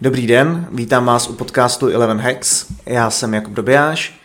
Dobrý 0.00 0.26
den, 0.26 0.68
vítám 0.72 1.06
vás 1.06 1.28
u 1.28 1.32
podcastu 1.32 1.88
Eleven 1.88 2.20
Hacks. 2.20 2.66
Já 2.86 3.10
jsem 3.10 3.34
Jakub 3.34 3.54
Dobijáš 3.54 4.20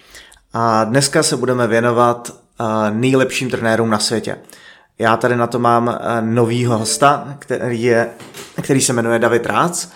a 0.54 0.84
dneska 0.84 1.24
se 1.24 1.38
budeme 1.38 1.68
věnovat 1.68 2.30
uh, 2.60 2.66
nejlepším 2.90 3.50
trenérům 3.50 3.90
na 3.90 4.00
světě. 4.00 4.38
Já 5.00 5.18
tady 5.18 5.36
na 5.36 5.48
to 5.48 5.60
mám 5.60 5.88
uh, 5.88 5.94
novýho 6.22 6.78
hosta, 6.78 7.36
který, 7.40 7.82
je, 7.82 8.10
který 8.62 8.82
se 8.82 8.94
jmenuje 8.94 9.20
David 9.20 9.46
Rác. 9.46 9.88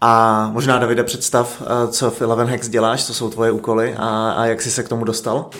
A 0.00 0.48
možná, 0.52 0.78
Davide, 0.78 1.04
představ, 1.04 1.60
uh, 1.60 1.90
co 1.90 2.10
v 2.10 2.22
Eleven 2.22 2.46
Hacks 2.46 2.68
děláš, 2.68 3.04
co 3.04 3.14
jsou 3.14 3.30
tvoje 3.30 3.50
úkoly 3.50 3.94
a, 3.98 4.30
a 4.30 4.44
jak 4.44 4.62
jsi 4.62 4.70
se 4.70 4.82
k 4.82 4.88
tomu 4.88 5.04
dostal? 5.04 5.50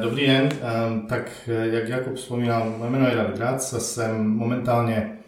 Dobrý 0.00 0.26
den, 0.26 0.48
um, 0.88 1.06
tak 1.06 1.30
jak 1.46 1.88
Jakub 1.88 2.14
vzpomínal, 2.16 2.74
moje 2.78 2.90
jméno 2.90 3.08
je 3.08 3.16
David 3.16 3.38
Rác, 3.38 3.74
jsem 3.78 4.28
momentálně 4.28 5.18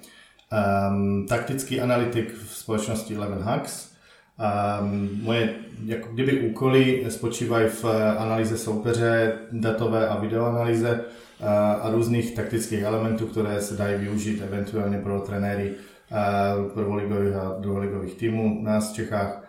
um, 0.91 1.27
taktický 1.29 1.81
analytik 1.81 2.35
v 2.49 2.57
společnosti 2.57 3.17
Eleven 3.17 3.43
Hacks. 3.43 3.86
Um, 4.37 5.21
moje 5.23 5.55
jako 5.85 6.09
kdyby 6.13 6.41
úkoly 6.41 7.05
spočívají 7.09 7.69
v 7.69 7.85
analýze 8.19 8.59
soupeře, 8.59 9.33
datové 9.53 10.09
a 10.09 10.21
videoanalýze 10.21 10.91
uh, 11.41 11.49
a 11.83 11.91
různých 11.91 12.35
taktických 12.35 12.83
elementů, 12.83 13.27
které 13.27 13.61
se 13.61 13.77
dají 13.77 13.99
využít 13.99 14.43
eventuálně 14.43 14.99
pro 14.99 15.21
trenéry 15.21 15.71
uh, 15.71 16.73
prvoligových 16.73 17.35
a 17.35 17.57
druholigových 17.61 18.15
týmů 18.15 18.61
u 18.61 18.63
nás 18.63 18.93
v 18.93 18.95
Čechách. 18.95 19.43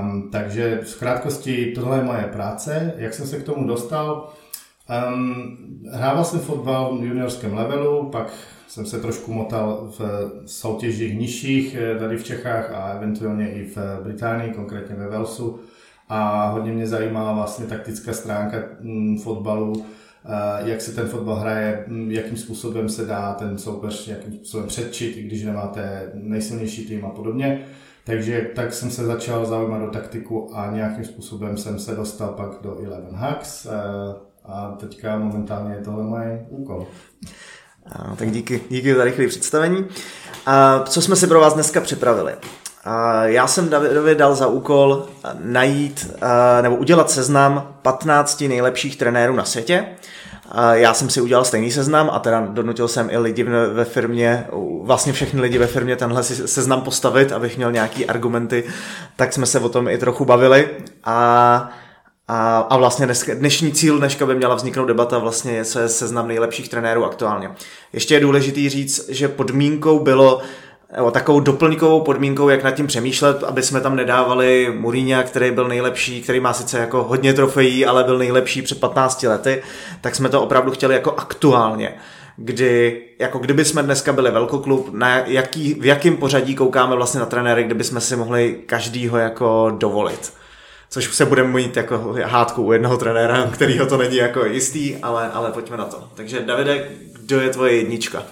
Um, 0.00 0.30
takže 0.32 0.80
v 0.82 0.98
krátkosti 0.98 1.72
tohle 1.74 1.98
je 1.98 2.04
moje 2.04 2.22
práce. 2.22 2.94
Jak 2.96 3.14
jsem 3.14 3.26
se 3.26 3.38
k 3.38 3.44
tomu 3.44 3.66
dostal? 3.66 4.32
Um, 4.90 5.56
hrával 5.92 6.24
jsem 6.24 6.40
fotbal 6.40 6.98
v 6.98 7.04
juniorském 7.04 7.54
levelu, 7.54 8.08
pak 8.08 8.32
jsem 8.68 8.86
se 8.86 9.00
trošku 9.00 9.32
motal 9.32 9.92
v 9.98 10.30
soutěžích 10.46 11.18
nižších 11.18 11.76
eh, 11.80 11.98
tady 11.98 12.16
v 12.16 12.24
Čechách 12.24 12.70
a 12.74 12.92
eventuálně 12.92 13.50
i 13.50 13.64
v 13.64 13.76
Británii, 14.02 14.52
konkrétně 14.52 14.96
ve 14.96 15.08
Walesu. 15.08 15.60
A 16.08 16.48
hodně 16.48 16.72
mě 16.72 16.86
zajímá 16.86 17.32
vlastně 17.32 17.66
taktická 17.66 18.12
stránka 18.12 18.56
mm, 18.80 19.18
fotbalu, 19.18 19.84
eh, 20.24 20.70
jak 20.70 20.80
se 20.80 20.94
ten 20.94 21.06
fotbal 21.06 21.36
hraje, 21.36 21.84
mm, 21.88 22.10
jakým 22.10 22.36
způsobem 22.36 22.88
se 22.88 23.06
dá 23.06 23.34
ten 23.34 23.58
soupeř 23.58 24.08
jakým 24.08 24.32
způsobem 24.34 24.66
předčit, 24.66 25.16
i 25.16 25.22
když 25.22 25.42
nemáte 25.42 26.10
nejsilnější 26.14 26.86
tým 26.86 27.04
a 27.04 27.08
podobně. 27.08 27.64
Takže 28.04 28.50
tak 28.54 28.72
jsem 28.72 28.90
se 28.90 29.04
začal 29.04 29.46
zaujímat 29.46 29.80
do 29.80 29.90
taktiku 29.90 30.50
a 30.56 30.70
nějakým 30.70 31.04
způsobem 31.04 31.56
jsem 31.56 31.78
se 31.78 31.94
dostal 31.94 32.28
pak 32.28 32.62
do 32.62 32.84
Eleven 32.84 33.14
Hacks 33.14 33.66
eh, 33.66 34.29
a 34.52 34.76
teďka 34.80 35.18
momentálně 35.18 35.74
je 35.74 35.84
tohle 35.84 36.04
můj 36.04 36.38
úkol. 36.48 36.86
A, 37.92 38.16
tak 38.16 38.30
díky, 38.30 38.60
díky 38.68 38.94
za 38.94 39.04
rychlé 39.04 39.26
představení. 39.26 39.86
A, 40.46 40.80
co 40.80 41.02
jsme 41.02 41.16
si 41.16 41.26
pro 41.26 41.40
vás 41.40 41.54
dneska 41.54 41.80
připravili? 41.80 42.34
A, 42.84 43.24
já 43.24 43.46
jsem 43.46 43.68
Davidovi 43.68 44.14
dal 44.14 44.34
za 44.34 44.46
úkol 44.46 45.06
najít 45.38 46.14
a, 46.20 46.62
nebo 46.62 46.76
udělat 46.76 47.10
seznam 47.10 47.74
15 47.82 48.40
nejlepších 48.40 48.96
trenérů 48.96 49.36
na 49.36 49.44
světě. 49.44 49.86
A 50.52 50.74
já 50.74 50.94
jsem 50.94 51.10
si 51.10 51.20
udělal 51.20 51.44
stejný 51.44 51.70
seznam 51.70 52.10
a 52.12 52.18
teda 52.18 52.40
donutil 52.40 52.88
jsem 52.88 53.10
i 53.10 53.18
lidi 53.18 53.42
ve 53.72 53.84
firmě, 53.84 54.46
vlastně 54.82 55.12
všechny 55.12 55.40
lidi 55.40 55.58
ve 55.58 55.66
firmě 55.66 55.96
tenhle 55.96 56.22
seznam 56.22 56.80
postavit, 56.80 57.32
abych 57.32 57.56
měl 57.56 57.72
nějaký 57.72 58.06
argumenty, 58.06 58.64
tak 59.16 59.32
jsme 59.32 59.46
se 59.46 59.60
o 59.60 59.68
tom 59.68 59.88
i 59.88 59.98
trochu 59.98 60.24
bavili 60.24 60.68
a 61.04 61.70
a, 62.32 62.58
a 62.58 62.76
vlastně 62.76 63.06
dneska, 63.06 63.34
dnešní 63.34 63.72
cíl 63.72 63.98
dneška 63.98 64.26
by 64.26 64.34
měla 64.34 64.54
vzniknout 64.54 64.86
debata 64.86 65.18
vlastně, 65.18 65.52
je 65.52 65.64
seznam 65.64 66.28
nejlepších 66.28 66.68
trenérů 66.68 67.04
aktuálně. 67.04 67.50
Ještě 67.92 68.14
je 68.14 68.20
důležitý 68.20 68.68
říct, 68.68 69.08
že 69.08 69.28
podmínkou 69.28 69.98
bylo 69.98 70.40
nebo 70.96 71.10
takovou 71.10 71.40
doplňkovou 71.40 72.00
podmínkou, 72.00 72.48
jak 72.48 72.62
nad 72.62 72.70
tím 72.70 72.86
přemýšlet, 72.86 73.42
aby 73.42 73.62
jsme 73.62 73.80
tam 73.80 73.96
nedávali 73.96 74.74
Mourinho, 74.78 75.22
který 75.22 75.50
byl 75.50 75.68
nejlepší, 75.68 76.22
který 76.22 76.40
má 76.40 76.52
sice 76.52 76.78
jako 76.78 77.02
hodně 77.02 77.34
trofejí, 77.34 77.86
ale 77.86 78.04
byl 78.04 78.18
nejlepší 78.18 78.62
před 78.62 78.80
15 78.80 79.22
lety, 79.22 79.62
tak 80.00 80.14
jsme 80.14 80.28
to 80.28 80.42
opravdu 80.42 80.70
chtěli 80.70 80.94
jako 80.94 81.14
aktuálně 81.16 81.94
kdy, 82.36 83.02
jako 83.18 83.38
kdyby 83.38 83.64
jsme 83.64 83.82
dneska 83.82 84.12
byli 84.12 84.30
velkoklub, 84.30 84.90
na 84.92 85.18
jaký, 85.18 85.74
v 85.74 85.84
jakém 85.84 86.16
pořadí 86.16 86.54
koukáme 86.54 86.96
vlastně 86.96 87.20
na 87.20 87.26
trenéry, 87.26 87.64
kdyby 87.64 87.84
jsme 87.84 88.00
si 88.00 88.16
mohli 88.16 88.56
každýho 88.66 89.18
jako 89.18 89.72
dovolit 89.78 90.39
což 90.90 91.14
se 91.14 91.26
budeme 91.26 91.52
mít 91.52 91.76
jako 91.76 92.14
hádku 92.24 92.62
u 92.62 92.72
jednoho 92.72 92.96
trenéra, 92.96 93.50
kterýho 93.52 93.86
to 93.86 93.96
není 93.96 94.16
jako 94.16 94.44
jistý, 94.44 94.96
ale, 94.96 95.30
ale 95.32 95.52
pojďme 95.52 95.76
na 95.76 95.84
to. 95.84 96.08
Takže 96.14 96.40
Davide, 96.40 96.88
kdo 97.20 97.40
je 97.40 97.48
tvoje 97.50 97.76
jednička? 97.76 98.22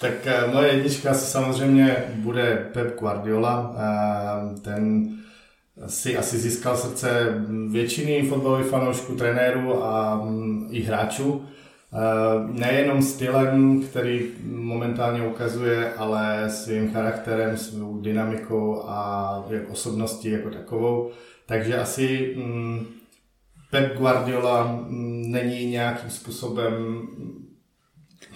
Tak 0.00 0.12
eh, 0.24 0.46
moje 0.52 0.68
jednička 0.68 1.14
se 1.14 1.26
samozřejmě 1.26 1.96
bude 2.14 2.68
Pep 2.72 2.98
Guardiola. 2.98 3.76
Eh, 3.76 4.60
ten 4.60 5.08
si 5.86 6.16
asi 6.16 6.38
získal 6.38 6.76
srdce 6.76 7.34
většiny 7.70 8.22
fotbalových 8.28 8.66
fanoušků, 8.66 9.14
trenérů 9.14 9.84
a 9.84 10.16
mm, 10.24 10.68
i 10.70 10.82
hráčů. 10.82 11.44
Eh, 11.92 11.98
nejenom 12.52 13.02
stylem, 13.02 13.82
který 13.82 14.30
momentálně 14.44 15.26
ukazuje, 15.26 15.92
ale 15.96 16.50
svým 16.50 16.92
charakterem, 16.92 17.56
svou 17.56 18.00
dynamikou 18.00 18.82
a 18.86 19.44
osobností 19.68 20.30
jako 20.30 20.50
takovou. 20.50 21.10
Takže 21.46 21.78
asi 21.78 22.34
mm, 22.36 22.86
Pep 23.70 23.96
Guardiola 23.96 24.64
mm, 24.64 25.30
není 25.30 25.66
nějakým 25.66 26.10
způsobem... 26.10 27.02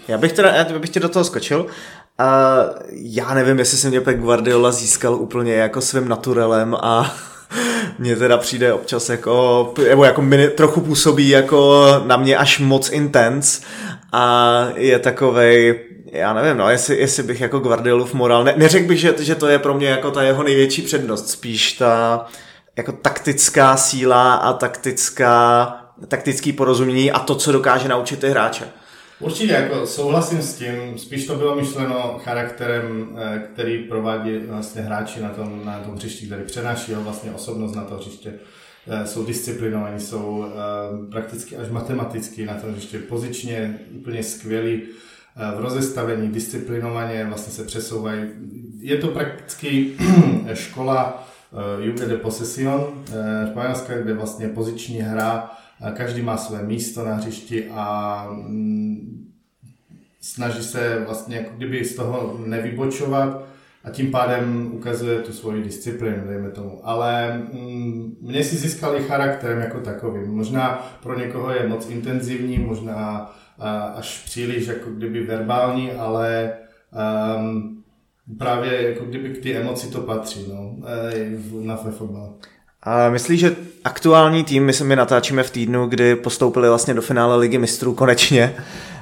Já 0.08 0.18
bych 0.18 0.32
teda, 0.32 0.50
já 0.50 0.78
bych 0.78 0.90
tě 0.90 1.00
do 1.00 1.08
toho 1.08 1.24
skočil. 1.24 1.60
Uh, 1.60 2.26
já 2.92 3.34
nevím, 3.34 3.58
jestli 3.58 3.78
se 3.78 3.88
mě 3.88 4.00
Pep 4.00 4.18
Guardiola 4.18 4.72
získal 4.72 5.14
úplně 5.14 5.54
jako 5.54 5.80
svým 5.80 6.08
naturelem 6.08 6.74
a 6.74 7.16
mně 7.98 8.16
teda 8.16 8.36
přijde 8.36 8.72
občas 8.72 9.08
jako, 9.08 9.72
nebo 9.88 10.04
jako 10.04 10.22
mi 10.22 10.48
trochu 10.48 10.80
působí 10.80 11.28
jako 11.28 11.86
na 12.06 12.16
mě 12.16 12.36
až 12.36 12.58
moc 12.58 12.90
intens 12.90 13.60
a 14.12 14.66
je 14.74 14.98
takovej, 14.98 15.80
já 16.12 16.32
nevím, 16.32 16.56
no, 16.56 16.70
jestli, 16.70 16.96
jestli 16.96 17.22
bych 17.22 17.40
jako 17.40 17.58
Guardiolův 17.58 18.14
morál, 18.14 18.44
ne, 18.44 18.54
neřekl 18.56 18.88
bych, 18.88 19.00
že, 19.00 19.14
že 19.18 19.34
to 19.34 19.46
je 19.46 19.58
pro 19.58 19.74
mě 19.74 19.88
jako 19.88 20.10
ta 20.10 20.22
jeho 20.22 20.42
největší 20.42 20.82
přednost, 20.82 21.30
spíš 21.30 21.72
ta, 21.72 22.26
jako 22.78 22.92
taktická 22.92 23.76
síla 23.76 24.34
a 24.34 24.52
taktická, 24.52 25.66
taktický 26.08 26.52
porozumění 26.52 27.12
a 27.12 27.18
to, 27.18 27.34
co 27.34 27.52
dokáže 27.52 27.88
naučit 27.88 28.20
ty 28.20 28.28
hráče. 28.28 28.64
Určitě, 29.20 29.52
jako 29.52 29.86
souhlasím 29.86 30.42
s 30.42 30.54
tím, 30.54 30.98
spíš 30.98 31.26
to 31.26 31.34
bylo 31.34 31.56
myšleno 31.56 32.20
charakterem, 32.24 33.08
eh, 33.16 33.38
který 33.52 33.78
provádí 33.78 34.38
vlastně 34.38 34.82
hráči 34.82 35.20
na 35.20 35.28
tom, 35.28 35.60
na 35.64 35.78
tom 35.78 35.94
hřišti, 35.94 36.26
který 36.26 36.44
přenáší 36.44 36.92
vlastně 36.94 37.32
osobnost 37.32 37.74
na 37.74 37.84
to 37.84 37.94
hřiště. 37.94 38.34
Eh, 38.86 39.06
jsou 39.06 39.24
disciplinovaní, 39.24 40.00
jsou 40.00 40.46
eh, 40.46 41.10
prakticky 41.10 41.56
až 41.56 41.68
matematicky 41.68 42.46
na 42.46 42.54
tom 42.54 42.70
hřiště, 42.70 42.98
pozičně 42.98 43.78
úplně 43.90 44.22
skvělí, 44.22 44.82
v 45.56 45.60
rozestavení, 45.60 46.28
disciplinovaně 46.28 47.24
vlastně 47.24 47.52
se 47.52 47.64
přesouvají. 47.64 48.20
Je 48.80 48.96
to 48.96 49.08
prakticky 49.08 49.96
škola 50.54 51.27
Juve 51.80 52.06
de 52.06 52.16
Possession, 52.16 53.04
eh, 53.12 53.48
Španělska, 53.50 53.98
kde 53.98 54.14
vlastně 54.14 54.48
poziční 54.48 54.98
hra, 54.98 55.50
každý 55.96 56.22
má 56.22 56.36
své 56.36 56.62
místo 56.62 57.04
na 57.04 57.14
hřišti 57.14 57.70
a 57.70 58.26
mm, 58.30 59.28
snaží 60.20 60.62
se 60.62 61.04
vlastně 61.06 61.36
jako 61.36 61.50
kdyby 61.56 61.84
z 61.84 61.96
toho 61.96 62.40
nevybočovat 62.46 63.44
a 63.84 63.90
tím 63.90 64.10
pádem 64.10 64.70
ukazuje 64.72 65.18
tu 65.18 65.32
svoji 65.32 65.62
disciplínu, 65.62 66.26
dejme 66.28 66.50
tomu. 66.50 66.80
Ale 66.82 67.38
mm, 67.52 68.16
mě 68.20 68.44
si 68.44 68.56
získali 68.56 69.02
charakterem 69.02 69.60
jako 69.60 69.80
takový. 69.80 70.28
Možná 70.28 70.88
pro 71.02 71.18
někoho 71.18 71.50
je 71.50 71.68
moc 71.68 71.90
intenzivní, 71.90 72.58
možná 72.58 73.34
až 73.94 74.22
příliš 74.24 74.66
jako 74.66 74.90
kdyby 74.90 75.22
verbální, 75.22 75.92
ale 75.92 76.52
um, 77.36 77.77
právě 78.38 78.88
jako 78.88 79.04
kdyby 79.04 79.28
k 79.28 79.42
ty 79.42 79.56
emoci 79.56 79.90
to 79.90 80.00
patří 80.00 80.46
no, 80.48 80.76
na 81.62 81.76
fotbal. 81.76 82.34
A 82.82 83.10
myslíš, 83.10 83.40
že 83.40 83.56
aktuální 83.84 84.44
tým, 84.44 84.64
my 84.64 84.72
se 84.72 84.84
my 84.84 84.96
natáčíme 84.96 85.42
v 85.42 85.50
týdnu, 85.50 85.86
kdy 85.86 86.16
postoupili 86.16 86.68
vlastně 86.68 86.94
do 86.94 87.02
finále 87.02 87.36
ligy 87.36 87.58
mistrů 87.58 87.94
konečně, 87.94 88.54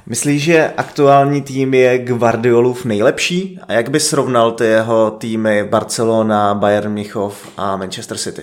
myslíš, 0.06 0.42
že 0.42 0.72
aktuální 0.76 1.42
tým 1.42 1.74
je 1.74 1.98
Guardiolův 1.98 2.84
nejlepší? 2.84 3.58
A 3.68 3.72
jak 3.72 3.90
by 3.90 4.00
srovnal 4.00 4.52
ty 4.52 4.64
jeho 4.64 5.10
týmy 5.10 5.64
Barcelona, 5.64 6.54
Bayern 6.54 6.92
Mnichov 6.92 7.48
a 7.56 7.76
Manchester 7.76 8.18
City? 8.18 8.42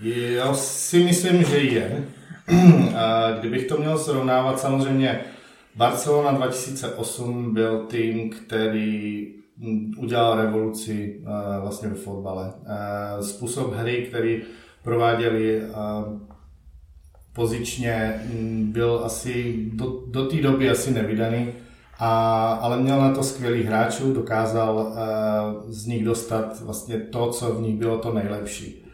Já 0.00 0.54
si 0.54 0.98
myslím, 0.98 1.44
že 1.44 1.58
je. 1.58 2.04
A 2.96 3.30
kdybych 3.40 3.66
to 3.66 3.76
měl 3.76 3.98
srovnávat, 3.98 4.60
samozřejmě 4.60 5.20
Barcelona 5.76 6.32
2008 6.32 7.54
byl 7.54 7.78
tým, 7.78 8.30
který 8.30 9.26
mm, 9.56 9.92
udělal 9.98 10.36
revoluci 10.36 11.20
uh, 11.20 11.62
vlastně 11.62 11.88
ve 11.88 11.94
fotbale. 11.94 12.44
Uh, 12.44 13.26
způsob 13.26 13.74
hry, 13.74 14.06
který 14.08 14.42
prováděli 14.82 15.62
uh, 15.62 16.20
pozičně, 17.32 18.22
um, 18.32 18.72
byl 18.72 19.00
asi 19.04 19.66
do, 19.72 20.02
do 20.06 20.26
té 20.26 20.36
doby 20.36 20.70
asi 20.70 20.90
nevydaný. 20.90 21.52
a, 21.98 22.52
ale 22.52 22.80
měl 22.80 23.00
na 23.00 23.14
to 23.14 23.22
skvělých 23.22 23.66
hráčů, 23.66 24.12
dokázal 24.12 24.94
z 25.66 25.86
nich 25.86 26.04
dostat 26.04 26.60
vlastně 26.60 27.00
to, 27.00 27.30
co 27.30 27.54
v 27.54 27.62
nich 27.62 27.78
bylo 27.78 27.98
to 27.98 28.12
nejlepší. 28.12 28.84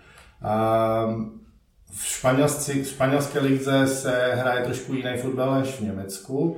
V, 1.91 2.07
španělsci, 2.07 2.83
v 2.83 2.89
španělské 2.89 3.41
lize 3.41 3.87
se 3.87 4.33
hraje 4.35 4.65
trošku 4.65 4.95
jiný 4.95 5.11
fotbal 5.23 5.61
než 5.61 5.69
v 5.69 5.81
Německu. 5.81 6.57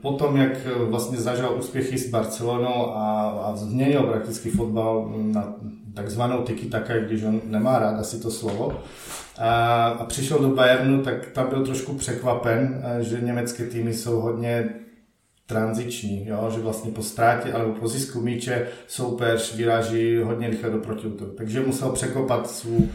Potom, 0.00 0.36
jak 0.36 0.66
vlastně 0.76 1.18
zažil 1.18 1.54
úspěchy 1.58 1.98
s 1.98 2.10
Barcelonou 2.10 2.96
a, 2.96 3.30
a 3.44 3.56
změnil 3.56 4.02
prakticky 4.02 4.50
fotbal 4.50 5.12
na 5.16 5.54
takzvanou 5.94 6.42
tiki 6.42 6.66
taka, 6.66 6.98
když 6.98 7.22
on 7.22 7.40
nemá 7.44 7.78
rád 7.78 8.00
asi 8.00 8.20
to 8.20 8.30
slovo, 8.30 8.80
a, 9.38 9.86
a 9.86 10.04
přišel 10.04 10.38
do 10.38 10.48
Bayernu, 10.48 11.02
tak 11.02 11.26
tam 11.26 11.48
byl 11.48 11.64
trošku 11.64 11.92
překvapen, 11.92 12.82
že 13.00 13.20
německé 13.20 13.64
týmy 13.64 13.94
jsou 13.94 14.20
hodně 14.20 14.68
tranziční, 15.46 16.26
jo? 16.26 16.50
že 16.54 16.60
vlastně 16.60 16.92
po 16.92 17.02
ztrátě 17.02 17.52
alebo 17.52 17.72
po 17.72 17.88
zisku 17.88 18.20
míče 18.20 18.66
soupeř 18.86 19.54
vyráží 19.54 20.16
hodně 20.16 20.50
rychle 20.50 20.70
do 20.70 20.78
protiútoku. 20.78 21.34
Takže 21.36 21.60
musel 21.60 21.92
překopat 21.92 22.50
svou 22.50 22.88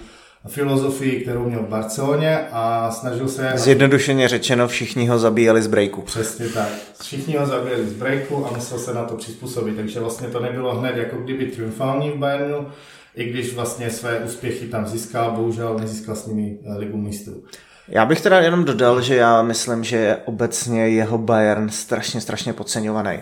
filozofii, 0.48 1.22
kterou 1.22 1.50
měl 1.50 1.60
v 1.60 1.70
Barceloně 1.70 2.40
a 2.52 2.92
snažil 2.92 3.28
se... 3.28 3.52
Zjednodušeně 3.56 4.28
řečeno, 4.28 4.68
všichni 4.68 5.08
ho 5.08 5.20
zabíjeli 5.20 5.62
z 5.62 5.68
breaku. 5.68 6.02
Přesně 6.02 6.50
tak. 6.50 6.68
Všichni 7.02 7.38
ho 7.38 7.46
zabíjeli 7.46 7.88
z 7.88 7.94
breaku 7.94 8.46
a 8.46 8.52
musel 8.56 8.80
se 8.80 8.94
na 8.94 9.04
to 9.04 9.16
přizpůsobit, 9.16 9.76
takže 9.76 10.00
vlastně 10.00 10.28
to 10.28 10.40
nebylo 10.40 10.80
hned 10.80 10.98
jako 10.98 11.18
kdyby 11.18 11.46
triumfální 11.46 12.12
v 12.12 12.18
Bayernu, 12.18 12.68
i 13.16 13.30
když 13.30 13.54
vlastně 13.54 13.90
své 13.90 14.20
úspěchy 14.20 14.68
tam 14.68 14.88
získal, 14.88 15.32
bohužel 15.32 15.78
nezískal 15.80 16.16
s 16.16 16.26
nimi 16.28 16.58
eh, 16.66 16.78
ligu 16.78 16.98
mistrů. 16.98 17.44
Já 17.88 18.06
bych 18.06 18.22
teda 18.22 18.40
jenom 18.40 18.66
dodal, 18.66 19.02
že 19.02 19.16
já 19.16 19.42
myslím, 19.42 19.84
že 19.84 19.98
je 19.98 20.18
obecně 20.26 20.88
jeho 20.88 21.18
Bayern 21.18 21.70
strašně, 21.70 22.22
strašně 22.22 22.54
podceňovaný. 22.54 23.20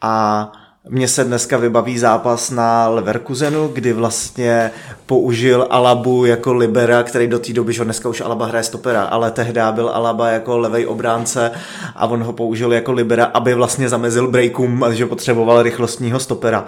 A 0.00 0.52
mně 0.88 1.08
se 1.08 1.24
dneska 1.24 1.56
vybaví 1.56 1.98
zápas 1.98 2.50
na 2.50 2.88
Leverkusenu, 2.88 3.68
kdy 3.68 3.92
vlastně 3.92 4.70
použil 5.06 5.66
Alabu 5.70 6.24
jako 6.24 6.54
libera, 6.54 7.02
který 7.02 7.26
do 7.26 7.38
té 7.38 7.52
doby, 7.52 7.72
že 7.72 7.84
dneska 7.84 8.08
už 8.08 8.20
Alaba 8.20 8.46
hraje 8.46 8.64
stopera, 8.64 9.02
ale 9.02 9.30
tehdy 9.30 9.60
byl 9.70 9.88
Alaba 9.88 10.28
jako 10.28 10.58
levej 10.58 10.86
obránce 10.86 11.50
a 11.96 12.06
on 12.06 12.22
ho 12.22 12.32
použil 12.32 12.72
jako 12.72 12.92
libera, 12.92 13.24
aby 13.24 13.54
vlastně 13.54 13.88
zamezil 13.88 14.30
breakům, 14.30 14.84
že 14.92 15.06
potřeboval 15.06 15.62
rychlostního 15.62 16.20
stopera. 16.20 16.66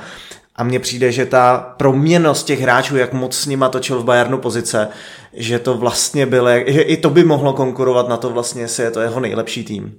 A 0.56 0.64
mně 0.64 0.80
přijde, 0.80 1.12
že 1.12 1.26
ta 1.26 1.74
proměnost 1.76 2.46
těch 2.46 2.60
hráčů, 2.60 2.96
jak 2.96 3.12
moc 3.12 3.36
s 3.36 3.46
nima 3.46 3.68
točil 3.68 4.00
v 4.00 4.04
Bayernu 4.04 4.38
pozice, 4.38 4.88
že 5.32 5.58
to 5.58 5.74
vlastně 5.74 6.26
bylo, 6.26 6.48
že 6.66 6.82
i 6.82 6.96
to 6.96 7.10
by 7.10 7.24
mohlo 7.24 7.52
konkurovat 7.52 8.08
na 8.08 8.16
to 8.16 8.30
vlastně, 8.30 8.62
jestli 8.62 8.84
je 8.84 8.90
to 8.90 9.00
jeho 9.00 9.20
nejlepší 9.20 9.64
tým. 9.64 9.94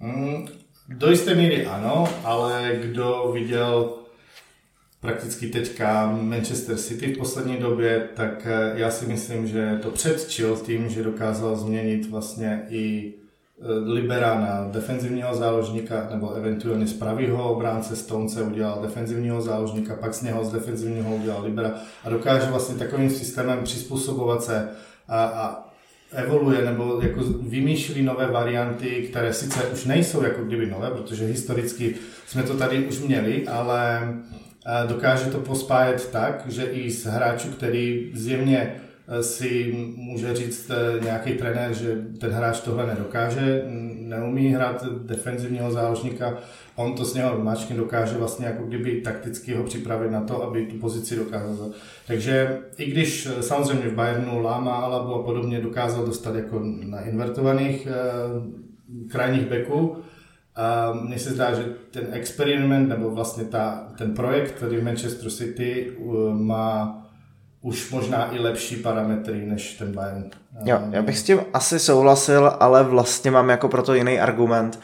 Mm, 0.00 0.46
do 0.92 1.10
jisté 1.10 1.34
míry 1.34 1.66
ano, 1.66 2.08
ale 2.24 2.78
kdo 2.82 3.30
viděl 3.34 3.90
prakticky 5.00 5.46
teďka 5.46 6.06
Manchester 6.20 6.76
City 6.76 7.14
v 7.14 7.18
poslední 7.18 7.56
době, 7.56 8.08
tak 8.14 8.46
eh, 8.46 8.72
já 8.74 8.90
si 8.90 9.06
myslím, 9.06 9.46
že 9.46 9.78
to 9.82 9.90
předčil 9.90 10.56
tím, 10.56 10.88
že 10.88 11.02
dokázal 11.02 11.56
změnit 11.56 12.10
vlastně 12.10 12.66
i 12.68 13.14
eh, 13.60 13.64
Libera 13.92 14.40
na 14.40 14.68
defenzivního 14.70 15.34
záložníka, 15.34 16.08
nebo 16.10 16.32
eventuálně 16.32 16.86
z 16.86 16.92
pravého 16.92 17.52
obránce 17.52 17.96
Stonce 17.96 18.42
udělal 18.42 18.82
defenzivního 18.82 19.42
záložníka, 19.42 19.96
pak 19.96 20.14
z 20.14 20.22
něho 20.22 20.44
z 20.44 20.52
defenzivního 20.52 21.16
udělal 21.16 21.42
Libera 21.42 21.74
a 22.04 22.10
dokáže 22.10 22.46
vlastně 22.46 22.74
takovým 22.74 23.10
systémem 23.10 23.64
přizpůsobovat 23.64 24.44
se 24.44 24.68
a, 25.08 25.24
a 25.24 25.71
evoluje 26.12 26.64
nebo 26.64 27.00
jako 27.02 27.20
vymýšlí 27.24 28.02
nové 28.02 28.26
varianty, 28.26 29.06
které 29.10 29.32
sice 29.32 29.62
už 29.66 29.84
nejsou 29.84 30.22
jako 30.22 30.44
kdyby 30.44 30.66
nové, 30.66 30.90
protože 30.90 31.26
historicky 31.26 31.94
jsme 32.26 32.42
to 32.42 32.56
tady 32.56 32.86
už 32.86 32.98
měli, 33.00 33.48
ale 33.48 34.08
eh, 34.66 34.88
dokáže 34.88 35.30
to 35.30 35.38
pospájet 35.38 36.08
tak, 36.12 36.44
že 36.48 36.64
i 36.64 36.90
s 36.90 37.06
hráčů, 37.06 37.48
který 37.48 38.10
zjevně 38.14 38.74
si 39.20 39.74
může 39.96 40.34
říct 40.34 40.70
eh, 40.70 41.04
nějaký 41.04 41.32
trenér, 41.32 41.74
že 41.74 41.96
ten 42.20 42.30
hráč 42.30 42.60
tohle 42.60 42.86
nedokáže, 42.86 43.62
neumí 43.98 44.48
hrát 44.48 44.86
defenzivního 44.86 45.70
záložníka, 45.70 46.38
on 46.76 46.94
to 46.94 47.04
s 47.04 47.14
něho 47.14 47.38
mačky 47.38 47.74
dokáže 47.74 48.16
vlastně 48.16 48.46
jako 48.46 48.62
kdyby 48.62 49.00
takticky 49.00 49.54
ho 49.54 49.64
připravit 49.64 50.10
na 50.10 50.20
to, 50.20 50.42
aby 50.42 50.66
tu 50.66 50.78
pozici 50.78 51.16
dokázal. 51.16 51.70
Takže 52.06 52.58
i 52.78 52.90
když 52.90 53.26
eh, 53.26 53.42
samozřejmě 53.42 53.88
v 53.88 53.94
Bayernu 53.94 54.42
Lama, 54.42 54.74
Alabo 54.74 55.14
a 55.14 55.22
podobně 55.22 55.60
dokázal 55.60 56.06
dostat 56.06 56.34
jako 56.34 56.60
na 56.84 57.00
invertovaných 57.00 57.86
eh, 57.86 59.08
krajních 59.08 59.46
beků, 59.46 59.96
a 60.56 60.92
mně 60.92 61.18
se 61.18 61.30
zdá, 61.30 61.54
že 61.54 61.64
ten 61.90 62.06
experiment 62.10 62.88
nebo 62.88 63.10
vlastně 63.10 63.44
ta, 63.44 63.88
ten 63.98 64.14
projekt, 64.14 64.50
který 64.50 64.76
v 64.76 64.84
Manchester 64.84 65.30
City 65.30 65.90
uh, 65.90 66.34
má 66.34 67.01
už 67.62 67.90
možná 67.90 68.34
i 68.34 68.38
lepší 68.38 68.76
parametry 68.76 69.46
než 69.46 69.74
ten 69.74 69.92
Bayern. 69.92 70.24
Jo, 70.64 70.80
já 70.90 71.02
bych 71.02 71.18
s 71.18 71.22
tím 71.22 71.40
asi 71.54 71.78
souhlasil, 71.78 72.52
ale 72.60 72.82
vlastně 72.82 73.30
mám 73.30 73.48
jako 73.48 73.68
proto 73.68 73.94
jiný 73.94 74.20
argument. 74.20 74.80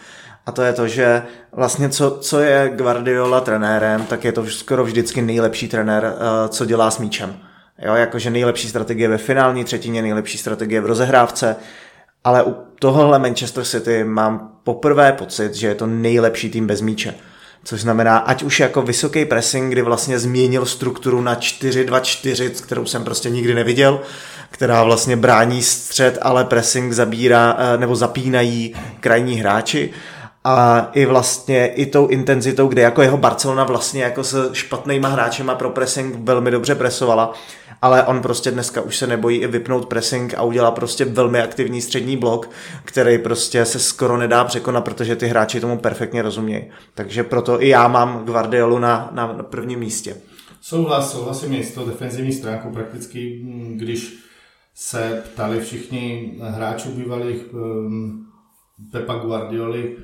A 0.47 0.53
to 0.53 0.63
je 0.63 0.73
to, 0.73 0.89
že 0.89 1.23
vlastně 1.53 1.89
co, 1.89 2.19
co 2.21 2.41
je 2.41 2.73
Guardiola 2.77 3.41
trenérem, 3.41 4.07
tak 4.07 4.25
je 4.25 4.33
to 4.33 4.47
skoro 4.47 4.85
vždycky 4.85 5.23
nejlepší 5.23 5.69
trenér, 5.69 6.15
eh, 6.15 6.49
co 6.49 6.65
dělá 6.65 6.91
s 6.91 6.99
míčem. 6.99 7.37
Jo, 7.79 7.95
jakože 7.95 8.31
nejlepší 8.31 8.69
strategie 8.69 9.09
ve 9.09 9.19
finální 9.19 9.65
třetině, 9.65 10.03
nejlepší 10.03 10.39
strategie 10.39 10.81
v 10.81 10.87
rozehrávce, 10.87 11.57
ale 12.25 12.43
u 12.43 12.57
tohohle 12.79 13.19
Manchester 13.19 13.65
City 13.65 14.05
mám 14.05 14.53
poprvé 14.65 15.13
pocit, 15.13 15.55
že 15.55 15.67
je 15.67 15.75
to 15.75 15.87
nejlepší 15.87 16.51
tým 16.51 16.67
bez 16.67 16.81
míče. 16.81 17.15
Což 17.65 17.81
znamená, 17.81 18.19
ať 18.19 18.43
už 18.43 18.61
jako 18.61 18.83
vysoký 18.83 19.25
pressing, 19.25 19.73
kdy 19.73 19.83
vlastně 19.83 20.19
změnil 20.19 20.67
strukturu 20.67 21.21
na 21.21 21.35
4-2-4, 21.35 22.51
kterou 22.51 22.87
jsem 22.87 23.05
prostě 23.05 23.31
nikdy 23.31 23.55
neviděl, 23.55 24.01
která 24.51 24.83
vlastně 24.83 25.17
brání 25.17 25.63
střed, 25.63 26.19
ale 26.23 26.45
pressing 26.45 26.93
zabírá 26.93 27.57
eh, 27.59 27.79
nebo 27.79 27.97
zapínají 27.97 28.75
krajní 29.01 29.35
hráči. 29.35 29.91
A 30.45 30.91
i 30.93 31.07
vlastně 31.07 31.67
i 31.67 31.87
tou 31.87 32.07
intenzitou, 32.07 32.69
kde 32.69 32.83
jako 32.83 33.03
jeho 33.03 33.17
Barcelona 33.17 33.65
vlastně 33.65 34.03
jako 34.03 34.25
s 34.25 34.51
špatnýma 34.53 35.09
hráčema 35.09 35.55
pro 35.55 35.71
pressing 35.71 36.17
velmi 36.19 36.51
dobře 36.51 36.75
presovala, 36.75 37.35
ale 37.83 38.07
on 38.07 38.23
prostě 38.23 38.51
dneska 38.51 38.81
už 38.81 38.97
se 38.97 39.07
nebojí 39.07 39.39
i 39.39 39.47
vypnout 39.47 39.87
pressing 39.87 40.35
a 40.35 40.43
udělá 40.43 40.71
prostě 40.71 41.05
velmi 41.05 41.41
aktivní 41.41 41.81
střední 41.81 42.17
blok, 42.17 42.51
který 42.85 43.19
prostě 43.19 43.65
se 43.65 43.79
skoro 43.79 44.17
nedá 44.17 44.45
překonat, 44.45 44.85
protože 44.85 45.17
ty 45.17 45.27
hráči 45.27 45.61
tomu 45.61 45.79
perfektně 45.79 46.23
rozumějí. 46.23 46.65
Takže 46.95 47.25
proto 47.25 47.63
i 47.63 47.69
já 47.69 47.89
mám 47.89 48.25
Guardiolu 48.25 48.79
na, 48.79 49.11
na, 49.13 49.29
prvním 49.43 49.79
místě. 49.79 50.17
Souhlas, 50.61 51.13
souhlasím 51.13 51.63
s 51.63 51.71
tou 51.71 51.87
defenzivní 51.87 52.33
stránkou 52.33 52.71
prakticky, 52.71 53.45
když 53.75 54.19
se 54.75 55.23
ptali 55.33 55.61
všichni 55.61 56.35
hráčů 56.43 56.89
bývalých 56.91 57.55
um, 57.55 58.27
Pepa 58.93 59.15
Guardioli, 59.15 59.97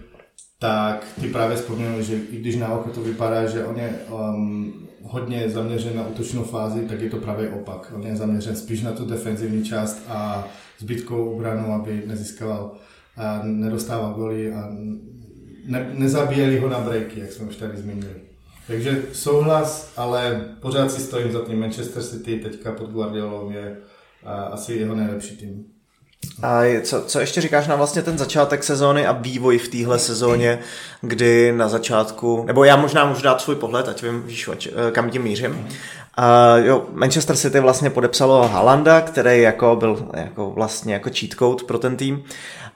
tak 0.58 1.06
ty 1.20 1.28
právě 1.28 1.56
vzpomněli, 1.56 2.04
že 2.04 2.14
i 2.14 2.36
když 2.36 2.56
na 2.56 2.68
oko 2.68 2.90
to 2.90 3.00
vypadá, 3.00 3.46
že 3.46 3.64
on 3.64 3.76
je 3.76 3.98
um, 4.10 4.88
hodně 5.04 5.50
zaměřen 5.50 5.96
na 5.96 6.06
útočnou 6.06 6.42
fázi, 6.42 6.80
tak 6.80 7.00
je 7.00 7.10
to 7.10 7.16
právě 7.16 7.50
opak. 7.50 7.92
On 7.94 8.06
je 8.06 8.16
zaměřen 8.16 8.56
spíš 8.56 8.82
na 8.82 8.92
tu 8.92 9.04
defenzivní 9.04 9.64
část 9.64 10.02
a 10.08 10.48
zbytkou 10.78 11.30
obranu, 11.30 11.74
aby 11.74 12.02
nezískal 12.06 12.72
a 13.16 13.40
nedostával 13.42 14.14
goly 14.14 14.52
a 14.52 14.68
ne, 15.66 15.90
nezabíjeli 15.92 16.58
ho 16.58 16.68
na 16.68 16.80
breaky, 16.80 17.20
jak 17.20 17.32
jsme 17.32 17.46
už 17.46 17.56
tady 17.56 17.76
zmínili. 17.76 18.14
Takže 18.66 19.02
souhlas, 19.12 19.92
ale 19.96 20.48
pořád 20.60 20.92
si 20.92 21.00
stojím 21.00 21.32
za 21.32 21.40
tím 21.40 21.60
Manchester 21.60 22.02
City, 22.02 22.38
teďka 22.38 22.72
pod 22.72 22.90
Guardiolou 22.90 23.50
je 23.50 23.76
asi 24.50 24.74
jeho 24.74 24.94
nejlepší 24.94 25.36
tým. 25.36 25.64
A 26.42 26.80
co, 26.82 27.02
co 27.02 27.20
ještě 27.20 27.40
říkáš 27.40 27.66
na 27.66 27.76
vlastně 27.76 28.02
ten 28.02 28.18
začátek 28.18 28.64
sezóny 28.64 29.06
a 29.06 29.12
vývoj 29.12 29.58
v 29.58 29.68
téhle 29.68 29.98
sezóně, 29.98 30.58
kdy 31.00 31.52
na 31.52 31.68
začátku, 31.68 32.44
nebo 32.46 32.64
já 32.64 32.76
možná 32.76 33.04
můžu 33.04 33.22
dát 33.22 33.40
svůj 33.40 33.56
pohled, 33.56 33.88
ať 33.88 34.02
vím, 34.02 34.22
víš, 34.22 34.48
eh, 34.66 34.90
kam 34.90 35.10
tím 35.10 35.22
mířím. 35.22 35.68
A 36.16 36.56
jo, 36.56 36.86
Manchester 36.92 37.36
City 37.36 37.60
vlastně 37.60 37.90
podepsalo 37.90 38.48
Halanda, 38.48 39.00
který 39.00 39.42
jako 39.42 39.76
byl 39.76 40.08
jako 40.14 40.50
vlastně 40.50 40.94
jako 40.94 41.10
cheat 41.18 41.38
code 41.38 41.64
pro 41.64 41.78
ten 41.78 41.96
tým. 41.96 42.24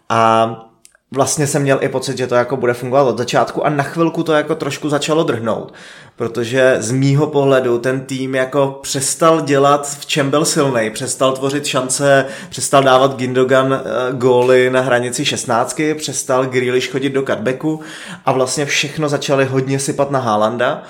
A 0.08 0.67
vlastně 1.10 1.46
jsem 1.46 1.62
měl 1.62 1.78
i 1.80 1.88
pocit, 1.88 2.18
že 2.18 2.26
to 2.26 2.34
jako 2.34 2.56
bude 2.56 2.74
fungovat 2.74 3.02
od 3.02 3.18
začátku 3.18 3.66
a 3.66 3.70
na 3.70 3.84
chvilku 3.84 4.22
to 4.22 4.32
jako 4.32 4.54
trošku 4.54 4.88
začalo 4.88 5.24
drhnout, 5.24 5.74
protože 6.16 6.76
z 6.78 6.90
mýho 6.90 7.26
pohledu 7.26 7.78
ten 7.78 8.00
tým 8.00 8.34
jako 8.34 8.78
přestal 8.82 9.40
dělat, 9.40 9.96
v 10.00 10.06
čem 10.06 10.30
byl 10.30 10.44
silný, 10.44 10.90
přestal 10.90 11.32
tvořit 11.32 11.66
šance, 11.66 12.26
přestal 12.50 12.82
dávat 12.82 13.16
Gindogan 13.16 13.72
uh, 13.72 14.18
góly 14.18 14.70
na 14.70 14.80
hranici 14.80 15.24
16, 15.24 15.80
přestal 15.96 16.46
Grealish 16.46 16.90
chodit 16.90 17.10
do 17.10 17.22
cutbacku 17.22 17.80
a 18.26 18.32
vlastně 18.32 18.66
všechno 18.66 19.08
začali 19.08 19.44
hodně 19.44 19.78
sypat 19.78 20.10
na 20.10 20.18
Haalanda. 20.18 20.82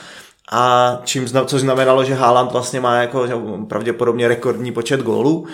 A 0.52 1.00
čím, 1.04 1.26
což 1.44 1.60
znamenalo, 1.60 2.04
že 2.04 2.14
Haaland 2.14 2.52
vlastně 2.52 2.80
má 2.80 2.96
jako 2.96 3.26
pravděpodobně 3.68 4.28
rekordní 4.28 4.72
počet 4.72 5.00
gólů 5.00 5.46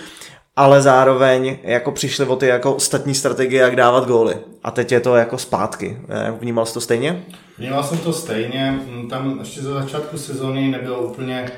ale 0.55 0.81
zároveň 0.81 1.57
jako 1.63 1.91
přišli 1.91 2.25
o 2.25 2.35
ty 2.35 2.47
jako 2.47 2.75
ostatní 2.75 3.15
strategie, 3.15 3.61
jak 3.61 3.75
dávat 3.75 4.07
góly. 4.07 4.37
A 4.63 4.71
teď 4.71 4.91
je 4.91 4.99
to 4.99 5.15
jako 5.15 5.37
zpátky. 5.37 5.97
Eh, 6.09 6.33
vnímal 6.39 6.65
jsi 6.65 6.73
to 6.73 6.81
stejně? 6.81 7.23
Vnímal 7.57 7.83
jsem 7.83 7.97
to 7.97 8.13
stejně. 8.13 8.79
Tam 9.09 9.39
ještě 9.39 9.61
za 9.61 9.73
začátku 9.73 10.17
sezóny 10.17 10.67
nebylo 10.67 11.01
úplně 11.01 11.51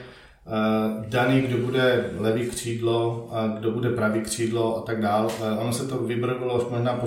uh, 0.45 1.05
daný, 1.05 1.41
kdo 1.41 1.57
bude 1.57 2.09
levý 2.17 2.47
křídlo, 2.47 3.29
a 3.31 3.47
kdo 3.47 3.71
bude 3.71 3.89
pravý 3.89 4.21
křídlo 4.21 4.77
a 4.77 4.81
tak 4.81 5.01
dál. 5.01 5.25
Uh, 5.25 5.61
ono 5.61 5.73
se 5.73 5.87
to 5.87 5.97
vybrvilo 5.97 6.57
už 6.57 6.63
možná 6.71 7.01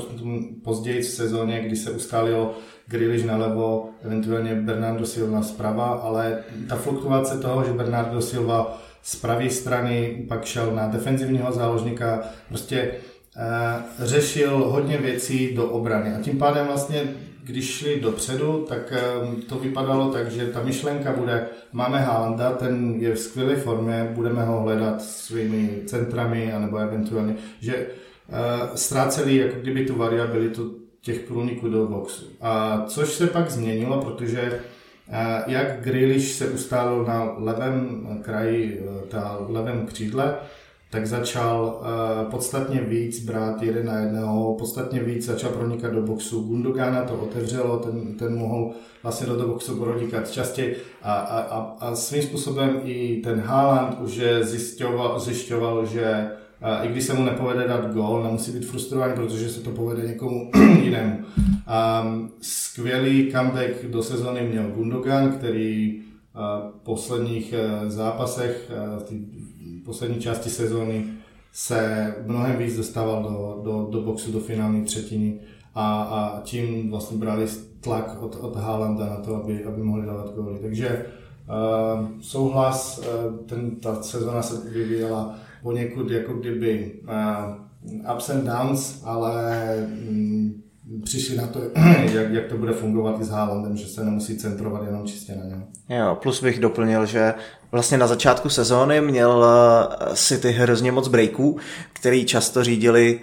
později 0.65 1.03
v 1.03 1.07
sezóně, 1.07 1.61
kdy 1.61 1.77
se 1.77 1.91
ustálilo 1.91 2.55
Grealish 2.87 3.25
nalevo, 3.25 3.89
eventuálně 4.05 4.55
Bernardo 4.55 5.07
Silva 5.07 5.43
zprava, 5.43 5.87
ale 5.87 6.39
ta 6.69 6.77
fluktuace 6.77 7.39
toho, 7.39 7.65
že 7.65 7.73
Bernardo 7.73 8.23
Silva 8.23 8.81
z 9.03 9.17
pravé 9.17 9.51
strany 9.51 10.25
pak 10.29 10.45
šel 10.45 10.75
na 10.75 10.87
defenzivního 10.87 11.53
záložníka, 11.53 12.23
prostě 12.49 12.91
uh, 13.37 14.07
řešil 14.07 14.59
hodně 14.59 14.99
věcí 14.99 15.55
do 15.55 15.67
obrany 15.67 16.15
a 16.15 16.21
tím 16.21 16.39
pádem 16.39 16.67
vlastně 16.67 17.15
když 17.45 17.71
šli 17.71 18.01
dopředu, 18.01 18.67
tak 18.69 18.93
um, 19.23 19.43
to 19.43 19.59
vypadalo 19.59 20.13
tak, 20.13 20.31
že 20.31 20.47
ta 20.47 20.63
myšlenka 20.63 21.13
bude, 21.13 21.47
máme 21.73 21.99
Haalanda, 21.99 22.53
ten 22.53 22.95
je 22.99 23.15
v 23.15 23.19
skvělé 23.19 23.57
formě, 23.57 24.11
budeme 24.15 24.45
ho 24.45 24.61
hledat 24.61 25.03
svými 25.03 25.71
centrami, 25.87 26.53
anebo 26.53 26.77
eventuálně, 26.77 27.35
že 27.61 27.87
uh, 28.29 28.77
ztráceli 28.77 29.37
jako 29.37 29.61
kdyby 29.61 29.85
tu 29.85 29.97
variabilitu 29.97 30.77
těch 31.03 31.21
průniků 31.21 31.69
do 31.69 31.87
boxu. 31.87 32.27
A 32.41 32.85
což 32.87 33.09
se 33.09 33.27
pak 33.27 33.51
změnilo, 33.51 34.03
protože 34.03 34.61
jak 35.47 35.81
Grealish 35.81 36.33
se 36.33 36.49
ustálil 36.49 37.05
na 37.05 37.35
levém 37.39 38.07
kraji, 38.23 38.87
ta 39.09 39.39
levém 39.49 39.87
křídle, 39.87 40.35
tak 40.91 41.07
začal 41.07 41.81
uh, 41.81 42.31
podstatně 42.31 42.81
víc 42.81 43.25
brát 43.25 43.63
jeden 43.63 43.87
na 43.87 43.99
jednoho, 43.99 44.55
podstatně 44.55 45.01
víc 45.01 45.27
začal 45.27 45.51
pronikat 45.51 45.93
do 45.93 46.03
boxu. 46.03 46.41
Gundogana 46.43 47.05
to 47.05 47.15
otevřelo, 47.15 47.79
ten, 47.79 48.15
ten 48.15 48.39
mohl 48.39 48.71
vlastně 49.03 49.27
do 49.27 49.49
boxu 49.49 49.77
pronikat 49.77 50.31
častěji 50.31 50.77
a, 51.03 51.15
a, 51.15 51.41
a, 51.41 51.77
a 51.81 51.95
svým 51.95 52.23
způsobem 52.23 52.81
i 52.85 53.21
ten 53.25 53.41
Haaland 53.41 54.01
už 54.01 54.21
zjišťoval, 54.41 55.21
zjišťoval 55.21 55.87
že 55.87 56.31
i 56.83 56.89
když 56.89 57.05
se 57.05 57.15
mu 57.15 57.25
nepovede 57.25 57.69
dát 57.69 57.93
gol, 57.93 58.23
nemusí 58.23 58.53
být 58.53 58.67
frustrovaný, 58.67 59.15
protože 59.15 59.49
se 59.49 59.61
to 59.61 59.71
povede 59.71 60.09
někomu 60.09 60.51
jinému. 60.83 61.19
Um, 61.19 62.31
skvělý 62.41 63.33
comeback 63.33 63.85
do 63.85 64.03
sezóny 64.03 64.49
měl 64.49 64.71
Gundogan, 64.71 65.33
který 65.33 66.03
v 66.35 66.81
posledních 66.83 67.53
e, 67.53 67.91
zápasech, 67.91 68.71
e, 68.71 69.01
v 69.81 69.85
poslední 69.85 70.21
části 70.21 70.51
sezóny 70.51 71.05
se 71.53 72.15
mnohem 72.27 72.57
víc 72.57 72.77
dostával 72.77 73.23
do, 73.23 73.61
do, 73.65 73.89
do 73.91 74.03
boxu, 74.03 74.33
do 74.33 74.41
finální 74.41 74.85
třetiny 74.85 75.41
a, 75.75 76.03
a 76.03 76.41
tím 76.43 76.91
vlastně 76.91 77.17
brali 77.17 77.47
tlak 77.81 78.23
od, 78.23 78.37
od 78.41 78.57
Haalanda 78.57 79.07
na 79.07 79.17
to, 79.17 79.37
aby, 79.37 79.65
aby 79.65 79.83
mohli 79.83 80.07
dávat 80.07 80.35
góly. 80.35 80.59
Takže 80.63 81.07
uh, 81.49 82.09
souhlas, 82.21 82.99
uh, 82.99 83.37
ten, 83.47 83.71
ta 83.71 84.03
sezona 84.03 84.43
se 84.43 84.71
vyvíjela 84.71 85.35
poněkud 85.63 86.11
jako 86.11 86.33
kdyby 86.33 86.93
uh, 87.03 88.15
ups 88.15 88.31
and 88.31 88.45
downs, 88.45 89.03
ale 89.05 89.77
um, 90.09 90.63
přišli 91.05 91.37
na 91.37 91.47
to, 91.47 91.61
jak, 92.13 92.31
jak 92.31 92.47
to 92.47 92.57
bude 92.57 92.73
fungovat 92.73 93.21
i 93.21 93.25
s 93.25 93.29
Haalandem, 93.29 93.77
že 93.77 93.87
se 93.87 94.05
nemusí 94.05 94.39
centrovat 94.39 94.83
jenom 94.87 95.07
čistě 95.07 95.35
na 95.35 95.45
něm. 95.45 95.67
Jo, 95.89 96.19
plus 96.23 96.43
bych 96.43 96.61
doplnil, 96.61 97.07
že 97.07 97.35
vlastně 97.73 97.99
na 97.99 98.07
začátku 98.07 98.49
sezóny 98.49 99.01
měl 99.01 99.47
City 100.15 100.51
hrozně 100.51 100.93
moc 100.93 101.09
breaků, 101.09 101.59
který 101.93 102.25
často 102.25 102.65
řídili 102.65 103.21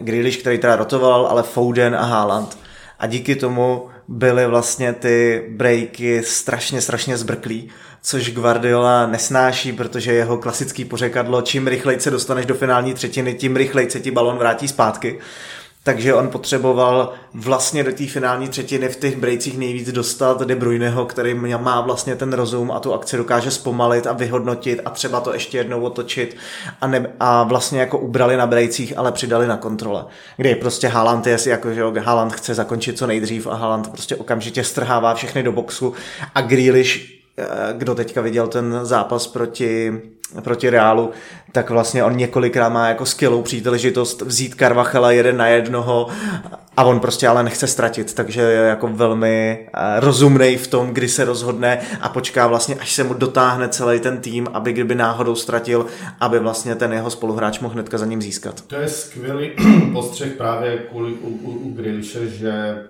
Grealish, 0.00 0.36
který 0.36 0.58
teda 0.58 0.76
rotoval, 0.76 1.26
ale 1.26 1.42
Foden 1.42 1.94
a 1.96 2.04
Haaland. 2.04 2.58
A 2.98 3.06
díky 3.06 3.36
tomu 3.36 3.88
byly 4.08 4.46
vlastně 4.46 4.92
ty 4.92 5.44
breaky 5.48 6.22
strašně, 6.22 6.80
strašně 6.80 7.16
zbrklí 7.16 7.70
což 8.02 8.30
Guardiola 8.30 9.06
nesnáší, 9.06 9.72
protože 9.72 10.12
jeho 10.12 10.38
klasický 10.38 10.84
pořekadlo, 10.84 11.42
čím 11.42 11.66
rychleji 11.66 12.00
se 12.00 12.10
dostaneš 12.10 12.46
do 12.46 12.54
finální 12.54 12.94
třetiny, 12.94 13.34
tím 13.34 13.56
rychleji 13.56 13.90
se 13.90 14.00
ti 14.00 14.10
balon 14.10 14.38
vrátí 14.38 14.68
zpátky. 14.68 15.18
Takže 15.88 16.14
on 16.14 16.28
potřeboval 16.28 17.12
vlastně 17.34 17.84
do 17.84 17.92
té 17.92 18.06
finální 18.06 18.48
třetiny 18.48 18.88
v 18.88 18.96
těch 18.96 19.16
brejcích 19.16 19.58
nejvíc 19.58 19.92
dostat 19.92 20.42
De 20.42 20.56
Bruyneho, 20.56 21.06
který 21.06 21.34
má 21.34 21.80
vlastně 21.80 22.16
ten 22.16 22.32
rozum 22.32 22.70
a 22.70 22.80
tu 22.80 22.94
akci 22.94 23.16
dokáže 23.16 23.50
zpomalit 23.50 24.06
a 24.06 24.12
vyhodnotit 24.12 24.80
a 24.84 24.90
třeba 24.90 25.20
to 25.20 25.32
ještě 25.32 25.58
jednou 25.58 25.80
otočit 25.80 26.36
a, 26.80 26.86
ne, 26.86 27.06
a 27.20 27.42
vlastně 27.42 27.80
jako 27.80 27.98
ubrali 27.98 28.36
na 28.36 28.46
brejcích, 28.46 28.98
ale 28.98 29.12
přidali 29.12 29.46
na 29.46 29.56
kontrole. 29.56 30.04
Kdy 30.36 30.54
prostě 30.54 30.88
Haaland 30.88 31.26
je 31.26 31.38
jako, 31.46 31.72
že 31.72 31.82
Haaland 32.00 32.32
chce 32.32 32.54
zakončit 32.54 32.98
co 32.98 33.06
nejdřív 33.06 33.46
a 33.46 33.54
Haaland 33.54 33.88
prostě 33.88 34.16
okamžitě 34.16 34.64
strhává 34.64 35.14
všechny 35.14 35.42
do 35.42 35.52
boxu 35.52 35.92
a 36.34 36.40
Grealish 36.40 37.18
Eh, 37.40 37.74
kdo 37.76 37.94
teďka 37.94 38.20
viděl 38.20 38.46
ten 38.46 38.80
zápas 38.82 39.26
proti, 39.26 39.92
proti 40.42 40.70
Reálu, 40.70 41.10
tak 41.52 41.70
vlastně 41.70 42.04
on 42.04 42.16
několikrát 42.16 42.68
má 42.68 42.88
jako 42.88 43.06
skvělou 43.06 43.42
příležitost 43.42 44.22
vzít 44.22 44.54
Karvachela 44.54 45.12
jeden 45.12 45.36
na 45.36 45.46
jednoho 45.46 46.08
a 46.76 46.84
on 46.84 47.00
prostě 47.00 47.28
ale 47.28 47.42
nechce 47.42 47.66
ztratit, 47.66 48.14
takže 48.14 48.40
je 48.40 48.68
jako 48.68 48.88
velmi 48.88 49.68
eh, 49.74 50.00
rozumný 50.00 50.56
v 50.56 50.66
tom, 50.66 50.90
kdy 50.90 51.08
se 51.08 51.24
rozhodne 51.24 51.78
a 52.00 52.08
počká 52.08 52.46
vlastně, 52.46 52.74
až 52.74 52.92
se 52.92 53.04
mu 53.04 53.14
dotáhne 53.14 53.68
celý 53.68 54.00
ten 54.00 54.18
tým, 54.18 54.48
aby 54.52 54.72
kdyby 54.72 54.94
náhodou 54.94 55.34
ztratil, 55.34 55.86
aby 56.20 56.38
vlastně 56.38 56.74
ten 56.74 56.92
jeho 56.92 57.10
spoluhráč 57.10 57.60
mohl 57.60 57.74
hnedka 57.74 57.98
za 57.98 58.06
ním 58.06 58.22
získat. 58.22 58.60
To 58.60 58.76
je 58.76 58.88
skvělý 58.88 59.50
postřeh 59.92 60.32
právě 60.32 60.78
kvůli 60.78 61.12
u, 61.12 61.28
u, 61.28 61.50
u 61.50 61.74
Grealishe, 61.74 62.28
že 62.28 62.84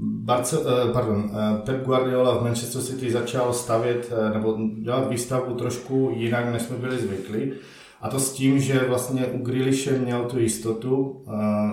Barce, 0.00 0.56
eh, 0.56 0.92
pardon, 0.92 1.30
eh, 1.30 1.62
Pep 1.64 1.84
Guardiola 1.84 2.38
v 2.38 2.42
Manchester 2.42 2.82
City 2.82 3.12
začal 3.12 3.52
stavět 3.52 4.12
eh, 4.12 4.34
nebo 4.34 4.58
dělat 4.82 5.10
výstavbu 5.10 5.54
trošku 5.54 6.12
jinak, 6.16 6.52
než 6.52 6.62
jsme 6.62 6.76
byli 6.76 6.98
zvyklí. 6.98 7.52
A 8.00 8.08
to 8.08 8.20
s 8.20 8.32
tím, 8.32 8.58
že 8.60 8.84
vlastně 8.88 9.26
u 9.26 9.44
Grealishe 9.44 9.98
měl 9.98 10.24
tu 10.24 10.38
jistotu, 10.38 11.24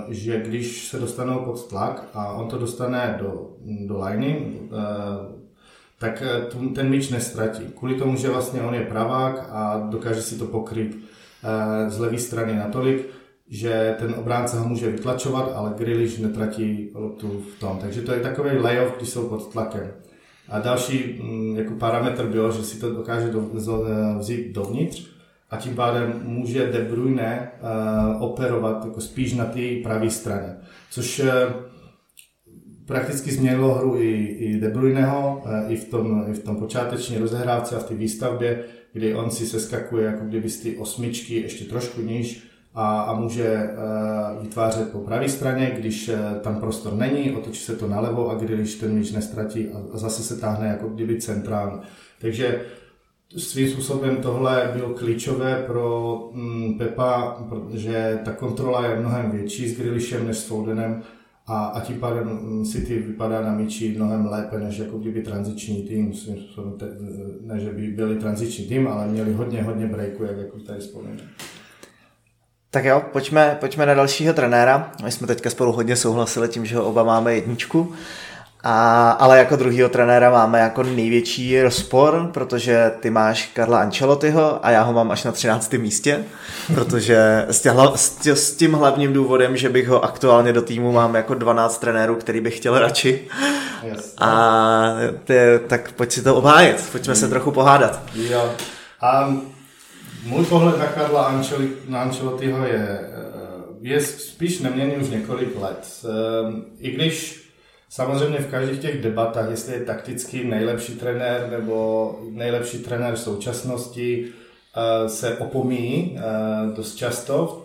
že 0.09 0.41
když 0.41 0.87
se 0.87 0.99
dostanou 0.99 1.39
pod 1.39 1.67
tlak 1.67 2.09
a 2.13 2.33
on 2.33 2.47
to 2.47 2.57
dostane 2.57 3.17
do, 3.21 3.49
do 3.85 4.03
liney, 4.05 4.59
tak 5.99 6.23
ten 6.75 6.89
míč 6.89 7.09
nestratí. 7.09 7.63
Kvůli 7.77 7.95
tomu, 7.95 8.15
že 8.15 8.29
vlastně 8.29 8.61
on 8.61 8.73
je 8.73 8.85
pravák 8.85 9.49
a 9.51 9.87
dokáže 9.89 10.21
si 10.21 10.37
to 10.37 10.45
pokryt 10.45 10.97
z 11.87 11.99
levé 11.99 12.17
strany 12.17 12.55
natolik, 12.55 13.07
že 13.49 13.95
ten 13.99 14.15
obránce 14.17 14.59
ho 14.59 14.67
může 14.67 14.91
vytlačovat, 14.91 15.51
ale 15.55 15.73
Grealish 15.77 16.19
netratí 16.19 16.89
loptu 16.93 17.43
v 17.55 17.59
tom. 17.59 17.77
Takže 17.81 18.01
to 18.01 18.13
je 18.13 18.19
takový 18.19 18.57
layoff, 18.57 18.97
když 18.97 19.09
jsou 19.09 19.29
pod 19.29 19.51
tlakem. 19.51 19.91
A 20.49 20.59
další 20.59 21.19
mm, 21.23 21.57
jako 21.57 21.73
parametr 21.73 22.25
byl, 22.27 22.51
že 22.51 22.63
si 22.63 22.79
to 22.79 22.93
dokáže 22.93 23.27
do, 23.27 23.49
vzít 24.19 24.51
dovnitř 24.51 25.07
a 25.49 25.57
tím 25.57 25.75
pádem 25.75 26.21
může 26.23 26.65
De 26.65 26.79
Bruyne 26.79 27.51
uh, 28.15 28.23
operovat 28.23 28.85
jako 28.85 29.01
spíš 29.01 29.33
na 29.33 29.45
té 29.45 29.61
pravé 29.83 30.09
straně. 30.09 30.55
Což 30.91 31.19
uh, 31.19 31.27
prakticky 32.85 33.31
změnilo 33.31 33.73
hru 33.73 34.01
i, 34.01 34.11
i 34.23 34.59
De 34.59 34.69
Bruyneho, 34.69 35.43
i 35.67 35.75
v 35.75 35.85
tom, 35.85 36.25
i 36.29 36.33
v 36.33 36.43
tom 36.43 36.55
počáteční 36.55 37.17
rozehrávce 37.17 37.75
a 37.75 37.79
v 37.79 37.83
té 37.83 37.95
výstavbě, 37.95 38.63
kdy 38.93 39.15
on 39.15 39.31
si 39.31 39.45
seskakuje 39.45 40.05
jako 40.05 40.25
kdyby 40.25 40.49
z 40.49 40.59
ty 40.59 40.77
osmičky 40.77 41.35
ještě 41.35 41.65
trošku 41.65 42.01
níž 42.01 42.47
a, 42.75 43.01
a 43.01 43.19
může 43.19 43.69
vytvářet 44.41 44.91
po 44.91 44.99
pravé 44.99 45.29
straně, 45.29 45.71
když 45.77 46.09
uh, 46.09 46.15
tam 46.41 46.59
prostor 46.59 46.93
není, 46.93 47.31
otočí 47.31 47.63
se 47.63 47.75
to 47.75 47.87
nalevo 47.87 48.29
a 48.29 48.35
když 48.35 48.75
ten 48.75 48.93
míč 48.93 49.11
nestratí 49.11 49.69
a, 49.69 49.97
zase 49.97 50.23
se 50.23 50.37
táhne 50.37 50.67
jako 50.67 50.87
kdyby 50.87 51.21
centrálně. 51.21 51.77
Takže 52.21 52.61
svým 53.37 53.69
způsobem 53.69 54.17
tohle 54.17 54.71
bylo 54.73 54.89
klíčové 54.89 55.63
pro 55.67 56.19
mm, 56.33 56.77
Pepa, 56.77 57.45
protože 57.49 58.19
ta 58.25 58.31
kontrola 58.31 58.87
je 58.87 58.99
mnohem 58.99 59.31
větší 59.31 59.69
s 59.69 59.77
Grealishem 59.77 60.27
než 60.27 60.37
s 60.37 60.47
Fodenem 60.47 61.01
a, 61.47 61.65
a 61.65 61.79
tím 61.79 61.99
pádem 61.99 62.27
mm, 62.27 62.65
City 62.65 62.99
vypadá 62.99 63.41
na 63.41 63.55
míči 63.55 63.93
mnohem 63.95 64.25
lépe, 64.25 64.59
než 64.59 64.77
jako 64.77 64.97
kdyby 64.97 65.21
tranziční 65.21 65.83
tým, 65.83 66.13
způsobem, 66.13 66.73
ne, 67.41 67.59
že 67.59 67.71
by 67.71 67.87
byli 67.87 68.15
tranziční 68.15 68.65
tým, 68.65 68.87
ale 68.87 69.07
měli 69.07 69.33
hodně, 69.33 69.63
hodně 69.63 69.87
breaku, 69.87 70.23
jak 70.23 70.37
jako 70.37 70.59
tady 70.59 70.79
vzpomínám. 70.79 71.27
Tak 72.75 72.85
jo, 72.85 73.01
pojďme, 73.11 73.57
pojďme 73.59 73.85
na 73.85 73.93
dalšího 73.93 74.33
trenéra. 74.33 74.91
My 75.03 75.11
jsme 75.11 75.27
teďka 75.27 75.49
spolu 75.49 75.71
hodně 75.71 75.95
souhlasili 75.95 76.47
tím, 76.47 76.65
že 76.65 76.77
ho 76.77 76.85
oba 76.85 77.03
máme 77.03 77.35
jedničku. 77.35 77.93
A, 78.63 79.11
ale 79.11 79.37
jako 79.37 79.55
druhýho 79.55 79.89
trenéra 79.89 80.29
máme 80.29 80.59
jako 80.59 80.83
největší 80.83 81.61
rozpor, 81.61 82.29
protože 82.33 82.91
ty 82.99 83.09
máš 83.09 83.49
Karla 83.53 83.79
Ancelottiho 83.79 84.65
a 84.65 84.71
já 84.71 84.81
ho 84.81 84.93
mám 84.93 85.11
až 85.11 85.23
na 85.23 85.31
13. 85.31 85.73
místě, 85.73 86.23
protože 86.75 87.45
s, 87.47 87.61
těhla, 87.61 87.93
s 88.33 88.55
tím 88.55 88.73
hlavním 88.73 89.13
důvodem, 89.13 89.57
že 89.57 89.69
bych 89.69 89.87
ho 89.87 90.05
aktuálně 90.05 90.53
do 90.53 90.61
týmu 90.61 90.91
mám 90.91 91.15
jako 91.15 91.33
12 91.33 91.77
trenérů, 91.77 92.15
který 92.15 92.41
bych 92.41 92.57
chtěl 92.57 92.79
radši. 92.79 93.27
A 94.17 94.95
ty, 95.23 95.35
tak 95.67 95.91
pojď 95.91 96.11
si 96.11 96.21
to 96.21 96.35
obhájet, 96.35 96.89
pojďme 96.91 97.15
se 97.15 97.27
trochu 97.27 97.51
pohádat. 97.51 98.01
Jo. 98.15 98.51
Um, 99.27 99.54
můj 100.25 100.45
pohled 100.45 100.79
na 100.79 100.85
Karla 100.87 101.23
Ancelotti, 101.23 101.73
na 101.87 102.01
Ancelottiho 102.01 102.65
je, 102.65 102.99
eh, 102.99 103.25
je 103.81 104.01
spíš 104.01 104.59
neměný 104.59 104.95
už 104.95 105.09
několik 105.09 105.61
let. 105.61 105.87
Ehm, 106.05 106.65
I 106.79 106.91
když 106.91 107.45
samozřejmě 107.89 108.39
v 108.39 108.51
každých 108.51 108.79
těch 108.79 109.01
debatách, 109.01 109.49
jestli 109.49 109.73
je 109.73 109.79
takticky 109.79 110.43
nejlepší 110.43 110.93
trenér 110.95 111.47
nebo 111.51 112.19
nejlepší 112.29 112.79
trenér 112.79 113.13
v 113.13 113.19
současnosti, 113.19 114.27
eh, 114.27 115.09
se 115.09 115.37
opomíjí 115.37 116.19
dost 116.75 116.95
často, 116.95 117.61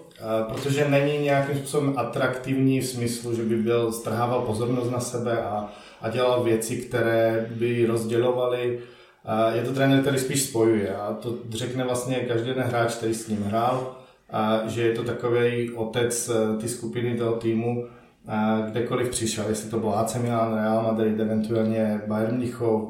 protože 0.48 0.88
není 0.88 1.18
nějakým 1.18 1.58
způsobem 1.58 1.94
atraktivní 1.96 2.80
v 2.80 2.86
smyslu, 2.86 3.34
že 3.34 3.42
by 3.42 3.56
byl 3.56 3.92
strhával 3.92 4.40
pozornost 4.40 4.90
na 4.90 5.00
sebe 5.00 5.42
a, 5.42 5.72
a 6.00 6.08
dělal 6.08 6.42
věci, 6.42 6.76
které 6.76 7.46
by 7.50 7.86
rozdělovaly. 7.86 8.80
Je 9.54 9.62
to 9.62 9.72
trenér, 9.72 10.00
který 10.00 10.18
spíš 10.18 10.42
spojuje 10.42 10.96
a 10.96 11.12
to 11.14 11.38
řekne 11.50 11.84
vlastně 11.84 12.16
každý 12.16 12.54
ten 12.54 12.62
hráč, 12.62 12.94
který 12.94 13.14
s 13.14 13.28
ním 13.28 13.42
hrál, 13.42 13.96
a 14.30 14.62
že 14.66 14.82
je 14.82 14.94
to 14.94 15.04
takový 15.04 15.70
otec 15.70 16.28
e, 16.28 16.56
ty 16.60 16.68
skupiny 16.68 17.16
toho 17.16 17.36
týmu, 17.36 17.86
a 18.26 18.60
kdekoliv 18.60 19.10
přišel, 19.10 19.44
jestli 19.48 19.70
to 19.70 19.78
bylo 19.78 19.98
AC 19.98 20.16
Milan, 20.16 20.54
Real 20.54 20.82
Madrid, 20.82 21.20
eventuálně 21.20 22.02
Bayern 22.06 22.36
Mnichov. 22.36 22.88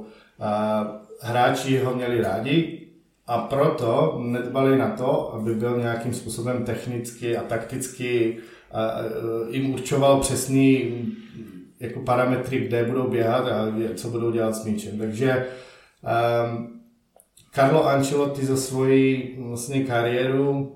Hráči 1.21 1.79
ho 1.79 1.95
měli 1.95 2.21
rádi, 2.21 2.81
a 3.31 3.39
proto 3.39 4.19
nedbali 4.23 4.79
na 4.79 4.91
to, 4.91 5.35
aby 5.35 5.55
byl 5.55 5.79
nějakým 5.79 6.15
způsobem 6.15 6.65
technicky 6.65 7.37
a 7.37 7.43
takticky 7.43 8.37
jim 9.51 9.75
určoval 9.75 10.21
přesný 10.21 10.93
jako 11.81 12.01
parametry, 12.01 12.59
kde 12.59 12.85
budou 12.85 13.09
běhat 13.09 13.49
a 13.49 13.73
co 13.95 14.09
budou 14.09 14.31
dělat 14.31 14.55
s 14.55 14.65
míčem. 14.65 14.99
Takže 14.99 15.47
um, 16.03 16.81
Carlo 17.55 17.87
Ancelotti 17.87 18.47
za 18.47 18.57
svoji 18.57 19.37
vlastně 19.39 19.85
kariéru 19.85 20.73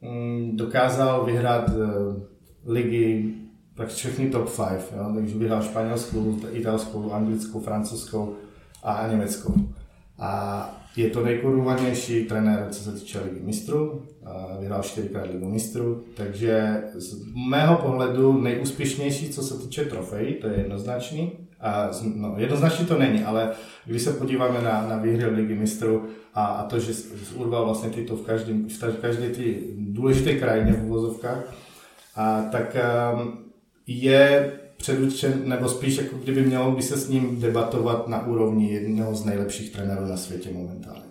um, 0.00 0.56
dokázal 0.56 1.24
vyhrát 1.24 1.68
uh, 1.68 2.22
ligy 2.66 3.34
tak 3.74 3.88
všechny 3.88 4.30
top 4.30 4.50
5, 4.56 4.94
jo? 4.96 5.12
takže 5.14 5.38
vyhrál 5.38 5.62
španělskou, 5.62 6.38
italskou, 6.52 7.12
anglickou, 7.12 7.60
francouzskou 7.60 8.34
a 8.82 9.08
německou. 9.10 9.54
A 10.18 10.74
je 10.96 11.10
to 11.10 11.24
nejkorunovanější 11.24 12.24
trenér, 12.24 12.66
co 12.70 12.84
se 12.84 12.92
týče 12.92 13.20
ligy 13.20 13.40
mistrů. 13.40 14.02
Vyhrál 14.60 14.82
čtyřikrát 14.82 15.30
ligu 15.30 15.48
mistrů, 15.48 16.04
takže 16.16 16.82
z 16.94 17.16
mého 17.50 17.76
pohledu 17.76 18.40
nejúspěšnější, 18.40 19.28
co 19.30 19.42
se 19.42 19.58
týče 19.58 19.84
trofejí, 19.84 20.34
to 20.34 20.46
je 20.46 20.58
jednoznačný. 20.58 21.32
A, 21.60 21.90
no, 22.14 22.34
jednoznačně 22.36 22.86
to 22.86 22.98
není, 22.98 23.24
ale 23.24 23.50
když 23.84 24.02
se 24.02 24.12
podíváme 24.12 24.62
na, 24.62 24.86
na 24.88 24.96
výhry 24.96 25.26
ligy 25.26 25.54
mistrů 25.54 26.08
a, 26.34 26.44
a 26.44 26.64
to, 26.64 26.80
že 26.80 26.92
urval 27.34 27.64
vlastně 27.64 27.90
tyto 27.90 28.16
v, 28.16 28.26
každém, 28.26 28.68
v 28.68 29.00
každé 29.00 29.28
ty 29.28 29.62
důležité 29.76 30.34
krajině 30.34 30.72
v 30.72 30.84
uvozovkách, 30.84 31.54
a, 32.16 32.42
tak 32.52 32.76
um, 33.14 33.38
je 33.86 34.52
předurčen, 34.76 35.42
nebo 35.44 35.68
spíš 35.68 35.96
jako 35.96 36.16
kdyby 36.16 36.42
mělo 36.42 36.70
by 36.70 36.82
se 36.82 36.96
s 36.96 37.08
ním 37.08 37.40
debatovat 37.40 38.08
na 38.08 38.26
úrovni 38.26 38.72
jednoho 38.72 39.14
z 39.14 39.24
nejlepších 39.24 39.70
trenérů 39.72 40.06
na 40.06 40.16
světě 40.16 40.50
momentálně. 40.52 41.02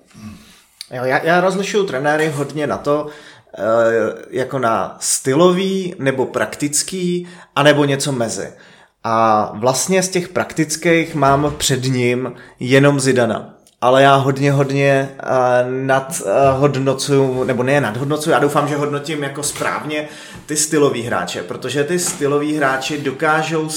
Jo, 0.94 1.04
já, 1.04 1.24
já 1.24 1.42
rozlišuju 1.42 1.86
trenéry 1.86 2.28
hodně 2.28 2.68
na 2.68 2.78
to, 2.78 3.08
eh, 3.58 3.64
jako 4.30 4.60
na 4.60 4.98
stylový 5.00 5.96
nebo 6.00 6.26
praktický, 6.26 7.28
anebo 7.56 7.86
něco 7.86 8.12
mezi. 8.12 8.48
A 9.10 9.52
vlastně 9.54 10.04
z 10.04 10.10
těch 10.10 10.30
praktických 10.30 11.16
mám 11.16 11.54
před 11.58 11.84
ním 11.84 12.34
jenom 12.60 13.00
Zidana 13.00 13.58
ale 13.82 14.04
já 14.04 14.16
hodně, 14.16 14.52
hodně 14.52 15.10
uh, 15.24 15.86
nadhodnocuju, 15.86 17.44
nebo 17.44 17.64
ne 17.64 17.82
nadhodnocuju, 17.82 18.34
já 18.34 18.40
doufám, 18.40 18.68
že 18.68 18.76
hodnotím 18.76 19.24
jako 19.24 19.44
správně 19.44 20.08
ty 20.46 20.56
stylový 20.56 21.02
hráče, 21.02 21.44
protože 21.44 21.84
ty 21.84 22.00
styloví 22.00 22.58
hráči 22.58 22.98
dokážou, 22.98 23.70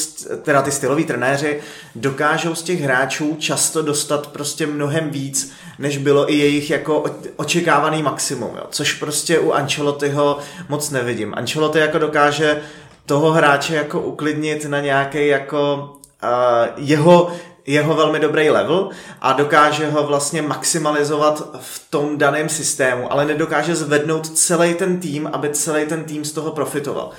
teda 0.42 0.62
ty 0.62 0.72
styloví 0.72 1.04
trenéři 1.04 1.60
dokážou 1.94 2.54
z 2.54 2.62
těch 2.62 2.80
hráčů 2.80 3.36
často 3.38 3.82
dostat 3.82 4.26
prostě 4.26 4.66
mnohem 4.66 5.10
víc, 5.10 5.52
než 5.78 5.98
bylo 5.98 6.32
i 6.32 6.36
jejich 6.36 6.70
jako 6.70 7.04
očekávaný 7.36 8.02
maximum, 8.02 8.50
jo? 8.56 8.64
což 8.70 8.92
prostě 8.92 9.38
u 9.38 9.52
Ancelottiho 9.52 10.38
moc 10.68 10.90
nevidím. 10.90 11.34
Ancelotti 11.36 11.78
jako 11.78 11.98
dokáže 11.98 12.62
toho 13.10 13.30
hráče 13.30 13.74
jako 13.74 14.00
uklidnit 14.00 14.64
na 14.64 14.80
nějaký 14.80 15.26
jako 15.26 15.90
uh, 16.22 16.28
jeho 16.76 17.32
jeho 17.66 17.94
velmi 17.94 18.20
dobrý 18.20 18.50
level 18.50 18.90
a 19.20 19.32
dokáže 19.32 19.90
ho 19.90 20.06
vlastně 20.06 20.42
maximalizovat 20.42 21.42
v 21.60 21.90
tom 21.90 22.18
daném 22.18 22.48
systému, 22.48 23.12
ale 23.12 23.24
nedokáže 23.24 23.74
zvednout 23.74 24.26
celý 24.26 24.74
ten 24.74 25.00
tým, 25.00 25.30
aby 25.32 25.48
celý 25.48 25.86
ten 25.86 26.04
tým 26.04 26.24
z 26.24 26.32
toho 26.32 26.50
profitoval. 26.50 27.10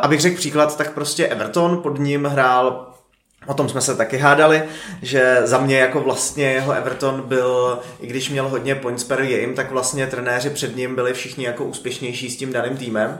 Abych 0.00 0.20
řekl 0.20 0.36
příklad, 0.36 0.76
tak 0.76 0.92
prostě 0.92 1.26
Everton 1.26 1.82
pod 1.82 1.98
ním 1.98 2.24
hrál 2.24 2.86
O 3.46 3.54
tom 3.54 3.68
jsme 3.68 3.80
se 3.80 3.96
taky 3.96 4.18
hádali, 4.18 4.62
že 5.02 5.40
za 5.44 5.58
mě 5.58 5.78
jako 5.78 6.00
vlastně 6.00 6.52
jeho 6.52 6.72
Everton 6.72 7.22
byl, 7.22 7.78
i 8.00 8.06
když 8.06 8.30
měl 8.30 8.48
hodně 8.48 8.74
points 8.74 9.04
per 9.04 9.26
game, 9.26 9.54
tak 9.54 9.70
vlastně 9.70 10.06
trenéři 10.06 10.50
před 10.50 10.76
ním 10.76 10.94
byli 10.94 11.12
všichni 11.12 11.44
jako 11.44 11.64
úspěšnější 11.64 12.30
s 12.30 12.36
tím 12.36 12.52
daným 12.52 12.76
týmem 12.76 13.18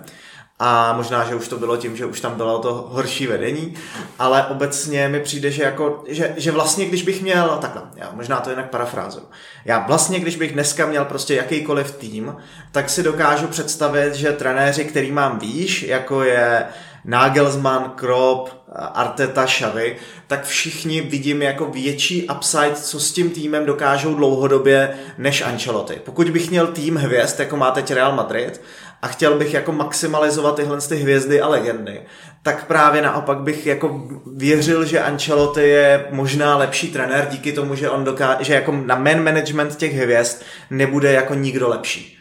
a 0.59 0.93
možná, 0.93 1.25
že 1.25 1.35
už 1.35 1.49
to 1.49 1.59
bylo 1.59 1.77
tím, 1.77 1.97
že 1.97 2.07
už 2.07 2.21
tam 2.21 2.35
bylo 2.35 2.59
to 2.59 2.89
horší 2.91 3.27
vedení, 3.27 3.75
ale 4.19 4.47
obecně 4.47 5.09
mi 5.09 5.21
přijde, 5.21 5.51
že, 5.51 5.63
jako, 5.63 6.05
že, 6.09 6.35
že 6.37 6.51
vlastně 6.51 6.87
když 6.87 7.03
bych 7.03 7.23
měl, 7.23 7.59
takhle, 7.61 7.83
já 7.97 8.11
možná 8.13 8.41
to 8.41 8.51
jinak 8.51 8.71
parafrázu, 8.71 9.21
já 9.65 9.79
vlastně 9.79 10.21
když 10.21 10.37
bych 10.37 10.53
dneska 10.53 10.87
měl 10.87 11.05
prostě 11.05 11.35
jakýkoliv 11.35 11.91
tým, 11.91 12.37
tak 12.73 12.91
si 12.91 13.03
dokážu 13.03 13.47
představit, 13.47 14.15
že 14.15 14.33
trenéři, 14.33 14.85
který 14.85 15.13
mám 15.13 15.39
výš, 15.39 15.83
jako 15.83 16.23
je 16.23 16.67
Nagelsmann, 17.05 17.93
Kropp, 17.95 18.49
Arteta, 18.95 19.47
Xavi, 19.47 19.97
tak 20.27 20.45
všichni 20.45 21.01
vidím 21.01 21.43
jako 21.43 21.67
větší 21.67 22.29
upside, 22.37 22.75
co 22.75 23.01
s 23.01 23.13
tím 23.13 23.31
týmem 23.31 23.67
dokážou 23.67 24.15
dlouhodobě 24.15 24.99
než 25.19 25.43
Ancelotti. 25.43 26.01
Pokud 26.05 26.31
bych 26.31 26.51
měl 26.51 26.67
tým 26.67 26.97
hvězd, 26.97 27.41
jako 27.41 27.57
má 27.57 27.71
teď 27.71 27.91
Real 27.91 28.13
Madrid, 28.13 28.61
a 29.05 29.07
chtěl 29.07 29.39
bych 29.39 29.55
jako 29.55 29.73
maximalizovat 29.73 30.57
tyhle 30.57 30.81
ty 30.81 30.97
hvězdy 30.97 31.41
a 31.41 31.49
legendy, 31.49 32.03
tak 32.43 32.67
právě 32.67 33.03
naopak 33.03 33.39
bych 33.39 33.67
jako 33.67 34.03
věřil, 34.37 34.85
že 34.85 35.01
Ancelotti 35.01 35.61
je 35.61 36.07
možná 36.11 36.57
lepší 36.57 36.93
trenér 36.93 37.29
díky 37.31 37.53
tomu, 37.53 37.75
že 37.75 37.91
on 37.91 38.05
dokáže, 38.05 38.45
že 38.45 38.55
jako 38.55 38.73
na 38.73 38.95
man 38.95 39.25
management 39.25 39.77
těch 39.77 39.95
hvězd 39.95 40.43
nebude 40.71 41.13
jako 41.13 41.35
nikdo 41.35 41.69
lepší. 41.69 42.19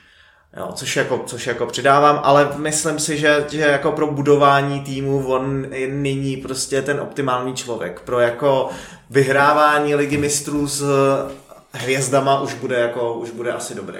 Jo, 0.58 0.69
což, 0.76 0.96
jako, 0.96 1.24
což 1.26 1.48
jako 1.48 1.65
přidávám, 1.65 2.19
ale 2.24 2.50
myslím 2.56 3.00
si, 3.00 3.17
že, 3.17 3.46
že 3.52 3.62
jako 3.62 3.91
pro 3.91 4.08
budování 4.08 4.82
týmu 4.82 5.28
on 5.28 5.67
je 5.72 5.88
nyní 5.88 6.38
prostě 6.38 6.82
ten 6.82 7.00
optimální 7.00 7.54
člověk. 7.54 8.00
Pro 8.00 8.19
jako 8.19 8.69
vyhrávání 9.10 9.96
ligy 9.96 10.17
mistrů 10.17 10.67
s 10.67 10.84
hvězdama 11.72 12.41
už 12.41 12.54
bude, 12.54 12.76
jako, 12.76 13.13
už 13.13 13.30
bude 13.30 13.54
asi 13.54 13.76
dobrý. 13.76 14.00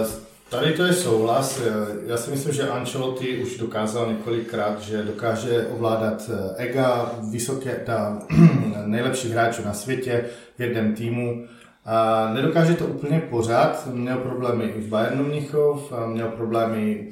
Uh, 0.00 0.31
Tady 0.52 0.72
to 0.72 0.82
je 0.82 0.92
souhlas. 0.92 1.60
Já 2.06 2.16
si 2.16 2.30
myslím, 2.30 2.54
že 2.54 2.68
Ancelotti 2.68 3.38
už 3.38 3.58
dokázal 3.58 4.08
několikrát, 4.08 4.80
že 4.80 5.02
dokáže 5.02 5.66
ovládat 5.66 6.30
eh, 6.32 6.54
ega, 6.56 7.12
vysoké, 7.30 7.82
ta 7.86 8.22
nejlepší 8.86 9.30
hráčů 9.30 9.62
na 9.64 9.72
světě 9.72 10.24
v 10.58 10.60
jednom 10.60 10.94
týmu. 10.94 11.46
A 11.84 12.28
nedokáže 12.34 12.74
to 12.74 12.86
úplně 12.86 13.20
pořád. 13.20 13.86
Měl 13.92 14.16
problémy 14.16 14.64
i 14.64 14.80
v 14.80 14.88
Bayernu 14.88 15.24
Mnichov, 15.24 15.92
měl 16.06 16.28
problémy 16.28 17.08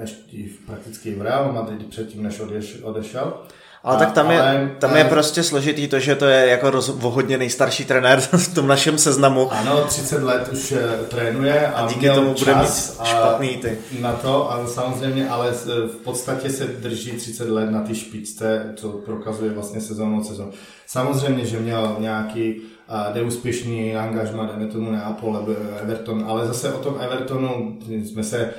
ještě 0.00 0.36
prakticky 0.66 1.14
v 1.14 1.22
Real 1.22 1.52
Madrid 1.52 1.86
předtím, 1.86 2.22
než 2.22 2.40
odešel. 2.82 3.42
Ale 3.84 3.98
tak 3.98 4.12
tam, 4.12 4.30
je, 4.30 4.70
tam 4.78 4.96
je 4.96 5.04
prostě 5.04 5.42
složitý 5.42 5.88
to, 5.88 5.98
že 6.00 6.14
to 6.14 6.24
je 6.24 6.46
jako 6.46 6.70
roz, 6.70 6.88
hodně 6.88 7.38
nejstarší 7.38 7.84
trenér 7.84 8.20
v 8.36 8.54
tom 8.54 8.66
našem 8.66 8.98
seznamu. 8.98 9.52
Ano, 9.52 9.84
30 9.84 10.22
let 10.22 10.48
už 10.52 10.72
eh, 10.72 11.04
trénuje 11.08 11.66
a, 11.66 11.80
a 11.80 11.88
díky 11.88 12.10
tomu 12.10 12.34
bude 12.34 12.54
mít 12.54 12.70
špatný 13.04 13.48
ty. 13.48 13.78
Na 14.00 14.12
to, 14.12 14.52
a 14.52 14.66
samozřejmě, 14.66 15.28
ale 15.28 15.52
v 15.86 15.96
podstatě 16.04 16.50
se 16.50 16.64
drží 16.66 17.12
30 17.12 17.48
let 17.48 17.70
na 17.70 17.82
ty 17.82 17.94
špičce, 17.94 18.72
co 18.76 18.88
prokazuje 18.88 19.50
vlastně 19.50 19.80
sezónu 19.80 20.24
sezónu. 20.24 20.50
Samozřejmě, 20.86 21.46
že 21.46 21.58
měl 21.58 21.96
nějaký 21.98 22.54
uh, 22.54 23.14
neúspěšný 23.14 23.96
angažma, 23.96 24.46
dejme 24.46 24.66
tomu 24.72 24.90
Neapol, 24.90 25.46
Everton, 25.82 26.24
ale 26.28 26.46
zase 26.46 26.72
o 26.72 26.78
tom 26.78 26.96
Evertonu 27.00 27.78
jsme 27.88 28.24
se 28.24 28.54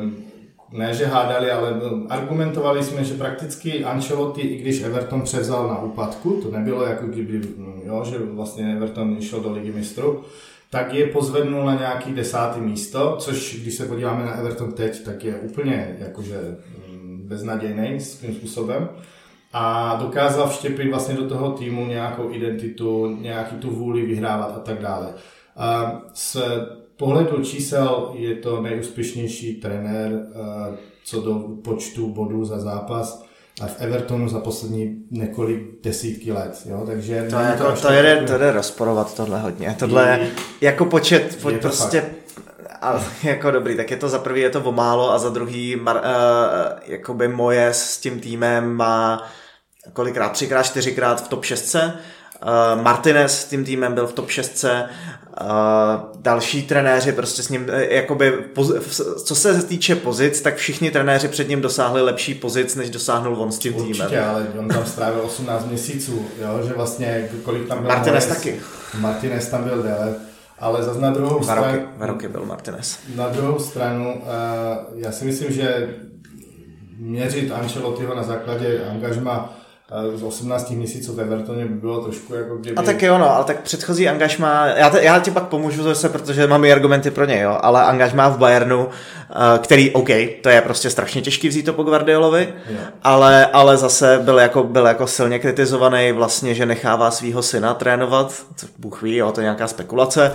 um, 0.00 0.24
ne, 0.72 0.94
že 0.94 1.06
hádali, 1.06 1.50
ale 1.50 1.80
argumentovali 2.08 2.84
jsme, 2.84 3.04
že 3.04 3.14
prakticky 3.14 3.84
Ancelotti, 3.84 4.40
i 4.40 4.56
když 4.56 4.82
Everton 4.82 5.22
převzal 5.22 5.68
na 5.68 5.82
úpadku, 5.82 6.40
to 6.42 6.50
nebylo 6.50 6.84
jako 6.84 7.06
kdyby, 7.06 7.40
jo, 7.84 8.04
že 8.04 8.18
vlastně 8.18 8.72
Everton 8.76 9.20
šel 9.20 9.40
do 9.40 9.52
ligy 9.52 9.72
mistrů, 9.72 10.22
tak 10.70 10.94
je 10.94 11.06
pozvednul 11.06 11.64
na 11.64 11.74
nějaký 11.74 12.12
desátý 12.12 12.60
místo, 12.60 13.16
což 13.18 13.60
když 13.62 13.74
se 13.74 13.86
podíváme 13.86 14.24
na 14.24 14.34
Everton 14.34 14.72
teď, 14.72 15.04
tak 15.04 15.24
je 15.24 15.34
úplně 15.34 15.96
jakože 15.98 16.56
mm, 16.90 17.22
beznadějný 17.28 18.00
svým 18.00 18.34
způsobem 18.34 18.88
a 19.52 19.96
dokázal 20.00 20.48
vštěpit 20.48 20.90
vlastně 20.90 21.14
do 21.14 21.28
toho 21.28 21.50
týmu 21.52 21.86
nějakou 21.86 22.32
identitu, 22.32 23.16
nějaký 23.20 23.56
tu 23.56 23.70
vůli 23.70 24.06
vyhrávat 24.06 24.56
a 24.56 24.60
tak 24.60 24.78
dále. 24.78 25.14
A 25.56 26.00
s 26.12 26.42
pohledu 26.96 27.44
čísel 27.44 28.10
je 28.14 28.34
to 28.34 28.62
nejúspěšnější 28.62 29.54
trenér 29.54 30.12
uh, 30.12 30.76
co 31.04 31.20
do 31.20 31.34
počtu 31.64 32.08
bodů 32.08 32.44
za 32.44 32.60
zápas 32.60 33.24
a 33.60 33.66
v 33.66 33.76
Evertonu 33.78 34.28
za 34.28 34.40
poslední 34.40 35.04
několik 35.10 35.62
desítky 35.82 36.32
let, 36.32 36.62
jo, 36.66 36.82
takže... 36.86 37.26
To, 37.30 37.36
jako, 37.36 37.64
to, 37.64 37.80
to, 37.80 37.88
jde, 37.88 38.24
to 38.26 38.38
jde 38.38 38.52
rozporovat 38.52 39.16
tohle 39.16 39.40
hodně, 39.40 39.76
tohle 39.78 40.08
je, 40.08 40.30
jako 40.60 40.84
počet, 40.84 41.38
po, 41.42 41.50
prostě 41.50 42.00
fakt. 42.00 42.78
a 42.80 43.04
jako 43.22 43.50
dobrý, 43.50 43.76
tak 43.76 43.90
je 43.90 43.96
to 43.96 44.08
za 44.08 44.18
prvý 44.18 44.40
je 44.40 44.50
to 44.50 44.60
o 44.60 44.72
málo 44.72 45.12
a 45.12 45.18
za 45.18 45.28
druhý 45.28 45.76
mar, 45.76 45.96
uh, 45.96 46.02
jakoby 46.86 47.28
moje 47.28 47.66
s 47.66 47.98
tím 47.98 48.20
týmem 48.20 48.74
má 48.74 49.22
kolikrát, 49.92 50.32
třikrát, 50.32 50.62
čtyřikrát 50.62 51.24
v 51.24 51.28
top 51.28 51.44
6. 51.44 51.76
Uh, 52.44 52.82
Martinez 52.82 53.40
s 53.40 53.44
tím 53.44 53.64
týmem 53.64 53.94
byl 53.94 54.06
v 54.06 54.12
top 54.12 54.30
6. 54.30 54.64
Uh, 54.64 54.70
další 56.20 56.62
trenéři 56.62 57.12
prostě 57.12 57.42
s 57.42 57.48
ním, 57.48 57.68
jakoby, 57.88 58.30
poz, 58.30 58.72
co 59.24 59.34
se 59.34 59.62
týče 59.62 59.96
pozic, 59.96 60.40
tak 60.40 60.56
všichni 60.56 60.90
trenéři 60.90 61.28
před 61.28 61.48
ním 61.48 61.60
dosáhli 61.60 62.02
lepší 62.02 62.34
pozic, 62.34 62.74
než 62.74 62.90
dosáhnul 62.90 63.36
on 63.36 63.52
s 63.52 63.58
tím 63.58 63.74
Určitě, 63.74 63.92
týmem. 63.92 64.06
Určitě, 64.06 64.24
ale 64.24 64.46
on 64.58 64.68
tam 64.68 64.86
strávil 64.86 65.20
18 65.24 65.66
měsíců, 65.66 66.26
jo, 66.42 66.66
že 66.66 66.72
vlastně 66.72 67.28
kolik 67.42 67.68
tam 67.68 67.78
byl 67.78 67.88
Martinez 67.88 68.26
taky. 68.26 68.60
Martinez 69.00 69.48
tam 69.48 69.64
byl 69.64 69.82
déle 69.82 70.14
ale 70.58 70.82
zase 70.82 71.00
na 71.00 71.10
druhou 71.10 71.42
stranu... 71.42 71.62
Roky, 71.62 71.86
dva 71.96 72.06
roky 72.06 72.28
byl 72.28 72.46
Martinez. 72.46 72.98
Na 73.16 73.28
druhou 73.28 73.58
stranu, 73.58 74.14
uh, 74.14 75.00
já 75.00 75.12
si 75.12 75.24
myslím, 75.24 75.52
že 75.52 75.94
měřit 76.98 77.52
Ancelottiho 77.52 78.14
na 78.14 78.22
základě 78.22 78.84
angažma 78.90 79.58
z 80.14 80.22
18 80.22 80.70
měsíců 80.70 81.14
ve 81.14 81.22
Evertoně 81.22 81.64
by 81.64 81.74
bylo 81.74 82.00
trošku 82.00 82.34
jako 82.34 82.56
kdyby... 82.56 82.76
A 82.76 82.82
tak 82.82 83.02
jo, 83.02 83.18
no, 83.18 83.36
ale 83.36 83.44
tak 83.44 83.60
předchozí 83.60 84.08
angažma, 84.08 84.66
já, 84.66 84.90
te, 84.90 85.04
já 85.04 85.18
ti 85.18 85.30
pak 85.30 85.44
pomůžu 85.44 85.82
zase, 85.82 86.08
protože 86.08 86.46
mám 86.46 86.64
i 86.64 86.72
argumenty 86.72 87.10
pro 87.10 87.24
něj, 87.24 87.40
jo, 87.40 87.58
ale 87.60 87.84
angažma 87.84 88.28
v 88.28 88.38
Bayernu, 88.38 88.88
eh, 89.30 89.58
který, 89.58 89.90
OK, 89.90 90.08
to 90.42 90.48
je 90.48 90.60
prostě 90.60 90.90
strašně 90.90 91.22
těžký 91.22 91.48
vzít 91.48 91.62
to 91.62 91.72
po 91.72 91.82
Guardiolovi, 91.82 92.48
ale, 93.02 93.46
ale 93.46 93.76
zase 93.76 94.20
byl 94.22 94.38
jako, 94.38 94.62
byl 94.62 94.86
jako 94.86 95.06
silně 95.06 95.38
kritizovaný 95.38 96.12
vlastně, 96.12 96.54
že 96.54 96.66
nechává 96.66 97.10
svého 97.10 97.42
syna 97.42 97.74
trénovat, 97.74 98.34
co 98.56 98.66
Bůh 98.78 99.02
ví, 99.02 99.16
jo, 99.16 99.32
to 99.32 99.40
je 99.40 99.44
nějaká 99.44 99.66
spekulace. 99.66 100.32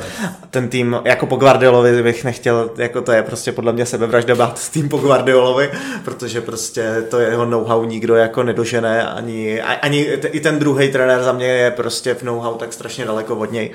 Ten 0.49 0.69
tým, 0.69 1.01
jako 1.05 1.25
po 1.25 1.35
Guardiolovi 1.35 2.03
bych 2.03 2.23
nechtěl, 2.23 2.69
jako 2.77 3.01
to 3.01 3.12
je 3.12 3.23
prostě 3.23 3.51
podle 3.51 3.73
mě 3.73 3.85
sebevražda 3.85 4.35
bát 4.35 4.69
tým 4.69 4.89
po 4.89 4.97
Guardiolovi, 4.97 5.71
protože 6.05 6.41
prostě 6.41 7.03
to 7.09 7.19
jeho 7.19 7.45
know-how 7.45 7.85
nikdo 7.85 8.15
jako 8.15 8.43
nedožené 8.43 9.07
ani 9.07 9.38
ani 9.82 10.02
i 10.25 10.39
ten 10.39 10.60
druhý 10.60 10.91
trenér 10.91 11.23
za 11.23 11.32
mě 11.32 11.47
je 11.47 11.71
prostě 11.71 12.13
v 12.13 12.23
know-how 12.23 12.58
tak 12.58 12.73
strašně 12.73 13.06
daleko 13.06 13.36
od 13.36 13.52
něj, 13.52 13.71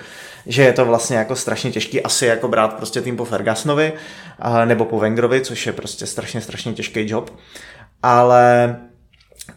že 0.46 0.62
je 0.62 0.72
to 0.72 0.84
vlastně 0.84 1.16
jako 1.16 1.36
strašně 1.36 1.70
těžký 1.70 2.02
asi 2.02 2.26
jako 2.26 2.48
brát 2.48 2.74
prostě 2.74 3.00
tým 3.00 3.16
po 3.16 3.24
Fergusonovi 3.24 3.92
nebo 4.64 4.84
po 4.84 4.98
Wengerovi, 4.98 5.40
což 5.40 5.66
je 5.66 5.72
prostě 5.72 6.06
strašně, 6.06 6.40
strašně 6.40 6.72
těžký 6.72 7.10
job. 7.10 7.30
Ale 8.02 8.76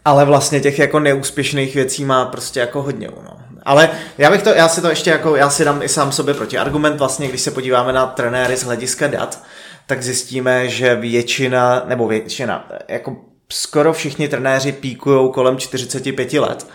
ale 0.04 0.24
vlastně 0.24 0.60
těch 0.60 0.78
jako 0.78 1.00
neúspěšných 1.00 1.74
věcí 1.74 2.04
má 2.04 2.24
prostě 2.24 2.60
jako 2.60 2.82
hodně, 2.82 3.08
no. 3.24 3.38
Ale 3.62 3.90
já 4.18 4.30
bych 4.30 4.42
to, 4.42 4.50
já 4.50 4.68
si 4.68 4.80
to 4.80 4.88
ještě 4.88 5.10
jako, 5.10 5.36
já 5.36 5.50
si 5.50 5.64
dám 5.64 5.82
i 5.82 5.88
sám 5.88 6.12
sobě 6.12 6.34
proti 6.34 6.58
argument 6.58 6.98
vlastně, 6.98 7.28
když 7.28 7.40
se 7.40 7.50
podíváme 7.50 7.92
na 7.92 8.06
trenéry 8.06 8.56
z 8.56 8.64
hlediska 8.64 9.06
dat, 9.06 9.44
tak 9.86 10.02
zjistíme, 10.02 10.68
že 10.68 10.94
většina, 10.94 11.82
nebo 11.86 12.08
většina, 12.08 12.68
jako 12.88 13.16
skoro 13.52 13.92
všichni 13.92 14.28
trenéři 14.28 14.72
píkují 14.72 15.32
kolem 15.32 15.58
45 15.58 16.32
let 16.32 16.66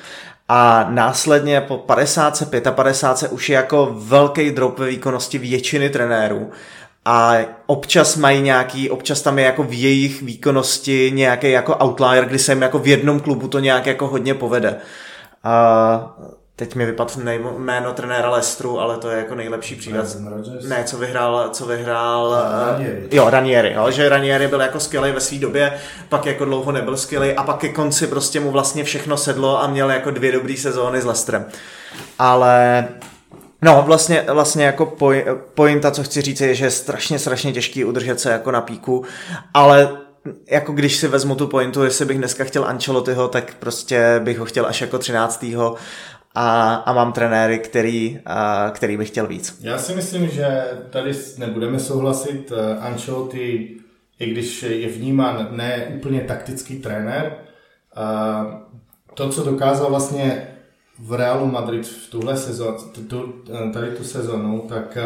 a 0.49 0.87
následně 0.89 1.61
po 1.61 1.77
50, 1.77 2.43
55 2.71 3.31
už 3.31 3.49
je 3.49 3.55
jako 3.55 3.95
velký 3.97 4.51
drop 4.51 4.79
ve 4.79 4.87
výkonnosti 4.87 5.37
většiny 5.37 5.89
trenérů 5.89 6.51
a 7.05 7.35
občas 7.65 8.15
mají 8.15 8.41
nějaký, 8.41 8.89
občas 8.89 9.21
tam 9.21 9.39
je 9.39 9.45
jako 9.45 9.63
v 9.63 9.81
jejich 9.81 10.21
výkonnosti 10.21 11.11
nějaký 11.13 11.51
jako 11.51 11.75
outlier, 11.75 12.25
kdy 12.25 12.39
se 12.39 12.51
jim 12.51 12.61
jako 12.61 12.79
v 12.79 12.87
jednom 12.87 13.19
klubu 13.19 13.47
to 13.47 13.59
nějak 13.59 13.85
jako 13.85 14.07
hodně 14.07 14.33
povede. 14.33 14.75
A 15.43 16.17
Teď 16.55 16.75
mi 16.75 16.85
vypadl 16.85 17.11
jméno 17.57 17.93
trenéra 17.93 18.29
Lestru, 18.29 18.79
ale 18.79 18.97
to 18.97 19.09
je 19.09 19.17
jako 19.17 19.35
nejlepší 19.35 19.75
příklad. 19.75 20.05
Ne, 20.67 20.83
co 20.83 20.97
vyhrál, 20.97 21.49
co 21.49 21.65
vyhrál... 21.65 22.37
Ranieri. 22.69 23.07
Jo, 23.11 23.29
Ranieri, 23.29 23.73
jo, 23.73 23.91
že 23.91 24.09
Ranieri 24.09 24.47
byl 24.47 24.61
jako 24.61 24.79
skvělý 24.79 25.11
ve 25.11 25.19
své 25.19 25.37
době, 25.37 25.73
pak 26.09 26.25
jako 26.25 26.45
dlouho 26.45 26.71
nebyl 26.71 26.97
skvělý 26.97 27.33
a 27.33 27.43
pak 27.43 27.57
ke 27.57 27.69
konci 27.69 28.07
prostě 28.07 28.39
mu 28.39 28.51
vlastně 28.51 28.83
všechno 28.83 29.17
sedlo 29.17 29.63
a 29.63 29.67
měl 29.67 29.91
jako 29.91 30.11
dvě 30.11 30.31
dobré 30.31 30.57
sezóny 30.57 31.01
s 31.01 31.05
Lestrem. 31.05 31.45
Ale 32.19 32.87
No, 33.61 33.83
vlastně, 33.85 34.25
vlastně 34.33 34.65
jako 34.65 34.85
poj, 34.85 35.25
pointa, 35.53 35.91
co 35.91 36.03
chci 36.03 36.21
říct, 36.21 36.41
je, 36.41 36.55
že 36.55 36.65
je 36.65 36.71
strašně, 36.71 37.19
strašně 37.19 37.53
těžký 37.53 37.85
udržet 37.85 38.19
se 38.19 38.31
jako 38.31 38.51
na 38.51 38.61
píku, 38.61 39.05
ale 39.53 39.89
jako 40.51 40.73
když 40.73 40.95
si 40.95 41.07
vezmu 41.07 41.35
tu 41.35 41.47
pointu, 41.47 41.83
jestli 41.83 42.05
bych 42.05 42.17
dneska 42.17 42.43
chtěl 42.43 42.65
Ancelottiho, 42.65 43.27
tak 43.27 43.53
prostě 43.59 44.21
bych 44.23 44.39
ho 44.39 44.45
chtěl 44.45 44.65
až 44.65 44.81
jako 44.81 44.99
13 44.99 45.45
a, 46.35 46.75
a 46.75 46.93
mám 46.93 47.13
trenéry, 47.13 47.59
který, 47.59 48.19
a, 48.25 48.71
který 48.73 48.97
bych 48.97 49.07
chtěl 49.07 49.27
víc. 49.27 49.59
Já 49.61 49.77
si 49.77 49.95
myslím, 49.95 50.29
že 50.29 50.63
tady 50.89 51.11
nebudeme 51.37 51.79
souhlasit. 51.79 52.51
Eh, 52.51 52.77
Ancelotti, 52.79 53.77
i 54.19 54.31
když 54.31 54.63
je 54.63 54.87
vnímán 54.87 55.47
ne 55.51 55.91
úplně 55.95 56.21
taktický 56.21 56.79
trenér, 56.79 57.35
a 57.95 58.45
to, 59.13 59.29
co 59.29 59.43
dokázal 59.43 59.89
vlastně 59.89 60.47
v 60.99 61.13
Realu 61.13 61.45
Madrid 61.45 61.87
v 61.87 62.09
tuhle 62.09 62.37
sezónu, 62.37 62.77
tu, 63.07 63.33
tady 63.73 63.87
tu 63.87 64.03
sezonu, 64.03 64.65
tak 64.69 64.97
eh, 64.97 65.05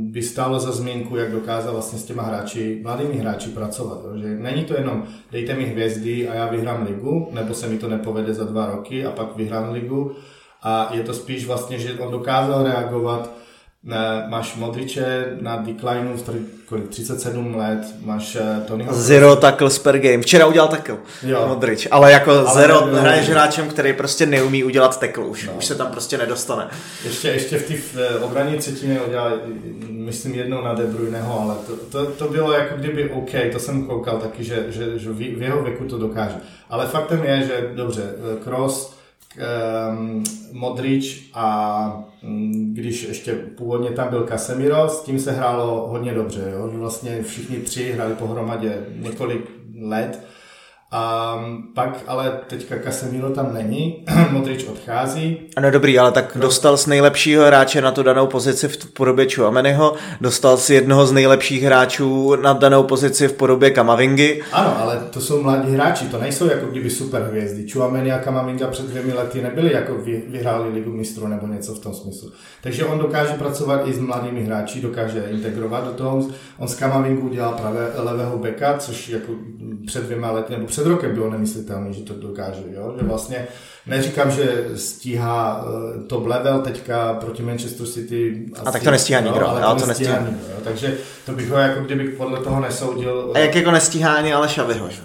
by 0.00 0.22
stálo 0.22 0.60
za 0.60 0.72
zmínku, 0.72 1.16
jak 1.16 1.32
dokázal 1.32 1.72
vlastně 1.72 1.98
s 1.98 2.04
těma 2.04 2.22
hráči, 2.22 2.80
mladými 2.82 3.14
hráči 3.16 3.48
pracovat. 3.48 3.98
Že 4.16 4.26
není 4.26 4.64
to 4.64 4.74
jenom 4.74 5.04
dejte 5.32 5.54
mi 5.54 5.64
hvězdy 5.64 6.28
a 6.28 6.34
já 6.34 6.46
vyhrám 6.46 6.86
ligu, 6.86 7.28
nebo 7.32 7.54
se 7.54 7.68
mi 7.68 7.78
to 7.78 7.88
nepovede 7.88 8.34
za 8.34 8.44
dva 8.44 8.66
roky 8.66 9.06
a 9.06 9.10
pak 9.10 9.36
vyhrám 9.36 9.72
ligu, 9.72 10.16
a 10.62 10.88
je 10.92 11.02
to 11.02 11.14
spíš 11.14 11.46
vlastně, 11.46 11.78
že 11.78 11.94
on 11.94 12.10
dokázal 12.10 12.64
reagovat 12.64 13.30
máš 14.28 14.54
Modriče 14.56 15.36
na 15.40 15.56
declineu 15.56 16.16
v 16.16 16.88
37 16.88 17.54
let, 17.54 17.78
máš 18.04 18.36
eh, 18.36 18.60
Tonyho... 18.66 18.94
Zero 18.94 19.36
tackles 19.36 19.78
per 19.78 19.98
game. 19.98 20.22
Včera 20.22 20.46
udělal 20.46 20.68
tackle 20.68 20.96
jo. 21.22 21.44
Modrič, 21.48 21.88
ale 21.90 22.12
jako 22.12 22.30
ale 22.30 22.54
zero 22.54 22.80
hraješ 22.80 23.28
hráčem, 23.28 23.68
který 23.68 23.92
prostě 23.92 24.26
neumí 24.26 24.64
udělat 24.64 25.00
tackle 25.00 25.24
už. 25.24 25.46
No. 25.46 25.52
Už 25.52 25.64
se 25.64 25.74
tam 25.74 25.86
prostě 25.86 26.18
nedostane. 26.18 26.68
Ještě, 27.04 27.28
ještě 27.28 27.58
v 27.58 27.68
té 27.68 27.74
eh, 28.00 28.18
obraní 28.18 28.58
třetiny 28.58 29.00
udělal, 29.00 29.32
myslím, 29.90 30.34
jednou 30.34 30.64
na 30.64 30.74
De 30.74 30.84
Bruyneho, 30.84 31.40
ale 31.40 31.54
to, 31.66 31.76
to, 31.76 32.10
to, 32.10 32.28
bylo 32.28 32.52
jako 32.52 32.76
kdyby 32.76 33.10
OK, 33.10 33.30
to 33.52 33.58
jsem 33.58 33.86
koukal 33.86 34.18
taky, 34.18 34.44
že, 34.44 34.64
že, 34.68 34.98
že 34.98 35.10
v 35.10 35.42
jeho 35.42 35.62
věku 35.62 35.84
to 35.84 35.98
dokáže. 35.98 36.36
Ale 36.70 36.86
faktem 36.86 37.24
je, 37.24 37.42
že 37.42 37.70
dobře, 37.74 38.02
Kroos 38.44 38.90
eh, 38.92 38.95
um, 39.36 40.24
Modrič 40.52 41.30
a 41.34 42.04
um, 42.22 42.74
když 42.74 43.02
ještě 43.02 43.34
původně 43.34 43.90
tam 43.90 44.08
byl 44.08 44.26
Casemiro, 44.26 44.88
s 44.88 45.02
tím 45.02 45.18
se 45.18 45.32
hrálo 45.32 45.88
hodně 45.88 46.14
dobře, 46.14 46.52
jo? 46.54 46.70
vlastně 46.72 47.22
všichni 47.22 47.56
tři 47.56 47.92
hráli 47.92 48.14
pohromadě 48.14 48.86
několik 48.96 49.50
let 49.80 50.26
a 50.92 51.36
pak 51.74 51.98
ale 52.06 52.38
teďka 52.46 52.74
Casemiro 52.84 53.30
tam 53.30 53.54
není, 53.54 54.04
Modrič 54.30 54.64
odchází. 54.64 55.38
Ano, 55.56 55.70
dobrý, 55.70 55.98
ale 55.98 56.12
tak 56.12 56.32
dostal 56.40 56.76
z 56.76 56.86
nejlepšího 56.86 57.44
hráče 57.44 57.80
na 57.82 57.92
tu 57.92 58.02
danou 58.02 58.26
pozici 58.26 58.68
v 58.68 58.92
podobě 58.92 59.26
Chuameniho, 59.34 59.94
dostal 60.20 60.56
si 60.56 60.74
jednoho 60.74 61.06
z 61.06 61.12
nejlepších 61.12 61.62
hráčů 61.62 62.36
na 62.36 62.52
danou 62.52 62.82
pozici 62.82 63.28
v 63.28 63.32
podobě 63.32 63.70
Kamavingy. 63.70 64.42
Ano, 64.52 64.80
ale 64.80 65.00
to 65.10 65.20
jsou 65.20 65.42
mladí 65.42 65.72
hráči, 65.72 66.08
to 66.08 66.18
nejsou 66.18 66.50
jako 66.50 66.66
kdyby 66.66 66.90
super 66.90 67.22
hvězdy. 67.22 67.70
Chuameni 67.70 68.12
a 68.12 68.18
Kamavinga 68.18 68.66
před 68.66 68.86
dvěmi 68.86 69.12
lety 69.12 69.42
nebyli 69.42 69.72
jako 69.72 69.94
vy, 69.94 70.22
vyhráli 70.28 70.68
ligu 70.68 70.92
mistrů 70.92 71.26
nebo 71.26 71.46
něco 71.46 71.74
v 71.74 71.78
tom 71.78 71.94
smyslu. 71.94 72.32
Takže 72.62 72.84
on 72.84 72.98
dokáže 72.98 73.32
pracovat 73.32 73.88
i 73.88 73.92
s 73.92 73.98
mladými 73.98 74.42
hráči, 74.42 74.80
dokáže 74.80 75.24
integrovat 75.30 75.84
do 75.84 75.92
toho. 75.92 76.28
On 76.58 76.68
s 76.68 76.74
Kamavingu 76.74 77.28
udělal 77.28 77.52
právě 77.52 77.80
levého 77.94 78.38
beka, 78.38 78.78
což 78.78 79.08
jako 79.08 79.32
před 79.86 80.04
dvěma 80.04 80.30
lety 80.30 80.52
nebo 80.52 80.66
před 80.76 80.86
rokem 80.86 81.14
bylo 81.14 81.30
nemyslitelné, 81.30 81.92
že 81.92 82.02
to 82.02 82.14
dokáže. 82.14 82.62
Jo? 82.70 82.94
Že 83.00 83.06
vlastně 83.06 83.46
neříkám, 83.86 84.30
že 84.30 84.64
stíhá 84.74 85.64
uh, 85.64 86.02
top 86.06 86.26
level 86.26 86.60
teďka 86.60 87.14
proti 87.14 87.42
Manchester 87.42 87.86
City. 87.86 88.46
Asi, 88.54 88.66
a 88.66 88.72
tak 88.72 88.82
to 88.82 88.90
nestíhá 88.90 89.20
nikdo. 89.20 89.40
No, 89.40 89.48
ale 89.48 89.74
to, 89.74 89.80
to 89.80 89.86
nestíhá, 89.86 90.18
nikdo. 90.18 90.38
Jo? 90.50 90.56
Takže 90.64 90.94
to 91.26 91.32
bych 91.32 91.50
ho 91.50 91.56
jako 91.56 91.80
kdybych 91.80 92.14
podle 92.14 92.40
toho 92.40 92.60
nesoudil. 92.60 93.32
A 93.34 93.38
jak 93.38 93.54
jako 93.54 93.70
nestíhá 93.70 94.14
ani 94.14 94.34
ale 94.34 94.48
Šavyho, 94.48 94.88
že? 94.90 95.00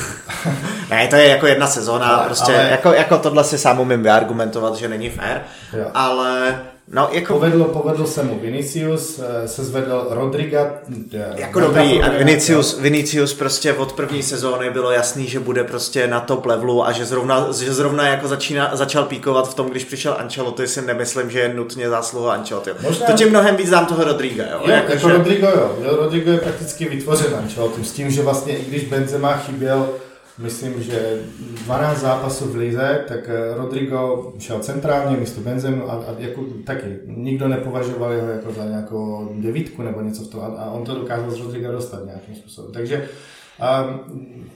ne, 0.90 1.08
to 1.08 1.16
je 1.16 1.28
jako 1.28 1.46
jedna 1.46 1.66
sezóna, 1.66 2.06
ale, 2.06 2.26
prostě 2.26 2.54
ale... 2.54 2.70
Jako, 2.70 2.92
jako 2.92 3.18
tohle 3.18 3.44
si 3.44 3.58
sám 3.58 3.80
umím 3.80 4.02
vyargumentovat, 4.02 4.76
že 4.76 4.88
není 4.88 5.10
fair, 5.10 5.40
jo. 5.78 5.90
ale 5.94 6.60
No, 6.92 7.08
jako... 7.12 7.32
Povedlo, 7.32 7.64
povedlo 7.64 8.06
se 8.06 8.22
mu 8.22 8.38
Vinicius, 8.38 9.20
eh, 9.44 9.48
se 9.48 9.64
zvedl 9.64 10.06
Rodriga. 10.10 10.72
Eh, 11.14 11.32
jako 11.36 11.60
dobrý, 11.60 12.02
a 12.02 12.18
Vinicius, 12.18 12.80
Vinicius 12.80 13.34
prostě 13.34 13.72
od 13.72 13.92
první 13.92 14.22
sezóny 14.22 14.70
bylo 14.70 14.90
jasný, 14.90 15.26
že 15.26 15.40
bude 15.40 15.64
prostě 15.64 16.06
na 16.06 16.20
top 16.20 16.46
levelu 16.46 16.86
a 16.86 16.92
že 16.92 17.04
zrovna, 17.04 17.48
že 17.52 17.74
zrovna 17.74 18.08
jako 18.08 18.28
začína, 18.28 18.70
začal 18.76 19.04
píkovat 19.04 19.50
v 19.50 19.54
tom, 19.54 19.70
když 19.70 19.84
přišel 19.84 20.16
Ancelotti, 20.18 20.66
si 20.66 20.82
nemyslím, 20.82 21.30
že 21.30 21.38
je 21.38 21.54
nutně 21.54 21.88
zásluha 21.88 22.34
Ancelotti. 22.34 22.70
Možná... 22.82 23.06
To 23.06 23.12
tím 23.12 23.28
mnohem 23.28 23.56
víc 23.56 23.70
dám 23.70 23.86
toho 23.86 24.04
Rodriga, 24.04 24.44
jo? 24.44 24.60
jo 24.64 24.70
jako, 24.70 24.92
jako 24.92 25.08
že... 25.08 25.16
Rodrigo, 25.16 25.46
jo. 25.46 25.76
Rodrigo 25.82 26.30
je 26.30 26.38
prakticky 26.38 26.88
vytvořen 26.88 27.34
Ancelotti 27.34 27.84
s 27.84 27.92
tím, 27.92 28.10
že 28.10 28.22
vlastně 28.22 28.58
i 28.58 28.64
když 28.64 28.84
Benzema 28.84 29.36
chyběl 29.36 29.88
myslím, 30.38 30.82
že 30.82 31.22
12 31.64 32.00
zápasů 32.00 32.44
v 32.44 32.56
lize, 32.56 33.04
tak 33.08 33.28
eh, 33.28 33.54
Rodrigo 33.54 34.32
šel 34.38 34.58
centrálně 34.58 35.16
místo 35.16 35.40
Benzem 35.40 35.82
a, 35.88 35.92
a 35.92 36.14
jako, 36.18 36.44
taky 36.64 36.98
nikdo 37.06 37.48
nepovažoval 37.48 38.12
jeho 38.12 38.28
jako 38.28 38.52
za 38.52 38.64
nějakou 38.64 39.32
devítku 39.34 39.82
nebo 39.82 40.00
něco 40.00 40.22
v 40.22 40.28
tom 40.28 40.40
a, 40.40 40.46
a 40.46 40.70
on 40.70 40.84
to 40.84 40.94
dokázal 40.94 41.30
z 41.30 41.40
Rodriga 41.40 41.72
dostat 41.72 42.04
nějakým 42.04 42.34
způsobem. 42.34 42.72
Takže 42.72 43.08
um, 43.58 44.00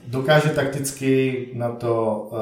dokáže 0.07 0.49
takticky 0.49 1.47
na 1.53 1.69
to 1.69 2.27
uh, 2.31 2.37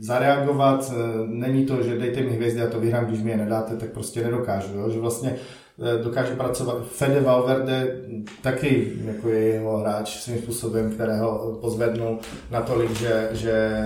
zareagovat. 0.00 0.92
Není 1.26 1.66
to, 1.66 1.82
že 1.82 1.98
dejte 1.98 2.20
mi 2.20 2.30
hvězdy 2.30 2.62
a 2.62 2.70
to 2.70 2.80
vyhrám, 2.80 3.06
když 3.06 3.22
mi 3.22 3.30
je 3.30 3.36
nedáte, 3.36 3.76
tak 3.76 3.90
prostě 3.90 4.22
nedokážu. 4.24 4.78
Jo? 4.78 4.90
Že 4.90 5.00
vlastně 5.00 5.30
Eh, 5.30 5.61
dokáže 6.02 6.34
pracovat. 6.34 6.76
Fede 6.92 7.20
Valverde 7.20 7.96
taky 8.42 8.92
jako 9.04 9.28
je 9.28 9.40
jeho 9.40 9.76
hráč 9.76 10.16
svým 10.16 10.38
způsobem, 10.38 10.90
kterého 10.90 11.58
pozvednul 11.60 12.18
natolik, 12.50 12.90
že, 12.98 13.28
že 13.32 13.84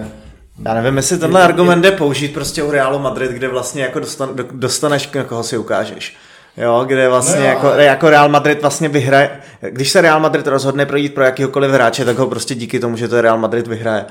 já 0.65 0.75
nevím, 0.75 0.97
jestli 0.97 1.19
tenhle 1.19 1.43
argument 1.43 1.81
jde 1.81 1.91
použít 1.91 2.35
prostě 2.35 2.63
u 2.63 2.71
Realu 2.71 2.99
Madrid, 2.99 3.31
kde 3.31 3.49
vlastně 3.49 3.83
jako 3.83 4.01
dostan, 4.01 4.31
dostaneš, 4.53 5.13
na 5.13 5.25
koho 5.25 5.43
si 5.43 5.59
ukážeš. 5.59 6.17
Jo, 6.57 6.85
kde 6.87 7.09
vlastně 7.09 7.41
no 7.41 7.47
jako, 7.47 7.69
jako 7.69 8.11
Real 8.11 8.29
Madrid 8.29 8.61
vlastně 8.61 8.89
vyhraje, 8.89 9.31
když 9.61 9.91
se 9.91 10.01
Real 10.01 10.21
Madrid 10.21 10.47
rozhodne 10.47 10.87
projít 10.87 11.15
pro 11.15 11.25
jakýhokoliv 11.25 11.71
hráče, 11.71 12.05
tak 12.05 12.19
ho 12.19 12.27
prostě 12.27 12.55
díky 12.55 12.81
tomu, 12.81 12.97
že 12.97 13.09
to 13.09 13.21
Real 13.21 13.39
Madrid 13.39 13.67
vyhraje. 13.67 14.05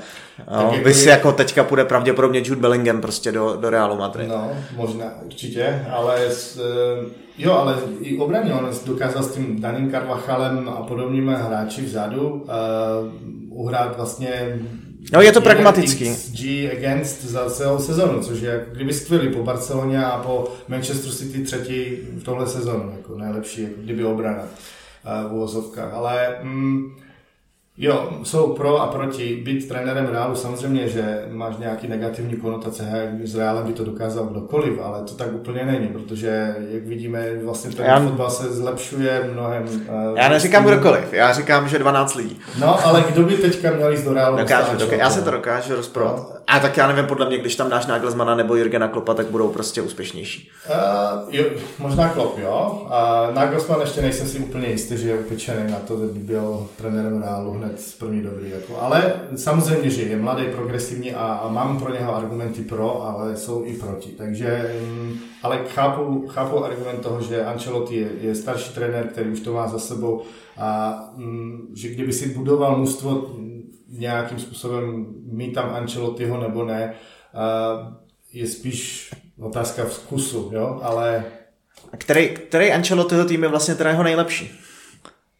Jo, 0.60 0.74
vy 0.84 0.94
si 0.94 1.08
jako 1.08 1.32
teďka 1.32 1.64
půjde 1.64 1.84
pravděpodobně 1.84 2.42
Jude 2.44 2.60
Bellingham 2.60 3.00
prostě 3.00 3.32
do, 3.32 3.56
do 3.56 3.70
Realu 3.70 3.96
Madrid. 3.96 4.28
No, 4.28 4.50
možná, 4.76 5.04
určitě, 5.24 5.86
ale 5.90 6.20
s, 6.30 6.58
eh, 6.58 7.06
jo, 7.38 7.52
ale 7.52 7.76
i 8.00 8.18
obraně 8.18 8.54
on 8.54 8.70
dokázal 8.86 9.22
s 9.22 9.32
tím 9.32 9.60
Danim 9.60 9.90
Carvachalem 9.90 10.68
a 10.68 10.72
podobnými 10.82 11.32
hráči 11.34 11.82
vzadu 11.82 12.28
uh, 12.28 12.46
uhrát 13.50 13.96
vlastně 13.96 14.58
No 15.12 15.22
je 15.22 15.32
to 15.32 15.40
pragmatický. 15.40 16.04
XG 16.14 16.40
against 16.72 17.24
za 17.24 17.50
celou 17.50 17.78
sezonu, 17.78 18.20
což 18.20 18.40
je 18.40 18.66
kdyby 18.72 18.92
skvělý 18.92 19.28
po 19.28 19.42
Barceloně 19.42 20.04
a 20.04 20.18
po 20.18 20.52
Manchester 20.68 21.12
City 21.12 21.42
třetí 21.42 21.96
v 22.18 22.24
tohle 22.24 22.46
sezonu, 22.46 22.92
jako 22.96 23.18
nejlepší, 23.18 23.62
jako 23.62 23.74
kdyby 23.78 24.04
obrana 24.04 24.42
uh, 24.42 25.30
v 25.30 25.34
uvozovkách. 25.34 25.94
Ale 25.94 26.36
mm, 26.42 26.96
Jo, 27.78 28.08
jsou 28.22 28.52
pro 28.52 28.80
a 28.82 28.86
proti. 28.86 29.42
Být 29.44 29.68
trenérem 29.68 30.06
Reálu 30.06 30.36
samozřejmě, 30.36 30.88
že 30.88 31.24
máš 31.28 31.56
nějaký 31.56 31.88
negativní 31.88 32.36
konotace, 32.36 33.12
s 33.24 33.34
Reálem 33.34 33.66
by 33.66 33.72
to 33.72 33.84
dokázal 33.84 34.26
kdokoliv, 34.26 34.80
ale 34.82 35.02
to 35.02 35.14
tak 35.14 35.32
úplně 35.32 35.64
není, 35.64 35.88
protože 35.88 36.56
jak 36.70 36.82
vidíme, 36.86 37.26
vlastně 37.44 37.70
ten 37.70 37.86
já... 37.86 38.00
fotbal 38.00 38.30
se 38.30 38.52
zlepšuje 38.52 39.30
mnohem. 39.32 39.62
Uh, 39.62 40.18
já 40.18 40.28
neříkám 40.28 40.62
vlastně... 40.62 40.80
kdokoliv, 40.80 41.12
já 41.12 41.32
říkám, 41.32 41.68
že 41.68 41.78
12 41.78 42.14
lidí. 42.14 42.40
No, 42.60 42.86
ale 42.86 43.04
kdo 43.12 43.22
by 43.22 43.36
teďka 43.36 43.70
měl 43.70 43.92
jít 43.92 44.04
do 44.04 44.12
Reálu? 44.12 44.36
Dokážu, 44.36 44.72
dokážu, 44.72 45.00
já 45.00 45.10
se 45.10 45.22
to 45.22 45.30
dokážu 45.30 45.76
rozprovat. 45.76 46.35
A 46.48 46.60
tak 46.60 46.76
já 46.76 46.86
nevím, 46.86 47.06
podle 47.06 47.26
mě, 47.26 47.38
když 47.38 47.56
tam 47.56 47.70
dáš 47.70 47.86
Nagelsmana 47.86 48.34
nebo 48.34 48.56
Jurgena 48.56 48.88
Klopa, 48.88 49.14
tak 49.14 49.26
budou 49.26 49.48
prostě 49.48 49.82
úspěšnější. 49.82 50.50
Uh, 50.68 51.34
jo, 51.34 51.44
možná 51.78 52.08
Klop, 52.08 52.38
jo. 52.38 52.86
A 52.90 53.30
Nagelsmann 53.34 53.80
ještě 53.80 54.02
nejsem 54.02 54.28
si 54.28 54.38
úplně 54.38 54.68
jistý, 54.68 54.96
že 54.96 55.08
je 55.08 55.18
upečený 55.18 55.72
na 55.72 55.78
to, 55.78 56.00
že 56.00 56.06
by 56.06 56.18
byl 56.18 56.66
trenérem 56.76 57.22
Reálu 57.22 57.50
hned 57.50 57.80
z 57.80 57.94
první 57.94 58.22
dobrý. 58.22 58.50
Jako. 58.50 58.80
Ale 58.80 59.14
samozřejmě, 59.36 59.90
že 59.90 60.02
je 60.02 60.16
mladý, 60.16 60.44
progresivní 60.44 61.14
a, 61.14 61.26
a 61.26 61.48
mám 61.48 61.78
pro 61.80 61.92
něho 61.92 62.16
argumenty 62.16 62.62
pro, 62.62 63.02
ale 63.02 63.36
jsou 63.36 63.64
i 63.64 63.72
proti. 63.72 64.08
Takže, 64.08 64.74
um, 64.82 65.18
ale 65.42 65.60
chápu, 65.74 66.26
chápu 66.28 66.64
argument 66.64 67.00
toho, 67.00 67.20
že 67.20 67.44
Ancelotti 67.44 67.96
je, 67.96 68.08
je 68.20 68.34
starší 68.34 68.74
trenér, 68.74 69.06
který 69.06 69.30
už 69.30 69.40
to 69.40 69.52
má 69.52 69.68
za 69.68 69.78
sebou 69.78 70.22
a 70.58 70.98
um, 71.16 71.68
že 71.74 71.88
kdyby 71.88 72.12
si 72.12 72.28
budoval 72.28 72.76
mužstvo 72.76 73.26
nějakým 74.00 74.38
způsobem 74.38 75.06
mít 75.32 75.52
tam 75.52 75.74
Ancelottiho 75.74 76.40
nebo 76.40 76.64
ne, 76.64 76.94
je 78.32 78.46
spíš 78.46 79.10
otázka 79.40 79.84
vkusu, 79.84 80.50
jo, 80.52 80.80
ale... 80.82 81.24
Který, 81.98 82.28
který 82.28 82.72
Ancelottiho 82.72 83.24
tým 83.24 83.42
je 83.42 83.48
vlastně 83.48 83.74
teda 83.74 83.90
jeho 83.90 84.02
nejlepší? 84.02 84.60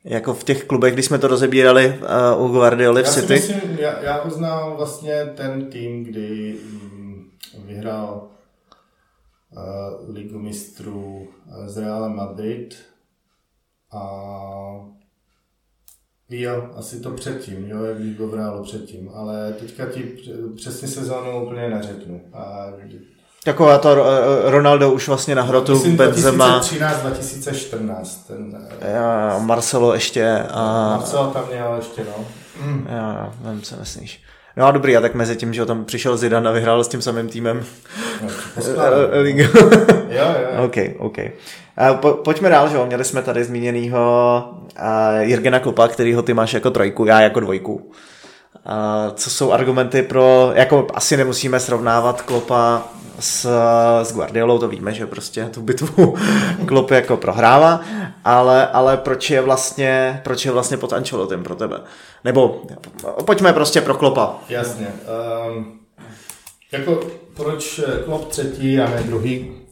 Jako 0.04 0.34
v 0.34 0.44
těch 0.44 0.64
klubech, 0.64 0.92
když 0.92 1.06
jsme 1.06 1.18
to 1.18 1.28
rozebírali 1.28 2.00
uh, 2.36 2.44
u 2.44 2.48
Guardioli 2.48 3.02
v 3.02 3.08
City? 3.08 3.32
Já, 3.32 3.38
myslím, 3.38 3.78
já, 3.78 4.02
já 4.02 4.22
uznám 4.22 4.72
vlastně 4.76 5.24
ten 5.36 5.70
tým, 5.70 6.04
kdy 6.04 6.54
um, 6.54 7.30
vyhrál 7.64 8.28
uh, 9.50 10.14
Ligu 10.14 10.38
mistrů 10.38 11.28
uh, 11.46 11.66
z 11.66 11.76
Real 11.76 12.08
Madrid 12.08 12.76
a 13.92 14.10
Jo, 16.30 16.66
asi 16.76 17.00
to 17.00 17.10
předtím, 17.10 17.70
jo, 17.70 17.84
jak 17.84 17.96
bych 17.96 18.20
v 18.20 18.34
Realu 18.34 18.62
předtím, 18.62 19.10
ale 19.14 19.52
teďka 19.60 19.86
ti 19.86 20.12
přesně 20.56 20.88
sezónu 20.88 21.46
úplně 21.46 21.68
neřeknu. 21.68 22.20
A 22.34 22.66
Taková 23.44 23.78
to 23.78 23.88
eh, 23.90 24.50
Ronaldo 24.50 24.92
už 24.92 25.08
vlastně 25.08 25.34
na 25.34 25.42
hrotu, 25.42 25.72
Myslím 25.72 25.96
Benzema. 25.96 26.60
2013-2014. 26.60 28.04
Ten, 28.26 28.68
já, 28.80 29.38
Marcelo 29.38 29.94
ještě. 29.94 30.38
A... 30.50 30.88
Marcelo 30.96 31.30
tam 31.30 31.44
měl 31.50 31.74
ještě, 31.76 32.04
no. 32.04 32.24
Mm. 32.62 32.86
Já, 32.90 33.32
nevím, 33.44 33.62
co 33.62 33.76
myslíš. 33.76 34.22
No 34.56 34.66
a 34.66 34.70
dobrý, 34.70 34.96
a 34.96 35.00
tak 35.00 35.14
mezi 35.14 35.36
tím, 35.36 35.54
že 35.54 35.66
tam 35.66 35.84
přišel 35.84 36.16
Zidane 36.16 36.48
a 36.50 36.52
vyhrál 36.52 36.84
s 36.84 36.88
tím 36.88 37.02
samým 37.02 37.28
týmem. 37.28 37.64
No, 38.22 38.28
jo, 39.36 39.48
jo, 40.08 40.34
jo. 40.56 40.64
OK, 40.64 40.76
OK. 40.98 41.18
Po, 42.00 42.12
pojďme 42.12 42.48
dál, 42.48 42.68
že 42.68 42.76
jo, 42.76 42.86
měli 42.86 43.04
jsme 43.04 43.22
tady 43.22 43.44
zmíněnýho 43.44 44.44
uh, 44.52 45.20
Jirgena 45.20 45.60
Klopa, 45.60 45.88
kterýho 45.88 46.22
ty 46.22 46.34
máš 46.34 46.54
jako 46.54 46.70
trojku, 46.70 47.04
já 47.04 47.20
jako 47.20 47.40
dvojku. 47.40 47.74
Uh, 47.74 49.14
co 49.14 49.30
jsou 49.30 49.52
argumenty 49.52 50.02
pro, 50.02 50.50
jako 50.54 50.86
asi 50.94 51.16
nemusíme 51.16 51.60
srovnávat 51.60 52.22
Klopa 52.22 52.88
s, 53.20 53.50
s 54.02 54.12
Guardiolou, 54.12 54.58
to 54.58 54.68
víme, 54.68 54.92
že 54.92 55.06
prostě 55.06 55.44
tu 55.44 55.62
bitvu 55.62 56.16
Klopp 56.66 56.90
jako 56.90 57.16
prohrává, 57.16 57.80
ale, 58.24 58.66
ale 58.66 58.96
proč 58.96 59.30
je 59.30 59.40
vlastně, 59.40 60.20
proč 60.24 60.44
je 60.44 60.52
vlastně 60.52 60.76
pod 60.76 60.92
Ancelottem 60.92 61.42
pro 61.42 61.54
tebe? 61.54 61.80
Nebo 62.24 62.62
pojďme 63.24 63.52
prostě 63.52 63.80
pro 63.80 63.94
Klopa. 63.94 64.34
Jasně. 64.48 64.86
Um, 65.48 65.80
jako 66.72 67.00
proč 67.34 67.80
Klopp 68.04 68.28
třetí 68.28 68.80
a 68.80 68.90
ne 68.90 69.02
druhý? 69.02 69.65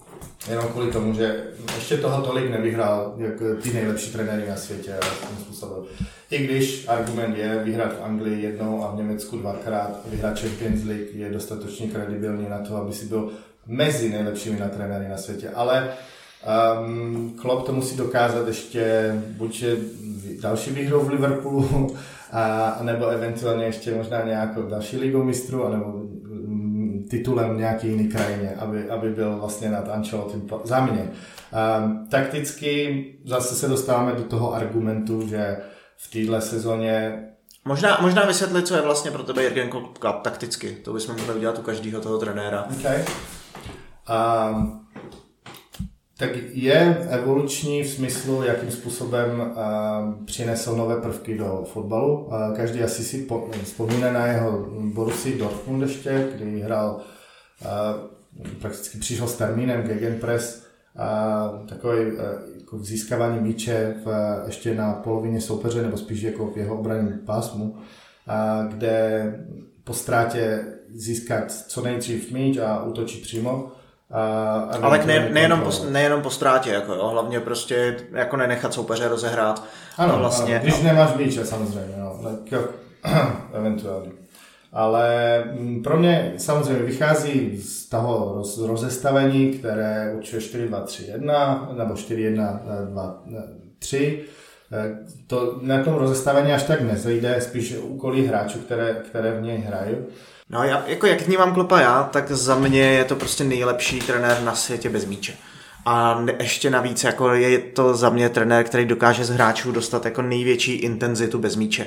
Jenom 0.51 0.69
kvůli 0.69 0.93
tomu, 0.93 1.15
že 1.15 1.45
ještě 1.75 1.97
toho 1.97 2.23
tolik 2.23 2.51
nevyhrál, 2.51 3.15
jako 3.19 3.45
ty 3.63 3.73
nejlepší 3.73 4.13
trenéry 4.13 4.49
na 4.49 4.57
světě. 4.57 4.95
způsobem. 5.41 5.85
I 6.31 6.45
když 6.45 6.89
argument 6.89 7.37
je 7.37 7.61
vyhrát 7.65 7.99
v 7.99 8.05
Anglii 8.05 8.43
jednou 8.43 8.85
a 8.85 8.91
v 8.91 8.97
Německu 8.97 9.37
dvakrát, 9.39 10.01
vyhrát 10.07 10.41
Champions 10.41 10.85
League 10.85 11.15
je 11.15 11.31
dostatečně 11.31 11.87
kredibilní 11.87 12.49
na 12.49 12.59
to, 12.59 12.77
aby 12.77 12.93
si 12.93 13.07
byl 13.07 13.31
mezi 13.67 14.09
nejlepšími 14.09 14.61
na 14.61 14.69
trenéry 14.69 15.09
na 15.09 15.17
světě. 15.17 15.51
Ale 15.55 15.89
um, 16.79 17.37
Klopp 17.41 17.67
to 17.67 17.73
musí 17.73 17.97
dokázat 17.97 18.49
ještě 18.49 19.15
buď 19.37 19.65
další 20.41 20.71
výhrou 20.71 21.01
v 21.01 21.09
Liverpoolu, 21.09 21.97
a, 22.33 22.79
nebo 22.83 23.07
eventuálně 23.07 23.65
ještě 23.65 23.95
možná 23.95 24.23
nějakou 24.23 24.63
další 24.63 24.97
ligou 24.97 25.25
mistrů, 25.25 25.67
anebo 25.67 26.03
titulem 27.11 27.59
nějaký 27.59 27.88
jiný 27.88 28.09
krajině, 28.09 28.55
aby, 28.59 28.90
aby 28.90 29.11
byl 29.11 29.37
vlastně 29.37 29.71
nad 29.71 29.88
Ancelottim 29.88 30.49
za 30.64 30.87
mě. 30.87 31.11
Um, 31.81 32.07
takticky 32.11 33.05
zase 33.25 33.55
se 33.55 33.69
dostáváme 33.69 34.12
do 34.12 34.23
toho 34.23 34.55
argumentu, 34.55 35.29
že 35.29 35.57
v 35.97 36.11
téhle 36.11 36.40
sezóně 36.40 37.25
Možná, 37.67 37.99
možná 38.01 38.27
vysvětlit, 38.27 38.67
co 38.67 38.75
je 38.75 38.83
vlastně 38.83 39.11
pro 39.11 39.23
tebe 39.23 39.43
Jürgen 39.43 39.71
Klopp 39.99 40.23
takticky. 40.23 40.71
To 40.71 40.93
bychom 40.93 41.17
mohli 41.17 41.35
udělat 41.35 41.59
u 41.59 41.62
každého 41.62 42.01
toho 42.01 42.19
trenéra. 42.19 42.69
Okay. 42.81 43.05
Um, 44.51 44.84
tak 46.27 46.37
je 46.53 47.07
evoluční 47.11 47.83
v 47.83 47.89
smyslu, 47.89 48.43
jakým 48.43 48.71
způsobem 48.71 49.41
uh, 49.41 50.25
přinesl 50.25 50.77
nové 50.77 51.01
prvky 51.01 51.39
do 51.39 51.65
fotbalu. 51.73 52.25
Uh, 52.25 52.57
každý 52.57 52.83
asi 52.83 53.05
si 53.05 53.19
po, 53.19 53.51
vzpomíná 53.63 54.13
na 54.13 54.27
jeho 54.27 54.67
Borussia 54.95 55.39
Dortmund 55.39 55.83
ještě, 55.83 56.29
kdy 56.35 56.61
hrál, 56.61 57.01
uh, 57.61 58.49
prakticky 58.61 58.99
přišel 58.99 59.27
s 59.27 59.37
termínem 59.37 59.83
Gegenpress, 59.83 60.67
uh, 60.97 61.67
takový 61.67 62.01
uh, 62.01 62.19
jako 62.61 62.79
získávání 62.79 63.41
míče 63.41 63.95
v, 64.05 64.09
ještě 64.47 64.75
na 64.75 64.93
polovině 64.93 65.41
soupeře, 65.41 65.83
nebo 65.83 65.97
spíš 65.97 66.23
jako 66.23 66.47
v 66.47 66.57
jeho 66.57 66.79
obranním 66.79 67.19
pásmu, 67.27 67.77
kde 68.69 69.25
po 69.85 69.95
ztrátě 69.95 70.65
získat 70.95 71.53
co 71.53 71.83
nejdřív 71.83 72.33
míč 72.33 72.57
a 72.57 72.85
útočit 72.85 73.23
přímo 73.23 73.73
A 74.14 74.79
Ale 74.83 75.07
ne, 75.07 75.29
nejenom, 75.33 75.61
po, 75.61 75.70
nejenom 75.90 76.22
po 76.22 76.31
ztrátě, 76.31 76.70
jako 76.70 76.94
jo, 76.94 77.09
hlavně 77.09 77.40
prostě 77.40 77.96
jako 78.12 78.37
nenechat 78.37 78.74
soupeře 78.74 79.09
rozehrát. 79.09 79.64
Ano, 79.98 80.18
vlastně, 80.18 80.55
ano 80.55 80.62
když 80.62 80.79
no. 80.79 80.85
nemáš 80.85 81.14
míče 81.14 81.46
samozřejmě, 81.46 81.94
no, 81.98 82.20
tak, 82.22 82.61
eventuálně. 83.55 84.11
Ale 84.72 85.42
mm, 85.53 85.83
pro 85.83 85.96
mě 85.96 86.35
samozřejmě 86.37 86.83
vychází 86.83 87.57
z 87.57 87.88
toho 87.88 88.33
roz, 88.35 88.59
rozestavení, 88.59 89.50
které 89.50 90.12
určuje 90.16 90.42
4, 90.42 90.66
2, 90.66 90.81
3, 90.81 91.07
1, 91.07 91.68
nebo 91.77 91.96
4, 91.96 92.22
1, 92.22 92.61
2, 92.85 93.22
3. 93.79 94.24
To 95.27 95.59
na 95.62 95.85
tom 95.85 95.94
rozestavení 95.94 96.53
až 96.53 96.62
tak 96.62 96.81
nezejde, 96.81 97.40
spíš 97.40 97.77
úkoly 97.77 98.27
hráčů, 98.27 98.59
které, 98.59 98.94
které 98.94 99.33
v 99.33 99.42
něj 99.42 99.59
hrají. 99.59 99.96
No 100.55 100.64
já, 100.64 100.83
jako 100.87 101.07
jak 101.07 101.21
vnímám 101.21 101.55
Klopa 101.55 101.81
já, 101.81 102.03
tak 102.03 102.31
za 102.31 102.55
mě 102.55 102.81
je 102.81 103.05
to 103.05 103.17
prostě 103.17 103.45
nejlepší 103.45 104.01
trenér 104.01 104.40
na 104.43 104.55
světě 104.55 104.90
bez 104.90 105.05
míče. 105.05 105.37
A 105.87 106.25
ještě 106.38 106.71
navíc 106.71 107.05
jako 107.05 107.31
je 107.31 107.59
to 107.59 107.95
za 107.95 108.11
mě 108.11 108.29
trenér, 108.29 108.64
který 108.64 108.85
dokáže 108.85 109.25
z 109.25 109.31
hráčů 109.31 109.73
dostat 109.73 110.05
jako 110.05 110.23
největší 110.23 110.73
intenzitu 110.73 111.38
bez 111.38 111.57
míče. 111.57 111.87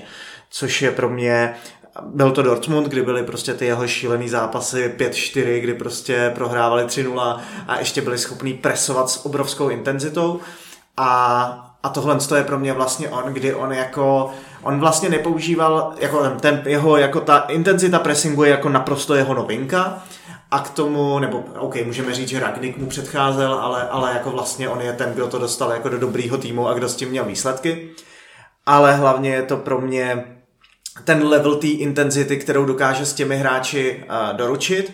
Což 0.49 0.81
je 0.81 0.91
pro 0.91 1.09
mě 1.09 1.55
byl 2.01 2.31
to 2.31 2.41
Dortmund, 2.41 2.87
kdy 2.87 3.01
byly 3.01 3.23
prostě 3.23 3.53
ty 3.53 3.65
jeho 3.65 3.87
šílený 3.87 4.29
zápasy 4.29 4.93
5-4, 4.97 5.59
kdy 5.59 5.73
prostě 5.73 6.31
prohrávali 6.35 6.83
3-0 6.83 7.39
a 7.67 7.79
ještě 7.79 8.01
byli 8.01 8.17
schopní 8.17 8.53
presovat 8.53 9.09
s 9.09 9.25
obrovskou 9.25 9.69
intenzitou. 9.69 10.39
A, 10.97 11.66
a 11.87 11.89
tohle 11.89 12.17
je 12.35 12.43
pro 12.43 12.59
mě 12.59 12.73
vlastně 12.73 13.09
on, 13.09 13.33
kdy 13.33 13.53
on 13.53 13.73
jako 13.73 14.29
on 14.63 14.79
vlastně 14.79 15.09
nepoužíval, 15.09 15.93
jako 15.99 16.29
ten 16.29 16.61
jeho, 16.65 16.97
jako 16.97 17.19
ta 17.21 17.37
intenzita 17.37 17.99
pressingu 17.99 18.43
je 18.43 18.49
jako 18.49 18.69
naprosto 18.69 19.15
jeho 19.15 19.33
novinka, 19.33 20.03
a 20.51 20.59
k 20.59 20.69
tomu, 20.69 21.19
nebo 21.19 21.43
OK, 21.59 21.75
můžeme 21.85 22.13
říct, 22.13 22.29
že 22.29 22.39
Ragnik 22.39 22.77
mu 22.77 22.87
předcházel, 22.87 23.53
ale, 23.53 23.89
ale 23.89 24.13
jako 24.13 24.31
vlastně 24.31 24.69
on 24.69 24.81
je 24.81 24.93
ten, 24.93 25.13
kdo 25.13 25.27
to 25.27 25.39
dostal 25.39 25.71
jako 25.71 25.89
do 25.89 25.99
dobrýho 25.99 26.37
týmu 26.37 26.67
a 26.67 26.73
kdo 26.73 26.89
s 26.89 26.95
tím 26.95 27.09
měl 27.09 27.25
výsledky. 27.25 27.89
Ale 28.65 28.95
hlavně 28.95 29.33
je 29.33 29.43
to 29.43 29.57
pro 29.57 29.81
mě 29.81 30.23
ten 31.03 31.27
level 31.27 31.55
té 31.55 31.67
intenzity, 31.67 32.37
kterou 32.37 32.65
dokáže 32.65 33.05
s 33.05 33.13
těmi 33.13 33.37
hráči 33.37 34.03
uh, 34.03 34.37
doručit. 34.37 34.93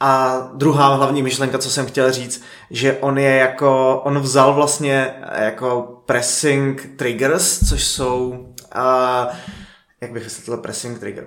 A 0.00 0.40
druhá 0.54 0.94
hlavní 0.94 1.22
myšlenka, 1.22 1.58
co 1.58 1.70
jsem 1.70 1.86
chtěl 1.86 2.12
říct, 2.12 2.42
že 2.70 2.98
on 3.00 3.18
je 3.18 3.36
jako, 3.36 4.00
on 4.04 4.18
vzal 4.18 4.54
vlastně 4.54 5.14
jako 5.38 6.02
pressing 6.06 6.90
triggers, 6.96 7.68
což 7.68 7.84
jsou, 7.84 8.46
uh, 8.76 9.34
jak 10.00 10.12
bych 10.12 10.24
vysvětlil 10.24 10.56
pressing 10.56 10.98
trigger, 10.98 11.26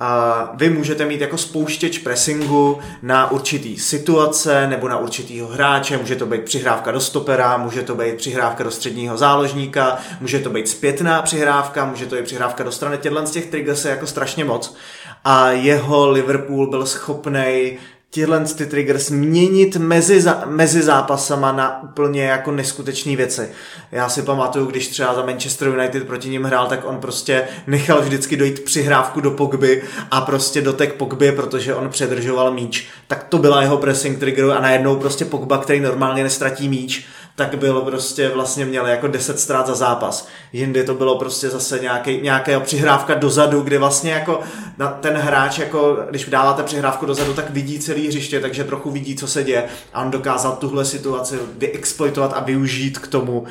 a 0.00 0.50
vy 0.54 0.70
můžete 0.70 1.04
mít 1.04 1.20
jako 1.20 1.38
spouštěč 1.38 1.98
pressingu 1.98 2.78
na 3.02 3.30
určitý 3.30 3.78
situace 3.78 4.66
nebo 4.66 4.88
na 4.88 4.98
určitýho 4.98 5.48
hráče, 5.48 5.98
může 5.98 6.16
to 6.16 6.26
být 6.26 6.42
přihrávka 6.42 6.92
do 6.92 7.00
stopera, 7.00 7.56
může 7.56 7.82
to 7.82 7.94
být 7.94 8.16
přihrávka 8.16 8.64
do 8.64 8.70
středního 8.70 9.16
záložníka, 9.16 9.98
může 10.20 10.38
to 10.38 10.50
být 10.50 10.68
zpětná 10.68 11.22
přihrávka, 11.22 11.84
může 11.84 12.06
to 12.06 12.16
být 12.16 12.24
přihrávka 12.24 12.64
do 12.64 12.72
strany. 12.72 12.98
Těchto 12.98 13.26
z 13.26 13.30
těch 13.30 13.46
triggers 13.46 13.84
je 13.84 13.90
jako 13.90 14.06
strašně 14.06 14.44
moc. 14.44 14.76
A 15.24 15.50
jeho 15.50 16.10
Liverpool 16.10 16.70
byl 16.70 16.86
schopný 16.86 17.78
tyhle 18.14 18.44
ty 18.44 18.66
triggers 18.66 19.10
měnit 19.10 19.76
mezi, 19.76 20.20
za, 20.20 20.42
mezi 20.46 20.82
zápasama 20.82 21.52
na 21.52 21.82
úplně 21.82 22.24
jako 22.24 22.52
neskutečné 22.52 23.16
věci. 23.16 23.48
Já 23.92 24.08
si 24.08 24.22
pamatuju, 24.22 24.66
když 24.66 24.88
třeba 24.88 25.14
za 25.14 25.26
Manchester 25.26 25.68
United 25.68 26.06
proti 26.06 26.28
ním 26.28 26.44
hrál, 26.44 26.66
tak 26.66 26.80
on 26.84 26.96
prostě 26.96 27.48
nechal 27.66 28.02
vždycky 28.02 28.36
dojít 28.36 28.64
přihrávku 28.64 29.20
do 29.20 29.30
Pogby 29.30 29.82
a 30.10 30.20
prostě 30.20 30.60
dotek 30.62 30.94
Pogby, 30.94 31.32
protože 31.32 31.74
on 31.74 31.88
předržoval 31.88 32.52
míč. 32.52 32.86
Tak 33.06 33.24
to 33.24 33.38
byla 33.38 33.62
jeho 33.62 33.76
pressing 33.76 34.18
trigger 34.18 34.50
a 34.50 34.60
najednou 34.60 34.96
prostě 34.96 35.24
Pogba, 35.24 35.58
který 35.58 35.80
normálně 35.80 36.22
nestratí 36.22 36.68
míč, 36.68 37.06
tak 37.36 37.54
bylo 37.54 37.82
prostě 37.82 38.28
vlastně 38.28 38.64
měl 38.64 38.86
jako 38.86 39.08
10 39.08 39.40
ztrát 39.40 39.66
za 39.66 39.74
zápas. 39.74 40.28
Jindy 40.52 40.84
to 40.84 40.94
bylo 40.94 41.18
prostě 41.18 41.50
zase 41.50 41.78
nějaký, 41.78 42.20
nějaká 42.20 42.60
přihrávka 42.60 43.14
dozadu, 43.14 43.60
kde 43.60 43.78
vlastně 43.78 44.12
jako 44.12 44.40
na 44.78 44.88
ten 44.88 45.14
hráč, 45.16 45.58
jako 45.58 45.98
když 46.10 46.24
dáváte 46.24 46.62
přihrávku 46.62 47.06
dozadu, 47.06 47.34
tak 47.34 47.50
vidí 47.50 47.78
celý 47.78 48.08
hřiště, 48.08 48.40
takže 48.40 48.64
trochu 48.64 48.90
vidí, 48.90 49.16
co 49.16 49.26
se 49.28 49.44
děje 49.44 49.64
a 49.94 50.02
on 50.02 50.10
dokázal 50.10 50.52
tuhle 50.52 50.84
situaci 50.84 51.38
vyexploitovat 51.58 52.32
a 52.34 52.40
využít 52.40 52.98
k 52.98 53.06
tomu, 53.06 53.44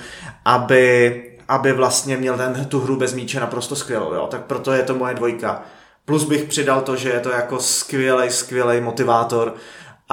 aby, 0.45 1.23
aby 1.47 1.73
vlastně 1.73 2.17
měl 2.17 2.37
ten, 2.37 2.65
tu 2.65 2.79
hru 2.79 2.95
bez 2.95 3.13
míče 3.13 3.39
naprosto 3.39 3.75
skvělou, 3.75 4.13
jo? 4.13 4.27
tak 4.31 4.41
proto 4.41 4.71
je 4.71 4.83
to 4.83 4.95
moje 4.95 5.13
dvojka. 5.13 5.63
Plus 6.05 6.23
bych 6.23 6.43
přidal 6.43 6.81
to, 6.81 6.95
že 6.95 7.09
je 7.09 7.19
to 7.19 7.29
jako 7.29 7.59
skvělý, 7.59 8.29
skvělý 8.29 8.81
motivátor, 8.81 9.55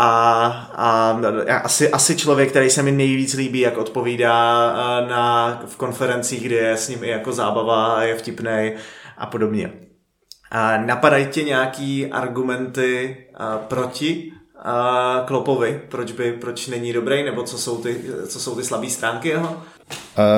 a, 0.03 0.71
a 0.75 1.21
asi, 1.63 1.91
asi 1.91 2.17
člověk, 2.17 2.51
který 2.51 2.71
se 2.71 2.83
mi 2.83 2.93
nejvíc 2.93 3.35
líbí, 3.35 3.61
jak 3.61 3.79
odpovídá 3.79 4.73
na, 5.09 5.63
v 5.67 5.77
konferencích, 5.77 6.43
kde 6.43 6.57
je 6.57 6.77
s 6.77 6.89
ním 6.89 7.05
i 7.05 7.09
jako 7.09 7.33
zábava 7.33 7.95
a 7.95 8.03
je 8.03 8.15
vtipný 8.15 8.73
a 9.19 9.27
podobně. 9.27 9.73
A 10.51 10.77
napadají 10.77 11.27
tě 11.27 11.43
nějaký 11.43 12.07
argumenty 12.07 13.17
a, 13.35 13.59
proti 13.59 14.33
a, 14.63 15.25
Klopovi? 15.27 15.81
Proč, 15.89 16.13
by, 16.13 16.33
proč 16.33 16.67
není 16.67 16.93
dobrý? 16.93 17.25
Nebo 17.25 17.43
co 17.43 17.59
jsou 17.59 17.83
ty, 17.83 18.01
co 18.29 18.41
jsou 18.41 18.57
ty 18.57 18.65
slabé 18.65 18.91
stránky 18.91 19.29
jeho? 19.29 19.63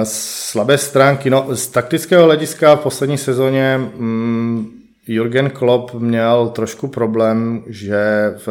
Slabé 0.05 0.79
stránky, 0.79 1.31
no 1.31 1.47
z 1.57 1.67
taktického 1.67 2.25
hlediska 2.25 2.77
v 2.77 2.81
poslední 2.81 3.19
sezóně 3.19 3.79
mm, 3.79 4.71
Jürgen 5.07 5.51
Klopp 5.51 5.95
měl 5.95 6.49
trošku 6.49 6.89
problém, 6.89 7.65
že 7.67 8.35
v 8.47 8.49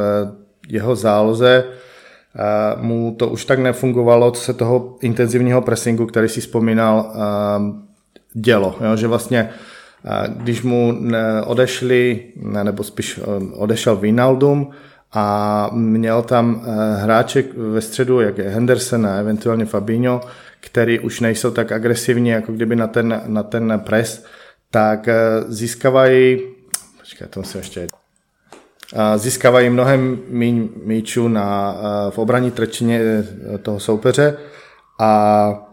jeho 0.72 0.96
záloze 0.96 1.64
mu 2.78 3.16
to 3.20 3.28
už 3.28 3.46
tak 3.46 3.60
nefungovalo, 3.60 4.32
co 4.32 4.42
se 4.42 4.54
toho 4.54 4.98
intenzivního 5.02 5.62
pressingu, 5.62 6.06
který 6.06 6.30
si 6.30 6.42
vzpomínal, 6.42 7.14
dělo. 8.34 8.76
Jo? 8.82 8.96
Že 8.96 9.08
vlastně 9.08 9.50
když 10.28 10.62
mu 10.62 10.94
odešli, 11.46 12.24
nebo 12.64 12.84
spíš 12.84 13.20
odešel 13.54 13.96
Vinaldum 13.96 14.70
a 15.14 15.70
měl 15.74 16.22
tam 16.22 16.62
hráček 16.96 17.58
ve 17.58 17.82
středu, 17.82 18.20
jak 18.22 18.38
je 18.38 18.50
Henderson 18.50 19.08
a 19.08 19.16
eventuálně 19.16 19.66
Fabinho, 19.66 20.22
který 20.60 21.00
už 21.00 21.20
nejsou 21.20 21.52
tak 21.52 21.72
agresivní, 21.72 22.30
jako 22.30 22.52
kdyby 22.52 22.76
na 22.76 22.88
ten, 22.88 23.22
na 23.26 23.44
ten 23.44 23.82
pres, 23.86 24.26
tak 24.72 25.10
získávají, 25.48 26.40
počkej, 27.00 27.28
to 27.28 27.40
musím 27.40 27.60
ještě 27.60 27.88
získávají 29.16 29.70
mnohem 29.70 30.20
méně 30.30 30.68
míčů 30.84 31.28
na, 31.28 31.78
v 32.10 32.18
obraní 32.18 32.52
trčině 32.52 33.00
e, 33.00 33.58
toho 33.58 33.80
soupeře 33.80 34.38
a 35.00 35.68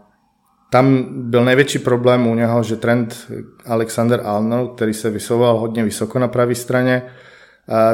tam 0.71 1.05
byl 1.09 1.45
největší 1.45 1.79
problém 1.79 2.27
u 2.27 2.35
něho, 2.35 2.63
že 2.63 2.75
trend 2.75 3.31
Alexander 3.65 4.21
Arnold, 4.23 4.75
který 4.75 4.93
se 4.93 5.09
vysouval 5.09 5.59
hodně 5.59 5.83
vysoko 5.83 6.19
na 6.19 6.27
pravé 6.27 6.55
straně, 6.55 7.03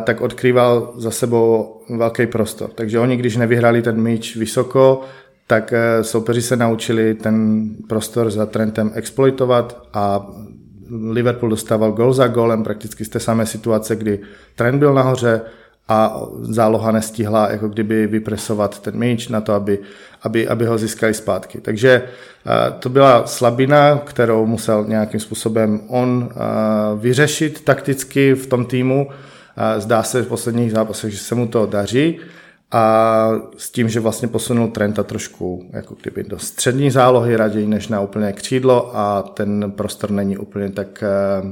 tak 0.04 0.22
odkrýval 0.22 0.94
za 0.98 1.12
sebou 1.12 1.82
velký 1.90 2.28
prostor. 2.28 2.70
Takže 2.76 3.00
oni, 3.00 3.18
když 3.18 3.38
nevyhrali 3.38 3.82
ten 3.82 4.02
míč 4.02 4.36
vysoko, 4.36 5.02
tak 5.48 5.74
soupeři 6.02 6.42
se 6.42 6.56
naučili 6.56 7.14
ten 7.14 7.66
prostor 7.90 8.32
za 8.32 8.46
trendem 8.46 8.92
exploitovat 8.94 9.88
a 9.94 10.28
Liverpool 10.90 11.50
dostával 11.50 11.92
gol 11.92 12.14
za 12.14 12.28
golem 12.28 12.64
prakticky 12.64 13.06
z 13.06 13.10
té 13.10 13.20
samé 13.20 13.46
situace, 13.46 13.96
kdy 13.96 14.20
trend 14.56 14.80
byl 14.80 14.94
nahoře 14.94 15.42
a 15.88 16.22
záloha 16.42 16.92
nestihla 16.92 17.52
jako 17.52 17.68
kdyby 17.68 18.08
vypresovat 18.08 18.80
ten 18.80 19.00
míč 19.00 19.28
na 19.28 19.42
to, 19.42 19.54
aby, 19.54 19.80
aby, 20.22 20.48
aby 20.48 20.66
ho 20.66 20.78
získali 20.78 21.14
zpátky. 21.14 21.62
Takže 21.62 22.04
to 22.80 22.90
byla 22.90 23.28
slabina, 23.28 24.02
kterou 24.06 24.46
musel 24.46 24.86
nějakým 24.88 25.20
způsobem 25.20 25.82
on 25.88 26.30
vyřešit 27.00 27.64
takticky 27.64 28.34
v 28.34 28.48
tom 28.48 28.66
týmu. 28.66 29.10
Zdá 29.78 30.04
se 30.04 30.22
v 30.22 30.28
posledních 30.28 30.72
zápasech, 30.72 31.12
že 31.12 31.18
se 31.18 31.36
mu 31.36 31.48
to 31.48 31.66
daří 31.66 32.20
a 32.72 33.30
s 33.58 33.70
tím, 33.70 33.90
že 33.90 34.00
vlastně 34.00 34.28
posunul 34.28 34.68
Trenta 34.68 35.04
trošku 35.04 35.70
jako 35.74 35.96
kdyby 36.02 36.24
do 36.24 36.40
střední 36.40 36.92
zálohy 36.92 37.36
raději 37.36 37.68
než 37.68 37.88
na 37.88 38.02
úplně 38.02 38.34
křídlo 38.34 38.98
a 38.98 39.22
ten 39.22 39.72
prostor 39.72 40.12
není 40.12 40.38
úplně 40.38 40.70
tak 40.70 41.04
uh, 41.44 41.52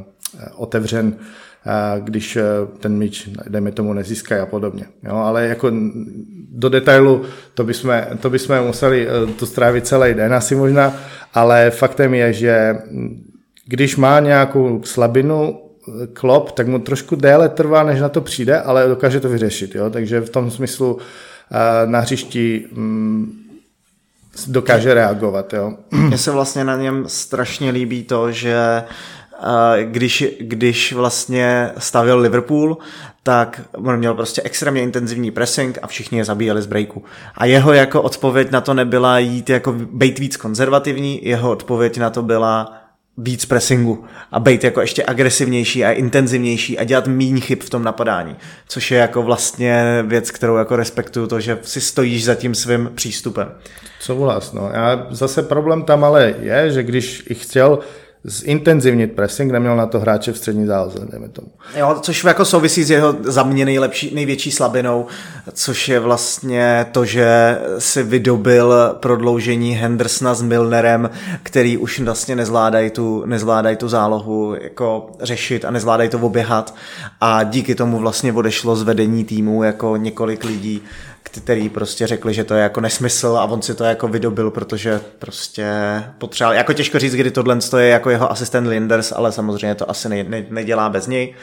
otevřen, 0.56 1.08
uh, 1.08 2.04
když 2.04 2.38
ten 2.80 2.98
míč, 2.98 3.30
dejme 3.50 3.72
tomu, 3.72 3.94
nezíská 3.94 4.44
a 4.44 4.46
podobně. 4.46 4.86
Jo, 5.04 5.16
ale 5.16 5.48
jako 5.48 5.72
do 6.52 6.70
detailu 6.70 7.22
to 7.54 7.64
bychom, 7.64 8.02
to 8.20 8.30
bychom 8.30 8.64
museli 8.64 9.08
to 9.40 9.46
strávit 9.46 9.88
celý 9.88 10.14
den 10.14 10.34
asi 10.34 10.56
možná, 10.56 10.94
ale 11.34 11.72
faktem 11.72 12.14
je, 12.14 12.34
že 12.34 12.78
když 13.66 13.96
má 13.96 14.20
nějakou 14.20 14.82
slabinu, 14.84 15.63
klop, 16.14 16.52
tak 16.52 16.68
mu 16.68 16.80
trošku 16.80 17.16
déle 17.16 17.50
trvá, 17.50 17.84
než 17.84 18.02
na 18.02 18.10
to 18.10 18.22
přijde, 18.22 18.62
ale 18.62 18.88
dokáže 18.88 19.20
to 19.20 19.30
vyřešit. 19.30 19.76
Jo? 19.76 19.90
Takže 19.90 20.22
v 20.22 20.30
tom 20.30 20.52
smyslu 20.52 20.98
eh, 21.52 21.88
na 21.88 22.00
hřišti 22.00 22.66
mm, 22.72 23.40
dokáže 24.48 24.94
reagovat. 24.94 25.54
Jo? 25.54 25.74
Mně 25.92 26.18
se 26.18 26.32
vlastně 26.32 26.64
na 26.64 26.76
něm 26.76 27.04
strašně 27.08 27.72
líbí 27.72 28.04
to, 28.04 28.32
že 28.32 28.84
když, 29.84 30.26
když 30.40 30.94
vlastně 30.94 31.72
stavil 31.78 32.20
Liverpool, 32.20 32.78
tak 33.24 33.62
on 33.74 33.98
měl 33.98 34.14
prostě 34.14 34.42
extrémně 34.42 34.82
intenzivní 34.82 35.32
pressing 35.32 35.80
a 35.82 35.88
všichni 35.88 36.18
je 36.18 36.26
zabíjeli 36.26 36.62
z 36.62 36.66
breaku. 36.66 37.04
A 37.36 37.46
jeho 37.46 37.74
jako 37.74 38.02
odpověď 38.02 38.52
na 38.52 38.62
to 38.62 38.74
nebyla 38.74 39.20
jít 39.20 39.50
jako 39.50 39.74
být 39.74 40.20
víc 40.20 40.38
konzervativní, 40.38 41.26
jeho 41.28 41.52
odpověď 41.52 41.98
na 41.98 42.10
to 42.10 42.22
byla 42.22 42.83
víc 43.18 43.46
pressingu 43.46 44.06
a 44.32 44.40
být 44.40 44.64
jako 44.64 44.82
ještě 44.82 45.04
agresivnější 45.08 45.86
a 45.86 45.92
intenzivnější 45.92 46.80
a 46.80 46.84
dělat 46.84 47.08
méně 47.08 47.42
chyb 47.42 47.60
v 47.62 47.70
tom 47.70 47.84
napadání, 47.84 48.36
což 48.68 48.92
je 48.92 48.98
jako 48.98 49.24
vlastně 49.24 50.04
věc, 50.08 50.32
kterou 50.32 50.56
jako 50.56 50.76
respektuju 50.76 51.28
to, 51.28 51.40
že 51.40 51.58
si 51.62 51.82
stojíš 51.82 52.26
za 52.26 52.36
tím 52.36 52.56
svým 52.56 52.92
přístupem. 52.96 53.52
Co 54.00 54.16
vlastně, 54.16 54.60
no. 54.60 54.70
Já 54.74 55.08
zase 55.10 55.44
problém 55.44 55.84
tam 55.84 56.04
ale 56.04 56.34
je, 56.40 56.72
že 56.72 56.84
když 56.84 57.24
ich 57.30 57.44
chtěl 57.44 57.80
zintenzivnit 58.24 59.12
pressing, 59.12 59.52
neměl 59.52 59.76
na 59.76 59.86
to 59.86 60.00
hráče 60.00 60.32
v 60.32 60.38
střední 60.38 60.66
záloze, 60.66 61.00
dejme 61.12 61.30
tomu. 61.30 61.48
Jo, 61.76 61.98
což 62.02 62.24
jako 62.24 62.46
souvisí 62.46 62.84
s 62.84 62.90
jeho 62.90 63.16
za 63.22 63.44
mě 63.44 63.66
nejlepší, 63.66 64.16
největší 64.16 64.52
slabinou, 64.52 65.06
což 65.54 65.90
je 65.90 66.00
vlastně 66.00 66.86
to, 66.92 67.06
že 67.06 67.58
si 67.78 68.04
vydobil 68.04 68.74
prodloužení 69.00 69.74
Hendersona 69.74 70.34
s 70.34 70.42
Milnerem, 70.42 71.10
který 71.44 71.78
už 71.78 72.00
vlastně 72.00 72.36
nezvládají 72.36 72.90
tu, 72.90 73.26
nezvládají 73.26 73.78
tu 73.78 73.90
zálohu 73.90 74.56
jako 74.62 75.12
řešit 75.22 75.66
a 75.66 75.72
nezvládají 75.72 76.10
to 76.10 76.20
oběhat 76.20 76.76
a 77.22 77.44
díky 77.44 77.76
tomu 77.76 77.98
vlastně 77.98 78.34
odešlo 78.34 78.76
z 78.76 78.84
vedení 78.84 79.24
týmu 79.24 79.64
jako 79.64 79.98
několik 79.98 80.44
lidí 80.44 80.82
který 81.42 81.70
prostě 81.70 82.08
řekli, 82.08 82.34
že 82.34 82.44
to 82.44 82.54
je 82.54 82.64
jako 82.64 82.82
nesmysl 82.82 83.38
a 83.38 83.44
on 83.44 83.62
si 83.62 83.76
to 83.76 83.84
jako 83.84 84.08
vydobil, 84.08 84.52
protože 84.52 85.02
prostě 85.20 85.66
potřeboval, 86.18 86.56
jako 86.56 86.74
těžko 86.74 87.00
říct, 87.00 87.16
kdy 87.16 87.32
tohle 87.32 87.58
je 87.80 87.88
jako 87.88 88.10
jeho 88.10 88.32
asistent 88.32 88.68
Linders, 88.68 89.14
ale 89.16 89.32
samozřejmě 89.32 89.76
to 89.76 89.90
asi 89.90 90.10
ne, 90.10 90.24
ne, 90.24 90.46
nedělá 90.50 90.90
bez 90.90 91.08
něj. 91.08 91.34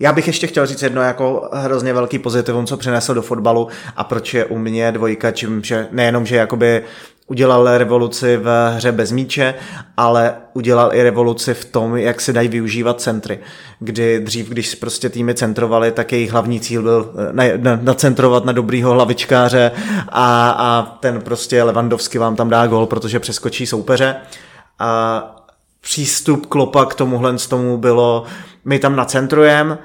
Já 0.00 0.12
bych 0.12 0.26
ještě 0.26 0.46
chtěl 0.46 0.66
říct 0.66 0.82
jedno 0.82 1.02
jako 1.02 1.48
hrozně 1.52 1.92
velký 1.92 2.18
pozitivum, 2.18 2.66
co 2.66 2.76
přinesl 2.76 3.14
do 3.14 3.22
fotbalu 3.22 3.68
a 3.96 4.04
proč 4.04 4.34
je 4.34 4.44
u 4.44 4.58
mě 4.58 4.92
dvojka, 4.92 5.30
čím, 5.30 5.64
že 5.64 5.88
nejenom, 5.90 6.26
že 6.26 6.36
jakoby 6.36 6.82
udělal 7.26 7.78
revoluci 7.78 8.36
v 8.36 8.70
hře 8.74 8.92
bez 8.92 9.12
míče, 9.12 9.54
ale 9.96 10.34
udělal 10.54 10.94
i 10.94 11.02
revoluci 11.02 11.54
v 11.54 11.64
tom, 11.64 11.96
jak 11.96 12.20
se 12.20 12.32
dají 12.32 12.48
využívat 12.48 13.00
centry. 13.00 13.38
Kdy 13.78 14.20
dřív, 14.20 14.48
když 14.48 14.74
prostě 14.74 15.08
týmy 15.08 15.34
centrovali, 15.34 15.92
tak 15.92 16.12
jejich 16.12 16.30
hlavní 16.30 16.60
cíl 16.60 16.82
byl 16.82 17.12
eh, 17.38 17.78
nacentrovat 17.82 18.44
na, 18.44 18.46
na 18.46 18.52
dobrýho 18.52 18.90
hlavičkáře 18.90 19.70
a, 20.08 20.50
a 20.50 20.82
ten 21.00 21.20
prostě 21.20 21.62
Levandovsky 21.62 22.18
vám 22.18 22.36
tam 22.36 22.48
dá 22.48 22.66
gol, 22.66 22.86
protože 22.86 23.20
přeskočí 23.20 23.66
soupeře. 23.66 24.16
A 24.78 25.22
přístup 25.80 26.46
Klopa 26.46 26.84
k 26.84 26.94
tomuhle 26.94 27.38
z 27.38 27.46
tomu 27.46 27.78
bylo, 27.78 28.24
my 28.64 28.78
tam 28.78 28.96
nacentrujeme, 28.96 29.78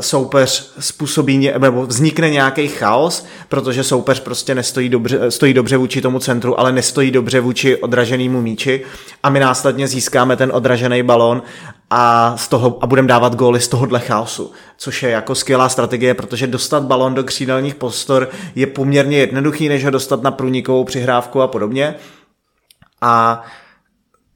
soupeř 0.00 0.72
způsobí, 0.78 1.50
nebo 1.58 1.86
vznikne 1.86 2.30
nějaký 2.30 2.68
chaos, 2.68 3.26
protože 3.48 3.84
soupeř 3.84 4.20
prostě 4.20 4.54
nestojí 4.54 4.88
dobře, 4.88 5.30
stojí 5.30 5.54
dobře 5.54 5.76
vůči 5.76 6.00
tomu 6.00 6.18
centru, 6.18 6.60
ale 6.60 6.72
nestojí 6.72 7.10
dobře 7.10 7.40
vůči 7.40 7.76
odraženému 7.76 8.42
míči 8.42 8.84
a 9.22 9.30
my 9.30 9.40
následně 9.40 9.88
získáme 9.88 10.36
ten 10.36 10.50
odražený 10.54 11.02
balón 11.02 11.42
a, 11.90 12.34
z 12.36 12.48
toho, 12.48 12.78
a 12.80 12.86
budeme 12.86 13.08
dávat 13.08 13.34
góly 13.34 13.60
z 13.60 13.68
tohohle 13.68 14.00
chaosu, 14.00 14.52
což 14.78 15.02
je 15.02 15.10
jako 15.10 15.34
skvělá 15.34 15.68
strategie, 15.68 16.14
protože 16.14 16.46
dostat 16.46 16.82
balón 16.82 17.14
do 17.14 17.24
křídelních 17.24 17.74
postor 17.74 18.28
je 18.54 18.66
poměrně 18.66 19.18
jednoduchý, 19.18 19.68
než 19.68 19.84
ho 19.84 19.90
dostat 19.90 20.22
na 20.22 20.30
průnikovou 20.30 20.84
přihrávku 20.84 21.42
a 21.42 21.48
podobně. 21.48 21.94
A 23.00 23.44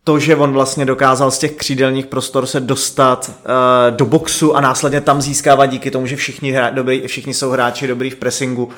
to, 0.05 0.19
že 0.19 0.37
on 0.37 0.53
vlastně 0.53 0.85
dokázal 0.85 1.31
z 1.31 1.39
těch 1.39 1.53
křídelních 1.53 2.07
prostor 2.07 2.47
se 2.47 2.61
dostat 2.61 3.31
uh, 3.31 3.97
do 3.97 4.05
boxu 4.05 4.57
a 4.57 4.61
následně 4.61 5.01
tam 5.01 5.23
získávat 5.23 5.67
díky 5.67 5.91
tomu, 5.91 6.07
že 6.07 6.17
všichni, 6.17 6.53
hra, 6.53 6.71
dobrý, 6.71 7.03
všichni 7.07 7.35
jsou 7.35 7.51
hráči 7.51 7.87
dobrý 7.87 8.11
v 8.11 8.17
pressingu, 8.17 8.65
uh, 8.65 8.73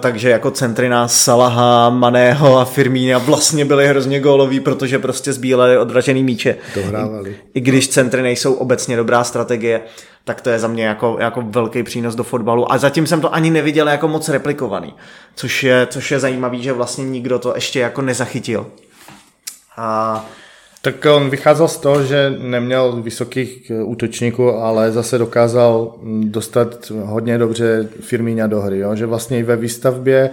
takže 0.00 0.30
jako 0.30 0.50
centry 0.50 0.88
na 0.88 1.08
Salaha, 1.08 1.90
Maného 1.90 2.58
a 2.58 2.64
Firmína 2.64 3.18
vlastně 3.18 3.64
byly 3.64 3.88
hrozně 3.88 4.20
góloví, 4.20 4.60
protože 4.60 4.98
prostě 4.98 5.32
zbíleli 5.32 5.78
odražený 5.78 6.24
míče. 6.24 6.56
Dohrávali. 6.74 7.30
I, 7.30 7.36
I 7.54 7.60
když 7.60 7.88
centry 7.88 8.22
nejsou 8.22 8.52
obecně 8.52 8.96
dobrá 8.96 9.24
strategie, 9.24 9.80
tak 10.24 10.40
to 10.40 10.50
je 10.50 10.58
za 10.58 10.68
mě 10.68 10.84
jako, 10.84 11.16
jako 11.20 11.42
velký 11.42 11.82
přínos 11.82 12.14
do 12.14 12.24
fotbalu. 12.24 12.72
A 12.72 12.78
zatím 12.78 13.06
jsem 13.06 13.20
to 13.20 13.34
ani 13.34 13.50
neviděl 13.50 13.88
jako 13.88 14.08
moc 14.08 14.28
replikovaný, 14.28 14.94
což 15.34 15.64
je, 15.64 15.86
což 15.90 16.10
je 16.10 16.20
zajímavý, 16.20 16.62
že 16.62 16.72
vlastně 16.72 17.04
nikdo 17.04 17.38
to 17.38 17.52
ještě 17.54 17.80
jako 17.80 18.02
nezachytil. 18.02 18.66
A 19.76 20.24
tak 20.82 21.06
on 21.16 21.30
vycházel 21.30 21.68
z 21.68 21.76
toho, 21.76 22.02
že 22.02 22.34
neměl 22.38 23.02
vysokých 23.02 23.70
eh, 23.70 23.82
útočníků, 23.82 24.50
ale 24.50 24.92
zase 24.92 25.18
dokázal 25.18 25.94
mm, 26.02 26.30
dostat 26.30 26.90
hodně 26.90 27.38
dobře 27.38 27.88
Firmíňa 28.00 28.46
do 28.46 28.60
hry. 28.60 28.78
Jo? 28.78 28.94
Že 28.96 29.06
vlastně 29.06 29.38
i 29.38 29.42
ve 29.42 29.56
výstavbě 29.56 30.30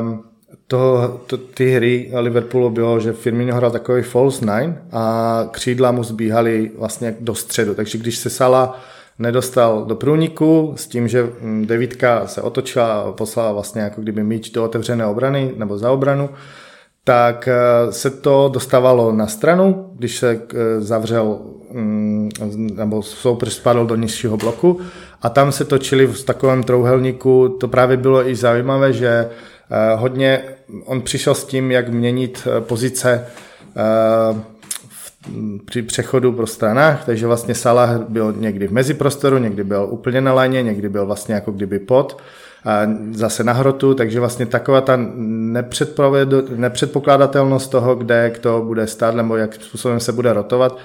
um, 0.00 0.24
toho, 0.66 1.20
to, 1.26 1.36
ty 1.36 1.70
hry 1.70 2.10
Liverpoolu 2.14 2.70
bylo, 2.70 3.00
že 3.00 3.12
Firmino 3.12 3.54
hrál 3.54 3.70
takový 3.70 4.02
false 4.02 4.40
nine 4.44 4.82
a 4.92 5.48
křídla 5.50 5.92
mu 5.92 6.04
zbíhaly 6.04 6.70
vlastně 6.78 7.16
do 7.20 7.34
středu. 7.34 7.74
Takže 7.74 7.98
když 7.98 8.16
se 8.16 8.30
Sala 8.30 8.80
nedostal 9.18 9.84
do 9.84 9.94
průniku 9.94 10.72
s 10.76 10.86
tím, 10.86 11.08
že 11.08 11.22
mm, 11.40 11.66
devítka 11.66 12.26
se 12.26 12.42
otočila 12.42 12.92
a 12.92 13.12
poslala 13.12 13.52
vlastně 13.52 13.82
jako 13.82 14.00
kdyby 14.00 14.24
míč 14.24 14.50
do 14.50 14.64
otevřené 14.64 15.06
obrany 15.06 15.52
nebo 15.56 15.78
za 15.78 15.90
obranu, 15.90 16.30
tak 17.04 17.48
eh, 17.48 17.92
se 17.92 18.10
to 18.10 18.50
dostávalo 18.52 19.12
na 19.12 19.26
stranu, 19.26 19.90
když 19.96 20.16
se 20.16 20.30
eh, 20.30 20.80
zavřel 20.80 21.38
mm, 21.72 22.30
nebo 22.74 23.02
soupeř 23.02 23.52
spadl 23.52 23.86
do 23.86 23.96
nižšího 23.96 24.36
bloku. 24.36 24.80
A 25.22 25.28
tam 25.28 25.52
se 25.52 25.64
točili 25.64 26.06
v 26.06 26.24
takovém 26.24 26.62
trouhelníku. 26.62 27.48
To 27.60 27.68
právě 27.68 27.96
bylo 27.96 28.28
i 28.28 28.36
zajímavé, 28.36 28.92
že 28.92 29.08
eh, 29.08 29.96
hodně 29.96 30.44
on 30.84 31.00
přišel 31.00 31.34
s 31.34 31.44
tím, 31.44 31.70
jak 31.70 31.88
měnit 31.88 32.48
pozice 32.60 33.26
při 35.64 35.82
přechodu 35.82 36.32
pro 36.32 36.46
stranách, 36.46 37.04
takže 37.06 37.26
vlastně 37.26 37.54
Salah 37.54 38.00
byl 38.08 38.34
někdy 38.36 38.66
v 38.66 38.72
meziprostoru, 38.72 39.38
někdy 39.38 39.64
byl 39.64 39.86
úplně 39.90 40.20
na 40.20 40.32
léně, 40.34 40.62
někdy 40.62 40.88
byl 40.88 41.06
vlastně 41.06 41.34
jako 41.34 41.52
kdyby 41.52 41.78
pod 41.78 42.22
zase 43.12 43.44
na 43.44 43.52
hrotu, 43.52 43.94
takže 43.94 44.20
vlastně 44.20 44.46
taková 44.46 44.80
ta 44.80 44.98
nepředpokládatelnost 46.56 47.70
toho, 47.70 47.94
kde 47.94 48.32
kdo 48.40 48.62
bude 48.66 48.86
stát 48.86 49.14
nebo 49.14 49.36
jak 49.36 49.54
způsobem 49.54 50.00
se 50.00 50.12
bude 50.12 50.32
rotovat, 50.32 50.78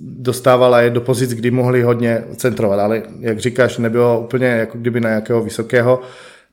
dostávala 0.00 0.80
je 0.80 0.90
do 0.90 1.00
pozic, 1.00 1.34
kdy 1.34 1.50
mohli 1.50 1.82
hodně 1.82 2.24
centrovat, 2.36 2.80
ale 2.80 3.02
jak 3.20 3.38
říkáš, 3.38 3.78
nebylo 3.78 4.20
úplně 4.20 4.46
jako 4.46 4.78
kdyby 4.78 5.00
na 5.00 5.10
jakého 5.10 5.42
vysokého, 5.42 6.00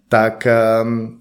tak... 0.10 0.48
Um, 0.82 1.20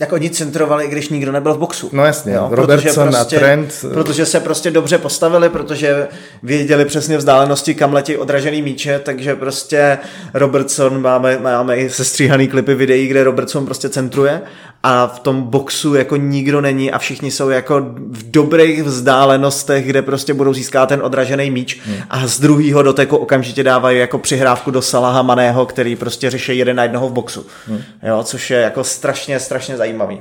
jak 0.00 0.12
oni 0.12 0.30
centrovali, 0.30 0.88
když 0.88 1.08
nikdo 1.08 1.32
nebyl 1.32 1.54
v 1.54 1.58
boxu. 1.58 1.90
No 1.92 2.04
jasně, 2.04 2.32
jo, 2.32 2.48
Robertson 2.50 3.08
prostě, 3.08 3.36
a 3.36 3.40
Trent. 3.40 3.84
Protože 3.92 4.26
se 4.26 4.40
prostě 4.40 4.70
dobře 4.70 4.98
postavili, 4.98 5.48
protože 5.48 6.08
věděli 6.42 6.84
přesně 6.84 7.18
vzdálenosti, 7.18 7.74
kam 7.74 7.92
letí 7.92 8.16
odražený 8.16 8.62
míče, 8.62 8.98
takže 8.98 9.34
prostě 9.36 9.98
Robertson, 10.34 11.02
máme, 11.02 11.38
máme 11.38 11.76
i 11.76 11.90
sestříhaný 11.90 12.48
klipy 12.48 12.74
videí, 12.74 13.06
kde 13.06 13.24
Robertson 13.24 13.66
prostě 13.66 13.88
centruje 13.88 14.42
a 14.82 15.06
v 15.06 15.20
tom 15.20 15.42
boxu 15.42 15.94
jako 15.94 16.16
nikdo 16.16 16.60
není 16.60 16.92
a 16.92 16.98
všichni 16.98 17.30
jsou 17.30 17.48
jako 17.48 17.80
v 18.08 18.30
dobrých 18.30 18.82
vzdálenostech, 18.82 19.86
kde 19.86 20.02
prostě 20.02 20.34
budou 20.34 20.54
získat 20.54 20.88
ten 20.88 21.02
odražený 21.02 21.50
míč 21.50 21.80
hmm. 21.84 21.96
a 22.10 22.26
z 22.26 22.40
druhého 22.40 22.82
doteku 22.82 23.16
okamžitě 23.16 23.62
dávají 23.62 23.98
jako 23.98 24.18
přihrávku 24.18 24.70
do 24.70 24.82
Salaha 24.82 25.22
Maného, 25.22 25.66
který 25.66 25.96
prostě 25.96 26.30
řeší 26.30 26.58
jeden 26.58 26.76
na 26.76 26.82
jednoho 26.82 27.08
v 27.08 27.12
boxu. 27.12 27.46
Hmm. 27.66 27.80
Jo, 28.02 28.22
což 28.26 28.50
je 28.50 28.58
jako 28.58 28.84
strašně, 28.84 29.40
strašně 29.40 29.76
zajímavý. 29.76 30.20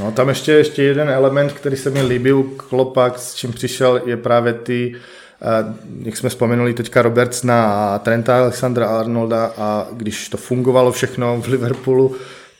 No 0.00 0.12
tam 0.12 0.28
ještě, 0.28 0.52
ještě 0.52 0.82
jeden 0.82 1.08
element, 1.08 1.52
který 1.52 1.76
se 1.76 1.90
mi 1.90 2.02
líbil, 2.02 2.42
Klopak, 2.42 3.18
s 3.18 3.34
čím 3.34 3.52
přišel, 3.52 4.02
je 4.06 4.16
právě 4.16 4.52
ty 4.52 4.96
jak 6.02 6.16
jsme 6.16 6.28
vzpomenuli 6.28 6.74
teďka 6.74 7.02
Robertsna 7.02 7.64
a 7.64 7.98
Trenta 7.98 8.38
Alexandra 8.38 8.86
Arnolda 8.86 9.52
a 9.56 9.86
když 9.92 10.28
to 10.28 10.36
fungovalo 10.36 10.92
všechno 10.92 11.40
v 11.40 11.48
Liverpoolu, 11.48 12.16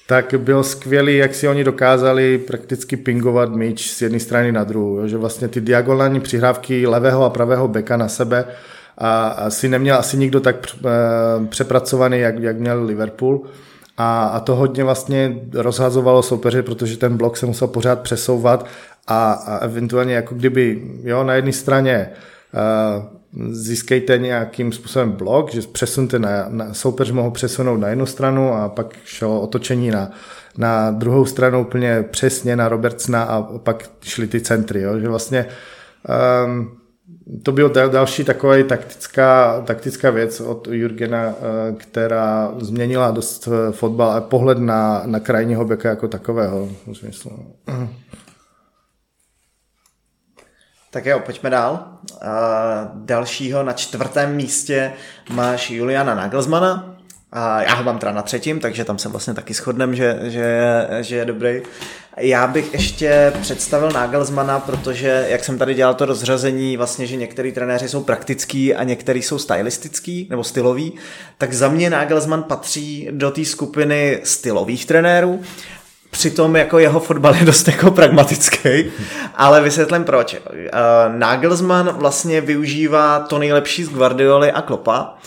tak 0.07 0.35
byl 0.39 0.65
skvělý, 0.65 1.17
jak 1.17 1.35
si 1.35 1.49
oni 1.49 1.65
dokázali 1.65 2.39
prakticky 2.39 2.97
pingovat 2.97 3.49
míč 3.49 3.91
z 3.91 4.03
jedné 4.03 4.21
strany 4.21 4.53
na 4.53 4.65
druhou. 4.65 5.07
Že 5.07 5.17
vlastně 5.17 5.49
ty 5.49 5.61
diagonální 5.61 6.21
přihrávky 6.21 6.87
levého 6.87 7.25
a 7.25 7.31
pravého 7.31 7.69
beka 7.69 7.97
na 7.97 8.09
sebe 8.09 8.45
a 8.99 9.29
asi 9.29 9.69
neměl 9.69 9.97
asi 9.97 10.17
nikdo 10.17 10.41
tak 10.41 10.57
eh, 10.57 10.89
přepracovaný, 11.49 12.19
jak, 12.19 12.39
jak 12.39 12.59
měl 12.59 12.85
Liverpool. 12.85 13.47
A, 14.01 14.25
a 14.25 14.41
to 14.41 14.57
hodně 14.57 14.85
vlastně 14.85 15.39
rozhazovalo 15.55 16.23
soupeře, 16.23 16.63
protože 16.63 16.97
ten 16.97 17.17
blok 17.17 17.37
se 17.37 17.47
musel 17.47 17.69
pořád 17.69 18.01
přesouvat 18.01 18.67
a, 19.07 19.33
a 19.33 19.57
eventuálně 19.57 20.15
jako 20.15 20.35
kdyby 20.35 20.83
jo, 21.03 21.25
na 21.25 21.35
jedné 21.35 21.53
straně 21.53 22.11
uh, 22.53 23.53
získejte 23.53 24.19
nějakým 24.19 24.73
způsobem 24.73 25.13
blok, 25.13 25.53
že 25.53 25.61
přesunte 25.73 26.19
na, 26.19 26.47
na 26.49 26.75
soupeř 26.75 27.11
mohou 27.11 27.31
přesunout 27.31 27.77
na 27.77 27.89
jednu 27.89 28.07
stranu 28.07 28.55
a 28.55 28.69
pak 28.69 28.95
šlo 29.05 29.41
otočení 29.41 29.91
na, 29.91 30.11
na 30.59 30.91
druhou 30.91 31.25
stranu 31.25 31.61
úplně 31.61 32.05
přesně 32.11 32.57
na 32.57 32.69
Robertsna 32.69 33.23
a 33.23 33.43
pak 33.43 33.91
šly 34.03 34.27
ty 34.27 34.41
centry, 34.41 34.83
jo? 34.83 35.01
že 35.01 35.09
vlastně 35.09 35.47
Um, 36.47 36.78
to 37.43 37.53
byl 37.53 37.69
další 37.69 38.25
taková 38.25 38.55
taktická, 38.69 39.61
taktická 39.67 40.11
věc 40.11 40.41
od 40.41 40.69
Jurgena, 40.71 41.25
eh, 41.27 41.73
která 41.73 42.53
změnila 42.59 43.11
dost 43.11 43.49
eh, 43.49 43.73
fotbal 43.73 44.11
a 44.11 44.21
pohled 44.21 44.59
na, 44.59 45.03
na 45.07 45.21
krajního 45.21 45.65
beka 45.65 45.89
jako 45.89 46.09
takového. 46.09 46.69
Tak 50.91 51.07
jo, 51.07 51.21
pojďme 51.21 51.51
dál. 51.51 51.99
Uh, 52.13 52.29
dalšího 52.95 53.63
na 53.63 53.73
čtvrtém 53.73 54.37
místě 54.37 54.93
máš 55.31 55.71
Juliana 55.71 56.15
Nagelsmana. 56.15 56.98
A 57.33 57.63
já 57.63 57.75
ho 57.75 57.85
mám 57.85 57.99
teda 57.99 58.13
na 58.13 58.23
třetím, 58.23 58.61
takže 58.61 58.85
tam 58.85 58.99
se 58.99 59.09
vlastně 59.09 59.35
taky 59.35 59.55
shodnem, 59.55 59.95
že, 59.95 60.19
že, 60.23 60.87
že 61.01 61.17
je 61.17 61.25
dobrý. 61.25 61.63
Já 62.17 62.47
bych 62.47 62.73
ještě 62.73 63.33
představil 63.41 63.91
Nagelsmana, 63.91 64.61
protože 64.61 65.27
jak 65.29 65.45
jsem 65.45 65.59
tady 65.59 65.75
dělal 65.75 65.95
to 65.95 66.05
rozřazení, 66.05 66.77
vlastně, 66.77 67.07
že 67.07 67.17
některý 67.17 67.53
trenéři 67.53 67.89
jsou 67.89 68.03
praktický 68.03 68.75
a 68.75 68.85
některý 68.85 69.23
jsou 69.23 69.39
stylistický 69.39 70.27
nebo 70.31 70.45
stylový, 70.45 70.93
tak 71.39 71.53
za 71.53 71.69
mě 71.69 71.91
Nagelsmann 71.91 72.43
patří 72.43 73.09
do 73.11 73.31
té 73.31 73.45
skupiny 73.45 74.21
stylových 74.25 74.87
trenérů. 74.87 75.41
Přitom 76.11 76.57
jako 76.57 76.79
jeho 76.79 77.01
fotbal 77.01 77.37
je 77.37 77.45
dost 77.45 77.69
jako 77.69 77.91
pragmatický, 77.91 78.85
ale 79.35 79.61
vysvětlím 79.61 80.05
proč. 80.05 80.35
Uh, 80.35 80.59
Nagelsmann 81.19 81.89
vlastně 81.89 82.41
využívá 82.41 83.21
to 83.21 83.39
nejlepší 83.39 83.85
z 83.85 83.89
Guardioli 83.89 84.53
a 84.53 84.63
Klopa, 84.63 85.19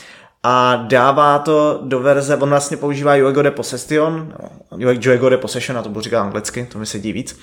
a 0.43 0.75
dává 0.75 1.39
to 1.39 1.79
do 1.83 1.99
verze, 1.99 2.37
on 2.37 2.49
vlastně 2.49 2.77
používá 2.77 3.15
Juego 3.15 3.41
de 3.41 3.51
Possession, 3.51 4.33
no, 4.71 4.89
Juego 4.91 5.29
de 5.29 5.37
Possession, 5.37 5.77
a 5.77 5.81
to 5.81 5.89
budu 5.89 6.01
říkat 6.01 6.21
anglicky, 6.21 6.67
to 6.71 6.79
mi 6.79 6.85
sedí 6.85 7.13
víc. 7.13 7.39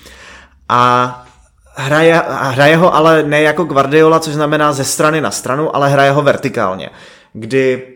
A 0.69 1.25
hraje, 1.75 2.21
hraje 2.27 2.75
ho 2.75 2.95
ale 2.95 3.23
ne 3.23 3.41
jako 3.41 3.63
Guardiola, 3.63 4.19
což 4.19 4.33
znamená 4.33 4.73
ze 4.73 4.83
strany 4.83 5.21
na 5.21 5.31
stranu, 5.31 5.75
ale 5.75 5.89
hraje 5.89 6.11
ho 6.11 6.21
vertikálně, 6.21 6.89
kdy 7.33 7.87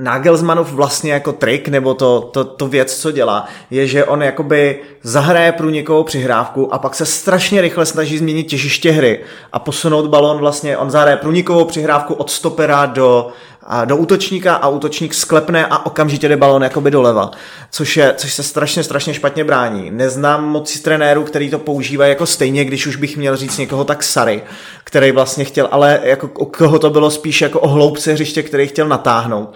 Nagelsmannův 0.00 0.72
vlastně 0.72 1.12
jako 1.12 1.32
trik, 1.32 1.68
nebo 1.68 1.94
to, 1.94 2.20
to, 2.20 2.44
to 2.44 2.68
věc, 2.68 2.96
co 2.96 3.12
dělá, 3.12 3.48
je, 3.70 3.86
že 3.86 4.04
on 4.04 4.22
jakoby 4.22 4.80
zahraje 5.02 5.52
průnikovou 5.52 6.04
přihrávku 6.04 6.74
a 6.74 6.78
pak 6.78 6.94
se 6.94 7.06
strašně 7.06 7.60
rychle 7.60 7.86
snaží 7.86 8.18
změnit 8.18 8.44
těžiště 8.44 8.90
hry 8.90 9.24
a 9.52 9.58
posunout 9.58 10.06
balon 10.06 10.38
vlastně, 10.38 10.76
on 10.76 10.90
zahraje 10.90 11.16
průnikovou 11.16 11.64
přihrávku 11.64 12.14
od 12.14 12.30
stopera 12.30 12.86
do, 12.86 13.28
a 13.57 13.57
do 13.84 13.96
útočníka 13.96 14.54
a 14.54 14.68
útočník 14.68 15.14
sklepne 15.14 15.66
a 15.66 15.86
okamžitě 15.86 16.28
jde 16.28 16.36
balon 16.36 16.62
jakoby 16.62 16.90
doleva, 16.90 17.30
což, 17.70 17.96
je, 17.96 18.14
což 18.16 18.32
se 18.32 18.42
strašně, 18.42 18.84
strašně 18.84 19.14
špatně 19.14 19.44
brání. 19.44 19.90
Neznám 19.90 20.48
moc 20.48 20.80
trenérů, 20.80 21.24
který 21.24 21.50
to 21.50 21.58
používají 21.58 22.10
jako 22.10 22.26
stejně, 22.26 22.64
když 22.64 22.86
už 22.86 22.96
bych 22.96 23.16
měl 23.16 23.36
říct 23.36 23.58
někoho 23.58 23.84
tak 23.84 24.02
Sary, 24.02 24.42
který 24.84 25.12
vlastně 25.12 25.44
chtěl, 25.44 25.68
ale 25.70 26.00
jako 26.02 26.28
koho 26.28 26.78
to 26.78 26.90
bylo 26.90 27.10
spíš 27.10 27.40
jako 27.40 27.60
o 27.60 27.68
hloubce 27.68 28.12
hřiště, 28.12 28.42
který 28.42 28.66
chtěl 28.66 28.88
natáhnout. 28.88 29.54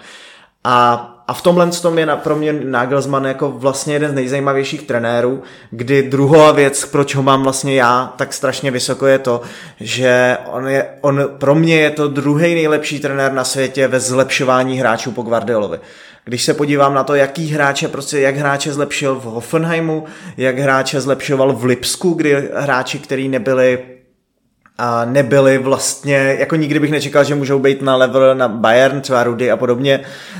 A 0.63 1.09
a 1.27 1.33
v 1.33 1.41
tomhle 1.41 1.71
tom 1.71 1.99
je 1.99 2.05
na, 2.05 2.17
pro 2.17 2.35
mě 2.35 2.53
Nagelsmann 2.53 3.25
jako 3.25 3.51
vlastně 3.51 3.93
jeden 3.93 4.11
z 4.11 4.13
nejzajímavějších 4.13 4.81
trenérů, 4.81 5.43
kdy 5.71 6.03
druhá 6.03 6.51
věc, 6.51 6.85
proč 6.85 7.15
ho 7.15 7.23
mám 7.23 7.43
vlastně 7.43 7.75
já 7.75 8.13
tak 8.17 8.33
strašně 8.33 8.71
vysoko, 8.71 9.07
je 9.07 9.19
to, 9.19 9.41
že 9.79 10.37
on, 10.51 10.67
je, 10.67 10.85
on 11.01 11.29
pro 11.37 11.55
mě 11.55 11.75
je 11.75 11.89
to 11.89 12.07
druhý 12.07 12.53
nejlepší 12.53 12.99
trenér 12.99 13.33
na 13.33 13.43
světě 13.43 13.87
ve 13.87 13.99
zlepšování 13.99 14.79
hráčů 14.79 15.11
po 15.11 15.21
Guardiolovi. 15.21 15.79
Když 16.25 16.43
se 16.43 16.53
podívám 16.53 16.93
na 16.93 17.03
to, 17.03 17.15
jaký 17.15 17.47
hráče, 17.47 17.87
prostě 17.87 18.19
jak 18.19 18.35
hráče 18.35 18.73
zlepšil 18.73 19.15
v 19.15 19.23
Hoffenheimu, 19.23 20.03
jak 20.37 20.59
hráče 20.59 21.01
zlepšoval 21.01 21.53
v 21.53 21.63
Lipsku, 21.63 22.13
kdy 22.13 22.49
hráči, 22.53 22.99
kteří 22.99 23.29
nebyli 23.29 23.79
a 24.85 25.05
nebyli 25.05 25.57
vlastně, 25.57 26.35
jako 26.39 26.55
nikdy 26.55 26.79
bych 26.79 26.91
nečekal, 26.91 27.23
že 27.23 27.35
můžou 27.35 27.59
být 27.59 27.81
na 27.81 27.95
level 27.95 28.35
na 28.35 28.47
Bayern, 28.47 29.01
třeba 29.01 29.23
Rudy 29.23 29.51
a 29.51 29.57
podobně, 29.57 29.99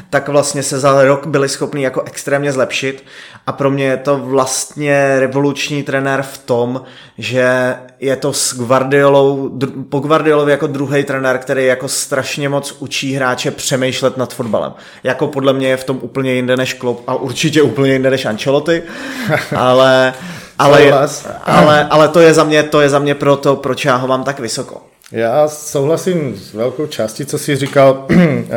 tak 0.09 0.27
vlastně 0.27 0.63
se 0.63 0.79
za 0.79 1.03
rok 1.03 1.27
byli 1.27 1.49
schopni 1.49 1.83
jako 1.83 2.01
extrémně 2.01 2.51
zlepšit 2.51 3.03
a 3.47 3.51
pro 3.51 3.71
mě 3.71 3.85
je 3.85 3.97
to 3.97 4.17
vlastně 4.17 5.15
revoluční 5.19 5.83
trenér 5.83 6.21
v 6.21 6.37
tom, 6.37 6.81
že 7.17 7.75
je 7.99 8.15
to 8.15 8.33
s 8.33 8.57
Guardiolou, 8.57 9.59
po 9.89 9.99
Guardiolovi 9.99 10.51
jako 10.51 10.67
druhý 10.67 11.03
trenér, 11.03 11.37
který 11.37 11.65
jako 11.65 11.87
strašně 11.87 12.49
moc 12.49 12.75
učí 12.79 13.13
hráče 13.13 13.51
přemýšlet 13.51 14.17
nad 14.17 14.33
fotbalem. 14.33 14.73
Jako 15.03 15.27
podle 15.27 15.53
mě 15.53 15.67
je 15.67 15.77
v 15.77 15.83
tom 15.83 15.99
úplně 16.01 16.33
jinde 16.33 16.57
než 16.57 16.73
Klopp 16.73 17.09
a 17.09 17.15
určitě 17.15 17.61
úplně 17.61 17.93
jinde 17.93 18.09
než 18.09 18.25
Ancelotti, 18.25 18.83
ale 19.55 20.13
ale, 20.59 21.07
ale, 21.43 21.87
ale 21.89 22.07
to 22.07 22.19
je 22.19 22.33
za 22.33 22.43
mě, 22.43 22.63
to 22.63 22.81
je 22.81 22.89
za 22.89 22.99
mě 22.99 23.15
proto, 23.15 23.55
proč 23.55 23.85
já 23.85 23.95
ho 23.95 24.07
mám 24.07 24.23
tak 24.23 24.39
vysoko. 24.39 24.81
Já 25.11 25.47
souhlasím 25.47 26.37
s 26.37 26.53
velkou 26.53 26.87
částí, 26.87 27.25
co 27.25 27.37
jsi 27.37 27.55
říkal, 27.55 28.05
eh, 28.11 28.49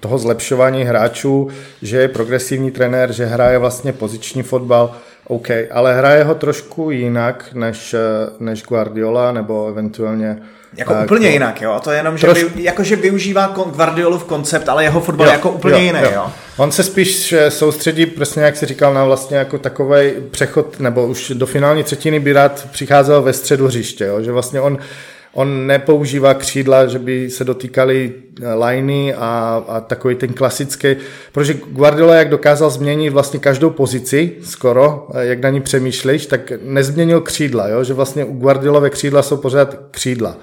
toho 0.00 0.18
zlepšování 0.18 0.84
hráčů, 0.84 1.48
že 1.82 1.96
je 1.96 2.08
progresivní 2.08 2.70
trenér, 2.70 3.12
že 3.12 3.24
hraje 3.24 3.58
vlastně 3.58 3.92
poziční 3.92 4.42
fotbal, 4.42 4.90
OK, 5.28 5.48
ale 5.70 5.96
hraje 5.96 6.24
ho 6.24 6.34
trošku 6.34 6.90
jinak 6.90 7.48
než, 7.54 7.94
eh, 7.94 7.98
než 8.40 8.62
Guardiola 8.62 9.32
nebo 9.32 9.66
eventuálně 9.66 10.38
jako 10.76 10.92
uh, 10.94 11.02
úplně 11.02 11.30
jinak, 11.30 11.62
jo. 11.62 11.72
A 11.72 11.80
to 11.80 11.90
je 11.90 11.96
jenom, 11.96 12.18
že, 12.18 12.26
troš... 12.26 12.44
vy, 12.44 12.62
jako, 12.62 12.84
že 12.84 12.96
využívá 12.96 13.54
Guardiolův 13.76 14.24
koncept, 14.24 14.68
ale 14.68 14.84
jeho 14.84 15.00
fotbal 15.00 15.26
jo, 15.26 15.32
jako 15.32 15.50
úplně 15.50 15.74
jo, 15.74 15.80
jiný, 15.80 16.00
jo. 16.02 16.10
jo. 16.14 16.26
On 16.56 16.72
se 16.72 16.82
spíš 16.82 17.34
soustředí, 17.48 18.06
přesně 18.06 18.42
jak 18.42 18.56
si 18.56 18.66
říkal, 18.66 18.94
na 18.94 19.04
vlastně 19.04 19.36
jako 19.36 19.58
takový 19.58 20.12
přechod, 20.30 20.80
nebo 20.80 21.06
už 21.06 21.32
do 21.34 21.46
finální 21.46 21.82
třetiny 21.82 22.20
by 22.20 22.32
rád 22.32 22.68
přicházel 22.72 23.22
ve 23.22 23.32
středu 23.32 23.66
hřiště, 23.66 24.04
jo. 24.04 24.22
Že 24.22 24.32
vlastně 24.32 24.60
on 24.60 24.78
On 25.36 25.66
nepoužívá 25.66 26.34
křídla, 26.34 26.86
že 26.86 26.98
by 26.98 27.30
se 27.30 27.44
dotýkali 27.44 28.12
eh, 28.42 28.54
liney 28.54 29.14
a, 29.14 29.64
a 29.68 29.80
takový 29.80 30.14
ten 30.14 30.32
klasický, 30.32 30.96
protože 31.32 31.54
Guardiola 31.54 32.14
jak 32.14 32.28
dokázal 32.28 32.70
změnit 32.70 33.10
vlastně 33.10 33.38
každou 33.38 33.70
pozici 33.70 34.32
skoro, 34.42 35.08
eh, 35.14 35.26
jak 35.26 35.40
na 35.40 35.50
ní 35.50 35.60
přemýšlíš, 35.60 36.26
tak 36.26 36.52
nezměnil 36.62 37.20
křídla, 37.20 37.68
jo? 37.68 37.84
že 37.84 37.94
vlastně 37.94 38.24
u 38.24 38.32
Guardiolové 38.32 38.90
křídla 38.90 39.22
jsou 39.22 39.36
pořád 39.36 39.76
křídla. 39.90 40.36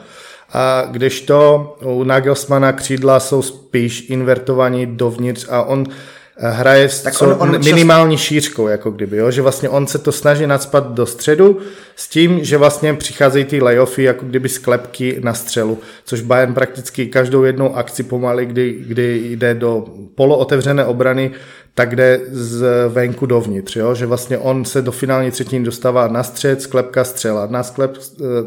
A 0.54 0.88
kdežto 0.92 1.76
u 1.84 2.04
Nagelsmana 2.04 2.74
křídla 2.74 3.20
jsou 3.20 3.42
spíš 3.42 4.10
invertovaní 4.10 4.86
dovnitř 4.86 5.48
a 5.50 5.64
on 5.64 5.86
Eh, 6.38 6.50
hraje 6.50 6.90
tak 7.04 7.22
on, 7.22 7.36
on 7.40 7.64
minimální 7.64 8.18
čas... 8.18 8.26
šířkou, 8.26 8.68
jako 8.68 8.92
kdyby, 8.92 9.18
jo? 9.18 9.32
že 9.32 9.42
vlastně 9.42 9.70
on 9.70 9.88
se 9.88 9.98
to 9.98 10.12
snaží 10.12 10.48
nadspat 10.48 10.92
do 10.92 11.06
středu 11.06 11.60
s 11.96 12.08
tím, 12.08 12.44
že 12.44 12.58
vlastně 12.58 12.94
přicházejí 12.94 13.46
ty 13.46 13.62
layoffy 13.62 14.04
jako 14.04 14.26
kdyby 14.26 14.50
sklepky 14.50 15.18
na 15.24 15.34
střelu, 15.34 15.80
což 16.06 16.22
Bayern 16.22 16.54
prakticky 16.54 17.08
každou 17.08 17.44
jednou 17.44 17.76
akci 17.76 18.04
pomaly, 18.04 18.46
kdy, 18.46 18.76
kdy 18.88 19.22
jde 19.32 19.54
do 19.54 19.86
polootevřené 20.16 20.86
obrany, 20.86 21.32
tak 21.76 21.96
jde 21.96 22.20
z 22.32 22.66
venku 22.90 23.26
dovnitř, 23.26 23.76
jo? 23.76 23.96
že 23.96 24.06
vlastně 24.06 24.38
on 24.38 24.66
se 24.66 24.82
do 24.82 24.92
finální 24.92 25.32
třetiny 25.32 25.66
dostává 25.66 26.08
na 26.08 26.24
střed, 26.24 26.62
sklepka, 26.62 27.04
střela, 27.04 27.48
na, 27.50 27.64
sklep, 27.64 27.98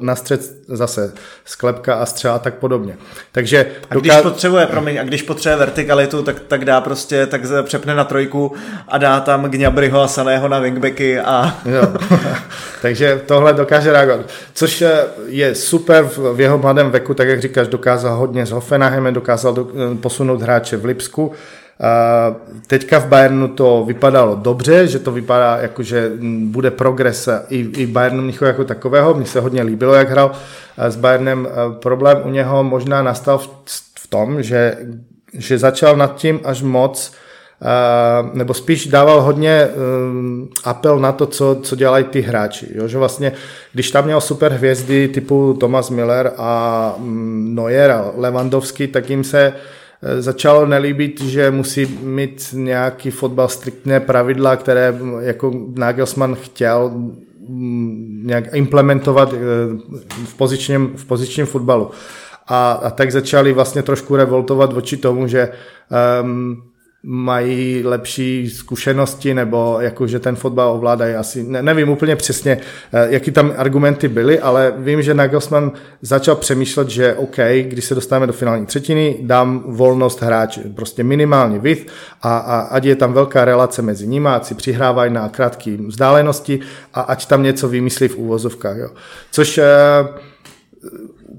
na 0.00 0.16
střed 0.16 0.40
zase 0.68 1.12
sklepka 1.44 1.94
a 1.94 2.06
střela 2.06 2.34
a 2.34 2.38
tak 2.38 2.54
podobně. 2.54 2.96
Takže 3.32 3.66
a 3.90 3.94
doká... 3.94 4.00
když 4.00 4.22
potřebuje, 4.22 4.66
promiň, 4.66 4.98
a 4.98 5.04
když 5.04 5.22
potřebuje 5.22 5.58
vertikalitu, 5.58 6.22
tak, 6.22 6.40
tak 6.48 6.64
dá 6.64 6.80
prostě, 6.80 7.26
tak 7.26 7.40
přepne 7.62 7.94
na 7.94 8.04
trojku 8.04 8.52
a 8.88 8.98
dá 8.98 9.20
tam 9.20 9.44
Gnabryho 9.50 10.02
a 10.02 10.08
Saného 10.08 10.48
na 10.48 10.58
wingbacky 10.58 11.20
a... 11.20 11.54
jo. 11.64 11.82
Takže 12.82 13.22
tohle 13.26 13.52
dokáže 13.52 13.92
reagovat. 13.92 14.26
Což 14.54 14.84
je 15.26 15.54
super 15.54 16.08
v 16.32 16.40
jeho 16.40 16.58
mladém 16.58 16.90
věku, 16.90 17.14
tak 17.14 17.28
jak 17.28 17.40
říkáš, 17.40 17.68
dokázal 17.68 18.16
hodně 18.16 18.46
s 18.46 18.50
Hoffenheimem, 18.50 19.14
dokázal 19.14 19.54
do, 19.54 19.68
posunout 20.00 20.42
hráče 20.42 20.76
v 20.76 20.84
Lipsku, 20.84 21.32
Teďka 22.66 22.98
v 22.98 23.06
Bayernu 23.06 23.48
to 23.48 23.84
vypadalo 23.86 24.34
dobře, 24.34 24.86
že 24.86 24.98
to 24.98 25.12
vypadá 25.12 25.56
jako, 25.56 25.82
že 25.82 26.12
bude 26.44 26.70
progres 26.70 27.28
i, 27.48 27.58
i 27.58 27.86
Bayernu 27.86 28.22
Mnichov 28.22 28.46
jako 28.46 28.64
takového. 28.64 29.14
Mně 29.14 29.26
se 29.26 29.40
hodně 29.40 29.62
líbilo, 29.62 29.94
jak 29.94 30.10
hrál 30.10 30.32
s 30.78 30.96
Bayernem. 30.96 31.48
Problém 31.82 32.18
u 32.24 32.30
něho 32.30 32.64
možná 32.64 33.02
nastal 33.02 33.38
v, 33.38 33.48
v 33.98 34.06
tom, 34.08 34.42
že, 34.42 34.78
že 35.32 35.58
začal 35.58 35.96
nad 35.96 36.14
tím 36.14 36.40
až 36.44 36.62
moc 36.62 37.12
nebo 38.32 38.54
spíš 38.54 38.86
dával 38.86 39.20
hodně 39.20 39.68
um, 40.10 40.48
apel 40.64 40.98
na 40.98 41.12
to, 41.12 41.26
co, 41.26 41.58
co 41.62 41.76
dělají 41.76 42.04
ty 42.04 42.20
hráči. 42.20 42.66
Jo? 42.74 42.88
Že 42.88 42.98
vlastně, 42.98 43.32
když 43.72 43.90
tam 43.90 44.04
měl 44.04 44.20
super 44.20 44.52
hvězdy 44.52 45.08
typu 45.08 45.56
Thomas 45.60 45.90
Miller 45.90 46.32
a 46.36 46.94
um, 46.98 47.54
Neuer 47.54 47.90
a 47.90 48.10
Lewandowski, 48.16 48.88
tak 48.88 49.10
jim 49.10 49.24
se 49.24 49.52
začalo 50.18 50.66
nelíbit, 50.66 51.20
že 51.20 51.50
musí 51.50 51.86
mít 52.02 52.48
nějaký 52.52 53.10
fotbal 53.10 53.48
striktné 53.48 54.00
pravidla, 54.00 54.56
které 54.56 54.98
jako 55.20 55.52
Nagelsmann 55.74 56.34
chtěl 56.34 56.90
mm, 57.48 58.22
nějak 58.26 58.44
implementovat 58.54 59.32
eh, 59.32 59.38
v 60.26 60.34
pozičním, 60.36 60.92
v 60.96 61.04
pozičním 61.04 61.46
fotbalu. 61.46 61.90
A, 62.48 62.72
a 62.72 62.90
tak 62.90 63.12
začali 63.12 63.52
vlastně 63.52 63.82
trošku 63.82 64.16
revoltovat 64.16 64.72
voči 64.72 64.96
tomu, 64.96 65.26
že 65.26 65.48
um, 66.22 66.62
mají 67.08 67.82
lepší 67.84 68.50
zkušenosti 68.50 69.34
nebo 69.34 69.76
jako, 69.80 70.06
že 70.06 70.18
ten 70.18 70.36
fotbal 70.36 70.72
ovládají 70.72 71.14
asi, 71.14 71.42
ne, 71.42 71.62
nevím 71.62 71.88
úplně 71.88 72.16
přesně, 72.16 72.58
eh, 72.92 73.06
jaký 73.10 73.30
tam 73.30 73.52
argumenty 73.56 74.08
byly, 74.08 74.40
ale 74.40 74.74
vím, 74.76 75.02
že 75.02 75.14
Nagelsmann 75.14 75.72
začal 76.02 76.36
přemýšlet, 76.36 76.88
že 76.88 77.14
OK, 77.14 77.36
když 77.62 77.84
se 77.84 77.94
dostaneme 77.94 78.26
do 78.26 78.32
finální 78.32 78.66
třetiny, 78.66 79.16
dám 79.20 79.64
volnost 79.66 80.22
hráči, 80.22 80.60
prostě 80.60 81.04
minimálně 81.04 81.58
vid 81.58 81.88
a, 82.22 82.38
a 82.38 82.60
ať 82.60 82.84
je 82.84 82.96
tam 82.96 83.12
velká 83.12 83.44
relace 83.44 83.82
mezi 83.82 84.06
nimi, 84.06 84.28
ať 84.28 84.44
si 84.44 84.54
přihrávají 84.54 85.12
na 85.12 85.28
krátké 85.28 85.76
vzdálenosti 85.76 86.60
a 86.94 87.00
ať 87.00 87.26
tam 87.26 87.42
něco 87.42 87.68
vymyslí 87.68 88.08
v 88.08 88.16
úvozovkách. 88.16 88.76
Jo. 88.76 88.88
Což 89.30 89.58
eh, 89.58 89.64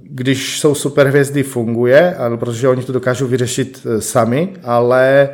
když 0.09 0.59
jsou 0.59 0.75
superhvězdy, 0.75 1.43
funguje, 1.43 2.15
protože 2.35 2.67
oni 2.67 2.83
to 2.83 2.93
dokážou 2.93 3.27
vyřešit 3.27 3.85
eh, 3.85 4.01
sami, 4.01 4.53
ale 4.63 5.29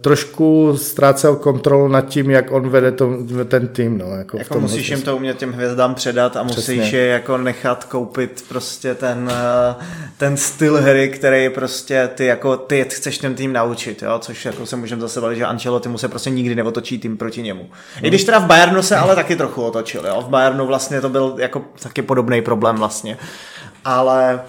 trošku 0.00 0.76
ztrácel 0.76 1.36
kontrolu 1.36 1.88
nad 1.88 2.00
tím, 2.00 2.30
jak 2.30 2.50
on 2.50 2.68
vede 2.68 2.92
to, 2.92 3.10
ten 3.44 3.68
tým. 3.68 3.98
No, 3.98 4.06
jako 4.06 4.38
jako 4.38 4.60
musíš 4.60 4.88
jim 4.88 5.02
to 5.02 5.16
umět 5.16 5.38
těm 5.38 5.52
hvězdám 5.52 5.94
předat 5.94 6.36
a 6.36 6.42
musíš 6.42 6.80
Přesně. 6.80 6.98
je 6.98 7.06
jako 7.06 7.38
nechat 7.38 7.84
koupit 7.84 8.44
prostě 8.48 8.94
ten, 8.94 9.30
eh, 9.32 9.84
ten 10.16 10.36
styl 10.36 10.82
hry, 10.82 11.08
který 11.08 11.48
prostě 11.48 12.10
ty 12.14 12.26
jako 12.26 12.56
ty 12.56 12.86
chceš 12.90 13.18
ten 13.18 13.34
tým 13.34 13.52
naučit, 13.52 14.02
jo? 14.02 14.18
což 14.18 14.44
jako 14.44 14.66
se 14.66 14.76
můžeme 14.76 15.00
zase 15.00 15.20
bavit, 15.20 15.36
že 15.36 15.44
Ancelotti 15.44 15.88
mu 15.88 15.98
se 15.98 16.08
prostě 16.08 16.30
nikdy 16.30 16.54
neotočí 16.54 16.98
tým 16.98 17.16
proti 17.16 17.42
němu. 17.42 17.62
Hmm. 17.62 18.04
I 18.04 18.08
když 18.08 18.24
teda 18.24 18.38
v 18.38 18.46
Bayernu 18.46 18.82
se 18.82 18.96
ale 18.96 19.14
taky 19.14 19.36
trochu 19.36 19.62
otočil, 19.62 20.06
jo? 20.06 20.22
v 20.26 20.28
Bayernu 20.28 20.66
vlastně 20.66 21.00
to 21.00 21.08
byl 21.08 21.34
jako 21.38 21.62
taky 21.82 22.02
podobný 22.02 22.42
problém 22.42 22.76
vlastně. 22.76 23.18
Ale 23.84 24.40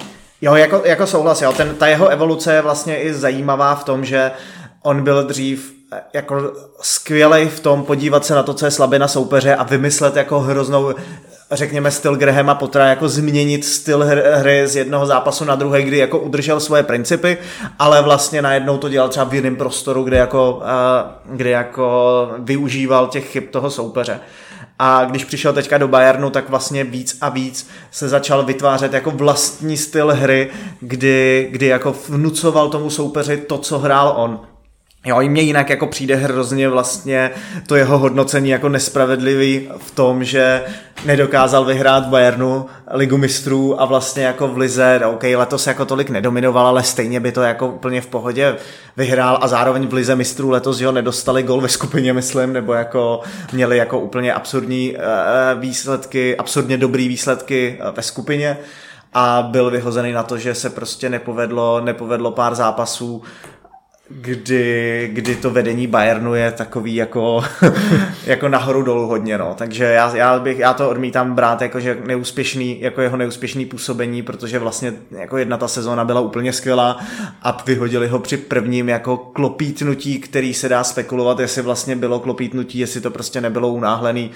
Jo, 0.41 0.55
jako, 0.55 0.81
jako 0.85 1.07
souhlas, 1.07 1.41
jo. 1.41 1.53
Ten, 1.53 1.75
ta 1.75 1.87
jeho 1.87 2.07
evoluce 2.07 2.53
je 2.53 2.61
vlastně 2.61 3.01
i 3.01 3.13
zajímavá 3.13 3.75
v 3.75 3.83
tom, 3.83 4.05
že 4.05 4.31
on 4.85 5.03
byl 5.03 5.23
dřív 5.23 5.73
eh, 5.91 6.01
jako 6.13 6.53
skvělej 6.81 7.47
v 7.47 7.59
tom 7.59 7.83
podívat 7.83 8.25
se 8.25 8.35
na 8.35 8.43
to, 8.43 8.53
co 8.53 8.65
je 8.65 8.71
slabina 8.71 9.07
soupeře 9.07 9.55
a 9.55 9.63
vymyslet 9.63 10.15
jako 10.15 10.39
hroznou 10.39 10.93
řekněme 11.51 11.91
styl 11.91 12.15
Grahama 12.15 12.55
Pottera, 12.55 12.87
jako 12.87 13.09
změnit 13.09 13.65
styl 13.65 14.05
hry 14.33 14.67
z 14.67 14.75
jednoho 14.75 15.05
zápasu 15.05 15.45
na 15.45 15.55
druhý, 15.55 15.83
kdy 15.83 15.97
jako 15.97 16.19
udržel 16.19 16.59
svoje 16.59 16.83
principy, 16.83 17.37
ale 17.79 18.01
vlastně 18.01 18.41
najednou 18.41 18.77
to 18.77 18.89
dělal 18.89 19.09
třeba 19.09 19.25
v 19.25 19.33
jiném 19.33 19.55
prostoru, 19.55 20.03
kde 20.03 20.17
jako, 20.17 20.61
eh, 20.65 21.11
kde 21.25 21.49
jako 21.49 22.29
využíval 22.39 23.07
těch 23.07 23.31
chyb 23.31 23.43
toho 23.51 23.69
soupeře. 23.69 24.19
A 24.79 25.05
když 25.05 25.25
přišel 25.25 25.53
teďka 25.53 25.77
do 25.77 25.87
Bayernu, 25.87 26.29
tak 26.29 26.49
vlastně 26.49 26.83
víc 26.83 27.17
a 27.21 27.29
víc 27.29 27.69
se 27.91 28.09
začal 28.09 28.43
vytvářet 28.43 28.93
jako 28.93 29.11
vlastní 29.11 29.77
styl 29.77 30.13
hry, 30.13 30.49
kdy, 30.79 31.47
kdy 31.51 31.65
jako 31.65 31.95
vnucoval 32.09 32.69
tomu 32.69 32.89
soupeři 32.89 33.37
to, 33.37 33.57
co 33.57 33.79
hrál 33.79 34.13
on. 34.17 34.39
Jo, 35.05 35.21
i 35.21 35.29
mně 35.29 35.41
jinak 35.41 35.69
jako 35.69 35.87
přijde 35.87 36.15
hrozně 36.15 36.69
vlastně 36.69 37.31
to 37.67 37.75
jeho 37.75 37.97
hodnocení 37.97 38.49
jako 38.49 38.69
nespravedlivý 38.69 39.69
v 39.77 39.91
tom, 39.91 40.23
že 40.23 40.63
nedokázal 41.05 41.65
vyhrát 41.65 42.05
Bayernu 42.05 42.65
ligu 42.91 43.17
mistrů 43.17 43.81
a 43.81 43.85
vlastně 43.85 44.23
jako 44.23 44.47
v 44.47 44.57
Lize, 44.57 45.01
OK, 45.05 45.23
letos 45.35 45.67
jako 45.67 45.85
tolik 45.85 46.09
nedominoval, 46.09 46.67
ale 46.67 46.83
stejně 46.83 47.19
by 47.19 47.31
to 47.31 47.41
jako 47.41 47.67
úplně 47.67 48.01
v 48.01 48.07
pohodě 48.07 48.55
vyhrál 48.97 49.39
a 49.41 49.47
zároveň 49.47 49.87
v 49.87 49.93
Lize 49.93 50.15
mistrů 50.15 50.49
letos 50.49 50.81
ho 50.81 50.91
nedostali 50.91 51.43
gol 51.43 51.61
ve 51.61 51.69
skupině, 51.69 52.13
myslím, 52.13 52.53
nebo 52.53 52.73
jako 52.73 53.21
měli 53.53 53.77
jako 53.77 53.99
úplně 53.99 54.33
absurdní 54.33 54.95
uh, 54.95 55.61
výsledky, 55.61 56.37
absurdně 56.37 56.77
dobrý 56.77 57.07
výsledky 57.07 57.79
uh, 57.81 57.95
ve 57.95 58.03
skupině 58.03 58.57
a 59.13 59.47
byl 59.51 59.71
vyhozený 59.71 60.11
na 60.11 60.23
to, 60.23 60.37
že 60.37 60.55
se 60.55 60.69
prostě 60.69 61.09
nepovedlo, 61.09 61.81
nepovedlo 61.81 62.31
pár 62.31 62.55
zápasů 62.55 63.23
kdy, 64.09 65.09
kdy 65.13 65.35
to 65.35 65.51
vedení 65.51 65.87
Bayernu 65.87 66.35
je 66.35 66.51
takový 66.51 66.95
jako, 66.95 67.43
jako 68.25 68.49
nahoru 68.49 68.83
dolů 68.83 69.07
hodně, 69.07 69.37
no. 69.37 69.55
Takže 69.57 69.83
já, 69.83 70.15
já, 70.15 70.39
bych, 70.39 70.59
já 70.59 70.73
to 70.73 70.89
odmítám 70.89 71.35
brát 71.35 71.61
jako, 71.61 71.79
že 71.79 71.97
neúspěšný, 72.05 72.81
jako 72.81 73.01
jeho 73.01 73.17
neúspěšný 73.17 73.65
působení, 73.65 74.21
protože 74.21 74.59
vlastně 74.59 74.93
jako 75.11 75.37
jedna 75.37 75.57
ta 75.57 75.67
sezóna 75.67 76.05
byla 76.05 76.21
úplně 76.21 76.53
skvělá 76.53 76.99
a 77.41 77.63
vyhodili 77.65 78.07
ho 78.07 78.19
při 78.19 78.37
prvním 78.37 78.89
jako 78.89 79.17
klopítnutí, 79.17 80.19
který 80.19 80.53
se 80.53 80.69
dá 80.69 80.83
spekulovat, 80.83 81.39
jestli 81.39 81.61
vlastně 81.61 81.95
bylo 81.95 82.19
klopítnutí, 82.19 82.79
jestli 82.79 83.01
to 83.01 83.11
prostě 83.11 83.41
nebylo 83.41 83.69
unáhlený 83.69 84.31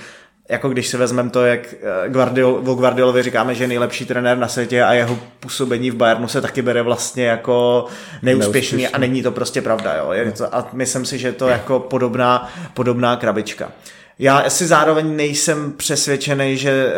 jako 0.50 0.70
když 0.70 0.88
si 0.88 0.98
vezmeme 0.98 1.30
to, 1.30 1.46
jak 1.46 1.60
eh, 1.74 2.10
Guardiol, 2.10 2.62
o 2.66 2.74
Guardiolovi 2.74 3.24
říkáme, 3.24 3.56
že 3.56 3.64
je 3.64 3.68
nejlepší 3.68 4.06
trenér 4.06 4.38
na 4.38 4.48
světě 4.48 4.84
a 4.84 4.94
jeho 4.94 5.20
působení 5.40 5.92
v 5.92 5.96
Bayernu 5.96 6.28
se 6.28 6.42
taky 6.42 6.62
bere 6.62 6.82
vlastně 6.82 7.26
jako 7.26 7.86
neúspěšný, 8.22 8.78
neúspěšný. 8.78 8.88
a 8.88 8.98
není 8.98 9.24
to 9.24 9.32
prostě 9.32 9.62
pravda. 9.62 9.96
Jo? 9.96 10.12
Je 10.12 10.32
to, 10.32 10.56
a 10.56 10.70
myslím 10.74 11.06
si, 11.06 11.18
že 11.18 11.28
je 11.28 11.34
to 11.34 11.48
jako 11.48 11.80
podobná, 11.80 12.52
podobná 12.74 13.16
krabička. 13.16 13.72
Já 14.20 14.50
si 14.50 14.68
zároveň 14.68 15.16
nejsem 15.16 15.72
přesvědčený, 15.72 16.58
že 16.58 16.94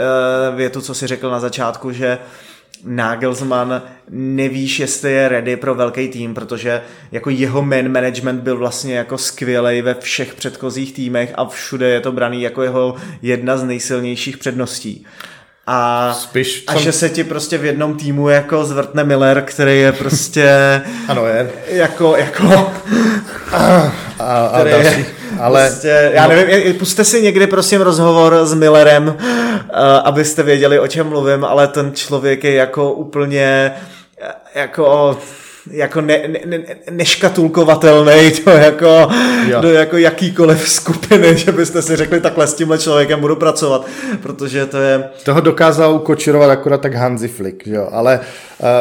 je 0.58 0.70
to, 0.70 0.82
co 0.82 0.94
si 0.94 1.08
řekl 1.08 1.30
na 1.30 1.40
začátku, 1.40 1.92
že 1.92 2.18
uh, 2.18 2.51
Nagelsmann 2.86 3.82
nevíš, 4.10 4.80
jestli 4.80 5.12
je 5.12 5.30
ready 5.30 5.56
pro 5.56 5.76
velký 5.76 6.08
tým, 6.08 6.34
protože 6.34 6.82
jako 7.12 7.30
jeho 7.30 7.62
man 7.62 7.92
management 7.92 8.42
byl 8.42 8.58
vlastně 8.58 8.96
jako 8.96 9.18
skvělej 9.18 9.82
ve 9.82 9.94
všech 9.94 10.34
předchozích 10.34 10.94
týmech 10.94 11.34
a 11.36 11.46
všude 11.46 11.90
je 11.90 12.02
to 12.02 12.12
braný 12.12 12.42
jako 12.42 12.64
jeho 12.64 12.96
jedna 13.22 13.58
z 13.58 13.64
nejsilnějších 13.64 14.38
předností. 14.38 15.06
A, 15.68 16.14
Spíš 16.14 16.64
a 16.68 16.80
že 16.80 16.92
se 16.92 17.10
ti 17.10 17.24
prostě 17.24 17.58
v 17.58 17.66
jednom 17.66 17.98
týmu 17.98 18.30
jako 18.30 18.66
zvrtne 18.66 19.04
Miller, 19.04 19.42
který 19.42 19.80
je 19.80 19.92
prostě... 19.92 20.52
ano, 21.08 21.26
je. 21.26 21.52
Jako, 21.68 22.16
jako... 22.18 22.48
a, 23.52 23.94
a, 24.20 24.46
a 24.46 24.64
další. 24.64 25.00
Je, 25.00 25.06
ale... 25.40 25.68
Prostě, 25.70 26.12
já 26.14 26.28
nevím, 26.28 26.74
puste 26.74 27.04
si 27.04 27.22
někdy 27.22 27.48
prosím 27.48 27.82
rozhovor 27.82 28.46
s 28.46 28.54
Millerem, 28.54 29.08
uh, 29.08 29.16
abyste 30.04 30.44
věděli, 30.44 30.80
o 30.80 30.88
čem 30.88 31.08
mluvím, 31.08 31.46
ale 31.46 31.68
ten 31.68 31.92
člověk 31.94 32.44
je 32.44 32.54
jako 32.54 32.94
úplně 32.94 33.72
jako 34.56 35.18
jako 35.70 36.02
ne, 36.02 36.22
ne, 36.28 36.40
ne, 36.46 36.64
neškatulkovatelný 36.92 38.32
to 38.32 38.50
jako, 38.50 39.08
do 39.62 39.72
jako 39.72 39.98
jakýkoliv 39.98 40.70
skupiny, 40.70 41.38
že 41.38 41.52
byste 41.52 41.82
si 41.82 41.96
řekli 41.96 42.22
takhle 42.22 42.48
s 42.48 42.54
tímhle 42.54 42.78
člověkem 42.78 43.20
budu 43.20 43.36
pracovat, 43.36 43.86
protože 44.22 44.66
to 44.66 44.78
je... 44.78 45.10
Toho 45.24 45.42
dokázal 45.42 45.94
ukočirovat 45.94 46.50
akorát 46.50 46.82
tak 46.82 46.94
Hansi 46.94 47.28
Flick, 47.28 47.68
jo, 47.68 47.90
ale 47.92 48.20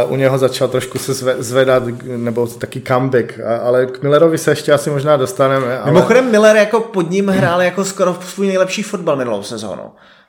uh, 0.06 0.12
u 0.12 0.16
něho 0.16 0.38
začal 0.38 0.68
trošku 0.68 0.98
se 0.98 1.14
zve, 1.14 1.34
zvedat, 1.38 1.82
nebo 2.02 2.46
taky 2.46 2.80
comeback, 2.80 3.40
ale 3.62 3.86
k 3.86 4.02
Millerovi 4.02 4.38
se 4.38 4.50
ještě 4.50 4.72
asi 4.72 4.90
možná 4.90 5.16
dostaneme. 5.16 5.78
Ale... 5.78 5.92
Mimochodem 5.92 6.30
Miller 6.30 6.56
jako 6.56 6.80
pod 6.80 7.10
ním 7.10 7.28
hrál 7.28 7.62
jako 7.62 7.84
skoro 7.84 8.16
svůj 8.28 8.46
nejlepší 8.46 8.82
fotbal 8.82 9.16
minulou 9.16 9.42
sezónu. 9.42 9.82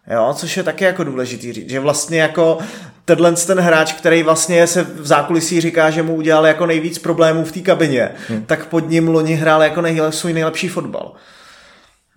Jo, 0.07 0.33
což 0.33 0.57
je 0.57 0.63
taky 0.63 0.83
jako 0.83 1.03
důležitý 1.03 1.53
říct, 1.53 1.69
že 1.69 1.79
vlastně 1.79 2.21
jako 2.21 2.57
tenhle 3.05 3.33
ten 3.33 3.59
hráč, 3.59 3.93
který 3.93 4.23
vlastně 4.23 4.67
se 4.67 4.83
v 4.83 5.07
zákulisí 5.07 5.61
říká, 5.61 5.89
že 5.89 6.03
mu 6.03 6.15
udělal 6.15 6.47
jako 6.47 6.65
nejvíc 6.65 6.99
problémů 6.99 7.45
v 7.45 7.51
té 7.51 7.59
kabině, 7.59 8.11
hmm. 8.27 8.45
tak 8.45 8.65
pod 8.65 8.89
ním 8.89 9.07
loni 9.07 9.33
hrál 9.33 9.63
jako 9.63 9.81
nejle, 9.81 10.11
svůj 10.11 10.33
nejlepší 10.33 10.67
fotbal. 10.67 11.13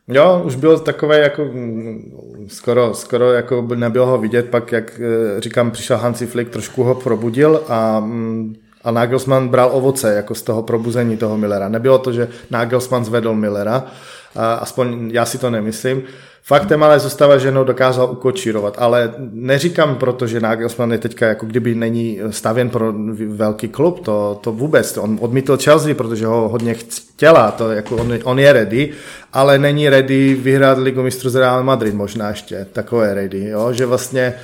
Jo, 0.08 0.42
už 0.44 0.54
byl 0.54 0.78
takové 0.78 1.18
jako 1.18 1.44
mm, 1.44 2.46
skoro, 2.48 2.94
skoro 2.94 3.32
jako 3.32 3.62
by 3.62 3.76
nebylo 3.76 4.06
ho 4.06 4.18
vidět, 4.18 4.48
pak 4.48 4.72
jak 4.72 5.00
eh, 5.00 5.40
říkám, 5.40 5.70
přišel 5.70 5.96
Hansi 5.96 6.26
Flick, 6.26 6.50
trošku 6.50 6.82
ho 6.82 6.94
probudil 6.94 7.62
a 7.68 8.00
mm, 8.00 8.54
a 8.84 8.90
Nagelsmann 8.90 9.48
bral 9.48 9.70
ovoce 9.72 10.14
jako 10.14 10.34
z 10.34 10.42
toho 10.42 10.62
probuzení 10.62 11.16
toho 11.16 11.38
Millera. 11.38 11.68
Nebylo 11.68 11.98
to, 11.98 12.12
že 12.12 12.28
Nagelsmann 12.50 13.04
zvedl 13.04 13.34
Millera, 13.34 13.86
aspoň 14.34 15.10
já 15.12 15.24
si 15.24 15.38
to 15.38 15.50
nemyslím. 15.50 16.02
Faktem 16.46 16.82
ale 16.82 17.00
zůstává, 17.00 17.38
že 17.38 17.50
no 17.50 17.64
dokázal 17.64 18.10
ukočírovat, 18.10 18.76
ale 18.78 19.14
neříkám 19.32 19.96
proto, 19.96 20.26
že 20.26 20.40
Nagelsmann 20.40 20.92
je 20.92 20.98
teďka 20.98 21.26
jako 21.26 21.46
kdyby 21.46 21.74
není 21.74 22.20
stavěn 22.30 22.70
pro 22.70 22.92
velký 23.28 23.68
klub, 23.68 24.04
to, 24.04 24.38
to 24.40 24.52
vůbec, 24.52 24.96
on 24.96 25.18
odmítl 25.20 25.56
Chelsea, 25.56 25.94
protože 25.94 26.26
ho 26.26 26.48
hodně 26.48 26.74
chtěla, 26.74 27.50
to 27.50 27.72
jako 27.72 27.96
on, 27.96 28.18
on 28.24 28.38
je 28.38 28.52
ready, 28.52 28.92
ale 29.32 29.58
není 29.58 29.88
ready 29.88 30.34
vyhrát 30.34 30.78
ligu 30.78 31.02
mistrů 31.02 31.30
z 31.30 31.34
Real 31.34 31.62
Madrid 31.62 31.94
možná 31.94 32.28
ještě, 32.28 32.66
takové 32.72 33.14
ready, 33.14 33.48
jo? 33.48 33.72
že 33.72 33.86
vlastně 33.86 34.34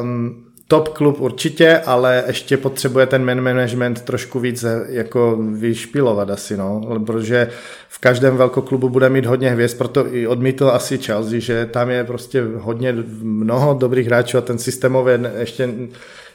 um, 0.00 0.43
top 0.68 0.88
klub 0.88 1.20
určitě, 1.20 1.78
ale 1.78 2.24
ještě 2.26 2.56
potřebuje 2.56 3.06
ten 3.06 3.24
man 3.24 3.40
management 3.40 4.00
trošku 4.02 4.40
víc 4.40 4.64
eh, 4.64 4.84
jako 4.88 5.38
vyšpilovat 5.52 6.30
asi, 6.30 6.56
no, 6.56 7.00
protože 7.06 7.48
v 7.88 7.98
každém 7.98 8.36
velkoklubu 8.36 8.88
bude 8.88 9.08
mít 9.08 9.26
hodně 9.26 9.50
hvězd, 9.50 9.78
proto 9.78 10.14
i 10.14 10.26
odmítl 10.26 10.68
asi 10.68 10.98
Chelsea, 10.98 11.40
že 11.40 11.66
tam 11.66 11.90
je 11.90 12.04
prostě 12.04 12.44
hodně 12.56 12.92
mnoho 13.22 13.74
dobrých 13.74 14.06
hráčů 14.06 14.38
a 14.38 14.40
ten 14.40 14.58
systémově 14.58 15.32
ještě 15.38 15.70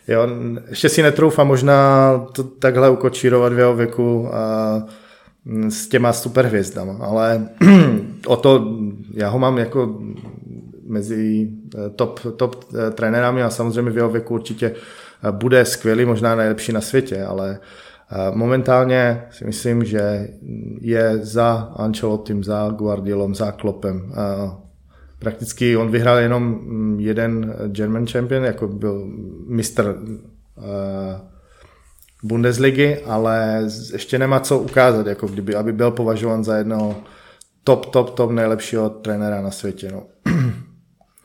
jo, 0.08 0.28
ještě 0.70 0.90
si 0.90 1.02
netroufá 1.02 1.44
možná 1.44 2.12
to 2.32 2.44
takhle 2.44 2.90
ukočírovat 2.90 3.54
v 3.54 3.60
jeho 3.60 3.76
věku 3.76 4.30
a 4.34 4.74
mm, 5.46 5.72
s 5.72 5.88
těma 5.88 6.14
superhvězdama, 6.14 7.06
ale 7.06 7.48
o 8.28 8.36
to 8.36 8.78
já 9.14 9.30
ho 9.30 9.40
mám 9.40 9.58
jako 9.58 10.00
mezi 10.90 11.50
eh, 11.76 11.90
top, 11.90 12.20
top 12.38 12.66
eh, 12.74 12.92
trenérami 12.92 13.44
a 13.44 13.50
samozřejmě 13.50 13.92
v 13.92 13.98
jeho 13.98 14.10
věku 14.10 14.34
určitě 14.34 14.68
eh, 14.68 15.32
bude 15.32 15.66
skvělý, 15.66 16.06
možná 16.06 16.36
nejlepší 16.36 16.72
na 16.72 16.82
světě, 16.82 17.24
ale 17.24 17.60
Momentálně 18.34 19.24
si 19.32 19.46
myslím, 19.46 19.86
že 19.86 20.28
je 20.82 21.18
za 21.18 21.74
Ancelottim, 21.76 22.44
za 22.44 22.70
Guardiolom, 22.70 23.36
za 23.36 23.52
Klopem. 23.52 24.14
Prakticky 25.20 25.78
on 25.78 25.92
vyhrál 25.92 26.18
jenom 26.18 26.44
mm, 26.44 27.00
jeden 27.00 27.56
German 27.68 28.08
champion, 28.08 28.44
jako 28.44 28.68
byl 28.68 29.08
mistr 29.48 30.00
Bundesligy, 32.24 32.98
ale 33.06 33.64
ještě 33.94 34.20
nemá 34.20 34.40
co 34.40 34.60
ukázat, 34.60 35.08
jako 35.08 35.28
kdyby, 35.28 35.56
aby 35.56 35.74
byl 35.74 35.92
považován 35.92 36.44
za 36.44 36.58
jednoho 36.58 36.96
top, 37.64 37.86
top, 37.86 38.10
top 38.10 38.32
nejlepšího 38.32 38.90
trenéra 38.90 39.42
na 39.42 39.52
světě. 39.52 39.90
No. 39.92 40.04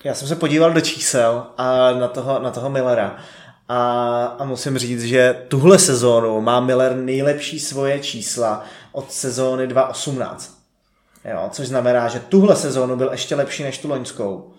Já 0.04 0.14
jsem 0.14 0.28
se 0.28 0.36
podíval 0.36 0.72
do 0.72 0.80
čísel 0.80 1.46
a 1.56 1.92
na 1.92 2.08
toho, 2.08 2.38
na 2.38 2.50
toho 2.50 2.70
Millera 2.70 3.16
a, 3.68 4.24
a 4.38 4.44
musím 4.44 4.78
říct, 4.78 5.02
že 5.02 5.44
tuhle 5.48 5.78
sezónu 5.78 6.40
má 6.40 6.60
Miller 6.60 6.96
nejlepší 6.96 7.60
svoje 7.60 8.00
čísla 8.00 8.64
od 8.92 9.12
sezóny 9.12 9.66
2018. 9.66 10.58
Jo, 11.24 11.48
což 11.52 11.66
znamená, 11.68 12.08
že 12.08 12.20
tuhle 12.20 12.56
sezónu 12.56 12.96
byl 12.96 13.08
ještě 13.12 13.34
lepší 13.34 13.62
než 13.62 13.78
tu 13.78 13.88
loňskou. 13.88 14.52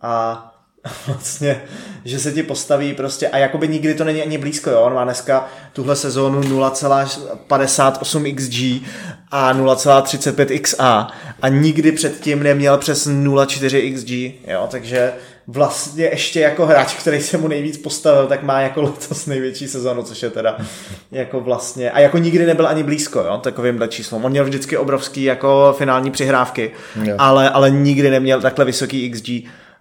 A 0.00 0.51
vlastně, 1.06 1.62
že 2.04 2.18
se 2.18 2.32
ti 2.32 2.42
postaví 2.42 2.94
prostě 2.94 3.28
a 3.28 3.38
jakoby 3.38 3.68
nikdy 3.68 3.94
to 3.94 4.04
není 4.04 4.22
ani 4.22 4.38
blízko, 4.38 4.70
jo, 4.70 4.80
on 4.80 4.94
má 4.94 5.04
dneska 5.04 5.48
tuhle 5.72 5.96
sezónu 5.96 6.40
0,58 6.40 8.34
XG 8.34 8.88
a 9.30 9.54
0,35 9.54 10.60
XA 10.60 11.10
a 11.42 11.48
nikdy 11.48 11.92
předtím 11.92 12.42
neměl 12.42 12.78
přes 12.78 13.06
0,4 13.06 13.94
XG, 13.94 14.10
jo, 14.50 14.68
takže 14.70 15.12
vlastně 15.46 16.04
ještě 16.04 16.40
jako 16.40 16.66
hráč, 16.66 16.94
který 16.94 17.20
se 17.20 17.38
mu 17.38 17.48
nejvíc 17.48 17.76
postavil, 17.76 18.26
tak 18.26 18.42
má 18.42 18.60
jako 18.60 18.82
letos 18.82 19.26
největší 19.26 19.68
sezonu, 19.68 20.02
což 20.02 20.22
je 20.22 20.30
teda 20.30 20.56
jako 21.12 21.40
vlastně, 21.40 21.90
a 21.90 22.00
jako 22.00 22.18
nikdy 22.18 22.46
nebyl 22.46 22.66
ani 22.66 22.82
blízko, 22.82 23.18
jo, 23.20 23.38
takovýmhle 23.42 23.88
číslům. 23.88 24.24
On 24.24 24.30
měl 24.30 24.44
vždycky 24.44 24.76
obrovský 24.76 25.22
jako 25.22 25.74
finální 25.78 26.10
přihrávky, 26.10 26.70
ale, 27.18 27.50
ale 27.50 27.70
nikdy 27.70 28.10
neměl 28.10 28.40
takhle 28.40 28.64
vysoký 28.64 29.10
XG. 29.10 29.28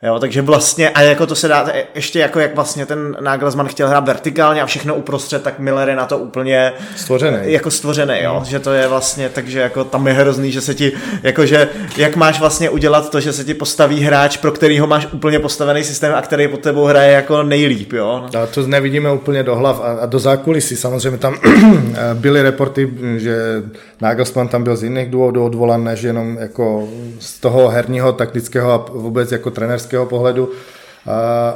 Jo, 0.04 0.20
takže 0.20 0.42
vlastně, 0.42 0.90
a 0.90 1.02
jako 1.02 1.28
to 1.28 1.36
se 1.36 1.48
dá, 1.48 1.68
ještě 1.96 2.20
jako 2.20 2.40
jak 2.40 2.56
vlastně 2.56 2.86
ten 2.86 3.18
Nagelsmann 3.20 3.68
chtěl 3.68 3.88
hrát 3.88 4.08
vertikálně 4.08 4.62
a 4.62 4.66
všechno 4.66 4.96
uprostřed, 4.96 5.44
tak 5.44 5.60
Miller 5.60 5.90
je 5.90 5.96
na 5.96 6.06
to 6.06 6.18
úplně 6.18 6.74
stvořený. 6.96 7.38
Jako 7.44 7.72
stvořený, 7.72 8.14
jo, 8.22 8.40
mm. 8.40 8.46
že 8.46 8.60
to 8.60 8.74
je 8.74 8.88
vlastně, 8.88 9.30
takže 9.30 9.60
jako 9.60 9.84
tam 9.84 10.08
je 10.08 10.14
hrozný, 10.14 10.52
že 10.52 10.62
se 10.62 10.74
ti, 10.76 10.92
jakože, 11.24 11.70
jak 11.98 12.16
máš 12.16 12.40
vlastně 12.40 12.70
udělat 12.70 13.10
to, 13.10 13.20
že 13.20 13.34
se 13.34 13.44
ti 13.44 13.54
postaví 13.54 14.00
hráč, 14.00 14.38
pro 14.38 14.52
kterýho 14.52 14.88
máš 14.88 15.08
úplně 15.12 15.40
postavený 15.40 15.84
systém 15.84 16.14
a 16.16 16.22
který 16.22 16.48
pod 16.48 16.60
tebou 16.60 16.86
hraje 16.86 17.12
jako 17.12 17.44
nejlíp, 17.44 17.94
jo. 17.94 18.24
A 18.44 18.48
to 18.48 18.68
nevidíme 18.68 19.12
úplně 19.14 19.44
do 19.44 19.56
hlav 19.56 19.80
a, 19.80 19.92
a 20.02 20.06
do 20.06 20.20
zákulisí, 20.20 20.76
samozřejmě 20.76 21.18
tam 21.18 21.38
byly 22.14 22.42
reporty, 22.42 22.94
že 23.18 23.64
Nagelsmann 24.02 24.48
tam 24.48 24.64
byl 24.64 24.76
z 24.76 24.84
jiných 24.84 25.10
důvodů 25.10 25.46
odvolan, 25.46 25.84
než 25.84 26.02
jenom 26.02 26.38
jako 26.38 26.90
z 27.20 27.40
toho 27.40 27.68
herního, 27.68 28.14
taktického 28.14 28.72
a 28.72 28.86
vůbec 28.92 29.32
jako 29.32 29.52
trenerského 29.52 30.06
pohledu, 30.06 30.52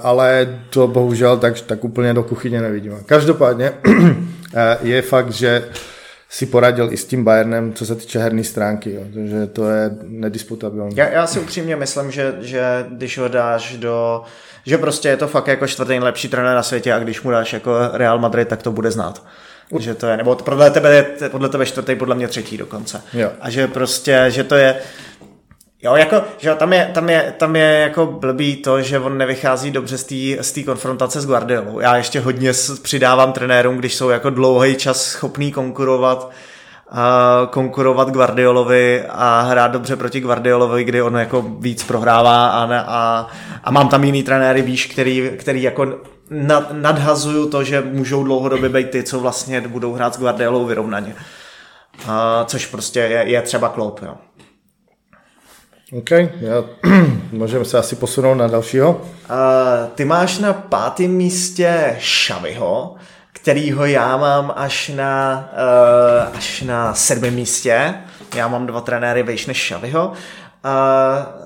ale 0.04 0.60
to 0.70 0.88
bohužel 0.88 1.38
tak, 1.38 1.62
tak 1.62 1.84
úplně 1.84 2.14
do 2.14 2.24
kuchyně 2.24 2.62
nevidíme. 2.62 2.96
Každopádně 3.06 3.72
je 4.82 5.02
fakt, 5.02 5.32
že 5.32 5.66
si 6.30 6.46
poradil 6.46 6.93
i 6.93 6.98
s 6.98 7.06
tím 7.06 7.24
Bayernem, 7.24 7.74
co 7.74 7.86
se 7.86 7.96
týče 7.96 8.20
herní 8.20 8.43
stránky, 8.43 8.93
jo. 8.93 9.02
takže 9.14 9.48
to 9.48 9.70
je 9.70 9.91
nedisputabilní. 10.04 10.96
Já, 10.96 11.10
já 11.10 11.28
si 11.28 11.39
upřímně 11.39 11.76
myslím, 11.76 12.12
že, 12.12 12.36
že 12.39 12.86
když 12.89 13.18
ho 13.18 13.28
dáš 13.28 13.78
do 13.78 14.22
že 14.68 14.78
prostě 14.78 15.10
je 15.10 15.18
to 15.18 15.28
fakt 15.28 15.48
jako 15.48 15.68
čtvrtý 15.68 15.89
nejlepší 15.89 16.28
trenér 16.28 16.56
na 16.56 16.64
světě 16.64 16.93
a 16.93 17.00
když 17.00 17.22
mu 17.22 17.32
dáš 17.32 17.54
jako 17.54 17.72
Real 17.93 18.20
Madrid, 18.20 18.48
tak 18.48 18.64
to 18.64 18.72
bude 18.72 18.91
znát 18.91 19.24
že 19.80 19.95
to 19.95 20.07
je, 20.07 20.18
nebo 20.18 20.36
podle 20.36 20.72
tebe 20.72 20.95
je 20.95 21.30
podle 21.30 21.49
tebe 21.49 21.66
čtvrtý, 21.66 21.95
podle 21.95 22.16
mě 22.16 22.28
třetí 22.28 22.57
dokonce. 22.57 23.01
Jo. 23.13 23.32
A 23.41 23.49
že 23.49 23.68
prostě, 23.68 24.26
že 24.28 24.43
to 24.43 24.55
je, 24.55 24.76
Jo, 25.86 25.95
jako, 25.95 26.22
že 26.38 26.55
tam 26.55 26.74
je, 26.74 26.91
tam, 26.93 27.09
je, 27.09 27.34
tam 27.38 27.55
je 27.55 27.80
jako 27.80 28.05
blbý 28.05 28.55
to, 28.55 28.82
že 28.82 28.99
on 28.99 29.18
nevychází 29.18 29.72
dobře 29.72 29.97
z 30.41 30.51
té 30.51 30.63
konfrontace 30.63 31.22
s 31.22 31.26
Guardiolou. 31.26 31.80
Já 31.80 31.97
ještě 31.97 32.20
hodně 32.20 32.51
přidávám 32.82 33.34
trenérům, 33.34 33.78
když 33.78 33.95
jsou 33.95 34.09
jako 34.09 34.30
dlouhý 34.30 34.76
čas 34.76 35.03
schopný 35.03 35.51
konkurovat 35.51 36.32
uh, 36.91 37.47
konkurovat 37.49 38.09
Guardiolovi 38.09 39.03
a 39.09 39.41
hrát 39.41 39.72
dobře 39.72 39.95
proti 39.95 40.20
Guardiolovi, 40.20 40.84
kdy 40.84 41.01
on 41.01 41.16
jako 41.16 41.41
víc 41.41 41.84
prohrává 41.84 42.47
a, 42.47 42.66
ne, 42.66 42.84
a, 42.88 43.28
a 43.63 43.72
mám 43.72 43.89
tam 43.89 44.03
jiný 44.03 44.24
trenéry, 44.24 44.61
víš, 44.61 44.86
který, 44.86 45.32
který 45.38 45.61
jako 45.61 45.97
nad, 46.30 46.71
nadhazuju 46.71 47.49
to, 47.49 47.63
že 47.63 47.82
můžou 47.82 48.23
dlouhodobě 48.23 48.69
být 48.69 48.89
ty, 48.89 49.03
co 49.03 49.19
vlastně 49.19 49.61
budou 49.61 49.93
hrát 49.93 50.13
s 50.13 50.19
Guardiolou 50.19 50.65
vyrovnaně. 50.65 51.15
A, 52.07 52.45
což 52.47 52.65
prostě 52.65 52.99
je, 52.99 53.23
je 53.30 53.41
třeba 53.41 53.69
Klopp, 53.69 54.01
jo. 54.03 54.15
OK, 55.97 56.11
já, 56.11 56.63
můžeme 57.32 57.65
se 57.65 57.78
asi 57.78 57.95
posunout 57.95 58.36
na 58.36 58.47
dalšího. 58.47 58.91
Uh, 58.91 59.88
ty 59.95 60.05
máš 60.05 60.39
na 60.39 60.53
pátém 60.53 61.11
místě 61.11 61.95
Šaviho, 61.99 62.95
kterýho 63.34 63.86
já 63.86 64.17
mám 64.17 64.53
až 64.55 64.89
na, 64.95 65.49
uh, 66.28 66.38
až 66.38 66.61
na 66.61 66.93
sedmém 66.93 67.34
místě. 67.34 67.93
Já 68.36 68.47
mám 68.47 68.65
dva 68.65 68.82
trenéry 68.82 69.23
vejš 69.23 69.45
než 69.45 69.57
Šaviho. 69.57 70.07
Uh, 70.07 71.45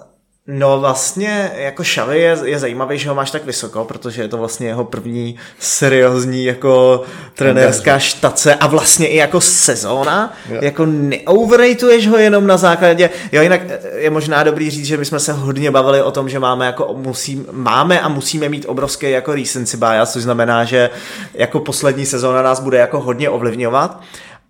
No 0.52 0.80
vlastně 0.80 1.52
jako 1.56 1.84
Xavi 1.84 2.20
je, 2.20 2.38
je 2.44 2.60
zajímavý, 2.60 2.98
že 2.98 3.10
ho 3.10 3.16
máš 3.16 3.32
tak 3.32 3.46
vysoko, 3.46 3.86
protože 3.86 4.22
je 4.22 4.28
to 4.28 4.38
vlastně 4.38 4.68
jeho 4.68 4.86
první 4.86 5.36
seriózní 5.60 6.46
jako 6.46 7.04
trenérská 7.34 8.00
štace 8.00 8.56
a 8.56 8.68
vlastně 8.68 9.08
i 9.08 9.16
jako 9.16 9.42
sezóna. 9.42 10.34
Jo. 10.50 10.60
Jako 10.62 10.86
neoverratuješ 10.86 12.08
ho 12.08 12.18
jenom 12.18 12.48
na 12.48 12.58
základě, 12.58 13.10
jo 13.32 13.42
jinak 13.42 13.62
je 13.96 14.10
možná 14.10 14.44
dobrý 14.44 14.70
říct, 14.70 14.86
že 14.86 14.98
my 14.98 15.06
jsme 15.06 15.20
se 15.20 15.34
hodně 15.34 15.72
bavili 15.72 16.02
o 16.02 16.12
tom, 16.12 16.30
že 16.30 16.40
máme 16.40 16.66
jako 16.66 16.94
musím, 16.98 17.46
máme 17.52 18.00
a 18.00 18.08
musíme 18.08 18.50
mít 18.50 18.66
obrovský 18.66 19.12
jako 19.12 19.36
recency 19.36 19.78
bias, 19.78 20.14
což 20.14 20.24
znamená, 20.24 20.64
že 20.64 20.90
jako 21.34 21.60
poslední 21.60 22.06
sezóna 22.06 22.42
nás 22.42 22.60
bude 22.60 22.78
jako 22.78 23.00
hodně 23.00 23.30
ovlivňovat 23.30 24.02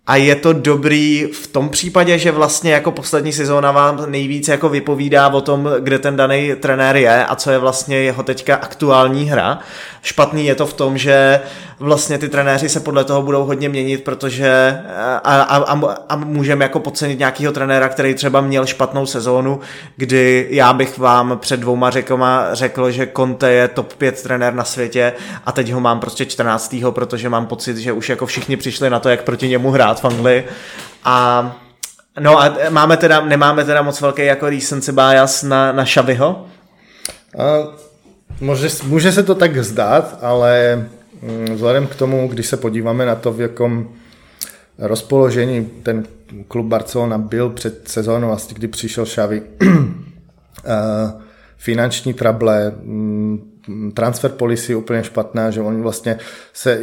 a 0.09 0.15
je 0.15 0.35
to 0.35 0.53
dobrý 0.53 1.27
v 1.33 1.47
tom 1.47 1.69
případě, 1.69 2.17
že 2.17 2.31
vlastně 2.31 2.71
jako 2.71 2.91
poslední 2.91 3.33
sezóna 3.33 3.71
vám 3.71 4.11
nejvíc 4.11 4.47
jako 4.47 4.69
vypovídá 4.69 5.27
o 5.27 5.41
tom, 5.41 5.69
kde 5.79 5.99
ten 5.99 6.15
daný 6.15 6.51
trenér 6.59 6.95
je 6.95 7.25
a 7.25 7.35
co 7.35 7.51
je 7.51 7.57
vlastně 7.57 7.97
jeho 7.97 8.23
teďka 8.23 8.55
aktuální 8.55 9.25
hra. 9.25 9.59
Špatný 10.01 10.45
je 10.45 10.55
to 10.55 10.65
v 10.65 10.73
tom, 10.73 10.97
že 10.97 11.39
vlastně 11.79 12.17
ty 12.17 12.29
trenéři 12.29 12.69
se 12.69 12.79
podle 12.79 13.03
toho 13.03 13.21
budou 13.21 13.45
hodně 13.45 13.69
měnit, 13.69 14.03
protože 14.03 14.79
a, 15.23 15.41
a, 15.41 15.57
a, 15.57 15.95
a 16.09 16.15
můžeme 16.15 16.65
jako 16.65 16.79
podcenit 16.79 17.19
nějakého 17.19 17.53
trenéra, 17.53 17.89
který 17.89 18.13
třeba 18.13 18.41
měl 18.41 18.65
špatnou 18.65 19.05
sezónu, 19.05 19.59
kdy 19.95 20.47
já 20.49 20.73
bych 20.73 20.97
vám 20.97 21.37
před 21.41 21.59
dvouma 21.59 21.89
řekoma 21.89 22.47
řekl, 22.53 22.91
že 22.91 23.09
Conte 23.15 23.51
je 23.51 23.67
top 23.67 23.93
5 23.93 24.23
trenér 24.23 24.53
na 24.53 24.63
světě 24.63 25.13
a 25.45 25.51
teď 25.51 25.71
ho 25.71 25.79
mám 25.79 25.99
prostě 25.99 26.25
14. 26.25 26.75
protože 26.89 27.29
mám 27.29 27.45
pocit, 27.45 27.77
že 27.77 27.91
už 27.91 28.09
jako 28.09 28.25
všichni 28.25 28.57
přišli 28.57 28.89
na 28.89 28.99
to, 28.99 29.09
jak 29.09 29.23
proti 29.23 29.47
němu 29.47 29.71
hrát 29.71 29.98
v 29.99 30.05
Anglii 30.05 30.47
a 31.03 31.55
No 32.19 32.41
a 32.41 32.55
máme 32.69 32.97
teda, 32.97 33.21
nemáme 33.21 33.65
teda 33.65 33.81
moc 33.81 34.01
velký 34.01 34.25
jako 34.25 34.49
recency 34.49 34.91
bias 34.91 35.43
na, 35.43 35.71
na 35.71 35.85
Šaviho? 35.85 36.45
Může, 38.41 38.69
může 38.83 39.11
se 39.11 39.23
to 39.23 39.35
tak 39.35 39.63
zdát, 39.63 40.17
ale 40.21 40.83
mm, 41.21 41.55
vzhledem 41.55 41.87
k 41.87 41.95
tomu, 41.95 42.27
když 42.27 42.47
se 42.47 42.57
podíváme 42.57 43.05
na 43.05 43.15
to, 43.15 43.33
v 43.33 43.41
jakom 43.41 43.89
rozpoložení 44.77 45.65
ten 45.83 46.03
klub 46.47 46.65
Barcelona 46.65 47.17
byl 47.17 47.49
před 47.49 47.87
sezónou, 47.87 48.27
vlastně 48.27 48.55
kdy 48.55 48.67
přišel 48.67 49.05
Xavi, 49.05 49.41
finanční 51.57 52.13
trable, 52.13 52.71
mm, 52.83 53.58
transfer 53.93 54.31
policy 54.31 54.75
úplně 54.75 55.03
špatná, 55.03 55.51
že 55.51 55.61
oni 55.61 55.81
vlastně 55.81 56.17
se 56.53 56.81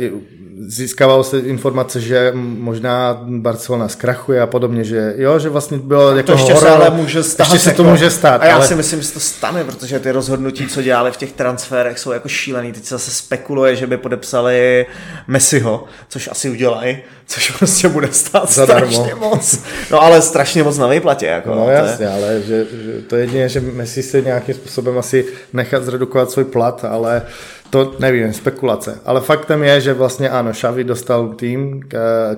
získávalo 0.67 1.25
se 1.25 1.39
informace, 1.39 2.01
že 2.01 2.33
možná 2.35 3.21
Barcelona 3.23 3.89
zkrachuje 3.89 4.41
a 4.41 4.47
podobně, 4.47 4.85
že 4.85 5.15
jo, 5.17 5.39
že 5.39 5.49
vlastně 5.49 5.79
bylo 5.79 6.09
a 6.09 6.17
jako 6.17 6.27
to 6.27 6.33
ještě 6.33 6.53
horor, 6.53 6.69
se 6.69 6.75
ale 6.75 6.91
může 6.91 7.23
stát. 7.23 7.45
Ještě 7.45 7.59
se 7.59 7.71
jako, 7.71 7.83
to 7.83 7.91
může 7.91 8.11
stát. 8.11 8.43
A 8.43 8.47
já 8.47 8.57
ale... 8.57 8.67
si 8.67 8.75
myslím, 8.75 9.03
že 9.03 9.13
to 9.13 9.21
stane, 9.21 9.65
protože 9.65 9.99
ty 9.99 10.11
rozhodnutí, 10.11 10.67
co 10.67 10.83
dělali 10.83 11.13
v 11.13 11.17
těch 11.17 11.33
transferech, 11.33 11.99
jsou 11.99 12.13
jako 12.13 12.29
šílený. 12.29 12.73
Teď 12.73 12.85
se 12.85 12.95
zase 12.95 13.11
spekuluje, 13.11 13.77
že 13.77 13.87
by 13.87 13.97
podepsali 13.97 14.87
Messiho, 15.27 15.85
což 16.09 16.29
asi 16.29 16.51
udělají, 16.51 16.99
což 17.27 17.51
prostě 17.51 17.89
bude 17.89 18.09
stát 18.13 18.53
Zadarmo. 18.53 18.93
strašně 18.93 19.15
moc. 19.15 19.61
No 19.91 20.03
ale 20.03 20.23
strašně 20.23 20.63
moc 20.63 20.79
na 20.79 20.87
výplatě. 20.87 21.27
Jako, 21.27 21.51
no, 21.51 21.57
no 21.57 21.71
jasně, 21.71 22.09
ale 22.09 22.41
že, 22.47 22.67
že 22.85 23.03
to 23.03 23.17
jedině, 23.17 23.49
že 23.49 23.61
Messi 23.61 24.03
se 24.03 24.21
nějakým 24.21 24.55
způsobem 24.55 24.99
asi 24.99 25.27
nechat 25.53 25.85
zredukovat 25.85 26.31
svůj 26.31 26.45
plat, 26.45 26.85
ale 26.89 27.23
to 27.71 27.95
nevím, 27.99 28.33
spekulace. 28.33 28.99
Ale 29.05 29.21
faktem 29.21 29.63
je, 29.63 29.81
že 29.81 29.93
vlastně 29.93 30.31
ano, 30.31 30.53
Xavi 30.53 30.85
dostal 30.85 31.29
tým, 31.29 31.83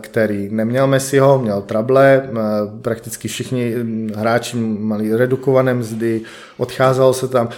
který 0.01 0.49
neměl 0.51 0.87
Messiho, 0.87 1.39
měl 1.39 1.63
trable, 1.63 2.29
prakticky 2.83 3.29
všichni 3.29 3.75
hráči 4.17 4.57
mali 4.57 5.17
redukované 5.17 5.75
mzdy, 5.75 6.21
odcházelo 6.57 7.15
se 7.15 7.29
tam. 7.29 7.49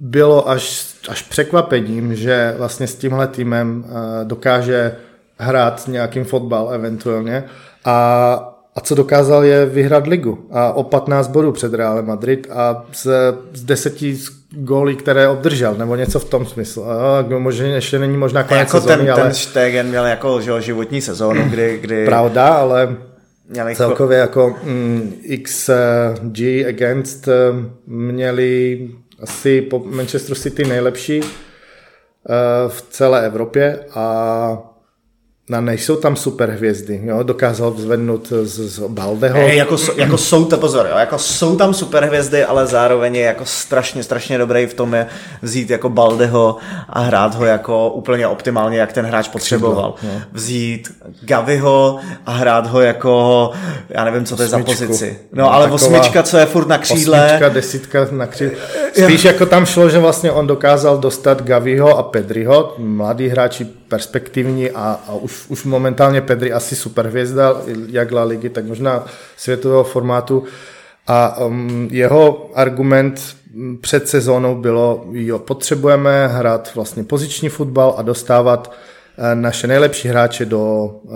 Bylo 0.00 0.50
až, 0.50 0.86
až 1.08 1.22
překvapením, 1.22 2.14
že 2.14 2.54
vlastně 2.58 2.86
s 2.86 2.94
tímhle 2.94 3.26
týmem 3.26 3.84
dokáže 4.24 4.96
hrát 5.38 5.88
nějakým 5.88 6.24
fotbal 6.24 6.70
eventuálně 6.74 7.44
a 7.84 8.52
a 8.76 8.80
co 8.80 8.94
dokázal 8.94 9.44
je 9.44 9.66
vyhrát 9.66 10.06
ligu 10.06 10.46
a 10.50 10.72
o 10.72 10.82
15 10.82 11.28
bodů 11.28 11.52
před 11.52 11.74
Real 11.74 12.02
Madrid 12.02 12.46
a 12.50 12.84
z, 12.92 13.06
z 13.52 13.64
deseti 13.64 14.18
góly, 14.50 14.96
které 14.96 15.28
obdržel, 15.28 15.74
nebo 15.74 15.96
něco 15.96 16.18
v 16.18 16.24
tom 16.24 16.46
smyslu. 16.46 16.90
A 16.90 17.24
možná 17.38 17.66
ještě 17.66 17.98
není 17.98 18.16
možná 18.16 18.42
konec 18.42 18.60
jako 18.60 18.80
sezóny, 18.80 19.04
ten, 19.04 19.12
ale... 19.12 19.22
ten 19.22 19.34
Stegen 19.34 19.86
měl 19.86 20.06
jako 20.06 20.40
že, 20.40 20.60
životní 20.60 21.00
sezónu, 21.00 21.42
kdy... 21.50 21.78
kdy... 21.80 22.04
Pravda, 22.04 22.48
ale 22.48 22.96
měli 23.48 23.76
celkově 23.76 24.18
jako 24.18 24.56
mm, 24.62 25.12
XG 25.42 26.38
against 26.68 27.28
měli 27.86 28.88
asi 29.20 29.62
po 29.62 29.78
Manchester 29.78 30.36
City 30.36 30.64
nejlepší 30.64 31.20
uh, 31.20 31.28
v 32.68 32.82
celé 32.90 33.26
Evropě 33.26 33.80
a 33.90 34.75
No, 35.50 35.60
nejsou 35.60 35.96
tam 35.96 36.16
super 36.16 36.50
hvězdy, 36.50 37.00
jo? 37.04 37.22
dokázal 37.22 37.74
zvednout 37.76 38.32
z, 38.42 38.58
z 38.58 38.78
Baldeho. 38.88 39.38
Hey, 39.38 39.56
jako, 39.56 39.76
jako 39.96 40.18
jsou 40.18 40.44
to, 40.44 40.58
pozor, 40.58 40.86
jo? 40.90 40.98
jako 40.98 41.18
jsou 41.18 41.56
tam 41.56 41.74
super 41.74 42.04
hvězdy, 42.04 42.44
ale 42.44 42.66
zároveň 42.66 43.14
je 43.14 43.22
jako 43.22 43.44
strašně, 43.44 44.02
strašně 44.02 44.38
dobrý 44.38 44.66
v 44.66 44.74
tom 44.74 44.94
je 44.94 45.06
vzít 45.42 45.70
jako 45.70 45.88
Baldeho 45.88 46.56
a 46.88 47.00
hrát 47.00 47.34
ho 47.34 47.44
jako 47.44 47.90
úplně 47.90 48.26
optimálně, 48.26 48.78
jak 48.78 48.92
ten 48.92 49.06
hráč 49.06 49.28
potřeboval. 49.28 49.92
Křidlo, 49.92 50.20
vzít 50.32 50.94
Gaviho 51.20 51.98
a 52.26 52.30
hrát 52.30 52.66
ho 52.66 52.80
jako, 52.80 53.50
já 53.88 54.04
nevím, 54.04 54.24
co 54.24 54.36
to 54.36 54.42
je 54.42 54.48
za 54.48 54.58
pozici. 54.58 55.18
No, 55.32 55.42
no 55.44 55.52
ale 55.52 55.70
osmička, 55.70 56.22
co 56.22 56.38
je 56.38 56.46
furt 56.46 56.68
na 56.68 56.78
křídle. 56.78 57.26
Osmička, 57.26 57.48
desítka 57.48 58.06
na 58.10 58.26
křídle. 58.26 58.56
Spíš 59.04 59.24
jako 59.24 59.46
tam 59.46 59.66
šlo, 59.66 59.88
že 59.88 59.98
vlastně 59.98 60.32
on 60.32 60.46
dokázal 60.46 60.98
dostat 60.98 61.42
Gaviho 61.42 61.98
a 61.98 62.02
Pedriho, 62.02 62.74
mladí 62.78 63.28
hráči 63.28 63.66
perspektivní 63.88 64.70
a, 64.70 65.00
a 65.08 65.14
už 65.14 65.46
už, 65.48 65.64
momentálně 65.64 66.20
Pedri 66.20 66.52
asi 66.52 66.76
superhvězda, 66.76 67.62
jak 67.88 68.12
La 68.12 68.24
Ligy, 68.24 68.48
tak 68.48 68.64
možná 68.64 69.04
světového 69.36 69.84
formátu. 69.84 70.44
A 71.06 71.38
um, 71.46 71.88
jeho 71.92 72.50
argument 72.54 73.36
před 73.80 74.08
sezónou 74.08 74.54
bylo, 74.54 75.04
jo, 75.12 75.38
potřebujeme 75.38 76.28
hrát 76.28 76.74
vlastně 76.74 77.04
poziční 77.04 77.48
fotbal 77.48 77.94
a 77.98 78.02
dostávat 78.02 78.72
naše 79.34 79.66
nejlepší 79.66 80.08
hráče 80.08 80.44
do 80.44 80.84
uh, 80.84 81.12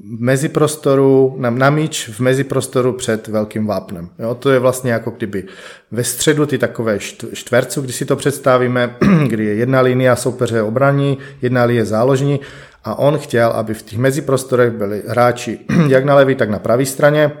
meziprostoru, 0.00 1.34
na, 1.38 1.50
na 1.50 1.70
míč 1.70 2.08
v 2.08 2.20
meziprostoru 2.20 2.92
před 2.92 3.28
velkým 3.28 3.66
vápnem. 3.66 4.08
Jo, 4.18 4.34
to 4.34 4.50
je 4.50 4.58
vlastně 4.58 4.92
jako 4.92 5.10
kdyby 5.10 5.44
ve 5.90 6.04
středu 6.04 6.46
ty 6.46 6.58
takové 6.58 6.98
štverců, 7.32 7.80
když 7.80 7.96
si 7.96 8.04
to 8.04 8.16
představíme, 8.16 8.96
kdy 9.28 9.44
je 9.44 9.54
jedna 9.54 9.80
linie 9.80 10.16
soupeře 10.16 10.62
obraní, 10.62 11.18
jedna 11.42 11.64
linie 11.64 11.84
záložní 11.84 12.40
a 12.84 12.98
on 12.98 13.18
chtěl, 13.18 13.48
aby 13.48 13.74
v 13.74 13.82
těch 13.82 13.98
meziprostorech 13.98 14.72
byli 14.72 15.02
hráči 15.08 15.58
jak 15.88 16.04
na 16.04 16.14
levé, 16.14 16.34
tak 16.34 16.50
na 16.50 16.58
pravé 16.58 16.86
straně 16.86 17.32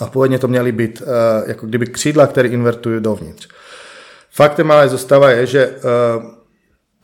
a 0.00 0.06
původně 0.06 0.38
to 0.38 0.48
měly 0.48 0.72
být 0.72 1.00
uh, 1.00 1.08
jako 1.46 1.66
kdyby 1.66 1.86
křídla, 1.86 2.26
které 2.26 2.48
invertují 2.48 3.00
dovnitř. 3.00 3.48
Faktem 4.30 4.70
ale 4.70 4.88
zůstává 4.88 5.30
je, 5.30 5.46
že 5.46 5.70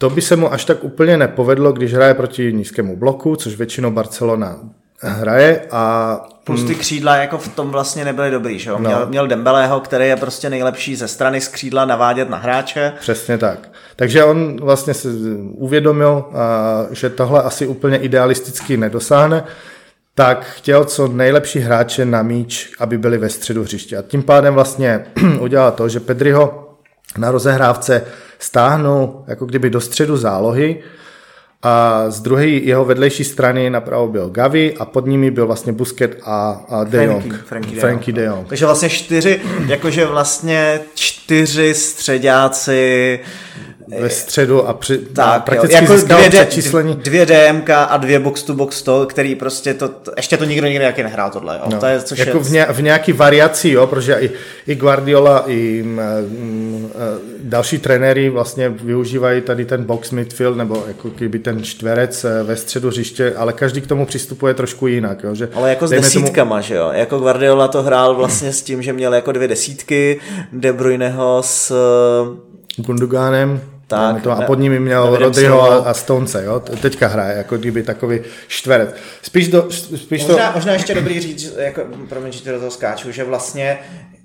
to 0.04 0.10
by 0.10 0.22
se 0.22 0.36
mu 0.36 0.52
až 0.52 0.64
tak 0.64 0.84
úplně 0.84 1.16
nepovedlo, 1.16 1.72
když 1.72 1.94
hraje 1.94 2.14
proti 2.14 2.52
nízkému 2.52 2.96
bloku, 2.96 3.36
což 3.36 3.56
většinou 3.56 3.90
Barcelona 3.90 4.58
hraje 5.00 5.60
a... 5.70 6.26
Plus 6.44 6.64
ty 6.64 6.74
křídla 6.74 7.16
jako 7.16 7.38
v 7.38 7.48
tom 7.48 7.70
vlastně 7.70 8.04
nebyly 8.04 8.30
dobrý, 8.30 8.58
že 8.58 8.70
jo? 8.70 8.78
Měl, 8.78 9.00
no. 9.00 9.06
měl 9.06 9.26
Dembeleho, 9.26 9.80
který 9.80 10.08
je 10.08 10.16
prostě 10.16 10.50
nejlepší 10.50 10.96
ze 10.96 11.08
strany 11.08 11.40
z 11.40 11.48
křídla 11.48 11.84
navádět 11.84 12.30
na 12.30 12.36
hráče. 12.36 12.92
Přesně 13.00 13.38
tak. 13.38 13.68
Takže 13.96 14.24
on 14.24 14.56
vlastně 14.60 14.94
si 14.94 15.08
uvědomil, 15.54 16.24
že 16.90 17.10
tohle 17.10 17.42
asi 17.42 17.66
úplně 17.66 17.96
idealisticky 17.98 18.76
nedosáhne, 18.76 19.44
tak 20.14 20.44
chtěl 20.44 20.84
co 20.84 21.08
nejlepší 21.08 21.58
hráče 21.58 22.04
na 22.04 22.22
míč, 22.22 22.72
aby 22.78 22.98
byli 22.98 23.18
ve 23.18 23.28
středu 23.28 23.62
hřiště. 23.62 23.96
A 23.96 24.02
tím 24.02 24.22
pádem 24.22 24.54
vlastně 24.54 25.06
udělal 25.40 25.72
to, 25.72 25.88
že 25.88 26.00
Pedriho 26.00 26.63
na 27.18 27.30
rozehrávce 27.30 28.04
stáhnul 28.38 29.24
jako 29.26 29.46
kdyby 29.46 29.70
do 29.70 29.80
středu 29.80 30.16
zálohy, 30.16 30.82
a 31.66 32.04
z 32.08 32.20
druhé 32.20 32.46
jeho 32.46 32.84
vedlejší 32.84 33.24
strany 33.24 33.70
napravo 33.70 34.08
byl 34.08 34.30
Gavi 34.30 34.74
a 34.78 34.84
pod 34.84 35.06
nimi 35.06 35.30
byl 35.30 35.46
vlastně 35.46 35.72
Busket 35.72 36.18
a, 36.24 36.64
a 36.68 36.84
De 36.84 37.04
Jong. 37.04 37.22
Frankie, 37.22 37.42
Frankie, 37.44 37.80
Frankie 37.80 38.14
De 38.14 38.24
Jong. 38.24 38.48
Takže 38.48 38.66
vlastně 38.66 38.88
čtyři, 38.88 39.40
jakože 39.66 40.06
vlastně 40.06 40.80
čtyři 40.94 41.74
středáci 41.74 43.20
ve 44.00 44.10
středu 44.10 44.68
a 44.68 44.72
při, 44.72 44.98
tak, 44.98 45.44
prakticky 45.44 45.74
jako 45.74 45.96
dvě, 45.96 46.30
přečíslení. 46.30 46.94
Dvě 46.94 47.26
DMK 47.26 47.70
a 47.70 47.96
dvě 47.96 48.18
box 48.18 48.42
to 48.42 48.54
box 48.54 48.82
to, 48.82 49.06
který 49.06 49.34
prostě 49.34 49.74
to, 49.74 49.90
ještě 50.16 50.36
to 50.36 50.44
nikdo 50.44 50.66
nikdy 50.66 50.84
jaký 50.84 51.02
nehrál 51.02 51.30
tohle. 51.30 51.54
Jo. 51.54 51.70
No, 51.70 51.80
to 51.80 51.86
je, 51.86 52.00
což 52.00 52.18
jako 52.18 52.38
je... 52.38 52.44
v, 52.44 52.50
ně, 52.50 52.66
v 52.70 52.82
nějaký 52.82 53.12
variaci, 53.12 53.70
jo, 53.70 53.86
protože 53.86 54.14
i, 54.20 54.30
i 54.66 54.74
Guardiola, 54.74 55.44
i 55.46 55.80
m, 55.80 56.00
m, 56.00 56.90
další 57.38 57.78
trenéry 57.78 58.30
vlastně 58.30 58.68
využívají 58.68 59.40
tady 59.40 59.64
ten 59.64 59.84
box 59.84 60.10
midfield, 60.10 60.56
nebo 60.56 60.84
jako 60.88 61.08
kdyby 61.08 61.38
ten 61.38 61.62
čtverec 61.62 62.24
eh, 62.24 62.42
ve 62.42 62.56
středu 62.56 62.88
hřiště, 62.88 63.34
ale 63.36 63.52
každý 63.52 63.80
k 63.80 63.86
tomu 63.86 64.06
přistupuje 64.06 64.54
trošku 64.54 64.86
jinak. 64.86 65.22
Jo, 65.24 65.34
že 65.34 65.48
ale 65.54 65.70
jako 65.70 65.86
s 65.86 65.90
desítkama, 65.90 66.56
tomu... 66.56 66.62
že 66.62 66.74
jo? 66.74 66.90
Jako 66.92 67.18
Guardiola 67.18 67.68
to 67.68 67.82
hrál 67.82 68.14
vlastně 68.14 68.52
s 68.52 68.62
tím, 68.62 68.82
že 68.82 68.92
měl 68.92 69.14
jako 69.14 69.32
dvě 69.32 69.48
desítky, 69.48 70.20
De 70.52 70.72
Bruyneho 70.72 71.42
s 71.44 71.72
Gundoganem. 72.76 73.60
Tak, 73.86 74.22
to, 74.22 74.30
a 74.30 74.42
pod 74.42 74.58
nimi 74.58 74.80
měl 74.80 75.16
Rodryho 75.16 75.62
a, 75.62 75.76
a 75.76 75.94
Stonce, 75.94 76.44
jo? 76.44 76.60
Teďka 76.60 77.08
hraje, 77.08 77.36
jako 77.36 77.56
kdyby 77.56 77.82
takový 77.82 78.20
štverec. 78.48 78.94
Spíš, 79.22 79.48
do, 79.48 79.70
spíš 79.96 80.26
možná, 80.26 80.46
to... 80.46 80.54
možná 80.54 80.72
ještě 80.72 80.94
dobrý 80.94 81.20
říct, 81.20 81.54
jako, 81.58 81.82
promiň, 82.08 82.32
že 82.32 82.52
do 82.52 82.58
toho 82.58 82.70
skáču, 82.70 83.12
že 83.12 83.24
vlastně 83.24 83.78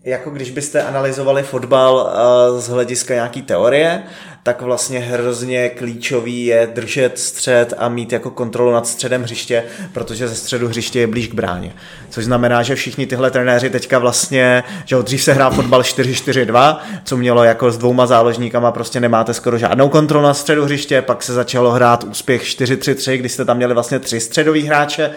jako 0.04 0.30
když 0.30 0.52
byste 0.52 0.84
analyzovali 0.84 1.44
fotbal 1.44 1.96
uh, 1.96 2.60
z 2.60 2.68
hlediska 2.68 3.14
nějaký 3.14 3.42
teorie, 3.42 4.04
tak 4.44 4.62
vlastně 4.62 5.00
hrozně 5.00 5.70
klíčový 5.70 6.46
je 6.46 6.70
držet 6.74 7.20
střed 7.20 7.74
a 7.78 7.90
mít 7.90 8.14
jako 8.14 8.30
kontrolu 8.30 8.72
nad 8.72 8.88
středem 8.88 9.24
hřiště, 9.24 9.64
protože 9.94 10.28
ze 10.28 10.36
středu 10.36 10.68
hřiště 10.68 11.00
je 11.00 11.08
blíž 11.08 11.28
k 11.28 11.34
bráně. 11.34 11.74
Což 12.10 12.26
znamená, 12.26 12.64
že 12.64 12.76
všichni 12.76 13.08
tyhle 13.08 13.32
trenéři 13.32 13.70
teďka 13.70 14.00
vlastně, 14.00 14.64
že 14.86 14.96
dřív 14.96 15.24
se 15.24 15.34
hrá 15.34 15.50
fotbal 15.50 15.82
4-4-2, 15.82 16.78
co 17.04 17.18
mělo 17.18 17.44
jako 17.44 17.72
s 17.72 17.78
dvouma 17.78 18.08
záložníkama, 18.08 18.72
prostě 18.72 19.00
nemáte 19.00 19.34
skoro 19.34 19.58
žádnou 19.58 19.90
kontrolu 19.90 20.26
na 20.26 20.34
středu 20.34 20.66
hřiště, 20.66 21.02
pak 21.02 21.24
se 21.24 21.34
začalo 21.34 21.72
hrát 21.72 22.04
úspěch 22.04 22.44
4-3-3, 22.44 23.18
kdy 23.18 23.30
jste 23.30 23.46
tam 23.46 23.58
měli 23.58 23.74
vlastně 23.74 24.00
tři 24.00 24.20
středový 24.20 24.64
hráče 24.64 25.12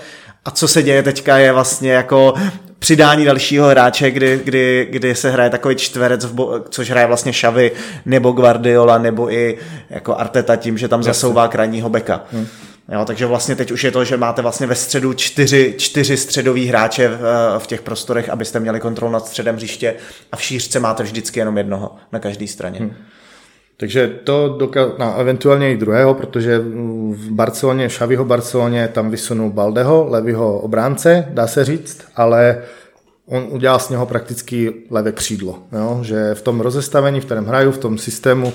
a 0.45 0.51
co 0.51 0.69
se 0.69 0.83
děje 0.83 1.03
teďka 1.03 1.39
je 1.39 1.53
vlastně 1.53 1.93
jako 1.93 2.35
přidání 2.79 3.25
dalšího 3.25 3.69
hráče, 3.69 4.11
kdy, 4.11 4.41
kdy, 4.45 4.89
kdy 4.91 5.15
se 5.15 5.31
hraje 5.31 5.51
takový 5.51 5.77
čtverec, 5.77 6.25
v 6.25 6.33
bo, 6.33 6.61
což 6.71 6.91
hraje 6.91 7.07
vlastně 7.07 7.33
Šavy, 7.33 7.73
nebo 8.07 8.33
Guardiola, 8.33 8.99
nebo 8.99 9.33
i 9.33 9.59
jako 9.91 10.17
Arteta 10.17 10.57
tím, 10.57 10.79
že 10.79 10.89
tam 10.89 11.03
zasouvá 11.03 11.49
krajního 11.49 11.89
beka. 11.89 12.25
Hmm. 12.33 12.47
Jo, 12.93 13.05
takže 13.05 13.27
vlastně 13.27 13.57
teď 13.57 13.71
už 13.71 13.85
je 13.85 13.91
to, 13.91 14.05
že 14.05 14.17
máte 14.17 14.43
vlastně 14.43 14.67
ve 14.67 14.75
středu 14.75 15.13
čtyři, 15.13 15.75
čtyři 15.79 16.17
středový 16.17 16.67
hráče 16.67 17.09
v, 17.09 17.21
v 17.59 17.67
těch 17.67 17.83
prostorech, 17.83 18.29
abyste 18.29 18.61
měli 18.61 18.81
kontrolu 18.81 19.13
nad 19.13 19.27
středem 19.27 19.57
hřiště 19.57 19.95
a 20.33 20.37
v 20.37 20.43
šířce 20.43 20.81
máte 20.81 21.03
vždycky 21.03 21.41
jenom 21.41 21.59
jednoho 21.59 21.97
na 22.13 22.19
každé 22.19 22.47
straně. 22.47 22.79
Hmm. 22.79 22.95
Takže 23.77 24.09
to 24.25 24.57
doka- 24.59 24.93
no, 24.99 25.19
eventuálně 25.19 25.73
i 25.73 25.77
druhého, 25.77 26.15
protože 26.15 26.59
v 27.11 27.31
Barceloně, 27.31 27.91
Šaviho 27.91 28.25
Barceloně 28.25 28.89
tam 28.89 29.11
vysunul 29.11 29.51
Baldeho, 29.51 30.07
levýho 30.11 30.59
obránce, 30.59 31.29
dá 31.31 31.47
se 31.47 31.65
říct, 31.65 32.05
ale 32.17 32.63
on 33.27 33.47
udělal 33.51 33.79
z 33.79 33.89
něho 33.89 34.07
prakticky 34.07 34.75
levé 34.91 35.13
křídlo. 35.13 35.59
Jo? 35.73 35.99
Že 36.03 36.35
v 36.35 36.43
tom 36.43 36.61
rozestavení, 36.61 37.21
v 37.21 37.25
kterém 37.25 37.47
hraju, 37.47 37.71
v 37.71 37.79
tom 37.79 37.99
systému 37.99 38.53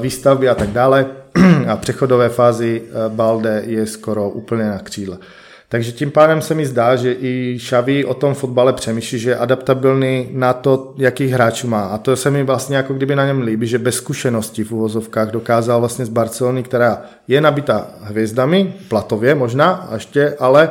výstavby 0.00 0.48
a 0.48 0.54
tak 0.54 0.68
dále 0.68 1.06
a 1.68 1.76
přechodové 1.76 2.28
fázi 2.28 2.82
Balde 3.08 3.62
je 3.66 3.86
skoro 3.86 4.28
úplně 4.28 4.64
na 4.64 4.78
křídle. 4.78 5.18
Takže 5.72 5.92
tím 5.92 6.10
pádem 6.10 6.42
se 6.42 6.54
mi 6.54 6.66
zdá, 6.66 6.96
že 6.96 7.12
i 7.12 7.58
Xavi 7.58 8.04
o 8.04 8.14
tom 8.14 8.34
fotbale 8.34 8.72
přemýšlí, 8.72 9.18
že 9.18 9.30
je 9.30 9.36
adaptabilní 9.36 10.28
na 10.32 10.52
to, 10.52 10.94
jaký 10.96 11.26
hráčů 11.26 11.68
má. 11.68 11.84
A 11.84 11.98
to 11.98 12.16
se 12.16 12.30
mi 12.30 12.42
vlastně 12.42 12.76
jako 12.76 12.94
kdyby 12.94 13.16
na 13.16 13.26
něm 13.26 13.42
líbí, 13.42 13.66
že 13.66 13.78
bez 13.78 13.94
zkušeností 13.94 14.64
v 14.64 14.72
uvozovkách 14.72 15.30
dokázal 15.30 15.80
vlastně 15.80 16.04
z 16.04 16.08
Barcelony, 16.08 16.62
která 16.62 17.02
je 17.28 17.40
nabita 17.40 17.86
hvězdami, 18.00 18.74
platově 18.88 19.34
možná 19.34 19.88
ještě, 19.92 20.36
ale 20.38 20.70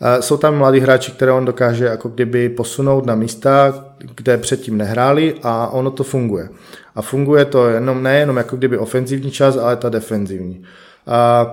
eh, 0.00 0.22
jsou 0.22 0.36
tam 0.36 0.58
mladí 0.58 0.80
hráči, 0.80 1.12
které 1.12 1.32
on 1.32 1.44
dokáže 1.44 1.84
jako 1.84 2.08
kdyby 2.08 2.48
posunout 2.48 3.06
na 3.06 3.14
místa, 3.14 3.84
kde 4.16 4.38
předtím 4.38 4.78
nehráli 4.78 5.34
a 5.42 5.68
ono 5.68 5.90
to 5.90 6.04
funguje. 6.04 6.48
A 6.94 7.02
funguje 7.02 7.44
to 7.44 7.68
jenom, 7.68 8.02
nejenom 8.02 8.36
jako 8.36 8.56
kdyby 8.56 8.78
ofenzivní 8.78 9.30
čas, 9.30 9.56
ale 9.56 9.76
ta 9.76 9.88
defenzivní. 9.88 10.62
A 11.06 11.46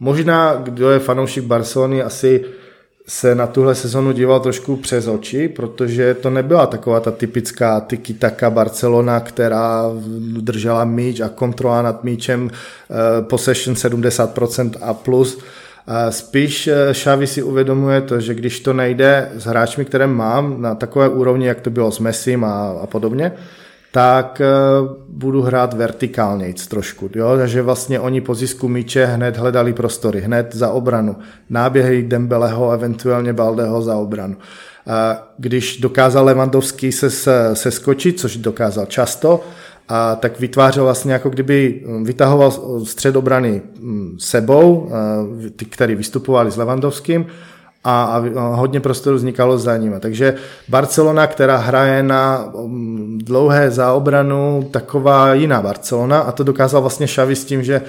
Možná, 0.00 0.54
kdo 0.54 0.90
je 0.90 0.98
fanoušek 0.98 1.44
Barcelony, 1.44 2.02
asi 2.02 2.44
se 3.08 3.34
na 3.34 3.46
tuhle 3.46 3.74
sezonu 3.74 4.12
díval 4.12 4.40
trošku 4.40 4.76
přes 4.76 5.06
oči, 5.06 5.48
protože 5.48 6.14
to 6.14 6.30
nebyla 6.30 6.66
taková 6.66 7.00
ta 7.00 7.10
typická 7.10 7.80
tiki-taka 7.80 8.50
Barcelona, 8.50 9.20
která 9.20 9.90
držela 10.40 10.84
míč 10.84 11.20
a 11.20 11.28
kontrola 11.28 11.82
nad 11.82 12.04
míčem, 12.04 12.42
uh, 12.44 13.26
possession 13.28 13.76
70% 13.76 14.70
a 14.80 14.94
plus. 14.94 15.38
Spíš 16.10 16.70
Xavi 16.92 17.26
si 17.26 17.42
uvědomuje 17.42 18.00
to, 18.00 18.20
že 18.20 18.34
když 18.34 18.60
to 18.60 18.72
nejde 18.72 19.30
s 19.34 19.44
hráčmi, 19.44 19.84
které 19.84 20.06
mám 20.06 20.62
na 20.62 20.74
takové 20.74 21.08
úrovni, 21.08 21.46
jak 21.46 21.60
to 21.60 21.70
bylo 21.70 21.92
s 21.92 21.98
Messim 21.98 22.44
a, 22.44 22.78
a 22.82 22.86
podobně, 22.86 23.32
tak 23.96 24.42
budu 25.08 25.42
hrát 25.42 25.74
vertikálně 25.74 26.54
trošku. 26.68 27.10
Jo? 27.14 27.36
Takže 27.36 27.62
vlastně 27.62 28.00
oni 28.00 28.20
po 28.20 28.34
zisku 28.34 28.68
míče 28.68 29.04
hned 29.06 29.36
hledali 29.36 29.72
prostory, 29.72 30.20
hned 30.20 30.54
za 30.54 30.70
obranu. 30.70 31.16
Náběhy 31.50 32.02
Dembeleho, 32.02 32.70
eventuálně 32.70 33.32
Baldeho 33.32 33.82
za 33.82 33.96
obranu. 33.96 34.36
Když 35.38 35.80
dokázal 35.80 36.24
Levandovský 36.24 36.92
se, 36.92 37.10
se 37.54 37.70
skočit, 37.70 38.20
což 38.20 38.36
dokázal 38.36 38.86
často, 38.86 39.44
a 39.88 40.16
tak 40.16 40.40
vytvářel 40.40 40.84
vlastně 40.84 41.12
jako 41.12 41.30
kdyby 41.30 41.84
vytahoval 42.02 42.50
střed 42.84 43.16
obrany 43.16 43.62
mm, 43.80 44.16
sebou, 44.20 44.90
ty, 45.56 45.64
který 45.64 45.94
vystupovali 45.94 46.50
s 46.50 46.56
Levandovským 46.56 47.26
a, 47.86 48.22
a 48.36 48.54
hodně 48.54 48.80
prostoru 48.80 49.16
vznikalo 49.16 49.58
za 49.58 49.76
ním. 49.76 49.94
Takže 50.00 50.34
Barcelona, 50.68 51.26
která 51.26 51.56
hraje 51.56 52.02
na 52.02 52.52
mm, 52.66 53.18
dlouhé 53.22 53.70
záobranu, 53.70 54.68
taková 54.70 55.34
jiná 55.34 55.62
Barcelona 55.62 56.18
a 56.18 56.32
to 56.32 56.44
dokázal 56.44 56.80
vlastně 56.80 57.06
Xavi 57.06 57.36
s 57.36 57.44
tím, 57.44 57.62
že 57.62 57.82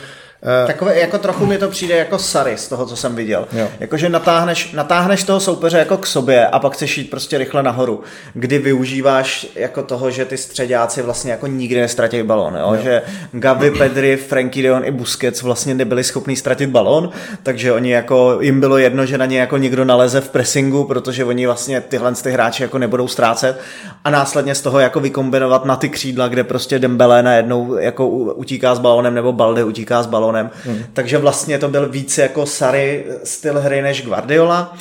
Takové, 0.68 1.00
jako 1.00 1.18
trochu 1.18 1.46
mi 1.46 1.58
to 1.58 1.68
přijde 1.68 1.98
jako 1.98 2.20
Sary 2.20 2.58
z 2.58 2.68
toho, 2.68 2.86
co 2.86 2.96
jsem 2.96 3.16
viděl. 3.16 3.48
Jakože 3.80 4.10
natáhneš, 4.10 4.72
natáhneš 4.72 5.24
toho 5.24 5.40
soupeře 5.40 5.78
jako 5.78 5.98
k 5.98 6.08
sobě 6.08 6.48
a 6.48 6.60
pak 6.60 6.74
chceš 6.74 6.98
jít 6.98 7.10
prostě 7.10 7.38
rychle 7.38 7.64
nahoru, 7.64 8.04
kdy 8.34 8.58
využíváš 8.58 9.48
jako 9.56 9.84
toho, 9.84 10.12
že 10.12 10.26
ty 10.26 10.38
středáci 10.38 11.02
vlastně 11.02 11.32
jako 11.32 11.48
nikdy 11.48 11.82
nestratí 11.82 12.24
balon, 12.24 12.56
jo? 12.56 12.74
jo. 12.74 12.82
že 12.84 13.02
Gavi, 13.32 13.72
Pedri, 13.72 14.18
Frankie 14.18 14.64
Dion 14.64 14.86
i 14.86 14.92
Busquets 14.92 15.42
vlastně 15.42 15.74
nebyli 15.74 16.04
schopní 16.04 16.36
ztratit 16.36 16.70
balon, 16.70 17.10
takže 17.44 17.74
oni 17.74 17.92
jako, 17.92 18.38
jim 18.42 18.60
bylo 18.60 18.78
jedno, 18.78 19.06
že 19.06 19.18
na 19.18 19.26
ně 19.26 19.40
jako 19.40 19.58
nikdo 19.58 19.86
naleze 19.86 20.22
v 20.22 20.30
pressingu, 20.30 20.84
protože 20.84 21.26
oni 21.26 21.46
vlastně 21.46 21.82
tyhle 21.82 22.14
ty 22.14 22.32
hráči 22.32 22.64
jako 22.64 22.78
nebudou 22.78 23.08
ztrácet 23.08 23.60
a 24.04 24.10
následně 24.10 24.56
z 24.56 24.62
toho 24.62 24.80
jako 24.80 25.00
vykombinovat 25.00 25.66
na 25.66 25.76
ty 25.76 25.90
křídla, 25.90 26.28
kde 26.28 26.44
prostě 26.44 26.80
Dembele 26.80 27.24
najednou 27.24 27.78
jako 27.78 28.08
utíká 28.08 28.76
s 28.76 28.80
balonem 28.80 29.14
nebo 29.14 29.34
Balde 29.34 29.64
utíká 29.64 30.04
s 30.04 30.08
balonem 30.08 30.27
balonem. 30.28 30.50
Hmm. 30.66 30.84
Takže 30.94 31.18
vlastně 31.18 31.60
to 31.60 31.70
byl 31.70 31.90
více 31.90 32.22
jako 32.22 32.46
Sary 32.46 33.06
styl 33.24 33.60
hry 33.60 33.82
než 33.82 34.06
Guardiola 34.06 34.74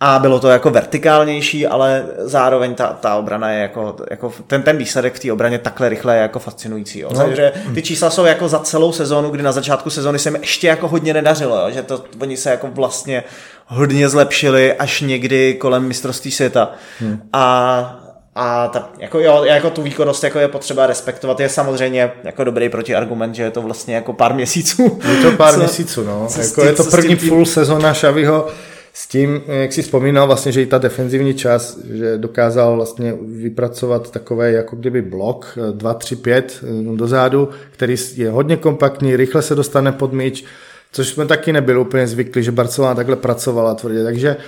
a 0.00 0.18
bylo 0.18 0.40
to 0.40 0.48
jako 0.48 0.70
vertikálnější, 0.70 1.66
ale 1.66 2.04
zároveň 2.18 2.74
ta, 2.74 2.86
ta 2.86 3.16
obrana 3.16 3.50
je 3.50 3.62
jako, 3.62 3.96
jako 4.10 4.32
ten, 4.46 4.62
ten 4.62 4.76
výsledek 4.76 5.14
v 5.14 5.18
té 5.18 5.32
obraně 5.32 5.58
takhle 5.58 5.88
rychle 5.88 6.16
je 6.16 6.22
jako 6.22 6.38
fascinující. 6.38 7.00
Jo. 7.00 7.10
No. 7.12 7.24
Takže 7.24 7.52
ty 7.74 7.82
čísla 7.82 8.10
jsou 8.10 8.24
jako 8.24 8.48
za 8.48 8.58
celou 8.58 8.92
sezónu, 8.92 9.30
kdy 9.30 9.42
na 9.42 9.52
začátku 9.52 9.90
sezóny 9.90 10.18
se 10.18 10.30
mi 10.30 10.38
ještě 10.38 10.66
jako 10.66 10.88
hodně 10.88 11.14
nedařilo, 11.14 11.56
jo, 11.56 11.70
že 11.70 11.82
to, 11.82 12.04
oni 12.20 12.36
se 12.36 12.50
jako 12.50 12.68
vlastně 12.72 13.24
hodně 13.66 14.08
zlepšili 14.08 14.74
až 14.74 15.00
někdy 15.00 15.54
kolem 15.54 15.88
mistrovství 15.88 16.30
světa. 16.30 16.70
Hmm. 17.00 17.22
A 17.32 18.01
a 18.34 18.68
ta, 18.68 18.90
jako, 18.98 19.20
jo, 19.20 19.44
jako 19.44 19.70
tu 19.70 19.82
výkonnost 19.82 20.24
jako 20.24 20.38
je 20.38 20.48
potřeba 20.48 20.86
respektovat. 20.86 21.40
Je 21.40 21.48
samozřejmě 21.48 22.12
jako 22.24 22.44
dobrý 22.44 22.68
protiargument, 22.68 23.34
že 23.34 23.42
je 23.42 23.50
to 23.50 23.62
vlastně 23.62 23.94
jako 23.94 24.12
pár 24.12 24.34
měsíců. 24.34 25.00
Je 25.10 25.22
to 25.22 25.36
pár 25.36 25.54
co, 25.54 25.60
měsíců, 25.60 26.04
no. 26.04 26.28
Jako 26.38 26.60
tím, 26.60 26.64
je 26.64 26.72
to 26.72 26.84
první 26.84 27.16
tím... 27.16 27.28
full 27.28 27.46
sezona 27.46 27.94
Šaviho 27.94 28.46
s 28.92 29.06
tím, 29.06 29.42
jak 29.46 29.72
si 29.72 29.82
vzpomínal 29.82 30.26
vlastně, 30.26 30.52
že 30.52 30.62
i 30.62 30.66
ta 30.66 30.78
defenzivní 30.78 31.34
čas, 31.34 31.78
že 31.92 32.18
dokázal 32.18 32.76
vlastně 32.76 33.14
vypracovat 33.36 34.10
takové 34.10 34.52
jako 34.52 34.76
kdyby 34.76 35.02
blok 35.02 35.58
2, 35.72 35.94
3, 35.94 36.16
5 36.16 36.64
dozadu, 36.94 37.48
který 37.70 37.96
je 38.14 38.30
hodně 38.30 38.56
kompaktní, 38.56 39.16
rychle 39.16 39.42
se 39.42 39.54
dostane 39.54 39.92
pod 39.92 40.12
míč, 40.12 40.44
což 40.92 41.08
jsme 41.08 41.26
taky 41.26 41.52
nebyli 41.52 41.78
úplně 41.78 42.06
zvyklí, 42.06 42.42
že 42.42 42.52
Barcelona 42.52 42.94
takhle 42.94 43.16
pracovala 43.16 43.74
tvrdě. 43.74 44.04
Takže 44.04 44.36
uh, 44.36 44.42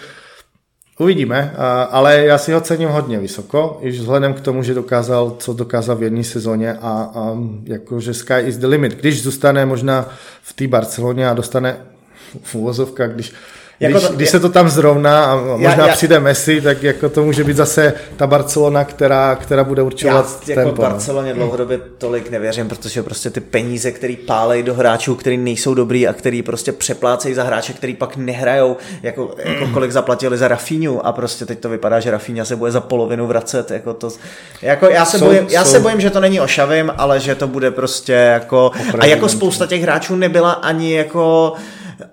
Uvidíme, 0.99 1.55
ale 1.91 2.25
já 2.25 2.39
si 2.39 2.53
ho 2.53 2.61
cením 2.61 2.89
hodně 2.89 3.19
vysoko, 3.19 3.79
i 3.81 3.91
vzhledem 3.91 4.35
k 4.35 4.41
tomu, 4.41 4.63
že 4.63 4.75
dokázal, 4.75 5.37
co 5.39 5.53
dokázal 5.53 5.97
v 5.97 6.03
jedné 6.03 6.25
sezóně 6.25 6.73
a, 6.73 7.11
a 7.15 7.37
jakože 7.65 8.15
sky 8.15 8.41
is 8.41 8.57
the 8.57 8.67
limit. 8.67 8.95
Když 8.95 9.23
zůstane 9.23 9.67
možná 9.67 10.09
v 10.43 10.53
té 10.53 10.67
Barceloně 10.67 11.29
a 11.29 11.35
dostane 11.35 11.77
v 12.43 12.55
úvozovkách, 12.55 13.11
když 13.11 13.33
jako 13.85 13.99
když, 13.99 14.09
to, 14.09 14.15
když 14.15 14.31
se 14.31 14.41
to 14.41 14.49
tam 14.49 14.69
zrovná 14.69 15.25
a 15.25 15.37
možná 15.37 15.71
já, 15.71 15.87
já, 15.87 15.93
přijde 15.93 16.21
Messi, 16.21 16.61
tak 16.61 16.83
jako 16.83 17.09
to 17.09 17.25
může 17.25 17.45
být 17.45 17.57
zase 17.57 17.93
ta 18.17 18.27
Barcelona, 18.27 18.85
která, 18.85 19.35
která 19.35 19.65
bude 19.65 19.83
určovat 19.83 20.27
já 20.49 20.53
jako 20.55 20.61
tempo. 20.61 20.83
Já 20.83 20.89
no. 20.89 20.95
Barceloně 20.95 21.35
dlouhodobě 21.35 21.81
tolik 21.99 22.31
nevěřím, 22.31 22.69
protože 22.69 23.03
prostě 23.03 23.31
ty 23.31 23.41
peníze, 23.41 23.93
které 23.93 24.15
pálej 24.27 24.63
do 24.63 24.75
hráčů, 24.75 25.15
který 25.15 25.37
nejsou 25.37 25.75
dobrý 25.75 26.09
a 26.09 26.13
který 26.13 26.43
prostě 26.43 26.73
přeplácejí 26.73 27.35
za 27.35 27.43
hráče, 27.43 27.73
který 27.73 27.95
pak 27.95 28.17
nehrajou, 28.17 28.77
jako, 29.03 29.35
jako 29.45 29.67
kolik 29.67 29.93
zaplatili 29.93 30.39
za 30.39 30.49
Rafinhu 30.49 31.07
a 31.07 31.13
prostě 31.13 31.47
teď 31.47 31.59
to 31.59 31.69
vypadá, 31.69 32.01
že 32.01 32.11
Rafinha 32.11 32.45
se 32.45 32.57
bude 32.57 32.71
za 32.71 32.81
polovinu 32.81 33.27
vracet. 33.27 33.71
Jako 33.71 33.95
to, 33.95 34.09
jako 34.63 34.87
já, 34.87 35.05
se, 35.05 35.19
jsou, 35.19 35.25
bojím, 35.25 35.47
já 35.51 35.65
se 35.65 35.81
bojím, 35.81 36.01
že 36.01 36.11
to 36.11 36.21
není 36.21 36.41
ošavím, 36.41 36.93
ale 36.97 37.21
že 37.21 37.35
to 37.35 37.49
bude 37.49 37.71
prostě 37.71 38.13
jako... 38.13 38.71
A 38.99 39.07
jako 39.07 39.29
spousta 39.29 39.67
těch 39.67 39.83
hráčů 39.83 40.17
nebyla 40.17 40.53
ani 40.53 40.95
jako 40.95 41.53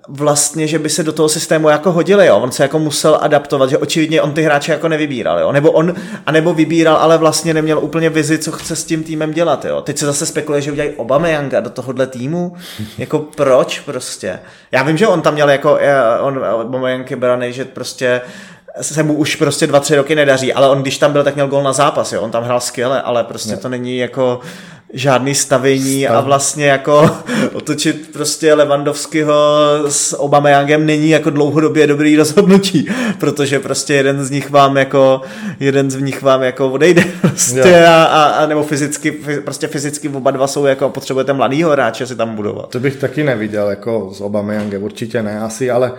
vlastně, 0.08 0.66
že 0.66 0.78
by 0.78 0.90
se 0.90 1.02
do 1.02 1.12
toho 1.12 1.28
systému 1.28 1.68
jako 1.68 1.92
hodili, 1.92 2.26
jo. 2.26 2.38
On 2.38 2.52
se 2.52 2.62
jako 2.62 2.78
musel 2.78 3.18
adaptovat, 3.20 3.70
že 3.70 3.78
očividně 3.78 4.22
on 4.22 4.32
ty 4.32 4.42
hráče 4.42 4.72
jako 4.72 4.88
nevybíral, 4.88 5.38
jo. 5.38 5.52
Nebo 5.52 5.70
on, 5.70 5.94
anebo 6.26 6.54
vybíral, 6.54 6.96
ale 6.96 7.18
vlastně 7.18 7.54
neměl 7.54 7.78
úplně 7.78 8.10
vizi, 8.10 8.38
co 8.38 8.52
chce 8.52 8.76
s 8.76 8.84
tím 8.84 9.02
týmem 9.04 9.32
dělat, 9.32 9.64
jo. 9.64 9.80
Teď 9.80 9.98
se 9.98 10.06
zase 10.06 10.26
spekuluje, 10.26 10.62
že 10.62 10.72
udělají 10.72 10.94
Obameyanga 10.96 11.60
do 11.60 11.70
tohohle 11.70 12.06
týmu. 12.06 12.56
Jako 12.98 13.18
proč 13.18 13.80
prostě? 13.80 14.38
Já 14.72 14.82
vím, 14.82 14.96
že 14.96 15.06
on 15.06 15.22
tam 15.22 15.34
měl 15.34 15.50
jako, 15.50 15.78
eh, 15.80 16.18
on 16.20 16.44
Obameyang 16.54 17.10
je 17.10 17.16
braný, 17.16 17.52
že 17.52 17.64
prostě 17.64 18.20
se 18.80 19.02
mu 19.02 19.14
už 19.14 19.36
prostě 19.36 19.66
dva, 19.66 19.80
tři 19.80 19.96
roky 19.96 20.14
nedaří, 20.14 20.52
ale 20.52 20.68
on 20.68 20.82
když 20.82 20.98
tam 20.98 21.12
byl, 21.12 21.24
tak 21.24 21.34
měl 21.34 21.48
gol 21.48 21.62
na 21.62 21.72
zápas, 21.72 22.12
jo. 22.12 22.20
On 22.20 22.30
tam 22.30 22.44
hrál 22.44 22.60
skvěle, 22.60 23.02
ale 23.02 23.24
prostě 23.24 23.52
no. 23.52 23.58
to 23.58 23.68
není 23.68 23.98
jako 23.98 24.40
žádný 24.92 25.34
stavění 25.34 26.02
Stav. 26.02 26.16
a 26.16 26.20
vlastně 26.20 26.66
jako 26.66 27.10
otočit 27.52 28.10
prostě 28.12 28.54
Levandovského 28.54 29.34
s 29.88 30.20
Obameyangem 30.20 30.86
není 30.86 31.10
jako 31.10 31.30
dlouhodobě 31.30 31.86
dobrý 31.86 32.16
rozhodnutí, 32.16 32.88
protože 33.18 33.60
prostě 33.60 33.94
jeden 33.94 34.24
z 34.24 34.30
nich 34.30 34.50
vám 34.50 34.76
jako 34.76 35.20
jeden 35.60 35.90
z 35.90 35.96
nich 35.96 36.22
vám 36.22 36.42
jako 36.42 36.70
odejde 36.70 37.04
prostě 37.20 37.86
a, 37.86 38.04
a, 38.04 38.22
a, 38.22 38.46
nebo 38.46 38.62
fyzicky, 38.62 39.10
prostě 39.44 39.66
fyzicky 39.66 40.08
oba 40.08 40.30
dva 40.30 40.46
jsou 40.46 40.64
jako 40.64 40.88
potřebujete 40.88 41.32
mladýho 41.32 41.70
hráče 41.70 42.06
si 42.06 42.16
tam 42.16 42.34
budovat. 42.34 42.68
To 42.68 42.80
bych 42.80 42.96
taky 42.96 43.24
neviděl 43.24 43.70
jako 43.70 44.10
s 44.14 44.20
Obameyangem, 44.20 44.82
určitě 44.82 45.22
ne 45.22 45.40
asi, 45.40 45.70
ale 45.70 45.92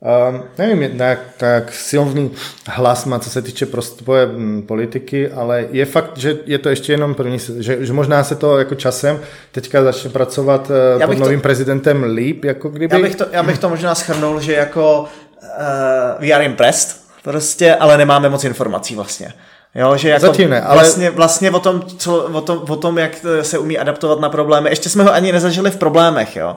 Uh, 0.00 0.40
nevím, 0.58 1.00
jak, 1.00 1.18
jak 1.40 1.72
silný 1.72 2.30
hlas 2.66 3.04
má, 3.04 3.18
co 3.18 3.30
se 3.30 3.42
týče 3.42 3.66
prostupové 3.66 4.26
mm, 4.26 4.62
politiky, 4.62 5.30
ale 5.30 5.66
je 5.70 5.86
fakt, 5.86 6.16
že 6.16 6.36
je 6.46 6.58
to 6.58 6.68
ještě 6.68 6.92
jenom 6.92 7.14
první, 7.14 7.38
že, 7.58 7.86
že 7.86 7.92
možná 7.92 8.24
se 8.24 8.34
to 8.34 8.58
jako 8.58 8.74
časem 8.74 9.20
teďka 9.52 9.82
začne 9.82 10.10
pracovat 10.10 10.70
uh, 10.98 11.06
pod 11.06 11.18
novým 11.18 11.38
to, 11.38 11.42
prezidentem 11.42 12.02
líp, 12.02 12.44
jako 12.44 12.68
kdyby... 12.68 12.96
Já 12.96 13.02
bych 13.02 13.16
to, 13.16 13.24
já 13.32 13.42
bych 13.42 13.58
to 13.58 13.68
možná 13.68 13.94
schrnul, 13.94 14.40
že 14.40 14.52
jako 14.52 15.00
uh, 15.00 16.26
we 16.26 16.32
are 16.32 16.44
impressed, 16.44 16.96
prostě, 17.22 17.74
ale 17.74 17.98
nemáme 17.98 18.28
moc 18.28 18.44
informací 18.44 18.94
vlastně. 18.94 19.32
Jo, 19.74 19.96
že 19.96 20.08
jako 20.08 20.26
Zatím 20.26 20.50
ne, 20.50 20.60
ale... 20.60 20.74
vlastně, 20.74 21.10
vlastně 21.10 21.50
o, 21.50 21.60
tom, 21.60 21.82
co, 21.98 22.16
o, 22.16 22.40
tom, 22.40 22.62
o 22.68 22.76
tom, 22.76 22.98
jak 22.98 23.12
se 23.42 23.58
umí 23.58 23.78
adaptovat 23.78 24.20
na 24.20 24.28
problémy, 24.28 24.70
ještě 24.70 24.88
jsme 24.88 25.04
ho 25.04 25.12
ani 25.12 25.32
nezažili 25.32 25.70
v 25.70 25.76
problémech, 25.76 26.36
jo. 26.36 26.56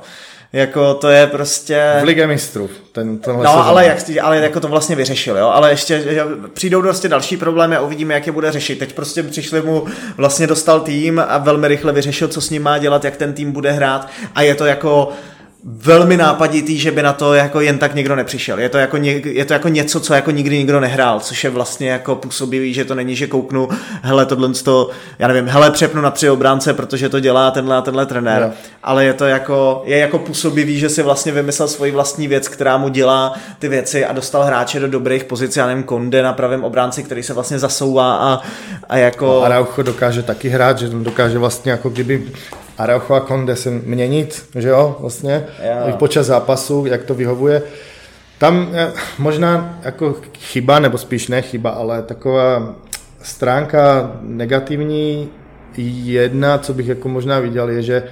Jako 0.53 0.93
to 0.93 1.09
je 1.09 1.27
prostě... 1.27 1.93
V 2.01 2.03
Ligue 2.03 2.27
mistrů. 2.27 2.69
Ten, 2.91 3.19
no, 3.27 3.33
sezon. 3.33 3.47
ale, 3.47 3.85
jak, 3.85 3.97
ale 4.21 4.37
jako 4.37 4.59
to 4.59 4.67
vlastně 4.67 4.95
vyřešil, 4.95 5.37
jo. 5.37 5.47
Ale 5.47 5.69
ještě 5.69 6.01
že 6.01 6.23
přijdou 6.53 6.81
prostě 6.81 7.09
další 7.09 7.37
problémy 7.37 7.75
a 7.75 7.81
uvidíme, 7.81 8.13
jak 8.13 8.25
je 8.25 8.31
bude 8.31 8.51
řešit. 8.51 8.79
Teď 8.79 8.93
prostě 8.93 9.23
přišli 9.23 9.61
mu, 9.61 9.85
vlastně 10.17 10.47
dostal 10.47 10.79
tým 10.79 11.23
a 11.27 11.37
velmi 11.37 11.67
rychle 11.67 11.93
vyřešil, 11.93 12.27
co 12.27 12.41
s 12.41 12.49
ním 12.49 12.63
má 12.63 12.77
dělat, 12.77 13.05
jak 13.05 13.17
ten 13.17 13.33
tým 13.33 13.51
bude 13.51 13.71
hrát 13.71 14.09
a 14.35 14.41
je 14.41 14.55
to 14.55 14.65
jako 14.65 15.09
velmi 15.63 16.17
nápaditý, 16.17 16.79
že 16.79 16.91
by 16.91 17.01
na 17.01 17.13
to 17.13 17.33
jako 17.33 17.61
jen 17.61 17.77
tak 17.77 17.95
někdo 17.95 18.15
nepřišel. 18.15 18.59
Je 18.59 18.69
to 18.69 18.77
jako, 18.77 18.97
ně, 18.97 19.11
je 19.11 19.45
to 19.45 19.53
jako 19.53 19.67
něco, 19.67 19.99
co 19.99 20.13
jako 20.13 20.31
nikdy 20.31 20.57
nikdo 20.57 20.79
nehrál, 20.79 21.19
což 21.19 21.43
je 21.43 21.49
vlastně 21.49 21.89
jako 21.89 22.15
působivý, 22.15 22.73
že 22.73 22.85
to 22.85 22.95
není, 22.95 23.15
že 23.15 23.27
kouknu, 23.27 23.69
hele, 24.01 24.25
tohle 24.25 24.49
to, 24.53 24.89
já 25.19 25.27
nevím, 25.27 25.47
hele, 25.47 25.71
přepnu 25.71 26.01
na 26.01 26.11
tři 26.11 26.29
obránce, 26.29 26.73
protože 26.73 27.09
to 27.09 27.19
dělá 27.19 27.51
tenhle 27.51 27.77
a 27.77 27.81
tenhle 27.81 28.05
trenér, 28.05 28.41
no. 28.41 28.51
ale 28.83 29.05
je 29.05 29.13
to 29.13 29.25
jako, 29.25 29.83
je 29.85 29.97
jako 29.97 30.19
působivý, 30.19 30.79
že 30.79 30.89
si 30.89 31.03
vlastně 31.03 31.31
vymyslel 31.31 31.67
svoji 31.67 31.91
vlastní 31.91 32.27
věc, 32.27 32.47
která 32.47 32.77
mu 32.77 32.89
dělá 32.89 33.33
ty 33.59 33.67
věci 33.67 34.05
a 34.05 34.13
dostal 34.13 34.43
hráče 34.43 34.79
do 34.79 34.87
dobrých 34.87 35.23
pozic, 35.23 35.57
já 35.57 35.67
nevím, 35.67 35.83
Konde 35.83 36.23
na 36.23 36.33
pravém 36.33 36.63
obránci, 36.63 37.03
který 37.03 37.23
se 37.23 37.33
vlastně 37.33 37.59
zasouvá 37.59 38.15
a, 38.15 38.41
a 38.89 38.97
jako... 38.97 39.25
No, 39.25 39.43
Araucho 39.43 39.83
dokáže 39.83 40.23
taky 40.23 40.49
hrát, 40.49 40.79
že 40.79 40.89
dokáže 40.89 41.37
vlastně 41.37 41.71
jako 41.71 41.89
kdyby 41.89 42.27
Araujo 42.79 43.13
a 43.13 43.19
Konde 43.19 43.55
se 43.55 43.69
měnit, 43.69 44.45
že 44.55 44.69
jo, 44.69 44.97
vlastně, 44.99 45.45
jo. 45.87 45.95
počas 45.97 46.25
zápasu, 46.25 46.85
jak 46.85 47.03
to 47.03 47.15
vyhovuje. 47.15 47.61
Tam 48.37 48.69
eh, 48.73 48.91
možná 49.17 49.79
jako 49.83 50.15
chyba, 50.39 50.79
nebo 50.79 50.97
spíš 50.97 51.27
ne 51.27 51.41
chyba, 51.41 51.69
ale 51.69 52.03
taková 52.03 52.75
stránka 53.21 54.11
negativní 54.21 55.29
jedna, 56.03 56.57
co 56.57 56.73
bych 56.73 56.87
jako 56.87 57.09
možná 57.09 57.39
viděl, 57.39 57.69
je, 57.69 57.81
že 57.81 58.03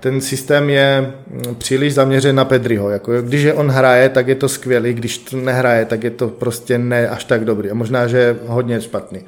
ten 0.00 0.20
systém 0.20 0.70
je 0.70 1.12
mm, 1.30 1.54
příliš 1.54 1.94
zaměřen 1.94 2.36
na 2.36 2.44
Pedriho. 2.44 2.90
Jako, 2.90 3.22
když 3.22 3.42
je 3.42 3.54
on 3.54 3.70
hraje, 3.70 4.08
tak 4.08 4.28
je 4.28 4.34
to 4.34 4.48
skvělý, 4.48 4.94
když 4.94 5.18
to 5.18 5.36
nehraje, 5.36 5.84
tak 5.84 6.04
je 6.04 6.10
to 6.10 6.28
prostě 6.28 6.78
ne 6.78 7.08
až 7.08 7.24
tak 7.24 7.44
dobrý. 7.44 7.70
A 7.70 7.74
možná, 7.74 8.06
že 8.06 8.18
je 8.18 8.36
hodně 8.46 8.80
špatný. 8.80 9.20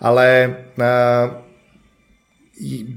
Ale 0.00 0.54
uh, 0.78 0.84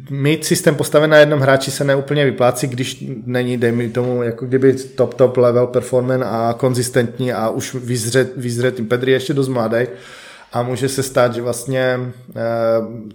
mít 0.10 0.46
systém 0.46 0.76
postaven 0.76 1.10
na 1.10 1.18
jednom 1.18 1.40
hráči 1.40 1.72
se 1.72 1.84
neúplně 1.84 2.26
vyplácí, 2.26 2.68
když 2.68 3.06
není, 3.26 3.58
dejme 3.58 3.90
tomu, 3.90 4.24
jako 4.24 4.46
kdyby 4.46 4.74
top, 4.74 5.14
top 5.14 5.38
level 5.38 5.68
performance 5.68 6.26
a 6.26 6.56
konzistentní 6.58 7.34
a 7.34 7.50
už 7.50 7.74
vyzřet, 7.74 8.34
vyzřet 8.38 8.88
Pedri 8.88 9.12
ještě 9.12 9.34
dost 9.34 9.48
mladý 9.48 9.86
a 10.54 10.64
může 10.64 10.90
se 10.90 11.04
stát, 11.04 11.34
že 11.34 11.42
vlastně 11.42 11.80
e, 11.80 12.00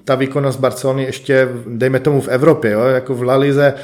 ta 0.05 0.15
výkonnost 0.15 0.61
Barcelony 0.61 1.05
ještě, 1.05 1.49
dejme 1.67 2.01
tomu 2.01 2.21
v 2.21 2.29
Evropě, 2.29 2.71
jo, 2.71 2.81
jako 2.81 3.15
v 3.15 3.23
La 3.23 3.37
Lize, 3.37 3.75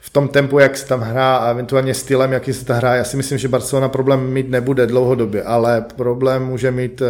v 0.00 0.10
tom 0.10 0.28
tempu, 0.28 0.58
jak 0.58 0.76
se 0.76 0.86
tam 0.86 1.00
hrá 1.00 1.36
a 1.36 1.50
eventuálně 1.50 1.94
stylem, 1.94 2.32
jaký 2.32 2.52
se 2.52 2.64
tam 2.64 2.76
hrá. 2.76 2.94
Já 2.94 3.04
si 3.04 3.16
myslím, 3.16 3.38
že 3.38 3.48
Barcelona 3.48 3.88
problém 3.88 4.32
mít 4.32 4.50
nebude 4.50 4.86
dlouhodobě, 4.86 5.42
ale 5.42 5.84
problém 5.96 6.44
může 6.44 6.70
mít 6.70 7.02
e, 7.02 7.06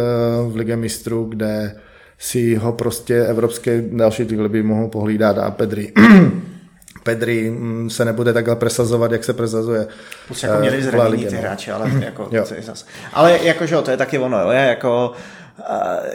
v 0.47 0.55
Ligue 0.55 0.75
mistrů, 0.75 1.25
kde 1.25 1.75
si 2.21 2.55
ho 2.55 2.71
prostě 2.71 3.25
evropské 3.25 3.81
další 3.81 4.25
ty 4.25 4.35
by 4.35 4.63
mohou 4.63 4.87
pohlídat 4.87 5.37
a 5.37 5.51
Pedri 5.51 5.93
Pedri 7.03 7.49
mm, 7.49 7.89
se 7.89 8.05
nebude 8.05 8.33
takhle 8.33 8.55
presazovat, 8.55 9.11
jak 9.11 9.23
se 9.23 9.33
presazuje. 9.33 9.87
Plus 10.27 10.43
jako 10.43 10.59
měli 10.59 10.77
eh, 10.77 10.81
zranění 10.81 11.25
ty 11.25 11.35
hráči, 11.35 11.71
ale 11.71 11.91
jako, 12.05 12.29
zas. 12.59 12.85
ale 13.13 13.39
jakože 13.41 13.81
to 13.81 13.91
je 13.91 13.97
taky 13.97 14.19
ono, 14.19 14.39
jo, 14.39 14.49
jako 14.49 15.11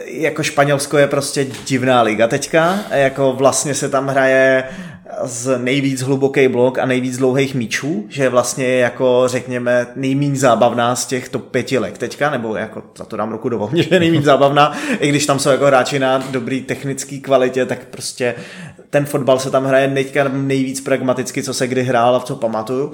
jako 0.05 0.43
Španělsko 0.43 0.97
je 0.97 1.07
prostě 1.07 1.47
divná 1.65 2.01
liga 2.01 2.27
teďka, 2.27 2.79
jako 2.91 3.33
vlastně 3.33 3.73
se 3.73 3.89
tam 3.89 4.07
hraje 4.07 4.63
z 5.23 5.57
nejvíc 5.57 6.01
hluboký 6.01 6.47
blok 6.47 6.79
a 6.79 6.85
nejvíc 6.85 7.17
dlouhých 7.17 7.55
míčů, 7.55 8.05
že 8.09 8.23
je 8.23 8.29
vlastně 8.29 8.77
jako 8.77 9.23
řekněme 9.25 9.87
nejméně 9.95 10.35
zábavná 10.35 10.95
z 10.95 11.05
těch 11.05 11.29
top 11.29 11.51
pěti 11.51 11.77
leg 11.77 11.97
teďka, 11.97 12.29
nebo 12.29 12.55
jako 12.55 12.83
za 12.97 13.05
to 13.05 13.17
dám 13.17 13.31
ruku 13.31 13.49
do 13.49 13.69
že 13.73 13.87
je 13.91 13.99
nejméně 13.99 14.23
zábavná, 14.23 14.77
i 14.99 15.09
když 15.09 15.25
tam 15.25 15.39
jsou 15.39 15.49
jako 15.49 15.65
hráči 15.65 15.99
na 15.99 16.23
dobrý 16.31 16.61
technický 16.61 17.21
kvalitě, 17.21 17.65
tak 17.65 17.85
prostě 17.85 18.35
ten 18.89 19.05
fotbal 19.05 19.39
se 19.39 19.51
tam 19.51 19.65
hraje 19.65 19.87
teďka 19.87 20.29
nejvíc 20.33 20.81
pragmaticky, 20.81 21.43
co 21.43 21.53
se 21.53 21.67
kdy 21.67 21.83
hrál 21.83 22.15
a 22.15 22.19
co 22.19 22.35
pamatuju. 22.35 22.93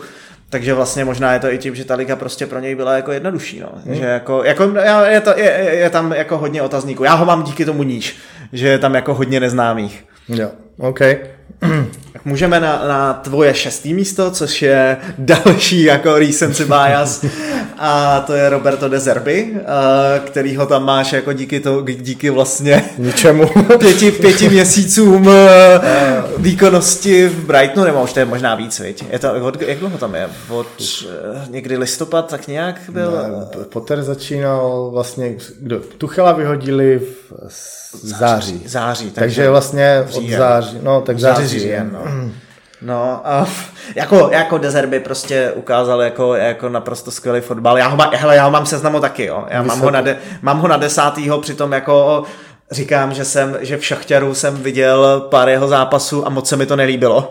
Takže 0.53 0.73
vlastně 0.73 1.05
možná 1.05 1.33
je 1.33 1.39
to 1.39 1.51
i 1.51 1.57
tím, 1.57 1.75
že 1.75 1.85
ta 1.85 1.95
liga 1.95 2.15
prostě 2.15 2.47
pro 2.47 2.59
něj 2.59 2.75
byla 2.75 2.95
jako 2.95 3.11
jednodušší, 3.11 3.59
no. 3.59 3.67
Hmm. 3.85 3.95
Že 3.95 4.05
jako, 4.05 4.43
jako 4.43 4.63
je, 5.07 5.21
to, 5.21 5.29
je, 5.37 5.51
je, 5.73 5.89
tam 5.89 6.11
jako 6.11 6.37
hodně 6.37 6.61
otazníků. 6.61 7.03
Já 7.03 7.13
ho 7.13 7.25
mám 7.25 7.43
díky 7.43 7.65
tomu 7.65 7.83
níž, 7.83 8.17
že 8.51 8.67
je 8.67 8.79
tam 8.79 8.95
jako 8.95 9.13
hodně 9.13 9.39
neznámých. 9.39 10.05
Jo, 10.29 10.49
OK. 10.77 10.99
Tak 12.13 12.25
můžeme 12.25 12.59
na, 12.59 12.87
na 12.87 13.13
tvoje 13.13 13.53
šestý 13.53 13.93
místo, 13.93 14.31
což 14.31 14.61
je 14.61 14.97
další 15.17 15.83
jako 15.83 16.19
recency 16.19 16.65
bias 16.65 17.25
a 17.77 18.19
to 18.27 18.33
je 18.33 18.49
Roberto 18.49 18.89
De 18.89 18.99
Zerbi, 18.99 19.53
který 20.25 20.55
ho 20.55 20.65
tam 20.65 20.85
máš 20.85 21.13
jako 21.13 21.33
díky, 21.33 21.59
to, 21.59 21.81
díky 21.81 22.29
vlastně 22.29 22.83
Ničemu. 22.97 23.47
pěti, 23.79 24.11
pěti 24.11 24.49
měsícům 24.49 25.29
výkonnosti 26.37 27.27
v 27.27 27.45
Brightonu, 27.45 27.85
nebo 27.85 28.03
už 28.03 28.13
to 28.13 28.19
je 28.19 28.25
možná 28.25 28.55
víc, 28.55 28.79
viď? 28.79 29.03
Je 29.11 29.19
to, 29.19 29.45
od, 29.45 29.61
jak 29.61 29.77
dlouho 29.77 29.97
tam 29.97 30.15
je? 30.15 30.29
Od 30.49 30.67
eh, 30.81 31.47
někdy 31.49 31.77
listopad, 31.77 32.29
tak 32.29 32.47
nějak 32.47 32.81
byl? 32.89 33.11
Ne, 33.11 33.65
Potter 33.69 34.03
začínal 34.03 34.89
vlastně, 34.93 35.35
kdo, 35.59 35.79
Tuchela 35.97 36.31
vyhodili 36.31 37.01
v 37.47 37.73
září. 37.93 38.63
Září, 38.65 39.05
takže, 39.05 39.19
takže 39.19 39.49
vlastně 39.49 40.05
od 40.13 40.29
září, 40.29 40.79
no 40.83 41.01
tak 41.01 41.19
září, 41.19 41.41
září 41.41 41.59
říjen, 41.59 41.89
no. 41.93 42.02
No 42.85 43.21
a 43.23 43.47
jako, 43.95 44.29
jako 44.31 44.57
Dezerby 44.57 44.99
prostě 44.99 45.51
ukázal 45.55 46.01
jako, 46.01 46.35
jako 46.35 46.69
naprosto 46.69 47.11
skvělý 47.11 47.41
fotbal. 47.41 47.77
Já 47.77 47.87
ho, 47.87 47.97
má, 47.97 48.11
hele, 48.13 48.35
já 48.35 48.45
ho 48.45 48.51
mám 48.51 48.65
seznamu 48.65 48.99
taky, 48.99 49.25
jo. 49.25 49.45
Já 49.49 49.61
mám 49.63 49.79
ho, 49.79 49.91
na 49.91 50.01
de, 50.01 50.17
mám 50.41 50.59
ho 50.59 50.67
na 50.67 50.77
desátýho, 50.77 51.41
přitom 51.41 51.71
jako 51.71 52.23
říkám, 52.71 53.13
že 53.13 53.25
jsem, 53.25 53.57
že 53.61 53.77
v 53.77 53.85
Šachtěru 53.85 54.33
jsem 54.33 54.55
viděl 54.55 55.27
pár 55.29 55.49
jeho 55.49 55.67
zápasů 55.67 56.27
a 56.27 56.29
moc 56.29 56.49
se 56.49 56.55
mi 56.55 56.65
to 56.65 56.75
nelíbilo. 56.75 57.29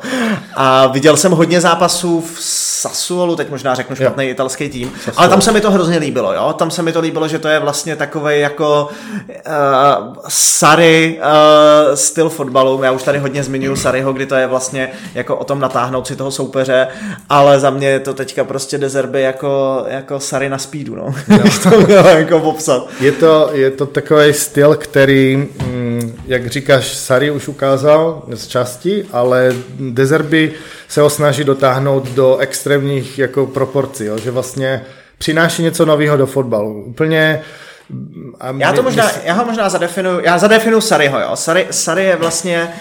A 0.55 0.87
viděl 0.87 1.17
jsem 1.17 1.33
hodně 1.33 1.61
zápasů 1.61 2.21
v 2.21 2.41
Sassuolu, 2.83 3.37
teď 3.37 3.51
možná 3.51 3.75
řeknu 3.75 3.97
špatný 3.97 4.25
jo. 4.25 4.31
italský 4.31 4.69
tým, 4.69 4.93
Sassuolo. 4.97 5.19
ale 5.19 5.29
tam 5.29 5.41
se 5.41 5.53
mi 5.53 5.61
to 5.61 5.71
hrozně 5.71 5.99
líbilo, 5.99 6.35
jo. 6.35 6.53
Tam 6.59 6.71
se 6.71 6.83
mi 6.83 6.93
to 6.93 7.01
líbilo, 7.01 7.29
že 7.29 7.39
to 7.39 7.49
je 7.49 7.59
vlastně 7.59 7.97
takový 7.97 8.41
jako 8.41 8.89
uh, 9.29 10.15
Sary 10.29 11.19
uh, 11.19 11.95
styl 11.95 12.29
fotbalu. 12.29 12.83
Já 12.83 12.93
už 12.93 13.03
tady 13.03 13.19
hodně 13.19 13.45
zmiňuji 13.45 13.77
Saryho, 13.77 14.13
kdy 14.13 14.27
to 14.27 14.35
je 14.35 14.47
vlastně 14.47 14.89
jako 15.15 15.37
o 15.37 15.45
tom 15.45 15.61
natáhnout 15.61 16.07
si 16.07 16.17
toho 16.17 16.31
soupeře, 16.31 16.89
ale 17.29 17.61
za 17.61 17.71
mě 17.71 17.89
je 17.89 18.01
to 18.01 18.15
teďka 18.15 18.45
prostě 18.45 18.79
dezerby 18.79 19.23
jako, 19.23 19.85
jako 19.89 20.21
Sary 20.21 20.49
na 20.49 20.59
speedu, 20.59 20.95
no. 20.97 21.15
to 21.63 21.93
jako 22.09 22.41
popsat. 22.41 22.89
Je 23.01 23.13
to, 23.13 23.51
je 23.53 23.71
to 23.71 23.87
takový 23.87 24.33
styl, 24.33 24.75
který 24.75 25.49
Mm, 26.03 26.19
jak 26.27 26.47
říkáš, 26.47 26.97
Sari 26.97 27.31
už 27.31 27.49
ukázal 27.49 28.23
z 28.35 28.47
části, 28.47 29.05
ale 29.13 29.55
Dezerby 29.81 30.53
se 30.93 31.01
ho 31.01 31.11
snaží 31.11 31.45
dotáhnout 31.45 32.09
do 32.09 32.37
extrémních 32.37 33.19
jako 33.19 33.47
proporcí, 33.47 34.05
jo? 34.05 34.19
že 34.19 34.31
vlastně 34.31 34.85
přináší 35.19 35.63
něco 35.63 35.87
nového 35.87 36.17
do 36.17 36.27
fotbalu. 36.27 36.83
Úplně 36.83 37.43
a 38.41 38.55
já 38.59 38.73
to 38.73 38.83
možná, 38.83 39.11
já 39.25 39.35
ho 39.35 39.45
možná 39.45 39.69
zadefinuju, 39.69 40.21
já 40.21 40.39
zadefinuju 40.39 40.81
Sariho, 40.81 41.21
jo. 41.21 41.37
Sari, 41.37 41.67
Sari 41.71 42.05
je 42.05 42.17
vlastně 42.17 42.73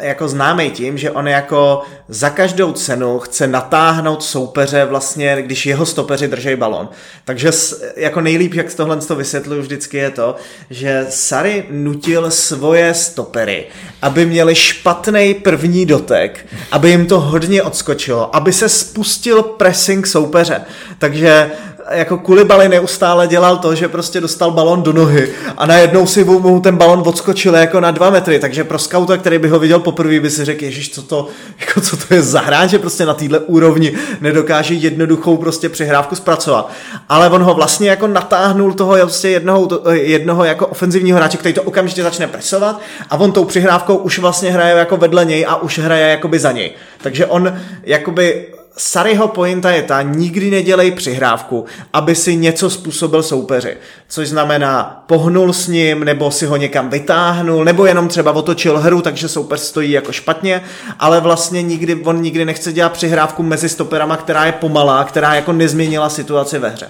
jako 0.00 0.28
známý 0.28 0.70
tím, 0.70 0.98
že 0.98 1.10
on 1.10 1.28
jako 1.28 1.82
za 2.08 2.30
každou 2.30 2.72
cenu 2.72 3.18
chce 3.18 3.46
natáhnout 3.46 4.22
soupeře 4.22 4.84
vlastně, 4.84 5.42
když 5.42 5.66
jeho 5.66 5.86
stopeři 5.86 6.28
drží 6.28 6.56
balon. 6.56 6.88
Takže 7.24 7.50
jako 7.96 8.20
nejlíp, 8.20 8.54
jak 8.54 8.74
tohle 8.74 8.96
to 8.96 9.16
vysvětluju 9.16 9.62
vždycky 9.62 9.96
je 9.96 10.10
to, 10.10 10.36
že 10.70 11.06
Sary 11.08 11.64
nutil 11.70 12.30
svoje 12.30 12.94
stopery, 12.94 13.66
aby 14.02 14.26
měli 14.26 14.54
špatný 14.54 15.34
první 15.34 15.86
dotek, 15.86 16.46
aby 16.70 16.90
jim 16.90 17.06
to 17.06 17.20
hodně 17.20 17.62
odskočilo, 17.62 18.36
aby 18.36 18.52
se 18.52 18.68
spustil 18.68 19.42
pressing 19.42 20.06
soupeře. 20.06 20.60
Takže 20.98 21.50
jako 21.90 22.18
Kulibali 22.18 22.68
neustále 22.68 23.26
dělal 23.26 23.56
to, 23.56 23.74
že 23.74 23.88
prostě 23.88 24.20
dostal 24.20 24.50
balon 24.50 24.82
do 24.82 24.92
nohy 24.92 25.28
a 25.56 25.66
najednou 25.66 26.06
si 26.06 26.24
mu 26.24 26.60
ten 26.60 26.76
balon 26.76 27.02
odskočil 27.06 27.54
jako 27.54 27.80
na 27.80 27.90
dva 27.90 28.10
metry, 28.10 28.38
takže 28.38 28.64
pro 28.64 28.78
skauta, 28.78 29.16
který 29.16 29.38
by 29.38 29.48
ho 29.48 29.58
viděl 29.58 29.78
poprvé, 29.78 30.20
by 30.20 30.30
si 30.30 30.44
řekl, 30.44 30.64
ježiš, 30.64 30.94
co 30.94 31.02
to, 31.02 31.28
jako 31.60 31.80
co 31.80 31.96
to 31.96 32.14
je 32.14 32.22
za 32.22 32.40
hráč, 32.40 32.70
že 32.70 32.78
prostě 32.78 33.06
na 33.06 33.14
téhle 33.14 33.38
úrovni 33.38 33.92
nedokáže 34.20 34.74
jednoduchou 34.74 35.36
prostě 35.36 35.68
přihrávku 35.68 36.16
zpracovat. 36.16 36.70
Ale 37.08 37.30
on 37.30 37.42
ho 37.42 37.54
vlastně 37.54 37.90
jako 37.90 38.06
natáhnul 38.06 38.72
toho 38.72 38.96
prostě 38.96 39.28
jednoho, 39.28 39.68
jednoho 39.92 40.44
jako 40.44 40.66
ofenzivního 40.66 41.18
hráče, 41.18 41.36
který 41.36 41.54
to 41.54 41.62
okamžitě 41.62 42.02
začne 42.02 42.26
presovat 42.26 42.80
a 43.10 43.16
on 43.16 43.32
tou 43.32 43.44
přihrávkou 43.44 43.96
už 43.96 44.18
vlastně 44.18 44.50
hraje 44.50 44.76
jako 44.76 44.96
vedle 44.96 45.24
něj 45.24 45.46
a 45.48 45.56
už 45.56 45.78
hraje 45.78 46.08
jakoby 46.08 46.38
za 46.38 46.52
něj. 46.52 46.72
Takže 47.02 47.26
on 47.26 47.58
jakoby 47.84 48.51
Saryho 48.76 49.28
pointa 49.28 49.70
je 49.70 49.82
ta, 49.82 50.02
nikdy 50.02 50.50
nedělej 50.50 50.90
přihrávku, 50.90 51.64
aby 51.92 52.14
si 52.14 52.36
něco 52.36 52.70
způsobil 52.70 53.22
soupeři. 53.22 53.76
Což 54.08 54.28
znamená, 54.28 55.04
pohnul 55.06 55.52
s 55.52 55.68
ním, 55.68 56.04
nebo 56.04 56.30
si 56.30 56.46
ho 56.46 56.56
někam 56.56 56.90
vytáhnul, 56.90 57.64
nebo 57.64 57.86
jenom 57.86 58.08
třeba 58.08 58.32
otočil 58.32 58.78
hru, 58.78 59.02
takže 59.02 59.28
soupeř 59.28 59.60
stojí 59.60 59.90
jako 59.90 60.12
špatně, 60.12 60.62
ale 60.98 61.20
vlastně 61.20 61.62
nikdy, 61.62 61.94
on 61.94 62.22
nikdy 62.22 62.44
nechce 62.44 62.72
dělat 62.72 62.92
přihrávku 62.92 63.42
mezi 63.42 63.68
stoperama, 63.68 64.16
která 64.16 64.46
je 64.46 64.52
pomalá, 64.52 65.04
která 65.04 65.34
jako 65.34 65.52
nezměnila 65.52 66.08
situaci 66.08 66.58
ve 66.58 66.68
hře. 66.68 66.88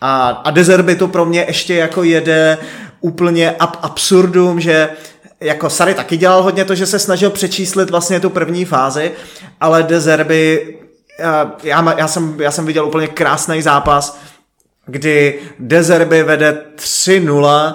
A, 0.00 0.28
a 0.28 0.50
Dezerby 0.50 0.96
to 0.96 1.08
pro 1.08 1.24
mě 1.24 1.44
ještě 1.48 1.74
jako 1.74 2.02
jede 2.02 2.58
úplně 3.00 3.50
ab 3.50 3.76
absurdum, 3.82 4.60
že 4.60 4.88
jako 5.40 5.70
Sary 5.70 5.94
taky 5.94 6.16
dělal 6.16 6.42
hodně 6.42 6.64
to, 6.64 6.74
že 6.74 6.86
se 6.86 6.98
snažil 6.98 7.30
přečíslit 7.30 7.90
vlastně 7.90 8.20
tu 8.20 8.30
první 8.30 8.64
fázi, 8.64 9.12
ale 9.60 9.82
Dezerby 9.82 10.74
já, 11.62 11.94
já, 11.98 12.08
jsem, 12.08 12.40
já 12.40 12.50
jsem 12.50 12.66
viděl 12.66 12.86
úplně 12.86 13.06
krásný 13.06 13.62
zápas, 13.62 14.18
kdy 14.86 15.40
Dezerby 15.58 16.22
vede 16.22 16.64
3-0 16.76 17.74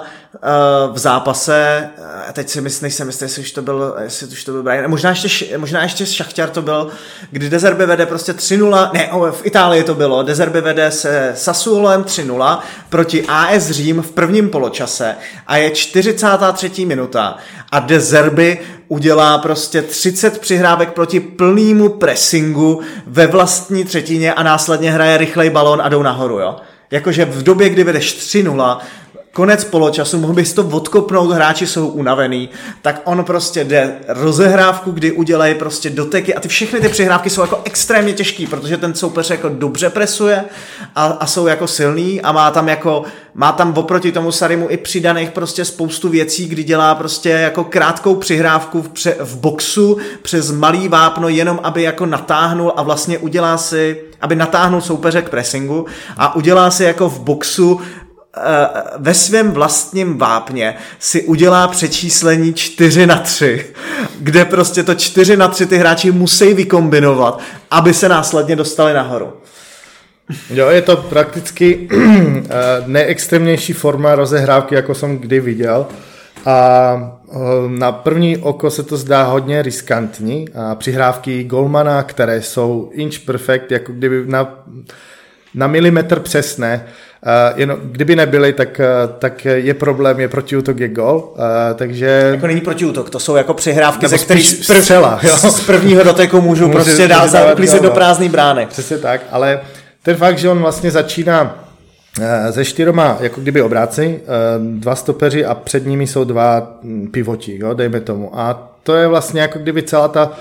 v 0.92 0.98
zápase, 0.98 1.88
a 2.28 2.32
teď 2.32 2.48
si 2.48 2.60
myslím, 2.60 2.84
nejsem 2.86 3.08
jistý, 3.08 3.24
jestli 3.24 3.42
už 3.42 3.52
to 3.52 3.62
byl, 3.62 3.96
jestli 4.00 4.26
už 4.26 4.44
to 4.44 4.52
byl 4.52 4.62
Brian, 4.62 4.90
možná 4.90 5.10
ještě, 5.10 5.58
možná 5.58 5.82
ještě 5.82 6.06
Šachtar 6.06 6.50
to 6.50 6.62
byl, 6.62 6.88
kdy 7.30 7.50
Dezerby 7.50 7.86
vede 7.86 8.06
prostě 8.06 8.32
3-0, 8.32 8.90
ne, 8.92 9.10
v 9.30 9.46
Itálii 9.46 9.84
to 9.84 9.94
bylo, 9.94 10.22
Dezerby 10.22 10.60
vede 10.60 10.90
se 10.90 11.32
Sassuolem 11.36 12.02
3-0 12.02 12.58
proti 12.88 13.24
AS 13.28 13.70
Řím 13.70 14.02
v 14.02 14.10
prvním 14.10 14.50
poločase 14.50 15.16
a 15.46 15.56
je 15.56 15.70
43. 15.70 16.86
minuta 16.86 17.36
a 17.72 17.80
Dezerby 17.80 18.58
udělá 18.88 19.38
prostě 19.38 19.82
30 19.82 20.38
přihrávek 20.38 20.92
proti 20.92 21.20
plnému 21.20 21.88
pressingu 21.88 22.80
ve 23.06 23.26
vlastní 23.26 23.84
třetině 23.84 24.34
a 24.34 24.42
následně 24.42 24.90
hraje 24.90 25.16
rychlej 25.16 25.50
balón 25.50 25.82
a 25.82 25.88
jdou 25.88 26.02
nahoru, 26.02 26.38
jo. 26.38 26.56
Jakože 26.90 27.24
v 27.24 27.42
době, 27.42 27.68
kdy 27.68 27.84
vedeš 27.84 28.18
3-0, 28.18 28.78
konec 29.34 29.64
poločasu, 29.64 30.18
mohl 30.18 30.32
bys 30.32 30.52
to 30.52 30.62
odkopnout, 30.62 31.30
hráči 31.30 31.66
jsou 31.66 31.88
unavený, 31.88 32.48
tak 32.82 33.02
on 33.04 33.24
prostě 33.24 33.64
jde 33.64 33.94
rozehrávku, 34.08 34.90
kdy 34.90 35.12
udělají 35.12 35.54
prostě 35.54 35.90
doteky 35.90 36.34
a 36.34 36.40
ty 36.40 36.48
všechny 36.48 36.80
ty 36.80 36.88
přihrávky 36.88 37.30
jsou 37.30 37.40
jako 37.40 37.60
extrémně 37.64 38.12
těžký, 38.12 38.46
protože 38.46 38.76
ten 38.76 38.94
soupeř 38.94 39.30
jako 39.30 39.48
dobře 39.48 39.90
presuje 39.90 40.44
a, 40.94 41.04
a 41.04 41.26
jsou 41.26 41.46
jako 41.46 41.66
silný 41.66 42.20
a 42.20 42.32
má 42.32 42.50
tam 42.50 42.68
jako, 42.68 43.04
má 43.34 43.52
tam 43.52 43.72
oproti 43.76 44.12
tomu 44.12 44.32
Sarimu 44.32 44.70
i 44.70 44.76
přidaných 44.76 45.30
prostě 45.30 45.64
spoustu 45.64 46.08
věcí, 46.08 46.46
kdy 46.46 46.64
dělá 46.64 46.94
prostě 46.94 47.30
jako 47.30 47.64
krátkou 47.64 48.14
přihrávku 48.14 48.82
v, 48.82 48.88
pře, 48.88 49.16
v 49.20 49.36
boxu 49.36 49.96
přes 50.22 50.50
malý 50.50 50.88
vápno, 50.88 51.28
jenom 51.28 51.60
aby 51.62 51.82
jako 51.82 52.06
natáhnul 52.06 52.72
a 52.76 52.82
vlastně 52.82 53.18
udělá 53.18 53.58
si, 53.58 54.00
aby 54.20 54.36
natáhnul 54.36 54.80
soupeře 54.80 55.22
k 55.22 55.28
pressingu 55.28 55.86
a 56.16 56.36
udělá 56.36 56.70
si 56.70 56.84
jako 56.84 57.08
v 57.08 57.20
boxu 57.20 57.80
ve 58.96 59.14
svém 59.14 59.52
vlastním 59.52 60.18
vápně 60.18 60.74
si 60.98 61.22
udělá 61.22 61.68
přečíslení 61.68 62.54
4 62.54 63.06
na 63.06 63.18
3, 63.18 63.66
kde 64.18 64.44
prostě 64.44 64.82
to 64.82 64.94
4 64.94 65.36
na 65.36 65.48
3 65.48 65.66
ty 65.66 65.76
hráči 65.76 66.10
musí 66.10 66.54
vykombinovat, 66.54 67.40
aby 67.70 67.94
se 67.94 68.08
následně 68.08 68.56
dostali 68.56 68.94
nahoru. 68.94 69.32
Jo, 70.50 70.68
je 70.68 70.82
to 70.82 70.96
prakticky 70.96 71.88
eh, 71.92 72.48
nejextrémnější 72.86 73.72
forma 73.72 74.14
rozehrávky, 74.14 74.74
jako 74.74 74.94
jsem 74.94 75.18
kdy 75.18 75.40
viděl. 75.40 75.86
A 76.46 77.18
eh, 77.32 77.36
na 77.68 77.92
první 77.92 78.38
oko 78.38 78.70
se 78.70 78.82
to 78.82 78.96
zdá 78.96 79.22
hodně 79.22 79.62
riskantní. 79.62 80.48
A 80.54 80.74
přihrávky 80.74 81.44
Golmana, 81.44 82.02
které 82.02 82.42
jsou 82.42 82.90
inch 82.92 83.18
perfect, 83.18 83.70
jako 83.70 83.92
kdyby 83.92 84.22
na, 84.26 84.64
na 85.54 85.66
milimetr 85.66 86.20
přesné, 86.20 86.86
Uh, 87.24 87.60
jen, 87.60 87.76
kdyby 87.82 88.16
nebyly, 88.16 88.52
tak, 88.52 88.80
uh, 88.80 89.16
tak 89.18 89.44
je 89.44 89.74
problém, 89.74 90.20
je 90.20 90.28
protiútok, 90.28 90.80
je 90.80 90.88
gol. 90.88 91.32
Uh, 91.32 91.42
takže... 91.74 92.28
Jako 92.32 92.46
není 92.46 92.60
protiútok, 92.60 93.10
to 93.10 93.20
jsou 93.20 93.36
jako 93.36 93.54
přihrávky, 93.54 94.08
ze 94.08 94.18
kterých 94.18 94.66
prv, 94.66 94.78
střela, 94.78 95.20
jo? 95.22 95.36
z 95.50 95.66
prvního 95.66 96.04
doteku 96.04 96.40
můžu 96.40 96.66
Může 96.66 96.74
prostě 96.74 97.08
dát 97.08 97.52
uklízet 97.52 97.82
do 97.82 97.90
prázdné 97.90 98.28
brány. 98.28 98.66
Přesně 98.66 98.98
tak, 98.98 99.20
ale 99.30 99.60
ten 100.02 100.16
fakt, 100.16 100.38
že 100.38 100.48
on 100.48 100.58
vlastně 100.58 100.90
začíná 100.90 101.64
ze 102.50 102.64
čtyřma, 102.64 103.16
jako 103.20 103.40
kdyby 103.40 103.62
obráci, 103.62 104.20
dva 104.58 104.94
stopeři 104.94 105.44
a 105.44 105.54
před 105.54 105.86
nimi 105.86 106.06
jsou 106.06 106.24
dva 106.24 106.78
hm, 106.82 107.08
pivoti, 107.10 107.58
jo, 107.58 107.74
dejme 107.74 108.00
tomu. 108.00 108.38
A 108.38 108.72
to 108.82 108.94
je 108.94 109.08
vlastně 109.08 109.40
jako 109.40 109.58
kdyby 109.58 109.82
celá 109.82 110.08
ta 110.08 110.32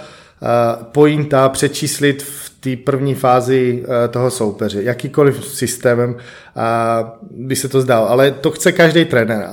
pointa 0.92 1.50
přečíslit 1.50 2.24
v 2.24 2.54
té 2.60 2.76
první 2.76 3.16
fázi 3.16 3.84
eh, 3.84 4.08
toho 4.08 4.32
soupeře, 4.32 4.84
jakýkoliv 4.84 5.46
systémem 5.46 6.16
by 7.32 7.56
se 7.56 7.70
to 7.70 7.82
zdalo. 7.82 8.10
Ale 8.10 8.32
to 8.32 8.52
chce 8.52 8.72
každý 8.72 9.06
trenér. 9.06 9.48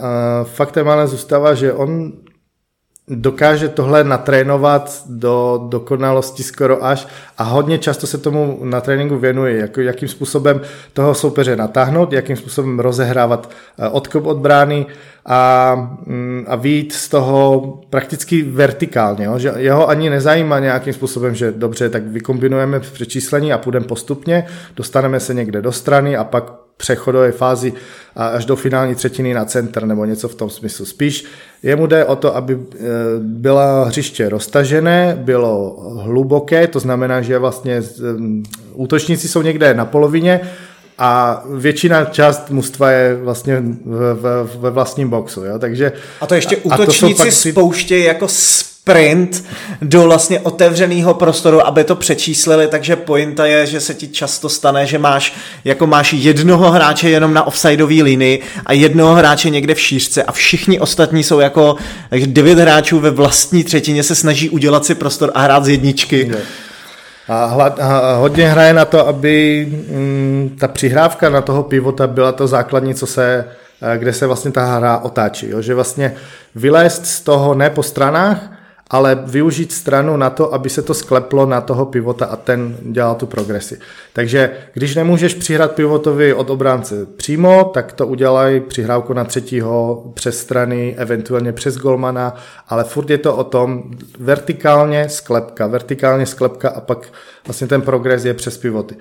Faktem 0.45 0.89
ale 0.89 1.07
zůstává, 1.07 1.55
že 1.55 1.73
on 1.73 2.13
dokáže 3.11 3.69
tohle 3.69 4.05
natrénovat 4.05 5.03
do 5.07 5.67
dokonalosti 5.69 6.43
skoro 6.43 6.85
až 6.85 7.09
a 7.39 7.45
hodně 7.45 7.79
často 7.79 8.07
se 8.07 8.19
tomu 8.19 8.59
na 8.63 8.81
tréninku 8.81 9.19
věnuje, 9.19 9.57
jako 9.57 9.81
jakým 9.81 10.09
způsobem 10.09 10.61
toho 10.93 11.15
soupeře 11.15 11.57
natáhnout, 11.57 12.13
jakým 12.13 12.37
způsobem 12.37 12.81
rozehrávat 12.81 13.51
eh, 13.79 13.89
odkop 13.89 14.27
od 14.27 14.39
brány 14.39 14.87
a, 15.27 15.75
mm, 16.07 16.45
a 16.49 16.57
výjít 16.57 16.93
z 16.93 17.09
toho 17.09 17.61
prakticky 17.91 18.43
vertikálně, 18.43 19.25
jo? 19.25 19.39
že 19.39 19.53
jeho 19.57 19.89
ani 19.89 20.11
nezajímá 20.11 20.59
nějakým 20.59 20.93
způsobem, 20.93 21.35
že 21.35 21.53
dobře, 21.53 21.91
tak 21.91 22.07
vykombinujeme 22.07 22.81
přečíslení 22.81 23.53
a 23.53 23.59
půjdeme 23.59 23.87
postupně, 23.87 24.47
dostaneme 24.77 25.21
se 25.21 25.35
někde 25.35 25.63
do 25.63 25.73
strany 25.73 26.17
a 26.17 26.25
pak 26.25 26.70
přechodové 26.81 27.33
fázi 27.33 27.73
až 28.17 28.45
do 28.45 28.57
finální 28.57 28.95
třetiny 28.95 29.35
na 29.35 29.45
center 29.45 29.87
nebo 29.87 30.05
něco 30.05 30.29
v 30.29 30.35
tom 30.35 30.51
smyslu. 30.51 30.85
Spíš 30.85 31.25
jemu 31.63 31.87
jde 31.87 32.05
o 32.05 32.17
to, 32.17 32.37
aby 32.37 32.55
e, 32.55 32.59
byla 33.19 33.85
hřiště 33.85 34.29
roztažené, 34.29 35.17
bylo 35.21 35.77
hluboké, 36.03 36.67
to 36.67 36.81
znamená, 36.81 37.23
že 37.23 37.39
vlastně 37.39 37.83
útočníci 38.73 39.29
jsou 39.29 39.43
někde 39.43 39.75
na 39.75 39.85
polovině 39.85 40.41
a 40.99 41.43
většina 41.55 42.05
část 42.05 42.51
mužstva 42.51 42.91
je 42.91 43.17
vlastně 43.17 43.63
ve 44.59 44.71
vlastním 44.71 45.09
boxu, 45.09 45.45
jo? 45.45 45.59
takže... 45.59 45.93
A 46.21 46.27
to 46.27 46.35
ještě 46.35 46.57
útočníci 46.57 47.25
to 47.25 47.31
spouštějí 47.31 48.05
jako 48.05 48.29
sprint 48.81 49.45
do 49.83 50.03
vlastně 50.03 50.41
otevřeného 50.41 51.15
prostoru, 51.15 51.67
aby 51.67 51.85
to 51.85 51.97
přečíslili, 51.97 52.69
takže 52.69 52.97
pointa 52.97 53.47
je, 53.47 53.67
že 53.67 53.81
se 53.81 53.95
ti 53.95 54.09
často 54.09 54.49
stane, 54.49 54.87
že 54.87 54.99
máš 54.99 55.35
jako 55.65 55.87
máš 55.87 56.13
jednoho 56.13 56.71
hráče 56.71 57.11
jenom 57.11 57.35
na 57.35 57.47
offsideové 57.47 58.03
linii 58.03 58.43
a 58.67 58.73
jednoho 58.73 59.15
hráče 59.15 59.51
někde 59.51 59.75
v 59.75 59.81
šířce 59.81 60.23
a 60.23 60.33
všichni 60.33 60.81
ostatní 60.81 61.25
jsou 61.25 61.41
jako 61.41 61.77
takže 62.11 62.27
devět 62.27 62.59
hráčů 62.59 63.01
ve 63.01 63.11
vlastní 63.11 63.65
třetině 63.65 64.03
se 64.03 64.15
snaží 64.15 64.51
udělat 64.51 64.85
si 64.85 64.95
prostor 64.95 65.31
a 65.35 65.41
hrát 65.41 65.65
z 65.65 65.69
jedničky. 65.69 66.31
A, 67.29 67.45
hla, 67.45 67.67
a 67.67 68.15
hodně 68.15 68.49
hraje 68.49 68.73
na 68.73 68.85
to, 68.85 69.09
aby 69.09 69.67
mm, 69.71 70.57
ta 70.61 70.69
přihrávka 70.69 71.29
na 71.29 71.41
toho 71.41 71.63
pivota 71.63 72.07
byla 72.07 72.33
to 72.33 72.47
základní, 72.47 72.95
co 72.95 73.07
se, 73.07 73.45
eh, 73.83 73.99
kde 73.99 74.13
se 74.13 74.27
vlastně 74.27 74.51
ta 74.51 74.65
hra 74.65 74.99
otáčí. 74.99 75.49
Jo? 75.51 75.63
Že 75.63 75.75
vlastně 75.75 76.15
vylézt 76.55 77.07
z 77.07 77.21
toho 77.21 77.55
ne 77.55 77.71
po 77.71 77.83
stranách, 77.83 78.60
ale 78.91 79.19
využít 79.27 79.73
stranu 79.73 80.17
na 80.17 80.31
to, 80.31 80.55
aby 80.55 80.71
se 80.71 80.83
to 80.83 80.95
skleplo 80.95 81.47
na 81.47 81.61
toho 81.61 81.87
pivota 81.87 82.27
a 82.27 82.37
ten 82.37 82.77
dělal 82.83 83.15
tu 83.15 83.27
progresi. 83.27 83.79
Takže 84.13 84.51
když 84.75 84.95
nemůžeš 84.95 85.35
přihrát 85.35 85.73
pivotovi 85.73 86.35
od 86.35 86.51
obránce 86.51 87.07
přímo, 87.17 87.65
tak 87.75 87.93
to 87.93 88.07
udělaj 88.07 88.61
přihrávku 88.61 89.13
na 89.13 89.25
třetího 89.25 90.05
přes 90.15 90.39
strany, 90.39 90.95
eventuálně 90.99 91.53
přes 91.53 91.77
golmana, 91.77 92.35
ale 92.69 92.85
furt 92.85 93.11
je 93.11 93.19
to 93.19 93.37
o 93.37 93.45
tom 93.45 93.91
vertikálně 94.19 95.09
sklepka, 95.09 95.67
vertikálně 95.67 96.27
sklepka 96.27 96.69
a 96.69 96.81
pak 96.81 97.13
vlastně 97.47 97.67
ten 97.67 97.83
progres 97.83 98.25
je 98.25 98.35
přes 98.35 98.59
pivoty 98.59 98.97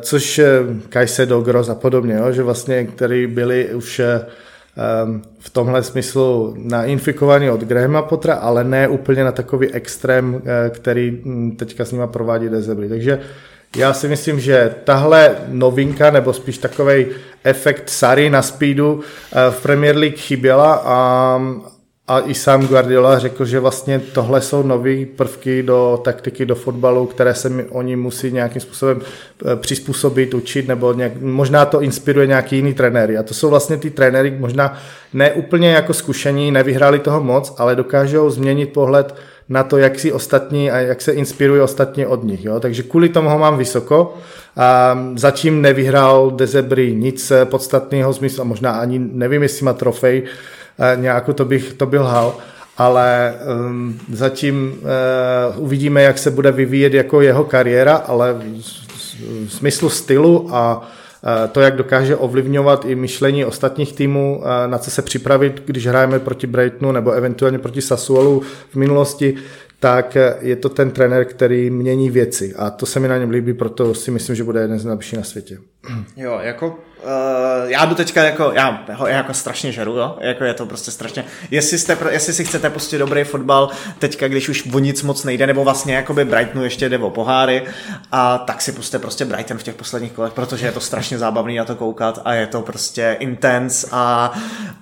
což 0.00 0.40
Kajsedo, 0.88 1.40
Gross 1.40 1.68
a 1.68 1.74
podobně, 1.74 2.14
jo, 2.14 2.32
že 2.32 2.42
vlastně, 2.42 2.84
který 2.84 3.26
byli 3.26 3.74
už 3.74 4.00
Ehm, 4.00 4.26
v 5.38 5.50
tomhle 5.50 5.82
smyslu 5.82 6.54
nainfikovaný 6.58 7.50
od 7.50 7.60
Grahama 7.60 8.02
Pottera, 8.02 8.34
ale 8.34 8.64
ne 8.64 8.88
úplně 8.88 9.24
na 9.24 9.32
takový 9.32 9.72
extrém, 9.72 10.42
eh, 10.44 10.70
který 10.70 11.10
hm, 11.10 11.56
teďka 11.58 11.84
s 11.84 11.92
nima 11.92 12.06
provádí 12.06 12.48
Dezebry. 12.48 12.88
Takže 12.88 13.20
já 13.76 13.92
si 13.92 14.08
myslím, 14.08 14.40
že 14.40 14.74
tahle 14.84 15.36
novinka, 15.48 16.10
nebo 16.10 16.32
spíš 16.32 16.58
takový 16.58 17.06
efekt 17.44 17.90
Sary 17.90 18.30
na 18.30 18.42
speedu 18.42 19.00
eh, 19.00 19.50
v 19.50 19.62
Premier 19.62 19.96
League 19.96 20.18
chyběla 20.18 20.82
a, 20.84 21.40
a 22.08 22.20
i 22.20 22.34
sám 22.34 22.66
Guardiola 22.66 23.18
řekl, 23.18 23.44
že 23.44 23.60
vlastně 23.60 24.00
tohle 24.12 24.40
jsou 24.40 24.62
nové 24.62 25.06
prvky 25.16 25.62
do 25.62 26.00
taktiky, 26.04 26.46
do 26.46 26.54
fotbalu, 26.54 27.06
které 27.06 27.34
se 27.34 27.48
mi, 27.48 27.64
oni 27.64 27.96
musí 27.96 28.32
nějakým 28.32 28.60
způsobem 28.60 29.00
eh, 29.00 29.56
přizpůsobit, 29.56 30.34
učit, 30.34 30.68
nebo 30.68 30.92
nějak, 30.92 31.20
možná 31.20 31.64
to 31.64 31.80
inspiruje 31.80 32.26
nějaký 32.26 32.56
jiný 32.56 32.74
trenéry. 32.74 33.18
A 33.18 33.22
to 33.22 33.34
jsou 33.34 33.50
vlastně 33.50 33.76
ty 33.76 33.90
trenéry, 33.90 34.36
možná 34.38 34.78
ne 35.12 35.32
úplně 35.32 35.70
jako 35.70 35.94
zkušení, 35.94 36.50
nevyhráli 36.50 36.98
toho 36.98 37.20
moc, 37.20 37.54
ale 37.58 37.76
dokážou 37.76 38.30
změnit 38.30 38.72
pohled 38.72 39.14
na 39.48 39.62
to, 39.62 39.78
jak 39.78 39.98
si 39.98 40.12
ostatní 40.12 40.70
a 40.70 40.78
jak 40.78 41.00
se 41.00 41.12
inspiruje 41.12 41.62
ostatní 41.62 42.06
od 42.06 42.24
nich. 42.24 42.44
Jo? 42.44 42.60
Takže 42.60 42.82
kvůli 42.82 43.08
tomu 43.08 43.28
ho 43.28 43.38
mám 43.38 43.58
vysoko. 43.58 44.14
A 44.56 44.98
zatím 45.16 45.62
nevyhrál 45.62 46.30
Dezebry 46.30 46.94
nic 46.94 47.32
podstatného 47.44 48.14
smyslu, 48.14 48.44
možná 48.44 48.70
ani 48.72 48.98
nevím, 48.98 49.42
jestli 49.42 49.64
má 49.64 49.72
trofej, 49.72 50.22
nějakou 50.94 51.32
to 51.32 51.44
bych 51.44 51.72
to 51.72 51.86
byl 51.86 52.04
hal, 52.04 52.36
ale 52.76 53.34
um, 53.68 54.00
zatím 54.12 54.72
uh, 54.72 55.64
uvidíme, 55.64 56.02
jak 56.02 56.18
se 56.18 56.30
bude 56.30 56.52
vyvíjet 56.52 56.94
jako 56.94 57.20
jeho 57.20 57.44
kariéra, 57.44 57.96
ale 57.96 58.34
v, 58.34 59.52
smyslu 59.52 59.88
stylu 59.88 60.48
a 60.52 60.88
to, 61.52 61.60
jak 61.60 61.76
dokáže 61.76 62.16
ovlivňovat 62.16 62.84
i 62.84 62.94
myšlení 62.94 63.44
ostatních 63.44 63.92
týmů, 63.92 64.42
na 64.66 64.78
co 64.78 64.90
se 64.90 65.02
připravit, 65.02 65.62
když 65.66 65.86
hrajeme 65.86 66.18
proti 66.18 66.46
Brightonu 66.46 66.92
nebo 66.92 67.10
eventuálně 67.10 67.58
proti 67.58 67.82
Sassuolu 67.82 68.42
v 68.70 68.76
minulosti, 68.76 69.34
tak 69.80 70.16
je 70.40 70.56
to 70.56 70.68
ten 70.68 70.90
trenér, 70.90 71.24
který 71.24 71.70
mění 71.70 72.10
věci 72.10 72.54
a 72.54 72.70
to 72.70 72.86
se 72.86 73.00
mi 73.00 73.08
na 73.08 73.18
něm 73.18 73.30
líbí, 73.30 73.54
proto 73.54 73.94
si 73.94 74.10
myslím, 74.10 74.36
že 74.36 74.44
bude 74.44 74.60
jeden 74.60 74.78
z 74.78 74.84
nejlepších 74.84 75.18
na 75.18 75.24
světě. 75.24 75.58
Jo, 76.16 76.38
jako 76.42 76.68
uh, 76.68 77.70
já 77.70 77.84
jdu 77.84 77.94
teďka 77.94 78.22
jako, 78.22 78.52
já 78.54 78.84
ho 78.94 79.06
jako 79.06 79.34
strašně 79.34 79.72
žeru, 79.72 79.96
jo, 79.96 80.16
jako 80.20 80.44
je 80.44 80.54
to 80.54 80.66
prostě 80.66 80.90
strašně, 80.90 81.24
jestli, 81.50 81.78
jste, 81.78 81.96
jestli 82.10 82.32
si 82.32 82.44
chcete 82.44 82.70
pustit 82.70 82.98
dobrý 82.98 83.24
fotbal, 83.24 83.70
teďka, 83.98 84.28
když 84.28 84.48
už 84.48 84.74
o 84.74 84.78
nic 84.78 85.02
moc 85.02 85.24
nejde, 85.24 85.46
nebo 85.46 85.64
vlastně 85.64 85.94
jakoby 85.94 86.24
Brightonu 86.24 86.64
ještě 86.64 86.88
jde 86.88 86.98
o 86.98 87.10
poháry, 87.10 87.62
a 88.12 88.38
tak 88.38 88.60
si 88.60 88.72
puste 88.72 88.98
prostě 88.98 89.24
Brighton 89.24 89.58
v 89.58 89.62
těch 89.62 89.74
posledních 89.74 90.12
kolech, 90.12 90.32
protože 90.32 90.66
je 90.66 90.72
to 90.72 90.80
strašně 90.80 91.18
zábavný 91.18 91.56
na 91.56 91.64
to 91.64 91.76
koukat 91.76 92.22
a 92.24 92.34
je 92.34 92.46
to 92.46 92.62
prostě 92.62 93.16
intense 93.18 93.86
a, 93.92 94.32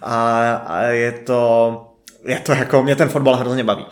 a, 0.02 0.54
a 0.66 0.82
je 0.82 1.12
to, 1.12 1.82
je 2.24 2.38
to 2.38 2.52
jako, 2.52 2.82
mě 2.82 2.96
ten 2.96 3.08
fotbal 3.08 3.36
hrozně 3.36 3.64
baví. 3.64 3.86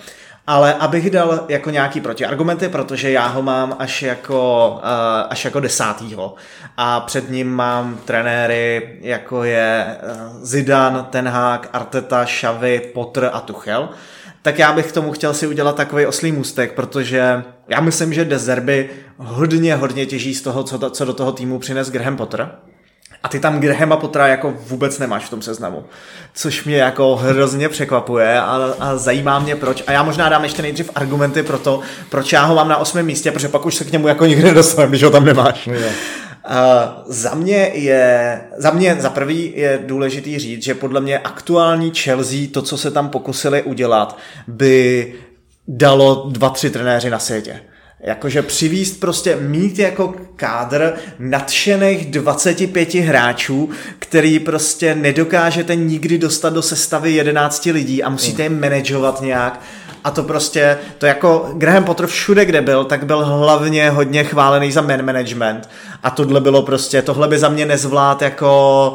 Ale 0.46 0.74
abych 0.74 1.10
dal 1.10 1.44
jako 1.48 1.70
nějaký 1.70 2.00
protiargumenty, 2.00 2.68
protože 2.68 3.10
já 3.10 3.26
ho 3.26 3.42
mám 3.42 3.76
až 3.78 4.02
jako, 4.02 4.70
uh, 4.76 4.82
až 5.30 5.44
jako 5.44 5.60
desátýho 5.60 6.34
a 6.76 7.00
před 7.00 7.30
ním 7.30 7.50
mám 7.50 7.98
trenéry 8.04 8.98
jako 9.00 9.44
je 9.44 9.96
uh, 10.02 10.44
Zidane, 10.44 11.02
Ten 11.10 11.28
Hag, 11.28 11.68
Arteta, 11.72 12.24
Xavi, 12.24 12.80
Potter 12.94 13.30
a 13.32 13.40
Tuchel, 13.40 13.88
tak 14.42 14.58
já 14.58 14.72
bych 14.72 14.88
k 14.88 14.92
tomu 14.92 15.12
chtěl 15.12 15.34
si 15.34 15.46
udělat 15.46 15.76
takový 15.76 16.06
oslý 16.06 16.32
můstek, 16.32 16.72
protože 16.72 17.42
já 17.68 17.80
myslím, 17.80 18.12
že 18.12 18.24
Dezerby 18.24 18.90
hodně, 19.16 19.74
hodně 19.74 20.06
těží 20.06 20.34
z 20.34 20.42
toho, 20.42 20.64
co, 20.64 20.90
co 20.90 21.04
do 21.04 21.12
toho 21.12 21.32
týmu 21.32 21.58
přines 21.58 21.90
Graham 21.90 22.16
Potter. 22.16 22.50
A 23.24 23.28
ty 23.28 23.40
tam 23.40 23.60
Grahama 23.60 23.96
Pottera 23.96 24.26
jako 24.26 24.54
vůbec 24.66 24.98
nemáš 24.98 25.24
v 25.24 25.30
tom 25.30 25.42
seznamu. 25.42 25.84
Což 26.34 26.64
mě 26.64 26.76
jako 26.76 27.16
hrozně 27.16 27.68
překvapuje 27.68 28.40
a, 28.40 28.74
a 28.80 28.96
zajímá 28.96 29.38
mě 29.38 29.56
proč. 29.56 29.82
A 29.86 29.92
já 29.92 30.02
možná 30.02 30.28
dám 30.28 30.44
ještě 30.44 30.62
nejdřív 30.62 30.90
argumenty 30.94 31.42
pro 31.42 31.58
to, 31.58 31.80
proč 32.10 32.32
já 32.32 32.44
ho 32.44 32.54
mám 32.54 32.68
na 32.68 32.76
osmém 32.76 33.06
místě, 33.06 33.32
protože 33.32 33.48
pak 33.48 33.66
už 33.66 33.74
se 33.74 33.84
k 33.84 33.92
němu 33.92 34.08
jako 34.08 34.26
nikdy 34.26 34.44
nedostaneme, 34.44 34.90
když 34.90 35.02
ho 35.02 35.10
tam 35.10 35.24
nemáš. 35.24 35.66
Yeah. 35.66 35.92
Uh, 36.50 37.02
za 37.06 37.34
mě 37.34 37.56
je, 37.74 38.40
za 38.56 38.70
mě 38.70 38.96
za 38.98 39.10
prvý 39.10 39.52
je 39.56 39.80
důležitý 39.86 40.38
říct, 40.38 40.62
že 40.62 40.74
podle 40.74 41.00
mě 41.00 41.18
aktuální 41.18 41.92
Chelsea, 41.94 42.38
to, 42.52 42.62
co 42.62 42.78
se 42.78 42.90
tam 42.90 43.08
pokusili 43.08 43.62
udělat, 43.62 44.18
by 44.46 45.14
dalo 45.68 46.26
dva, 46.30 46.50
tři 46.50 46.70
trenéři 46.70 47.10
na 47.10 47.18
světě. 47.18 47.60
Jakože 48.06 48.42
přivíst 48.42 49.00
prostě 49.00 49.36
mít 49.36 49.78
jako 49.78 50.14
kádr 50.36 50.94
nadšených 51.18 52.10
25 52.10 52.94
hráčů, 52.94 53.70
který 53.98 54.38
prostě 54.38 54.94
nedokážete 54.94 55.74
nikdy 55.76 56.18
dostat 56.18 56.52
do 56.52 56.62
sestavy 56.62 57.12
11 57.12 57.66
lidí 57.66 58.02
a 58.02 58.08
musíte 58.08 58.42
je 58.42 58.48
manažovat 58.48 59.20
nějak. 59.20 59.60
A 60.04 60.10
to 60.10 60.22
prostě, 60.22 60.78
to 60.98 61.06
jako 61.06 61.50
Graham 61.54 61.84
Potter 61.84 62.06
všude, 62.06 62.44
kde 62.44 62.62
byl, 62.62 62.84
tak 62.84 63.06
byl 63.06 63.24
hlavně 63.24 63.90
hodně 63.90 64.24
chválený 64.24 64.72
za 64.72 64.80
man 64.80 65.02
management. 65.04 65.68
A 66.02 66.10
tohle 66.10 66.40
bylo 66.40 66.62
prostě, 66.62 67.02
tohle 67.02 67.28
by 67.28 67.38
za 67.38 67.48
mě 67.48 67.66
nezvlád 67.66 68.22
jako, 68.22 68.94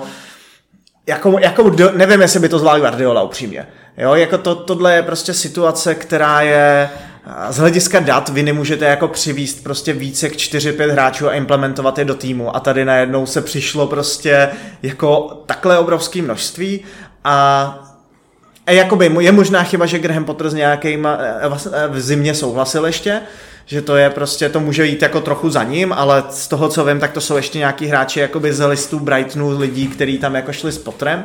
jako, 1.07 1.39
jako 1.39 1.71
nevím, 1.95 2.21
jestli 2.21 2.39
by 2.39 2.49
to 2.49 2.59
zvládl 2.59 2.79
Guardiola 2.79 3.23
upřímně. 3.23 3.67
Jo, 3.99 4.15
jako 4.15 4.37
to, 4.37 4.55
tohle 4.55 4.95
je 4.95 5.03
prostě 5.03 5.33
situace, 5.33 5.95
která 5.95 6.41
je 6.41 6.89
z 7.49 7.57
hlediska 7.57 7.99
dat 7.99 8.29
vy 8.29 8.43
nemůžete 8.43 8.85
jako 8.85 9.07
přivíst 9.07 9.63
prostě 9.63 9.93
více 9.93 10.25
jak 10.25 10.33
4-5 10.33 10.91
hráčů 10.91 11.29
a 11.29 11.33
implementovat 11.33 11.97
je 11.97 12.05
do 12.05 12.15
týmu. 12.15 12.55
A 12.55 12.59
tady 12.59 12.85
najednou 12.85 13.25
se 13.25 13.41
přišlo 13.41 13.87
prostě 13.87 14.49
jako 14.81 15.41
takhle 15.45 15.77
obrovské 15.77 16.21
množství 16.21 16.85
a 17.23 17.85
a 18.67 18.71
jakoby 18.71 19.11
je 19.19 19.31
možná 19.31 19.63
chyba, 19.63 19.85
že 19.85 19.99
Graham 19.99 20.25
Potter 20.25 20.49
s 20.49 20.53
nějakýma 20.53 21.17
v 21.89 22.01
zimě 22.01 22.35
souhlasil 22.35 22.85
ještě, 22.85 23.21
že 23.65 23.81
to 23.81 23.95
je 23.95 24.09
prostě, 24.09 24.49
to 24.49 24.59
může 24.59 24.85
jít 24.85 25.01
jako 25.01 25.21
trochu 25.21 25.49
za 25.49 25.63
ním, 25.63 25.93
ale 25.93 26.23
z 26.29 26.47
toho, 26.47 26.69
co 26.69 26.85
vím, 26.85 26.99
tak 26.99 27.11
to 27.11 27.21
jsou 27.21 27.35
ještě 27.35 27.57
nějaký 27.57 27.87
hráči 27.87 28.19
jakoby 28.19 28.53
z 28.53 28.67
listu 28.67 28.99
Brightonu 28.99 29.59
lidí, 29.59 29.87
kteří 29.87 30.17
tam 30.17 30.35
jako 30.35 30.53
šli 30.53 30.71
s 30.71 30.77
Potterem, 30.77 31.23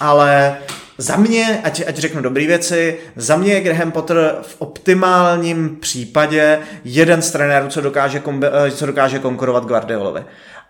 ale 0.00 0.56
za 0.98 1.16
mě, 1.16 1.60
ať, 1.64 1.82
ať 1.86 1.96
řeknu 1.96 2.22
dobré 2.22 2.46
věci, 2.46 2.98
za 3.16 3.36
mě 3.36 3.52
je 3.52 3.60
Graham 3.60 3.92
Potter 3.92 4.36
v 4.42 4.56
optimálním 4.58 5.76
případě 5.80 6.60
jeden 6.84 7.22
z 7.22 7.30
trenérů, 7.30 7.68
co 7.68 7.80
dokáže, 7.80 8.20
kombe, 8.20 8.50
eh, 8.66 8.70
co 8.70 8.86
dokáže 8.86 9.18
konkurovat 9.18 9.64
Guardiolovi. 9.64 10.24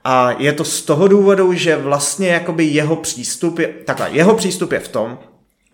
A 0.05 0.31
je 0.39 0.53
to 0.53 0.65
z 0.65 0.83
toho 0.83 1.09
důvodu, 1.09 1.53
že 1.53 1.77
vlastně 1.77 2.29
jakoby 2.29 2.65
jeho 2.65 2.97
přístup 2.97 3.59
je, 3.59 3.69
takhle, 3.69 4.11
jeho 4.11 4.35
přístup 4.35 4.73
je 4.73 4.81
v 4.81 4.89
tom, 4.89 5.19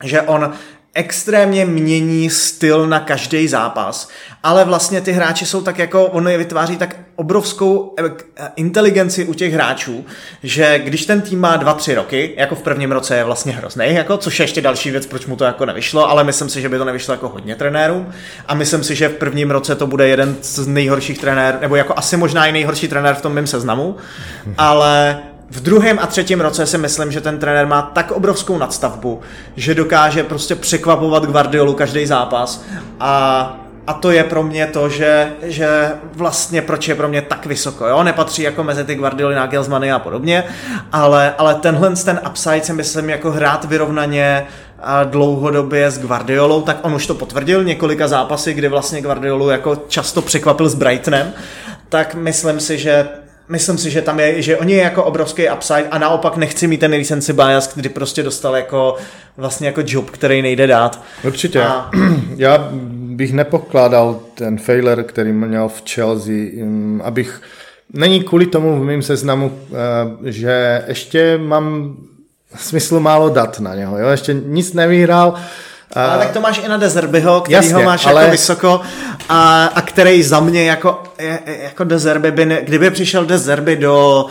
že 0.05 0.22
on 0.22 0.52
extrémně 0.95 1.66
mění 1.66 2.31
styl 2.31 2.87
na 2.87 3.01
každý 3.01 3.49
zápas, 3.49 4.09
ale 4.43 4.65
vlastně 4.65 5.01
ty 5.01 5.12
hráči 5.12 5.47
jsou 5.47 5.62
tak 5.62 5.79
jako, 5.79 6.07
on 6.07 6.29
je 6.29 6.39
vytváří 6.39 6.77
tak 6.77 6.97
obrovskou 7.16 7.95
eh, 7.99 8.11
inteligenci 8.57 9.25
u 9.25 9.35
těch 9.35 9.53
hráčů, 9.53 10.05
že 10.43 10.79
když 10.79 11.07
ten 11.07 11.21
tým 11.21 11.41
má 11.41 11.57
dva, 11.57 11.75
tři 11.75 11.95
roky, 11.95 12.35
jako 12.37 12.55
v 12.55 12.62
prvním 12.62 12.93
roce 12.93 13.16
je 13.16 13.25
vlastně 13.25 13.53
hrozný, 13.53 13.95
jako, 13.95 14.16
což 14.16 14.39
je 14.39 14.45
ještě 14.45 14.61
další 14.61 14.91
věc, 14.91 15.07
proč 15.07 15.27
mu 15.27 15.37
to 15.37 15.45
jako 15.45 15.66
nevyšlo, 15.66 16.11
ale 16.11 16.25
myslím 16.25 16.49
si, 16.49 16.61
že 16.61 16.69
by 16.69 16.79
to 16.79 16.85
nevyšlo 16.85 17.15
jako 17.15 17.29
hodně 17.29 17.57
trenérů 17.57 18.07
a 18.47 18.55
myslím 18.55 18.85
si, 18.85 18.95
že 18.95 19.09
v 19.09 19.15
prvním 19.15 19.51
roce 19.51 19.75
to 19.75 19.87
bude 19.87 20.09
jeden 20.09 20.37
z 20.43 20.66
nejhorších 20.66 21.19
trenérů, 21.19 21.59
nebo 21.61 21.77
jako 21.77 21.95
asi 21.97 22.16
možná 22.16 22.47
i 22.47 22.53
nejhorší 22.53 22.89
trenér 22.89 23.15
v 23.15 23.23
tom 23.23 23.33
mém 23.33 23.47
seznamu, 23.47 23.97
ale 24.59 25.19
v 25.55 25.60
druhém 25.60 25.98
a 25.98 26.06
třetím 26.06 26.40
roce 26.40 26.66
si 26.66 26.78
myslím, 26.78 27.12
že 27.12 27.20
ten 27.20 27.39
trenér 27.39 27.66
má 27.66 27.82
tak 27.82 28.10
obrovskou 28.10 28.59
nadstavbu, 28.59 29.20
že 29.56 29.74
dokáže 29.74 30.22
prostě 30.22 30.55
překvapovat 30.55 31.24
Guardiolu 31.24 31.74
každý 31.74 32.06
zápas. 32.06 32.64
A 33.01 33.60
a 33.86 33.93
to 33.93 34.10
je 34.10 34.24
pro 34.24 34.43
mě 34.43 34.66
to, 34.66 34.89
že, 34.89 35.32
že 35.43 35.93
vlastně 36.12 36.62
proč 36.62 36.89
je 36.89 36.94
pro 36.94 37.09
mě 37.09 37.22
tak 37.22 37.47
vysoko, 37.47 37.86
jo, 37.86 38.02
nepatří 38.02 38.43
jako 38.43 38.64
mezi 38.64 38.85
ty 38.85 38.94
Guardioli, 38.94 39.35
Nagelsmanny 39.35 39.93
a 39.93 39.98
podobně, 39.98 40.44
ale, 40.93 41.35
ale 41.39 41.55
tenhle 41.55 41.97
ten 41.97 42.20
upside 42.31 42.62
si 42.62 42.72
myslím 42.72 43.10
jako 43.10 43.31
hrát 43.31 43.64
vyrovnaně 43.64 44.47
a 44.82 45.05
dlouhodobě 45.05 45.90
s 45.90 45.98
Guardiolou, 45.98 46.62
tak 46.62 46.78
on 46.82 46.94
už 46.94 47.06
to 47.06 47.14
potvrdil 47.14 47.64
několika 47.64 48.09
zápasy, 48.09 48.55
kdy 48.55 48.68
vlastně 48.68 49.02
Guardiolu 49.02 49.51
jako 49.51 49.76
často 49.89 50.22
překvapil 50.22 50.68
s 50.68 50.74
Brightonem, 50.74 51.32
tak 51.89 52.14
myslím 52.14 52.60
si, 52.60 52.78
že 52.78 53.09
myslím 53.49 53.79
si, 53.79 53.91
že 53.91 54.03
tam 54.03 54.21
je, 54.21 54.43
že 54.43 54.57
oni 54.57 54.73
je 54.73 54.83
jako 54.83 55.05
obrovský 55.05 55.51
upside 55.51 55.89
a 55.91 55.99
naopak 55.99 56.37
nechci 56.37 56.66
mít 56.66 56.81
ten 56.81 56.93
recency 56.93 57.33
bias, 57.33 57.66
který 57.66 57.89
prostě 57.89 58.23
dostal 58.23 58.57
jako 58.57 58.97
vlastně 59.37 59.66
jako 59.66 59.83
job, 59.87 60.11
který 60.11 60.43
nejde 60.43 60.66
dát. 60.66 61.03
Určitě. 61.25 61.62
A... 61.62 61.91
Já 62.37 62.69
bych 62.93 63.33
nepokládal 63.33 64.21
ten 64.35 64.59
failure, 64.59 65.03
který 65.03 65.33
měl 65.33 65.69
v 65.69 65.83
Chelsea, 65.91 66.45
abych 67.03 67.43
Není 67.93 68.23
kvůli 68.23 68.47
tomu 68.47 68.81
v 68.81 68.85
mém 68.85 69.03
seznamu, 69.03 69.59
eh, 69.73 70.33
že 70.33 70.85
ještě 70.87 71.39
mám 71.39 71.97
smyslu 72.57 73.01
málo 73.01 73.29
dat 73.29 73.61
na 73.61 73.75
něho. 73.75 73.99
Jo? 73.99 74.09
Ještě 74.09 74.35
nic 74.35 74.73
nevyhrál. 74.73 75.35
Ale 75.95 76.19
tak 76.19 76.31
to 76.31 76.41
máš 76.41 76.61
i 76.65 76.69
na 76.69 76.77
Dezerbyho, 76.77 77.41
který 77.41 77.55
Jasně, 77.55 77.75
ho 77.75 77.83
máš 77.83 78.07
ale... 78.07 78.21
jako 78.21 78.33
vysoko 78.33 78.81
a, 79.29 79.66
a 79.75 79.81
který 79.81 80.23
za 80.23 80.41
mě 80.41 80.65
jako, 80.65 81.03
jako 81.47 81.85
Dezerby 81.85 82.33
by, 82.33 82.47
ne, 82.47 82.62
kdyby 82.62 82.91
přišel 82.91 83.25
Dezerby 83.25 83.77
do 83.77 84.27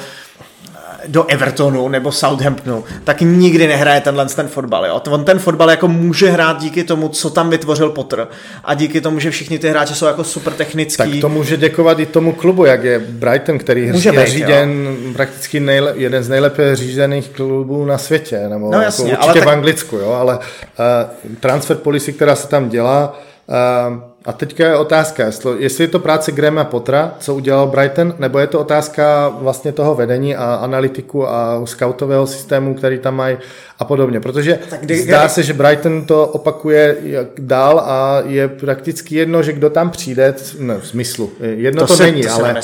do 1.08 1.26
Evertonu 1.26 1.90
nebo 1.90 2.12
Southamptonu, 2.12 2.84
tak 3.04 3.22
nikdy 3.22 3.68
nehraje 3.68 4.02
tenhle 4.02 4.26
ten 4.26 4.48
fotbal. 4.48 4.86
Jo? 4.86 5.02
On 5.10 5.26
ten 5.26 5.40
fotbal 5.40 5.70
jako 5.70 5.88
může 5.88 6.30
hrát 6.30 6.60
díky 6.60 6.84
tomu, 6.84 7.10
co 7.10 7.30
tam 7.30 7.50
vytvořil 7.50 7.90
Potter 7.90 8.28
a 8.64 8.74
díky 8.74 9.02
tomu, 9.02 9.20
že 9.20 9.32
všichni 9.32 9.60
ty 9.60 9.70
hráči 9.70 9.96
jsou 9.96 10.06
jako 10.06 10.24
super 10.24 10.54
technický. 10.54 11.12
Tak 11.12 11.22
to 11.22 11.30
může 11.30 11.58
děkovat 11.58 12.00
i 12.00 12.06
tomu 12.06 12.32
klubu, 12.32 12.66
jak 12.66 12.84
je 12.84 13.00
Brighton, 13.00 13.58
který 13.58 13.92
může 13.92 14.10
je 14.10 14.20
být, 14.20 14.28
řízen 14.28 14.86
jo. 14.86 15.14
prakticky 15.14 15.60
nejle, 15.60 15.94
jeden 15.96 16.24
z 16.24 16.30
nejlépe 16.30 16.76
řízených 16.76 17.30
klubů 17.30 17.86
na 17.86 17.98
světě, 17.98 18.50
nebo 18.50 18.72
no, 18.72 18.82
jasně, 18.82 19.12
jako 19.12 19.26
určitě 19.26 19.40
ale 19.40 19.46
tak... 19.46 19.50
v 19.50 19.58
Anglicku, 19.58 19.96
jo? 19.96 20.12
ale 20.12 20.38
uh, 20.38 21.36
transfer 21.40 21.78
policy, 21.78 22.14
která 22.14 22.36
se 22.36 22.48
tam 22.48 22.70
dělá, 22.70 23.20
uh, 23.48 24.13
a 24.26 24.34
teďka 24.34 24.68
je 24.68 24.78
otázka, 24.78 25.26
jestli 25.58 25.84
je 25.84 25.88
to 25.88 26.00
práce 26.00 26.32
Grahama 26.32 26.64
Potra, 26.64 27.16
co 27.20 27.36
udělal 27.36 27.68
Brighton, 27.68 28.16
nebo 28.20 28.40
je 28.40 28.48
to 28.48 28.60
otázka 28.60 29.34
vlastně 29.40 29.72
toho 29.72 29.96
vedení 29.96 30.36
a 30.36 30.56
analytiku 30.56 31.30
a 31.30 31.62
scoutového 31.66 32.28
systému, 32.28 32.74
který 32.74 33.00
tam 33.00 33.16
mají 33.16 33.38
a 33.80 33.86
podobně. 33.86 34.20
Protože 34.20 34.60
kdy, 34.80 34.98
zdá 34.98 35.30
se, 35.30 35.44
že 35.44 35.54
Brighton 35.54 36.06
to 36.06 36.28
opakuje 36.28 36.98
dál 37.38 37.80
a 37.80 38.22
je 38.26 38.48
prakticky 38.48 39.16
jedno, 39.16 39.44
že 39.44 39.54
kdo 39.54 39.70
tam 39.70 39.90
přijde, 39.90 40.36
no, 40.60 40.80
v 40.80 40.88
smyslu, 40.88 41.32
jedno 41.40 41.82
to, 41.82 41.88
to 41.88 41.96
se, 41.96 42.04
není, 42.04 42.22
to 42.22 42.34
ale 42.34 42.56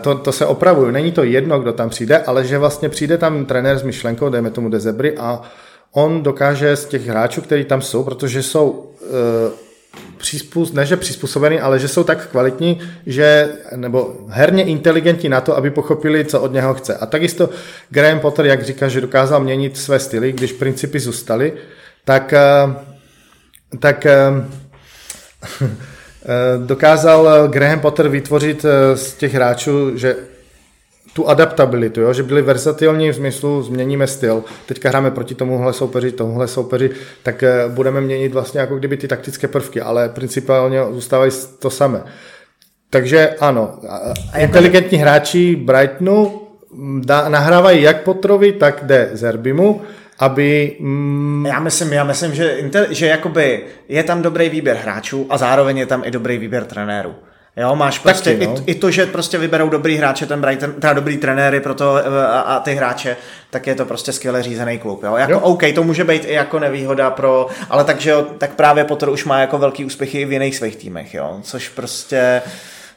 to, 0.00 0.14
to 0.14 0.32
se 0.32 0.46
opravuje. 0.46 0.92
Není 0.92 1.12
to 1.12 1.24
jedno, 1.24 1.60
kdo 1.60 1.72
tam 1.72 1.90
přijde, 1.90 2.18
ale 2.18 2.44
že 2.44 2.58
vlastně 2.58 2.88
přijde 2.88 3.18
tam 3.18 3.44
trenér 3.44 3.78
s 3.78 3.82
myšlenkou, 3.82 4.28
dejme 4.28 4.50
tomu 4.50 4.68
Dezebry 4.68 5.16
a 5.16 5.42
on 5.92 6.22
dokáže 6.22 6.76
z 6.76 6.84
těch 6.84 7.06
hráčů, 7.06 7.40
kteří 7.40 7.64
tam 7.64 7.82
jsou, 7.82 8.04
protože 8.04 8.42
jsou 8.42 8.68
uh, 8.70 9.63
přizpůs, 10.24 10.72
ne 10.72 10.86
že 10.86 10.96
přizpůsobený, 10.96 11.60
ale 11.60 11.78
že 11.78 11.88
jsou 11.88 12.04
tak 12.04 12.28
kvalitní, 12.28 12.80
že, 13.06 13.48
nebo 13.76 14.16
herně 14.28 14.64
inteligentní 14.64 15.28
na 15.28 15.40
to, 15.40 15.56
aby 15.56 15.70
pochopili, 15.70 16.24
co 16.24 16.40
od 16.40 16.52
něho 16.52 16.74
chce. 16.74 16.96
A 16.96 17.06
takisto 17.06 17.50
Graham 17.90 18.20
Potter, 18.20 18.46
jak 18.46 18.62
říká, 18.62 18.88
že 18.88 19.00
dokázal 19.00 19.40
měnit 19.40 19.76
své 19.76 19.98
styly, 19.98 20.32
když 20.32 20.52
principy 20.52 21.00
zůstaly, 21.00 21.52
tak, 22.04 22.32
eh, 22.32 22.40
tak 23.78 24.06
eh, 24.06 24.16
eh, 25.60 25.68
dokázal 26.66 27.48
Graham 27.48 27.80
Potter 27.80 28.08
vytvořit 28.08 28.64
z 28.94 29.14
těch 29.14 29.34
hráčů, 29.34 29.98
že 29.98 30.16
tu 31.14 31.28
adaptabilitu, 31.28 32.00
jo? 32.00 32.12
že 32.12 32.22
byli 32.22 32.42
versatilní 32.42 33.10
v 33.10 33.14
smyslu 33.14 33.62
změníme 33.62 34.06
styl. 34.06 34.44
Teďka 34.66 34.88
hráme 34.88 35.10
proti 35.10 35.34
tomuhle 35.34 35.72
soupeři, 35.72 36.12
tomuhle 36.12 36.48
soupeři, 36.48 36.90
tak 37.22 37.42
eh, 37.42 37.68
budeme 37.68 38.00
měnit 38.00 38.32
vlastně 38.32 38.60
jako 38.60 38.76
kdyby 38.76 38.96
ty 38.96 39.08
taktické 39.08 39.48
prvky, 39.48 39.80
ale 39.80 40.08
principálně 40.08 40.80
zůstávají 40.90 41.30
to 41.58 41.70
samé. 41.70 42.02
Takže 42.90 43.36
ano, 43.40 43.78
a 44.32 44.38
inteligentní 44.38 44.98
jako... 44.98 45.10
hráči 45.10 45.56
Brightonu 45.56 46.40
mm, 46.72 47.02
nahrávají 47.28 47.82
jak 47.82 48.02
Potrovi, 48.02 48.52
tak 48.52 48.84
jde 48.84 49.10
Zerbimu 49.12 49.80
aby... 50.18 50.76
Mm, 50.80 51.46
já 51.46 51.60
myslím, 51.60 51.92
já 51.92 52.04
myslím, 52.04 52.34
že, 52.34 52.70
že 52.90 53.06
jakoby 53.06 53.64
je 53.88 54.02
tam 54.02 54.22
dobrý 54.22 54.48
výběr 54.48 54.76
hráčů 54.76 55.26
a 55.30 55.38
zároveň 55.38 55.78
je 55.78 55.86
tam 55.86 56.02
i 56.04 56.10
dobrý 56.10 56.38
výběr 56.38 56.64
trenérů. 56.64 57.14
Jo, 57.56 57.76
máš 57.76 57.98
prostě 57.98 58.32
Taky, 58.32 58.46
no. 58.46 58.54
i, 58.66 58.70
i, 58.70 58.74
to, 58.74 58.90
že 58.90 59.06
prostě 59.06 59.38
vyberou 59.38 59.68
dobrý 59.68 59.96
hráče, 59.96 60.26
ten 60.26 60.40
Brighton, 60.40 60.72
teda 60.72 60.92
dobrý 60.92 61.16
trenéry 61.16 61.60
pro 61.60 61.74
to 61.74 61.96
a, 62.28 62.40
a, 62.40 62.60
ty 62.60 62.74
hráče, 62.74 63.16
tak 63.50 63.66
je 63.66 63.74
to 63.74 63.84
prostě 63.84 64.12
skvěle 64.12 64.42
řízený 64.42 64.78
klub. 64.78 65.02
Jo? 65.02 65.16
Jako, 65.16 65.32
jo. 65.32 65.40
OK, 65.40 65.62
to 65.74 65.82
může 65.82 66.04
být 66.04 66.24
i 66.24 66.32
jako 66.32 66.58
nevýhoda 66.58 67.10
pro, 67.10 67.46
ale 67.70 67.84
takže 67.84 68.14
tak 68.38 68.54
právě 68.54 68.84
Potter 68.84 69.08
už 69.08 69.24
má 69.24 69.40
jako 69.40 69.58
velký 69.58 69.84
úspěchy 69.84 70.20
i 70.20 70.24
v 70.24 70.32
jiných 70.32 70.56
svých 70.56 70.76
týmech, 70.76 71.14
jo? 71.14 71.38
což 71.42 71.68
prostě 71.68 72.42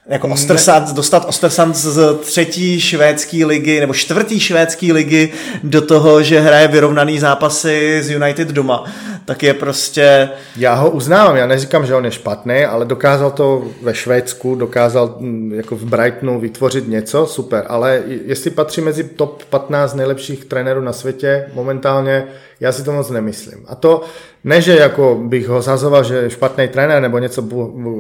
jako 0.08 0.28
Ostersund, 0.28 0.94
dostat 0.94 1.26
Ostersund 1.28 1.76
z 1.76 2.16
třetí 2.22 2.82
švédské 2.82 3.46
ligy 3.46 3.80
nebo 3.80 3.94
čtvrtý 3.94 4.40
švédské 4.40 4.94
ligy 4.94 5.30
do 5.64 5.82
toho, 5.82 6.24
že 6.24 6.40
hraje 6.40 6.68
vyrovnaný 6.68 7.20
zápasy 7.20 8.00
z 8.04 8.10
United 8.10 8.48
doma, 8.48 8.84
tak 9.26 9.44
je 9.44 9.54
prostě... 9.54 10.30
Já 10.58 10.74
ho 10.74 10.90
uznávám, 10.90 11.36
já 11.36 11.48
neříkám, 11.48 11.86
že 11.86 11.96
on 11.96 12.06
je 12.06 12.12
špatný, 12.12 12.66
ale 12.66 12.86
dokázal 12.86 13.32
to 13.32 13.64
ve 13.82 13.94
Švédsku, 13.94 14.56
dokázal 14.56 15.16
mm, 15.20 15.54
jako 15.54 15.76
v 15.76 15.84
Brightonu 15.84 16.40
vytvořit 16.40 16.88
něco, 16.88 17.26
super, 17.26 17.66
ale 17.68 18.04
jestli 18.26 18.50
patří 18.50 18.82
mezi 18.82 19.04
top 19.04 19.44
15 19.44 19.94
nejlepších 19.94 20.46
trenérů 20.46 20.82
na 20.82 20.94
světě 20.94 21.46
momentálně, 21.54 22.28
já 22.60 22.72
si 22.72 22.84
to 22.84 22.92
moc 22.92 23.10
nemyslím. 23.10 23.66
A 23.68 23.76
to 23.76 24.02
ne, 24.44 24.62
že 24.62 24.78
jako 24.78 25.20
bych 25.24 25.48
ho 25.48 25.62
zazoval, 25.62 26.04
že 26.04 26.16
je 26.16 26.30
špatný 26.30 26.68
trenér 26.68 27.02
nebo 27.02 27.20
něco, 27.20 27.44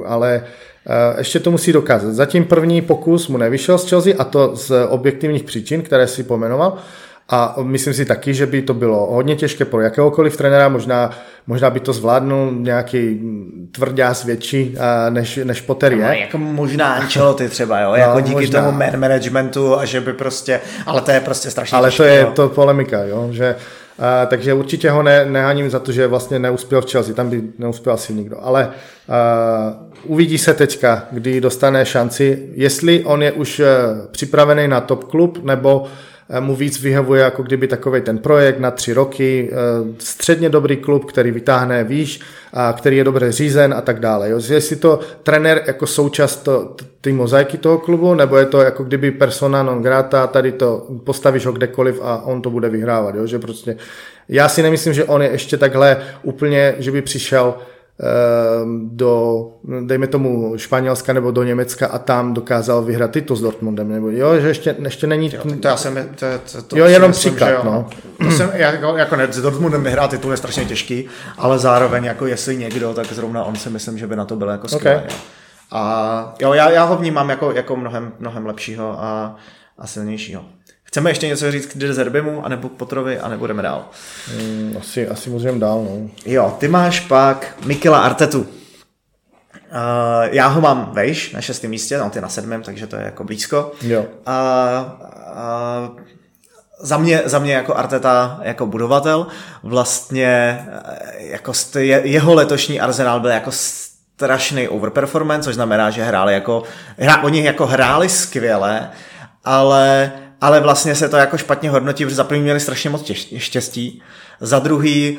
ale 0.05 0.43
ještě 1.17 1.39
to 1.39 1.51
musí 1.51 1.73
dokázat. 1.73 2.13
Zatím 2.13 2.45
první 2.45 2.81
pokus 2.81 3.27
mu 3.27 3.37
nevyšel 3.37 3.77
z 3.77 3.89
Chelsea 3.89 4.13
a 4.19 4.23
to 4.23 4.55
z 4.55 4.71
objektivních 4.89 5.43
příčin, 5.43 5.81
které 5.81 6.07
si 6.07 6.23
pomenoval. 6.23 6.77
A 7.29 7.55
myslím 7.61 7.93
si 7.93 8.05
taky, 8.05 8.33
že 8.33 8.45
by 8.45 8.61
to 8.61 8.73
bylo 8.73 9.05
hodně 9.11 9.35
těžké 9.35 9.65
pro 9.65 9.81
jakéhokoliv 9.81 10.37
trenéra, 10.37 10.69
možná, 10.69 11.09
možná 11.47 11.69
by 11.69 11.79
to 11.79 11.93
zvládnul 11.93 12.51
nějaký 12.51 13.21
tvrdás 13.71 14.23
větší, 14.23 14.75
eh, 14.77 15.11
než, 15.11 15.39
než 15.43 15.61
Potter 15.61 15.93
je. 15.93 16.05
No, 16.05 16.11
jako 16.11 16.37
možná 16.37 16.93
Ancelotti 16.93 17.49
třeba, 17.49 17.79
jo? 17.79 17.89
No, 17.89 17.95
jako 17.95 18.19
díky 18.19 18.35
možná. 18.35 18.59
tomu 18.61 18.77
man 18.77 18.99
managementu 18.99 19.79
a 19.79 19.85
že 19.85 20.01
by 20.01 20.13
prostě, 20.13 20.61
ale 20.85 21.01
to 21.01 21.11
je 21.11 21.19
prostě 21.19 21.51
strašně 21.51 21.77
Ale 21.77 21.89
těžké, 21.89 22.03
to 22.03 22.09
je 22.09 22.21
jo? 22.21 22.31
to 22.35 22.49
polemika, 22.49 23.03
jo? 23.03 23.27
že 23.31 23.55
a, 23.99 24.25
takže 24.25 24.53
určitě 24.53 24.91
ho 24.91 25.03
ne, 25.03 25.25
nehaním 25.25 25.69
za 25.69 25.79
to, 25.79 25.91
že 25.91 26.07
vlastně 26.07 26.39
neuspěl 26.39 26.81
v 26.81 26.91
Chelsea, 26.91 27.15
tam 27.15 27.29
by 27.29 27.43
neuspěl 27.57 27.93
asi 27.93 28.13
nikdo. 28.13 28.37
Ale 28.41 28.69
a, 29.09 29.86
uvidí 30.03 30.37
se 30.37 30.53
teďka, 30.53 31.05
kdy 31.11 31.41
dostane 31.41 31.85
šanci, 31.85 32.49
jestli 32.53 33.03
on 33.03 33.23
je 33.23 33.31
už 33.31 33.59
e, 33.59 33.65
připravený 34.11 34.67
na 34.67 34.81
top 34.81 35.03
klub, 35.03 35.43
nebo 35.43 35.85
e, 36.29 36.41
mu 36.41 36.55
víc 36.55 36.81
vyhovuje 36.81 37.21
jako 37.21 37.43
kdyby 37.43 37.67
takový 37.67 38.01
ten 38.01 38.17
projekt 38.17 38.59
na 38.59 38.71
tři 38.71 38.93
roky, 38.93 39.49
e, 39.51 39.55
středně 39.99 40.49
dobrý 40.49 40.77
klub, 40.77 41.05
který 41.05 41.31
vytáhne 41.31 41.83
výš, 41.83 42.19
a 42.53 42.73
který 42.73 42.97
je 42.97 43.03
dobře 43.03 43.31
řízen 43.31 43.73
a 43.73 43.81
tak 43.81 43.99
dále. 43.99 44.29
Jo. 44.29 44.39
Jestli 44.49 44.75
to 44.75 44.99
trenér 45.23 45.63
jako 45.67 45.87
součást 45.87 46.49
té 47.01 47.13
mozaiky 47.13 47.57
toho 47.57 47.77
klubu, 47.77 48.13
nebo 48.13 48.37
je 48.37 48.45
to 48.45 48.61
jako 48.61 48.83
kdyby 48.83 49.11
persona 49.11 49.63
non 49.63 49.81
grata, 49.81 50.27
tady 50.27 50.51
to 50.51 50.87
postavíš 51.03 51.45
ho 51.45 51.51
kdekoliv 51.51 51.99
a 52.01 52.21
on 52.25 52.41
to 52.41 52.49
bude 52.49 52.69
vyhrávat. 52.69 53.15
Jo. 53.15 53.27
Že 53.27 53.39
prostě, 53.39 53.77
já 54.29 54.49
si 54.49 54.63
nemyslím, 54.63 54.93
že 54.93 55.03
on 55.03 55.21
je 55.21 55.29
ještě 55.29 55.57
takhle 55.57 55.97
úplně, 56.23 56.75
že 56.79 56.91
by 56.91 57.01
přišel 57.01 57.55
do, 58.83 59.47
dejme 59.85 60.07
tomu, 60.07 60.53
Španělska 60.57 61.13
nebo 61.13 61.31
do 61.31 61.43
Německa 61.43 61.87
a 61.87 61.97
tam 61.97 62.33
dokázal 62.33 62.81
vyhrát 62.81 63.11
titul 63.11 63.35
s 63.35 63.41
Dortmundem, 63.41 63.89
nebo 63.89 64.09
jo, 64.09 64.39
že 64.39 64.47
ještě, 64.47 64.75
ještě 64.79 65.07
není... 65.07 65.31
Jo, 65.33 65.41
to, 65.61 65.67
já 65.67 65.77
jsem, 65.77 66.09
to, 66.15 66.25
to, 66.51 66.61
to 66.61 66.77
jo, 66.77 66.85
jenom 66.85 67.09
myslím, 67.09 67.33
příklad, 67.33 67.49
jo. 67.49 67.61
no. 67.63 67.89
To 68.17 68.31
jsem, 68.31 68.51
jako, 68.53 68.97
jako 68.97 69.15
ne, 69.15 69.27
s 69.33 69.41
Dortmundem 69.41 69.83
vyhrát 69.83 70.09
titul 70.09 70.31
je 70.31 70.37
strašně 70.37 70.65
těžký, 70.65 71.07
ale 71.37 71.59
zároveň 71.59 72.03
jako 72.03 72.27
jestli 72.27 72.57
někdo, 72.57 72.93
tak 72.93 73.13
zrovna 73.13 73.43
on 73.43 73.55
si 73.55 73.69
myslím, 73.69 73.97
že 73.97 74.07
by 74.07 74.15
na 74.15 74.25
to 74.25 74.35
byl 74.35 74.49
jako 74.49 74.67
skvělý. 74.67 74.97
Okay. 74.97 75.17
A 75.71 76.33
jo, 76.41 76.53
já, 76.53 76.69
já 76.69 76.83
ho 76.83 76.95
vnímám 76.97 77.29
jako, 77.29 77.51
jako 77.51 77.75
mnohem, 77.75 78.13
mnohem 78.19 78.45
lepšího 78.45 79.03
a, 79.03 79.35
a 79.77 79.87
silnějšího. 79.87 80.45
Chceme 80.97 81.09
ještě 81.09 81.27
něco 81.27 81.51
říct 81.51 81.65
k 81.65 81.93
Zerbimu, 81.93 82.45
anebo 82.45 82.69
k 82.69 82.71
Potrovi, 82.71 83.19
a 83.19 83.27
nebudeme 83.27 83.63
dál? 83.63 83.85
Mm, 84.35 84.77
asi, 84.79 85.07
asi 85.07 85.29
můžeme 85.29 85.59
dál, 85.59 85.83
no. 85.83 86.09
Jo, 86.25 86.55
ty 86.59 86.67
máš 86.67 86.99
pak 86.99 87.57
Mikela 87.65 87.99
Artetu. 87.99 88.39
Uh, 88.39 88.47
já 90.31 90.47
ho 90.47 90.61
mám 90.61 90.89
vejš 90.93 91.31
na 91.31 91.41
šestém 91.41 91.71
místě, 91.71 91.97
no 91.97 92.09
ty 92.09 92.21
na 92.21 92.29
sedmém, 92.29 92.63
takže 92.63 92.87
to 92.87 92.95
je 92.95 93.01
jako 93.03 93.23
blízko. 93.23 93.71
Jo. 93.81 93.99
Uh, 94.01 94.07
uh, 95.91 95.99
za 96.79 96.97
mě, 96.97 97.21
za 97.25 97.39
mě 97.39 97.53
jako 97.53 97.75
Arteta 97.75 98.39
jako 98.41 98.65
budovatel, 98.65 99.27
vlastně 99.63 100.65
jako 101.17 101.53
je, 101.79 102.01
jeho 102.03 102.33
letošní 102.33 102.79
arzenál 102.79 103.19
byl 103.19 103.29
jako 103.31 103.51
strašný 103.51 104.67
overperformance, 104.67 105.45
což 105.45 105.55
znamená, 105.55 105.89
že 105.89 106.03
hráli 106.03 106.33
jako, 106.33 106.63
hra, 106.97 107.23
oni 107.23 107.43
jako 107.43 107.65
hráli 107.65 108.09
skvěle, 108.09 108.89
ale 109.43 110.11
ale 110.41 110.59
vlastně 110.59 110.95
se 110.95 111.09
to 111.09 111.17
jako 111.17 111.37
špatně 111.37 111.69
hodnotí, 111.69 112.03
protože 112.03 112.15
za 112.15 112.23
první 112.23 112.43
měli 112.43 112.59
strašně 112.59 112.89
moc 112.89 113.11
štěstí, 113.37 114.01
za 114.41 114.59
druhý 114.59 115.17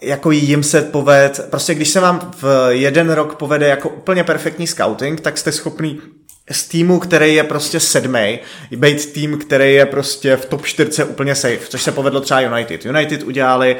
jako 0.00 0.30
jim 0.30 0.62
se 0.62 0.82
poved, 0.82 1.46
prostě 1.50 1.74
když 1.74 1.88
se 1.88 2.00
vám 2.00 2.30
v 2.42 2.68
jeden 2.68 3.10
rok 3.10 3.34
povede 3.34 3.68
jako 3.68 3.88
úplně 3.88 4.24
perfektní 4.24 4.66
scouting, 4.66 5.20
tak 5.20 5.38
jste 5.38 5.52
schopný 5.52 6.00
z 6.50 6.68
týmu, 6.68 6.98
který 6.98 7.34
je 7.34 7.44
prostě 7.44 7.80
sedmý, 7.80 8.38
být 8.76 9.12
tým, 9.12 9.38
který 9.38 9.74
je 9.74 9.86
prostě 9.86 10.36
v 10.36 10.44
top 10.44 10.66
4 10.66 11.04
úplně 11.04 11.34
safe, 11.34 11.68
což 11.68 11.82
se 11.82 11.92
povedlo 11.92 12.20
třeba 12.20 12.40
United. 12.40 12.84
United 12.84 13.22
udělali 13.22 13.76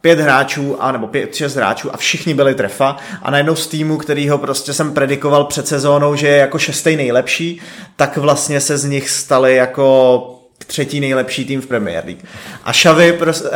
pět 0.00 0.20
hráčů, 0.20 0.82
a 0.82 0.92
nebo 0.92 1.06
pět, 1.06 1.34
šest 1.34 1.54
hráčů 1.54 1.94
a 1.94 1.96
všichni 1.96 2.34
byli 2.34 2.54
trefa 2.54 2.96
a 3.22 3.30
najednou 3.30 3.54
z 3.54 3.66
týmu, 3.66 3.96
který 3.96 4.28
ho 4.28 4.38
prostě 4.38 4.72
jsem 4.72 4.94
predikoval 4.94 5.44
před 5.44 5.68
sezónou, 5.68 6.14
že 6.14 6.28
je 6.28 6.36
jako 6.36 6.58
šestý 6.58 6.96
nejlepší, 6.96 7.60
tak 7.96 8.16
vlastně 8.16 8.60
se 8.60 8.78
z 8.78 8.84
nich 8.84 9.10
stali 9.10 9.56
jako 9.56 10.34
třetí 10.66 11.00
nejlepší 11.00 11.44
tým 11.44 11.60
v 11.60 11.66
Premier 11.66 12.04
League. 12.04 12.24
A 12.64 12.72
Xavi, 12.72 13.12
pros, 13.12 13.40
uh, 13.40 13.48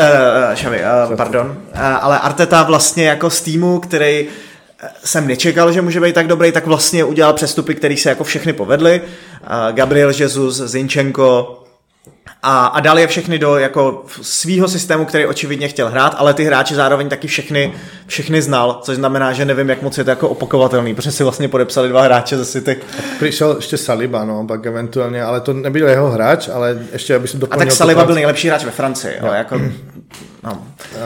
Xavi 0.54 0.80
uh, 1.10 1.16
pardon, 1.16 1.46
uh, 1.46 1.80
ale 1.80 2.18
Arteta 2.18 2.62
vlastně 2.62 3.06
jako 3.06 3.30
z 3.30 3.40
týmu, 3.40 3.80
který 3.80 4.26
jsem 5.04 5.26
nečekal, 5.26 5.72
že 5.72 5.82
může 5.82 6.00
být 6.00 6.14
tak 6.14 6.26
dobrý, 6.26 6.52
tak 6.52 6.66
vlastně 6.66 7.04
udělal 7.04 7.32
přestupy, 7.32 7.74
které 7.74 7.96
se 7.96 8.08
jako 8.08 8.24
všechny 8.24 8.52
povedly. 8.52 9.00
Uh, 9.00 9.72
Gabriel 9.72 10.12
Jesus, 10.18 10.56
Zinchenko, 10.56 11.61
a, 12.44 12.66
a 12.66 12.80
dal 12.80 12.98
je 12.98 13.06
všechny 13.06 13.38
do 13.38 13.58
jako 13.58 14.04
svýho 14.22 14.68
systému, 14.68 15.04
který 15.04 15.26
očividně 15.26 15.68
chtěl 15.68 15.88
hrát, 15.88 16.14
ale 16.18 16.34
ty 16.34 16.44
hráči 16.44 16.74
zároveň 16.74 17.08
taky 17.08 17.28
všechny, 17.28 17.72
všechny 18.06 18.42
znal, 18.42 18.80
což 18.82 18.96
znamená, 18.96 19.32
že 19.32 19.44
nevím, 19.44 19.68
jak 19.68 19.82
moc 19.82 19.98
je 19.98 20.04
to 20.04 20.10
jako 20.10 20.28
opakovatelný, 20.28 20.94
protože 20.94 21.12
si 21.12 21.22
vlastně 21.22 21.48
podepsali 21.48 21.88
dva 21.88 22.02
hráče 22.02 22.36
ze 22.36 22.44
City. 22.44 22.76
Přišel 23.18 23.56
ještě 23.56 23.76
Saliba, 23.76 24.24
no, 24.24 24.46
pak 24.46 24.66
eventuálně, 24.66 25.22
ale 25.22 25.40
to 25.40 25.52
nebyl 25.52 25.88
jeho 25.88 26.10
hráč, 26.10 26.48
ale 26.48 26.78
ještě, 26.92 27.14
aby 27.14 27.28
si 27.28 27.38
doplnil... 27.38 27.62
A 27.62 27.64
tak 27.64 27.72
Saliba 27.72 28.04
byl 28.04 28.14
nejlepší 28.14 28.48
hráč 28.48 28.64
ve 28.64 28.70
Francii, 28.70 29.14
jo, 29.22 29.32
jako... 29.32 29.60
No. 30.44 30.52
Uh, 30.52 30.98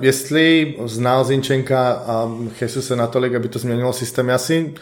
jestli 0.00 0.74
znal 0.84 1.24
Zinčenka 1.24 1.92
a 1.92 2.30
Jesus 2.60 2.86
se 2.86 2.96
natolik, 2.96 3.34
aby 3.34 3.48
to 3.48 3.58
změnilo 3.58 3.92
systém, 3.92 4.28
já 4.28 4.38
si 4.38 4.74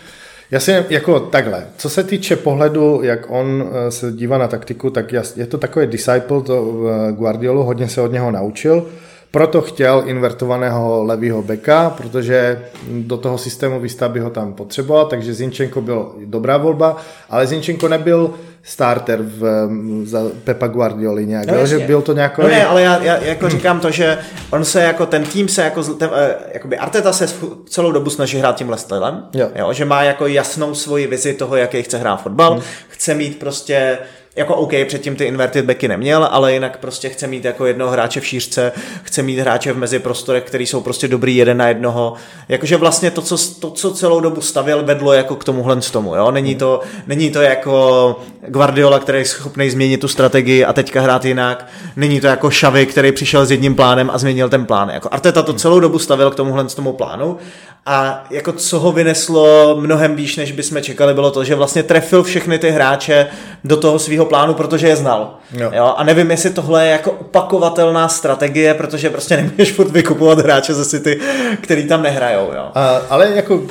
já 0.53 0.61
si 0.61 0.85
jako 0.91 1.21
takhle, 1.21 1.67
co 1.77 1.91
se 1.91 2.05
týče 2.05 2.37
pohledu, 2.37 3.01
jak 3.03 3.27
on 3.29 3.71
eh, 3.73 3.91
se 3.91 4.13
dívá 4.13 4.39
na 4.39 4.49
taktiku, 4.49 4.91
tak 4.91 5.13
je 5.37 5.47
to 5.47 5.59
takový 5.59 5.87
disciple 5.87 6.43
to 6.43 6.75
eh, 7.09 7.13
Guardiolu, 7.13 7.63
hodně 7.63 7.89
se 7.89 8.01
od 8.01 8.13
něho 8.13 8.31
naučil. 8.31 8.87
Proto 9.33 9.61
chtěl 9.61 10.03
invertovaného 10.07 11.05
levýho 11.05 11.43
beka, 11.43 11.91
protože 11.91 12.65
do 12.89 13.17
toho 13.17 13.39
systému 13.39 13.81
výstavby 13.81 14.21
ho 14.21 14.31
tam 14.31 14.53
potřeboval, 14.53 15.07
takže 15.07 15.35
Zinčenko 15.35 15.81
byl 15.81 16.13
dobrá 16.25 16.57
volba, 16.57 16.97
ale 17.31 17.47
Zinčenko 17.47 17.89
nebyl 17.89 18.31
starter 18.63 19.19
v, 19.23 19.69
za 20.05 20.23
Pepa 20.45 20.67
Guardioli 20.67 21.27
nějak, 21.27 21.47
no, 21.47 21.67
že 21.67 21.79
byl 21.79 22.03
to 22.03 22.13
nějaký... 22.13 22.43
No 22.43 22.49
ne, 22.49 22.67
ale 22.67 22.83
já, 22.83 23.03
já 23.03 23.17
jako 23.17 23.49
říkám 23.49 23.81
to, 23.81 23.91
že 23.91 24.19
on 24.51 24.65
se 24.65 24.83
jako, 24.83 25.07
ten 25.07 25.25
tým 25.25 25.49
se 25.49 25.63
jako, 25.63 25.83
ten, 25.83 26.11
eh, 26.15 26.35
jakoby 26.55 26.79
Arteta 26.79 27.13
se 27.13 27.27
celou 27.69 27.93
dobu 27.93 28.11
snaží 28.11 28.39
hrát 28.39 28.57
tím 28.57 28.73
stylem, 28.77 29.25
jo. 29.35 29.49
Jo, 29.55 29.73
že 29.73 29.85
má 29.85 30.03
jako 30.03 30.27
jasnou 30.27 30.75
svoji 30.75 31.07
vizi 31.07 31.35
toho, 31.35 31.57
jaký 31.57 31.83
chce 31.83 31.99
hrát 31.99 32.17
fotbal, 32.17 32.53
hmm. 32.53 32.63
chce 32.89 33.15
mít 33.15 33.39
prostě 33.39 33.99
jako 34.37 34.55
OK, 34.55 34.73
předtím 34.87 35.17
ty 35.17 35.25
inverted 35.25 35.65
backy 35.65 35.89
neměl, 35.89 36.29
ale 36.31 36.53
jinak 36.53 36.79
prostě 36.79 37.09
chce 37.09 37.27
mít 37.27 37.45
jako 37.45 37.67
jednoho 37.67 37.93
hráče 37.93 38.21
v 38.21 38.27
šířce, 38.27 38.73
chce 39.03 39.23
mít 39.23 39.39
hráče 39.39 39.73
v 39.73 39.79
meziprostorech, 39.79 40.45
který 40.45 40.67
jsou 40.67 40.81
prostě 40.81 41.09
dobrý 41.09 41.37
jeden 41.37 41.57
na 41.57 41.69
jednoho. 41.69 42.15
Jakože 42.49 42.77
vlastně 42.77 43.11
to, 43.11 43.23
co, 43.23 43.55
to, 43.61 43.71
co 43.71 43.91
celou 43.91 44.21
dobu 44.21 44.41
stavěl, 44.41 44.85
vedlo 44.85 45.13
jako 45.13 45.37
k 45.37 45.45
tomuhle 45.45 45.83
z 45.83 45.91
tomu, 45.91 46.15
jo? 46.15 46.31
Není 46.31 46.55
to, 46.55 46.81
není 47.07 47.31
to 47.31 47.43
jako 47.43 48.17
Guardiola, 48.47 48.99
který 48.99 49.19
je 49.19 49.25
schopný 49.25 49.71
změnit 49.71 50.01
tu 50.01 50.09
strategii 50.09 50.65
a 50.65 50.73
teďka 50.73 51.01
hrát 51.01 51.25
jinak. 51.25 51.67
Není 51.97 52.21
to 52.21 52.27
jako 52.27 52.49
Xavi, 52.49 52.87
který 52.87 53.13
přišel 53.13 53.47
s 53.47 53.51
jedním 53.51 53.75
plánem 53.75 54.11
a 54.11 54.19
změnil 54.19 54.49
ten 54.49 54.67
plán. 54.67 54.89
Jako 54.89 55.09
Arteta 55.13 55.43
to 55.43 55.53
celou 55.53 55.81
dobu 55.81 55.99
stavěl 55.99 56.31
k 56.31 56.35
tomuhle 56.35 56.69
z 56.69 56.75
tomu 56.75 56.93
plánu 56.93 57.39
a 57.87 58.25
jako 58.31 58.53
co 58.53 58.81
ho 58.81 58.93
vyneslo 58.93 59.77
mnohem 59.81 60.17
výš, 60.17 60.37
než 60.37 60.53
bychom 60.53 60.83
čekali, 60.83 61.15
bylo 61.15 61.31
to, 61.31 61.45
že 61.45 61.55
vlastně 61.55 61.83
trefil 61.83 62.23
všechny 62.23 62.59
ty 62.59 62.71
hráče 62.71 63.27
do 63.65 63.77
toho 63.77 63.99
svého 63.99 64.22
svého 64.23 64.29
plánu, 64.29 64.55
protože 64.55 64.89
je 64.89 64.97
znal. 64.97 65.35
Jo. 65.53 65.71
Jo? 65.75 65.95
A 65.97 66.05
nevím, 66.05 66.31
jestli 66.31 66.51
tohle 66.51 66.85
je 66.85 66.91
jako 66.91 67.11
opakovatelná 67.11 68.09
strategie, 68.09 68.75
protože 68.75 69.11
prostě 69.11 69.37
nemůžeš 69.43 69.73
furt 69.73 69.91
vykupovat 69.91 70.39
hráče 70.39 70.75
ze 70.75 70.85
City, 70.85 71.21
který 71.61 71.89
tam 71.89 72.03
nehrajou. 72.03 72.53
Jo? 72.55 72.71
A, 72.75 73.03
ale 73.11 73.31
jako 73.35 73.63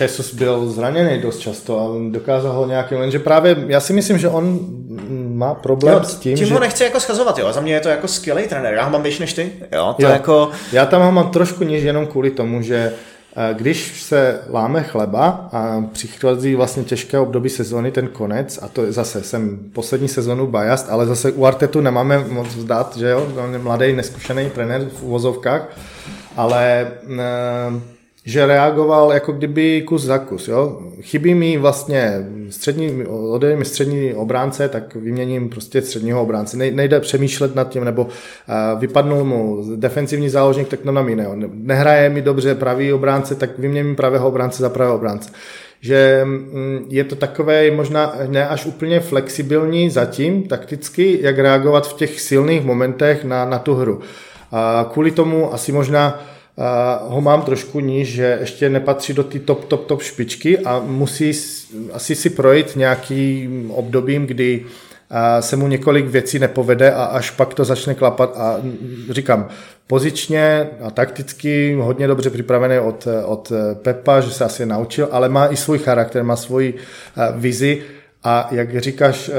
Jesus 0.00 0.34
byl 0.34 0.68
zraněný 0.68 1.20
dost 1.20 1.38
často 1.38 1.80
a 1.80 2.10
dokázal 2.10 2.52
ho 2.52 2.66
nějaký, 2.66 2.94
lenže 2.94 3.18
právě 3.18 3.56
já 3.66 3.80
si 3.80 3.92
myslím, 3.92 4.18
že 4.18 4.28
on 4.28 4.58
má 5.34 5.54
problém 5.54 5.94
jo, 5.94 6.04
s 6.04 6.14
tím, 6.14 6.36
tím 6.36 6.46
že... 6.46 6.54
ho 6.54 6.60
nechci 6.60 6.84
jako 6.84 7.00
schazovat, 7.00 7.38
jo. 7.38 7.52
Za 7.52 7.60
mě 7.60 7.72
je 7.72 7.80
to 7.80 7.88
jako 7.88 8.08
skvělý 8.08 8.48
trenér. 8.48 8.74
Já 8.74 8.84
ho 8.84 8.90
mám 8.90 9.02
vyšší 9.02 9.20
než 9.20 9.32
ty. 9.32 9.52
Jo, 9.72 9.94
to 9.96 10.02
jo. 10.02 10.12
jako... 10.12 10.50
Já 10.72 10.86
tam 10.86 11.02
ho 11.02 11.12
mám 11.12 11.30
trošku 11.30 11.64
níž 11.64 11.82
jenom 11.82 12.06
kvůli 12.06 12.30
tomu, 12.30 12.62
že 12.62 12.92
když 13.52 14.02
se 14.02 14.40
láme 14.48 14.82
chleba 14.82 15.48
a 15.52 15.84
přichází 15.92 16.54
vlastně 16.54 16.84
těžké 16.84 17.18
období 17.18 17.50
sezóny, 17.50 17.90
ten 17.90 18.08
konec, 18.08 18.58
a 18.62 18.68
to 18.68 18.84
je 18.84 18.92
zase, 18.92 19.22
jsem 19.22 19.58
poslední 19.72 20.08
sezonu 20.08 20.46
bajast, 20.46 20.86
ale 20.90 21.06
zase 21.06 21.32
u 21.32 21.44
Artetu 21.44 21.80
nemáme 21.80 22.24
moc 22.28 22.48
vzdát, 22.48 22.96
že 22.96 23.10
jo, 23.10 23.32
mladý, 23.62 23.92
neskušený 23.92 24.50
trenér 24.50 24.88
v 24.88 25.02
uvozovkách, 25.02 25.68
ale 26.36 26.80
e, 26.80 26.90
že 28.30 28.46
reagoval 28.46 29.12
jako 29.12 29.32
kdyby 29.32 29.82
kus 29.82 30.02
za 30.02 30.18
kus. 30.18 30.48
Jo? 30.48 30.78
Chybí 31.00 31.34
mi 31.34 31.58
vlastně 31.58 32.26
střední, 32.50 33.04
mi 33.56 33.64
střední 33.64 34.14
obránce, 34.14 34.68
tak 34.68 34.94
vyměním 34.94 35.48
prostě 35.48 35.82
středního 35.82 36.22
obránce. 36.22 36.56
Nejde 36.56 37.00
přemýšlet 37.00 37.54
nad 37.54 37.68
tím, 37.68 37.84
nebo 37.84 38.02
uh, 38.02 38.10
vypadnul 38.80 39.24
mu 39.24 39.64
defensivní 39.76 40.28
záložník, 40.28 40.68
tak 40.68 40.80
to 40.80 40.92
na 40.92 41.08
jiného. 41.08 41.34
Nehraje 41.52 42.08
mi 42.08 42.22
dobře 42.22 42.54
pravý 42.54 42.92
obránce, 42.92 43.34
tak 43.34 43.58
vyměním 43.58 43.96
pravého 43.96 44.28
obránce 44.28 44.62
za 44.62 44.68
pravého 44.68 44.96
obránce. 44.96 45.30
Že 45.80 46.20
mm, 46.24 46.86
je 46.88 47.04
to 47.04 47.16
takové 47.16 47.70
možná 47.70 48.14
ne 48.26 48.48
až 48.48 48.66
úplně 48.66 49.00
flexibilní 49.00 49.90
zatím 49.90 50.42
takticky, 50.42 51.18
jak 51.22 51.38
reagovat 51.38 51.88
v 51.88 51.92
těch 51.92 52.20
silných 52.20 52.64
momentech 52.64 53.24
na, 53.24 53.44
na 53.44 53.58
tu 53.58 53.74
hru. 53.74 54.00
A 54.52 54.90
kvůli 54.92 55.10
tomu 55.10 55.54
asi 55.54 55.72
možná 55.72 56.22
ho 57.08 57.20
mám 57.20 57.42
trošku 57.42 57.80
níž, 57.80 58.08
že 58.08 58.38
ještě 58.40 58.68
nepatří 58.68 59.12
do 59.12 59.24
té 59.24 59.38
top, 59.38 59.64
top, 59.64 59.86
top 59.86 60.02
špičky 60.02 60.58
a 60.58 60.82
musí 60.86 61.32
asi 61.92 62.14
si 62.14 62.30
projít 62.30 62.76
nějakým 62.76 63.70
obdobím, 63.70 64.26
kdy 64.26 64.64
se 65.40 65.56
mu 65.56 65.68
několik 65.68 66.06
věcí 66.06 66.38
nepovede 66.38 66.92
a 66.92 67.04
až 67.04 67.30
pak 67.30 67.54
to 67.54 67.64
začne 67.64 67.94
klapat 67.94 68.36
a 68.36 68.60
říkám, 69.10 69.48
pozičně 69.86 70.68
a 70.82 70.90
takticky 70.90 71.74
hodně 71.80 72.06
dobře 72.06 72.30
připravený 72.30 72.78
od, 72.78 73.08
od 73.24 73.52
Pepa, 73.82 74.20
že 74.20 74.30
se 74.30 74.44
asi 74.44 74.66
naučil, 74.66 75.08
ale 75.10 75.28
má 75.28 75.46
i 75.46 75.56
svůj 75.56 75.78
charakter, 75.78 76.24
má 76.24 76.36
svoji 76.36 76.74
vizi. 77.36 77.82
A 78.24 78.48
jak 78.50 78.80
říkáš, 78.80 79.30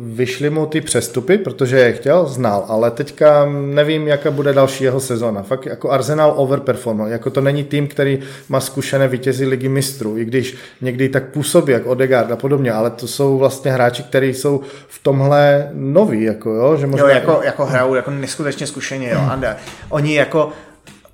vyšly 0.00 0.50
mu 0.50 0.66
ty 0.66 0.80
přestupy, 0.80 1.38
protože 1.38 1.78
je 1.78 1.92
chtěl, 1.92 2.26
znal, 2.26 2.64
ale 2.68 2.90
teďka 2.90 3.46
nevím, 3.50 4.08
jaká 4.08 4.30
bude 4.30 4.52
další 4.52 4.84
jeho 4.84 5.00
sezona. 5.00 5.42
Fakt 5.42 5.66
jako 5.66 5.90
Arsenal 5.90 6.34
overperformal, 6.36 7.08
jako 7.08 7.30
to 7.30 7.40
není 7.40 7.64
tým, 7.64 7.86
který 7.86 8.18
má 8.48 8.60
zkušené 8.60 9.08
vítězí 9.08 9.46
ligy 9.46 9.68
mistrů, 9.68 10.18
i 10.18 10.24
když 10.24 10.56
někdy 10.80 11.08
tak 11.08 11.24
působí, 11.24 11.72
jak 11.72 11.86
Odegaard 11.86 12.30
a 12.30 12.36
podobně, 12.36 12.72
ale 12.72 12.90
to 12.90 13.08
jsou 13.08 13.38
vlastně 13.38 13.72
hráči, 13.72 14.02
kteří 14.02 14.34
jsou 14.34 14.60
v 14.88 15.02
tomhle 15.02 15.70
noví, 15.72 16.22
jako 16.22 16.50
jo, 16.50 16.76
že 16.76 16.86
možná... 16.86 17.08
Jo, 17.08 17.14
jako, 17.14 17.40
jako 17.44 17.66
hrajou 17.66 17.94
jako 17.94 18.10
neskutečně 18.10 18.66
zkušeně, 18.66 19.10
jo, 19.10 19.20
a 19.30 19.56
oni 19.88 20.14
jako 20.14 20.52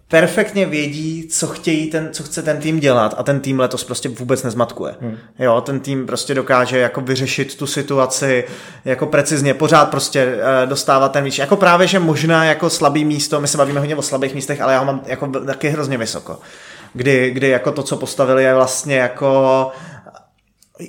perfektně 0.09 0.67
vědí, 0.67 1.29
co 1.31 1.47
chtějí 1.47 1.91
ten, 1.91 2.09
co 2.13 2.23
chce 2.23 2.43
ten 2.43 2.57
tým 2.57 2.81
dělat 2.81 3.15
a 3.19 3.23
ten 3.23 3.41
tým 3.41 3.61
letos 3.61 3.85
prostě 3.85 4.09
vůbec 4.09 4.43
nezmatkuje. 4.43 4.95
Hmm. 5.01 5.17
Jo, 5.39 5.61
ten 5.61 5.81
tým 5.81 6.07
prostě 6.07 6.35
dokáže 6.35 6.79
jako 6.79 7.01
vyřešit 7.01 7.57
tu 7.57 7.67
situaci 7.67 8.45
jako 8.85 9.07
precizně, 9.07 9.55
pořád 9.55 9.91
prostě 9.91 10.27
uh, 10.27 10.69
dostávat 10.69 11.13
ten 11.13 11.25
míč. 11.25 11.39
Jako 11.39 11.57
právě, 11.57 11.87
že 11.87 11.99
možná 11.99 12.45
jako 12.45 12.71
slabý 12.71 13.05
místo, 13.05 13.41
my 13.41 13.49
se 13.49 13.59
bavíme 13.59 13.81
hodně 13.81 13.97
o 13.97 14.03
slabých 14.03 14.35
místech, 14.35 14.61
ale 14.61 14.73
já 14.73 14.79
ho 14.79 14.85
mám 14.85 15.01
jako 15.07 15.27
taky 15.27 15.69
hrozně 15.69 15.99
vysoko. 15.99 16.39
Kdy, 16.93 17.31
kdy 17.31 17.49
jako 17.49 17.73
to, 17.73 17.83
co 17.83 17.97
postavili, 17.97 18.45
je 18.45 18.55
vlastně 18.55 18.97
jako 18.97 19.71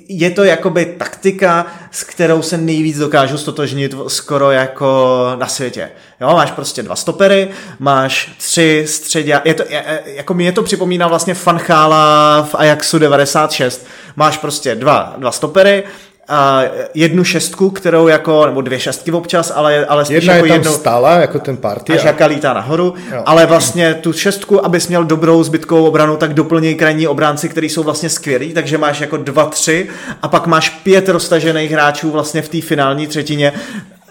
je 0.08 0.30
to 0.30 0.44
jakoby 0.44 0.84
taktika, 0.86 1.66
s 1.90 2.04
kterou 2.04 2.42
se 2.42 2.58
nejvíc 2.58 2.98
dokážu 2.98 3.38
stotožnit 3.38 3.94
skoro 4.08 4.50
jako 4.50 5.16
na 5.38 5.46
světě. 5.46 5.90
Jo, 6.20 6.32
máš 6.32 6.50
prostě 6.50 6.82
dva 6.82 6.96
stopery, 6.96 7.48
máš 7.78 8.32
tři 8.38 8.84
středě, 8.88 9.40
je 9.44 9.54
to, 9.54 9.62
je, 9.68 10.02
jako 10.04 10.34
mě 10.34 10.52
to 10.52 10.62
připomíná 10.62 11.08
vlastně 11.08 11.34
Fanchála 11.34 12.42
v 12.50 12.54
Ajaxu 12.54 12.98
96. 12.98 13.86
Máš 14.16 14.38
prostě 14.38 14.74
dva, 14.74 15.14
dva 15.18 15.32
stopery, 15.32 15.84
a 16.30 16.62
jednu 16.94 17.24
šestku, 17.24 17.70
kterou 17.70 18.08
jako, 18.08 18.46
nebo 18.46 18.60
dvě 18.60 18.80
šestky 18.80 19.12
občas, 19.12 19.52
ale, 19.54 19.86
ale 19.86 20.04
spíš 20.04 20.14
Jedna 20.14 20.34
jako 20.34 20.46
je 20.46 20.52
tam 20.52 20.58
jednu, 20.58 20.72
stála, 20.72 21.12
jako 21.12 21.38
ten 21.38 21.56
party. 21.56 21.92
A 21.92 21.96
žaka 21.96 22.26
lítá 22.26 22.52
nahoru, 22.52 22.94
jo. 23.12 23.22
ale 23.26 23.46
vlastně 23.46 23.94
tu 23.94 24.12
šestku, 24.12 24.64
abys 24.64 24.88
měl 24.88 25.04
dobrou 25.04 25.42
zbytkovou 25.42 25.84
obranu, 25.84 26.16
tak 26.16 26.34
doplněj 26.34 26.74
krajní 26.74 27.06
obránci, 27.06 27.48
který 27.48 27.68
jsou 27.68 27.82
vlastně 27.82 28.08
skvělí, 28.08 28.52
takže 28.52 28.78
máš 28.78 29.00
jako 29.00 29.16
dva, 29.16 29.46
tři 29.46 29.88
a 30.22 30.28
pak 30.28 30.46
máš 30.46 30.70
pět 30.70 31.08
roztažených 31.08 31.70
hráčů 31.70 32.10
vlastně 32.10 32.42
v 32.42 32.48
té 32.48 32.60
finální 32.60 33.06
třetině, 33.06 33.52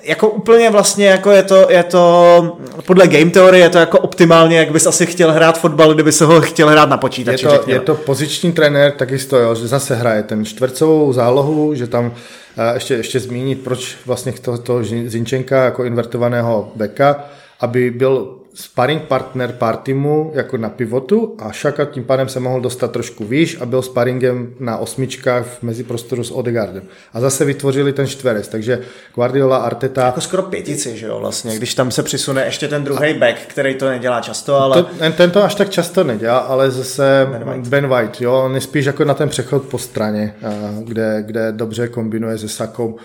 jako 0.03 0.29
úplně 0.29 0.69
vlastně 0.69 1.05
jako 1.05 1.31
je 1.31 1.43
to, 1.43 1.67
je 1.69 1.83
to 1.83 2.57
podle 2.85 3.07
game 3.07 3.31
theory 3.31 3.59
je 3.59 3.69
to 3.69 3.77
jako 3.77 3.99
optimálně, 3.99 4.57
jak 4.57 4.71
bys 4.71 4.87
asi 4.87 5.05
chtěl 5.05 5.31
hrát 5.31 5.59
fotbal, 5.59 5.93
kdyby 5.93 6.11
se 6.11 6.25
ho 6.25 6.41
chtěl 6.41 6.69
hrát 6.69 6.89
na 6.89 6.97
počítači. 6.97 7.45
Je 7.45 7.59
to, 7.59 7.71
je 7.71 7.79
to 7.79 7.95
poziční 7.95 8.51
trenér, 8.51 8.91
takisto 8.91 9.37
jo, 9.37 9.55
že 9.55 9.67
zase 9.67 9.95
hraje 9.95 10.23
ten 10.23 10.45
čtvercovou 10.45 11.13
zálohu, 11.13 11.75
že 11.75 11.87
tam 11.87 12.13
ještě, 12.73 12.93
ještě 12.93 13.19
zmínit, 13.19 13.63
proč 13.63 13.97
vlastně 14.05 14.31
toho, 14.31 14.57
toho 14.57 14.83
Zinčenka 14.83 15.63
jako 15.63 15.83
invertovaného 15.83 16.71
beka, 16.75 17.25
aby 17.59 17.91
byl 17.91 18.38
sparring 18.59 19.01
partner 19.01 19.51
Partimu 19.51 20.31
jako 20.35 20.57
na 20.57 20.69
pivotu 20.69 21.35
a 21.39 21.51
Šaka 21.51 21.85
tím 21.85 22.03
pádem 22.03 22.29
se 22.29 22.39
mohl 22.39 22.61
dostat 22.61 22.91
trošku 22.91 23.25
výš 23.25 23.57
a 23.61 23.65
byl 23.65 23.81
sparingem 23.81 24.53
na 24.59 24.77
osmičkách 24.77 25.45
v 25.45 25.63
meziprostoru 25.63 26.23
s 26.23 26.31
Odegaardem. 26.31 26.83
A 27.13 27.19
zase 27.19 27.45
vytvořili 27.45 27.93
ten 27.93 28.07
čtverec, 28.07 28.47
takže 28.47 28.79
Guardiola, 29.15 29.57
Arteta... 29.57 30.05
Jako 30.05 30.21
skoro 30.21 30.43
pětici, 30.43 30.97
že 30.97 31.07
jo, 31.07 31.19
vlastně, 31.19 31.55
když 31.55 31.75
tam 31.75 31.91
se 31.91 32.03
přisune 32.03 32.45
ještě 32.45 32.67
ten 32.67 32.83
druhý 32.83 33.13
back, 33.13 33.37
který 33.47 33.75
to 33.75 33.89
nedělá 33.89 34.21
často, 34.21 34.55
ale... 34.55 34.83
To, 34.83 34.89
ten 35.17 35.31
to 35.31 35.43
až 35.43 35.55
tak 35.55 35.69
často 35.69 36.03
nedělá, 36.03 36.37
ale 36.37 36.71
zase 36.71 37.27
Ben 37.31 37.43
White, 37.43 37.67
ben 37.67 37.87
White 37.87 38.21
jo, 38.21 38.33
on 38.33 38.55
je 38.55 38.61
spíš 38.61 38.85
jako 38.85 39.05
na 39.05 39.13
ten 39.13 39.29
přechod 39.29 39.63
po 39.63 39.77
straně, 39.77 40.35
kde, 40.83 41.23
kde 41.25 41.51
dobře 41.51 41.87
kombinuje 41.87 42.37
se 42.37 42.49
Sakou 42.49 42.97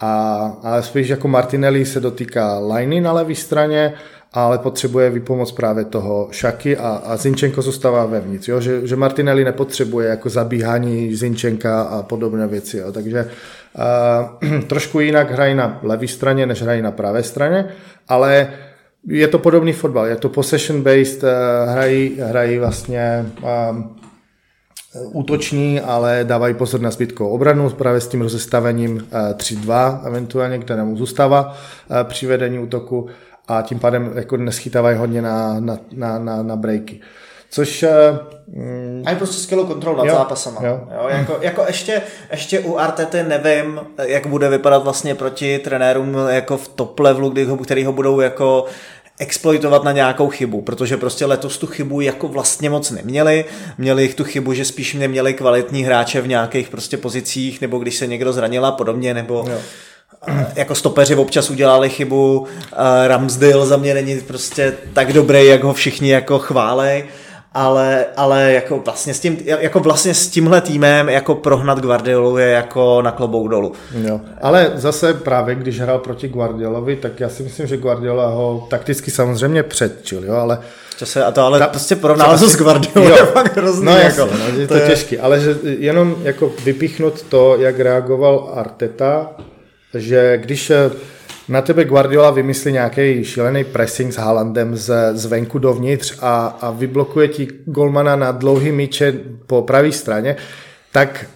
a, 0.00 0.52
ale 0.62 0.82
spíš 0.82 1.08
jako 1.08 1.28
Martinelli 1.28 1.86
se 1.86 2.00
dotýká 2.00 2.58
liney 2.58 3.00
na 3.00 3.12
levé 3.12 3.34
straně 3.34 3.94
ale 4.32 4.58
potřebuje 4.58 5.10
výpomoc 5.10 5.52
právě 5.52 5.84
toho 5.84 6.28
Šaky 6.30 6.76
a, 6.76 6.88
a 6.88 7.16
Zinčenko 7.16 7.62
zůstává 7.62 8.06
vevnitř, 8.06 8.48
jo? 8.48 8.60
Že, 8.60 8.86
že 8.86 8.96
Martinelli 8.96 9.44
nepotřebuje 9.44 10.08
jako 10.08 10.28
zabíhání 10.28 11.14
Zinčenka 11.14 11.82
a 11.82 12.02
podobné 12.02 12.46
věci, 12.46 12.76
jo? 12.76 12.92
takže 12.92 13.30
uh, 14.42 14.60
trošku 14.66 15.00
jinak 15.00 15.30
hrají 15.30 15.54
na 15.54 15.78
levé 15.82 16.08
straně, 16.08 16.46
než 16.46 16.62
hrají 16.62 16.82
na 16.82 16.90
pravé 16.90 17.22
straně, 17.22 17.68
ale 18.08 18.52
je 19.06 19.28
to 19.28 19.38
podobný 19.38 19.72
fotbal, 19.72 20.06
je 20.06 20.16
to 20.16 20.28
possession 20.28 20.82
based, 20.82 21.22
uh, 21.22 21.28
hrají, 21.72 22.20
hrají 22.20 22.58
vlastně 22.58 23.26
um, 23.70 23.96
útoční, 24.94 25.80
ale 25.80 26.20
dávají 26.24 26.54
pozor 26.54 26.80
na 26.80 26.90
zbytkovou 26.90 27.30
obranu 27.30 27.70
právě 27.70 28.00
s 28.00 28.08
tím 28.08 28.22
rozestavením 28.22 28.94
uh, 28.94 29.00
3-2 29.36 30.00
eventuálně, 30.06 30.58
kterému 30.58 30.96
zůstává 30.96 31.48
uh, 31.48 31.96
při 32.08 32.26
vedení 32.26 32.58
útoku 32.58 33.08
a 33.48 33.62
tím 33.62 33.78
pádem 33.78 34.12
jako 34.14 34.36
neschytávají 34.36 34.96
hodně 34.96 35.22
na, 35.22 35.60
na, 35.60 35.78
na, 35.92 36.18
na, 36.18 36.42
na 36.42 36.56
breaky. 36.56 37.00
Což... 37.50 37.84
Mm, 38.48 39.02
a 39.06 39.10
je 39.10 39.16
prostě 39.16 39.42
skvělou 39.42 39.66
kontrolu 39.66 39.98
nad 39.98 40.06
jo, 40.06 40.14
zápasama. 40.14 40.60
Jo. 40.66 40.80
Jo, 40.94 41.08
jako, 41.08 41.38
jako 41.40 41.64
ještě, 41.66 42.02
ještě 42.30 42.60
u 42.60 42.76
Artety 42.76 43.22
nevím, 43.22 43.80
jak 44.02 44.26
bude 44.26 44.48
vypadat 44.48 44.84
vlastně 44.84 45.14
proti 45.14 45.58
trenérům 45.58 46.16
jako 46.28 46.56
v 46.56 46.68
top 46.68 47.00
levelu, 47.00 47.30
kdy 47.30 47.44
ho, 47.44 47.56
který 47.56 47.84
ho 47.84 47.92
budou 47.92 48.20
jako 48.20 48.64
exploitovat 49.18 49.84
na 49.84 49.92
nějakou 49.92 50.28
chybu, 50.28 50.62
protože 50.62 50.96
prostě 50.96 51.26
letos 51.26 51.58
tu 51.58 51.66
chybu 51.66 52.00
jako 52.00 52.28
vlastně 52.28 52.70
moc 52.70 52.90
neměli. 52.90 53.44
Měli 53.78 54.02
jich 54.02 54.14
tu 54.14 54.24
chybu, 54.24 54.52
že 54.52 54.64
spíš 54.64 54.94
neměli 54.94 55.34
kvalitní 55.34 55.84
hráče 55.84 56.20
v 56.20 56.28
nějakých 56.28 56.68
prostě 56.68 56.96
pozicích, 56.96 57.60
nebo 57.60 57.78
když 57.78 57.96
se 57.96 58.06
někdo 58.06 58.32
zranila 58.32 58.68
a 58.68 58.72
podobně, 58.72 59.14
nebo... 59.14 59.44
Jo 59.48 59.58
jako 60.54 60.74
stopeři 60.74 61.14
občas 61.14 61.50
udělali 61.50 61.90
chybu, 61.90 62.46
Ramsdale 63.06 63.66
za 63.66 63.76
mě 63.76 63.94
není 63.94 64.20
prostě 64.20 64.74
tak 64.92 65.12
dobrý, 65.12 65.46
jak 65.46 65.64
ho 65.64 65.72
všichni 65.72 66.10
jako 66.10 66.38
chválej, 66.38 67.04
ale, 67.54 68.04
ale 68.16 68.52
jako 68.52 68.78
vlastně 68.78 69.14
s 69.14 69.20
tím, 69.20 69.38
jako 69.44 69.80
vlastně 69.80 70.14
s 70.14 70.28
tímhle 70.28 70.60
týmem 70.60 71.08
jako 71.08 71.34
prohnat 71.34 71.80
Guardiolu 71.80 72.38
je 72.38 72.48
jako 72.48 73.02
na 73.02 73.10
klobouk 73.10 73.48
dolů. 73.48 73.72
Jo. 74.02 74.20
Ale 74.42 74.72
zase 74.74 75.14
právě 75.14 75.54
když 75.54 75.80
hrál 75.80 75.98
proti 75.98 76.28
Guardiolovi, 76.28 76.96
tak 76.96 77.20
já 77.20 77.28
si 77.28 77.42
myslím, 77.42 77.66
že 77.66 77.76
Guardiola 77.76 78.26
ho 78.26 78.66
takticky 78.70 79.10
samozřejmě 79.10 79.62
předčil, 79.62 80.24
jo, 80.24 80.34
ale 80.34 80.58
to 80.98 81.06
se, 81.06 81.24
a 81.24 81.30
to 81.30 81.42
ale 81.42 81.58
ta, 81.58 81.66
prostě 81.66 81.96
porovnal 81.96 82.38
s 82.38 82.56
Guardiolou 82.56 83.08
je 83.08 83.16
fakt 83.16 83.56
hrozný. 83.56 83.84
No 83.84 83.92
jasně, 83.92 84.20
jako, 84.22 84.34
no, 84.38 84.60
je 84.60 84.66
to, 84.66 84.74
to 84.74 84.80
je... 84.80 84.88
těžký, 84.88 85.18
ale 85.18 85.40
že 85.40 85.56
jenom 85.62 86.16
jako 86.22 86.50
vypíchnout 86.64 87.22
to, 87.22 87.56
jak 87.58 87.80
reagoval 87.80 88.52
Arteta 88.54 89.30
že 89.94 90.38
když 90.42 90.70
eh, 90.70 90.90
na 91.48 91.62
tebe 91.62 91.84
Guardiola 91.84 92.30
vymyslí 92.30 92.72
nějaký 92.72 93.24
šílený 93.24 93.64
pressing 93.64 94.12
s 94.12 94.16
Haalandem 94.16 94.76
z, 94.76 94.94
zvenku 95.12 95.58
dovnitř 95.58 96.18
a, 96.20 96.58
a 96.60 96.70
vyblokuje 96.70 97.28
ti 97.28 97.48
golmana 97.64 98.16
na 98.16 98.32
dlouhý 98.32 98.72
míče 98.72 99.14
po 99.46 99.62
pravé 99.62 99.92
straně, 99.92 100.36
tak 100.92 101.26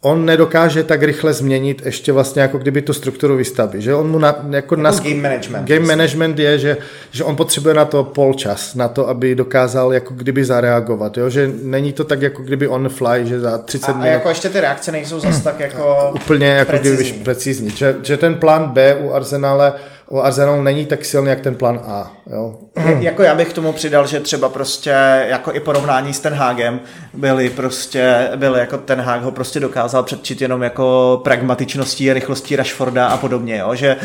on 0.00 0.24
nedokáže 0.24 0.82
tak 0.82 1.02
rychle 1.02 1.32
změnit 1.32 1.82
ještě 1.84 2.12
vlastně 2.12 2.42
jako 2.42 2.58
kdyby 2.58 2.82
tu 2.82 2.92
strukturu 2.92 3.36
výstavby, 3.36 3.82
že 3.82 3.94
on 3.94 4.10
mu 4.10 4.18
na, 4.18 4.28
jako, 4.28 4.54
jako 4.54 4.76
na, 4.76 4.90
game 4.90 5.14
management. 5.14 5.68
Game 5.68 5.86
management 5.86 6.38
je, 6.38 6.58
že, 6.58 6.76
že 7.10 7.24
on 7.24 7.36
potřebuje 7.36 7.74
na 7.74 7.84
to 7.84 8.04
pol 8.04 8.34
čas, 8.34 8.74
na 8.74 8.88
to, 8.88 9.08
aby 9.08 9.34
dokázal 9.34 9.92
jako 9.92 10.14
kdyby 10.14 10.44
zareagovat, 10.44 11.18
jo? 11.18 11.30
že 11.30 11.50
není 11.62 11.92
to 11.92 12.04
tak 12.04 12.22
jako 12.22 12.42
kdyby 12.42 12.68
on 12.68 12.88
fly, 12.88 13.26
že 13.26 13.40
za 13.40 13.58
30 13.58 13.88
a, 13.88 13.92
minut... 13.92 14.08
A 14.08 14.12
jako 14.12 14.28
ještě 14.28 14.48
ty 14.48 14.60
reakce 14.60 14.92
nejsou 14.92 15.20
zase 15.20 15.42
tak 15.42 15.60
jako 15.60 16.10
Úplně 16.14 16.46
jako 16.46 16.70
precizní. 16.70 17.04
kdyby 17.04 17.24
precizní, 17.24 17.70
že, 17.70 17.96
že 18.02 18.16
ten 18.16 18.34
plán 18.34 18.68
B 18.68 18.94
u 18.94 19.12
Arsenále 19.12 19.72
u 20.08 20.20
Arsenalu 20.20 20.62
není 20.62 20.86
tak 20.86 21.04
silný, 21.04 21.28
jak 21.28 21.40
ten 21.40 21.54
plán 21.54 21.80
A. 21.86 22.12
Jo? 22.26 22.58
jako 23.00 23.22
já 23.22 23.34
bych 23.34 23.48
k 23.48 23.52
tomu 23.52 23.72
přidal, 23.72 24.06
že 24.06 24.20
třeba 24.20 24.48
prostě 24.48 24.90
jako 25.28 25.52
i 25.52 25.60
porovnání 25.60 26.14
s 26.14 26.20
Ten 26.20 26.34
Hagem 26.34 26.80
byly 27.14 27.50
prostě, 27.50 28.30
byly 28.36 28.60
jako 28.60 28.78
Ten 28.78 29.00
Hag 29.00 29.22
ho 29.22 29.30
prostě 29.30 29.60
dokázal 29.60 30.02
předčit 30.02 30.40
jenom 30.40 30.62
jako 30.62 31.20
pragmatičností 31.24 32.10
a 32.10 32.14
rychlostí 32.14 32.56
Rashforda 32.56 33.06
a 33.06 33.16
podobně, 33.16 33.56
jo? 33.56 33.74
Že, 33.74 33.96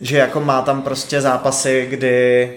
že 0.00 0.18
jako 0.18 0.40
má 0.40 0.62
tam 0.62 0.82
prostě 0.82 1.20
zápasy, 1.20 1.86
kdy 1.90 2.50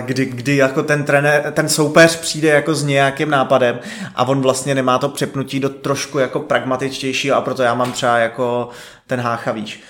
kdy, 0.00 0.26
kdy 0.26 0.56
jako 0.56 0.82
ten, 0.82 1.04
trenér, 1.04 1.52
ten 1.52 1.68
soupeř 1.68 2.16
přijde 2.16 2.48
jako 2.48 2.74
s 2.74 2.84
nějakým 2.84 3.30
nápadem 3.30 3.78
a 4.14 4.24
on 4.24 4.40
vlastně 4.40 4.74
nemá 4.74 4.98
to 4.98 5.08
přepnutí 5.08 5.60
do 5.60 5.68
trošku 5.68 6.18
jako 6.18 6.40
pragmatičtějšího 6.40 7.36
a 7.36 7.40
proto 7.40 7.62
já 7.62 7.74
mám 7.74 7.92
třeba 7.92 8.18
jako 8.18 8.68
ten 9.06 9.20
hácha, 9.20 9.52
víš. 9.52 9.82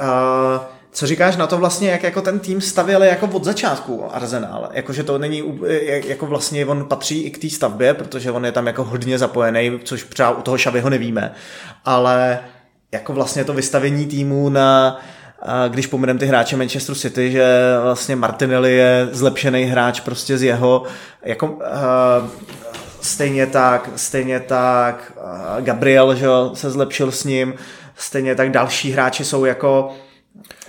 Uh, 0.00 0.62
co 0.90 1.06
říkáš 1.06 1.36
na 1.36 1.46
to 1.46 1.58
vlastně, 1.58 1.90
jak 1.90 2.02
jako 2.02 2.22
ten 2.22 2.38
tým 2.38 2.60
stavěli 2.60 3.08
jako 3.08 3.26
od 3.26 3.44
začátku 3.44 4.14
Arsenal? 4.14 4.68
Jakože 4.72 5.02
to 5.02 5.18
není, 5.18 5.60
jako 6.06 6.26
vlastně 6.26 6.66
on 6.66 6.84
patří 6.84 7.22
i 7.22 7.30
k 7.30 7.38
té 7.38 7.50
stavbě, 7.50 7.94
protože 7.94 8.30
on 8.30 8.44
je 8.44 8.52
tam 8.52 8.66
jako 8.66 8.84
hodně 8.84 9.18
zapojený, 9.18 9.80
což 9.84 10.04
třeba 10.04 10.30
u 10.30 10.42
toho 10.42 10.58
Šavyho 10.58 10.90
nevíme, 10.90 11.32
ale 11.84 12.38
jako 12.92 13.12
vlastně 13.12 13.44
to 13.44 13.52
vystavení 13.52 14.06
týmu 14.06 14.48
na 14.48 15.00
když 15.68 15.86
pomeneme 15.86 16.18
ty 16.18 16.26
hráče 16.26 16.56
Manchester 16.56 16.94
City, 16.94 17.30
že 17.30 17.76
vlastně 17.82 18.16
Martinelli 18.16 18.76
je 18.76 19.08
zlepšený 19.12 19.64
hráč 19.64 20.00
prostě 20.00 20.38
z 20.38 20.42
jeho, 20.42 20.82
jako 21.24 21.46
uh, 21.46 21.60
stejně 23.00 23.46
tak, 23.46 23.90
stejně 23.96 24.40
tak 24.40 25.12
uh, 25.16 25.64
Gabriel, 25.64 26.14
že 26.14 26.26
se 26.54 26.70
zlepšil 26.70 27.12
s 27.12 27.24
ním, 27.24 27.54
stejně 27.98 28.34
tak 28.34 28.50
další 28.50 28.92
hráči 28.92 29.24
jsou 29.24 29.44
jako 29.44 29.90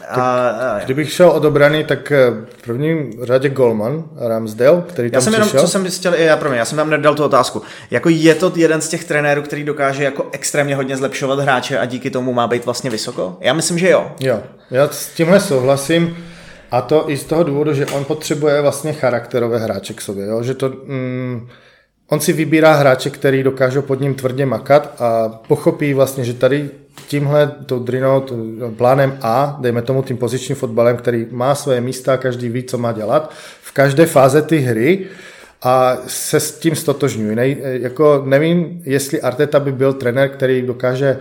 a, 0.10 0.50
a, 0.50 0.80
Kdybych 0.86 1.12
šel 1.14 1.30
od 1.30 1.46
obrany, 1.46 1.84
tak 1.84 2.12
v 2.58 2.62
prvním 2.64 3.14
řadě 3.24 3.50
Golman, 3.50 4.04
Ramsdale, 4.28 4.84
který 4.88 5.12
tam 5.12 5.18
Já 5.18 5.22
jsem 5.22 5.34
jenom, 5.34 5.48
přišel. 5.48 5.62
co 5.62 5.68
jsem 5.68 5.86
chtěl, 5.92 6.14
já, 6.14 6.38
pro 6.38 6.50
mě, 6.50 6.60
já 6.60 6.66
jsem 6.66 6.76
tam 6.76 6.90
nedal 6.90 7.16
tu 7.16 7.24
otázku. 7.24 7.62
Jako 7.92 8.10
je 8.10 8.36
to 8.36 8.52
jeden 8.56 8.82
z 8.82 8.90
těch 8.90 9.04
trenérů, 9.04 9.42
který 9.42 9.64
dokáže 9.64 10.04
jako 10.04 10.26
extrémně 10.32 10.76
hodně 10.76 10.98
zlepšovat 10.98 11.40
hráče 11.40 11.80
a 11.80 11.86
díky 11.86 12.10
tomu 12.10 12.34
má 12.34 12.48
být 12.48 12.66
vlastně 12.66 12.90
vysoko? 12.90 13.38
Já 13.40 13.54
myslím, 13.54 13.80
že 13.80 13.90
jo. 13.90 14.12
Jo, 14.20 14.44
já 14.72 14.88
s 14.88 15.08
tímhle 15.08 15.40
souhlasím. 15.40 16.18
A 16.72 16.82
to 16.82 17.10
i 17.10 17.18
z 17.18 17.24
toho 17.24 17.44
důvodu, 17.44 17.74
že 17.74 17.86
on 17.86 18.06
potřebuje 18.06 18.62
vlastně 18.62 18.94
charakterové 18.94 19.58
hráče 19.58 19.94
k 19.94 20.02
sobě. 20.02 20.26
Jo? 20.26 20.44
Že 20.44 20.54
to, 20.54 20.70
mm, 20.70 21.48
on 22.10 22.20
si 22.20 22.34
vybírá 22.34 22.74
hráče, 22.74 23.10
který 23.10 23.44
dokážou 23.44 23.82
pod 23.82 24.02
ním 24.02 24.16
tvrdě 24.16 24.46
makat 24.46 24.96
a 25.02 25.30
pochopí 25.48 25.94
vlastně, 25.94 26.24
že 26.24 26.34
tady 26.34 26.70
tímhle 27.08 27.52
tou 27.66 27.80
drinou, 27.80 28.26
plánem 28.78 29.18
A, 29.22 29.58
dejme 29.62 29.82
tomu 29.82 30.04
tím 30.04 30.18
pozičním 30.18 30.56
fotbalem, 30.56 30.98
který 30.98 31.28
má 31.32 31.56
svoje 31.56 31.82
místa, 31.82 32.18
každý 32.18 32.50
ví, 32.50 32.64
co 32.64 32.78
má 32.78 32.92
dělat, 32.92 33.34
v 33.62 33.72
každé 33.72 34.06
fáze 34.06 34.42
ty 34.42 34.58
hry 34.58 35.06
a 35.62 35.98
se 36.08 36.40
s 36.40 36.60
tím 36.60 36.76
stotožňuji. 36.76 37.36
Ne, 37.36 37.48
jako 37.62 38.24
nevím, 38.26 38.82
jestli 38.86 39.22
Arteta 39.22 39.60
by 39.60 39.72
byl 39.72 39.94
trenér, 39.94 40.30
který 40.30 40.62
dokáže 40.62 41.18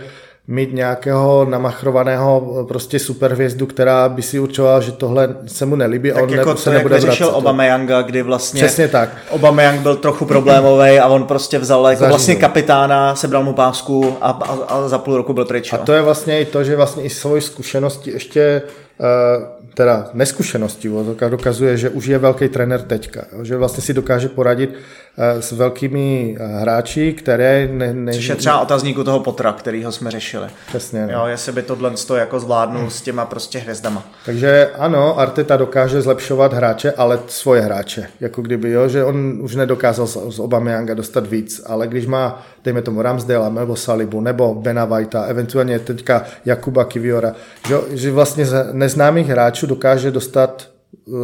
mít 0.49 0.73
nějakého 0.73 1.45
namachrovaného 1.45 2.65
prostě 2.67 2.99
superhvězdu, 2.99 3.65
která 3.65 4.09
by 4.09 4.21
si 4.21 4.39
určovala, 4.39 4.79
že 4.79 4.91
tohle 4.91 5.35
se 5.47 5.65
mu 5.65 5.75
nelíbí 5.75 6.09
tak 6.09 6.17
a 6.17 6.23
on 6.23 6.29
jako 6.29 6.49
ne, 6.49 6.55
to, 6.55 6.61
se 6.61 6.69
nebude 6.69 6.95
jak 6.95 7.03
vracet. 7.03 7.25
Obameyanga, 7.25 8.01
kdy 8.01 8.21
vlastně 8.21 8.61
Přesně 8.61 8.87
tak. 8.87 9.09
Obameyang 9.29 9.81
byl 9.81 9.95
trochu 9.95 10.25
problémový 10.25 10.99
a 10.99 11.07
on 11.07 11.23
prostě 11.23 11.59
vzal 11.59 11.87
jako 11.87 12.05
vlastně 12.07 12.35
kapitána, 12.35 13.15
sebral 13.15 13.43
mu 13.43 13.53
pásku 13.53 14.17
a, 14.21 14.29
a, 14.29 14.73
a 14.73 14.87
za 14.87 14.97
půl 14.97 15.17
roku 15.17 15.33
byl 15.33 15.45
pryč. 15.45 15.73
A 15.73 15.77
to 15.77 15.93
je 15.93 16.01
vlastně 16.01 16.41
i 16.41 16.45
to, 16.45 16.63
že 16.63 16.75
vlastně 16.75 17.03
i 17.03 17.09
svoji 17.09 17.41
zkušenosti 17.41 18.11
ještě 18.11 18.61
uh, 18.99 19.58
teda 19.79 20.09
neskušenosti, 20.13 20.91
dokazuje, 21.29 21.77
že 21.77 21.89
už 21.89 22.05
je 22.05 22.17
velký 22.17 22.49
trenér 22.49 22.81
teďka, 22.81 23.21
že 23.43 23.57
vlastně 23.57 23.83
si 23.83 23.93
dokáže 23.93 24.29
poradit 24.29 24.69
uh, 24.69 25.39
s 25.39 25.51
velkými 25.51 26.37
hráči, 26.39 27.13
které... 27.13 27.69
Ne, 27.71 27.93
ne... 27.93 28.13
Což 28.13 28.27
je 28.27 28.35
třeba 28.35 28.59
otazníku 28.59 29.03
toho 29.03 29.19
Potra, 29.19 29.53
kterýho 29.53 29.91
jsme 29.91 30.11
řešili. 30.11 30.47
Přesně. 30.67 31.07
No. 31.07 31.13
Jo, 31.13 31.25
jestli 31.27 31.51
by 31.51 31.61
tohle 31.61 31.91
to 32.07 32.15
jako 32.15 32.39
zvládnul 32.39 32.81
hmm. 32.81 32.89
s 32.89 33.01
těma 33.01 33.25
prostě 33.25 33.59
hvězdama. 33.59 34.03
Takže 34.25 34.69
ano, 34.77 35.19
Arteta 35.19 35.57
dokáže 35.57 36.01
zlepšovat 36.01 36.53
hráče, 36.53 36.91
ale 36.91 37.19
svoje 37.27 37.61
hráče. 37.61 38.07
Jako 38.19 38.41
kdyby, 38.41 38.71
jo, 38.71 38.87
že 38.87 39.03
on 39.03 39.39
už 39.41 39.55
nedokázal 39.55 40.07
z, 40.07 40.17
z 40.29 40.39
Obameyanga 40.39 40.93
dostat 40.93 41.27
víc, 41.27 41.61
ale 41.65 41.87
když 41.87 42.05
má, 42.05 42.45
dejme 42.63 42.81
tomu 42.81 43.01
Ramsdale, 43.01 43.49
nebo 43.49 43.75
Salibu, 43.75 44.21
nebo 44.21 44.55
Bena 44.55 44.85
Whitea, 44.85 45.23
eventuálně 45.23 45.79
teďka 45.79 46.23
Jakuba 46.45 46.85
Kiviora, 46.85 47.33
že, 47.67 47.75
že 47.91 48.11
vlastně 48.11 48.45
z 48.45 48.69
neznámých 48.71 49.27
hráčů 49.27 49.67
dokáže 49.67 50.11
dostat 50.11 50.69
uh, 51.05 51.15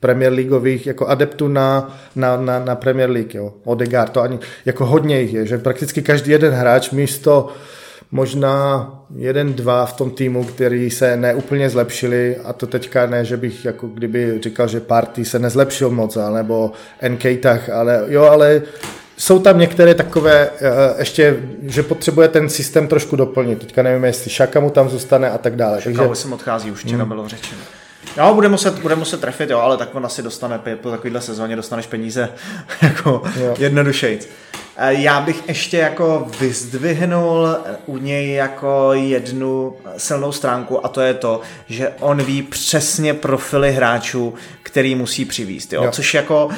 Premier 0.00 0.32
Leagueových 0.32 0.86
jako 0.86 1.06
adeptů 1.06 1.48
na, 1.48 1.96
na, 2.16 2.36
na, 2.36 2.58
na 2.58 2.74
Premier 2.74 3.10
League. 3.10 3.34
Jo. 3.34 3.52
Odegaard, 3.64 4.12
to 4.12 4.20
ani, 4.20 4.38
jako 4.64 4.86
hodně 4.86 5.20
jich 5.20 5.34
je, 5.34 5.46
že 5.46 5.58
prakticky 5.58 6.02
každý 6.02 6.30
jeden 6.30 6.52
hráč 6.52 6.90
místo 6.90 7.48
možná 8.10 8.90
jeden, 9.16 9.52
dva 9.52 9.86
v 9.86 9.92
tom 9.92 10.10
týmu, 10.10 10.44
který 10.44 10.90
se 10.90 11.16
neúplně 11.16 11.70
zlepšili 11.70 12.36
a 12.44 12.52
to 12.52 12.66
teďka 12.66 13.06
ne, 13.06 13.24
že 13.24 13.36
bych 13.36 13.64
jako 13.64 13.86
kdyby 13.86 14.38
říkal, 14.42 14.68
že 14.68 14.80
Party 14.80 15.24
se 15.24 15.38
nezlepšil 15.38 15.90
moc, 15.90 16.18
nebo 16.34 16.72
NK 17.08 17.22
tak, 17.42 17.68
ale 17.68 18.04
jo, 18.08 18.22
ale 18.22 18.62
jsou 19.18 19.38
tam 19.38 19.58
některé 19.58 19.94
takové, 19.94 20.50
ještě, 20.98 21.36
že 21.62 21.82
potřebuje 21.82 22.28
ten 22.28 22.48
systém 22.48 22.88
trošku 22.88 23.16
doplnit. 23.16 23.58
Teďka 23.58 23.82
nevím, 23.82 24.04
jestli 24.04 24.30
Šaka 24.30 24.60
mu 24.60 24.70
tam 24.70 24.88
zůstane 24.88 25.30
a 25.30 25.38
tak 25.38 25.56
dále. 25.56 25.82
Šaka 25.82 25.98
Takže... 25.98 26.14
sem 26.14 26.32
odchází, 26.32 26.70
už 26.70 26.84
včera 26.84 26.98
hmm. 26.98 27.08
bylo 27.08 27.28
řečeno. 27.28 27.60
Jo, 28.16 28.34
bude 28.34 28.48
muset, 28.48 28.78
bude 28.78 28.96
muset 28.96 29.20
trefit, 29.20 29.50
jo, 29.50 29.58
ale 29.58 29.76
tak 29.76 29.94
on 29.94 30.06
asi 30.06 30.22
dostane 30.22 30.60
po 30.82 30.90
takovéhle 30.90 31.20
sezóně, 31.20 31.56
dostaneš 31.56 31.86
peníze 31.86 32.28
jako 32.82 33.22
jednodušejc. 33.58 34.28
Já 34.88 35.20
bych 35.20 35.48
ještě 35.48 35.76
jako 35.76 36.26
vyzdvihnul 36.40 37.48
u 37.86 37.98
něj 37.98 38.32
jako 38.32 38.90
jednu 38.92 39.76
silnou 39.96 40.32
stránku 40.32 40.86
a 40.86 40.88
to 40.88 41.00
je 41.00 41.14
to, 41.14 41.40
že 41.68 41.92
on 42.00 42.22
ví 42.22 42.42
přesně 42.42 43.14
profily 43.14 43.72
hráčů, 43.72 44.34
který 44.62 44.94
musí 44.94 45.24
přivíst, 45.24 45.72
jo? 45.72 45.84
jo. 45.84 45.90
což 45.90 46.14
jako 46.14 46.48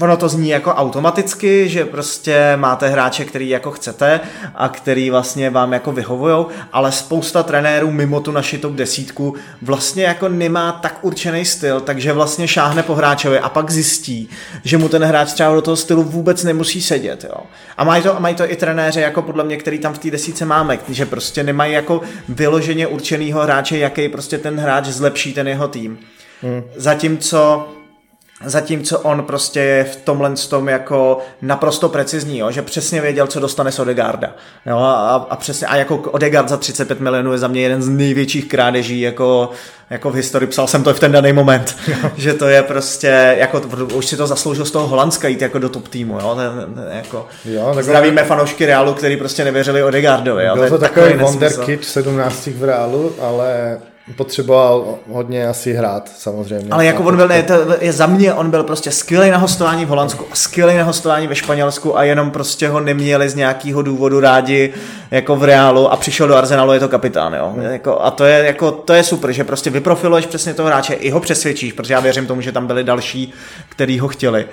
ono 0.00 0.16
to 0.16 0.28
zní 0.28 0.48
jako 0.48 0.70
automaticky, 0.70 1.68
že 1.68 1.84
prostě 1.84 2.52
máte 2.56 2.88
hráče, 2.88 3.24
který 3.24 3.48
jako 3.48 3.70
chcete 3.70 4.20
a 4.54 4.68
který 4.68 5.10
vlastně 5.10 5.50
vám 5.50 5.72
jako 5.72 5.92
vyhovujou, 5.92 6.46
ale 6.72 6.92
spousta 6.92 7.42
trenérů 7.42 7.90
mimo 7.90 8.20
tu 8.20 8.32
naši 8.32 8.58
top 8.58 8.72
desítku 8.72 9.34
vlastně 9.62 10.04
jako 10.04 10.28
nemá 10.28 10.72
tak 10.72 10.98
určený 11.02 11.44
styl, 11.44 11.80
takže 11.80 12.12
vlastně 12.12 12.48
šáhne 12.48 12.82
po 12.82 12.94
hráčovi 12.94 13.38
a 13.38 13.48
pak 13.48 13.70
zjistí, 13.70 14.28
že 14.64 14.78
mu 14.78 14.88
ten 14.88 15.04
hráč 15.04 15.32
třeba 15.32 15.54
do 15.54 15.62
toho 15.62 15.76
stylu 15.76 16.02
vůbec 16.02 16.44
nemusí 16.44 16.82
sedět, 16.82 17.24
jo. 17.24 17.40
A 17.76 17.84
mají 17.84 18.02
to, 18.02 18.16
mají 18.18 18.34
to 18.34 18.52
i 18.52 18.56
trenéři, 18.56 19.00
jako 19.00 19.22
podle 19.22 19.44
mě, 19.44 19.56
který 19.56 19.78
tam 19.78 19.94
v 19.94 19.98
té 19.98 20.10
desíce 20.10 20.44
máme, 20.44 20.78
že 20.88 21.06
prostě 21.06 21.42
nemají 21.42 21.72
jako 21.72 22.00
vyloženě 22.28 22.86
určenýho 22.86 23.42
hráče, 23.42 23.78
jaký 23.78 24.08
prostě 24.08 24.38
ten 24.38 24.60
hráč 24.60 24.86
zlepší 24.86 25.32
ten 25.32 25.48
jeho 25.48 25.68
tým. 25.68 25.98
Hmm. 26.42 26.62
Zatímco 26.76 27.68
Zatímco 28.44 28.98
on 28.98 29.22
prostě 29.22 29.60
je 29.60 29.84
v 29.84 29.96
tomhle 29.96 30.34
tom 30.48 30.68
jako 30.68 31.18
naprosto 31.42 31.88
precizní, 31.88 32.38
jo, 32.38 32.50
že 32.50 32.62
přesně 32.62 33.00
věděl, 33.00 33.26
co 33.26 33.40
dostane 33.40 33.72
z 33.72 33.78
Odegarda. 33.78 34.34
Jo, 34.66 34.78
a, 34.78 35.26
a, 35.30 35.36
přesně, 35.36 35.66
a 35.66 35.76
jako 35.76 35.96
Odegard 35.96 36.48
za 36.48 36.56
35 36.56 37.00
milionů 37.00 37.32
je 37.32 37.38
za 37.38 37.48
mě 37.48 37.60
jeden 37.60 37.82
z 37.82 37.88
největších 37.88 38.48
krádeží 38.48 39.00
jako, 39.00 39.50
jako 39.90 40.10
v 40.10 40.14
historii, 40.14 40.48
psal 40.48 40.66
jsem 40.66 40.82
to 40.82 40.90
i 40.90 40.94
v 40.94 41.00
ten 41.00 41.12
daný 41.12 41.32
moment, 41.32 41.76
že 42.16 42.34
to 42.34 42.48
je 42.48 42.62
prostě, 42.62 43.36
jako, 43.38 43.62
už 43.94 44.06
si 44.06 44.16
to 44.16 44.26
zasloužil 44.26 44.64
z 44.64 44.70
toho 44.70 44.86
Holandska 44.86 45.28
jít 45.28 45.42
jako 45.42 45.58
do 45.58 45.68
top 45.68 45.88
týmu, 45.88 46.18
jo, 46.20 46.34
ten, 46.34 46.74
ten, 46.74 46.88
jako, 46.96 47.26
jo, 47.44 47.76
zdravíme 47.80 48.24
fanoušky 48.24 48.66
Realu, 48.66 48.94
který 48.94 49.16
prostě 49.16 49.44
nevěřili 49.44 49.82
Odegardovi, 49.82 50.44
jo. 50.44 50.54
Byl 50.54 50.64
to, 50.64 50.70
to 50.70 50.78
takový 50.78 51.14
wonder 51.14 51.52
kid 51.64 51.84
17 51.84 52.46
v 52.46 52.64
Realu, 52.64 53.14
ale 53.20 53.78
potřeboval 54.16 54.94
hodně 55.12 55.48
asi 55.48 55.72
hrát, 55.72 56.10
samozřejmě. 56.18 56.66
Ale 56.70 56.84
jako 56.84 57.02
on 57.02 57.16
byl, 57.16 57.28
ne, 57.28 57.42
to 57.42 57.54
je 57.80 57.92
za 57.92 58.06
mě, 58.06 58.34
on 58.34 58.50
byl 58.50 58.64
prostě 58.64 58.90
skvělý 58.90 59.30
na 59.30 59.38
hostování 59.38 59.84
v 59.84 59.88
Holandsku, 59.88 60.24
skvělý 60.34 60.76
na 60.76 60.84
hostování 60.84 61.26
ve 61.26 61.34
Španělsku 61.34 61.98
a 61.98 62.04
jenom 62.04 62.30
prostě 62.30 62.68
ho 62.68 62.80
neměli 62.80 63.28
z 63.28 63.34
nějakého 63.34 63.82
důvodu 63.82 64.20
rádi 64.20 64.72
jako 65.10 65.36
v 65.36 65.44
Reálu 65.44 65.92
a 65.92 65.96
přišel 65.96 66.28
do 66.28 66.36
Arsenalu, 66.36 66.72
je 66.72 66.80
to 66.80 66.88
kapitán, 66.88 67.34
jo. 67.34 67.52
Hmm. 67.54 67.62
Jako, 67.62 68.00
a 68.00 68.10
to 68.10 68.24
je, 68.24 68.44
jako, 68.44 68.70
to 68.70 68.92
je 68.92 69.04
super, 69.04 69.32
že 69.32 69.44
prostě 69.44 69.70
vyprofiluješ 69.70 70.26
přesně 70.26 70.54
toho 70.54 70.66
hráče, 70.66 70.94
i 70.94 71.10
ho 71.10 71.20
přesvědčíš, 71.20 71.72
protože 71.72 71.94
já 71.94 72.00
věřím 72.00 72.26
tomu, 72.26 72.40
že 72.40 72.52
tam 72.52 72.66
byli 72.66 72.84
další, 72.84 73.32
kteří 73.68 73.98
ho 73.98 74.08
chtěli. 74.08 74.46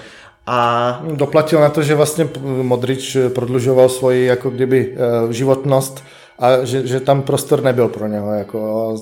A... 0.47 1.01
Doplatil 1.11 1.59
na 1.59 1.69
to, 1.69 1.83
že 1.83 1.95
vlastně 1.95 2.27
Modrič 2.41 3.17
prodlužoval 3.35 3.89
svoji 3.89 4.25
jako 4.25 4.49
kdyby 4.49 4.93
eh, 5.29 5.33
životnost 5.33 6.03
a 6.39 6.65
že, 6.65 6.87
že 6.87 6.99
tam 6.99 7.21
prostor 7.21 7.63
nebyl 7.63 7.87
pro 7.87 8.07
něho. 8.07 8.33
Jako, 8.33 8.95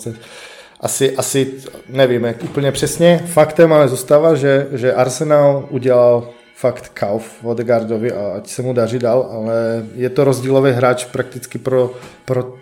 asi, 0.80 1.18
asi 1.18 1.54
nevím 1.90 2.24
jak 2.24 2.44
úplně 2.44 2.72
přesně. 2.72 3.24
Faktem 3.26 3.74
ale 3.74 3.88
zůstává, 3.88 4.36
že, 4.36 4.68
že 4.72 4.94
Arsenal 4.94 5.68
udělal 5.70 6.30
fakt 6.56 6.92
kauf 6.94 7.44
Odegaardovi 7.44 8.12
a 8.12 8.34
ať 8.38 8.48
se 8.48 8.62
mu 8.62 8.74
daří 8.74 9.00
dál, 9.00 9.30
ale 9.32 9.86
je 9.96 10.10
to 10.10 10.24
rozdílový 10.24 10.72
hráč 10.72 11.06
prakticky 11.06 11.58
pro, 11.58 11.94
pro 12.26 12.54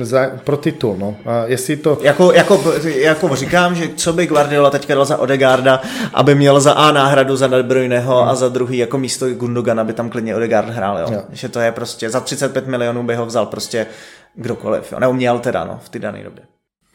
za, 0.00 0.30
pro 0.44 0.56
titul, 0.56 0.96
no. 0.98 1.16
A 1.26 1.44
jestli 1.46 1.76
to... 1.76 1.98
Jako, 2.02 2.32
jako, 2.32 2.74
jako 2.82 3.36
říkám, 3.36 3.74
že 3.74 3.88
co 3.96 4.12
by 4.12 4.26
Guardiola 4.26 4.70
teďka 4.70 4.94
dal 4.94 5.04
za 5.04 5.16
Odegaarda, 5.16 5.80
aby 6.14 6.34
měl 6.34 6.60
za 6.60 6.72
A 6.72 6.92
náhradu 6.92 7.36
za 7.36 7.46
De 7.46 7.62
Bruyneho 7.62 8.20
hmm. 8.20 8.28
a 8.28 8.34
za 8.34 8.48
druhý 8.48 8.78
jako 8.78 8.98
místo 8.98 9.30
Gundogan, 9.30 9.80
aby 9.80 9.92
tam 9.92 10.10
klidně 10.10 10.36
Odegaard 10.36 10.68
hrál, 10.68 10.98
jo. 10.98 11.06
jo. 11.12 11.22
Že 11.30 11.48
to 11.48 11.60
je 11.60 11.72
prostě, 11.72 12.10
za 12.10 12.20
35 12.20 12.66
milionů 12.66 13.02
by 13.02 13.14
ho 13.14 13.26
vzal 13.26 13.46
prostě 13.46 13.86
kdokoliv, 14.34 14.92
jo. 14.92 15.00
Neuměl 15.00 15.38
teda, 15.38 15.64
no, 15.64 15.80
v 15.84 15.88
té 15.88 15.98
dané 15.98 16.24
době. 16.24 16.44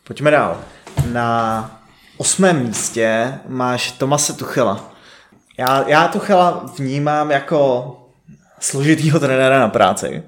Pojďme 0.07 0.31
dál. 0.31 0.57
Na 1.11 1.71
osmém 2.17 2.59
místě 2.65 3.33
máš 3.47 3.91
Tomase 3.91 4.33
Tuchela. 4.33 4.91
Já, 5.57 5.83
já 5.87 6.07
Tuchela 6.07 6.65
vnímám 6.77 7.31
jako 7.31 7.93
složitýho 8.59 9.19
trenéra 9.19 9.59
na 9.59 9.69
práci. 9.69 10.23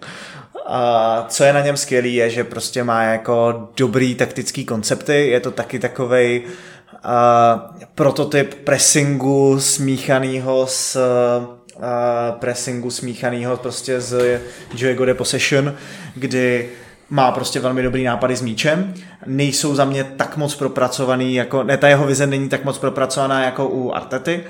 A 0.71 1.25
co 1.29 1.43
je 1.43 1.53
na 1.53 1.61
něm 1.61 1.77
skvělý, 1.77 2.15
je, 2.15 2.29
že 2.29 2.43
prostě 2.43 2.83
má 2.83 3.03
jako 3.03 3.67
dobrý 3.77 4.15
taktický 4.15 4.65
koncepty, 4.65 5.27
je 5.27 5.39
to 5.39 5.51
taky 5.51 5.79
takovej 5.79 6.43
uh, 6.45 7.71
prototyp 7.95 8.53
pressingu 8.53 9.59
smíchanýho 9.59 10.67
s 10.67 10.95
uh, 10.95 12.39
pressingu 12.39 12.91
smíchanýho 12.91 13.57
prostě 13.57 14.01
z 14.01 14.41
Joego 14.75 15.05
de 15.05 15.13
Possession, 15.13 15.73
kdy 16.15 16.69
má 17.09 17.31
prostě 17.31 17.59
velmi 17.59 17.83
dobrý 17.83 18.03
nápady 18.03 18.35
s 18.35 18.41
míčem, 18.41 18.93
nejsou 19.25 19.75
za 19.75 19.85
mě 19.85 20.03
tak 20.03 20.37
moc 20.37 20.55
propracovaný, 20.55 21.35
jako, 21.35 21.63
ne, 21.63 21.77
ta 21.77 21.87
jeho 21.87 22.05
vize 22.05 22.27
není 22.27 22.49
tak 22.49 22.65
moc 22.65 22.77
propracovaná 22.77 23.45
jako 23.45 23.67
u 23.67 23.91
Artety, 23.91 24.43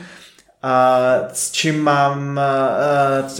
a 0.63 0.99
s 1.33 1.51
čím 1.51 1.83
mám, 1.83 2.39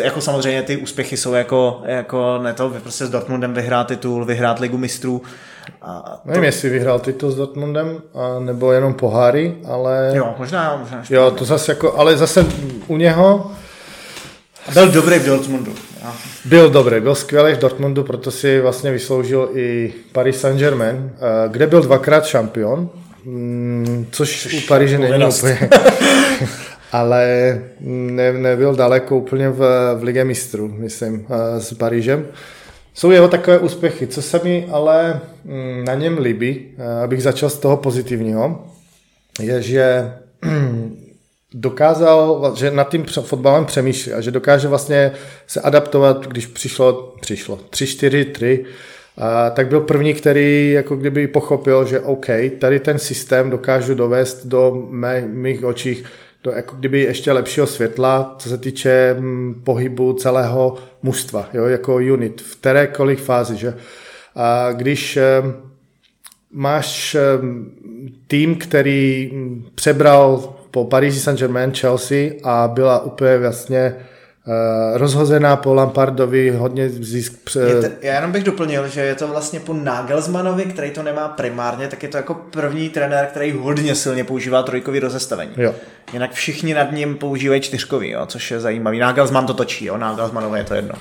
jako 0.03 0.21
samozřejmě 0.21 0.63
ty 0.63 0.77
úspěchy 0.77 1.17
jsou 1.17 1.33
jako, 1.33 1.81
jako 1.85 2.39
ne 2.43 2.53
to, 2.53 2.69
prostě 2.69 3.05
s 3.05 3.09
Dortmundem 3.09 3.53
vyhrát 3.53 3.87
titul, 3.87 4.25
vyhrát 4.25 4.59
ligu 4.59 4.77
mistrů. 4.77 5.21
A 5.81 6.19
to... 6.23 6.29
Nevím, 6.29 6.43
jestli 6.43 6.69
vyhrál 6.69 6.99
titul 6.99 7.31
s 7.31 7.35
Dortmundem, 7.35 8.01
a, 8.13 8.39
nebo 8.39 8.71
jenom 8.71 8.93
poháry, 8.93 9.55
ale... 9.65 10.11
Jo, 10.13 10.35
možná, 10.37 10.77
možná. 10.77 11.03
Jo, 11.09 11.31
to 11.31 11.45
zase 11.45 11.71
jako, 11.71 11.97
ale 11.97 12.17
zase 12.17 12.45
u 12.87 12.97
něho... 12.97 13.51
Byl 14.73 14.91
dobrý 14.91 15.19
v 15.19 15.25
Dortmundu. 15.25 15.73
Byl 16.45 16.69
dobrý, 16.69 16.99
byl 16.99 17.15
skvělý 17.15 17.53
v 17.53 17.59
Dortmundu, 17.59 18.03
proto 18.03 18.31
si 18.31 18.61
vlastně 18.61 18.91
vysloužil 18.91 19.49
i 19.53 19.93
Paris 20.11 20.41
Saint-Germain, 20.41 21.09
kde 21.47 21.67
byl 21.67 21.81
dvakrát 21.81 22.25
šampion, 22.25 22.89
mm, 23.25 24.07
což, 24.11 24.43
což 24.43 24.53
u 24.53 24.67
Paríže 24.67 24.97
není 24.97 25.25
úplně... 25.25 25.69
ale 26.91 27.61
ne, 27.80 28.34
nebyl 28.34 28.76
daleko 28.76 29.18
úplně 29.18 29.49
v, 29.49 29.60
v 29.95 30.03
Lige 30.03 30.26
mistrů, 30.26 30.74
myslím, 30.78 31.26
s 31.60 31.74
Parížem. 31.74 32.26
Jsou 32.94 33.11
jeho 33.11 33.28
takové 33.28 33.60
úspěchy, 33.60 34.07
co 34.07 34.22
se 34.22 34.40
mi 34.44 34.68
ale 34.72 35.22
mm, 35.45 35.86
na 35.86 35.94
něm 35.95 36.18
líbí, 36.18 36.68
abych 37.03 37.24
začal 37.24 37.49
z 37.49 37.57
toho 37.57 37.78
pozitivního, 37.78 38.66
je, 39.40 39.61
že 39.61 40.14
dokázal, 41.53 42.53
že 42.57 42.72
nad 42.72 42.90
tím 42.90 43.06
fotbalem 43.06 43.66
přemýšlí 43.66 44.14
a 44.14 44.22
že 44.22 44.32
dokáže 44.32 44.68
vlastně 44.68 45.11
se 45.48 45.61
adaptovat, 45.61 46.28
když 46.28 46.45
přišlo, 46.45 47.16
přišlo 47.22 47.60
3-4-3, 47.70 48.66
a 49.18 49.49
tak 49.49 49.68
byl 49.68 49.82
první, 49.82 50.14
který 50.14 50.72
jako 50.72 50.95
kdyby 50.95 51.28
pochopil, 51.28 51.86
že 51.86 51.99
OK, 51.99 52.26
tady 52.60 52.80
ten 52.80 52.99
systém 52.99 53.49
dokážu 53.49 53.95
dovést 53.95 54.45
do 54.45 54.88
mé, 54.90 55.22
mých 55.22 55.64
očích 55.64 56.03
do 56.44 56.52
jako 56.52 56.76
kdyby 56.76 57.02
ještě 57.02 57.32
lepšího 57.32 57.68
světla, 57.68 58.36
co 58.40 58.49
se 58.49 58.57
týče 58.57 59.16
hm, 59.20 59.61
pohybu 59.66 60.14
celého 60.14 60.78
mužstva, 61.02 61.49
jo, 61.53 61.66
jako 61.66 61.95
unit, 61.95 62.41
v 62.41 62.56
kterékoliv 62.56 63.22
fázi, 63.22 63.57
že? 63.57 63.74
A 64.36 64.72
když 64.72 65.20
máš 66.52 67.18
tým, 68.28 68.56
který 68.56 69.32
hm, 69.34 69.66
přebral 69.76 70.56
po 70.72 70.86
Paris 70.86 71.24
Saint-Germain 71.24 71.72
Chelsea 71.72 72.32
a 72.44 72.68
byla 72.68 73.03
úplně 73.03 73.38
vlastně 73.38 73.95
rozhozená 74.93 75.55
po 75.55 75.73
Lampardovi, 75.73 76.49
hodně 76.49 76.89
zisk. 76.89 77.34
Pře... 77.43 77.59
Je 77.59 77.81
to, 77.81 77.88
já 78.01 78.15
jenom 78.15 78.31
bych 78.31 78.43
doplnil, 78.43 78.88
že 78.88 79.01
je 79.01 79.15
to 79.15 79.27
vlastně 79.27 79.59
po 79.59 79.73
Nagelsmanovi, 79.73 80.63
který 80.63 80.91
to 80.91 81.03
nemá 81.03 81.27
primárně, 81.27 81.88
tak 81.88 82.03
je 82.03 82.09
to 82.09 82.17
jako 82.17 82.34
první 82.34 82.89
trenér, 82.89 83.26
který 83.26 83.51
hodně 83.51 83.95
silně 83.95 84.23
používá 84.23 84.63
trojkový 84.63 84.99
rozestavení. 84.99 85.51
Jo. 85.57 85.76
Jinak 86.13 86.31
všichni 86.31 86.73
nad 86.73 86.91
ním 86.91 87.15
používají 87.15 87.61
čtyřkový, 87.61 88.09
jo, 88.09 88.26
což 88.26 88.51
je 88.51 88.59
zajímavý. 88.59 88.99
Nagelsmann 88.99 89.45
to 89.45 89.53
točí, 89.53 89.85
jo, 89.85 89.97
Nagelsmanovi 89.97 90.59
je 90.59 90.63
to 90.63 90.73
jedno. 90.73 90.95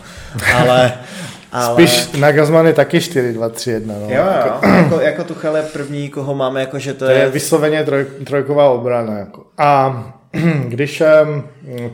Ale, 0.56 0.92
ale... 1.52 1.74
Spíš 1.74 2.12
Nagelsmann 2.12 2.66
je 2.66 2.72
taky 2.72 3.00
4, 3.00 3.32
2, 3.32 3.48
3, 3.48 3.70
1. 3.70 3.94
No. 3.94 4.00
Jo, 4.00 4.08
jo. 4.08 4.74
jako, 4.76 5.00
jako 5.00 5.24
Tuchel 5.24 5.56
je 5.56 5.62
první, 5.62 6.08
koho 6.08 6.34
máme, 6.34 6.60
jako 6.60 6.78
že 6.78 6.94
to, 6.94 7.04
to 7.04 7.10
je... 7.10 7.18
je 7.18 7.28
vysloveně 7.28 7.84
troj, 7.84 8.06
trojková 8.24 8.70
obrana. 8.70 9.18
Jako. 9.18 9.44
A 9.58 10.17
když 10.68 11.02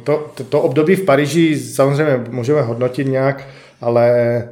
to, 0.04 0.30
to, 0.34 0.44
to 0.44 0.62
období 0.62 0.96
v 0.96 1.04
Paříži 1.04 1.58
samozřejmě 1.58 2.24
můžeme 2.30 2.62
hodnotit 2.62 3.04
nějak, 3.04 3.48
ale 3.80 4.10
eh, 4.10 4.48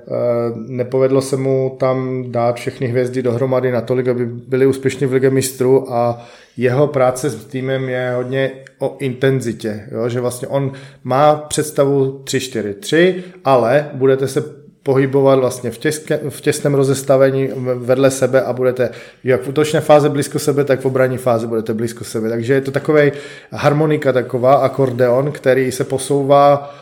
nepovedlo 0.67 1.21
se 1.21 1.37
mu 1.37 1.77
tam 1.81 2.25
dát 2.29 2.57
všechny 2.57 2.87
hvězdy 2.87 3.23
dohromady 3.23 3.73
natolik, 3.73 4.09
aby 4.09 4.27
byli 4.27 4.67
úspěšní 4.67 5.07
v 5.07 5.13
Ligue 5.13 5.31
mistrů 5.31 5.93
a 5.93 6.27
jeho 6.57 6.87
práce 6.87 7.31
s 7.31 7.45
týmem 7.45 7.89
je 7.89 8.13
hodně 8.17 8.51
o 8.79 8.97
intenzitě, 9.01 9.89
jo? 9.93 10.09
že 10.09 10.21
vlastně 10.21 10.49
on 10.49 10.73
má 11.05 11.35
představu 11.35 12.23
3-4-3, 12.25 13.15
ale 13.45 13.91
budete 13.93 14.29
se 14.29 14.62
pohybovat 14.83 15.39
vlastně 15.39 15.71
v, 15.71 15.79
těské, 15.79 16.21
v 16.29 16.41
těsném 16.41 16.75
rozestavení 16.75 17.49
vedle 17.75 18.11
sebe 18.11 18.43
a 18.43 18.53
budete 18.53 18.91
jak 19.25 19.43
v 19.43 19.49
útočné 19.49 19.81
fáze 19.81 20.09
blízko 20.09 20.39
sebe, 20.39 20.65
tak 20.65 20.81
v 20.81 20.87
obranní 20.87 21.19
fázi 21.19 21.47
budete 21.47 21.75
blízko 21.75 22.05
sebe. 22.05 22.29
Takže 22.29 22.55
je 22.55 22.61
to 22.61 22.71
takový 22.71 23.13
harmonika 23.53 24.13
taková, 24.13 24.55
akordeon, 24.55 25.33
který 25.33 25.73
se 25.73 25.85
posouvá 25.85 26.75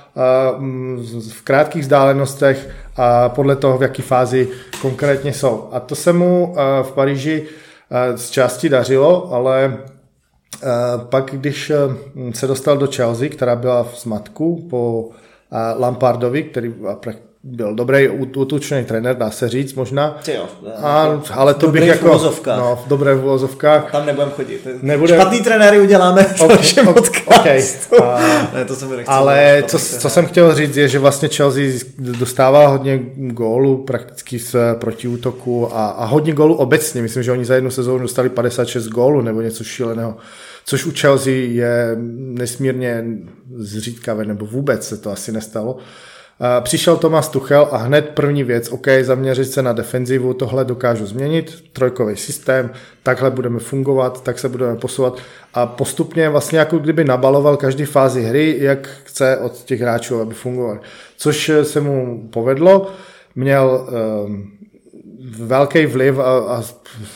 v 1.31 1.43
krátkých 1.43 1.83
vzdálenostech 1.83 2.69
a 2.97 3.29
podle 3.29 3.57
toho, 3.57 3.79
v 3.79 3.83
jaké 3.83 4.03
fázi 4.03 4.49
konkrétně 4.83 5.33
jsou. 5.33 5.69
A 5.73 5.81
to 5.81 5.95
se 5.95 6.13
mu 6.13 6.55
v 6.83 6.93
Paříži 6.93 7.47
z 8.17 8.31
části 8.31 8.69
dařilo, 8.69 9.33
ale 9.33 9.77
pak, 10.97 11.31
když 11.33 11.73
se 12.35 12.47
dostal 12.47 12.77
do 12.77 12.87
Chelsea, 12.87 13.29
která 13.29 13.57
byla 13.57 13.83
v 13.83 14.01
zmatku 14.01 14.67
po 14.71 15.11
Lampardovi, 15.79 16.43
který 16.43 16.75
byl 17.43 17.75
dobrý 17.75 18.09
útočný 18.09 18.85
trenér, 18.85 19.17
dá 19.17 19.31
se 19.31 19.49
říct 19.49 19.75
možná. 19.75 20.21
Ty 20.25 20.33
jo, 20.33 20.49
a, 20.77 21.23
ale 21.35 21.55
to 21.55 21.69
bych 21.69 21.87
jako... 21.87 22.33
No, 22.47 22.79
v 22.85 22.89
dobré 22.89 23.15
vozovkách. 23.15 23.93
Tam 23.93 24.07
nebudem 24.07 24.31
chodit. 24.31 24.67
Nebudem... 24.83 25.21
Špatný 25.21 25.41
trenéry 25.41 25.81
uděláme 25.81 26.25
v 26.25 26.41
okay, 26.41 26.57
našem 26.57 26.89
okay, 26.89 27.63
a, 28.03 28.21
ne, 28.55 28.65
to 28.65 28.75
jsem 28.75 28.91
Ale 29.07 29.65
co, 29.67 29.79
co 29.79 30.11
jsem 30.11 30.27
chtěl 30.27 30.55
říct 30.55 30.77
je, 30.77 30.89
že 30.89 30.99
vlastně 30.99 31.29
Chelsea 31.29 31.65
dostává 31.99 32.67
hodně 32.67 33.01
gólů 33.17 33.85
prakticky 33.85 34.39
z 34.39 34.57
protiútoku 34.75 35.77
a, 35.77 35.87
a 35.87 36.05
hodně 36.05 36.33
gólů 36.33 36.55
obecně. 36.55 37.03
Myslím, 37.03 37.23
že 37.23 37.33
oni 37.33 37.45
za 37.45 37.55
jednu 37.55 37.71
sezónu 37.71 37.99
dostali 37.99 38.29
56 38.29 38.87
gólů 38.87 39.21
nebo 39.21 39.41
něco 39.41 39.65
šíleného. 39.65 40.17
Což 40.65 40.87
u 40.87 40.93
Chelsea 41.01 41.33
je 41.33 41.97
nesmírně 42.17 43.05
zřídkavé, 43.57 44.25
nebo 44.25 44.47
vůbec 44.47 44.89
se 44.89 44.97
to 44.97 45.11
asi 45.11 45.33
nestalo. 45.33 45.79
Přišel 46.61 46.97
Tomas 46.97 47.29
Tuchel 47.29 47.69
a 47.71 47.77
hned 47.77 48.09
první 48.15 48.45
věc, 48.45 48.69
OK, 48.69 48.87
zaměřit 49.03 49.45
se 49.45 49.63
na 49.63 49.73
defenzivu, 49.73 50.35
tohle 50.35 50.65
dokážu 50.65 51.07
změnit, 51.07 51.65
trojkový 51.73 52.17
systém, 52.17 52.71
takhle 53.03 53.31
budeme 53.31 53.59
fungovat, 53.59 54.23
tak 54.23 54.39
se 54.39 54.49
budeme 54.49 54.77
posouvat 54.77 55.19
a 55.55 55.67
postupně 55.67 56.29
vlastně 56.29 56.59
jako 56.59 56.79
kdyby 56.79 57.05
nabaloval 57.05 57.57
každý 57.57 57.85
fázi 57.85 58.23
hry, 58.23 58.57
jak 58.59 58.89
chce 59.05 59.37
od 59.37 59.53
těch 59.65 59.81
hráčů, 59.81 60.21
aby 60.21 60.35
fungovali. 60.35 60.79
Což 61.17 61.51
se 61.63 61.81
mu 61.81 62.29
povedlo, 62.33 62.91
měl 63.35 63.89
um, 64.25 64.51
velký 65.39 65.87
vliv 65.87 66.19
a, 66.19 66.39
a 66.39 66.63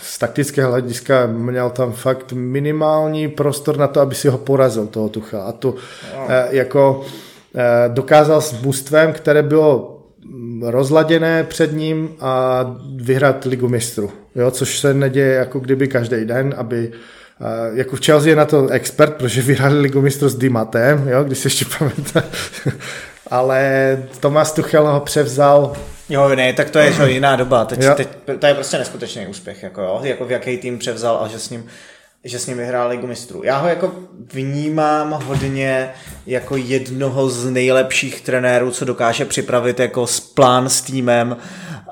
z 0.02 0.18
taktického 0.18 0.70
hlediska 0.70 1.26
měl 1.26 1.70
tam 1.70 1.92
fakt 1.92 2.32
minimální 2.32 3.28
prostor 3.28 3.76
na 3.76 3.86
to, 3.86 4.00
aby 4.00 4.14
si 4.14 4.28
ho 4.28 4.38
porazil, 4.38 4.86
toho 4.86 5.08
Tucha. 5.08 5.42
A 5.42 5.52
tu 5.52 5.74
no. 6.16 6.26
e, 6.28 6.48
jako 6.50 7.04
dokázal 7.88 8.40
s 8.40 8.62
mužstvem, 8.62 9.12
které 9.12 9.42
bylo 9.42 10.02
rozladěné 10.62 11.44
před 11.44 11.72
ním 11.72 12.16
a 12.20 12.64
vyhrát 12.96 13.44
ligu 13.44 13.68
mistrů, 13.68 14.10
jo, 14.34 14.50
což 14.50 14.78
se 14.78 14.94
neděje 14.94 15.34
jako 15.34 15.60
kdyby 15.60 15.88
každý 15.88 16.24
den, 16.24 16.54
aby 16.56 16.92
Uh, 17.40 17.78
jako 17.78 17.96
v 17.96 18.04
Chelsea 18.04 18.30
je 18.30 18.36
na 18.36 18.44
to 18.44 18.68
expert, 18.68 19.14
protože 19.14 19.42
vyhráli 19.42 19.80
ligu 19.80 20.00
mistrů 20.00 20.28
s 20.28 20.34
Dimatem, 20.34 21.08
jo, 21.08 21.24
když 21.24 21.38
si 21.38 21.46
ještě 21.46 21.64
pamatá. 21.78 22.24
Ale 23.30 23.98
Tomáš 24.20 24.52
Tuchel 24.52 24.86
ho 24.86 25.00
převzal 25.00 25.72
Jo, 26.08 26.28
ne, 26.28 26.52
tak 26.52 26.70
to 26.70 26.78
je 26.78 26.92
že 26.92 27.10
jiná 27.10 27.36
doba. 27.36 27.64
Teď, 27.64 27.80
teď, 27.96 28.08
to 28.38 28.46
je 28.46 28.54
prostě 28.54 28.78
neskutečný 28.78 29.26
úspěch, 29.26 29.62
jako, 29.62 29.82
jo, 29.82 30.00
jako 30.02 30.24
v 30.24 30.30
jaký 30.30 30.58
tým 30.58 30.78
převzal 30.78 31.18
a 31.22 31.28
že 31.28 31.38
s 31.38 31.50
ním 31.50 31.66
že 32.24 32.38
s 32.38 32.46
ním 32.46 32.56
vyhrál 32.56 32.88
ligu 32.88 33.06
mistrů. 33.06 33.42
Já 33.44 33.58
ho 33.58 33.68
jako 33.68 33.92
vnímám 34.32 35.10
hodně 35.24 35.90
jako 36.26 36.56
jednoho 36.56 37.28
z 37.28 37.50
nejlepších 37.50 38.20
trenérů, 38.20 38.70
co 38.70 38.84
dokáže 38.84 39.24
připravit 39.24 39.80
jako 39.80 40.06
plán 40.34 40.68
s 40.68 40.80
týmem 40.80 41.36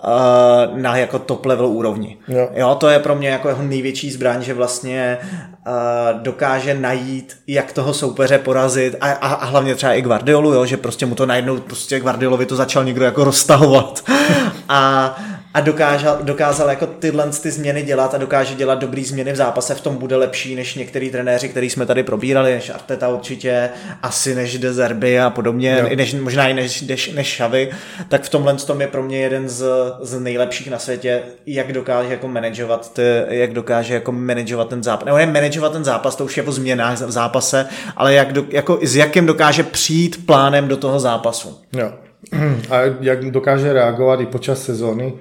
uh, 0.04 0.78
na 0.78 0.96
jako 0.96 1.18
top 1.18 1.46
level 1.46 1.66
úrovni. 1.66 2.18
Jo. 2.28 2.48
jo, 2.54 2.74
to 2.74 2.88
je 2.88 2.98
pro 2.98 3.14
mě 3.14 3.28
jako 3.28 3.48
jeho 3.48 3.62
největší 3.62 4.10
zbraň, 4.10 4.42
že 4.42 4.54
vlastně 4.54 5.18
uh, 5.22 6.20
dokáže 6.22 6.74
najít, 6.74 7.36
jak 7.46 7.72
toho 7.72 7.94
soupeře 7.94 8.38
porazit 8.38 8.96
a, 9.00 9.12
a, 9.12 9.34
a 9.34 9.44
hlavně 9.44 9.74
třeba 9.74 9.92
i 9.92 10.02
Guardiolu, 10.02 10.52
jo, 10.52 10.66
že 10.66 10.76
prostě 10.76 11.06
mu 11.06 11.14
to 11.14 11.26
najednou 11.26 11.60
prostě 11.60 12.00
Guardiolovi 12.00 12.46
to 12.46 12.56
začal 12.56 12.84
někdo 12.84 13.04
jako 13.04 13.24
roztahovat. 13.24 14.04
a 14.68 15.16
a 15.54 15.60
dokázal, 15.60 16.18
dokázal 16.22 16.68
jako 16.68 16.86
tyhle 16.86 17.30
ty 17.42 17.50
změny 17.50 17.82
dělat 17.82 18.14
a 18.14 18.18
dokáže 18.18 18.54
dělat 18.54 18.78
dobrý 18.78 19.04
změny 19.04 19.32
v 19.32 19.36
zápase, 19.36 19.74
v 19.74 19.80
tom 19.80 19.96
bude 19.96 20.16
lepší 20.16 20.54
než 20.54 20.74
některý 20.74 21.10
trenéři, 21.10 21.48
který 21.48 21.70
jsme 21.70 21.86
tady 21.86 22.02
probírali, 22.02 22.52
než 22.52 22.70
Arteta 22.70 23.08
určitě, 23.08 23.70
asi 24.02 24.34
než 24.34 24.58
De 24.58 24.72
Zerby 24.72 25.20
a 25.20 25.30
podobně, 25.30 25.78
jo. 25.80 25.96
než, 25.96 26.14
možná 26.14 26.48
i 26.48 26.54
než, 26.54 26.82
než, 26.82 27.12
než 27.12 27.26
Šavy, 27.26 27.70
tak 28.08 28.22
v 28.22 28.28
tomhle 28.28 28.54
tom 28.54 28.80
je 28.80 28.86
pro 28.86 29.02
mě 29.02 29.18
jeden 29.18 29.48
z, 29.48 29.64
z 30.00 30.20
nejlepších 30.20 30.70
na 30.70 30.78
světě, 30.78 31.22
jak 31.46 31.72
dokáže 31.72 32.10
jako 32.10 32.28
manažovat, 32.28 32.94
ty, 32.94 33.02
jak 33.28 33.52
dokáže 33.52 33.94
jako 33.94 34.12
manažovat 34.12 34.68
ten 34.68 34.82
zápas, 34.82 35.06
nebo 35.06 35.18
ne 35.18 35.26
manažovat 35.26 35.72
ten 35.72 35.84
zápas, 35.84 36.16
to 36.16 36.24
už 36.24 36.36
je 36.36 36.42
o 36.42 36.52
změnách 36.52 37.00
v 37.00 37.10
zápase, 37.10 37.66
ale 37.96 38.14
jak 38.14 38.32
do, 38.32 38.44
jako 38.48 38.78
s 38.82 38.96
jakým 38.96 39.26
dokáže 39.26 39.62
přijít 39.62 40.26
plánem 40.26 40.68
do 40.68 40.76
toho 40.76 41.00
zápasu. 41.00 41.58
Jo. 41.72 41.92
A 42.70 42.80
jak 43.00 43.30
dokáže 43.30 43.72
reagovat 43.72 44.20
i 44.20 44.26
počas 44.26 44.62
sezóny, 44.62 45.12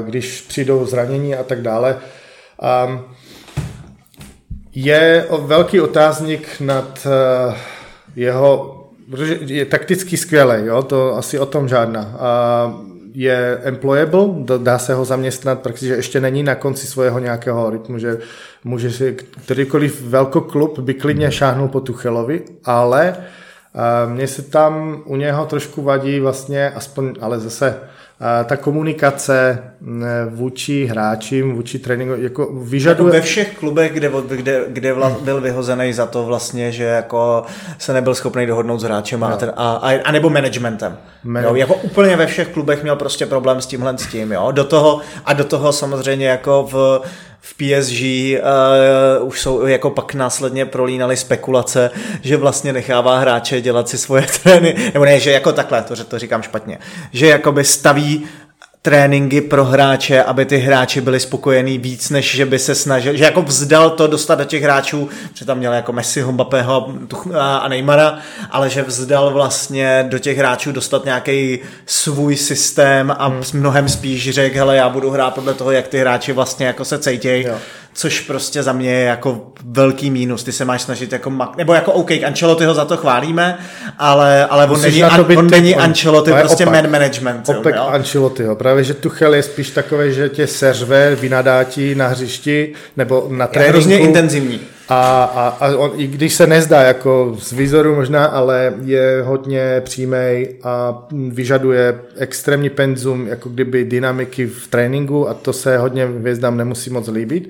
když 0.00 0.40
přijdou 0.40 0.86
zranění 0.86 1.34
a 1.34 1.42
tak 1.42 1.62
dále. 1.62 1.96
Je 4.74 5.26
velký 5.40 5.80
otázník 5.80 6.48
nad 6.60 7.06
eh, 7.06 7.56
jeho, 8.16 8.74
protože 9.10 9.38
je 9.40 9.64
takticky 9.64 10.16
skvělý, 10.16 10.66
jo, 10.66 10.82
to 10.82 11.16
asi 11.16 11.38
o 11.38 11.46
tom 11.46 11.68
žádná. 11.68 12.18
Je 13.12 13.60
employable, 13.62 14.28
dá 14.58 14.78
se 14.78 14.94
ho 14.94 15.04
zaměstnat, 15.04 15.60
protože 15.60 15.94
ještě 15.94 16.20
není 16.20 16.42
na 16.42 16.54
konci 16.54 16.86
svého 16.86 17.18
nějakého 17.18 17.70
rytmu, 17.70 17.98
že 17.98 18.18
může 18.64 18.90
si 18.90 19.16
kterýkoliv 19.44 20.02
velkoklub 20.02 20.78
by 20.78 20.94
klidně 20.94 21.32
šáhnul 21.32 21.68
po 21.68 21.80
Tuchelovi, 21.80 22.42
ale 22.64 23.16
mně 24.06 24.26
se 24.26 24.42
tam 24.42 25.02
u 25.04 25.16
něho 25.16 25.46
trošku 25.46 25.82
vadí 25.82 26.20
vlastně, 26.20 26.70
aspoň, 26.70 27.14
ale 27.20 27.40
zase 27.40 27.76
ta 28.44 28.56
komunikace 28.56 29.62
vůči 30.28 30.86
hráčím, 30.86 31.54
vůči 31.54 31.78
tréninku, 31.78 32.14
jako 32.16 32.52
vyžaduje... 32.52 33.08
Jako 33.08 33.16
ve 33.16 33.20
všech 33.20 33.58
klubech, 33.58 33.92
kde, 33.92 34.10
kde, 34.30 34.64
kde 34.68 34.92
vla, 34.92 35.16
byl 35.22 35.40
vyhozený 35.40 35.92
za 35.92 36.06
to 36.06 36.24
vlastně, 36.24 36.72
že 36.72 36.84
jako 36.84 37.42
se 37.78 37.92
nebyl 37.92 38.14
schopný 38.14 38.46
dohodnout 38.46 38.78
s 38.78 38.82
hráčem 38.82 39.24
a, 39.24 39.30
no. 39.30 39.38
a, 39.56 39.72
a, 39.74 40.02
a 40.04 40.12
nebo 40.12 40.30
managementem. 40.30 40.98
Man... 41.24 41.44
Jo, 41.44 41.54
jako 41.54 41.74
úplně 41.74 42.16
ve 42.16 42.26
všech 42.26 42.48
klubech 42.48 42.82
měl 42.82 42.96
prostě 42.96 43.26
problém 43.26 43.60
s 43.60 43.66
tímhle 43.66 43.98
s 43.98 44.06
tím, 44.06 44.32
jo. 44.32 44.52
Do 44.52 44.64
toho, 44.64 45.00
a 45.24 45.32
do 45.32 45.44
toho 45.44 45.72
samozřejmě 45.72 46.28
jako 46.28 46.68
v 46.72 47.00
v 47.40 47.54
PSG 47.54 48.02
uh, 49.20 49.28
už 49.28 49.40
jsou 49.40 49.66
jako 49.66 49.90
pak 49.90 50.14
následně 50.14 50.66
prolínaly 50.66 51.16
spekulace, 51.16 51.90
že 52.22 52.36
vlastně 52.36 52.72
nechává 52.72 53.18
hráče 53.18 53.60
dělat 53.60 53.88
si 53.88 53.98
svoje 53.98 54.26
trény, 54.42 54.90
nebo 54.94 55.04
ne, 55.04 55.20
že 55.20 55.32
jako 55.32 55.52
takhle, 55.52 55.82
to, 55.82 56.04
to 56.04 56.18
říkám 56.18 56.42
špatně, 56.42 56.78
že 57.12 57.26
jakoby 57.26 57.64
staví 57.64 58.28
tréninky 58.82 59.40
pro 59.40 59.64
hráče, 59.64 60.22
aby 60.22 60.44
ty 60.44 60.56
hráči 60.56 61.00
byli 61.00 61.20
spokojení 61.20 61.78
víc, 61.78 62.10
než 62.10 62.36
že 62.36 62.46
by 62.46 62.58
se 62.58 62.74
snažil, 62.74 63.16
že 63.16 63.24
jako 63.24 63.42
vzdal 63.42 63.90
to 63.90 64.06
dostat 64.06 64.34
do 64.34 64.44
těch 64.44 64.62
hráčů, 64.62 65.08
že 65.34 65.44
tam 65.44 65.58
měl 65.58 65.72
jako 65.72 65.92
Messiho, 65.92 66.32
Mbappého 66.32 66.94
a 67.38 67.68
Neymara, 67.68 68.18
ale 68.50 68.70
že 68.70 68.82
vzdal 68.82 69.30
vlastně 69.30 70.06
do 70.08 70.18
těch 70.18 70.38
hráčů 70.38 70.72
dostat 70.72 71.04
nějaký 71.04 71.58
svůj 71.86 72.36
systém 72.36 73.14
a 73.18 73.26
hmm. 73.26 73.42
mnohem 73.52 73.88
spíš 73.88 74.30
řekl, 74.30 74.56
hele, 74.56 74.76
já 74.76 74.88
budu 74.88 75.10
hrát 75.10 75.34
podle 75.34 75.54
toho, 75.54 75.70
jak 75.70 75.88
ty 75.88 75.98
hráči 75.98 76.32
vlastně 76.32 76.66
jako 76.66 76.84
se 76.84 76.98
cejtějí 76.98 77.46
což 77.94 78.20
prostě 78.20 78.62
za 78.62 78.72
mě 78.72 78.92
je 78.92 79.04
jako 79.04 79.52
velký 79.64 80.10
mínus. 80.10 80.44
Ty 80.44 80.52
se 80.52 80.64
máš 80.64 80.82
snažit 80.82 81.12
jako, 81.12 81.30
mak- 81.30 81.56
nebo 81.56 81.74
jako 81.74 81.92
OK, 81.92 82.10
ho 82.66 82.74
za 82.74 82.84
to 82.84 82.96
chválíme, 82.96 83.58
ale, 83.98 84.46
ale 84.46 84.66
on 84.66 84.80
není, 84.82 85.02
an, 85.04 85.26
on 85.36 85.50
není 85.50 85.74
Ancelotti, 85.74 86.32
prostě 86.32 86.64
opak, 86.66 86.82
man 86.82 86.90
management. 86.90 87.48
Opak 87.48 87.74
jo? 87.74 87.82
Ancelottiho. 87.82 88.56
Právě, 88.56 88.84
že 88.84 88.94
Tuchel 88.94 89.34
je 89.34 89.42
spíš 89.42 89.70
takový, 89.70 90.12
že 90.12 90.28
tě 90.28 90.46
seřve, 90.46 91.14
vynadátí 91.14 91.94
na 91.94 92.06
hřišti 92.06 92.72
nebo 92.96 93.26
na 93.30 93.46
tréninku. 93.46 93.66
Je 93.66 93.72
hrozně 93.72 93.98
intenzivní. 93.98 94.60
A, 94.88 95.24
a, 95.24 95.48
a 95.48 95.76
on, 95.76 95.92
i 95.96 96.06
když 96.06 96.34
se 96.34 96.46
nezdá 96.46 96.82
jako 96.82 97.36
z 97.38 97.52
vizoru 97.52 97.94
možná, 97.94 98.24
ale 98.24 98.74
je 98.84 99.22
hodně 99.24 99.80
přímý 99.84 100.46
a 100.62 101.02
vyžaduje 101.28 101.98
extrémní 102.16 102.70
penzum, 102.70 103.26
jako 103.26 103.48
kdyby 103.48 103.84
dynamiky 103.84 104.46
v 104.46 104.66
tréninku 104.66 105.28
a 105.28 105.34
to 105.34 105.52
se 105.52 105.78
hodně 105.78 106.06
hvězdám 106.06 106.56
nemusí 106.56 106.90
moc 106.90 107.08
líbit. 107.08 107.48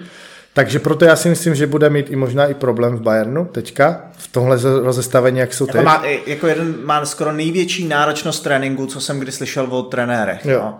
Takže 0.58 0.78
proto 0.78 1.04
já 1.04 1.16
si 1.16 1.28
myslím, 1.28 1.54
že 1.54 1.66
bude 1.66 1.90
mít 1.90 2.10
i 2.10 2.16
možná 2.16 2.46
i 2.46 2.54
problém 2.54 2.96
v 2.96 3.00
Bayernu 3.00 3.44
teďka, 3.44 4.02
v 4.12 4.28
tomhle 4.28 4.58
rozestavení, 4.82 5.38
jak 5.38 5.54
jsou 5.54 5.66
jako 5.66 5.72
teď. 5.72 5.84
Má, 5.84 6.02
jako 6.26 6.46
jeden 6.46 6.74
má 6.84 7.06
skoro 7.06 7.32
největší 7.32 7.88
náročnost 7.88 8.42
tréninku, 8.42 8.86
co 8.86 9.00
jsem 9.00 9.18
kdy 9.20 9.32
slyšel 9.32 9.66
o 9.70 9.82
trenérech. 9.82 10.44
Jo. 10.44 10.60
No. 10.60 10.78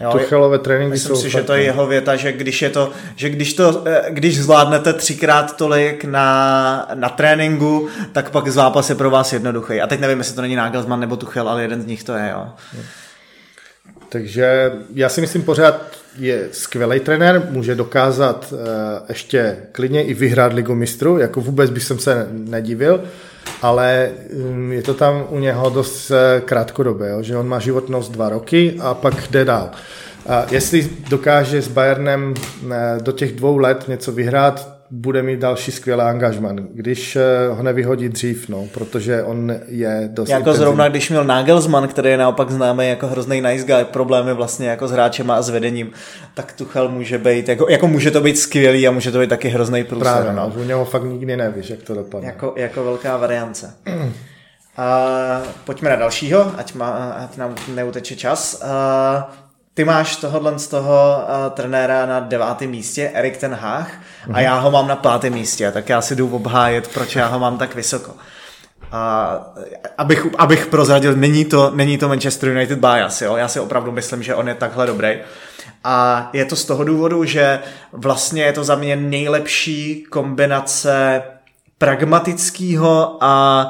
Jo, 0.00 0.10
Tuchelové 0.12 0.58
tréninky 0.58 0.90
myslím 0.90 1.16
jsou 1.16 1.22
si, 1.22 1.30
že 1.30 1.42
to 1.42 1.54
je 1.54 1.62
jeho 1.62 1.86
věta, 1.86 2.16
že 2.16 2.32
když 2.32 2.62
je 2.62 2.70
to, 2.70 2.90
že 3.16 3.28
když 3.28 3.54
to, 3.54 3.82
eh, 3.86 4.04
když 4.08 4.40
zvládnete 4.40 4.92
třikrát 4.92 5.56
tolik 5.56 6.04
na, 6.04 6.88
na 6.94 7.08
tréninku, 7.08 7.88
tak 8.12 8.30
pak 8.30 8.48
zápas 8.48 8.90
je 8.90 8.96
pro 8.96 9.10
vás 9.10 9.32
jednoduchý. 9.32 9.80
A 9.80 9.86
teď 9.86 10.00
nevím, 10.00 10.18
jestli 10.18 10.34
to 10.34 10.42
není 10.42 10.56
Nagelsmann 10.56 11.00
nebo 11.00 11.16
Tuchel, 11.16 11.48
ale 11.48 11.62
jeden 11.62 11.82
z 11.82 11.86
nich 11.86 12.04
to 12.04 12.14
je, 12.14 12.30
jo. 12.32 12.46
Takže 14.12 14.72
já 14.94 15.08
si 15.08 15.20
myslím 15.20 15.42
pořád, 15.42 15.82
je 16.18 16.48
skvělý 16.52 17.00
trenér, 17.00 17.46
může 17.50 17.74
dokázat 17.74 18.52
uh, 18.52 18.58
ještě 19.08 19.56
klidně 19.72 20.04
i 20.04 20.14
vyhrát 20.14 20.52
ligu 20.52 20.74
mistrů, 20.74 21.18
jako 21.18 21.40
vůbec 21.40 21.70
bych 21.70 21.82
se 21.82 22.26
nedivil, 22.30 23.04
ale 23.62 24.10
um, 24.32 24.72
je 24.72 24.82
to 24.82 24.94
tam 24.94 25.26
u 25.28 25.38
něho 25.38 25.70
dost 25.70 26.10
uh, 26.10 26.16
krátkodobé, 26.44 27.12
že 27.20 27.36
on 27.36 27.48
má 27.48 27.58
životnost 27.58 28.12
dva 28.12 28.28
roky 28.28 28.76
a 28.80 28.94
pak 28.94 29.28
jde 29.30 29.44
dál. 29.44 29.70
A 30.28 30.46
jestli 30.50 30.88
dokáže 31.08 31.62
s 31.62 31.68
Bayernem 31.68 32.34
uh, 32.62 32.72
do 33.02 33.12
těch 33.12 33.32
dvou 33.32 33.58
let 33.58 33.84
něco 33.88 34.12
vyhrát, 34.12 34.79
bude 34.90 35.22
mít 35.22 35.40
další 35.40 35.72
skvělý 35.72 36.02
angažman, 36.02 36.56
když 36.74 37.16
eh, 37.16 37.48
ho 37.50 37.62
nevyhodí 37.62 38.08
dřív, 38.08 38.48
no, 38.48 38.66
protože 38.74 39.22
on 39.22 39.52
je 39.68 40.08
dost 40.12 40.28
Jako 40.28 40.40
intenzivní. 40.40 40.58
zrovna, 40.64 40.88
když 40.88 41.10
měl 41.10 41.24
Nagelsmann, 41.24 41.88
který 41.88 42.10
je 42.10 42.16
naopak 42.16 42.50
známý 42.50 42.88
jako 42.88 43.06
hrozný 43.06 43.40
nice 43.40 43.66
guy, 43.66 43.84
problémy 43.84 44.34
vlastně 44.34 44.68
jako 44.68 44.88
s 44.88 44.90
hráčem 44.90 45.30
a 45.30 45.42
s 45.42 45.50
vedením, 45.50 45.90
tak 46.34 46.52
Tuchel 46.52 46.88
může 46.88 47.18
být, 47.18 47.48
jako, 47.48 47.66
jako 47.68 47.88
může 47.88 48.10
to 48.10 48.20
být 48.20 48.38
skvělý 48.38 48.88
a 48.88 48.90
může 48.90 49.12
to 49.12 49.18
být 49.18 49.30
taky 49.30 49.48
hrozný 49.48 49.84
průser. 49.84 50.12
Právě, 50.12 50.32
no. 50.32 50.52
u 50.56 50.64
něho 50.64 50.84
fakt 50.84 51.04
nikdy 51.04 51.36
nevíš, 51.36 51.70
jak 51.70 51.82
to 51.82 51.94
dopadne. 51.94 52.26
Jako, 52.26 52.54
jako 52.56 52.84
velká 52.84 53.16
variance. 53.16 53.74
A 54.76 55.42
pojďme 55.64 55.90
na 55.90 55.96
dalšího, 55.96 56.52
ať, 56.58 56.74
má, 56.74 56.90
ať 57.12 57.36
nám 57.36 57.54
neuteče 57.74 58.16
čas. 58.16 58.62
A 58.64 59.32
ty 59.74 59.84
máš 59.84 60.16
tohohle 60.16 60.58
z 60.58 60.68
toho 60.68 61.22
uh, 61.22 61.52
trenéra 61.52 62.06
na 62.06 62.20
devátém 62.20 62.70
místě, 62.70 63.10
Erik 63.14 63.36
ten 63.36 63.54
Hach, 63.54 63.92
a 64.24 64.28
mhm. 64.28 64.38
já 64.38 64.58
ho 64.58 64.70
mám 64.70 64.88
na 64.88 64.96
pátém 64.96 65.32
místě, 65.32 65.72
tak 65.72 65.88
já 65.88 66.00
si 66.00 66.16
jdu 66.16 66.28
obhájet, 66.28 66.88
proč 66.88 67.16
já 67.16 67.26
ho 67.26 67.38
mám 67.38 67.58
tak 67.58 67.74
vysoko. 67.74 68.12
A 68.92 69.36
abych, 69.98 70.26
abych 70.38 70.66
prozradil, 70.66 71.16
není 71.16 71.44
to, 71.44 71.70
není 71.74 71.98
to 71.98 72.08
Manchester 72.08 72.48
United 72.48 72.78
bias, 72.78 73.22
jo? 73.22 73.36
já 73.36 73.48
si 73.48 73.60
opravdu 73.60 73.92
myslím, 73.92 74.22
že 74.22 74.34
on 74.34 74.48
je 74.48 74.54
takhle 74.54 74.86
dobrý. 74.86 75.18
A 75.84 76.30
je 76.32 76.44
to 76.44 76.56
z 76.56 76.64
toho 76.64 76.84
důvodu, 76.84 77.24
že 77.24 77.60
vlastně 77.92 78.42
je 78.42 78.52
to 78.52 78.64
za 78.64 78.74
mě 78.74 78.96
nejlepší 78.96 80.04
kombinace 80.10 81.22
pragmatického 81.78 83.18
a, 83.20 83.68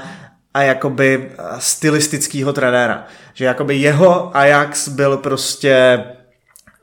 a 0.54 0.62
jakoby 0.62 1.30
stylistického 1.58 2.52
trenéra. 2.52 3.06
Že 3.34 3.44
jakoby 3.44 3.76
jeho 3.76 4.36
Ajax 4.36 4.88
byl 4.88 5.16
prostě 5.16 6.04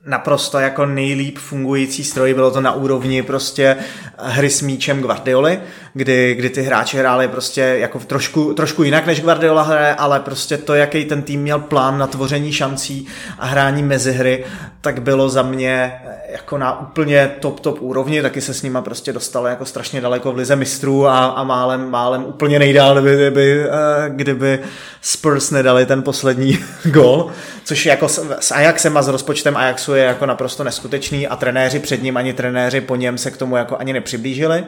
naprosto 0.08 0.60
jako 0.60 0.86
nejlíp 0.86 1.38
fungující 1.38 2.04
stroj, 2.04 2.34
bylo 2.34 2.52
to 2.52 2.62
na 2.62 2.74
úrovni 2.74 3.24
prostě 3.24 3.78
hry 4.18 4.50
s 4.50 4.62
míčem 4.62 5.02
Guardioli, 5.02 5.60
kdy, 5.94 6.36
kdy 6.36 6.50
ty 6.50 6.62
hráči 6.62 6.98
hráli 6.98 7.28
prostě 7.28 7.62
jako 7.62 8.00
trošku, 8.00 8.54
trošku 8.54 8.84
jinak 8.84 9.06
než 9.06 9.22
Guardiola 9.22 9.62
hraje, 9.62 9.96
ale 9.96 10.20
prostě 10.20 10.58
to, 10.58 10.74
jaký 10.74 11.06
ten 11.06 11.22
tým 11.22 11.42
měl 11.42 11.60
plán 11.60 11.98
na 11.98 12.08
tvoření 12.08 12.54
šancí 12.54 13.08
a 13.40 13.46
hrání 13.46 13.84
mezi 13.84 14.12
hry, 14.12 14.46
tak 14.82 15.02
bylo 15.02 15.30
za 15.30 15.42
mě 15.42 15.94
jako 16.30 16.58
na 16.58 16.82
úplně 16.82 17.32
top, 17.40 17.60
top 17.60 17.82
úrovni, 17.82 18.22
taky 18.22 18.42
se 18.42 18.54
s 18.54 18.62
nima 18.62 18.82
prostě 18.82 19.14
dostalo 19.14 19.48
jako 19.48 19.66
strašně 19.66 20.02
daleko 20.02 20.32
v 20.32 20.36
lize 20.36 20.56
mistrů 20.56 21.08
a, 21.08 21.26
a 21.26 21.44
málem, 21.44 21.90
málem 21.90 22.26
úplně 22.26 22.60
nejdál, 22.60 23.02
kdyby, 23.02 23.16
kdyby, 23.16 23.64
eh, 23.64 24.10
kdyby 24.10 24.60
Spurs 25.02 25.52
nedali 25.52 25.86
ten 25.86 26.04
poslední 26.04 26.60
gol, 26.84 27.30
což 27.64 27.86
jako 27.86 28.10
s, 28.10 28.36
s 28.40 28.52
Ajaxem 28.52 28.98
a 28.98 29.02
s 29.02 29.08
rozpočtem 29.08 29.58
Ajaxu 29.58 29.94
je 29.98 30.06
jako 30.06 30.26
naprosto 30.26 30.64
neskutečný 30.64 31.28
a 31.28 31.36
trenéři 31.36 31.80
před 31.80 32.04
ním 32.04 32.18
ani 32.18 32.34
trenéři 32.34 32.82
po 32.82 32.96
něm 32.96 33.18
se 33.18 33.32
k 33.32 33.38
tomu 33.38 33.58
jako 33.58 33.78
ani 33.78 33.94
nepřiblížili. 33.94 34.66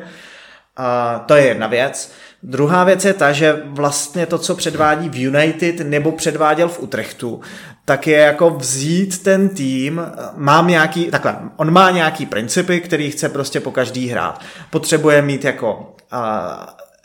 A 0.77 1.19
to 1.27 1.35
je 1.35 1.47
jedna 1.47 1.67
věc. 1.67 2.11
Druhá 2.43 2.83
věc 2.83 3.05
je 3.05 3.13
ta, 3.13 3.31
že 3.31 3.61
vlastně 3.65 4.25
to, 4.25 4.37
co 4.37 4.55
předvádí 4.55 5.09
v 5.09 5.21
United 5.21 5.79
nebo 5.79 6.11
předváděl 6.11 6.67
v 6.67 6.79
Utrechtu, 6.79 7.41
tak 7.85 8.07
je 8.07 8.17
jako 8.17 8.49
vzít 8.49 9.23
ten 9.23 9.49
tým, 9.49 10.01
mám 10.35 10.67
nějaký, 10.67 11.05
takhle, 11.05 11.35
on 11.57 11.71
má 11.71 11.91
nějaký 11.91 12.25
principy, 12.25 12.81
který 12.81 13.11
chce 13.11 13.29
prostě 13.29 13.59
po 13.59 13.71
každý 13.71 14.07
hrát. 14.07 14.41
Potřebuje 14.69 15.21
mít 15.21 15.43
jako, 15.43 15.95
uh, 16.13 16.19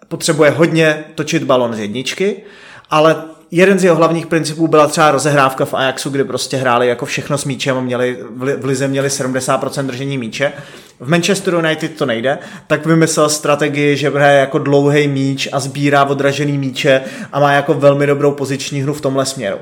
potřebuje 0.08 0.50
hodně 0.50 1.04
točit 1.14 1.42
balon 1.42 1.74
z 1.74 1.78
jedničky, 1.78 2.42
ale 2.90 3.24
jeden 3.56 3.78
z 3.78 3.84
jeho 3.84 3.96
hlavních 3.96 4.26
principů 4.26 4.68
byla 4.68 4.86
třeba 4.86 5.10
rozehrávka 5.10 5.64
v 5.64 5.74
Ajaxu, 5.74 6.10
kdy 6.10 6.24
prostě 6.24 6.56
hráli 6.56 6.88
jako 6.88 7.06
všechno 7.06 7.38
s 7.38 7.44
míčem 7.44 7.76
a 7.76 7.80
měli, 7.80 8.18
v 8.36 8.64
lize 8.64 8.88
měli 8.88 9.08
70% 9.08 9.86
držení 9.86 10.18
míče. 10.18 10.52
V 11.00 11.08
Manchester 11.08 11.54
United 11.54 11.96
to 11.96 12.06
nejde, 12.06 12.38
tak 12.66 12.86
vymyslel 12.86 13.28
strategii, 13.28 13.96
že 13.96 14.10
hraje 14.10 14.40
jako 14.40 14.58
dlouhý 14.58 15.08
míč 15.08 15.48
a 15.52 15.60
sbírá 15.60 16.04
odražený 16.04 16.58
míče 16.58 17.00
a 17.32 17.40
má 17.40 17.52
jako 17.52 17.74
velmi 17.74 18.06
dobrou 18.06 18.32
poziční 18.32 18.82
hru 18.82 18.94
v 18.94 19.00
tomhle 19.00 19.26
směru. 19.26 19.58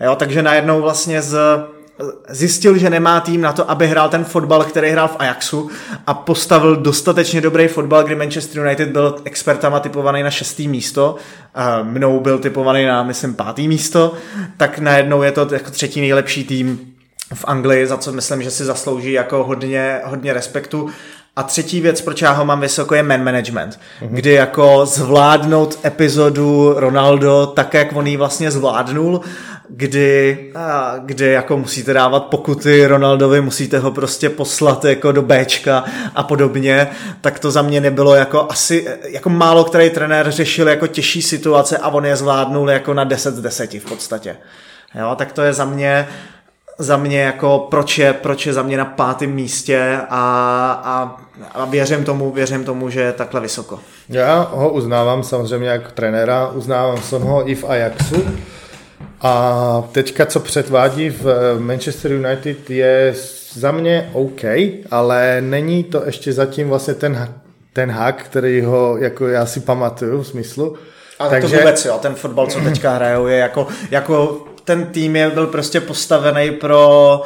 Jo, 0.00 0.16
takže 0.16 0.42
najednou 0.42 0.80
vlastně 0.80 1.22
z, 1.22 1.38
zjistil, 2.28 2.78
že 2.78 2.90
nemá 2.90 3.20
tým 3.20 3.40
na 3.40 3.52
to, 3.52 3.70
aby 3.70 3.86
hrál 3.86 4.08
ten 4.08 4.24
fotbal, 4.24 4.64
který 4.64 4.90
hrál 4.90 5.08
v 5.08 5.16
Ajaxu 5.18 5.70
a 6.06 6.14
postavil 6.14 6.76
dostatečně 6.76 7.40
dobrý 7.40 7.68
fotbal, 7.68 8.04
kdy 8.04 8.14
Manchester 8.14 8.62
United 8.62 8.88
byl 8.88 9.16
expertama 9.24 9.80
typovaný 9.80 10.22
na 10.22 10.30
šestý 10.30 10.68
místo, 10.68 11.16
a 11.54 11.82
mnou 11.82 12.20
byl 12.20 12.38
typovaný 12.38 12.84
na, 12.84 13.02
myslím, 13.02 13.34
pátý 13.34 13.68
místo, 13.68 14.14
tak 14.56 14.78
najednou 14.78 15.22
je 15.22 15.32
to 15.32 15.48
jako 15.50 15.70
třetí 15.70 16.00
nejlepší 16.00 16.44
tým 16.44 16.92
v 17.34 17.44
Anglii, 17.44 17.86
za 17.86 17.96
co 17.96 18.12
myslím, 18.12 18.42
že 18.42 18.50
si 18.50 18.64
zaslouží 18.64 19.12
jako 19.12 19.44
hodně, 19.44 20.00
hodně 20.04 20.32
respektu. 20.32 20.90
A 21.36 21.42
třetí 21.42 21.80
věc, 21.80 22.00
proč 22.00 22.22
já 22.22 22.32
ho 22.32 22.44
mám 22.44 22.60
vysoko, 22.60 22.94
je 22.94 23.02
man 23.02 23.24
management, 23.24 23.78
mm-hmm. 23.78 24.08
kdy 24.08 24.32
jako 24.32 24.86
zvládnout 24.86 25.78
epizodu 25.84 26.74
Ronaldo 26.76 27.46
tak, 27.46 27.74
jak 27.74 27.96
on 27.96 28.06
ji 28.06 28.16
vlastně 28.16 28.50
zvládnul, 28.50 29.20
kdy, 29.68 30.38
kdy 31.04 31.26
jako 31.26 31.56
musíte 31.56 31.92
dávat 31.92 32.24
pokuty 32.24 32.86
Ronaldovi, 32.86 33.40
musíte 33.40 33.78
ho 33.78 33.90
prostě 33.90 34.30
poslat 34.30 34.84
jako 34.84 35.12
do 35.12 35.22
Bčka 35.22 35.84
a 36.14 36.22
podobně, 36.22 36.88
tak 37.20 37.38
to 37.38 37.50
za 37.50 37.62
mě 37.62 37.80
nebylo 37.80 38.14
jako 38.14 38.46
asi, 38.50 38.86
jako 39.04 39.28
málo 39.28 39.64
který 39.64 39.90
trenér 39.90 40.30
řešil 40.30 40.68
jako 40.68 40.86
těžší 40.86 41.22
situace 41.22 41.78
a 41.78 41.88
on 41.88 42.06
je 42.06 42.16
zvládnul 42.16 42.70
jako 42.70 42.94
na 42.94 43.04
10 43.04 43.34
z 43.34 43.40
10 43.40 43.74
v 43.74 43.84
podstatě. 43.84 44.36
Jo, 44.94 45.14
tak 45.16 45.32
to 45.32 45.42
je 45.42 45.52
za 45.52 45.64
mě 45.64 46.08
za 46.78 46.96
mě 46.96 47.20
jako 47.20 47.66
proč 47.70 47.98
je, 47.98 48.12
proč 48.12 48.46
je 48.46 48.52
za 48.52 48.62
mě 48.62 48.76
na 48.76 48.84
pátém 48.84 49.30
místě 49.30 49.98
a, 50.10 50.80
a, 50.84 51.16
a 51.54 51.64
věřím 51.64 52.04
tomu, 52.04 52.30
věřím 52.30 52.64
tomu, 52.64 52.90
že 52.90 53.00
je 53.00 53.12
takhle 53.12 53.40
vysoko. 53.40 53.78
Já 54.08 54.48
ho 54.52 54.70
uznávám 54.70 55.22
samozřejmě 55.22 55.68
jako 55.68 55.90
trenéra, 55.94 56.48
uznávám 56.48 56.98
jsem 57.02 57.22
ho 57.22 57.50
i 57.50 57.54
v 57.54 57.64
Ajaxu, 57.64 58.24
a 59.20 59.84
teďka, 59.92 60.26
co 60.26 60.40
předvádí 60.40 61.10
v 61.10 61.56
Manchester 61.58 62.12
United, 62.12 62.70
je 62.70 63.14
za 63.52 63.72
mě 63.72 64.10
OK, 64.12 64.44
ale 64.90 65.40
není 65.40 65.84
to 65.84 66.02
ještě 66.06 66.32
zatím 66.32 66.68
vlastně 66.68 66.94
ten, 66.94 67.34
ten 67.72 67.90
hack, 67.90 68.22
který 68.22 68.60
ho 68.60 68.96
jako 68.96 69.28
já 69.28 69.46
si 69.46 69.60
pamatuju 69.60 70.22
v 70.22 70.26
smyslu. 70.26 70.76
Ale 71.18 71.30
Takže... 71.30 71.56
to 71.56 71.62
vůbec 71.62 71.84
jo, 71.84 71.98
ten 72.02 72.14
fotbal, 72.14 72.46
co 72.46 72.60
teďka 72.60 72.94
hrajou, 72.94 73.26
je 73.26 73.38
jako, 73.38 73.66
jako 73.90 74.44
ten 74.66 74.86
tým 74.86 75.16
je 75.16 75.30
byl 75.30 75.46
prostě 75.46 75.80
postavený 75.80 76.50
pro 76.50 77.22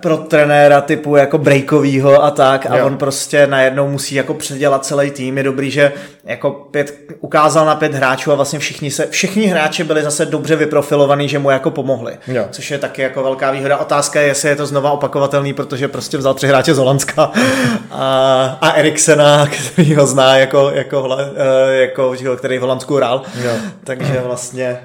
pro 0.00 0.16
trenéra 0.16 0.80
typu 0.80 1.16
jako 1.16 1.38
breakovýho 1.38 2.24
a 2.24 2.30
tak 2.30 2.66
a 2.70 2.76
jo. 2.76 2.86
on 2.86 2.96
prostě 2.96 3.46
najednou 3.46 3.88
musí 3.88 4.14
jako 4.14 4.34
předělat 4.34 4.84
celý 4.84 5.10
tým. 5.10 5.38
Je 5.38 5.44
dobrý, 5.44 5.70
že 5.70 5.92
jako 6.24 6.50
pět, 6.50 6.94
ukázal 7.20 7.66
na 7.66 7.74
pět 7.74 7.94
hráčů 7.94 8.32
a 8.32 8.34
vlastně 8.34 8.58
všichni 8.58 8.90
se, 8.90 9.06
všichni 9.06 9.46
hráči 9.46 9.84
byli 9.84 10.02
zase 10.02 10.26
dobře 10.26 10.56
vyprofilovaní, 10.56 11.28
že 11.28 11.38
mu 11.38 11.50
jako 11.50 11.70
pomohli. 11.70 12.18
Jo. 12.26 12.44
Což 12.50 12.70
je 12.70 12.78
taky 12.78 13.02
jako 13.02 13.22
velká 13.22 13.50
výhoda. 13.50 13.76
Otázka 13.76 14.20
je, 14.20 14.26
jestli 14.26 14.48
je 14.48 14.56
to 14.56 14.66
znova 14.66 14.90
opakovatelný, 14.90 15.52
protože 15.52 15.88
prostě 15.88 16.18
vzal 16.18 16.34
tři 16.34 16.46
hráče 16.46 16.74
z 16.74 16.78
Holandska 16.78 17.32
a, 17.90 18.58
a 18.60 18.70
Eriksena, 18.70 19.46
který 19.46 19.94
ho 19.94 20.06
zná 20.06 20.36
jako, 20.36 20.70
jako, 20.74 21.18
jako, 21.70 22.14
jako 22.14 22.36
který 22.36 22.58
v 22.58 22.60
Holandsku 22.60 22.96
hrál. 22.96 23.22
Jo. 23.44 23.52
Takže 23.84 24.20
vlastně 24.24 24.78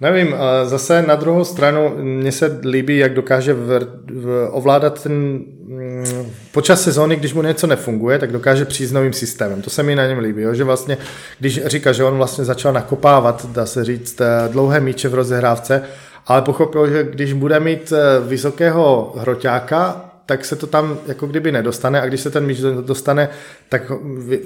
Nevím, 0.00 0.34
zase 0.64 1.02
na 1.02 1.14
druhou 1.14 1.44
stranu 1.44 1.94
mně 2.02 2.32
se 2.32 2.60
líbí, 2.64 2.98
jak 2.98 3.14
dokáže 3.14 3.54
v, 3.54 3.80
v, 4.10 4.48
ovládat 4.50 5.02
ten 5.02 5.12
mm, 5.12 6.32
počas 6.52 6.82
sezóny, 6.82 7.16
když 7.16 7.34
mu 7.34 7.42
něco 7.42 7.66
nefunguje, 7.66 8.18
tak 8.18 8.32
dokáže 8.32 8.64
přijít 8.64 8.86
s 8.86 8.92
novým 8.92 9.12
systémem. 9.12 9.62
To 9.62 9.70
se 9.70 9.82
mi 9.82 9.94
na 9.94 10.06
něm 10.06 10.18
líbí, 10.18 10.42
jo? 10.42 10.54
že 10.54 10.64
vlastně, 10.64 10.98
když 11.38 11.66
říká, 11.66 11.92
že 11.92 12.04
on 12.04 12.16
vlastně 12.16 12.44
začal 12.44 12.72
nakopávat, 12.72 13.46
dá 13.46 13.66
se 13.66 13.84
říct, 13.84 14.20
eh, 14.20 14.48
dlouhé 14.48 14.80
míče 14.80 15.08
v 15.08 15.14
rozehrávce, 15.14 15.82
ale 16.26 16.42
pochopil, 16.42 16.90
že 16.90 17.04
když 17.04 17.32
bude 17.32 17.60
mít 17.60 17.92
eh, 17.92 18.20
vysokého 18.26 19.14
hroťáka, 19.18 20.10
tak 20.26 20.44
se 20.44 20.56
to 20.56 20.66
tam 20.66 20.98
jako 21.06 21.26
kdyby 21.26 21.52
nedostane 21.52 22.00
a 22.00 22.06
když 22.06 22.20
se 22.20 22.30
ten 22.30 22.46
míč 22.46 22.58
dostane, 22.86 23.28
tak 23.68 23.92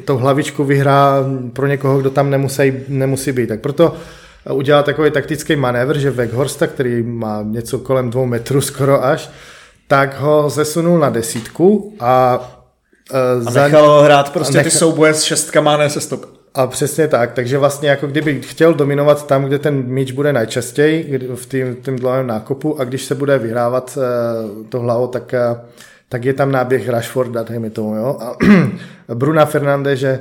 to 0.04 0.16
hlavičku 0.16 0.64
vyhrá 0.64 1.24
pro 1.52 1.66
někoho, 1.66 1.98
kdo 1.98 2.10
tam 2.10 2.30
nemusí, 2.30 2.72
nemusí 2.88 3.32
být. 3.32 3.46
Tak 3.46 3.60
proto 3.60 3.96
udělal 4.52 4.82
takový 4.82 5.10
taktický 5.10 5.56
manévr, 5.56 5.98
že 5.98 6.10
Weghorsta, 6.10 6.66
který 6.66 7.02
má 7.02 7.42
něco 7.42 7.78
kolem 7.78 8.10
dvou 8.10 8.26
metrů 8.26 8.60
skoro 8.60 9.04
až, 9.04 9.30
tak 9.86 10.20
ho 10.20 10.50
zesunul 10.50 10.98
na 10.98 11.10
desítku 11.10 11.96
a 12.00 12.40
uh, 13.40 13.48
a 13.48 13.50
nechal 13.50 13.88
ho 13.88 14.02
hrát 14.02 14.32
prostě 14.32 14.56
nechal... 14.56 14.70
ty 14.70 14.76
souboje 14.76 15.14
s 15.14 15.22
šestkama, 15.22 15.76
ne 15.76 15.90
se 15.90 16.00
stop. 16.00 16.26
A 16.54 16.66
přesně 16.66 17.08
tak, 17.08 17.32
takže 17.32 17.58
vlastně 17.58 17.88
jako 17.88 18.06
kdyby 18.06 18.42
chtěl 18.42 18.74
dominovat 18.74 19.26
tam, 19.26 19.44
kde 19.44 19.58
ten 19.58 19.82
míč 19.82 20.12
bude 20.12 20.32
nejčastěji, 20.32 21.28
v 21.34 21.46
tým, 21.46 21.76
tým 21.76 21.96
dlouhém 21.96 22.26
nákopu 22.26 22.80
a 22.80 22.84
když 22.84 23.04
se 23.04 23.14
bude 23.14 23.38
vyhrávat 23.38 23.98
uh, 23.98 24.66
to 24.66 24.80
hlavo, 24.80 25.06
tak 25.08 25.34
uh, 25.52 25.58
tak 26.08 26.24
je 26.24 26.34
tam 26.34 26.52
náběh 26.52 26.88
Rashforda, 26.88 27.42
dejme 27.42 27.70
tomu, 27.70 27.94
jo. 27.94 28.18
A 28.20 28.36
Bruna 29.14 29.46
Fernandeže 29.46 30.20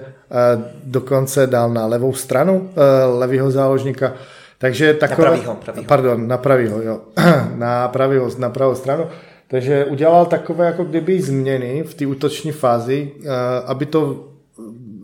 dokonce 0.83 1.47
dal 1.47 1.73
na 1.73 1.85
levou 1.85 2.13
stranu 2.13 2.69
eh, 2.69 3.05
levýho 3.05 3.51
záložníka, 3.51 4.13
takže 4.57 4.93
takové... 4.93 5.27
Na 5.27 5.31
pravýho, 5.31 5.55
pravýho. 5.55 5.85
Pardon, 5.87 6.27
na 6.27 6.37
pravýho, 6.37 6.81
jo. 6.81 7.01
na 7.55 7.87
pravýho, 7.87 8.29
na 8.37 8.49
pravou 8.49 8.75
stranu. 8.75 9.07
Takže 9.47 9.85
udělal 9.85 10.25
takové 10.25 10.65
jako 10.65 10.83
kdyby 10.83 11.21
změny 11.21 11.83
v 11.83 11.93
té 11.93 12.07
útoční 12.07 12.51
fázi, 12.51 13.11
eh, 13.23 13.27
aby 13.65 13.85
to 13.85 14.27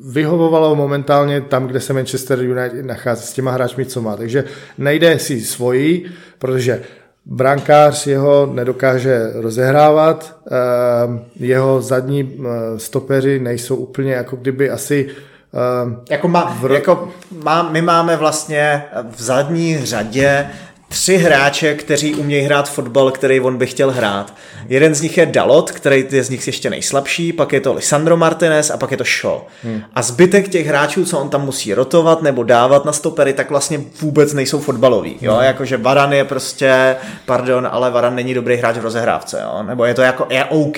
vyhovovalo 0.05 0.75
momentálně 0.75 1.41
tam, 1.41 1.67
kde 1.67 1.79
se 1.79 1.93
Manchester 1.93 2.39
United 2.39 2.85
nachází 2.85 3.27
s 3.27 3.33
těma 3.33 3.51
hráčmi, 3.51 3.85
co 3.85 4.01
má. 4.01 4.17
Takže 4.17 4.43
nejde 4.77 5.19
si 5.19 5.41
svojí, 5.41 6.05
protože 6.39 6.83
brankář 7.25 8.07
jeho 8.07 8.45
nedokáže 8.45 9.31
rozehrávat, 9.33 10.35
ehm, 10.51 11.21
jeho 11.35 11.81
zadní 11.81 12.39
eh, 12.39 12.79
stopeři 12.79 13.39
nejsou 13.39 13.75
úplně 13.75 14.13
jako 14.13 14.35
kdyby 14.35 14.69
asi 14.69 15.09
ehm, 15.53 16.01
jako, 16.09 16.27
má, 16.27 16.57
v... 16.61 16.71
jako 16.71 17.09
má, 17.43 17.69
my 17.69 17.81
máme 17.81 18.17
vlastně 18.17 18.83
v 19.15 19.23
zadní 19.23 19.85
řadě 19.85 20.49
tři 20.93 21.17
hráče, 21.17 21.73
kteří 21.73 22.15
umějí 22.15 22.43
hrát 22.43 22.69
fotbal, 22.69 23.11
který 23.11 23.39
on 23.39 23.57
by 23.57 23.65
chtěl 23.65 23.91
hrát. 23.91 24.33
Jeden 24.69 24.95
z 24.95 25.01
nich 25.01 25.17
je 25.17 25.25
Dalot, 25.25 25.71
který 25.71 26.05
je 26.11 26.23
z 26.23 26.29
nich 26.29 26.47
ještě 26.47 26.69
nejslabší, 26.69 27.33
pak 27.33 27.53
je 27.53 27.61
to 27.61 27.73
Lisandro 27.73 28.17
Martinez 28.17 28.69
a 28.69 28.77
pak 28.77 28.91
je 28.91 28.97
to 28.97 29.03
Shaw. 29.03 29.41
Hmm. 29.63 29.81
A 29.95 30.01
zbytek 30.01 30.47
těch 30.47 30.67
hráčů, 30.67 31.05
co 31.05 31.19
on 31.19 31.29
tam 31.29 31.45
musí 31.45 31.73
rotovat 31.73 32.21
nebo 32.21 32.43
dávat 32.43 32.85
na 32.85 32.93
stopery, 32.93 33.33
tak 33.33 33.49
vlastně 33.49 33.79
vůbec 34.01 34.33
nejsou 34.33 34.59
fotbaloví. 34.59 35.17
Jo? 35.21 35.33
Hmm. 35.33 35.43
Jakože 35.43 35.77
Varan 35.77 36.13
je 36.13 36.23
prostě, 36.23 36.95
pardon, 37.25 37.67
ale 37.71 37.91
Varan 37.91 38.15
není 38.15 38.33
dobrý 38.33 38.55
hráč 38.55 38.77
v 38.77 38.81
rozehrávce. 38.81 39.41
Jo? 39.43 39.63
Nebo 39.63 39.85
je 39.85 39.93
to 39.93 40.01
jako, 40.01 40.27
je 40.29 40.45
OK. 40.45 40.77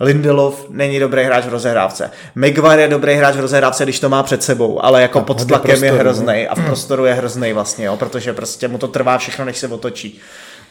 Lindelof 0.00 0.66
není 0.68 1.00
dobrý 1.00 1.22
hráč 1.22 1.44
v 1.44 1.48
rozehrávce. 1.48 2.10
Maguire 2.34 2.82
je 2.82 2.88
dobrý 2.88 3.14
hráč 3.14 3.34
v 3.34 3.40
rozehrávce, 3.40 3.84
když 3.84 4.00
to 4.00 4.08
má 4.08 4.22
před 4.22 4.42
sebou, 4.42 4.84
ale 4.84 5.02
jako 5.02 5.18
a 5.18 5.22
pod 5.22 5.46
tlakem 5.46 5.70
prostoru, 5.70 5.94
je 5.94 6.00
hrozný 6.00 6.48
a 6.48 6.54
v 6.54 6.64
prostoru 6.66 7.04
je 7.04 7.14
hrozný 7.14 7.52
vlastně, 7.52 7.86
jo? 7.86 7.96
protože 7.96 8.32
prostě 8.32 8.68
mu 8.68 8.78
to 8.78 8.88
trvá 8.88 9.18
všechno 9.18 9.44
než 9.44 9.58
se 9.58 9.68
otočí. 9.68 10.20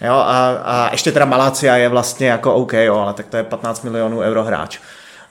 Jo, 0.01 0.13
a, 0.13 0.61
a 0.63 0.89
ještě 0.91 1.11
teda 1.11 1.25
Malacia 1.25 1.75
je 1.77 1.89
vlastně 1.89 2.27
jako 2.27 2.53
OK, 2.53 2.73
jo, 2.73 2.95
ale 2.95 3.13
tak 3.13 3.25
to 3.25 3.37
je 3.37 3.43
15 3.43 3.83
milionů 3.83 4.19
euro 4.19 4.43
hráč. 4.43 4.79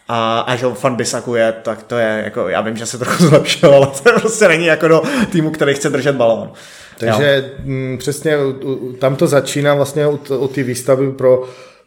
A, 0.08 0.40
a 0.40 0.56
že 0.56 0.66
Fan 0.74 0.96
Bisaku 0.96 1.34
je, 1.34 1.52
tak 1.62 1.82
to 1.82 1.98
je, 1.98 2.22
jako, 2.24 2.48
já 2.48 2.60
vím, 2.60 2.76
že 2.76 2.86
se 2.86 2.98
trochu 2.98 3.24
zlepšil, 3.26 3.74
ale 3.74 3.86
to 3.86 4.20
prostě 4.20 4.48
není 4.48 4.66
jako 4.66 4.88
do 4.88 5.02
týmu, 5.32 5.50
který 5.50 5.74
chce 5.74 5.90
držet 5.90 6.16
balón. 6.16 6.52
Takže 6.98 7.52
m, 7.58 7.72
mm, 7.72 7.98
přesně 7.98 8.36
tam 8.98 9.16
to 9.16 9.26
začíná 9.26 9.74
vlastně 9.74 10.06
u, 10.06 10.20
u 10.38 10.48
ty 10.48 10.62
výstavy 10.62 11.12
pro, 11.12 11.42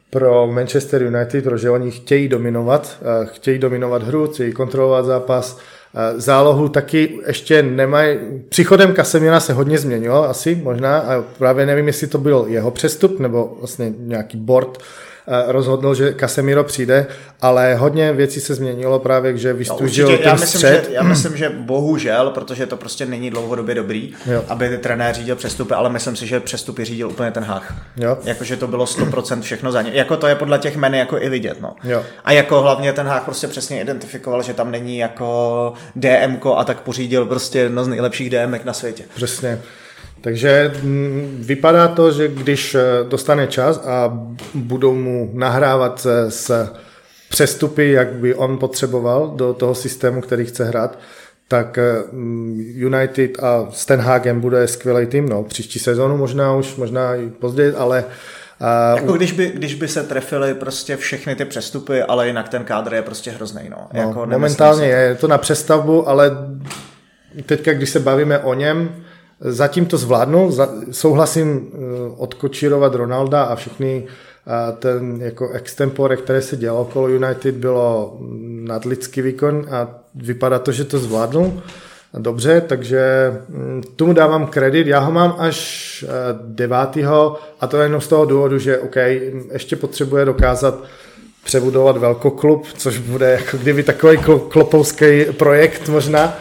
pro 0.10 0.48
Manchester 0.48 1.04
United, 1.04 1.44
protože 1.44 1.70
oni 1.70 1.92
chtějí 1.92 2.28
dominovat, 2.28 3.04
chtějí 3.24 3.60
dominovat 3.60 4.04
hru, 4.04 4.28
chtějí 4.28 4.52
kontrolovat 4.52 5.06
zápas, 5.06 5.60
Zálohu 6.16 6.70
taky 6.70 7.20
ještě 7.28 7.64
nemají. 7.64 8.18
Příchodem 8.50 8.94
Kasemira 8.94 9.40
se 9.40 9.54
hodně 9.54 9.78
změnilo 9.78 10.30
asi 10.30 10.56
možná 10.64 11.00
a 11.00 11.22
právě 11.38 11.66
nevím, 11.66 11.88
jestli 11.88 12.08
to 12.08 12.18
byl 12.18 12.46
jeho 12.48 12.72
přestup 12.72 13.20
nebo 13.20 13.56
vlastně 13.60 13.94
nějaký 13.98 14.38
board 14.38 14.78
Eh, 14.78 14.84
rozhodl, 15.48 15.96
že 15.96 16.14
Casemiro 16.20 16.64
přijde, 16.64 17.08
ale 17.42 17.76
hodně 17.76 18.14
věcí 18.14 18.40
se 18.40 18.56
změnilo 18.56 19.00
právě, 19.00 19.38
že 19.38 19.54
vystužil 19.54 20.12
no, 20.12 20.18
ten 20.18 20.28
já 20.28 20.34
myslím, 20.34 20.48
střed. 20.48 20.86
Že, 20.90 20.96
já 20.96 21.04
myslím, 21.04 21.38
že 21.38 21.50
bohužel, 21.50 22.30
protože 22.30 22.66
to 22.66 22.78
prostě 22.78 23.06
není 23.06 23.30
dlouhodobě 23.30 23.76
dobrý, 23.76 24.14
jo. 24.26 24.44
aby 24.48 24.70
ty 24.70 24.78
trenér 24.78 25.16
řídil 25.16 25.36
přestupy, 25.36 25.74
ale 25.74 25.90
myslím 25.90 26.16
si, 26.16 26.28
že 26.28 26.40
přestupy 26.40 26.86
řídil 26.86 27.10
úplně 27.10 27.32
ten 27.32 27.44
hách. 27.44 27.76
Jo. 27.98 28.18
Jakože 28.24 28.58
to 28.58 28.68
bylo 28.68 28.86
100% 28.86 29.42
všechno 29.42 29.72
za 29.72 29.82
ně. 29.82 29.92
Jako 29.94 30.18
to 30.18 30.28
je 30.28 30.36
podle 30.36 30.60
těch 30.60 30.78
meny 30.78 30.98
jako 30.98 31.18
i 31.18 31.30
vidět. 31.30 31.62
No. 31.62 31.76
Jo. 31.84 32.04
A 32.26 32.32
jako 32.32 32.62
hlavně 32.62 32.94
ten 32.94 33.08
hák 33.08 33.24
prostě 33.24 33.48
přesně 33.48 33.82
identifikoval, 33.82 34.44
že 34.44 34.54
tam 34.54 34.72
není 34.72 34.98
jako 34.98 35.74
DMko 35.96 36.58
a 36.58 36.64
tak 36.64 36.82
pořídil 36.82 37.26
prostě 37.26 37.60
jedno 37.60 37.84
z 37.84 37.88
nejlepších 37.88 38.30
DMek 38.30 38.66
na 38.66 38.74
světě. 38.74 39.04
Přesně. 39.16 39.62
Takže 40.22 40.74
mm, 40.84 41.38
vypadá 41.40 41.88
to, 41.88 42.12
že 42.12 42.28
když 42.28 42.76
eh, 42.76 42.82
dostane 43.10 43.48
čas 43.48 43.82
a 43.86 44.20
budou 44.54 44.96
mu 44.96 45.32
nahrávat 45.34 46.08
s 46.30 46.70
přestupy, 47.30 47.92
jak 47.92 48.14
by 48.14 48.36
on 48.36 48.58
potřeboval 48.58 49.34
do 49.36 49.54
toho 49.54 49.76
systému, 49.76 50.22
který 50.22 50.46
chce 50.46 50.66
hrát, 50.66 51.00
tak 51.48 51.78
eh, 51.78 52.04
mm, 52.12 52.60
United 52.76 53.44
a 53.44 53.68
s 53.72 53.86
Ten 53.86 54.00
Hagem 54.00 54.42
bude 54.42 54.68
skvělý 54.68 55.06
tým, 55.06 55.30
no, 55.30 55.44
příští 55.44 55.80
sezónu 55.80 56.18
možná 56.18 56.56
už, 56.56 56.76
možná 56.76 57.16
i 57.16 57.30
později, 57.30 57.74
ale 57.74 58.06
a 58.60 58.96
jako 58.96 59.14
když 59.14 59.32
by, 59.32 59.52
když 59.56 59.76
by 59.76 59.88
se 59.88 60.04
trefily 60.04 60.54
prostě 60.54 60.98
všechny 60.98 61.36
ty 61.36 61.46
přestupy, 61.46 62.02
ale 62.02 62.28
jinak 62.28 62.50
ten 62.50 62.64
kádr 62.64 62.94
je 62.94 63.02
prostě 63.02 63.32
hrozný. 63.32 63.62
No. 63.70 63.88
no 63.94 64.00
jako 64.00 64.26
momentálně 64.26 64.88
je 64.88 65.16
to 65.16 65.28
na 65.28 65.38
přestavbu, 65.38 66.10
ale 66.10 66.32
teďka, 67.46 67.74
když 67.74 67.90
se 67.90 68.00
bavíme 68.00 68.40
o 68.40 68.54
něm, 68.54 68.96
Zatím 69.40 69.86
to 69.86 69.98
zvládnu, 69.98 70.58
souhlasím 70.92 71.68
eh, 71.74 71.78
odkočírovat 72.18 72.96
Ronalda 72.96 73.44
a 73.44 73.56
všechny 73.56 74.04
eh, 74.08 74.76
ten 74.80 75.22
jako 75.22 75.50
extempore, 75.50 76.16
které 76.18 76.42
se 76.42 76.58
dělalo 76.58 76.82
okolo 76.82 77.08
United, 77.08 77.56
bylo 77.56 78.18
nadlidský 78.64 79.22
výkon 79.22 79.66
a 79.72 79.88
vypadá 80.16 80.60
to, 80.60 80.72
že 80.72 80.84
to 80.84 81.00
zvládnu 81.00 81.62
dobře, 82.18 82.62
takže 82.62 83.32
hm, 83.50 83.82
tomu 83.96 84.14
dávám 84.14 84.48
kredit. 84.48 84.88
Já 84.88 85.00
ho 85.00 85.12
mám 85.12 85.36
až 85.38 86.06
eh, 86.08 86.10
devátýho 86.42 87.40
a 87.62 87.68
to 87.68 87.78
jenom 87.78 88.02
z 88.02 88.08
toho 88.08 88.26
důvodu, 88.26 88.60
že 88.60 88.80
OK, 88.80 88.96
ještě 89.52 89.76
potřebuje 89.76 90.26
dokázat 90.26 90.84
přebudovat 91.44 91.98
velkoklub, 91.98 92.66
což 92.78 92.98
bude 92.98 93.32
jako 93.32 93.58
kdyby 93.58 93.84
takový 93.84 94.18
klopovský 94.50 95.26
projekt 95.26 95.90
možná, 95.90 96.38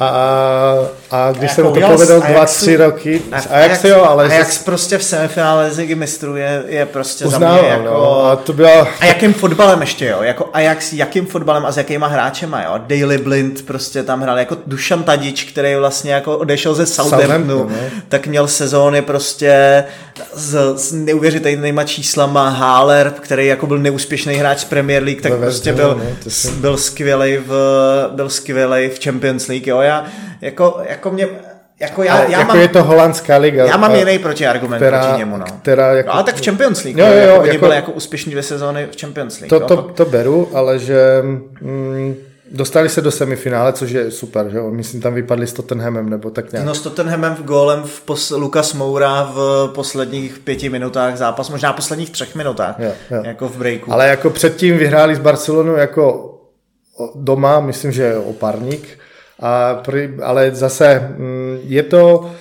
a, 0.00 0.74
a 1.10 1.32
když 1.32 1.52
se 1.52 1.62
mu 1.62 1.72
to 1.72 1.80
povedlo 1.80 2.20
dva, 2.20 2.46
tři 2.46 2.76
roky, 2.76 3.22
a, 3.50 3.58
jak 3.58 3.76
se 3.76 3.88
jo, 3.88 4.04
ale... 4.04 4.24
A 4.24 4.32
jak 4.32 4.62
prostě 4.64 4.98
v 4.98 5.04
semifinále 5.04 5.70
Ligy 5.76 5.94
mistrů 5.94 6.36
je, 6.36 6.62
je 6.66 6.86
prostě 6.86 7.24
uznávám, 7.24 7.56
za 7.56 7.62
mě 7.62 7.70
jako... 7.70 7.84
No, 7.84 8.24
a, 8.24 8.36
to 8.36 8.52
byla... 8.52 8.88
a 9.00 9.06
jakým 9.06 9.34
fotbalem 9.34 9.80
ještě, 9.80 10.06
jo? 10.06 10.22
Jako, 10.22 10.48
a 10.52 10.60
jak, 10.60 10.78
jakým 10.92 11.26
fotbalem 11.26 11.66
a 11.66 11.72
s 11.72 11.76
jakýma 11.76 12.06
hráčema, 12.06 12.62
jo? 12.62 12.72
Daily 12.78 13.18
Blind 13.18 13.66
prostě 13.66 14.02
tam 14.02 14.20
hrál, 14.20 14.38
jako 14.38 14.56
Dušan 14.66 15.02
Tadič, 15.02 15.44
který 15.44 15.76
vlastně 15.76 16.12
jako 16.12 16.38
odešel 16.38 16.74
ze 16.74 16.86
Southamptonu, 16.86 17.64
no. 17.64 17.76
tak 18.08 18.26
měl 18.26 18.48
sezóny 18.48 19.02
prostě 19.02 19.84
s, 20.34 20.74
s 20.76 20.92
neuvěřitelnýma 20.92 21.84
číslama, 21.84 22.48
Haller, 22.48 23.12
který 23.20 23.46
jako 23.46 23.66
byl 23.66 23.78
neúspěšný 23.78 24.34
hráč 24.34 24.58
z 24.58 24.64
Premier 24.64 25.02
League, 25.02 25.20
tak 25.20 25.32
Ve 25.32 25.38
prostě 25.38 25.72
byl, 25.72 26.00
no, 26.04 26.50
byl 26.60 26.76
skvělý 26.76 27.36
v, 27.46 27.52
byl 28.12 28.30
skvělý 28.30 28.88
v 28.88 29.04
Champions 29.04 29.46
League, 29.48 29.66
jo? 29.66 29.80
Já, 29.88 30.04
jako, 30.40 30.80
jako 30.88 31.10
mě, 31.10 31.28
jako 31.80 32.02
já, 32.02 32.22
já 32.22 32.38
jako 32.38 32.44
mám, 32.44 32.60
je 32.60 32.68
to 32.68 32.84
holandská 32.84 33.36
liga. 33.36 33.64
Já 33.64 33.76
mám 33.76 33.94
jiný 33.94 34.18
protiargument 34.18 34.82
která, 34.82 35.00
proti 35.00 35.18
němu. 35.18 35.36
No. 35.36 35.44
Která 35.62 35.92
jako, 35.92 36.08
no, 36.08 36.14
ale 36.14 36.24
tak 36.24 36.34
v 36.34 36.44
Champions 36.44 36.84
League. 36.84 36.98
Jo, 36.98 37.06
jo, 37.06 37.12
jo, 37.12 37.20
jako, 37.20 37.46
jako, 37.46 37.58
byly 37.58 37.76
jako 37.76 37.92
úspěšní 37.92 38.30
dvě 38.30 38.42
sezóny 38.42 38.88
v 38.92 39.00
Champions 39.00 39.40
League. 39.40 39.48
To, 39.48 39.60
to, 39.60 39.82
to 39.82 40.04
beru, 40.04 40.48
ale 40.54 40.78
že 40.78 41.22
mm, 41.60 42.14
dostali 42.50 42.88
se 42.88 43.00
do 43.00 43.10
semifinále, 43.10 43.72
což 43.72 43.90
je 43.90 44.10
super, 44.10 44.48
že 44.50 44.60
Myslím, 44.60 45.00
tam 45.00 45.14
vypadli 45.14 45.46
s 45.46 45.52
Tottenhamem, 45.52 46.10
nebo 46.10 46.30
tak 46.30 46.52
nějak. 46.52 46.66
No 46.66 46.74
s 46.74 46.80
Tottenhamem 46.80 47.34
v 47.34 47.42
gólem 47.42 47.82
v 47.82 48.00
pos, 48.00 48.30
Lukas 48.30 48.74
Moura 48.74 49.30
v 49.34 49.70
posledních 49.74 50.38
pěti 50.38 50.68
minutách 50.68 51.16
zápas, 51.16 51.50
možná 51.50 51.72
posledních 51.72 52.10
třech 52.10 52.34
minutách, 52.34 52.74
jo, 52.78 52.92
jo. 53.10 53.22
jako 53.24 53.48
v 53.48 53.56
breaku. 53.56 53.92
Ale 53.92 54.08
jako 54.08 54.30
předtím 54.30 54.78
vyhráli 54.78 55.16
s 55.16 55.18
Barcelonou 55.18 55.74
jako 55.74 56.34
doma, 57.14 57.60
myslím, 57.60 57.92
že 57.92 58.16
opárník 58.16 58.98
a, 59.42 59.82
ale 60.22 60.54
zase 60.54 61.14
mm, 61.16 61.58
je 61.62 61.82
to... 61.82 62.34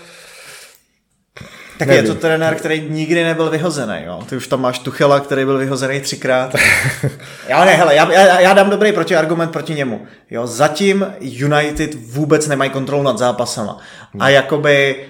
Tak 1.80 1.88
nevím. 1.88 2.06
je 2.06 2.12
to 2.12 2.20
trenér, 2.20 2.56
který 2.56 2.88
nikdy 2.90 3.24
nebyl 3.24 3.50
vyhozený, 3.50 3.96
jo. 4.06 4.24
Ty 4.30 4.36
už 4.36 4.48
tam 4.48 4.62
máš 4.62 4.80
Tuchela, 4.80 5.20
který 5.20 5.46
byl 5.46 5.58
vyhozený 5.58 6.02
třikrát. 6.02 6.56
já 7.48 7.66
ne, 7.66 7.72
hele, 7.72 7.96
já, 7.96 8.12
já, 8.12 8.40
já 8.40 8.54
dám 8.54 8.70
dobrý 8.70 8.92
protiargument 8.92 9.52
proti 9.52 9.74
němu. 9.74 10.08
Jo, 10.30 10.48
zatím 10.48 11.14
United 11.20 11.96
vůbec 11.96 12.48
nemají 12.48 12.70
kontrolu 12.72 13.04
nad 13.04 13.18
zápasama. 13.18 13.78
Hmm. 14.14 14.22
A 14.22 14.30
jakoby 14.30 15.06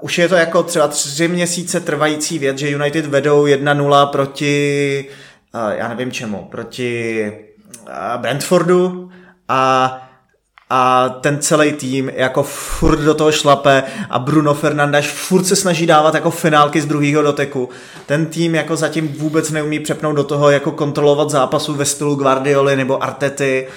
už 0.00 0.18
je 0.18 0.28
to 0.28 0.34
jako 0.34 0.62
třeba 0.62 0.88
tři 0.88 1.28
měsíce 1.28 1.80
trvající 1.80 2.38
věc, 2.38 2.58
že 2.58 2.70
United 2.70 3.06
vedou 3.06 3.46
1-0 3.46 4.06
proti, 4.06 5.04
já 5.70 5.88
nevím 5.88 6.12
čemu, 6.12 6.48
proti 6.50 7.32
Brentfordu 8.16 9.10
a 9.48 10.05
a 10.70 11.08
ten 11.08 11.38
celý 11.40 11.72
tým 11.72 12.12
jako 12.14 12.42
furt 12.42 13.00
do 13.00 13.14
toho 13.14 13.32
šlape 13.32 13.82
a 14.10 14.18
Bruno 14.18 14.54
Fernandes 14.54 15.06
furt 15.06 15.44
se 15.44 15.56
snaží 15.56 15.86
dávat 15.86 16.14
jako 16.14 16.30
finálky 16.30 16.80
z 16.80 16.86
druhého 16.86 17.22
doteku. 17.22 17.68
Ten 18.06 18.26
tým 18.26 18.54
jako 18.54 18.76
zatím 18.76 19.08
vůbec 19.08 19.50
neumí 19.50 19.80
přepnout 19.80 20.16
do 20.16 20.24
toho 20.24 20.50
jako 20.50 20.72
kontrolovat 20.72 21.30
zápasu 21.30 21.74
ve 21.74 21.84
stylu 21.84 22.14
Guardioli 22.14 22.76
nebo 22.76 23.02
Artety 23.02 23.68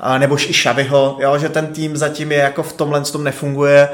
a 0.00 0.18
nebo 0.18 0.36
i 0.38 0.52
Xaviho, 0.52 1.16
jo, 1.20 1.38
že 1.38 1.48
ten 1.48 1.66
tým 1.66 1.96
zatím 1.96 2.32
je 2.32 2.38
jako 2.38 2.62
v 2.62 2.72
tomhle 2.72 3.00
tom 3.00 3.24
nefunguje 3.24 3.88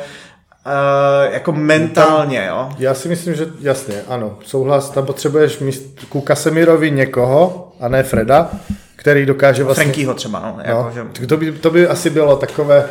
Uh, 0.67 1.33
jako 1.33 1.53
mentálně, 1.53 2.47
jo? 2.49 2.69
Já 2.79 2.95
si 2.95 3.09
myslím, 3.09 3.35
že 3.35 3.47
jasně, 3.61 3.95
ano, 4.09 4.39
souhlas, 4.45 4.91
tam 4.91 5.07
potřebuješ 5.07 5.59
míst 5.59 5.83
ku 6.09 6.21
Kasemirovi 6.21 6.91
někoho, 6.91 7.73
a 7.81 7.89
ne 7.89 8.03
Freda, 8.03 8.51
který 9.05 9.27
dokáže 9.27 9.65
vlastně... 9.65 9.85
Frankýho 9.85 10.15
třeba, 10.15 10.41
no. 10.41 10.59
Jako, 10.65 10.83
no 10.83 10.91
že... 11.21 11.27
to, 11.27 11.37
by, 11.37 11.53
to 11.53 11.71
by 11.71 11.87
asi 11.87 12.11
bylo 12.11 12.37
takové, 12.37 12.89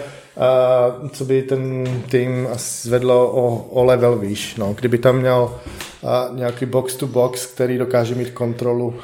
uh, 1.01 1.09
co 1.09 1.25
by 1.25 1.41
ten 1.41 1.87
tým 2.09 2.47
zvedlo 2.57 3.31
o, 3.31 3.65
o 3.69 3.83
level 3.83 4.15
výš, 4.15 4.55
no. 4.55 4.73
Kdyby 4.73 4.97
tam 4.97 5.17
měl 5.17 5.51
uh, 6.01 6.37
nějaký 6.37 6.65
box 6.65 6.95
to 6.95 7.07
box, 7.07 7.45
který 7.45 7.77
dokáže 7.77 8.15
mít 8.15 8.31
kontrolu 8.31 8.87
uh, 8.87 8.95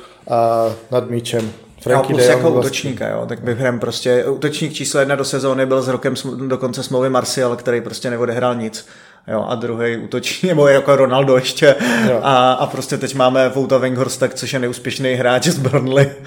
nad 0.92 1.10
míčem. 1.10 1.52
Franky 1.82 2.14
no, 2.14 2.18
plus 2.18 2.28
jako 2.28 2.52
vlastně. 2.52 2.60
útočníka, 2.60 3.08
jo, 3.08 3.26
tak 3.26 3.44
hrem 3.44 3.80
prostě, 3.80 4.26
útočník 4.26 4.74
číslo 4.74 5.00
jedna 5.00 5.16
do 5.16 5.26
sezóny 5.26 5.66
byl 5.66 5.82
s 5.82 5.88
rokem 5.88 6.14
do 6.48 6.58
konce 6.58 6.84
smlouvy 6.84 7.10
Martial, 7.10 7.56
který 7.56 7.82
prostě 7.82 8.10
neodehrál 8.10 8.56
nic 8.56 8.88
jo, 9.32 9.46
a 9.50 9.56
druhý 9.56 9.98
útočí, 9.98 10.48
nebo 10.48 10.68
jako 10.68 10.96
Ronaldo 10.96 11.36
ještě. 11.36 11.76
A, 12.22 12.52
a 12.52 12.66
prostě 12.66 12.98
teď 12.98 13.16
máme 13.16 13.50
Vouta 13.50 13.78
Wenghorsta, 13.78 14.28
což 14.28 14.54
je 14.54 14.60
neúspěšný 14.60 15.14
hráč 15.14 15.48
z 15.48 15.58
Burnley. 15.58 16.12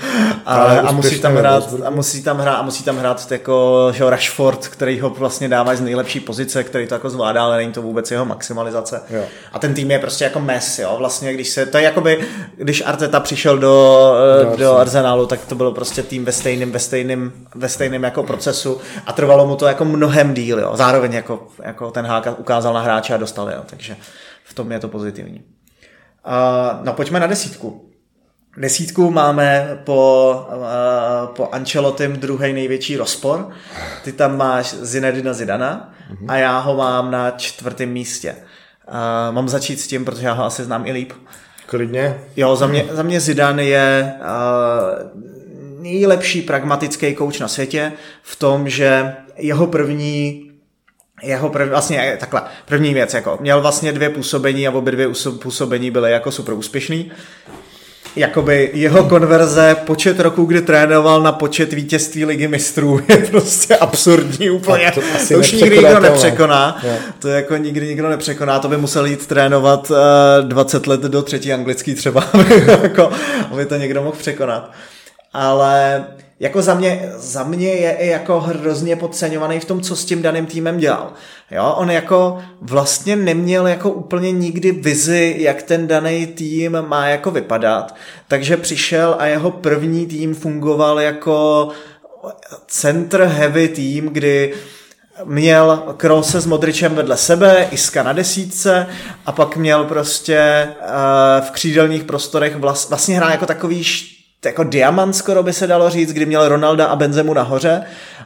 A, 0.47 0.55
a 0.55 0.93
musí 0.93 1.21
tam 1.21 1.37
hrát 1.37 1.75
a 1.85 1.91
musí 1.91 2.23
tam 2.23 2.39
hrát 2.39 2.55
a 2.55 2.63
musí 2.63 2.85
tam 2.85 2.97
hrát 2.97 3.33
jako 3.33 3.89
že 3.95 4.11
Rashford, 4.11 4.69
který 4.69 5.01
ho 5.01 5.11
vlastně 5.11 5.49
dává 5.49 5.75
z 5.75 5.81
nejlepší 5.81 6.21
pozice, 6.21 6.65
který 6.65 6.87
to 6.87 6.95
jako 6.95 7.11
zvládá, 7.11 7.45
ale 7.45 7.57
není 7.57 7.73
to 7.73 7.83
vůbec 7.83 8.11
jeho 8.11 8.25
maximalizace. 8.25 9.01
Jo. 9.11 9.23
A 9.53 9.59
ten 9.59 9.75
tým 9.75 9.91
je 9.91 9.99
prostě 9.99 10.25
jako 10.25 10.41
mes, 10.41 10.79
jo, 10.79 10.95
vlastně 10.99 11.35
když 11.35 11.49
se, 11.49 11.67
to 11.67 11.79
je 11.79 11.85
jakoby, 11.85 12.21
když 12.57 12.83
Arteta 12.87 13.21
přišel 13.21 13.59
do, 13.59 14.15
do, 14.51 14.57
do 14.57 14.77
Arsenalu, 14.77 15.27
tak 15.27 15.41
to 15.45 15.55
bylo 15.55 15.73
prostě 15.73 16.03
tým 16.03 16.25
ve 16.25 16.33
stejném, 16.33 16.73
ve 16.73 16.79
stejném, 16.79 17.33
ve 17.55 17.69
stejném 17.69 18.03
jako 18.03 18.23
procesu. 18.23 18.81
A 19.07 19.13
trvalo 19.13 19.47
mu 19.47 19.57
to 19.57 19.67
jako 19.67 19.85
mnohem 19.85 20.35
díl, 20.35 20.59
jo. 20.59 20.71
Zároveň 20.75 21.13
jako, 21.13 21.47
jako 21.63 21.91
ten 21.91 22.07
Háka 22.07 22.35
ukázal 22.39 22.75
na 22.75 22.81
hráče 22.93 23.15
a 23.15 23.17
dostal, 23.17 23.51
jo. 23.51 23.63
takže 23.67 23.97
v 24.45 24.55
tom 24.55 24.73
je 24.73 24.79
to 24.79 24.89
pozitivní. 24.89 25.43
Uh, 26.27 26.85
no 26.85 26.93
pojďme 26.93 27.21
na 27.21 27.27
desítku. 27.27 27.89
Desítku 28.57 29.11
máme 29.11 29.79
po, 29.85 30.35
uh, 30.49 31.35
po 31.35 31.49
Ancelotym 31.53 32.13
druhý 32.13 32.53
největší 32.53 32.97
rozpor. 32.97 33.51
Ty 34.05 34.13
tam 34.13 34.37
máš 34.37 34.75
Zinedina 34.75 35.33
Zidana 35.33 35.95
a 36.29 36.37
já 36.37 36.59
ho 36.59 36.77
mám 36.77 37.11
na 37.11 37.31
čtvrtém 37.31 37.89
místě. 37.89 38.37
Uh, 38.89 39.35
mám 39.35 39.49
začít 39.49 39.81
s 39.81 39.87
tím, 39.87 40.05
protože 40.05 40.27
já 40.27 40.33
ho 40.33 40.45
asi 40.45 40.65
znám 40.65 40.87
i 40.87 40.93
líp. 40.93 41.13
Klidně. 41.67 42.21
Jo, 42.37 42.57
za 42.57 42.67
mě, 42.67 42.87
za 42.91 43.03
mě 43.03 43.21
Zidane 43.21 43.65
je 43.65 44.15
uh, 44.21 45.23
nejlepší 45.83 46.43
pragmatický 46.43 47.15
kouč 47.15 47.41
na 47.41 47.49
světě 47.49 47.93
v 48.23 48.37
tom, 48.37 48.69
že 48.69 49.17
jeho 49.37 49.67
první 49.67 50.52
jeho 51.23 51.49
prv, 51.49 51.69
vlastně 51.69 52.17
takhle, 52.21 52.43
první 52.67 52.95
věc, 52.95 53.15
jako 53.15 53.39
měl 53.41 53.61
vlastně 53.61 53.93
dvě 53.93 54.11
působení 54.11 54.69
a 54.69 54.71
obě 54.71 54.93
dvě 54.93 55.09
působení 55.43 55.91
byly 55.91 56.13
jako 56.13 56.31
super 56.31 56.55
úspěšný 56.55 57.13
jakoby 58.17 58.71
jeho 58.73 59.05
konverze, 59.05 59.77
počet 59.87 60.21
roků, 60.21 60.45
kdy 60.45 60.63
trénoval 60.63 61.23
na 61.23 61.33
počet 61.33 61.73
vítězství 61.73 62.25
ligy 62.25 62.49
mistrů 62.49 63.01
je 63.09 63.17
prostě 63.17 63.77
absurdní 63.77 64.51
úplně. 64.51 64.93
to, 64.95 65.01
to 65.29 65.39
už 65.39 65.53
nikdy 65.53 65.77
nikdo 65.79 66.01
nepřekoná. 66.01 66.81
Je. 66.83 66.99
To 67.19 67.29
jako 67.29 67.57
nikdy 67.57 67.87
nikdo 67.87 68.09
nepřekoná. 68.09 68.59
To 68.59 68.69
by 68.69 68.77
musel 68.77 69.07
jít 69.07 69.27
trénovat 69.27 69.91
uh, 69.91 69.97
eh, 70.41 70.43
20 70.43 70.87
let 70.87 71.01
do 71.01 71.23
třetí 71.23 71.53
anglický 71.53 71.95
třeba, 71.95 72.25
jako, 72.83 73.11
aby 73.51 73.67
to 73.67 73.77
někdo 73.77 74.03
mohl 74.03 74.17
překonat. 74.17 74.73
Ale 75.33 76.05
jako 76.43 76.63
za 76.63 76.75
mě, 76.75 77.13
za 77.17 77.45
mě 77.45 77.69
je 77.69 77.93
i 77.93 78.09
jako 78.09 78.41
hrozně 78.41 78.97
podceňovaný 78.97 79.61
v 79.61 79.65
tom, 79.65 79.81
co 79.81 79.97
s 79.97 80.05
tím 80.05 80.23
daným 80.23 80.47
týmem 80.47 80.79
dělal. 80.79 81.13
Jo, 81.51 81.75
on 81.77 81.91
jako 81.91 82.39
vlastně 82.61 83.17
neměl 83.17 83.67
jako 83.67 83.91
úplně 83.91 84.33
nikdy 84.33 84.73
vizi, 84.73 85.37
jak 85.39 85.63
ten 85.63 85.87
daný 85.87 86.27
tým 86.27 86.79
má 86.89 87.09
jako 87.09 87.31
vypadat, 87.31 87.95
takže 88.29 88.57
přišel 88.57 89.17
a 89.19 89.27
jeho 89.27 89.51
první 89.51 90.07
tým 90.07 90.35
fungoval 90.35 91.01
jako 91.01 91.69
center 92.67 93.23
heavy 93.23 93.69
tým, 93.69 94.09
kdy 94.09 94.55
měl 95.25 95.83
Krose 95.97 96.41
s 96.41 96.47
Modričem 96.47 96.95
vedle 96.95 97.17
sebe, 97.17 97.69
Iska 97.71 98.03
na 98.03 98.13
desítce 98.13 98.87
a 99.27 99.33
pak 99.33 99.57
měl 99.57 99.85
prostě 99.85 100.69
uh, 100.81 101.47
v 101.47 101.51
křídelních 101.51 102.05
prostorech 102.05 102.57
vlast, 102.57 102.89
vlastně 102.89 103.17
hrál 103.17 103.31
jako 103.31 103.47
takový 103.47 103.85
jako 104.45 104.65
diamant 104.65 105.17
skoro 105.17 105.43
by 105.43 105.53
se 105.53 105.67
dalo 105.67 105.91
říct, 105.91 106.13
kdy 106.13 106.27
měl 106.27 106.49
Ronalda 106.49 106.87
a 106.87 106.97
Benzemu 106.97 107.35
nahoře 107.35 107.83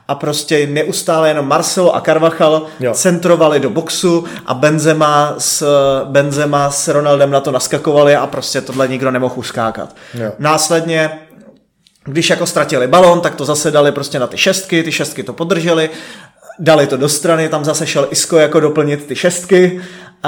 a 0.08 0.14
prostě 0.14 0.66
neustále 0.66 1.28
jenom 1.28 1.48
Marcelo 1.48 1.96
a 1.96 2.00
Carvachal 2.00 2.66
jo. 2.80 2.94
centrovali 2.94 3.60
do 3.60 3.70
boxu 3.70 4.24
a 4.46 4.54
Benzema 4.54 5.34
s, 5.38 5.66
Benzema 6.04 6.70
s 6.70 6.88
Ronaldem 6.88 7.30
na 7.30 7.40
to 7.40 7.50
naskakovali 7.50 8.16
a 8.16 8.26
prostě 8.26 8.60
tohle 8.60 8.88
nikdo 8.88 9.10
nemohl 9.10 9.34
uskákat. 9.38 9.96
Jo. 10.14 10.32
Následně 10.38 11.18
když 12.04 12.30
jako 12.30 12.46
ztratili 12.46 12.86
balon, 12.86 13.20
tak 13.20 13.34
to 13.34 13.44
zase 13.44 13.70
dali 13.70 13.92
prostě 13.92 14.18
na 14.18 14.26
ty 14.26 14.36
šestky, 14.36 14.82
ty 14.82 14.92
šestky 14.92 15.22
to 15.22 15.32
podrželi, 15.32 15.90
dali 16.58 16.86
to 16.86 16.96
do 16.96 17.08
strany, 17.08 17.48
tam 17.48 17.64
zase 17.64 17.86
šel 17.86 18.08
Isko 18.10 18.38
jako 18.38 18.60
doplnit 18.60 19.06
ty 19.06 19.16
šestky 19.16 19.80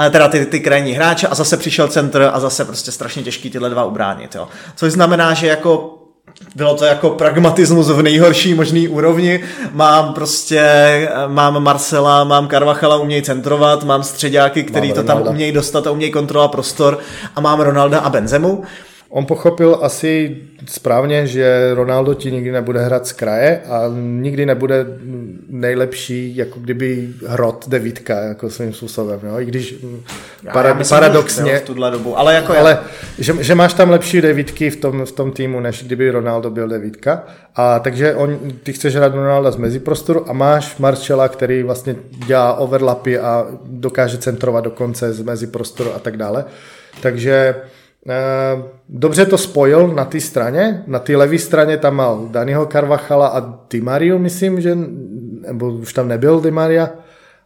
teda 0.09 0.27
ty, 0.27 0.45
ty 0.45 0.59
krajní 0.59 0.91
hráče 0.91 1.27
a 1.27 1.35
zase 1.35 1.57
přišel 1.57 1.87
centr 1.87 2.29
a 2.33 2.39
zase 2.39 2.65
prostě 2.65 2.91
strašně 2.91 3.23
těžký 3.23 3.49
tyhle 3.49 3.69
dva 3.69 3.85
ubránit. 3.85 4.35
Jo. 4.35 4.47
Což 4.75 4.93
znamená, 4.93 5.33
že 5.33 5.47
jako 5.47 5.95
bylo 6.55 6.75
to 6.75 6.85
jako 6.85 7.09
pragmatismus 7.09 7.89
v 7.89 8.01
nejhorší 8.01 8.53
možný 8.53 8.87
úrovni. 8.87 9.43
Mám 9.71 10.13
prostě, 10.13 10.63
mám 11.27 11.63
Marcela, 11.63 12.23
mám 12.23 12.47
Karvachala, 12.47 12.97
umějí 12.97 13.21
centrovat, 13.21 13.83
mám 13.83 14.03
středáky, 14.03 14.63
který 14.63 14.93
to 14.93 15.03
tam 15.03 15.21
umějí 15.21 15.51
dostat 15.51 15.87
a 15.87 15.91
umějí 15.91 16.11
kontrolovat 16.11 16.51
prostor 16.51 16.99
a 17.35 17.41
mám 17.41 17.59
Ronalda 17.59 17.99
a 17.99 18.09
Benzemu. 18.09 18.63
On 19.11 19.25
pochopil 19.25 19.79
asi 19.81 20.37
správně, 20.65 21.27
že 21.27 21.73
Ronaldo 21.73 22.13
ti 22.13 22.31
nikdy 22.31 22.51
nebude 22.51 22.79
hrát 22.79 23.07
z 23.07 23.11
kraje 23.11 23.61
a 23.69 23.83
nikdy 23.95 24.45
nebude 24.45 24.85
nejlepší, 25.49 26.35
jako 26.35 26.59
kdyby 26.59 27.09
hrot 27.27 27.65
devítka, 27.67 28.19
jako 28.19 28.49
svým 28.49 28.73
způsobem. 28.73 29.19
Jo? 29.23 29.39
I 29.39 29.45
když 29.45 29.75
já, 30.43 30.53
para, 30.53 30.69
já 30.69 30.75
myslím, 30.75 30.99
paradoxně... 30.99 31.57
v 31.57 31.61
tuhle 31.61 31.91
dobu, 31.91 32.19
ale 32.19 32.33
jako 32.35 32.57
ale 32.57 32.79
že, 33.19 33.43
že, 33.43 33.55
máš 33.55 33.73
tam 33.73 33.89
lepší 33.89 34.21
devítky 34.21 34.69
v 34.69 34.75
tom, 34.75 35.05
v 35.05 35.11
tom 35.11 35.31
týmu, 35.31 35.59
než 35.59 35.83
kdyby 35.83 36.11
Ronaldo 36.11 36.49
byl 36.49 36.67
devítka. 36.67 37.23
A 37.55 37.79
takže 37.79 38.15
on, 38.15 38.39
ty 38.63 38.73
chceš 38.73 38.95
hrát 38.95 39.13
Ronalda 39.13 39.51
z 39.51 39.55
meziprostoru 39.55 40.29
a 40.29 40.33
máš 40.33 40.77
Marcela, 40.77 41.27
který 41.27 41.63
vlastně 41.63 41.95
dělá 42.25 42.53
overlapy 42.53 43.19
a 43.19 43.47
dokáže 43.65 44.17
centrovat 44.17 44.63
dokonce 44.63 45.13
z 45.13 45.21
meziprostoru 45.21 45.93
a 45.95 45.99
tak 45.99 46.17
dále. 46.17 46.45
Takže 47.01 47.55
dobře 48.89 49.25
to 49.25 49.37
spojil 49.37 49.87
na 49.87 50.05
té 50.05 50.19
straně. 50.19 50.83
Na 50.87 50.99
té 50.99 51.17
levé 51.17 51.37
straně 51.37 51.77
tam 51.77 51.95
mal 51.95 52.27
Daniho 52.31 52.65
Carvachala 52.65 53.27
a 53.27 53.59
Di 53.69 53.81
Mariu, 53.81 54.19
myslím, 54.19 54.61
že 54.61 54.77
nebo 55.47 55.71
už 55.71 55.93
tam 55.93 56.07
nebyl 56.07 56.41
Di 56.41 56.51
Maria. 56.51 56.89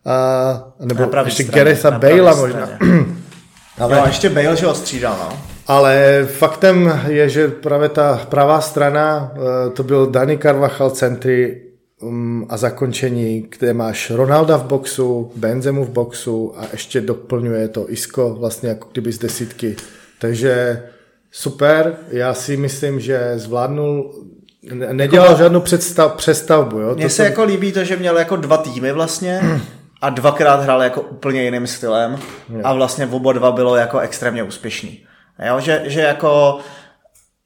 A, 0.05 0.73
nebo 0.79 1.09
ještě 1.25 1.43
Garetha 1.43 1.91
Bale 1.91 2.35
možná. 2.35 2.69
Ale, 3.79 3.97
no, 3.97 4.05
ještě 4.05 4.29
Bale, 4.29 4.55
že 4.55 4.65
ho 4.65 4.75
střídal, 4.75 5.15
no. 5.19 5.39
Ale 5.67 6.25
faktem 6.29 7.01
je, 7.07 7.29
že 7.29 7.47
právě 7.47 7.89
ta 7.89 8.21
pravá 8.29 8.61
strana, 8.61 9.33
eh, 9.35 9.69
to 9.69 9.83
byl 9.83 10.07
Dani 10.07 10.37
Carvachal 10.37 10.89
centry 10.89 11.61
mm, 12.01 12.45
a 12.49 12.57
zakončení, 12.57 13.47
kde 13.57 13.73
máš 13.73 14.11
Ronalda 14.11 14.57
v 14.57 14.63
boxu, 14.63 15.31
Benzemu 15.35 15.85
v 15.85 15.89
boxu 15.89 16.53
a 16.57 16.63
ještě 16.71 17.01
doplňuje 17.01 17.67
to 17.67 17.91
Isko 17.91 18.35
vlastně 18.39 18.69
jako 18.69 18.87
kdyby 18.91 19.11
z 19.11 19.17
desítky 19.17 19.75
takže 20.23 20.83
super, 21.31 21.95
já 22.09 22.33
si 22.33 22.57
myslím, 22.57 22.99
že 22.99 23.31
zvládnul 23.35 24.23
nedělal 24.91 25.27
jako, 25.27 25.39
žádnou 25.39 25.59
představ, 25.59 26.13
přestavbu. 26.13 26.79
Jo? 26.79 26.95
Mně 26.95 27.05
to 27.05 27.09
se 27.09 27.17
to... 27.17 27.23
jako 27.23 27.43
líbí 27.43 27.71
to, 27.71 27.83
že 27.83 27.97
měl 27.97 28.17
jako 28.17 28.35
dva 28.35 28.57
týmy 28.57 28.91
vlastně 28.91 29.61
a 30.01 30.09
dvakrát 30.09 30.63
hrál 30.63 30.83
jako 30.83 31.01
úplně 31.01 31.43
jiným 31.43 31.67
stylem 31.67 32.19
a 32.63 32.73
vlastně 32.73 33.05
v 33.05 33.15
oba 33.15 33.33
dva 33.33 33.51
bylo 33.51 33.75
jako 33.75 33.99
extrémně 33.99 34.43
úspěšný. 34.43 35.05
Jo? 35.47 35.59
Že, 35.59 35.81
že 35.85 36.01
jako 36.01 36.59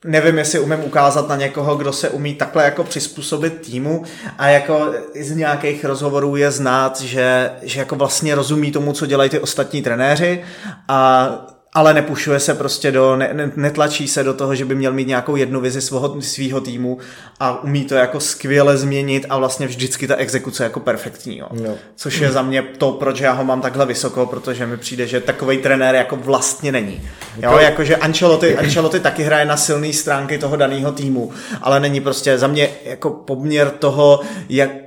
nevím, 0.06 0.38
jestli 0.38 0.60
umím 0.60 0.84
ukázat 0.84 1.30
na 1.30 1.36
někoho, 1.36 1.76
kdo 1.76 1.94
se 1.94 2.10
umí 2.10 2.36
takhle 2.36 2.64
jako 2.64 2.84
přizpůsobit 2.84 3.62
týmu 3.62 4.04
a 4.38 4.48
jako 4.48 4.94
z 5.22 5.36
nějakých 5.36 5.86
rozhovorů 5.86 6.36
je 6.36 6.52
znát, 6.52 7.02
že, 7.02 7.52
že 7.62 7.80
jako 7.80 7.96
vlastně 7.96 8.36
rozumí 8.36 8.72
tomu, 8.72 8.94
co 8.94 9.06
dělají 9.06 9.30
ty 9.30 9.40
ostatní 9.40 9.82
trenéři 9.82 10.44
a 10.88 11.57
ale 11.78 11.94
nepušuje 11.94 12.40
se 12.40 12.54
prostě 12.54 12.92
do, 12.92 13.16
ne, 13.16 13.30
ne, 13.34 13.52
netlačí 13.56 14.08
se 14.08 14.24
do 14.24 14.34
toho, 14.34 14.56
že 14.56 14.66
by 14.66 14.76
měl 14.76 14.94
mít 14.94 15.08
nějakou 15.08 15.36
jednu 15.36 15.62
vizi 15.62 15.82
svého, 15.82 16.22
svýho 16.22 16.62
týmu 16.62 16.98
a 17.40 17.64
umí 17.64 17.86
to 17.86 17.96
jako 17.96 18.20
skvěle 18.20 18.78
změnit 18.78 19.26
a 19.30 19.38
vlastně 19.38 19.68
vždycky 19.68 20.08
ta 20.08 20.16
exekuce 20.16 20.64
jako 20.64 20.80
perfektní. 20.80 21.38
Jo. 21.38 21.48
No. 21.52 21.76
Což 21.96 22.20
je 22.20 22.32
za 22.32 22.42
mě 22.42 22.62
to, 22.62 22.92
proč 22.92 23.20
já 23.20 23.32
ho 23.32 23.44
mám 23.44 23.62
takhle 23.62 23.86
vysoko, 23.86 24.26
protože 24.26 24.66
mi 24.66 24.78
přijde, 24.78 25.08
že 25.08 25.20
takový 25.20 25.58
trenér 25.58 25.96
jako 25.96 26.16
vlastně 26.16 26.72
není. 26.72 27.02
Jo, 27.42 27.58
jakože 27.58 27.96
Ancelotti, 27.96 28.58
Ancelotti 28.58 29.00
taky 29.00 29.24
hraje 29.24 29.46
na 29.46 29.58
silné 29.58 29.94
stránky 29.94 30.38
toho 30.38 30.56
daného 30.56 30.92
týmu, 30.92 31.32
ale 31.62 31.80
není 31.80 32.02
prostě 32.02 32.38
za 32.38 32.48
mě 32.48 32.70
jako 32.86 33.10
poměr 33.10 33.70
toho, 33.70 34.22
jak 34.50 34.87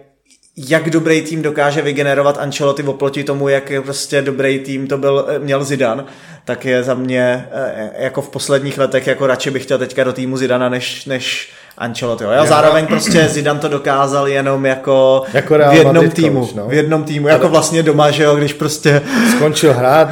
jak 0.57 0.91
dobrý 0.91 1.23
tým 1.23 1.43
dokáže 1.43 1.83
vygenerovat 1.83 2.39
Ancelotti 2.39 2.83
oproti 2.83 3.25
tomu, 3.25 3.49
jak 3.49 3.73
prostě 3.85 4.23
dobrý 4.23 4.59
tým 4.59 4.87
to 4.87 4.99
byl, 4.99 5.27
eh, 5.29 5.39
měl 5.39 5.65
Zidan, 5.65 6.05
tak 6.45 6.65
je 6.65 6.83
za 6.83 6.95
mě 6.95 7.49
eh, 7.53 7.91
jako 7.99 8.23
v 8.23 8.29
posledních 8.29 8.79
letech 8.79 9.07
jako 9.07 9.27
radši 9.27 9.51
bych 9.51 9.63
chtěl 9.63 9.79
teďka 9.79 10.05
do 10.05 10.13
týmu 10.13 10.37
Zidana 10.37 10.69
než, 10.69 11.07
než 11.07 11.53
Ancelotti. 11.79 12.25
Jo? 12.25 12.47
zároveň 12.47 12.87
prostě 12.87 13.29
Zidan 13.29 13.59
to 13.59 13.69
dokázal 13.69 14.29
jenom 14.29 14.67
jako, 14.67 15.23
jako 15.35 15.59
v 15.59 15.75
jednom 15.75 15.95
Madrid 15.95 16.15
týmu. 16.15 16.47
Coach, 16.47 16.57
no. 16.57 16.69
V 16.69 16.73
jednom 16.73 17.05
týmu, 17.05 17.29
jako 17.29 17.49
vlastně 17.49 17.83
doma, 17.83 18.11
že 18.11 18.23
jo, 18.23 18.37
když 18.37 18.53
prostě... 18.53 19.03
Skončil 19.37 19.75
hrát, 19.75 20.09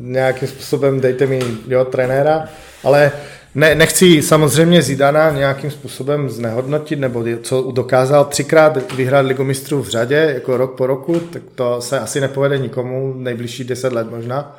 nějakým 0.00 0.48
způsobem 0.48 1.00
dejte 1.00 1.26
mi 1.26 1.40
jo, 1.68 1.84
trenéra, 1.84 2.44
ale 2.84 3.12
ne, 3.56 3.74
nechci 3.74 4.22
samozřejmě 4.22 4.82
Zidana 4.82 5.30
nějakým 5.30 5.70
způsobem 5.70 6.30
znehodnotit, 6.30 6.98
nebo 6.98 7.24
co 7.42 7.70
dokázal 7.72 8.24
třikrát 8.24 8.92
vyhrát 8.92 9.26
ligu 9.26 9.44
mistrů 9.44 9.82
v 9.82 9.88
řadě, 9.88 10.32
jako 10.34 10.56
rok 10.56 10.76
po 10.76 10.86
roku, 10.86 11.20
tak 11.20 11.42
to 11.54 11.80
se 11.80 12.00
asi 12.00 12.20
nepovede 12.20 12.58
nikomu 12.58 13.14
nejbližší 13.16 13.64
deset 13.64 13.92
let 13.92 14.10
možná. 14.10 14.56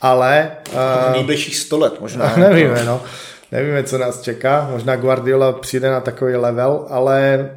Ale... 0.00 0.50
Uh, 0.72 1.12
nejbližších 1.12 1.56
sto 1.56 1.78
let 1.78 2.00
možná. 2.00 2.34
Nevíme, 2.36 2.84
no. 2.84 3.02
Nevíme, 3.52 3.82
co 3.82 3.98
nás 3.98 4.22
čeká. 4.22 4.68
Možná 4.72 4.96
Guardiola 4.96 5.52
přijde 5.52 5.90
na 5.90 6.00
takový 6.00 6.36
level, 6.36 6.86
ale 6.88 7.50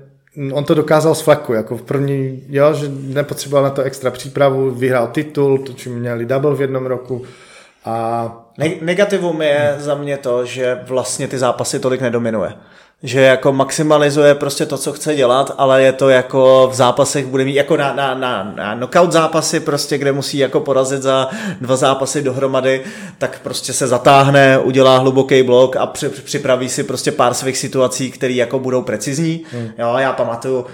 on 0.51 0.63
to 0.63 0.73
dokázal 0.73 1.15
z 1.15 1.21
fleku, 1.21 1.53
jako 1.53 1.77
v 1.77 1.81
první, 1.81 2.43
jo, 2.49 2.73
že 2.73 2.89
nepotřeboval 2.89 3.63
na 3.63 3.69
to 3.69 3.81
extra 3.81 4.11
přípravu, 4.11 4.71
vyhrál 4.71 5.07
titul, 5.07 5.57
to 5.57 5.73
čím 5.73 5.99
měli 5.99 6.25
double 6.25 6.55
v 6.55 6.61
jednom 6.61 6.85
roku 6.85 7.23
a 7.87 8.43
Negativum 8.81 9.41
je 9.41 9.75
za 9.77 9.95
mě 9.95 10.17
to, 10.17 10.45
že 10.45 10.79
vlastně 10.83 11.27
ty 11.27 11.37
zápasy 11.37 11.79
tolik 11.79 12.01
nedominuje. 12.01 12.53
Že 13.03 13.21
jako 13.21 13.53
maximalizuje 13.53 14.35
prostě 14.35 14.65
to, 14.65 14.77
co 14.77 14.93
chce 14.93 15.15
dělat, 15.15 15.55
ale 15.57 15.83
je 15.83 15.91
to 15.91 16.09
jako 16.09 16.69
v 16.71 16.75
zápasech 16.75 17.25
bude 17.25 17.45
mít 17.45 17.55
jako 17.55 17.77
na, 17.77 17.93
na, 17.93 18.13
na, 18.13 18.53
na 18.55 18.75
knockout 18.75 19.11
zápasy 19.11 19.59
prostě, 19.59 19.97
kde 19.97 20.11
musí 20.11 20.37
jako 20.37 20.59
porazit 20.59 21.01
za 21.01 21.29
dva 21.61 21.75
zápasy 21.75 22.21
dohromady, 22.21 22.83
tak 23.17 23.39
prostě 23.39 23.73
se 23.73 23.87
zatáhne, 23.87 24.59
udělá 24.59 24.97
hluboký 24.97 25.43
blok 25.43 25.75
a 25.75 25.85
při, 25.85 26.09
připraví 26.09 26.69
si 26.69 26.83
prostě 26.83 27.11
pár 27.11 27.33
svých 27.33 27.57
situací, 27.57 28.11
které 28.11 28.33
jako 28.33 28.59
budou 28.59 28.81
precizní. 28.81 29.43
Hmm. 29.51 29.69
Jo, 29.77 29.95
já 29.97 30.13
pamatuju, 30.13 30.65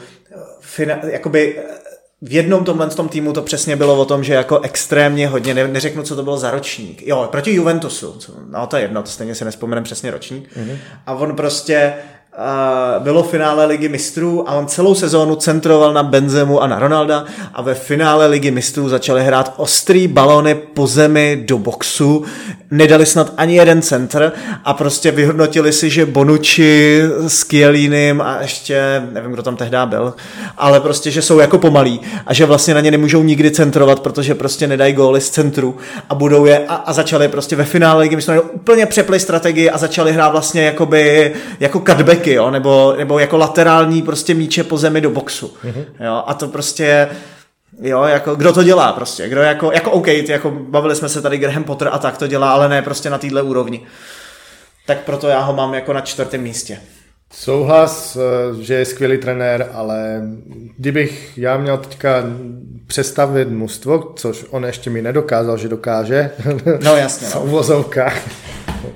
fina, 0.60 0.96
jakoby 1.04 1.60
v 2.24 2.32
jednom 2.32 2.66
tomhle 2.66 2.90
tom 2.90 3.10
týmu 3.10 3.34
to 3.34 3.42
přesně 3.42 3.76
bylo 3.76 4.02
o 4.02 4.06
tom, 4.06 4.24
že 4.24 4.34
jako 4.34 4.60
extrémně 4.60 5.28
hodně, 5.28 5.54
ne, 5.54 5.68
neřeknu, 5.68 6.04
co 6.04 6.16
to 6.16 6.24
bylo 6.24 6.38
za 6.38 6.52
ročník. 6.52 7.08
Jo, 7.08 7.28
proti 7.32 7.52
Juventusu, 7.52 8.20
no 8.50 8.68
to 8.68 8.76
je 8.76 8.82
jedno, 8.82 9.04
to 9.04 9.10
stejně 9.10 9.36
si 9.36 9.46
nespomenem 9.46 9.84
přesně 9.84 10.12
ročník. 10.12 10.50
Mm-hmm. 10.58 10.78
A 11.06 11.14
on 11.14 11.36
prostě 11.36 11.94
bylo 13.00 13.24
finále 13.24 13.66
ligy 13.66 13.90
mistrů 13.90 14.50
a 14.50 14.54
on 14.54 14.68
celou 14.68 14.96
sezónu 14.96 15.36
centroval 15.36 15.94
na 15.94 16.04
Benzemu 16.04 16.62
a 16.62 16.68
na 16.68 16.80
Ronalda 16.80 17.26
a 17.54 17.62
ve 17.62 17.74
finále 17.74 18.28
ligy 18.28 18.52
mistrů 18.52 18.90
začali 18.90 19.24
hrát 19.24 19.54
ostrý 19.58 20.08
balony 20.08 20.56
po 20.56 20.88
zemi 20.88 21.44
do 21.48 21.58
boxu, 21.58 22.26
nedali 22.72 23.06
snad 23.06 23.34
ani 23.38 23.56
jeden 23.56 23.82
centr 23.82 24.32
a 24.66 24.74
prostě 24.74 25.12
vyhodnotili 25.12 25.74
si, 25.74 25.90
že 25.90 26.06
Bonucci 26.06 27.02
s 27.28 27.44
Kielínem 27.44 28.22
a 28.22 28.42
ještě, 28.42 29.04
nevím, 29.12 29.32
kdo 29.32 29.44
tam 29.44 29.56
tehdy 29.56 29.78
byl, 29.86 30.14
ale 30.58 30.80
prostě, 30.80 31.12
že 31.12 31.22
jsou 31.22 31.40
jako 31.40 31.58
pomalí 31.58 32.02
a 32.26 32.34
že 32.34 32.46
vlastně 32.46 32.74
na 32.74 32.80
ně 32.80 32.92
nemůžou 32.92 33.24
nikdy 33.24 33.52
centrovat, 33.52 34.00
protože 34.00 34.36
prostě 34.36 34.68
nedají 34.68 34.94
góly 34.94 35.22
z 35.22 35.30
centru 35.30 35.78
a 36.10 36.16
budou 36.16 36.46
je 36.46 36.68
a, 36.68 36.76
a 36.76 36.94
začali 36.94 37.28
prostě 37.28 37.56
ve 37.56 37.64
finále 37.64 38.02
ligy 38.02 38.16
mistrů 38.16 38.42
úplně 38.42 38.86
přepli 38.86 39.20
strategii 39.20 39.70
a 39.70 39.78
začali 39.78 40.14
hrát 40.14 40.30
vlastně 40.30 40.62
jakoby 40.62 41.34
jako 41.60 41.80
cutback 41.80 42.23
breaky, 42.24 42.34
jo, 42.34 42.52
nebo, 42.52 42.94
nebo 42.98 43.20
jako 43.20 43.38
laterální 43.38 44.02
prostě 44.02 44.34
míče 44.34 44.64
po 44.64 44.78
zemi 44.78 45.02
do 45.02 45.10
boxu. 45.10 45.54
Mm-hmm. 45.66 45.86
Jo, 46.06 46.24
a 46.28 46.34
to 46.34 46.48
prostě 46.48 47.10
Jo, 47.82 48.04
jako, 48.04 48.36
kdo 48.36 48.54
to 48.54 48.64
dělá 48.64 48.94
prostě, 48.94 49.30
kdo 49.30 49.42
jako, 49.42 49.72
jako 49.72 49.92
OK, 49.92 50.06
ty, 50.06 50.32
jako 50.32 50.52
bavili 50.52 50.96
jsme 50.96 51.10
se 51.10 51.22
tady 51.22 51.38
Graham 51.38 51.64
Potter 51.64 51.90
a 51.92 51.98
tak 51.98 52.18
to 52.18 52.28
dělá, 52.28 52.52
ale 52.52 52.70
ne 52.70 52.82
prostě 52.82 53.10
na 53.10 53.18
téhle 53.18 53.42
úrovni. 53.42 53.82
Tak 54.86 55.00
proto 55.00 55.28
já 55.28 55.40
ho 55.40 55.54
mám 55.54 55.74
jako 55.74 55.94
na 55.94 56.02
čtvrtém 56.02 56.42
místě. 56.42 56.80
Souhlas, 57.34 58.18
eh, 58.18 58.64
že 58.64 58.74
je 58.74 58.86
skvělý 58.86 59.18
trenér, 59.18 59.70
ale 59.74 60.22
kdybych 60.78 61.38
já 61.38 61.58
měl 61.58 61.78
teďka 61.78 62.24
přestavit 62.88 63.50
mužstvo, 63.50 64.14
což 64.16 64.46
on 64.50 64.66
ještě 64.66 64.90
mi 64.90 65.02
nedokázal, 65.02 65.58
že 65.58 65.70
dokáže. 65.70 66.30
No 66.84 66.96
jasně. 66.96 67.28
No. 67.36 67.42
v 67.42 67.44
uvozovkách 67.44 68.22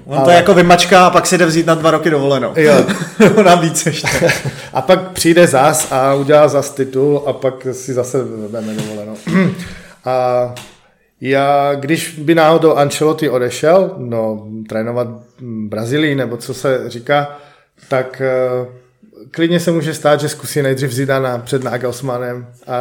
On 0.05 0.18
ale... 0.18 0.26
to 0.26 0.31
jako 0.31 0.53
vymačká 0.53 1.05
a 1.05 1.09
pak 1.09 1.27
si 1.27 1.38
jde 1.38 1.45
vzít 1.45 1.65
na 1.65 1.76
dva 1.76 1.91
roky 1.91 2.09
dovolenou. 2.09 2.53
Jo. 2.55 2.73
na 3.45 3.55
víc 3.55 3.85
ještě. 3.85 4.07
a 4.73 4.81
pak 4.81 5.11
přijde 5.11 5.47
zas 5.47 5.91
a 5.91 6.14
udělá 6.14 6.47
zas 6.47 6.69
titul 6.69 7.23
a 7.26 7.34
pak 7.34 7.68
si 7.72 7.93
zase 7.93 8.23
veme 8.23 8.73
dovolenou. 8.73 9.15
a 10.05 10.53
já, 11.22 11.76
když 11.76 12.19
by 12.19 12.35
náhodou 12.35 12.76
Ancelotti 12.76 13.30
odešel, 13.30 13.95
no, 13.97 14.47
trénovat 14.69 15.07
Brazílii, 15.41 16.15
nebo 16.15 16.38
co 16.38 16.53
se 16.53 16.84
říká, 16.88 17.38
tak 17.89 18.22
uh, 18.61 18.68
klidně 19.31 19.60
se 19.60 19.72
může 19.72 19.94
stát, 19.94 20.19
že 20.19 20.30
zkusí 20.30 20.61
nejdřív 20.61 20.91
Zidana 20.91 21.38
před 21.38 21.64
Nagelsmannem 21.64 22.48
a, 22.68 22.77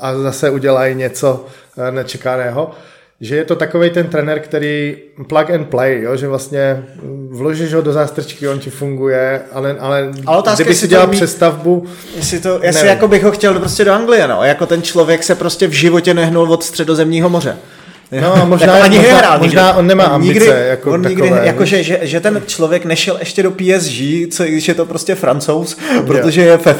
a 0.00 0.14
zase 0.14 0.50
udělají 0.50 0.94
něco 0.94 1.46
uh, 1.76 1.90
nečekaného 1.90 2.74
že 3.20 3.36
je 3.36 3.44
to 3.44 3.56
takový 3.56 3.90
ten 3.90 4.06
trenér, 4.06 4.40
který 4.40 4.96
plug 5.28 5.50
and 5.50 5.64
play, 5.64 6.02
jo? 6.02 6.16
že 6.16 6.28
vlastně 6.28 6.84
vložíš 7.30 7.74
ho 7.74 7.80
do 7.80 7.92
zástrčky, 7.92 8.48
on 8.48 8.58
ti 8.58 8.70
funguje, 8.70 9.40
ale, 9.52 9.76
ale, 9.80 10.10
ale 10.26 10.38
otázka, 10.38 10.62
kdyby 10.62 10.74
si 10.74 10.88
dělal 10.88 11.06
mít, 11.06 11.16
přestavbu... 11.16 11.86
Jestli, 12.16 12.40
to, 12.40 12.60
jestli 12.62 12.88
jako 12.88 13.08
bych 13.08 13.24
ho 13.24 13.30
chtěl 13.30 13.58
prostě 13.58 13.84
do 13.84 13.92
Anglie, 13.92 14.28
no. 14.28 14.44
jako 14.44 14.66
ten 14.66 14.82
člověk 14.82 15.22
se 15.22 15.34
prostě 15.34 15.66
v 15.66 15.72
životě 15.72 16.14
nehnul 16.14 16.52
od 16.52 16.64
středozemního 16.64 17.28
moře. 17.28 17.56
No, 18.12 18.46
možná, 18.46 18.74
ani 18.74 18.98
možná, 18.98 19.16
hrál, 19.16 19.38
možná 19.38 19.74
on 19.74 19.86
nemá 19.86 20.04
ambice. 20.04 20.32
Nikdy, 20.32 20.46
jako 20.46 20.90
on 20.90 21.08
nikdy, 21.08 21.32
jako 21.42 21.64
že, 21.64 21.82
že, 21.82 21.98
že, 22.02 22.20
ten 22.20 22.42
člověk 22.46 22.84
nešel 22.84 23.16
ještě 23.18 23.42
do 23.42 23.50
PSG, 23.50 24.02
co, 24.30 24.44
když 24.44 24.68
je 24.68 24.74
to 24.74 24.86
prostě 24.86 25.14
francouz, 25.14 25.76
protože 26.06 26.42
je 26.42 26.56
ve, 26.56 26.74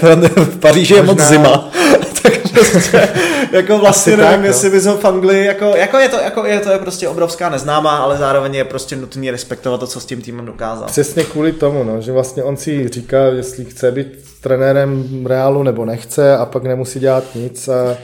v 0.45 0.59
Paříži 0.59 0.95
je 0.95 1.03
moc 1.03 1.21
zima. 1.21 1.71
tak 2.23 2.33
prostě, 2.53 3.09
jako 3.53 3.79
vlastně 3.79 4.13
Asi 4.13 4.23
nevím, 4.23 4.33
tak, 4.33 4.41
no. 4.41 4.47
jestli 4.47 4.71
bys 4.71 4.87
ho 4.87 4.97
v 4.97 5.05
Anglii, 5.05 5.47
jako, 5.47 5.65
jako, 5.65 5.99
je 5.99 6.09
to, 6.09 6.17
jako 6.21 6.45
je 6.45 6.61
to 6.61 6.71
je 6.71 6.79
prostě 6.79 7.09
obrovská 7.09 7.49
neznámá, 7.49 7.97
ale 7.97 8.17
zároveň 8.17 8.55
je 8.55 8.65
prostě 8.65 8.97
nutný 8.97 9.31
respektovat 9.31 9.81
to, 9.81 9.87
co 9.87 10.01
s 10.01 10.07
tím 10.07 10.23
týmem 10.23 10.47
dokázal. 10.47 10.87
Přesně 10.87 11.25
kvůli 11.25 11.53
tomu, 11.53 11.85
no, 11.85 12.01
že 12.01 12.13
vlastně 12.13 12.43
on 12.43 12.57
si 12.57 12.89
říká, 12.89 13.23
jestli 13.25 13.65
chce 13.65 13.93
být 13.93 14.07
trenérem 14.41 15.05
Reálu 15.27 15.63
nebo 15.63 15.85
nechce 15.85 16.37
a 16.37 16.47
pak 16.47 16.63
nemusí 16.63 17.01
dělat 17.01 17.25
nic 17.35 17.69
a 17.69 17.97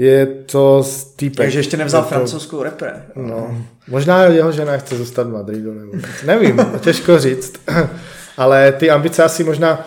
je 0.00 0.26
to 0.26 0.84
týpek. 1.16 1.36
Takže 1.36 1.58
ještě 1.58 1.76
nevzal 1.76 2.02
to... 2.02 2.08
francouzskou 2.08 2.62
repre. 2.62 3.02
No, 3.16 3.64
možná 3.88 4.24
jeho 4.24 4.52
žena 4.52 4.76
chce 4.76 4.96
zůstat 4.96 5.26
v 5.26 5.32
Madridu, 5.32 5.74
nebo 5.74 5.92
nevím, 6.26 6.60
těžko 6.80 7.18
říct. 7.18 7.52
Ale 8.36 8.72
ty 8.72 8.90
ambice 8.90 9.24
asi 9.24 9.44
možná 9.44 9.86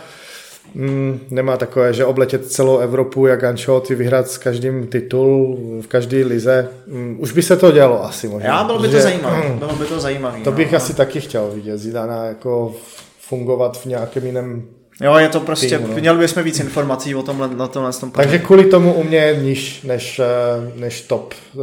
mm, 0.75 1.19
nemá 1.29 1.57
takové, 1.57 1.93
že 1.93 2.05
obletět 2.05 2.51
celou 2.51 2.77
Evropu, 2.77 3.27
jak 3.27 3.43
Ancelotti 3.43 3.95
vyhrát 3.95 4.27
s 4.27 4.37
každým 4.37 4.87
titul 4.87 5.59
v 5.81 5.87
každé 5.87 6.25
lize. 6.25 6.69
Mm, 6.87 7.17
už 7.19 7.31
by 7.31 7.41
se 7.41 7.57
to 7.57 7.71
dělo 7.71 8.05
asi 8.05 8.27
možná. 8.27 8.47
Já, 8.47 8.63
bylo 8.63 8.79
by 8.79 8.87
to 8.87 8.99
zajímavé. 8.99 9.49
Bylo 9.59 9.75
by 9.75 9.85
to 9.85 9.99
zajímavé. 9.99 10.39
To 10.39 10.51
bych 10.51 10.71
no. 10.71 10.77
asi 10.77 10.93
taky 10.93 11.21
chtěl 11.21 11.51
vidět. 11.51 11.77
Zidana 11.77 12.25
jako 12.25 12.75
fungovat 13.19 13.77
v 13.81 13.85
nějakém 13.85 14.25
jiném 14.25 14.63
Jo, 15.01 15.15
je 15.15 15.29
to 15.29 15.39
prostě, 15.39 15.79
no. 15.79 15.87
měli 15.87 16.17
bychom 16.17 16.43
víc 16.43 16.59
informací 16.59 17.15
o 17.15 17.23
tomhle, 17.23 17.47
na 17.47 17.67
tomhle 17.67 17.93
tom 17.93 18.11
Takže 18.11 18.39
kvůli 18.39 18.65
tomu 18.65 18.93
u 18.93 19.03
mě 19.03 19.17
je 19.17 19.35
níž 19.35 19.81
než, 19.81 20.19
eh, 20.19 20.25
než 20.75 21.01
top 21.01 21.33
eh, 21.33 21.57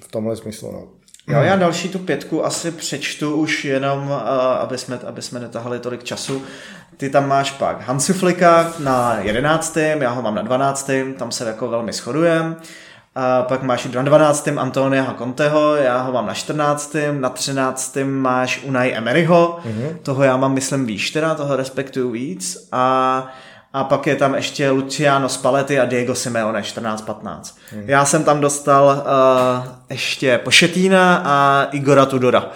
v 0.00 0.08
tomhle 0.10 0.36
smyslu. 0.36 0.72
No. 0.72 0.88
Jo, 1.34 1.42
já 1.42 1.56
další 1.56 1.88
tu 1.88 1.98
pětku 1.98 2.44
asi 2.44 2.70
přečtu 2.70 3.36
už 3.36 3.64
jenom, 3.64 4.12
eh, 4.12 4.58
aby 4.58 4.78
jsme, 4.78 4.98
aby 5.06 5.22
jsme 5.22 5.40
netahali 5.40 5.78
tolik 5.78 6.04
času. 6.04 6.42
Ty 6.96 7.10
tam 7.10 7.28
máš 7.28 7.50
pak 7.50 7.80
Hansi 7.80 8.12
Flika 8.12 8.72
na 8.78 9.18
jedenáctém, 9.22 10.02
já 10.02 10.10
ho 10.10 10.22
mám 10.22 10.34
na 10.34 10.42
dvanáctém, 10.42 11.14
tam 11.14 11.32
se 11.32 11.44
jako 11.44 11.68
velmi 11.68 11.92
shodujeme. 11.92 12.56
A 13.14 13.42
pak 13.42 13.62
máš 13.62 13.84
na 13.84 14.02
12. 14.02 14.48
Antonia 14.56 15.14
Conteho, 15.18 15.76
já 15.76 16.02
ho 16.02 16.12
mám 16.12 16.26
na 16.26 16.34
14. 16.34 16.96
Na 17.12 17.28
13. 17.28 17.96
máš 18.04 18.60
Unai 18.64 18.92
Emeryho, 18.92 19.58
mm-hmm. 19.64 19.96
toho 20.02 20.22
já 20.24 20.36
mám, 20.36 20.54
myslím, 20.54 20.86
výš 20.86 21.10
teda, 21.10 21.34
toho 21.34 21.56
respektuju 21.56 22.10
víc. 22.10 22.68
A, 22.72 23.26
a 23.72 23.84
pak 23.84 24.06
je 24.06 24.16
tam 24.16 24.34
ještě 24.34 24.70
Luciano 24.70 25.28
Spalletti 25.28 25.80
a 25.80 25.84
Diego 25.84 26.14
Simeone 26.14 26.60
14-15. 26.60 26.96
Mm-hmm. 27.04 27.84
Já 27.86 28.04
jsem 28.04 28.24
tam 28.24 28.40
dostal 28.40 28.84
uh, 28.86 29.66
ještě 29.90 30.38
Pošetína 30.38 31.22
a 31.24 31.68
Igora 31.70 32.06
Tudora 32.06 32.50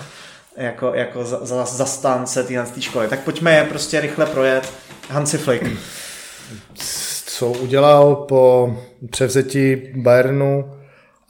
jako, 0.58 0.94
jako 0.94 1.24
za, 1.24 1.38
za, 1.42 1.64
zastánce 1.64 2.44
téhle 2.44 2.66
školy. 2.80 3.08
Tak 3.08 3.20
pojďme 3.20 3.54
je 3.54 3.64
prostě 3.64 4.00
rychle 4.00 4.26
projet. 4.26 4.72
Hansi 5.10 5.38
Flick 5.38 5.64
co 7.38 7.48
udělal 7.48 8.14
po 8.14 8.74
převzetí 9.10 9.76
Bayernu 9.94 10.70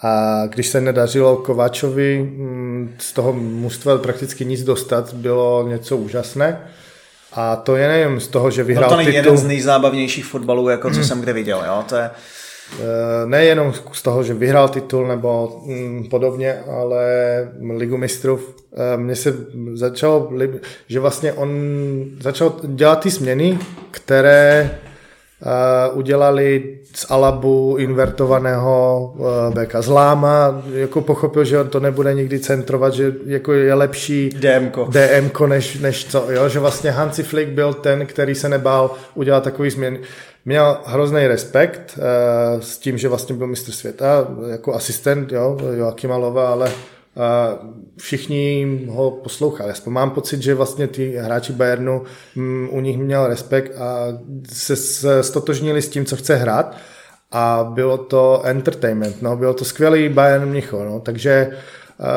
a 0.01 0.43
když 0.47 0.69
se 0.69 0.81
nedařilo 0.81 1.37
Kováčovi 1.37 2.19
mm, 2.23 2.95
z 2.99 3.13
toho 3.13 3.33
mužstva 3.33 3.99
prakticky 3.99 4.45
nic 4.45 4.65
dostat, 4.65 5.15
bylo 5.15 5.69
něco 5.69 5.97
úžasné. 5.97 6.61
A 7.33 7.57
to 7.57 7.77
je 7.77 7.89
nejen 7.89 8.21
z 8.21 8.29
toho, 8.29 8.51
že 8.51 8.65
vyhrál 8.65 8.85
no 8.85 8.91
to 8.91 8.97
není 8.97 9.07
titul. 9.07 9.17
jeden 9.17 9.37
z 9.37 9.45
nejzábavnějších 9.45 10.25
fotbalů, 10.25 10.69
jako 10.69 10.91
co 10.91 11.05
jsem 11.05 11.21
kde 11.21 11.33
viděl. 11.33 11.63
Jo? 11.67 11.85
To 11.89 11.97
je... 11.97 12.11
Eh, 12.81 13.27
nejenom 13.27 13.73
z 13.93 14.03
toho, 14.03 14.23
že 14.23 14.35
vyhrál 14.35 14.69
titul 14.69 15.07
nebo 15.07 15.63
mm, 15.67 16.09
podobně, 16.11 16.61
ale 16.61 17.05
ligu 17.77 17.97
mistrů. 17.97 18.41
Eh, 18.73 18.97
mně 18.97 19.17
se 19.17 19.35
začalo, 19.75 20.33
že 20.89 21.01
vlastně 21.01 21.33
on 21.33 21.51
začal 22.21 22.57
dělat 22.63 23.01
ty 23.01 23.11
změny, 23.11 23.59
které 23.91 24.71
Uh, 25.47 25.99
udělali 25.99 26.79
z 26.95 27.07
Alabu 27.11 27.77
invertovaného 27.79 29.15
uh, 29.17 29.55
beka 29.55 29.83
z 29.83 29.89
Láma, 29.89 30.63
jako 30.73 31.01
pochopil, 31.01 31.45
že 31.45 31.61
on 31.61 31.69
to 31.69 31.81
nebude 31.81 32.15
nikdy 32.15 32.39
centrovat, 32.39 32.95
že 32.95 33.15
jako 33.27 33.53
je 33.53 33.75
lepší 33.75 34.31
DMko, 34.31 34.89
DMko 34.91 35.47
než, 35.47 35.79
než 35.79 36.07
co, 36.07 36.27
jo? 36.31 36.49
že 36.49 36.59
vlastně 36.59 36.91
Hansi 36.91 37.23
Flick 37.23 37.51
byl 37.51 37.75
ten, 37.75 38.07
který 38.07 38.35
se 38.35 38.49
nebál 38.49 38.91
udělat 39.15 39.45
takový 39.45 39.71
změn. 39.71 39.99
Měl 40.45 40.77
hrozný 40.85 41.27
respekt 41.27 41.99
uh, 41.99 42.61
s 42.61 42.79
tím, 42.79 42.99
že 42.99 43.09
vlastně 43.09 43.35
byl 43.35 43.47
mistr 43.47 43.73
světa 43.73 44.29
jako 44.51 44.75
asistent 44.75 45.33
jo, 45.33 45.59
Joachima 45.77 46.17
Lova, 46.17 46.49
ale 46.49 46.73
všichni 47.97 48.67
ho 48.91 49.11
poslouchali. 49.11 49.71
Aspoň 49.71 49.93
mám 49.93 50.11
pocit, 50.11 50.43
že 50.43 50.55
vlastně 50.55 50.87
ty 50.87 51.17
hráči 51.17 51.53
Bayernu 51.53 52.03
mm, 52.35 52.69
u 52.73 52.81
nich 52.81 52.99
měl 52.99 53.27
respekt 53.27 53.73
a 53.79 54.19
se 54.53 55.23
stotožnili 55.23 55.83
s 55.83 55.89
tím, 55.89 56.05
co 56.05 56.17
chce 56.17 56.37
hrát. 56.37 56.77
A 57.33 57.71
bylo 57.75 57.99
to 57.99 58.43
entertainment, 58.45 59.23
no, 59.23 59.37
bylo 59.37 59.55
to 59.55 59.65
skvělý 59.65 60.09
Bayern 60.09 60.49
Mnichov, 60.49 60.85
no, 60.85 61.01
takže 61.01 61.51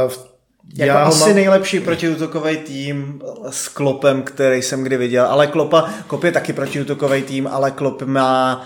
v 0.07 0.31
jako 0.75 0.87
já 0.87 1.03
asi 1.03 1.19
mám... 1.19 1.35
nejlepší 1.35 1.79
protiútokový 1.79 2.57
tým 2.57 3.21
s 3.49 3.67
Klopem, 3.67 4.23
který 4.23 4.61
jsem 4.61 4.83
kdy 4.83 4.97
viděl, 4.97 5.25
ale 5.25 5.47
Klopa, 5.47 5.89
Klop 6.07 6.23
je 6.23 6.31
taky 6.31 6.53
protiútokový 6.53 7.21
tým, 7.21 7.47
ale 7.47 7.71
Klop 7.71 8.01
má 8.01 8.65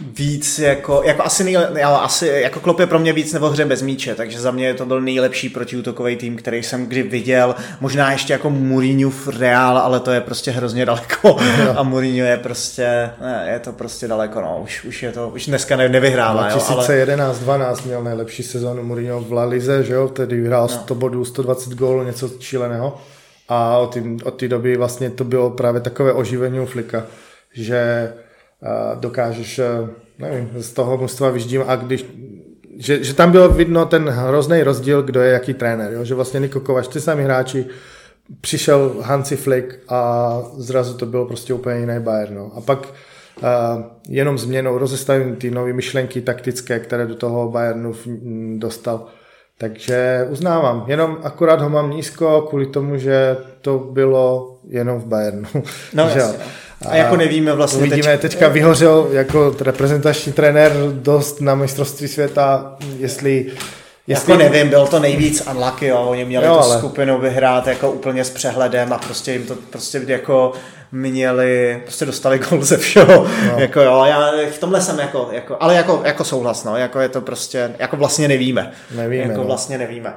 víc 0.00 0.58
jako, 0.58 1.02
jako 1.04 1.22
asi, 1.22 1.44
nej, 1.44 1.56
já, 1.74 1.96
asi 1.96 2.26
jako 2.26 2.60
Klopp 2.60 2.80
je 2.80 2.86
pro 2.86 2.98
mě 2.98 3.12
víc 3.12 3.32
nebo 3.32 3.50
hře 3.50 3.64
bez 3.64 3.82
míče, 3.82 4.14
takže 4.14 4.40
za 4.40 4.50
mě 4.50 4.74
to 4.74 4.86
byl 4.86 5.00
nejlepší 5.00 5.48
protiútokový 5.48 6.16
tým, 6.16 6.36
který 6.36 6.62
jsem 6.62 6.86
kdy 6.86 7.02
viděl, 7.02 7.54
možná 7.80 8.12
ještě 8.12 8.32
jako 8.32 8.50
Mourinho 8.50 9.10
v 9.10 9.28
Real, 9.28 9.78
ale 9.78 10.00
to 10.00 10.10
je 10.10 10.20
prostě 10.20 10.50
hrozně 10.50 10.86
daleko. 10.86 11.36
A 11.76 11.82
Mourinho 11.82 12.26
je 12.26 12.36
prostě, 12.36 13.10
ne, 13.20 13.48
je 13.52 13.58
to 13.58 13.72
prostě 13.72 14.08
daleko, 14.08 14.40
no, 14.40 14.60
už, 14.64 14.84
už 14.84 15.02
je 15.02 15.12
to, 15.12 15.28
už 15.28 15.46
dneska 15.46 15.76
ne, 15.76 15.88
nevyhrává. 15.88 16.48
2011-12 16.48 17.48
ale... 17.48 17.76
měl 17.84 18.04
nejlepší 18.04 18.42
sezónu 18.42 18.82
Mourinho 18.82 19.20
v 19.20 19.32
La 19.32 19.44
Lize, 19.44 19.84
že 19.84 19.94
jo, 19.94 20.08
tedy 20.08 20.40
vyhrál 20.40 20.62
no. 20.62 20.68
100 20.68 20.94
bodů, 20.94 21.24
120 21.24 21.72
gólů, 21.72 22.02
něco 22.02 22.30
šíleného. 22.40 23.00
A 23.48 23.78
od 24.24 24.34
té 24.36 24.48
doby 24.48 24.76
vlastně 24.76 25.10
to 25.10 25.24
bylo 25.24 25.50
právě 25.50 25.80
takové 25.80 26.12
oživení 26.12 26.60
u 26.60 26.66
Flika, 26.66 27.04
že 27.52 28.12
dokážeš, 29.00 29.60
nevím, 30.18 30.50
z 30.56 30.72
toho 30.72 30.96
mužstva 30.96 31.30
vyždím 31.30 31.62
a 31.66 31.76
když 31.76 32.06
že, 32.76 33.04
že 33.04 33.14
tam 33.14 33.32
bylo 33.32 33.48
vidno 33.48 33.86
ten 33.86 34.08
hrozný 34.08 34.62
rozdíl, 34.62 35.02
kdo 35.02 35.20
je 35.20 35.32
jaký 35.32 35.54
trenér, 35.54 35.92
jo? 35.92 36.04
že 36.04 36.14
vlastně 36.14 36.40
Niko 36.40 36.60
Kovač, 36.60 36.88
ty 36.88 37.00
sami 37.00 37.24
hráči, 37.24 37.66
přišel 38.40 38.94
Hansi 39.00 39.36
Flick 39.36 39.78
a 39.88 40.42
zrazu 40.56 40.94
to 40.94 41.06
bylo 41.06 41.26
prostě 41.26 41.54
úplně 41.54 41.80
jiný 41.80 41.94
Bayern. 41.98 42.34
No. 42.34 42.52
A 42.56 42.60
pak 42.60 42.78
uh, 42.88 43.44
jenom 44.08 44.38
změnou 44.38 44.78
rozestavím 44.78 45.36
ty 45.36 45.50
nové 45.50 45.72
myšlenky 45.72 46.20
taktické, 46.20 46.78
které 46.78 47.06
do 47.06 47.14
toho 47.14 47.50
Bayernu 47.50 47.94
dostal. 48.58 49.06
Takže 49.58 50.26
uznávám, 50.30 50.84
jenom 50.86 51.18
akorát 51.22 51.60
ho 51.60 51.68
mám 51.68 51.90
nízko 51.90 52.46
kvůli 52.48 52.66
tomu, 52.66 52.98
že 52.98 53.36
to 53.60 53.78
bylo 53.78 54.56
jenom 54.68 55.00
v 55.00 55.06
Bayernu. 55.06 55.48
No, 55.94 56.08
že 56.14 56.22
jasně. 56.80 56.98
A 57.00 57.04
jako 57.04 57.16
nevíme 57.16 57.52
vlastně 57.52 57.78
Uvidíme, 57.78 58.18
teď... 58.18 58.20
teďka 58.20 58.48
vyhořel 58.48 59.08
jako 59.12 59.54
reprezentační 59.60 60.32
trenér 60.32 60.72
dost 60.92 61.40
na 61.40 61.54
mistrovství 61.54 62.08
světa, 62.08 62.76
jestli 62.98 63.46
Jestli... 64.06 64.32
Jako 64.32 64.42
nevím, 64.42 64.68
byl 64.68 64.86
to 64.86 64.98
nejvíc 64.98 65.46
unlucky, 65.50 65.86
jo. 65.86 65.98
Oni 65.98 66.24
měli 66.24 66.46
jo, 66.46 66.54
tu 66.54 66.60
ale... 66.60 66.78
skupinu 66.78 67.18
vyhrát 67.18 67.66
jako 67.66 67.90
úplně 67.90 68.24
s 68.24 68.30
přehledem 68.30 68.92
a 68.92 68.98
prostě 68.98 69.32
jim 69.32 69.46
to 69.46 69.54
prostě 69.70 70.02
jako 70.06 70.52
měli, 70.92 71.82
prostě 71.84 72.06
dostali 72.06 72.38
gol 72.38 72.64
ze 72.64 72.76
všeho. 72.76 73.26
No. 73.46 73.58
jako 73.58 73.80
jo, 73.80 74.04
já 74.06 74.30
v 74.50 74.58
tomhle 74.58 74.80
jsem 74.80 74.98
jako, 74.98 75.28
jako 75.32 75.56
ale 75.60 75.74
jako, 75.74 76.02
jako 76.04 76.24
souhlas, 76.24 76.64
no. 76.64 76.76
Jako 76.76 77.00
je 77.00 77.08
to 77.08 77.20
prostě, 77.20 77.74
jako 77.78 77.96
vlastně 77.96 78.28
nevíme. 78.28 78.72
Nevíme, 78.96 79.22
Jako 79.22 79.40
no. 79.40 79.44
vlastně 79.44 79.78
nevíme. 79.78 80.14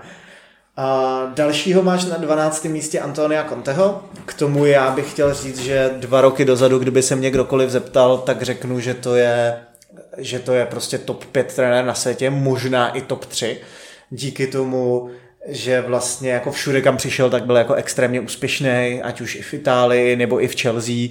A 0.77 1.21
dalšího 1.35 1.83
máš 1.83 2.05
na 2.05 2.17
12. 2.17 2.65
místě 2.65 2.99
Antonia 2.99 3.43
Conteho. 3.49 4.03
K 4.25 4.33
tomu 4.33 4.65
já 4.65 4.91
bych 4.91 5.11
chtěl 5.11 5.33
říct, 5.33 5.59
že 5.59 5.89
dva 5.97 6.21
roky 6.21 6.45
dozadu, 6.45 6.79
kdyby 6.79 7.03
se 7.03 7.15
mě 7.15 7.31
kdokoliv 7.31 7.69
zeptal, 7.69 8.17
tak 8.17 8.41
řeknu, 8.41 8.79
že 8.79 8.93
to 8.93 9.15
je, 9.15 9.57
že 10.17 10.39
to 10.39 10.53
je 10.53 10.65
prostě 10.65 10.97
top 10.97 11.25
5 11.25 11.53
trenér 11.55 11.85
na 11.85 11.93
světě, 11.93 12.29
možná 12.29 12.89
i 12.89 13.01
top 13.01 13.25
3. 13.25 13.57
Díky 14.09 14.47
tomu, 14.47 15.09
že 15.47 15.81
vlastně 15.81 16.31
jako 16.31 16.51
všude, 16.51 16.81
kam 16.81 16.97
přišel, 16.97 17.29
tak 17.29 17.45
byl 17.45 17.55
jako 17.55 17.73
extrémně 17.73 18.21
úspěšný, 18.21 19.01
ať 19.03 19.21
už 19.21 19.35
i 19.35 19.41
v 19.41 19.53
Itálii 19.53 20.15
nebo 20.15 20.43
i 20.43 20.47
v 20.47 20.61
Chelsea. 20.61 21.07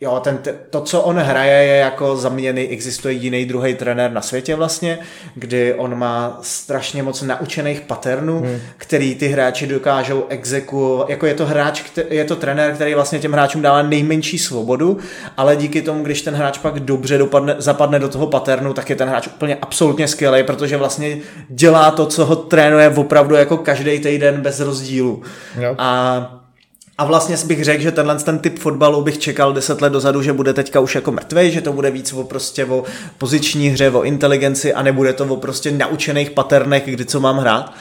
Jo, 0.00 0.20
ten, 0.24 0.38
to, 0.70 0.80
co 0.80 1.02
on 1.02 1.16
hraje, 1.16 1.64
je 1.64 1.76
jako 1.76 2.16
za 2.16 2.28
mě 2.28 2.50
existuje 2.50 3.14
jiný 3.14 3.44
druhý 3.44 3.74
trenér 3.74 4.12
na 4.12 4.20
světě 4.20 4.54
vlastně, 4.54 4.98
kdy 5.34 5.74
on 5.74 5.98
má 5.98 6.38
strašně 6.42 7.02
moc 7.02 7.22
naučených 7.22 7.80
patternů, 7.80 8.40
hmm. 8.40 8.58
který 8.76 9.14
ty 9.14 9.28
hráči 9.28 9.66
dokážou 9.66 10.24
exeku, 10.28 11.04
jako 11.08 11.26
je 11.26 11.34
to 11.34 11.46
hráč, 11.46 11.82
je 12.10 12.24
to 12.24 12.36
trenér, 12.36 12.74
který 12.74 12.94
vlastně 12.94 13.18
těm 13.18 13.32
hráčům 13.32 13.62
dává 13.62 13.82
nejmenší 13.82 14.38
svobodu, 14.38 14.98
ale 15.36 15.56
díky 15.56 15.82
tomu, 15.82 16.02
když 16.02 16.22
ten 16.22 16.34
hráč 16.34 16.58
pak 16.58 16.80
dobře 16.80 17.18
dopadne, 17.18 17.54
zapadne 17.58 17.98
do 17.98 18.08
toho 18.08 18.26
paternu, 18.26 18.74
tak 18.74 18.90
je 18.90 18.96
ten 18.96 19.08
hráč 19.08 19.26
úplně 19.26 19.58
absolutně 19.62 20.08
skvělý, 20.08 20.42
protože 20.42 20.76
vlastně 20.76 21.18
dělá 21.48 21.90
to, 21.90 22.06
co 22.06 22.24
ho 22.24 22.36
trénuje 22.36 22.88
opravdu 22.88 23.34
jako 23.34 23.56
každý 23.56 24.00
týden 24.00 24.40
bez 24.40 24.60
rozdílu. 24.60 25.22
Jo. 25.60 25.74
A 25.78 26.37
a 26.98 27.04
vlastně 27.04 27.36
bych 27.44 27.64
řekl, 27.64 27.82
že 27.82 27.92
tenhle 27.92 28.18
ten 28.18 28.38
typ 28.38 28.58
fotbalu 28.58 29.02
bych 29.02 29.18
čekal 29.18 29.52
deset 29.52 29.80
let 29.80 29.92
dozadu, 29.92 30.22
že 30.22 30.32
bude 30.32 30.54
teďka 30.54 30.80
už 30.80 30.94
jako 30.94 31.12
mrtvej, 31.12 31.50
že 31.50 31.60
to 31.60 31.72
bude 31.72 31.90
víc 31.90 32.12
o 32.12 32.24
prostě 32.24 32.64
o 32.64 32.84
poziční 33.18 33.68
hře, 33.68 33.90
o 33.90 34.02
inteligenci 34.02 34.74
a 34.74 34.82
nebude 34.82 35.12
to 35.12 35.24
o 35.24 35.36
prostě 35.36 35.70
naučených 35.70 36.30
paternech, 36.30 36.82
kdy 36.86 37.04
co 37.04 37.20
mám 37.20 37.38
hrát. 37.38 37.72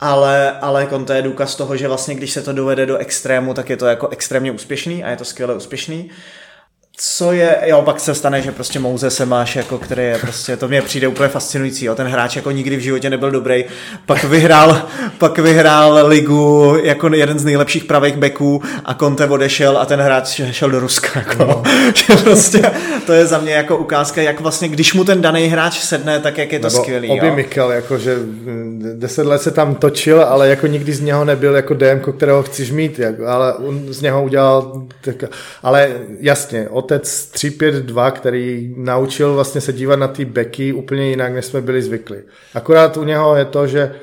Ale, 0.00 0.52
ale 0.60 0.86
Conte 0.90 1.16
je 1.16 1.22
důkaz 1.22 1.54
toho, 1.54 1.76
že 1.76 1.88
vlastně 1.88 2.14
když 2.14 2.32
se 2.32 2.42
to 2.42 2.52
dovede 2.52 2.86
do 2.86 2.96
extrému, 2.96 3.54
tak 3.54 3.70
je 3.70 3.76
to 3.76 3.86
jako 3.86 4.08
extrémně 4.08 4.52
úspěšný 4.52 5.04
a 5.04 5.10
je 5.10 5.16
to 5.16 5.24
skvěle 5.24 5.54
úspěšný 5.54 6.10
co 7.00 7.32
je, 7.32 7.56
jo, 7.64 7.82
pak 7.82 8.00
se 8.00 8.14
stane, 8.14 8.42
že 8.42 8.52
prostě 8.52 8.78
Mouze 8.78 9.10
se 9.10 9.26
máš, 9.26 9.56
jako, 9.56 9.78
který 9.78 10.02
je 10.02 10.18
prostě, 10.18 10.56
to 10.56 10.68
mě 10.68 10.82
přijde 10.82 11.08
úplně 11.08 11.28
fascinující, 11.28 11.84
jo, 11.84 11.94
ten 11.94 12.06
hráč 12.06 12.36
jako 12.36 12.50
nikdy 12.50 12.76
v 12.76 12.80
životě 12.80 13.10
nebyl 13.10 13.30
dobrý, 13.30 13.64
pak 14.06 14.24
vyhrál, 14.24 14.82
pak 15.18 15.38
vyhrál 15.38 16.06
ligu 16.06 16.76
jako 16.82 17.14
jeden 17.14 17.38
z 17.38 17.44
nejlepších 17.44 17.84
pravých 17.84 18.16
beků 18.16 18.62
a 18.84 18.94
Conte 18.94 19.26
odešel 19.26 19.78
a 19.78 19.86
ten 19.86 20.00
hráč 20.00 20.40
šel 20.50 20.70
do 20.70 20.80
Ruska, 20.80 21.08
jako, 21.14 21.44
no. 21.44 21.62
že 21.94 22.16
prostě, 22.22 22.62
to 23.06 23.12
je 23.12 23.26
za 23.26 23.38
mě 23.38 23.52
jako 23.52 23.76
ukázka, 23.76 24.22
jak 24.22 24.40
vlastně, 24.40 24.68
když 24.68 24.94
mu 24.94 25.04
ten 25.04 25.20
daný 25.20 25.46
hráč 25.46 25.80
sedne, 25.80 26.20
tak 26.20 26.38
jak 26.38 26.52
je 26.52 26.58
to 26.58 26.68
Nebo 26.68 26.82
skvělý, 26.82 27.08
Obi 27.08 27.26
jo. 27.26 27.34
Mikel, 27.34 27.72
jako, 27.72 27.98
že 27.98 28.16
deset 28.94 29.26
let 29.26 29.42
se 29.42 29.50
tam 29.50 29.74
točil, 29.74 30.22
ale 30.22 30.48
jako 30.48 30.66
nikdy 30.66 30.92
z 30.92 31.00
něho 31.00 31.24
nebyl 31.24 31.56
jako 31.56 31.74
DM, 31.74 32.00
kterého 32.16 32.42
chceš 32.42 32.70
mít, 32.70 32.98
jako, 32.98 33.26
ale 33.26 33.54
on 33.54 33.86
z 33.88 34.02
něho 34.02 34.22
udělal, 34.24 34.82
tak, 35.00 35.24
ale 35.62 35.90
jasně, 36.20 36.68
od 36.68 36.87
otec 36.88 37.26
352, 37.26 38.10
který 38.10 38.74
naučil 38.76 39.34
vlastně 39.34 39.60
se 39.60 39.72
dívat 39.72 39.96
na 39.96 40.08
ty 40.08 40.24
beky 40.24 40.72
úplně 40.72 41.10
jinak, 41.10 41.32
než 41.32 41.44
jsme 41.44 41.60
byli 41.60 41.82
zvyklí. 41.82 42.16
Akorát 42.54 42.96
u 42.96 43.04
něho 43.04 43.36
je 43.36 43.44
to, 43.44 43.66
že 43.66 43.94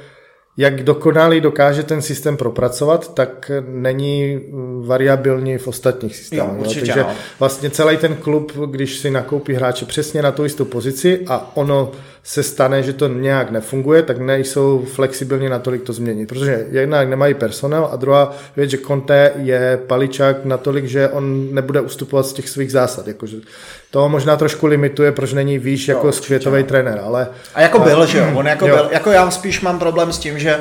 jak 0.57 0.83
dokonalý 0.83 1.41
dokáže 1.41 1.83
ten 1.83 2.01
systém 2.01 2.37
propracovat, 2.37 3.13
tak 3.13 3.51
není 3.67 4.39
variabilní 4.85 5.57
v 5.57 5.67
ostatních 5.67 6.15
systémech. 6.15 6.47
Jo, 6.47 6.59
určitě, 6.59 6.85
Takže 6.85 6.99
no. 6.99 7.09
vlastně 7.39 7.69
celý 7.69 7.97
ten 7.97 8.15
klub, 8.15 8.51
když 8.65 8.97
si 8.97 9.11
nakoupí 9.11 9.53
hráče 9.53 9.85
přesně 9.85 10.21
na 10.21 10.31
tu 10.31 10.43
jistou 10.43 10.65
pozici 10.65 11.19
a 11.27 11.51
ono 11.53 11.91
se 12.23 12.43
stane, 12.43 12.83
že 12.83 12.93
to 12.93 13.07
nějak 13.07 13.51
nefunguje, 13.51 14.01
tak 14.01 14.17
nejsou 14.17 14.85
flexibilní 14.93 15.49
natolik 15.49 15.83
to 15.83 15.93
změnit. 15.93 16.29
Protože 16.29 16.67
jednak 16.71 17.09
nemají 17.09 17.33
personál 17.33 17.89
a 17.91 17.95
druhá 17.95 18.35
věc, 18.55 18.69
že 18.69 18.77
Conte 18.77 19.31
je 19.35 19.79
paličák 19.87 20.45
natolik, 20.45 20.85
že 20.85 21.09
on 21.09 21.53
nebude 21.53 21.81
ustupovat 21.81 22.25
z 22.25 22.33
těch 22.33 22.49
svých 22.49 22.71
zásad. 22.71 23.07
Jakože 23.07 23.37
to 23.95 24.09
možná 24.09 24.37
trošku 24.37 24.67
limituje, 24.67 25.11
proč 25.11 25.33
není 25.33 25.59
výš 25.59 25.87
jako 25.87 26.11
skvětový 26.11 26.63
trenér, 26.63 27.01
ale... 27.05 27.27
A 27.53 27.61
jako 27.61 27.79
byl, 27.79 28.05
že 28.05 28.17
jo? 28.17 28.31
On 28.33 28.47
jako 28.47 28.67
jo. 28.67 28.75
byl, 28.75 28.89
jako 28.91 29.11
já 29.11 29.31
spíš 29.31 29.61
mám 29.61 29.79
problém 29.79 30.13
s 30.13 30.17
tím, 30.17 30.39
že 30.39 30.59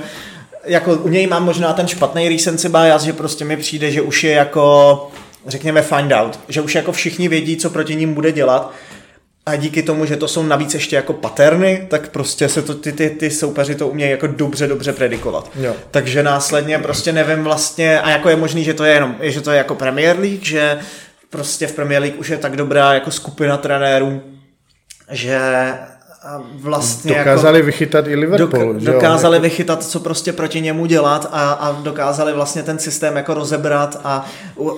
jako 0.65 0.94
u 0.94 1.09
něj 1.09 1.27
mám 1.27 1.44
možná 1.44 1.73
ten 1.73 1.89
špatný 1.89 2.28
recency 2.28 2.69
bias, 2.69 3.02
že 3.02 3.12
prostě 3.12 3.44
mi 3.44 3.56
přijde, 3.56 3.90
že 3.90 4.02
už 4.02 4.24
je 4.24 4.32
jako 4.32 5.09
řekněme 5.47 5.82
find 5.82 6.12
out, 6.12 6.40
že 6.48 6.61
už 6.61 6.74
jako 6.74 6.93
všichni 6.93 7.28
vědí, 7.28 7.56
co 7.56 7.70
proti 7.70 7.97
ním 7.97 8.15
bude 8.15 8.32
dělat 8.32 8.73
a 9.47 9.56
díky 9.56 9.82
tomu, 9.82 10.06
že 10.06 10.16
to 10.16 10.28
jsou 10.28 10.43
navíc 10.43 10.74
ještě 10.74 10.97
jako 10.97 11.12
paterny, 11.12 11.86
tak 11.90 12.09
prostě 12.09 12.48
se 12.48 12.62
to 12.62 12.74
ty, 12.74 12.93
ty, 12.93 13.11
ty 13.11 13.31
soupeři 13.31 13.74
to 13.74 13.89
umějí 13.89 14.11
jako 14.11 14.27
dobře, 14.27 14.66
dobře 14.66 14.93
predikovat. 14.93 15.51
Jo. 15.61 15.74
Takže 15.90 16.23
následně 16.23 16.78
prostě 16.78 17.12
nevím 17.12 17.44
vlastně, 17.44 18.01
a 18.01 18.11
jako 18.11 18.28
je 18.28 18.36
možný, 18.36 18.65
že 18.65 18.74
to 18.74 18.85
je 18.85 18.94
jenom, 18.94 19.16
že 19.20 19.40
to 19.40 19.51
je 19.51 19.59
jako 19.59 19.74
Premier 19.74 20.19
League, 20.19 20.44
že 20.44 20.78
prostě 21.35 21.66
v 21.66 21.73
Premier 21.73 22.02
League 22.02 22.19
už 22.19 22.28
je 22.28 22.36
tak 22.36 22.56
dobrá 22.56 22.94
jako 22.94 23.11
skupina 23.11 23.56
trenérů, 23.56 24.23
že 25.11 25.40
vlastně 26.55 27.19
dokázali 27.19 27.59
jako, 27.59 27.66
vychytat 27.66 28.06
i 28.09 28.16
Liverpool. 28.16 28.74
Doka- 28.74 28.93
dokázali 28.93 29.36
jo? 29.36 29.43
vychytat, 29.43 29.85
co 29.85 30.01
prostě 30.01 30.32
proti 30.32 30.61
němu 30.61 30.86
dělat 30.86 31.28
a, 31.32 31.52
a 31.52 31.73
dokázali 31.73 32.32
vlastně 32.32 32.62
ten 32.62 32.78
systém 32.78 33.16
jako 33.16 33.35
rozebrat 33.35 34.01
a 34.05 34.27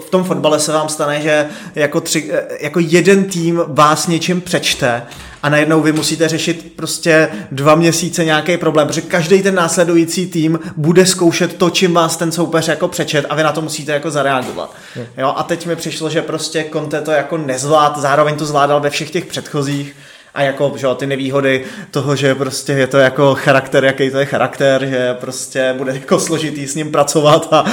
v 0.07 0.11
tom 0.11 0.25
fotbale 0.25 0.61
se 0.61 0.73
vám 0.73 0.89
stane, 0.89 1.21
že 1.21 1.47
jako, 1.75 2.01
tři, 2.01 2.33
jako 2.61 2.81
jeden 2.83 3.25
tým 3.25 3.63
vás 3.67 4.07
něčím 4.07 4.41
přečte 4.41 5.03
a 5.47 5.49
najednou 5.49 5.81
vy 5.81 5.93
musíte 5.93 6.29
řešit 6.29 6.73
prostě 6.77 7.29
dva 7.53 7.75
měsíce 7.75 8.25
nějaký 8.25 8.57
problém, 8.57 8.87
protože 8.87 9.01
každý 9.01 9.43
ten 9.43 9.55
následující 9.55 10.27
tým 10.27 10.59
bude 10.77 11.07
zkoušet 11.07 11.57
to, 11.57 11.71
čím 11.71 11.95
vás 11.95 12.17
ten 12.17 12.33
soupeř 12.33 12.69
jako 12.69 12.89
přečet 12.89 13.27
a 13.29 13.35
vy 13.35 13.43
na 13.43 13.53
to 13.53 13.63
musíte 13.63 13.93
jako 13.93 14.11
zareagovat. 14.11 14.75
Jo, 15.17 15.35
a 15.37 15.43
teď 15.43 15.67
mi 15.67 15.77
přišlo, 15.77 16.11
že 16.11 16.23
prostě 16.23 16.67
Conte 16.73 17.01
to 17.01 17.11
jako 17.11 17.39
nezvlád, 17.39 17.99
zároveň 17.99 18.37
to 18.37 18.47
zvládal 18.47 18.81
ve 18.81 18.91
všech 18.91 19.11
těch 19.11 19.25
předchozích 19.27 19.97
a 20.37 20.43
jako 20.43 20.73
že, 20.77 20.87
ty 20.97 21.07
nevýhody 21.07 21.65
toho, 21.91 22.17
že 22.17 22.35
prostě 22.35 22.73
je 22.73 22.87
to 22.87 22.99
jako 22.99 23.35
charakter, 23.35 23.85
jaký 23.85 24.11
to 24.11 24.19
je 24.19 24.27
charakter, 24.27 24.87
že 24.87 25.15
prostě 25.15 25.75
bude 25.77 25.95
jako 25.95 26.21
složitý 26.21 26.67
s 26.67 26.75
ním 26.75 26.93
pracovat 26.93 27.49
a, 27.51 27.65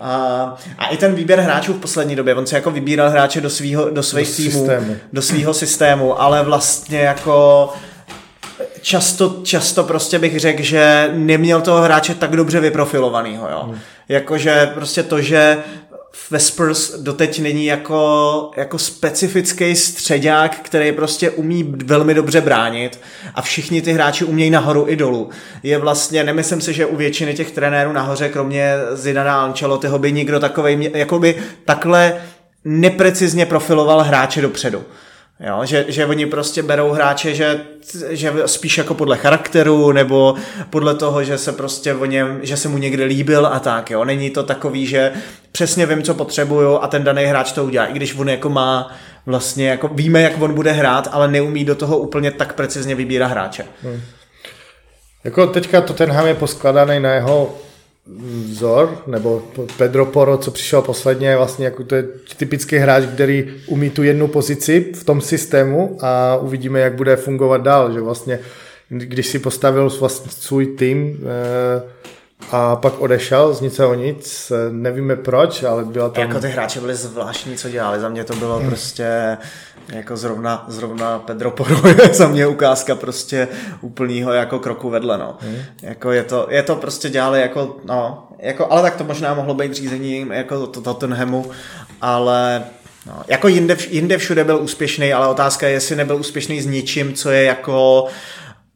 a, 0.00 0.56
a 0.78 0.86
i 0.86 0.96
ten 0.96 1.14
výběr 1.14 1.40
hráčů 1.40 1.72
v 1.72 1.80
poslední 1.80 2.16
době, 2.16 2.34
on 2.34 2.46
si 2.46 2.54
jako 2.54 2.70
vybíral 2.70 3.10
hráče 3.10 3.40
do, 3.40 3.50
svýho, 3.50 3.90
do 3.90 4.02
svých 4.02 4.28
do 4.28 4.34
týmů, 4.36 4.50
systému. 4.50 4.96
do 5.12 5.22
svého 5.22 5.54
systému, 5.54 6.22
ale 6.22 6.42
vlastně 6.42 6.98
jako 6.98 7.68
často, 8.80 9.36
často 9.42 9.84
prostě 9.84 10.18
bych 10.18 10.40
řekl, 10.40 10.62
že 10.62 11.10
neměl 11.12 11.60
toho 11.60 11.82
hráče 11.82 12.14
tak 12.14 12.36
dobře 12.36 12.60
vyprofilovanýho, 12.60 13.48
jo. 13.50 13.62
Hmm. 13.64 13.78
Jakože 14.08 14.70
prostě 14.74 15.02
to, 15.02 15.20
že 15.20 15.58
ve 16.30 16.38
Spurs 16.38 16.92
doteď 16.98 17.40
není 17.40 17.66
jako, 17.66 18.50
jako 18.56 18.78
specifický 18.78 19.76
středák, 19.76 20.58
který 20.62 20.92
prostě 20.92 21.30
umí 21.30 21.74
velmi 21.84 22.14
dobře 22.14 22.40
bránit 22.40 23.00
a 23.34 23.42
všichni 23.42 23.82
ty 23.82 23.92
hráči 23.92 24.24
umějí 24.24 24.50
nahoru 24.50 24.84
i 24.88 24.96
dolů. 24.96 25.30
Je 25.62 25.78
vlastně, 25.78 26.24
nemyslím 26.24 26.60
si, 26.60 26.72
že 26.72 26.86
u 26.86 26.96
většiny 26.96 27.34
těch 27.34 27.50
trenérů 27.50 27.92
nahoře, 27.92 28.28
kromě 28.28 28.74
Zidana 28.92 29.44
Ancelotyho, 29.44 29.98
by 29.98 30.12
nikdo 30.12 30.40
takovej, 30.40 30.90
jakoby 30.94 31.42
takhle 31.64 32.16
neprecizně 32.64 33.46
profiloval 33.46 34.02
hráče 34.02 34.42
dopředu. 34.42 34.84
Jo, 35.40 35.60
že, 35.64 35.84
že 35.88 36.06
oni 36.06 36.26
prostě 36.26 36.62
berou 36.62 36.90
hráče, 36.90 37.34
že, 37.34 37.60
že 38.10 38.32
spíš 38.46 38.78
jako 38.78 38.94
podle 38.94 39.16
charakteru, 39.16 39.92
nebo 39.92 40.34
podle 40.70 40.94
toho, 40.94 41.24
že 41.24 41.38
se 41.38 41.52
prostě 41.52 41.94
o 41.94 42.04
něm, 42.04 42.40
že 42.42 42.56
se 42.56 42.68
mu 42.68 42.78
někde 42.78 43.04
líbil 43.04 43.46
a 43.46 43.60
tak, 43.60 43.90
jo. 43.90 44.04
Není 44.04 44.30
to 44.30 44.42
takový, 44.42 44.86
že 44.86 45.12
přesně 45.52 45.86
vím, 45.86 46.02
co 46.02 46.14
potřebuju 46.14 46.78
a 46.78 46.88
ten 46.88 47.04
daný 47.04 47.24
hráč 47.24 47.52
to 47.52 47.64
udělá, 47.64 47.86
i 47.86 47.92
když 47.92 48.14
on 48.14 48.28
jako 48.28 48.48
má 48.48 48.96
vlastně, 49.26 49.68
jako 49.68 49.88
víme, 49.88 50.22
jak 50.22 50.42
on 50.42 50.54
bude 50.54 50.72
hrát, 50.72 51.08
ale 51.12 51.28
neumí 51.28 51.64
do 51.64 51.74
toho 51.74 51.98
úplně 51.98 52.30
tak 52.30 52.52
precizně 52.52 52.94
vybírat 52.94 53.26
hráče. 53.26 53.66
Hmm. 53.82 54.00
Jako 55.24 55.46
teďka 55.46 55.80
Tottenham 55.80 56.26
je 56.26 56.34
poskladaný 56.34 57.00
na 57.00 57.14
jeho 57.14 57.54
vzor, 58.06 59.02
nebo 59.06 59.42
Pedro 59.78 60.06
Poro, 60.06 60.38
co 60.38 60.50
přišel 60.50 60.82
posledně, 60.82 61.36
vlastně 61.36 61.64
jako 61.64 61.84
to 61.84 61.94
je 61.94 62.04
typický 62.36 62.76
hráč, 62.76 63.04
který 63.14 63.54
umí 63.66 63.90
tu 63.90 64.02
jednu 64.02 64.28
pozici 64.28 64.92
v 64.94 65.04
tom 65.04 65.20
systému 65.20 65.98
a 66.00 66.36
uvidíme, 66.36 66.80
jak 66.80 66.94
bude 66.94 67.16
fungovat 67.16 67.62
dál, 67.62 67.92
že 67.92 68.00
vlastně 68.00 68.38
když 68.88 69.26
si 69.26 69.38
postavil 69.38 69.90
vlastně 70.00 70.30
svůj 70.30 70.66
tým 70.66 71.20
eh, 71.22 71.82
a 72.50 72.76
pak 72.76 73.00
odešel 73.00 73.54
z 73.54 73.60
niceho 73.60 73.94
nic, 73.94 74.52
nevíme 74.70 75.16
proč, 75.16 75.62
ale 75.62 75.84
byla 75.84 76.08
tam... 76.08 76.22
Jako 76.22 76.40
ty 76.40 76.48
hráči 76.48 76.80
byli 76.80 76.94
zvláštní, 76.94 77.56
co 77.56 77.70
dělali, 77.70 78.00
za 78.00 78.08
mě 78.08 78.24
to 78.24 78.34
bylo 78.34 78.58
hmm. 78.58 78.68
prostě 78.68 79.38
jako 79.88 80.16
zrovna, 80.16 80.64
zrovna 80.68 81.18
Pedro 81.18 81.50
Poro 81.50 81.88
je 81.88 82.14
za 82.14 82.28
mě 82.28 82.46
ukázka 82.46 82.94
prostě 82.94 83.48
úplného 83.80 84.32
jako 84.32 84.58
kroku 84.58 84.90
vedle, 84.90 85.18
no. 85.18 85.36
Hmm. 85.40 85.56
Jako 85.82 86.12
je 86.12 86.22
to, 86.22 86.46
je 86.50 86.62
to 86.62 86.76
prostě 86.76 87.08
dělali 87.08 87.40
jako, 87.40 87.76
no, 87.84 88.28
jako, 88.38 88.72
ale 88.72 88.82
tak 88.82 88.96
to 88.96 89.04
možná 89.04 89.34
mohlo 89.34 89.54
být 89.54 89.74
řízení 89.74 90.26
jako 90.30 90.66
Tottenhamu, 90.66 91.50
ale 92.00 92.64
No, 93.06 93.22
jako 93.28 93.48
jinde, 93.48 93.76
jinde 93.88 94.18
všude 94.18 94.44
byl 94.44 94.58
úspěšný, 94.62 95.12
ale 95.12 95.28
otázka 95.28 95.66
je, 95.66 95.72
jestli 95.72 95.96
nebyl 95.96 96.16
úspěšný 96.16 96.60
s 96.60 96.66
ničím, 96.66 97.14
co 97.14 97.30
je 97.30 97.42
jako 97.42 98.06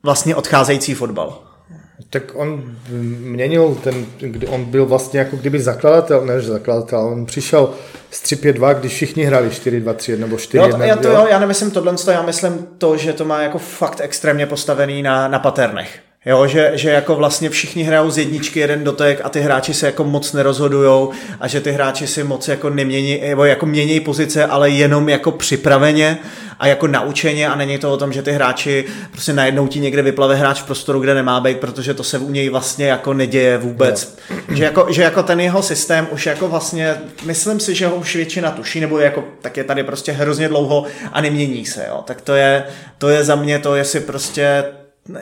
vlastně 0.02 0.36
odcházející 0.36 0.94
fotbal. 0.94 1.47
Tak 2.10 2.22
on 2.34 2.76
měnil 3.20 3.78
ten, 3.84 4.06
on 4.48 4.64
byl 4.64 4.86
vlastně 4.86 5.18
jako 5.18 5.36
kdyby 5.36 5.60
zakladatel, 5.60 6.26
než 6.26 6.44
zakladatel, 6.44 7.00
on 7.00 7.26
přišel 7.26 7.74
z 8.10 8.22
3-5-2, 8.22 8.74
když 8.74 8.92
všichni 8.92 9.24
hráli 9.24 9.48
4-2-3 9.48 10.18
nebo 10.18 10.36
4 10.36 10.64
1 10.64 10.86
já, 10.86 10.96
to, 10.96 11.08
jo, 11.08 11.26
já 11.30 11.38
nemyslím 11.38 11.70
tohle, 11.70 11.94
já 12.06 12.22
myslím 12.22 12.66
to, 12.78 12.96
že 12.96 13.12
to 13.12 13.24
má 13.24 13.42
jako 13.42 13.58
fakt 13.58 14.00
extrémně 14.00 14.46
postavený 14.46 15.02
na, 15.02 15.28
na 15.28 15.38
paternech. 15.38 16.00
Jo, 16.28 16.46
že, 16.46 16.70
že 16.74 16.90
jako 16.90 17.16
vlastně 17.16 17.50
všichni 17.50 17.82
hrajou 17.82 18.10
z 18.10 18.18
jedničky 18.18 18.60
jeden 18.60 18.84
dotek 18.84 19.20
a 19.24 19.28
ty 19.28 19.40
hráči 19.40 19.74
se 19.74 19.86
jako 19.86 20.04
moc 20.04 20.32
nerozhodujou 20.32 21.10
a 21.40 21.48
že 21.48 21.60
ty 21.60 21.72
hráči 21.72 22.06
si 22.06 22.24
moc 22.24 22.48
jako 22.48 22.70
nemění, 22.70 23.20
nebo 23.28 23.44
jako 23.44 23.66
mění 23.66 24.00
pozice, 24.00 24.46
ale 24.46 24.70
jenom 24.70 25.08
jako 25.08 25.32
připraveně 25.32 26.18
a 26.58 26.66
jako 26.66 26.86
naučeně 26.86 27.48
a 27.48 27.54
není 27.54 27.78
to 27.78 27.92
o 27.92 27.96
tom, 27.96 28.12
že 28.12 28.22
ty 28.22 28.32
hráči 28.32 28.84
prostě 29.10 29.32
najednou 29.32 29.66
ti 29.66 29.80
někde 29.80 30.02
vyplave 30.02 30.34
hráč 30.34 30.60
v 30.60 30.66
prostoru, 30.66 31.00
kde 31.00 31.14
nemá 31.14 31.40
být, 31.40 31.58
protože 31.58 31.94
to 31.94 32.04
se 32.04 32.18
u 32.18 32.30
něj 32.30 32.48
vlastně 32.48 32.86
jako 32.86 33.14
neděje 33.14 33.58
vůbec. 33.58 34.18
Že 34.48 34.64
jako, 34.64 34.86
že 34.90 35.02
jako 35.02 35.22
ten 35.22 35.40
jeho 35.40 35.62
systém 35.62 36.08
už 36.10 36.26
jako 36.26 36.48
vlastně, 36.48 36.94
myslím 37.24 37.60
si, 37.60 37.74
že 37.74 37.86
ho 37.86 37.96
už 37.96 38.16
většina 38.16 38.50
tuší, 38.50 38.80
nebo 38.80 38.98
jako, 38.98 39.24
tak 39.42 39.56
je 39.56 39.64
tady 39.64 39.82
prostě 39.84 40.12
hrozně 40.12 40.48
dlouho 40.48 40.84
a 41.12 41.20
nemění 41.20 41.66
se, 41.66 41.86
jo. 41.88 42.02
Tak 42.04 42.20
to 42.20 42.34
je, 42.34 42.64
to 42.98 43.08
je 43.08 43.24
za 43.24 43.34
mě 43.34 43.58
to, 43.58 43.74
jestli 43.74 44.00
prostě 44.00 44.64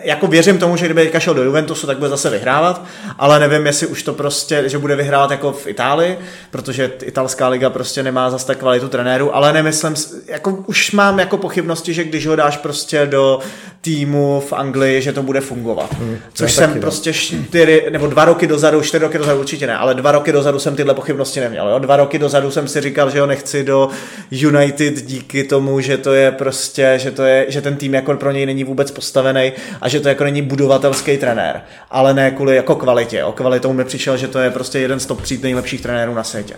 jako 0.02 0.26
věřím 0.26 0.58
tomu, 0.58 0.76
že 0.76 0.84
kdyby 0.84 1.02
teďka 1.02 1.20
šel 1.20 1.34
do 1.34 1.42
Juventusu, 1.42 1.86
tak 1.86 1.98
bude 1.98 2.10
zase 2.10 2.30
vyhrávat, 2.30 2.84
ale 3.18 3.40
nevím, 3.40 3.66
jestli 3.66 3.86
už 3.86 4.02
to 4.02 4.12
prostě, 4.12 4.68
že 4.68 4.78
bude 4.78 4.96
vyhrávat 4.96 5.30
jako 5.30 5.52
v 5.52 5.66
Itálii, 5.66 6.18
protože 6.50 6.92
italská 7.02 7.48
liga 7.48 7.70
prostě 7.70 8.02
nemá 8.02 8.30
zase 8.30 8.46
tak 8.46 8.58
kvalitu 8.58 8.88
trenéru, 8.88 9.36
ale 9.36 9.52
nemyslím, 9.52 9.94
jako 10.26 10.50
už 10.66 10.92
mám 10.92 11.18
jako 11.18 11.36
pochybnosti, 11.36 11.94
že 11.94 12.04
když 12.04 12.26
ho 12.26 12.36
dáš 12.36 12.56
prostě 12.56 13.06
do 13.06 13.40
týmu 13.86 14.42
v 14.48 14.52
Anglii, 14.52 15.02
že 15.02 15.12
to 15.12 15.22
bude 15.22 15.40
fungovat. 15.40 15.94
Hmm, 15.98 16.18
Což 16.32 16.52
jsem 16.52 16.70
taky, 16.70 16.80
prostě 16.80 17.12
čtyři, 17.12 17.86
nebo 17.90 18.06
dva 18.06 18.24
roky 18.24 18.46
dozadu, 18.46 18.82
čtyři 18.82 19.04
roky 19.04 19.18
dozadu 19.18 19.40
určitě 19.40 19.66
ne, 19.66 19.76
ale 19.76 19.94
dva 19.94 20.12
roky 20.12 20.32
dozadu 20.32 20.58
jsem 20.58 20.76
tyhle 20.76 20.94
pochybnosti 20.94 21.40
neměl. 21.40 21.68
Jo? 21.68 21.78
Dva 21.78 21.96
roky 21.96 22.18
dozadu 22.18 22.50
jsem 22.50 22.68
si 22.68 22.80
říkal, 22.80 23.10
že 23.10 23.20
ho 23.20 23.26
nechci 23.26 23.64
do 23.64 23.88
United 24.30 24.94
díky 24.94 25.44
tomu, 25.44 25.80
že 25.80 25.98
to 25.98 26.14
je 26.14 26.32
prostě, 26.32 26.94
že 26.96 27.10
to 27.10 27.22
je, 27.22 27.46
že 27.48 27.62
ten 27.62 27.76
tým 27.76 27.94
jako 27.94 28.14
pro 28.14 28.32
něj 28.32 28.46
není 28.46 28.64
vůbec 28.64 28.90
postavený 28.90 29.52
a 29.80 29.88
že 29.88 30.00
to 30.00 30.08
jako 30.08 30.24
není 30.24 30.42
budovatelský 30.42 31.18
trenér, 31.18 31.60
ale 31.90 32.14
ne 32.14 32.30
kvůli 32.30 32.56
jako 32.56 32.74
kvalitě. 32.74 33.24
O 33.24 33.32
kvalitou 33.32 33.72
mi 33.72 33.84
přišel, 33.84 34.16
že 34.16 34.28
to 34.28 34.38
je 34.38 34.50
prostě 34.50 34.78
jeden 34.78 35.00
z 35.00 35.06
top 35.06 35.22
3 35.22 35.38
nejlepších 35.42 35.80
trenérů 35.80 36.14
na 36.14 36.24
světě. 36.24 36.54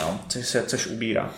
Jo, 0.00 0.10
což 0.28 0.46
se 0.46 0.62
což 0.66 0.86
ubírá. 0.86 1.30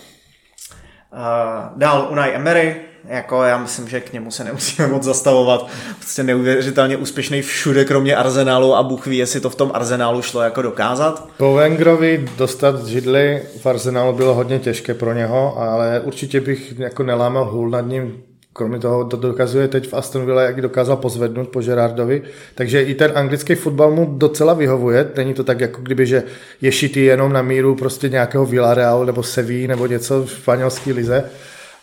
Uh, 1.12 1.78
dál 1.78 2.09
Unai 2.10 2.34
Emery, 2.34 2.76
jako 3.04 3.42
já 3.42 3.58
myslím, 3.58 3.88
že 3.88 4.00
k 4.00 4.12
němu 4.12 4.30
se 4.30 4.44
nemusíme 4.44 4.88
moc 4.88 5.02
zastavovat. 5.02 5.66
Prostě 5.98 6.22
neuvěřitelně 6.22 6.96
úspěšný 6.96 7.42
všude, 7.42 7.84
kromě 7.84 8.16
Arsenálu 8.16 8.74
a 8.74 8.82
Bůh 8.82 9.06
ví, 9.06 9.16
jestli 9.16 9.40
to 9.40 9.50
v 9.50 9.54
tom 9.54 9.70
Arsenálu 9.74 10.22
šlo 10.22 10.42
jako 10.42 10.62
dokázat. 10.62 11.28
Po 11.36 11.54
Wengerovi 11.54 12.28
dostat 12.38 12.86
židli 12.86 13.42
v 13.60 13.66
Arsenálu 13.66 14.12
bylo 14.12 14.34
hodně 14.34 14.58
těžké 14.58 14.94
pro 14.94 15.12
něho, 15.12 15.58
ale 15.58 16.00
určitě 16.04 16.40
bych 16.40 16.78
jako 16.78 17.02
nelámal 17.02 17.44
hůl 17.44 17.70
nad 17.70 17.80
ním 17.80 18.22
Kromě 18.58 18.78
toho 18.78 19.04
to 19.04 19.16
dokazuje 19.16 19.68
teď 19.68 19.88
v 19.88 19.94
Aston 19.94 20.26
Villa, 20.26 20.42
jak 20.42 20.60
dokázal 20.60 20.96
pozvednout 20.96 21.48
po 21.48 21.60
Gerardovi. 21.60 22.22
Takže 22.54 22.82
i 22.82 22.94
ten 22.94 23.12
anglický 23.14 23.54
fotbal 23.54 23.90
mu 23.90 24.14
docela 24.18 24.54
vyhovuje. 24.54 25.10
Není 25.16 25.34
to 25.34 25.44
tak, 25.44 25.60
jako 25.60 25.82
kdyby, 25.82 26.06
že 26.06 26.22
je 26.60 26.72
šitý 26.72 27.04
jenom 27.04 27.32
na 27.32 27.42
míru 27.42 27.74
prostě 27.74 28.08
nějakého 28.08 28.46
Villarreal 28.46 29.06
nebo 29.06 29.22
Sevilla 29.22 29.68
nebo 29.68 29.86
něco 29.86 30.22
v 30.24 30.30
španělské 30.30 30.92
lize. 30.92 31.24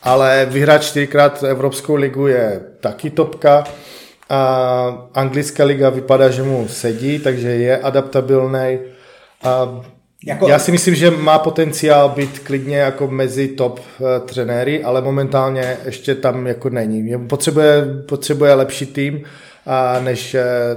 Ale 0.05 0.47
vyhrát 0.49 0.83
čtyřikrát 0.83 1.43
Evropskou 1.43 1.95
ligu 1.95 2.27
je 2.27 2.61
taky 2.79 3.09
topka. 3.09 3.63
A 4.29 5.09
anglická 5.13 5.63
liga 5.63 5.89
vypadá, 5.89 6.29
že 6.29 6.43
mu 6.43 6.67
sedí, 6.67 7.19
takže 7.19 7.49
je 7.49 7.77
adaptabilný. 7.77 8.79
A 9.43 9.81
jako... 10.25 10.47
Já 10.47 10.59
si 10.59 10.71
myslím, 10.71 10.95
že 10.95 11.11
má 11.11 11.39
potenciál 11.39 12.09
být 12.09 12.39
klidně 12.39 12.77
jako 12.77 13.07
mezi 13.07 13.47
top 13.47 13.79
uh, 13.79 14.07
trenéry, 14.27 14.83
ale 14.83 15.01
momentálně 15.01 15.77
ještě 15.85 16.15
tam 16.15 16.47
jako 16.47 16.69
není. 16.69 17.27
Potřebuje, 17.27 17.85
potřebuje 18.07 18.53
lepší 18.53 18.85
tým 18.85 19.23
a 19.67 19.99
než, 19.99 20.35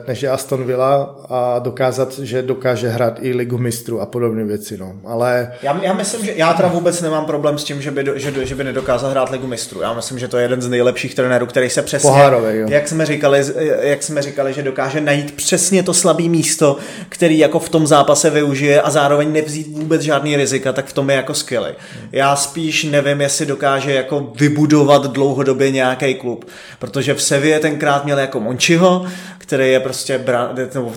než 0.09 0.23
je 0.23 0.31
Aston 0.31 0.65
Villa 0.65 1.17
a 1.29 1.59
dokázat, 1.59 2.19
že 2.19 2.43
dokáže 2.43 2.89
hrát 2.89 3.19
i 3.21 3.33
ligu 3.35 3.59
mistrů 3.59 4.01
a 4.01 4.07
podobné 4.07 4.45
věci. 4.45 4.79
No. 4.79 4.93
Ale... 5.07 5.53
Já, 5.63 5.81
já, 5.83 5.93
myslím, 5.93 6.25
že 6.25 6.33
já 6.37 6.53
teda 6.55 6.69
vůbec 6.69 7.01
nemám 7.01 7.25
problém 7.25 7.59
s 7.59 7.65
tím, 7.65 7.83
že 7.83 7.91
by, 7.91 8.05
do, 8.05 8.19
že, 8.19 8.47
že 8.47 8.55
by 8.55 8.65
nedokázal 8.65 9.11
hrát 9.11 9.31
ligu 9.31 9.47
mistrů. 9.47 9.81
Já 9.81 9.95
myslím, 9.95 10.19
že 10.19 10.29
to 10.29 10.37
je 10.37 10.45
jeden 10.45 10.63
z 10.63 10.69
nejlepších 10.69 11.15
trenérů, 11.15 11.47
který 11.47 11.71
se 11.71 11.83
přesně, 11.83 12.11
Pohárový, 12.11 12.59
jo. 12.59 12.67
jak 12.71 12.89
jsme 12.89 13.07
říkali, 13.07 13.45
jak 13.81 14.03
jsme 14.03 14.23
říkali, 14.23 14.53
že 14.53 14.63
dokáže 14.63 15.01
najít 15.01 15.37
přesně 15.37 15.83
to 15.83 15.95
slabé 15.95 16.23
místo, 16.23 16.77
který 17.09 17.39
jako 17.39 17.59
v 17.59 17.69
tom 17.69 17.87
zápase 17.87 18.31
využije 18.31 18.83
a 18.83 18.91
zároveň 18.91 19.33
nevzít 19.33 19.69
vůbec 19.69 20.03
žádný 20.03 20.37
rizika, 20.37 20.73
tak 20.73 20.87
v 20.87 20.93
tom 20.93 21.11
je 21.11 21.17
jako 21.17 21.35
skvělý. 21.35 21.69
Já 22.13 22.37
spíš 22.37 22.85
nevím, 22.85 23.21
jestli 23.21 23.47
dokáže 23.47 23.95
jako 23.95 24.33
vybudovat 24.37 25.07
dlouhodobě 25.07 25.71
nějaký 25.71 26.15
klub, 26.15 26.49
protože 26.79 27.15
v 27.15 27.23
Sevě 27.23 27.61
tenkrát 27.61 28.05
měl 28.05 28.19
jako 28.19 28.41
Monči 28.41 28.78
Mourinho, 28.79 29.07
který 29.39 29.73
je 29.73 29.81
prostě 29.81 30.19
bra, 30.19 30.55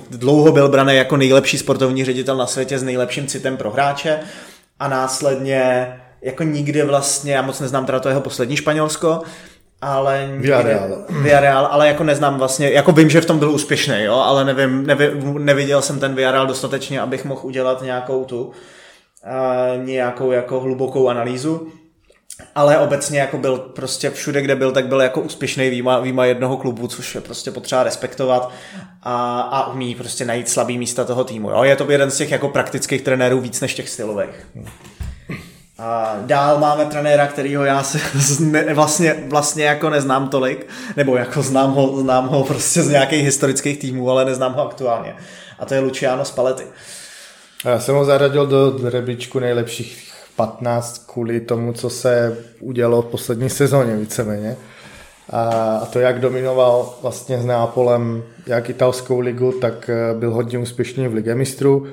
dlouho 0.09 0.51
byl 0.51 0.69
braný 0.69 0.95
jako 0.95 1.17
nejlepší 1.17 1.57
sportovní 1.57 2.05
ředitel 2.05 2.37
na 2.37 2.47
světě 2.47 2.79
s 2.79 2.83
nejlepším 2.83 3.27
citem 3.27 3.57
pro 3.57 3.71
hráče 3.71 4.19
a 4.79 4.87
následně 4.87 5.93
jako 6.21 6.43
nikdy 6.43 6.83
vlastně, 6.83 7.33
já 7.33 7.41
moc 7.41 7.59
neznám 7.59 7.85
teda 7.85 7.99
to 7.99 8.09
jeho 8.09 8.21
poslední 8.21 8.55
Španělsko, 8.55 9.21
ale 9.81 10.29
Villarreal. 10.37 11.05
Villarreal, 11.09 11.67
ale 11.71 11.87
jako 11.87 12.03
neznám 12.03 12.37
vlastně, 12.37 12.69
jako 12.69 12.91
vím, 12.91 13.09
že 13.09 13.21
v 13.21 13.25
tom 13.25 13.39
byl 13.39 13.51
úspěšný, 13.51 14.03
jo, 14.03 14.15
ale 14.15 14.45
nevím, 14.45 14.85
nevím, 14.85 15.45
neviděl 15.45 15.81
jsem 15.81 15.99
ten 15.99 16.15
Villarreal 16.15 16.47
dostatečně, 16.47 17.01
abych 17.01 17.25
mohl 17.25 17.41
udělat 17.43 17.81
nějakou 17.81 18.25
tu, 18.25 18.43
uh, 18.45 19.85
nějakou 19.85 20.31
jako 20.31 20.59
hlubokou 20.59 21.09
analýzu 21.09 21.67
ale 22.55 22.77
obecně 22.77 23.19
jako 23.19 23.37
byl 23.37 23.57
prostě 23.57 24.09
všude, 24.09 24.41
kde 24.41 24.55
byl, 24.55 24.71
tak 24.71 24.87
byl 24.87 25.01
jako 25.01 25.21
úspěšný 25.21 25.69
výma, 25.69 25.99
výma 25.99 26.25
jednoho 26.25 26.57
klubu, 26.57 26.87
což 26.87 27.15
je 27.15 27.21
prostě 27.21 27.51
potřeba 27.51 27.83
respektovat 27.83 28.51
a, 29.03 29.41
a 29.41 29.71
umí 29.71 29.95
prostě 29.95 30.25
najít 30.25 30.49
slabý 30.49 30.77
místa 30.77 31.03
toho 31.03 31.23
týmu. 31.23 31.49
Jo? 31.49 31.63
Je 31.63 31.75
to 31.75 31.91
jeden 31.91 32.11
z 32.11 32.17
těch 32.17 32.31
jako 32.31 32.49
praktických 32.49 33.01
trenérů 33.01 33.39
víc 33.39 33.61
než 33.61 33.73
těch 33.73 33.89
stylových. 33.89 34.47
A 35.77 36.15
dál 36.21 36.59
máme 36.59 36.85
trenéra, 36.85 37.27
kterýho 37.27 37.65
já 37.65 37.83
se 37.83 37.99
ne, 38.39 38.73
vlastně, 38.73 39.15
vlastně 39.27 39.63
jako 39.63 39.89
neznám 39.89 40.29
tolik, 40.29 40.67
nebo 40.97 41.17
jako 41.17 41.41
znám 41.41 41.71
ho, 41.71 42.01
znám 42.01 42.27
ho 42.27 42.43
prostě 42.43 42.83
z 42.83 42.89
nějakých 42.89 43.25
historických 43.25 43.77
týmů, 43.77 44.11
ale 44.11 44.25
neznám 44.25 44.53
ho 44.53 44.67
aktuálně. 44.67 45.15
A 45.59 45.65
to 45.65 45.73
je 45.73 45.79
Luciano 45.79 46.25
Spalletti. 46.25 46.63
Já 47.65 47.79
jsem 47.79 47.95
ho 47.95 48.05
zaradil 48.05 48.47
do 48.47 48.89
rebríčku 48.89 49.39
nejlepších 49.39 50.10
15 50.41 51.11
kvůli 51.13 51.39
tomu, 51.39 51.73
co 51.73 51.89
se 51.89 52.37
udělalo 52.59 53.01
v 53.01 53.05
poslední 53.05 53.49
sezóně 53.49 53.95
víceméně. 53.95 54.55
A, 55.29 55.41
a 55.83 55.85
to, 55.85 55.99
jak 55.99 56.19
dominoval 56.19 56.97
vlastně 57.01 57.37
s 57.37 57.45
Neapolem 57.45 58.23
jak 58.47 58.69
italskou 58.69 59.19
ligu, 59.19 59.51
tak 59.51 59.89
eh, 59.89 60.13
byl 60.19 60.33
hodně 60.33 60.57
úspěšný 60.57 61.07
v 61.07 61.13
Ligue 61.13 61.35
mistrů. 61.35 61.87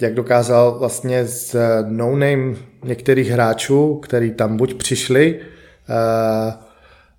Jak 0.00 0.14
dokázal 0.14 0.76
vlastně 0.78 1.24
z 1.24 1.56
no-name 1.88 2.54
některých 2.84 3.28
hráčů, 3.28 3.94
který 3.94 4.30
tam 4.30 4.56
buď 4.56 4.74
přišli, 4.74 5.40
uh, 5.40 6.52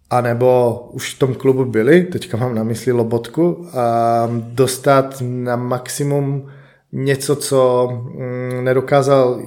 anebo 0.09 0.79
už 0.91 1.13
v 1.13 1.19
tom 1.19 1.35
klubu 1.35 1.65
byli, 1.65 2.03
teďka 2.03 2.37
mám 2.37 2.55
na 2.55 2.63
mysli 2.63 2.91
Lobotku, 2.91 3.67
a 3.73 4.29
dostat 4.33 5.17
na 5.21 5.55
maximum 5.55 6.49
něco, 6.93 7.35
co 7.35 7.89
mm, 7.91 8.63
nedokázal 8.63 9.41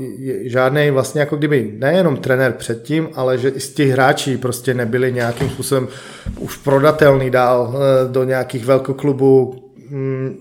žádný 0.45 0.91
vlastně 0.91 1.21
jako 1.21 1.37
kdyby 1.37 1.75
nejenom 1.79 2.17
trenér 2.17 2.53
předtím, 2.53 3.09
ale 3.15 3.39
že 3.39 3.49
i 3.49 3.61
z 3.61 3.75
těch 3.75 3.91
hráčí 3.91 4.37
prostě 4.37 4.75
nebyli 4.75 5.13
nějakým 5.13 5.51
způsobem 5.51 5.89
už 6.39 6.57
prodatelný 6.57 7.31
dál 7.31 7.75
eh, 7.75 8.13
do 8.13 8.25
nějakých 8.25 8.65
velkoklubů 8.65 9.65
mm, 9.91 10.37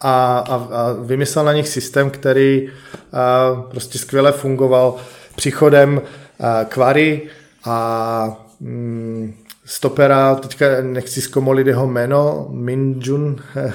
a, 0.00 0.38
a, 0.38 0.54
a 0.54 0.92
vymyslel 0.92 1.44
na 1.44 1.52
nich 1.52 1.68
systém, 1.68 2.10
který 2.10 2.68
a, 3.12 3.54
prostě 3.70 3.98
skvěle 3.98 4.32
fungoval 4.32 4.96
příchodem 5.36 6.02
a, 6.40 6.64
Kvary 6.64 7.22
a 7.64 8.46
mm, 8.60 9.34
stopera, 9.64 10.34
teďka 10.34 10.66
nechci 10.82 11.20
zkomolit 11.20 11.66
jeho 11.66 11.86
jméno, 11.86 12.48
Minjun, 12.50 13.36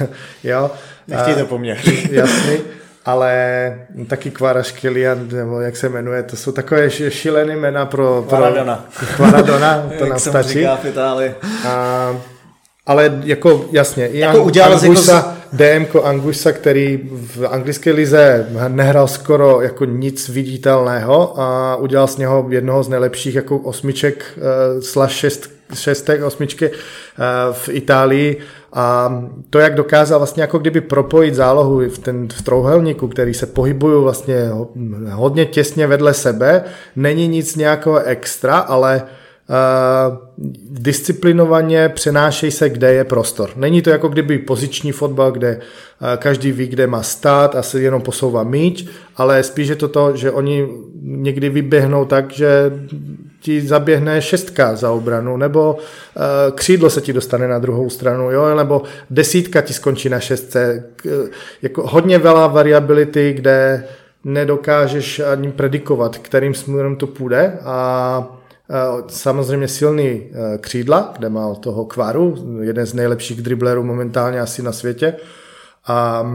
jo. 0.44 0.70
Nechtěj 1.08 1.34
to 1.34 1.46
po 1.46 1.58
mně. 1.58 1.78
Jasný, 2.10 2.58
ale 3.04 3.86
taky 4.06 4.30
Kvaraš 4.30 4.72
Kilian, 4.72 5.28
nebo 5.32 5.60
jak 5.60 5.76
se 5.76 5.88
jmenuje, 5.88 6.22
to 6.22 6.36
jsou 6.36 6.52
takové 6.52 6.90
šílené 6.90 7.56
jména 7.56 7.86
pro... 7.86 8.26
pro. 8.28 8.38
Maradona, 9.20 9.90
to 9.98 10.06
nám 10.06 10.18
stačí. 10.18 10.48
říká 10.48 10.76
v 10.76 10.84
Itálii. 10.84 11.34
A, 11.66 12.16
ale 12.86 13.20
jako 13.24 13.64
jasně, 13.72 14.06
i 14.06 14.18
jako 14.18 14.44
udělal 14.44 14.72
Anguisa, 14.72 15.16
jako... 15.16 15.36
DMko 15.52 16.02
Anguisa, 16.02 16.52
který 16.52 17.00
v 17.12 17.46
anglické 17.46 17.92
lize 17.92 18.46
nehrál 18.68 19.08
skoro 19.08 19.60
jako 19.60 19.84
nic 19.84 20.28
viditelného 20.28 21.40
a 21.40 21.76
udělal 21.76 22.06
z 22.06 22.16
něho 22.16 22.46
jednoho 22.48 22.82
z 22.82 22.88
nejlepších 22.88 23.34
jako 23.34 23.58
osmiček 23.58 24.24
uh, 24.36 24.80
slash 24.80 25.14
šest, 25.14 25.50
šestek 25.74 26.22
osmičky 26.22 26.70
uh, 26.70 26.74
v 27.52 27.68
Itálii 27.68 28.38
a 28.78 29.22
to, 29.50 29.58
jak 29.58 29.74
dokázal 29.74 30.18
vlastně 30.18 30.40
jako 30.40 30.58
kdyby 30.58 30.80
propojit 30.80 31.34
zálohu 31.34 31.88
v 31.88 31.98
ten 31.98 32.28
v 32.28 32.42
trouhelníku, 32.42 33.08
který 33.08 33.34
se 33.34 33.46
pohybují 33.46 34.02
vlastně 34.02 34.50
hodně 35.12 35.46
těsně 35.46 35.86
vedle 35.86 36.14
sebe, 36.14 36.64
není 36.96 37.28
nic 37.28 37.56
nějakého 37.56 37.98
extra, 37.98 38.58
ale 38.58 39.02
Uh, 39.48 40.16
disciplinovaně 40.70 41.88
přenášej 41.88 42.50
se, 42.50 42.70
kde 42.70 42.92
je 42.92 43.04
prostor. 43.04 43.50
Není 43.56 43.82
to 43.82 43.90
jako 43.90 44.08
kdyby 44.08 44.38
poziční 44.38 44.92
fotbal, 44.92 45.32
kde 45.32 45.56
uh, 45.56 46.08
každý 46.16 46.52
ví, 46.52 46.66
kde 46.66 46.86
má 46.86 47.02
stát 47.02 47.56
a 47.56 47.62
se 47.62 47.80
jenom 47.80 48.02
posouvá 48.02 48.42
míč, 48.42 48.86
ale 49.16 49.42
spíš 49.42 49.68
je 49.68 49.76
to 49.76 49.88
to, 49.88 50.16
že 50.16 50.30
oni 50.30 50.68
někdy 51.02 51.48
vyběhnou 51.48 52.04
tak, 52.04 52.32
že 52.32 52.48
ti 53.46 53.62
zaběhne 53.62 54.22
šestka 54.22 54.76
za 54.76 54.90
obranu, 54.90 55.36
nebo 55.36 55.78
uh, 55.78 56.54
křídlo 56.54 56.90
se 56.90 57.00
ti 57.00 57.12
dostane 57.12 57.48
na 57.48 57.58
druhou 57.58 57.90
stranu, 57.90 58.30
jo, 58.30 58.54
nebo 58.54 58.82
desítka 59.10 59.62
ti 59.62 59.72
skončí 59.72 60.08
na 60.08 60.20
šestce. 60.20 60.84
K, 60.96 61.06
jako 61.62 61.86
hodně 61.86 62.18
veľa 62.18 62.46
variability, 62.46 63.32
kde 63.32 63.84
nedokážeš 64.24 65.20
ani 65.20 65.52
predikovat, 65.52 66.18
kterým 66.18 66.54
směrem 66.54 66.96
to 66.96 67.06
půjde 67.06 67.58
a 67.62 67.78
Samozřejmě 69.08 69.68
silný 69.68 70.22
křídla, 70.60 71.14
kde 71.18 71.28
má 71.28 71.54
toho 71.54 71.84
kvaru, 71.84 72.34
jeden 72.60 72.86
z 72.86 72.94
nejlepších 72.94 73.42
driblerů 73.42 73.82
momentálně 73.82 74.40
asi 74.40 74.62
na 74.62 74.72
světě. 74.72 75.14
A 75.86 76.26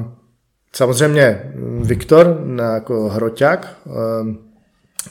samozřejmě 0.71 1.51
Viktor 1.83 2.39
jako 2.73 3.09
hroťák, 3.09 3.67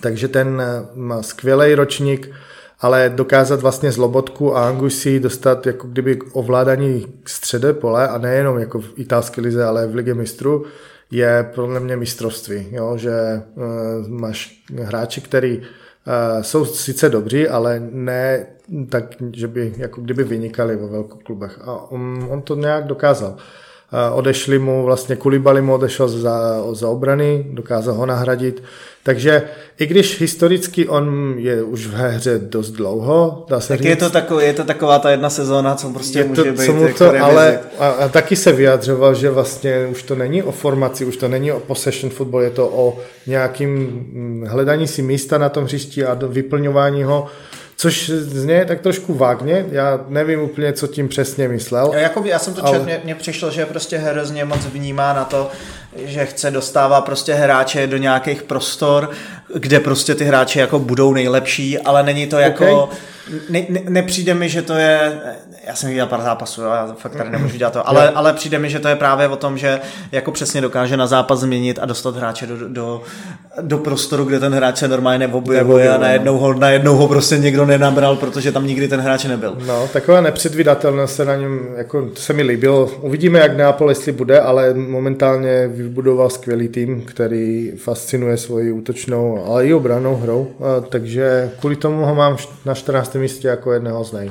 takže 0.01 0.29
ten 0.29 0.63
má 0.95 1.23
skvělý 1.23 1.75
ročník, 1.75 2.31
ale 2.81 3.13
dokázat 3.15 3.61
vlastně 3.61 3.93
z 3.93 3.97
Lobotku 3.97 4.57
a 4.57 4.69
Angusi 4.69 5.21
dostat 5.21 5.67
jako 5.67 5.87
kdyby 5.87 6.17
k 6.17 6.25
ovládání 6.33 7.07
střede 7.27 7.73
pole 7.73 8.09
a 8.09 8.19
nejenom 8.19 8.59
jako 8.59 8.81
v 8.81 8.93
italské 8.97 9.41
lize, 9.41 9.65
ale 9.65 9.87
v 9.87 9.95
Ligue 9.95 10.15
mistrů, 10.15 10.65
je 11.11 11.51
podle 11.55 11.81
mě 11.81 11.97
mistrovství, 11.97 12.67
jo? 12.71 12.97
že 12.97 13.43
uh, 13.55 14.09
máš 14.09 14.65
hráči, 14.83 15.21
který 15.21 15.59
uh, 15.59 15.65
jsou 16.43 16.65
sice 16.65 17.09
dobří, 17.09 17.49
ale 17.49 17.83
ne 17.91 18.47
tak, 18.89 19.05
že 19.33 19.49
by 19.49 19.75
jako 19.77 20.01
kdyby 20.01 20.25
vynikali 20.25 20.77
ve 20.77 20.87
velkoklubech. 20.87 21.59
A 21.65 21.91
on, 21.91 22.27
on 22.31 22.43
to 22.43 22.55
nějak 22.55 22.87
dokázal. 22.87 23.37
Uh, 23.93 24.19
odešli 24.19 24.59
mu, 24.59 24.85
vlastně 24.85 25.17
Kulibali 25.17 25.63
mu 25.63 25.75
odešel 25.75 26.09
za, 26.09 26.63
za 26.73 26.89
obrany, 26.89 27.47
dokázal 27.51 27.95
ho 27.95 28.07
nahradit. 28.07 28.63
Takže 29.03 29.43
i 29.79 29.87
když 29.87 30.21
historicky 30.21 30.89
on 30.89 31.35
je 31.37 31.63
už 31.63 31.87
v 31.87 31.95
hře 31.95 32.39
dost 32.39 32.71
dlouho, 32.71 33.47
dá 33.49 33.61
se 33.61 33.69
tak 33.69 33.79
říct, 33.79 33.89
je 33.89 33.97
to, 33.97 34.11
takový, 34.11 34.47
je 34.47 34.53
to 34.53 34.65
taková 34.65 34.99
ta 34.99 35.11
jedna 35.11 35.31
sezóna, 35.31 35.75
co 35.75 35.91
prostě 35.91 36.19
je 36.19 36.25
může 36.25 36.45
to, 36.45 36.51
být 36.51 36.67
co 36.67 36.73
mu 36.73 36.83
jako 36.83 36.99
to, 36.99 37.25
ale 37.25 37.61
a, 37.79 37.89
a, 37.89 38.09
taky 38.09 38.37
se 38.37 38.53
vyjadřoval, 38.53 39.15
že 39.15 39.31
vlastně 39.31 39.87
už 39.91 40.03
to 40.03 40.15
není 40.15 40.43
o 40.43 40.53
formaci, 40.53 41.05
už 41.05 41.17
to 41.17 41.29
není 41.29 41.53
o 41.53 41.61
possession 41.61 42.11
football, 42.11 42.43
je 42.43 42.51
to 42.51 42.69
o 42.69 42.99
nějakým 43.27 43.71
mm, 43.71 44.45
hledání 44.49 44.87
si 44.87 45.03
místa 45.03 45.39
na 45.39 45.49
tom 45.49 45.65
hřišti 45.65 46.05
a 46.05 46.19
vyplňování 46.29 47.05
ho 47.05 47.27
Což 47.81 48.11
zně 48.11 48.65
tak 48.65 48.81
trošku 48.81 49.15
vágně, 49.15 49.67
já 49.71 50.05
nevím 50.09 50.41
úplně, 50.41 50.73
co 50.73 50.87
tím 50.87 51.09
přesně 51.09 51.49
myslel. 51.49 51.91
Já, 51.95 52.01
jakoby, 52.01 52.29
já 52.29 52.39
jsem 52.39 52.55
to 52.55 52.67
ale... 52.67 52.79
čet, 52.79 52.85
mně, 52.85 53.01
mně 53.05 53.15
přišlo, 53.15 53.51
že 53.51 53.67
prostě 53.67 53.99
hrozně 53.99 54.45
moc 54.45 54.67
vnímá 54.67 55.13
na 55.13 55.25
to, 55.25 55.51
že 55.97 56.27
chce 56.27 56.51
dostává 56.51 57.01
prostě 57.01 57.35
hráče 57.35 57.87
do 57.87 57.97
nějakých 57.97 58.43
prostor, 58.43 59.11
kde 59.55 59.81
prostě 59.81 60.15
ty 60.15 60.25
hráči 60.25 60.59
jako 60.59 60.79
budou 60.79 61.15
nejlepší, 61.15 61.79
ale 61.79 62.03
není 62.03 62.27
to 62.27 62.39
jako... 62.39 62.83
Okay. 62.83 62.99
Ne, 63.51 63.67
ne, 63.69 63.81
nepřijde 63.89 64.35
mi, 64.35 64.49
že 64.49 64.63
to 64.63 64.75
je 64.75 65.21
já 65.71 65.77
jsem 65.77 65.89
viděl 65.89 66.07
pár 66.07 66.23
zápasů, 66.23 66.63
já 66.63 66.95
fakt 66.99 67.17
tady 67.17 67.31
nemůžu 67.31 67.57
dělat 67.57 67.73
to, 67.73 67.89
ale, 67.89 68.11
ale 68.11 68.33
přijde 68.33 68.59
mi, 68.59 68.71
že 68.71 68.79
to 68.79 68.89
je 68.89 68.97
právě 68.97 69.29
o 69.29 69.37
tom, 69.37 69.59
že 69.59 69.81
jako 70.13 70.33
přesně 70.33 70.61
dokáže 70.61 70.97
na 70.97 71.07
zápas 71.07 71.41
změnit 71.41 71.79
a 71.83 71.87
dostat 71.87 72.17
hráče 72.17 72.47
do, 72.47 72.69
do, 72.69 73.03
do 73.61 73.79
prostoru, 73.79 74.25
kde 74.25 74.41
ten 74.41 74.55
hráč 74.55 74.79
se 74.79 74.89
normálně 74.89 75.19
neobjevuje 75.19 75.91
a 75.91 75.99
najednou 75.99 76.39
ho, 76.39 76.55
najednou 76.55 76.97
ho 76.97 77.09
prostě 77.09 77.39
někdo 77.39 77.67
nenabral, 77.67 78.17
protože 78.17 78.53
tam 78.53 78.67
nikdy 78.67 78.89
ten 78.89 79.01
hráč 79.01 79.25
nebyl. 79.25 79.57
No, 79.67 79.89
taková 79.93 80.21
nepředvídatelnost 80.21 81.17
se 81.17 81.25
na 81.25 81.37
něm, 81.37 81.69
jako 81.77 82.03
to 82.07 82.21
se 82.21 82.33
mi 82.33 82.43
líbilo. 82.43 82.91
Uvidíme, 83.01 83.39
jak 83.39 83.57
Neapol, 83.57 83.89
jestli 83.89 84.13
bude, 84.13 84.41
ale 84.41 84.75
momentálně 84.75 85.69
vybudoval 85.83 86.31
skvělý 86.31 86.69
tým, 86.69 87.03
který 87.03 87.73
fascinuje 87.77 88.37
svoji 88.37 88.73
útočnou, 88.73 89.45
ale 89.47 89.67
i 89.67 89.75
obranou 89.75 90.17
hrou, 90.17 90.55
takže 90.89 91.51
kvůli 91.61 91.77
tomu 91.77 92.05
ho 92.05 92.15
mám 92.15 92.37
na 92.65 92.75
14. 92.75 93.15
místě 93.15 93.49
jako 93.49 93.73
jedného 93.73 94.05
z 94.05 94.13
nej. 94.13 94.31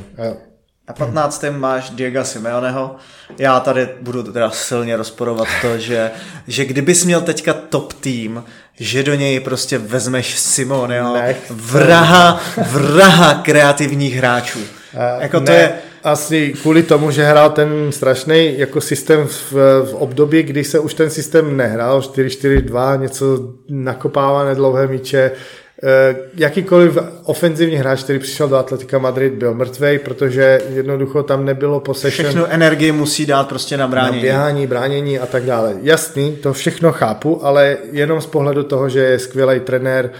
Na 0.89 0.93
15. 0.95 1.45
máš 1.51 1.89
Diego 1.89 2.25
Simeoneho. 2.25 2.95
Já 3.37 3.59
tady 3.59 3.89
budu 4.01 4.23
teda 4.23 4.49
silně 4.49 4.97
rozporovat 4.97 5.47
to, 5.61 5.77
že, 5.77 6.11
že 6.47 6.65
kdybys 6.65 7.05
měl 7.05 7.21
teďka 7.21 7.53
top 7.53 7.93
tým, 7.93 8.43
že 8.79 9.03
do 9.03 9.15
něj 9.15 9.39
prostě 9.39 9.77
vezmeš 9.77 10.39
Simeoneho, 10.39 11.17
vraha, 11.49 12.39
vraha 12.71 13.33
kreativních 13.33 14.15
hráčů. 14.15 14.59
Uh, 14.59 15.21
jako 15.21 15.39
to 15.39 15.51
ne, 15.51 15.57
je... 15.57 15.73
Asi 16.03 16.53
kvůli 16.61 16.83
tomu, 16.83 17.11
že 17.11 17.23
hrál 17.23 17.49
ten 17.49 17.91
strašný 17.91 18.59
jako 18.59 18.81
systém 18.81 19.27
v, 19.27 19.53
v 19.83 19.93
období, 19.93 20.43
kdy 20.43 20.63
se 20.63 20.79
už 20.79 20.93
ten 20.93 21.09
systém 21.09 21.57
nehrál, 21.57 21.99
4-4-2, 21.99 22.99
něco 23.01 23.53
nakopávané 23.69 24.55
dlouhé 24.55 24.87
míče, 24.87 25.31
Eh, 25.83 26.15
jakýkoliv 26.35 26.97
ofenzivní 27.23 27.75
hráč, 27.75 28.03
který 28.03 28.19
přišel 28.19 28.47
do 28.47 28.55
Atletika 28.55 28.99
Madrid, 28.99 29.33
byl 29.33 29.53
mrtvej, 29.53 29.99
protože 29.99 30.61
jednoducho 30.69 31.23
tam 31.23 31.45
nebylo 31.45 31.79
possession. 31.79 32.27
Všechno 32.27 32.47
energii 32.47 32.91
musí 32.91 33.25
dát 33.25 33.47
prostě 33.49 33.77
na 33.77 33.87
bránění. 33.87 34.17
Na 34.17 34.21
běhání, 34.21 34.67
bránění 34.67 35.19
a 35.19 35.25
tak 35.25 35.43
dále. 35.43 35.75
Jasný, 35.81 36.35
to 36.35 36.53
všechno 36.53 36.91
chápu, 36.91 37.45
ale 37.45 37.77
jenom 37.91 38.21
z 38.21 38.25
pohledu 38.25 38.63
toho, 38.63 38.89
že 38.89 38.99
je 38.99 39.19
skvělý 39.19 39.59
trenér, 39.59 40.11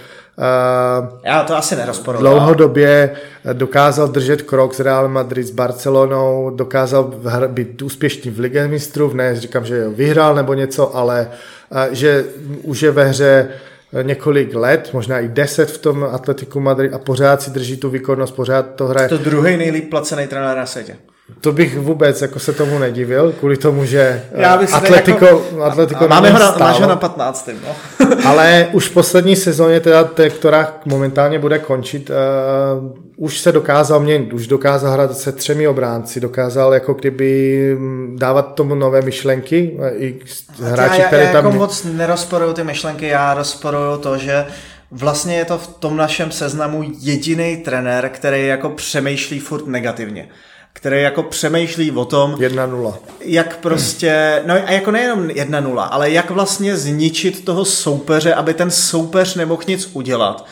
Já 1.22 1.42
to 1.42 1.56
asi 1.56 1.76
nerozporuji. 1.76 2.20
Dlouhodobě 2.20 3.10
dokázal 3.52 4.08
držet 4.08 4.42
krok 4.42 4.74
s 4.74 4.80
Real 4.80 5.08
Madrid, 5.08 5.46
s 5.46 5.50
Barcelonou, 5.50 6.50
dokázal 6.50 7.14
být 7.46 7.82
úspěšný 7.82 8.30
v 8.30 8.38
Ligue 8.38 8.68
mistrů, 8.68 9.12
ne 9.14 9.40
říkám, 9.40 9.64
že 9.64 9.88
vyhrál 9.88 10.34
nebo 10.34 10.54
něco, 10.54 10.96
ale 10.96 11.30
uh, 11.70 11.78
že 11.90 12.24
už 12.62 12.82
je 12.82 12.90
ve 12.90 13.04
hře 13.04 13.48
uh, 13.92 14.02
několik 14.02 14.54
let, 14.54 14.90
možná 14.92 15.20
i 15.20 15.28
deset 15.28 15.70
v 15.70 15.78
tom 15.78 16.08
Atletiku 16.12 16.60
Madrid 16.60 16.94
a 16.94 16.98
pořád 16.98 17.42
si 17.42 17.50
drží 17.50 17.76
tu 17.76 17.90
výkonnost, 17.90 18.34
pořád 18.34 18.74
to 18.74 18.86
hraje. 18.86 19.08
To 19.08 19.18
druhý 19.18 19.56
nejlíp 19.56 19.90
placený 19.90 20.26
trenér 20.26 20.56
na 20.56 20.66
světě. 20.66 20.96
To 21.40 21.52
bych 21.52 21.78
vůbec 21.78 22.22
jako 22.22 22.38
se 22.38 22.52
tomu 22.52 22.78
nedivil, 22.78 23.32
kvůli 23.38 23.56
tomu, 23.56 23.84
že 23.84 24.22
Já 24.32 24.56
bych 24.56 24.74
Atletico, 24.74 25.24
jako- 25.24 25.62
Atletico 25.62 26.08
Máme 26.08 26.30
ho 26.30 26.38
na, 26.38 26.56
máš 26.58 26.80
ho 26.80 26.86
na 26.86 26.96
15. 26.96 27.50
No. 27.66 27.76
Ale 28.24 28.68
už 28.72 28.88
v 28.88 28.92
poslední 28.92 29.36
sezóně, 29.36 29.80
teda 29.80 30.04
té, 30.04 30.30
která 30.30 30.74
momentálně 30.84 31.38
bude 31.38 31.58
končit, 31.58 32.10
uh, 32.10 32.96
už 33.16 33.38
se 33.38 33.52
dokázal 33.52 34.00
měnit, 34.00 34.32
už 34.32 34.46
dokázal 34.46 34.92
hrát 34.92 35.18
se 35.18 35.32
třemi 35.32 35.68
obránci, 35.68 36.20
dokázal 36.20 36.74
jako 36.74 36.94
kdyby 36.94 37.76
mm, 37.78 38.16
dávat 38.20 38.54
tomu 38.54 38.74
nové 38.74 39.02
myšlenky, 39.02 39.78
eh, 39.82 39.90
i 39.96 40.18
hráči, 40.62 41.00
já, 41.00 41.06
které 41.06 41.24
já 41.24 41.32
tam... 41.32 41.44
jako 41.44 41.58
moc 41.58 41.84
nerozporuju 41.84 42.52
ty 42.52 42.64
myšlenky, 42.64 43.06
já 43.06 43.34
rozporuju 43.34 43.98
to, 43.98 44.18
že 44.18 44.46
vlastně 44.90 45.36
je 45.36 45.44
to 45.44 45.58
v 45.58 45.68
tom 45.68 45.96
našem 45.96 46.30
seznamu 46.30 46.84
jediný 47.00 47.56
trenér, 47.56 48.08
který 48.08 48.46
jako 48.46 48.70
přemýšlí 48.70 49.40
furt 49.40 49.66
negativně 49.66 50.28
který 50.72 51.02
jako 51.02 51.22
přemýšlí 51.22 51.90
o 51.90 52.04
tom, 52.04 52.34
1-0. 52.34 52.94
jak 53.20 53.56
prostě, 53.56 54.42
no 54.46 54.54
a 54.54 54.70
jako 54.72 54.90
nejenom 54.90 55.28
1-0, 55.28 55.88
ale 55.90 56.10
jak 56.10 56.30
vlastně 56.30 56.76
zničit 56.76 57.44
toho 57.44 57.64
soupeře, 57.64 58.34
aby 58.34 58.54
ten 58.54 58.70
soupeř 58.70 59.34
nemohl 59.34 59.62
nic 59.66 59.90
udělat. 59.92 60.46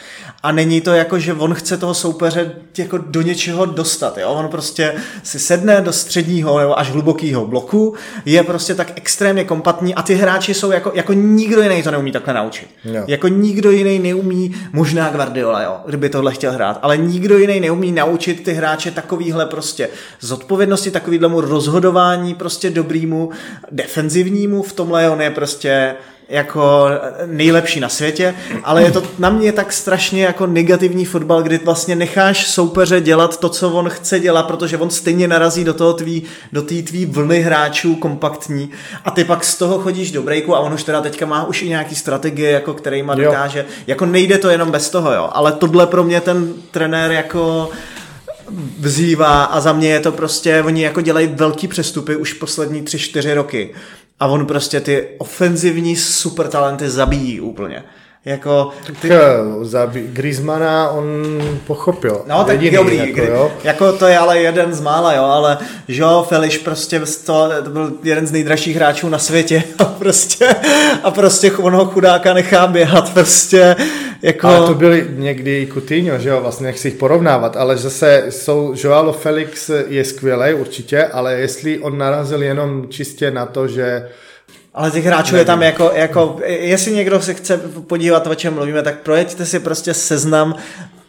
A 0.48 0.52
není 0.52 0.80
to 0.80 0.90
jako, 0.90 1.18
že 1.18 1.34
on 1.34 1.54
chce 1.54 1.76
toho 1.76 1.94
soupeře 1.94 2.52
jako 2.78 2.98
do 2.98 3.22
něčeho 3.22 3.66
dostat. 3.66 4.18
Jo? 4.18 4.28
On 4.28 4.48
prostě 4.48 4.94
si 5.22 5.38
sedne 5.38 5.80
do 5.80 5.92
středního 5.92 6.58
nebo 6.58 6.78
až 6.78 6.90
hlubokého 6.90 7.46
bloku, 7.46 7.94
je 8.24 8.42
prostě 8.42 8.74
tak 8.74 8.92
extrémně 8.96 9.44
kompatní 9.44 9.94
a 9.94 10.02
ty 10.02 10.14
hráči 10.14 10.54
jsou 10.54 10.70
jako, 10.70 10.92
jako 10.94 11.12
nikdo 11.12 11.62
jiný 11.62 11.82
to 11.82 11.90
neumí 11.90 12.12
takhle 12.12 12.34
naučit. 12.34 12.68
Jo. 12.84 13.04
Jako 13.06 13.28
nikdo 13.28 13.70
jiný 13.70 13.98
neumí, 13.98 14.54
možná 14.72 15.10
Guardiola, 15.10 15.62
jo, 15.62 15.76
kdyby 15.86 16.08
tohle 16.08 16.32
chtěl 16.32 16.52
hrát, 16.52 16.78
ale 16.82 16.96
nikdo 16.96 17.38
jiný 17.38 17.60
neumí 17.60 17.92
naučit 17.92 18.44
ty 18.44 18.52
hráče 18.52 18.90
takovýhle 18.90 19.46
prostě 19.46 19.88
zodpovědnosti, 20.20 20.90
takovýhlemu 20.90 21.40
rozhodování 21.40 22.34
prostě 22.34 22.70
dobrýmu, 22.70 23.30
defenzivnímu, 23.70 24.62
v 24.62 24.72
tomhle 24.72 25.10
on 25.10 25.22
je 25.22 25.30
prostě 25.30 25.94
jako 26.28 26.88
nejlepší 27.26 27.80
na 27.80 27.88
světě, 27.88 28.34
ale 28.64 28.82
je 28.82 28.90
to 28.90 29.02
na 29.18 29.30
mě 29.30 29.52
tak 29.52 29.72
strašně 29.72 30.24
jako 30.24 30.46
negativní 30.46 31.04
fotbal, 31.04 31.42
kdy 31.42 31.58
vlastně 31.58 31.96
necháš 31.96 32.46
soupeře 32.46 33.00
dělat 33.00 33.40
to, 33.40 33.48
co 33.48 33.70
on 33.70 33.88
chce 33.90 34.20
dělat, 34.20 34.46
protože 34.46 34.78
on 34.78 34.90
stejně 34.90 35.28
narazí 35.28 35.64
do 35.64 35.74
toho 35.74 35.92
tvý, 35.92 36.22
do 36.52 36.62
té 36.62 36.82
tvý 36.82 37.06
vlny 37.06 37.40
hráčů 37.40 37.96
kompaktní 37.96 38.70
a 39.04 39.10
ty 39.10 39.24
pak 39.24 39.44
z 39.44 39.58
toho 39.58 39.78
chodíš 39.78 40.12
do 40.12 40.22
breaku 40.22 40.56
a 40.56 40.60
on 40.60 40.72
už 40.74 40.84
teda 40.84 41.00
teďka 41.00 41.26
má 41.26 41.44
už 41.44 41.62
i 41.62 41.68
nějaký 41.68 41.94
strategie, 41.94 42.50
jako 42.50 42.74
kterýma 42.74 43.14
Jo. 43.14 43.24
dokáže, 43.24 43.64
jako 43.86 44.06
nejde 44.06 44.38
to 44.38 44.50
jenom 44.50 44.70
bez 44.70 44.90
toho, 44.90 45.12
jo, 45.12 45.28
ale 45.32 45.52
tohle 45.52 45.86
pro 45.86 46.04
mě 46.04 46.20
ten 46.20 46.54
trenér 46.70 47.10
jako 47.10 47.70
vzývá 48.78 49.44
a 49.44 49.60
za 49.60 49.72
mě 49.72 49.88
je 49.88 50.00
to 50.00 50.12
prostě, 50.12 50.62
oni 50.62 50.82
jako 50.82 51.00
dělají 51.00 51.26
velký 51.26 51.68
přestupy 51.68 52.16
už 52.16 52.32
poslední 52.32 52.82
tři, 52.82 52.98
čtyři 52.98 53.34
roky 53.34 53.74
a 54.20 54.26
on 54.26 54.46
prostě 54.46 54.80
ty 54.80 55.08
ofenzivní 55.18 55.96
super 55.96 56.48
talenty 56.48 56.90
zabíjí 56.90 57.40
úplně. 57.40 57.84
Jako, 58.24 58.70
ty, 58.86 58.92
Ty... 58.92 59.08
Za 59.62 59.90
Griezmana 59.92 60.88
on 60.88 61.06
pochopil. 61.66 62.22
No, 62.26 62.44
tak 62.44 62.62
Jediný, 62.62 62.76
dobrý, 62.76 62.96
jako, 62.96 63.20
jo. 63.20 63.52
jako 63.64 63.92
to 63.92 64.06
je 64.06 64.18
ale 64.18 64.38
jeden 64.38 64.74
z 64.74 64.80
mála, 64.80 65.14
jo, 65.14 65.24
ale 65.24 65.58
Joao 65.88 66.22
Felix 66.22 66.58
prostě 66.58 67.00
to, 67.26 67.50
to 67.64 67.70
byl 67.70 67.92
jeden 68.02 68.26
z 68.26 68.32
nejdražších 68.32 68.76
hráčů 68.76 69.08
na 69.08 69.18
světě 69.18 69.62
a 69.78 69.84
prostě, 69.84 70.54
a 71.02 71.10
prostě 71.10 71.52
on 71.52 71.74
ho 71.74 71.84
chudáka 71.84 72.34
nechá 72.34 72.66
běhat 72.66 73.12
prostě, 73.12 73.76
jako... 74.22 74.46
Ale 74.46 74.66
to 74.66 74.74
byli 74.74 75.06
někdy 75.10 75.62
i 75.62 75.72
Coutinho, 75.72 76.18
že 76.18 76.28
jo, 76.28 76.40
vlastně 76.40 76.66
nechci 76.66 76.88
jich 76.88 76.96
porovnávat, 76.96 77.56
ale 77.56 77.76
zase 77.76 78.24
jsou, 78.28 78.74
Joao 78.76 79.12
Felix 79.12 79.70
je 79.88 80.04
skvělý 80.04 80.54
určitě, 80.54 81.04
ale 81.04 81.34
jestli 81.34 81.78
on 81.78 81.98
narazil 81.98 82.42
jenom 82.42 82.88
čistě 82.88 83.30
na 83.30 83.46
to, 83.46 83.68
že 83.68 84.08
Ale 84.78 84.90
těch 84.90 85.04
hráčů 85.04 85.36
je 85.36 85.44
tam 85.44 85.62
jako, 85.62 85.92
jako, 85.94 86.36
jestli 86.46 86.92
někdo 86.92 87.20
se 87.20 87.34
chce 87.34 87.60
podívat, 87.86 88.26
o 88.26 88.34
čem 88.34 88.54
mluvíme, 88.54 88.82
tak 88.82 88.98
projeďte 88.98 89.46
si 89.46 89.60
prostě 89.60 89.94
seznam 89.94 90.54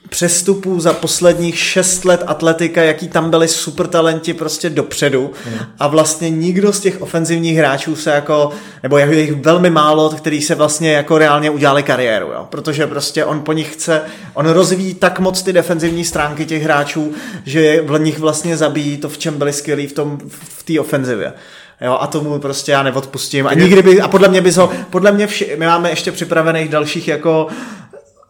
přestupů 0.10 0.80
za 0.80 0.94
posledních 0.94 1.60
šest 1.60 2.06
let 2.06 2.24
atletika, 2.28 2.84
jaký 2.84 3.08
tam 3.08 3.30
byli 3.30 3.48
super 3.48 3.88
talenti 3.88 4.34
prostě 4.34 4.70
dopředu 4.70 5.32
a 5.80 5.88
vlastně 5.88 6.30
nikdo 6.30 6.74
z 6.74 6.80
těch 6.80 7.02
ofenzivních 7.02 7.58
hráčů 7.58 7.96
se 7.96 8.10
jako, 8.10 8.52
nebo 8.84 8.98
je 8.98 9.20
jich 9.20 9.32
velmi 9.32 9.70
málo, 9.70 10.10
který 10.10 10.42
se 10.42 10.56
vlastně 10.56 10.92
jako 10.92 11.18
reálně 11.18 11.50
udělali 11.50 11.84
kariéru, 11.84 12.28
jo? 12.28 12.48
protože 12.50 12.88
prostě 12.88 13.26
on 13.26 13.42
po 13.42 13.54
nich 13.54 13.74
chce, 13.74 14.02
on 14.34 14.50
rozvíjí 14.50 14.94
tak 14.94 15.20
moc 15.20 15.42
ty 15.42 15.54
defenzivní 15.54 16.06
stránky 16.06 16.46
těch 16.46 16.64
hráčů, 16.64 17.14
že 17.46 17.62
je 17.62 17.82
v 17.82 18.00
nich 18.00 18.20
vlastně 18.20 18.58
zabíjí 18.58 18.98
to, 18.98 19.10
v 19.10 19.18
čem 19.18 19.38
byli 19.38 19.54
skvělí 19.54 19.88
v 19.88 19.94
tom, 19.94 20.18
v 20.30 20.64
té 20.64 20.80
ofenzivě. 20.80 21.34
Jo, 21.82 21.98
a 22.00 22.08
tomu 22.08 22.40
prostě 22.40 22.72
já 22.72 22.84
neodpustím. 22.84 23.48
A 23.48 23.54
nikdy 23.54 23.82
by, 23.82 24.02
a 24.02 24.08
podle 24.08 24.28
mě 24.28 24.42
bys 24.42 24.56
ho, 24.56 24.72
podle 24.90 25.12
mě 25.12 25.28
vši, 25.28 25.56
my 25.58 25.66
máme 25.66 25.90
ještě 25.90 26.12
připravených 26.12 26.70
dalších 26.70 27.08
jako 27.08 27.48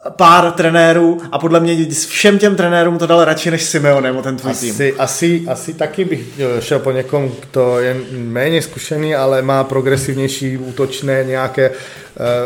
pár 0.10 0.52
trenérů 0.52 1.22
a 1.32 1.40
podle 1.40 1.60
mě 1.60 1.88
všem 1.90 2.40
těm 2.40 2.56
trenérům 2.56 2.98
to 2.98 3.08
dal 3.08 3.26
radši 3.26 3.52
než 3.52 3.64
Simeone 3.64 4.12
o 4.12 4.22
ten 4.22 4.38
tvůj 4.38 4.54
tým. 4.54 4.72
asi, 4.72 4.94
asi, 4.94 5.44
asi 5.48 5.74
taky 5.74 6.06
bych 6.06 6.40
eh, 6.40 6.62
šel 6.62 6.80
po 6.80 6.92
někom, 6.92 7.32
kdo 7.52 7.80
je 7.80 7.98
méně 8.12 8.62
zkušený, 8.62 9.16
ale 9.16 9.42
má 9.42 9.64
progresivnější 9.64 10.58
útočné 10.58 11.24
nějaké 11.24 11.70
uh, 11.70 11.76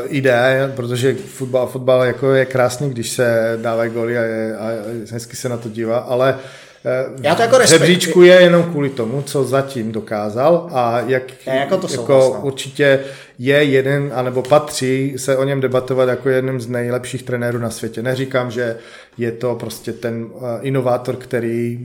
ideje, 0.06 0.72
protože 0.76 1.16
fotbal, 1.28 1.68
fotbal 1.68 2.04
jako 2.04 2.32
je 2.32 2.46
krásný, 2.46 2.90
když 2.90 3.10
se 3.10 3.58
dávají 3.62 3.92
goly 3.92 4.18
a, 4.18 4.22
je, 4.22 4.58
a 4.58 4.68
hezky 5.12 5.36
se 5.36 5.50
na 5.50 5.58
to 5.58 5.70
dívá, 5.70 5.98
ale 5.98 6.36
eh, 6.40 6.73
Já 7.22 7.36
to 7.36 7.42
jako 7.42 7.66
žebříčku 7.66 8.22
je 8.22 8.42
jenom 8.42 8.64
kvůli 8.64 8.90
tomu, 8.90 9.22
co 9.22 9.44
zatím 9.44 9.92
dokázal 9.92 10.70
a 10.72 11.00
jak 11.00 11.24
Já 11.46 11.54
jako 11.54 11.78
to 11.78 11.88
jako 11.92 12.40
určitě 12.42 13.00
je 13.40 13.64
jeden, 13.64 14.12
anebo 14.16 14.42
patří 14.42 15.14
se 15.18 15.38
o 15.38 15.44
něm 15.44 15.62
debatovat 15.62 16.10
jako 16.10 16.30
jedním 16.30 16.62
z 16.62 16.68
nejlepších 16.68 17.24
trenérů 17.24 17.60
na 17.60 17.70
světě. 17.70 18.02
Neříkám, 18.02 18.52
že 18.52 18.78
je 19.18 19.32
to 19.32 19.56
prostě 19.56 19.94
ten 19.94 20.24
uh, 20.24 20.42
inovátor, 20.62 21.16
který 21.16 21.80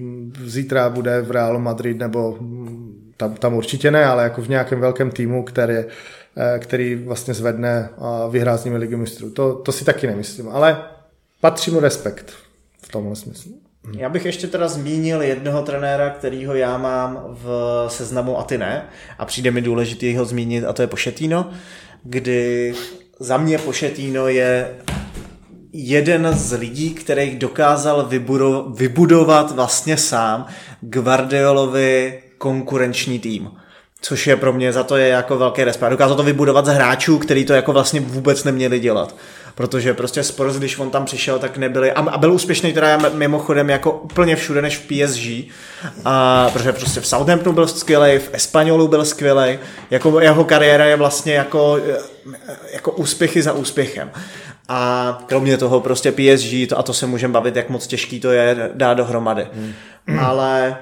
zítra 0.44 0.88
bude 0.90 1.20
v 1.20 1.30
Realu 1.30 1.58
Madrid, 1.58 1.98
nebo 1.98 2.36
mm, 2.40 3.12
tam, 3.16 3.34
tam 3.34 3.54
určitě 3.54 3.90
ne, 3.90 4.04
ale 4.04 4.22
jako 4.22 4.42
v 4.42 4.48
nějakém 4.48 4.80
velkém 4.80 5.10
týmu, 5.10 5.42
který, 5.42 5.74
eh, 5.74 6.58
který 6.58 6.94
vlastně 6.94 7.34
zvedne 7.34 7.88
a 7.98 8.26
vyhrá 8.26 8.56
s 8.56 8.64
nimi 8.64 8.76
ligu 8.76 8.96
mistrů. 8.96 9.30
To, 9.30 9.54
to 9.54 9.72
si 9.72 9.84
taky 9.84 10.06
nemyslím, 10.06 10.48
ale 10.48 10.84
patří 11.40 11.70
mu 11.70 11.80
respekt 11.80 12.32
v 12.82 12.88
tomhle 12.88 13.16
smyslu. 13.16 13.67
Já 13.96 14.08
bych 14.08 14.24
ještě 14.24 14.46
teda 14.46 14.68
zmínil 14.68 15.22
jednoho 15.22 15.62
trenéra, 15.62 16.10
kterýho 16.10 16.54
já 16.54 16.78
mám 16.78 17.24
v 17.28 17.86
seznamu 17.88 18.38
a 18.38 18.42
ty 18.42 18.58
ne. 18.58 18.84
A 19.18 19.24
přijde 19.24 19.50
mi 19.50 19.62
důležitý 19.62 20.16
ho 20.16 20.24
zmínit 20.24 20.64
a 20.64 20.72
to 20.72 20.82
je 20.82 20.88
Pošetino, 20.88 21.50
kdy 22.02 22.74
za 23.20 23.36
mě 23.36 23.58
Pošetino 23.58 24.28
je 24.28 24.74
jeden 25.72 26.34
z 26.34 26.52
lidí, 26.52 26.94
který 26.94 27.36
dokázal 27.36 28.06
vybudovat, 28.06 28.78
vybudovat 28.78 29.50
vlastně 29.50 29.96
sám 29.96 30.46
Guardiolovi 30.80 32.22
konkurenční 32.38 33.18
tým. 33.18 33.50
Což 34.00 34.26
je 34.26 34.36
pro 34.36 34.52
mě 34.52 34.72
za 34.72 34.84
to 34.84 34.96
je 34.96 35.08
jako 35.08 35.38
velký 35.38 35.64
respekt. 35.64 35.90
Dokázal 35.90 36.16
to 36.16 36.22
vybudovat 36.22 36.66
z 36.66 36.68
hráčů, 36.68 37.18
který 37.18 37.44
to 37.44 37.52
jako 37.52 37.72
vlastně 37.72 38.00
vůbec 38.00 38.44
neměli 38.44 38.80
dělat. 38.80 39.14
Protože 39.54 39.94
prostě 39.94 40.22
Spurs, 40.22 40.56
když 40.56 40.78
on 40.78 40.90
tam 40.90 41.04
přišel, 41.04 41.38
tak 41.38 41.56
nebyli, 41.56 41.92
a, 41.92 42.00
a 42.00 42.18
byl 42.18 42.32
úspěšný 42.32 42.72
teda 42.72 42.98
mimochodem 43.14 43.70
jako 43.70 43.92
úplně 43.92 44.36
všude 44.36 44.62
než 44.62 44.76
v 44.76 44.82
PSG, 44.82 45.52
a, 46.04 46.50
protože 46.52 46.72
prostě 46.72 47.00
v 47.00 47.06
Southamptonu 47.06 47.54
byl 47.54 47.66
skvělý, 47.66 48.18
v 48.18 48.30
Espanolu 48.32 48.88
byl 48.88 49.04
skvělý, 49.04 49.58
jako 49.90 50.20
jeho 50.20 50.44
kariéra 50.44 50.84
je 50.84 50.96
vlastně 50.96 51.34
jako, 51.34 51.80
jako 52.72 52.92
úspěchy 52.92 53.42
za 53.42 53.52
úspěchem. 53.52 54.10
A 54.68 55.18
kromě 55.26 55.56
toho 55.56 55.80
prostě 55.80 56.12
PSG, 56.12 56.68
to, 56.68 56.78
a 56.78 56.82
to 56.82 56.92
se 56.92 57.06
můžeme 57.06 57.32
bavit, 57.32 57.56
jak 57.56 57.70
moc 57.70 57.86
těžký 57.86 58.20
to 58.20 58.30
je 58.30 58.70
dát 58.74 58.94
dohromady. 58.94 59.46
Hmm. 59.54 59.74
Ale 60.20 60.76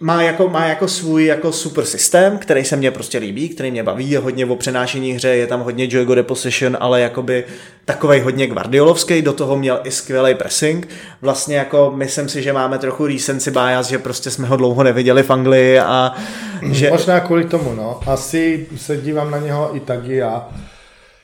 má 0.00 0.22
jako, 0.22 0.48
má 0.48 0.66
jako 0.66 0.88
svůj 0.88 1.26
jako 1.26 1.52
super 1.52 1.84
systém, 1.84 2.38
který 2.38 2.64
se 2.64 2.76
mně 2.76 2.90
prostě 2.90 3.18
líbí, 3.18 3.48
který 3.48 3.70
mě 3.70 3.82
baví, 3.82 4.10
je 4.10 4.18
hodně 4.18 4.46
o 4.46 4.56
přenášení 4.56 5.12
hře, 5.12 5.28
je 5.28 5.46
tam 5.46 5.60
hodně 5.60 5.88
Joygo 5.90 6.14
Deposition, 6.14 6.76
ale 6.80 7.00
jakoby 7.00 7.44
takovej 7.84 8.20
hodně 8.20 8.46
guardiolovský, 8.46 9.22
do 9.22 9.32
toho 9.32 9.56
měl 9.56 9.80
i 9.84 9.90
skvělý 9.90 10.34
pressing. 10.34 10.88
Vlastně 11.22 11.56
jako 11.56 11.92
myslím 11.94 12.28
si, 12.28 12.42
že 12.42 12.52
máme 12.52 12.78
trochu 12.78 13.06
recency 13.06 13.50
bias, 13.50 13.86
že 13.86 13.98
prostě 13.98 14.30
jsme 14.30 14.48
ho 14.48 14.56
dlouho 14.56 14.82
neviděli 14.82 15.22
v 15.22 15.30
Anglii 15.30 15.78
a 15.78 16.14
že... 16.62 16.90
Možná 16.90 17.20
kvůli 17.20 17.44
tomu, 17.44 17.74
no. 17.74 18.00
Asi 18.06 18.66
se 18.76 18.96
dívám 18.96 19.30
na 19.30 19.38
něho 19.38 19.76
i 19.76 19.80
tak 19.80 20.08
i 20.08 20.16
já. 20.16 20.48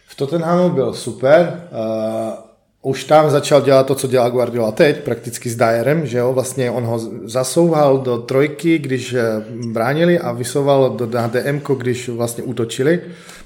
V 0.06 0.14
Tottenhamu 0.16 0.68
byl 0.68 0.94
super, 0.94 1.60
uh, 1.70 2.43
už 2.84 3.04
tam 3.04 3.30
začal 3.30 3.60
dělat 3.60 3.86
to, 3.86 3.94
co 3.94 4.06
dělá 4.06 4.28
Guardiola 4.28 4.72
teď, 4.72 5.00
prakticky 5.04 5.50
s 5.50 5.56
Dyerem, 5.56 6.06
že 6.06 6.18
jo, 6.18 6.32
vlastně 6.32 6.70
on 6.70 6.84
ho 6.84 7.00
zasouval 7.24 7.98
do 7.98 8.18
trojky, 8.18 8.78
když 8.78 9.12
eh, 9.12 9.44
bránili 9.72 10.18
a 10.18 10.32
vysouval 10.32 10.90
do, 10.90 11.06
DM, 11.06 11.60
když 11.76 12.08
vlastně 12.08 12.44
útočili, 12.44 13.00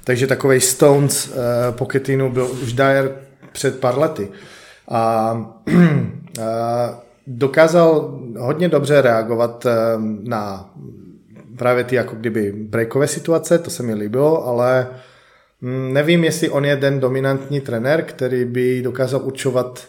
takže 0.04 0.26
takový 0.26 0.60
Stones 0.60 1.28
uh, 1.28 1.34
Pochettino 1.76 2.30
byl 2.30 2.48
už 2.62 2.72
Dyer 2.72 3.12
před 3.52 3.80
pár 3.80 3.98
lety. 3.98 4.28
A 4.88 5.32
uh, 5.68 5.74
dokázal 7.26 8.18
hodně 8.38 8.68
dobře 8.68 9.02
reagovat 9.02 9.66
eh, 9.66 9.72
na 10.22 10.70
právě 11.56 11.84
ty 11.84 11.96
jako 11.96 12.16
kdyby 12.16 12.52
breakové 12.52 13.06
situace, 13.06 13.58
to 13.58 13.70
se 13.70 13.82
mi 13.82 13.94
líbilo, 13.94 14.46
ale 14.46 14.86
nevím, 15.92 16.24
jestli 16.24 16.50
on 16.50 16.64
je 16.64 16.76
ten 16.76 17.00
dominantní 17.00 17.60
trenér, 17.60 18.02
který 18.02 18.44
by 18.44 18.82
dokázal 18.82 19.20
určovat 19.24 19.88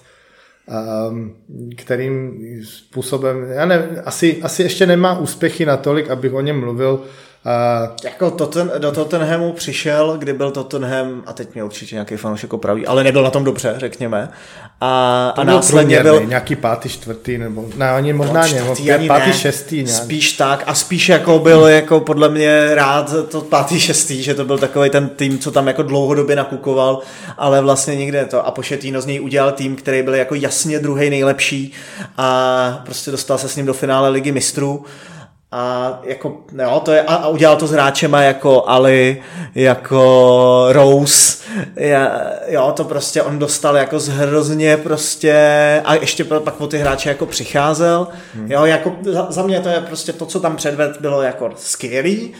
um, 1.10 1.36
kterým 1.78 2.42
způsobem, 2.66 3.52
já 3.52 3.66
nevím, 3.66 3.90
asi, 4.06 4.42
asi 4.42 4.64
ještě 4.64 4.86
nemá 4.86 5.20
úspěchy 5.20 5.66
natolik, 5.66 6.10
abych 6.10 6.34
o 6.34 6.42
něm 6.42 6.60
mluvil, 6.60 7.04
Uh, 7.46 7.96
jako 8.04 8.32
Totten, 8.32 8.72
do 8.78 8.92
Tottenhamu 8.92 9.54
přišel, 9.54 10.18
kdy 10.18 10.34
byl 10.34 10.52
Tottenham, 10.52 11.24
a 11.26 11.34
teď 11.34 11.54
mě 11.54 11.64
určitě 11.64 11.96
nějaký 11.96 12.18
fanoušek 12.18 12.54
opraví, 12.54 12.88
ale 12.88 13.04
nebyl 13.04 13.24
na 13.24 13.30
tom 13.30 13.44
dobře, 13.44 13.74
řekněme. 13.78 14.30
A, 14.82 15.34
a 15.38 15.44
následně 15.44 16.04
byl... 16.04 16.26
Nějaký 16.26 16.56
pátý, 16.56 16.90
čtvrtý, 16.90 17.38
nebo 17.38 17.66
ne, 17.76 17.90
ani 17.90 18.14
možná 18.14 18.42
ne, 18.42 18.62
ani 18.94 19.08
pátý, 19.08 19.28
ne, 19.28 19.34
šestý. 19.34 19.84
Nějak. 19.84 20.04
Spíš 20.04 20.32
tak 20.32 20.64
a 20.68 20.74
spíš 20.74 21.10
jako 21.10 21.40
byl 21.40 21.68
jako 21.68 22.00
podle 22.00 22.30
mě 22.30 22.76
rád 22.76 23.16
to 23.30 23.42
pátý, 23.42 23.80
šestý, 23.80 24.24
že 24.24 24.34
to 24.34 24.46
byl 24.46 24.58
takový 24.58 24.90
ten 24.90 25.10
tým, 25.10 25.40
co 25.40 25.52
tam 25.52 25.68
jako 25.68 25.84
dlouhodobě 25.84 26.36
nakukoval, 26.36 27.02
ale 27.38 27.62
vlastně 27.62 27.96
nikde 27.96 28.26
to. 28.26 28.48
A 28.48 28.52
Pošetýno 28.52 29.02
z 29.02 29.06
něj 29.06 29.22
udělal 29.22 29.52
tým, 29.52 29.76
který 29.76 30.04
byl 30.04 30.16
jako 30.16 30.36
jasně 30.36 30.80
druhý 30.80 31.10
nejlepší 31.10 31.74
a 32.18 32.82
prostě 32.86 33.12
dostal 33.12 33.38
se 33.38 33.50
s 33.50 33.56
ním 33.56 33.66
do 33.66 33.74
finále 33.74 34.10
ligy 34.10 34.32
mistrů 34.32 34.86
a 35.52 36.00
jako, 36.04 36.38
jo, 36.64 36.82
to 36.86 36.92
je, 36.92 37.02
a, 37.02 37.16
a 37.16 37.28
udělal 37.28 37.56
to 37.58 37.68
s 37.68 37.72
hráčema 37.72 38.22
jako 38.22 38.64
Ali, 38.68 39.24
jako 39.56 40.68
Rose, 40.72 41.38
je, 41.76 42.10
jo, 42.48 42.74
to 42.76 42.84
prostě 42.84 43.22
on 43.22 43.40
dostal 43.40 43.78
jako 43.78 44.00
z 44.00 44.08
hrozně 44.08 44.78
prostě, 44.78 45.36
a 45.86 45.96
ještě 45.96 46.24
pak 46.24 46.62
o 46.62 46.68
ty 46.68 46.78
hráče 46.78 47.10
jako 47.10 47.26
přicházel, 47.26 48.08
hmm. 48.36 48.52
jo, 48.52 48.66
jako 48.66 48.96
za, 49.02 49.28
za, 49.30 49.44
mě 49.44 49.60
to 49.60 49.70
je 49.70 49.82
prostě 49.82 50.14
to, 50.14 50.26
co 50.26 50.40
tam 50.40 50.56
předved, 50.56 51.02
bylo 51.02 51.22
jako 51.22 51.50
skvělý. 51.56 52.34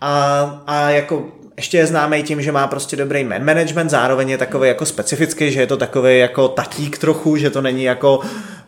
A, 0.00 0.62
a 0.66 0.90
jako 0.90 1.24
ještě 1.56 1.78
je 1.78 1.86
známý 1.86 2.22
tím, 2.22 2.42
že 2.42 2.52
má 2.52 2.66
prostě 2.66 2.96
dobrý 2.96 3.24
man 3.24 3.44
management, 3.44 3.88
zároveň 3.88 4.30
je 4.30 4.38
takový 4.38 4.68
jako 4.68 4.86
specifický, 4.86 5.52
že 5.52 5.60
je 5.60 5.66
to 5.66 5.76
takový 5.76 6.18
jako 6.18 6.48
tatík 6.48 6.98
trochu, 6.98 7.36
že 7.36 7.50
to 7.50 7.62
není 7.62 7.84
jako 7.84 8.20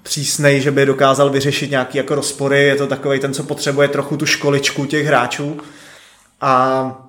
přísnej, 0.08 0.60
že 0.60 0.70
by 0.70 0.86
dokázal 0.86 1.30
vyřešit 1.30 1.70
nějaký 1.70 1.98
jako 1.98 2.14
rozpory, 2.14 2.62
je 2.62 2.76
to 2.76 2.86
takový 2.86 3.20
ten, 3.20 3.34
co 3.34 3.44
potřebuje 3.44 3.88
trochu 3.88 4.16
tu 4.16 4.26
školičku 4.26 4.86
těch 4.86 5.06
hráčů. 5.06 5.56
A 6.40 7.04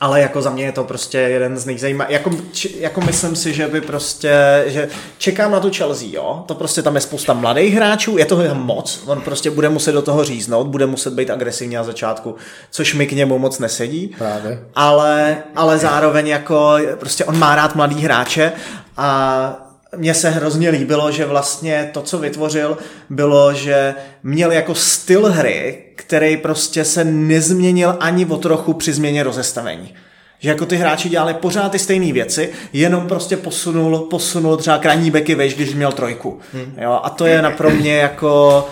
ale 0.00 0.20
jako 0.20 0.42
za 0.42 0.50
mě 0.50 0.64
je 0.64 0.72
to 0.72 0.84
prostě 0.84 1.18
jeden 1.18 1.56
z 1.56 1.66
nejzajímavějších, 1.66 2.26
jako, 2.26 2.44
jako 2.78 3.00
myslím 3.00 3.36
si, 3.36 3.54
že 3.54 3.68
by 3.68 3.80
prostě, 3.80 4.64
že 4.66 4.88
čekám 5.18 5.52
na 5.52 5.60
tu 5.60 5.70
Chelsea, 5.76 6.08
jo, 6.12 6.44
to 6.46 6.54
prostě 6.54 6.82
tam 6.82 6.94
je 6.94 7.00
spousta 7.00 7.32
mladých 7.32 7.74
hráčů, 7.74 8.18
je 8.18 8.24
toho 8.24 8.54
moc, 8.54 9.02
on 9.06 9.20
prostě 9.20 9.50
bude 9.50 9.68
muset 9.68 9.92
do 9.92 10.02
toho 10.02 10.24
říznout, 10.24 10.66
bude 10.66 10.86
muset 10.86 11.12
být 11.12 11.30
agresivní 11.30 11.74
na 11.74 11.84
začátku, 11.84 12.34
což 12.70 12.94
mi 12.94 13.06
k 13.06 13.12
němu 13.12 13.38
moc 13.38 13.58
nesedí, 13.58 14.14
Právě. 14.18 14.64
Ale, 14.74 15.36
ale 15.56 15.78
zároveň 15.78 16.26
jako 16.26 16.76
prostě 17.00 17.24
on 17.24 17.38
má 17.38 17.56
rád 17.56 17.74
mladý 17.74 17.96
hráče 18.02 18.52
a 18.96 19.63
mně 19.96 20.14
se 20.14 20.30
hrozně 20.30 20.70
líbilo, 20.70 21.12
že 21.12 21.26
vlastně 21.26 21.90
to, 21.92 22.02
co 22.02 22.18
vytvořil, 22.18 22.78
bylo, 23.10 23.54
že 23.54 23.94
měl 24.22 24.52
jako 24.52 24.74
styl 24.74 25.32
hry, 25.32 25.84
který 25.94 26.36
prostě 26.36 26.84
se 26.84 27.04
nezměnil 27.04 27.96
ani 28.00 28.26
o 28.26 28.36
trochu 28.36 28.72
při 28.72 28.92
změně 28.92 29.22
rozestavení. 29.22 29.94
Že 30.38 30.48
jako 30.48 30.66
ty 30.66 30.76
hráči 30.76 31.08
dělali 31.08 31.34
pořád 31.34 31.72
ty 31.72 31.78
stejné 31.78 32.12
věci, 32.12 32.50
jenom 32.72 33.08
prostě 33.08 33.36
posunul, 33.36 33.98
posunul 33.98 34.56
třeba 34.56 34.78
krajní 34.78 35.10
beky 35.10 35.34
veš, 35.34 35.54
když 35.54 35.74
měl 35.74 35.92
trojku. 35.92 36.40
Hmm. 36.52 36.74
Jo, 36.80 37.00
a 37.02 37.10
to 37.10 37.26
je 37.26 37.42
na 37.42 37.50
pro 37.50 37.70
mě 37.70 37.96
jako 37.96 38.64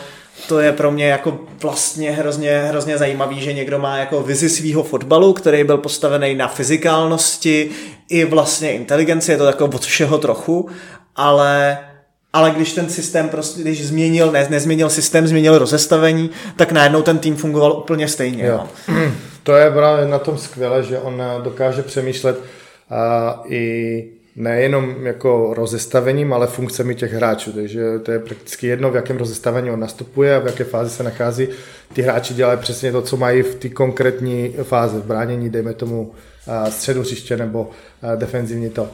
to 0.49 0.61
je 0.61 0.73
pro 0.73 0.91
mě 0.91 1.07
jako 1.07 1.39
vlastně 1.63 2.11
hrozně, 2.11 2.59
hrozně 2.69 2.99
zajímavý, 2.99 3.41
že 3.41 3.53
někdo 3.53 3.79
má 3.79 3.97
jako 3.99 4.23
vizi 4.23 4.49
svého 4.49 4.83
fotbalu, 4.83 5.33
který 5.33 5.65
byl 5.65 5.79
postavený 5.79 6.35
na 6.35 6.49
fyzikálnosti 6.49 7.71
i 8.09 8.25
vlastně 8.25 8.73
inteligenci, 8.73 9.33
je 9.33 9.39
to 9.39 9.45
takové 9.45 9.75
od 9.75 9.85
všeho 9.85 10.19
trochu 10.19 10.69
ale 11.17 11.79
ale 12.33 12.51
když 12.51 12.73
ten 12.73 12.89
systém 12.89 13.29
prostě, 13.29 13.61
když 13.61 13.87
změnil, 13.87 14.33
ne, 14.33 14.47
nezměnil 14.51 14.91
systém, 14.91 15.27
změnil 15.27 15.59
rozestavení, 15.59 16.31
tak 16.57 16.73
najednou 16.73 17.03
ten 17.03 17.19
tým 17.19 17.37
fungoval 17.37 17.73
úplně 17.73 18.09
stejně. 18.09 18.47
Jo. 18.47 18.67
No. 18.89 18.95
To 19.43 19.57
je 19.57 19.71
právě 19.71 20.07
na 20.07 20.19
tom 20.19 20.39
skvělé, 20.39 20.83
že 20.83 20.99
on 20.99 21.23
dokáže 21.43 21.83
přemýšlet 21.83 22.41
a, 22.91 23.43
i 23.49 24.05
nejenom 24.37 25.07
jako 25.07 25.55
rozestavením, 25.55 26.33
ale 26.33 26.47
funkcemi 26.47 26.95
těch 26.95 27.13
hráčů. 27.13 27.53
Takže 27.53 27.99
to 27.99 28.13
je 28.13 28.19
prakticky 28.19 28.67
jedno, 28.67 28.91
v 28.91 28.97
jakém 28.97 29.17
rozestavení 29.17 29.71
on 29.71 29.81
nastupuje 29.81 30.37
a 30.37 30.39
v 30.39 30.47
jaké 30.47 30.65
fázi 30.65 30.91
se 30.91 31.03
nachází. 31.03 31.49
Ty 31.93 32.03
hráči 32.03 32.35
dělají 32.35 32.59
přesně 32.59 32.93
to, 32.93 33.03
co 33.03 33.17
mají 33.17 33.43
v 33.43 33.55
té 33.55 33.69
konkrétní 33.69 34.55
fázi, 34.63 34.97
v 34.97 35.05
bránění, 35.05 35.51
dejme 35.51 35.75
tomu 35.75 36.13
středu 36.69 37.01
hřiště 37.01 37.37
nebo 37.37 37.71
defenzivní 38.17 38.71
to 38.71 38.89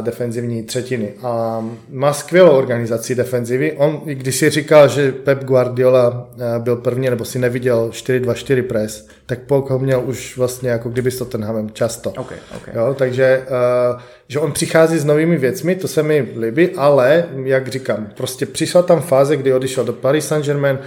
defenzivní 0.00 0.62
třetiny. 0.62 1.12
A 1.22 1.64
má 1.90 2.12
skvělou 2.12 2.50
organizaci 2.50 3.14
defenzivy. 3.14 3.72
On, 3.72 4.02
když 4.04 4.36
si 4.36 4.50
říkal, 4.50 4.88
že 4.88 5.12
Pep 5.12 5.44
Guardiola 5.44 6.28
eh, 6.34 6.58
byl 6.58 6.76
první, 6.76 7.10
nebo 7.10 7.24
si 7.24 7.38
neviděl 7.38 7.90
4-2-4 7.92 8.62
pres, 8.62 9.08
tak 9.26 9.38
Pok 9.38 9.70
ho 9.70 9.78
měl 9.78 10.02
už 10.06 10.36
vlastně 10.36 10.70
jako 10.70 10.88
kdyby 10.88 11.10
s 11.10 11.18
Tottenhamem 11.18 11.70
často. 11.70 12.10
Okay, 12.10 12.38
okay. 12.56 12.74
Jo, 12.76 12.94
takže 12.98 13.42
uh, 13.94 14.00
že 14.28 14.38
on 14.38 14.52
přichází 14.52 14.98
s 14.98 15.04
novými 15.04 15.36
věcmi, 15.36 15.76
to 15.76 15.88
se 15.88 16.02
mi 16.02 16.28
líbí, 16.40 16.70
ale 16.76 17.24
jak 17.44 17.68
říkám, 17.68 18.08
prostě 18.16 18.46
přišla 18.46 18.82
tam 18.82 19.00
fáze, 19.00 19.36
kdy 19.36 19.52
odešel 19.52 19.84
do 19.84 19.92
Paris 19.92 20.28
Saint-Germain, 20.28 20.78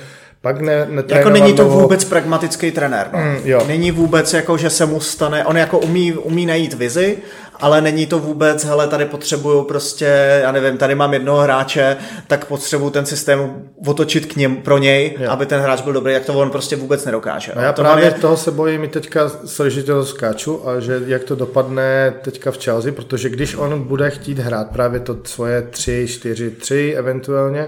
pak 0.41 0.61
ne, 0.61 0.87
Jako 1.07 1.29
není 1.29 1.53
to 1.53 1.65
vůbec 1.65 2.05
pragmatický 2.05 2.71
trenér. 2.71 3.09
No. 3.13 3.19
Mm, 3.19 3.37
jo. 3.43 3.63
Není 3.67 3.91
vůbec 3.91 4.33
jako, 4.33 4.57
že 4.57 4.69
se 4.69 4.85
mu 4.85 4.99
stane, 4.99 5.45
on 5.45 5.57
jako 5.57 5.79
umí, 5.79 6.13
umí 6.13 6.45
najít 6.45 6.73
vizi, 6.73 7.17
ale 7.59 7.81
není 7.81 8.05
to 8.05 8.19
vůbec, 8.19 8.65
hele, 8.65 8.87
tady 8.87 9.05
potřebuju 9.05 9.63
prostě, 9.63 10.39
já 10.41 10.51
nevím, 10.51 10.77
tady 10.77 10.95
mám 10.95 11.13
jednoho 11.13 11.39
hráče, 11.39 11.97
tak 12.27 12.45
potřebuju 12.45 12.89
ten 12.89 13.05
systém 13.05 13.63
otočit 13.87 14.25
k 14.25 14.35
něm, 14.35 14.55
pro 14.55 14.77
něj, 14.77 15.15
jo. 15.19 15.31
aby 15.31 15.45
ten 15.45 15.61
hráč 15.61 15.81
byl 15.81 15.93
dobrý, 15.93 16.13
jak 16.13 16.25
to 16.25 16.33
on 16.33 16.49
prostě 16.49 16.75
vůbec 16.75 17.05
nedokáže. 17.05 17.51
No 17.55 17.61
já 17.61 17.73
to 17.73 17.81
právě 17.81 18.05
je... 18.05 18.11
toho 18.11 18.37
se 18.37 18.51
bojím 18.51 18.83
i 18.83 18.87
teďka, 18.87 19.31
sorry, 19.45 19.83
to 19.83 20.05
skáču, 20.05 20.69
a 20.69 20.79
že 20.79 21.01
jak 21.05 21.23
to 21.23 21.35
dopadne 21.35 22.13
teďka 22.21 22.51
v 22.51 22.63
Chelsea, 22.63 22.91
protože 22.91 23.29
když 23.29 23.55
on 23.55 23.83
bude 23.83 24.09
chtít 24.09 24.39
hrát 24.39 24.69
právě 24.69 24.99
to 24.99 25.17
svoje 25.23 25.61
3, 25.61 26.05
4, 26.09 26.51
3 26.51 26.95
eventuálně, 26.97 27.67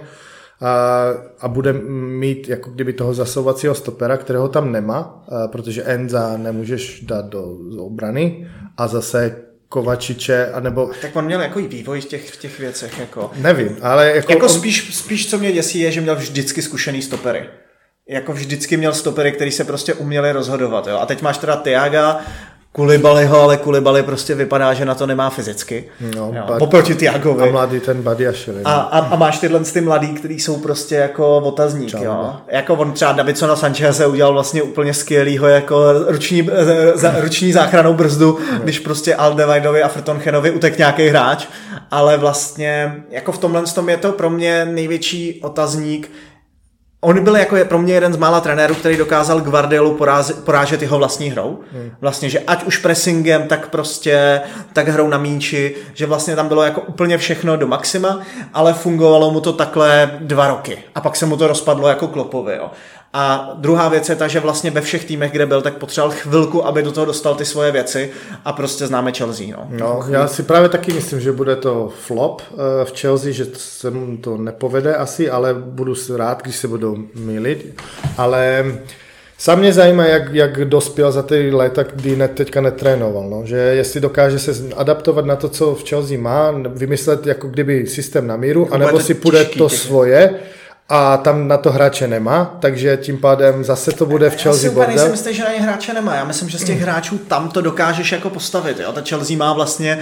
a, 0.61 1.07
a 1.39 1.47
bude 1.47 1.73
mít 1.73 2.49
jako 2.49 2.69
kdyby 2.69 2.93
toho 2.93 3.13
zasovacího 3.13 3.75
stopera, 3.75 4.17
kterého 4.17 4.47
tam 4.47 4.71
nemá, 4.71 5.25
protože 5.51 5.83
Enza 5.83 6.37
nemůžeš 6.37 7.01
dát 7.01 7.25
do, 7.25 7.57
do 7.75 7.83
obrany 7.83 8.47
a 8.77 8.87
zase 8.87 9.35
Kovačiče, 9.69 10.51
anebo... 10.53 10.91
Tak 11.01 11.15
on 11.15 11.25
měl 11.25 11.41
jako 11.41 11.59
i 11.59 11.67
vývoj 11.67 12.01
v 12.01 12.05
těch, 12.05 12.31
v 12.31 12.37
těch 12.37 12.59
věcech, 12.59 12.99
jako... 12.99 13.31
Nevím, 13.35 13.77
ale 13.81 14.15
jako... 14.15 14.31
Jako 14.31 14.45
on... 14.45 14.51
spíš, 14.51 14.95
spíš, 14.95 15.29
co 15.29 15.37
mě 15.37 15.51
děsí, 15.51 15.79
je, 15.79 15.91
že 15.91 16.01
měl 16.01 16.15
vždycky 16.15 16.61
zkušený 16.61 17.01
stopery. 17.01 17.43
Jako 18.09 18.33
vždycky 18.33 18.77
měl 18.77 18.93
stopery, 18.93 19.31
který 19.31 19.51
se 19.51 19.63
prostě 19.63 19.93
uměli 19.93 20.31
rozhodovat, 20.31 20.87
jo. 20.87 20.97
A 20.97 21.05
teď 21.05 21.21
máš 21.21 21.37
teda 21.37 21.55
Tiaga, 21.55 22.21
Kulibaliho, 22.73 23.41
ale 23.41 23.57
Kulibali 23.57 24.03
prostě 24.03 24.35
vypadá, 24.35 24.73
že 24.73 24.85
na 24.85 24.95
to 24.95 25.07
nemá 25.07 25.29
fyzicky. 25.29 25.85
No, 26.15 26.31
jo, 26.35 26.43
bad, 26.47 26.59
poproti 26.59 26.95
Tiagovi. 26.95 27.49
A 27.49 27.51
mladý 27.51 27.79
ten 27.79 28.01
Badiašvili. 28.01 28.61
A, 28.65 28.73
a, 28.73 28.99
a, 28.99 29.15
máš 29.15 29.39
tyhle 29.39 29.59
ty 29.59 29.81
mladý, 29.81 30.07
kteří 30.07 30.39
jsou 30.39 30.57
prostě 30.57 30.95
jako 30.95 31.37
otazník, 31.37 31.89
Čau, 31.89 32.03
jo. 32.03 32.33
Jako 32.47 32.73
on 32.73 32.91
třeba 32.91 33.11
Davidsona 33.11 33.55
Sancheze 33.55 34.05
udělal 34.05 34.33
vlastně 34.33 34.63
úplně 34.63 34.93
skvělýho 34.93 35.47
jako 35.47 35.93
ruční, 36.07 36.49
za, 36.95 37.15
ruční 37.19 37.51
záchranou 37.51 37.93
brzdu, 37.93 38.39
no. 38.51 38.59
když 38.63 38.79
prostě 38.79 39.15
Aldevajdovi 39.15 39.83
a 39.83 39.87
Frtonchenovi 39.87 40.51
utek 40.51 40.77
nějaký 40.77 41.07
hráč, 41.07 41.47
ale 41.91 42.17
vlastně 42.17 43.03
jako 43.09 43.31
v 43.31 43.37
tomhle 43.37 43.63
tom 43.63 43.89
je 43.89 43.97
to 43.97 44.11
pro 44.11 44.29
mě 44.29 44.65
největší 44.65 45.39
otazník, 45.43 46.11
On 47.03 47.23
byl 47.23 47.35
jako 47.35 47.55
je 47.55 47.65
pro 47.65 47.79
mě 47.79 47.93
jeden 47.93 48.13
z 48.13 48.17
mála 48.17 48.41
trenérů, 48.41 48.75
který 48.75 48.97
dokázal 48.97 49.41
Guardiolu 49.41 49.93
porážet, 49.93 50.43
porážet 50.43 50.81
jeho 50.81 50.97
vlastní 50.97 51.29
hrou. 51.29 51.59
Hmm. 51.73 51.91
Vlastně, 52.01 52.29
že 52.29 52.39
ať 52.39 52.63
už 52.63 52.77
pressingem, 52.77 53.47
tak 53.47 53.69
prostě, 53.69 54.41
tak 54.73 54.87
hrou 54.87 55.07
na 55.07 55.17
míči, 55.17 55.75
že 55.93 56.05
vlastně 56.05 56.35
tam 56.35 56.47
bylo 56.47 56.63
jako 56.63 56.81
úplně 56.81 57.17
všechno 57.17 57.57
do 57.57 57.67
maxima, 57.67 58.19
ale 58.53 58.73
fungovalo 58.73 59.31
mu 59.31 59.41
to 59.41 59.53
takhle 59.53 60.11
dva 60.19 60.47
roky. 60.47 60.77
A 60.95 61.01
pak 61.01 61.15
se 61.15 61.25
mu 61.25 61.37
to 61.37 61.47
rozpadlo 61.47 61.87
jako 61.87 62.07
klopovi, 62.07 62.55
jo. 62.55 62.71
A 63.13 63.53
druhá 63.55 63.89
věc 63.89 64.09
je 64.09 64.15
ta, 64.15 64.27
že 64.27 64.39
vlastně 64.39 64.71
ve 64.71 64.81
všech 64.81 65.05
týmech, 65.05 65.31
kde 65.31 65.45
byl, 65.45 65.61
tak 65.61 65.77
potřeboval 65.77 66.15
chvilku, 66.17 66.65
aby 66.65 66.83
do 66.83 66.91
toho 66.91 67.05
dostal 67.05 67.35
ty 67.35 67.45
svoje 67.45 67.71
věci 67.71 68.09
a 68.45 68.53
prostě 68.53 68.87
známe 68.87 69.11
Chelsea. 69.11 69.47
No, 69.49 69.67
no 69.69 70.03
já 70.09 70.27
si 70.27 70.43
právě 70.43 70.69
taky 70.69 70.93
myslím, 70.93 71.19
že 71.19 71.31
bude 71.31 71.55
to 71.55 71.93
flop 72.05 72.41
eh, 72.41 72.85
v 72.85 72.99
Chelsea, 72.99 73.31
že 73.31 73.45
se 73.53 73.91
mu 73.91 74.17
to 74.17 74.37
nepovede 74.37 74.95
asi, 74.95 75.29
ale 75.29 75.53
budu 75.53 75.93
rád, 76.15 76.41
když 76.41 76.55
se 76.55 76.67
budou 76.67 76.97
milit. 77.15 77.81
Ale 78.17 78.65
Sám 79.37 79.59
mě 79.59 79.73
zajímá, 79.73 80.05
jak, 80.05 80.33
jak 80.33 80.65
dospěl 80.65 81.11
za 81.11 81.23
ty 81.23 81.51
léta, 81.51 81.83
kdy 81.83 82.15
ne, 82.15 82.27
teďka 82.27 82.61
netrénoval. 82.61 83.29
No? 83.29 83.41
Že 83.45 83.55
jestli 83.55 84.01
dokáže 84.01 84.39
se 84.39 84.51
adaptovat 84.75 85.25
na 85.25 85.35
to, 85.35 85.49
co 85.49 85.75
v 85.75 85.89
Chelsea 85.89 86.19
má, 86.19 86.51
vymyslet 86.67 87.27
jako 87.27 87.47
kdyby 87.47 87.87
systém 87.87 88.27
na 88.27 88.37
míru, 88.37 88.73
anebo 88.73 88.99
si 88.99 89.13
půjde 89.13 89.45
to 89.45 89.69
svoje 89.69 90.39
a 90.93 91.17
tam 91.17 91.47
na 91.47 91.57
to 91.57 91.71
hráče 91.71 92.07
nemá, 92.07 92.57
takže 92.59 92.97
tím 92.97 93.17
pádem 93.17 93.63
zase 93.63 93.91
to 93.91 94.05
bude 94.05 94.29
v 94.29 94.35
Chelsea 94.41 94.63
Já 94.67 94.69
si 94.69 94.69
úplně 94.69 94.85
bordel. 94.87 95.11
jistý, 95.11 95.33
že 95.33 95.43
na 95.43 95.51
ně 95.53 95.59
hráče 95.61 95.93
nemá. 95.93 96.15
Já 96.15 96.23
myslím, 96.23 96.49
že 96.49 96.57
z 96.57 96.63
těch 96.63 96.81
hráčů 96.81 97.17
tam 97.17 97.49
to 97.49 97.61
dokážeš 97.61 98.11
jako 98.11 98.29
postavit. 98.29 98.79
Jo? 98.79 98.91
Ta 98.91 99.01
Chelsea 99.09 99.37
má 99.37 99.53
vlastně 99.53 99.99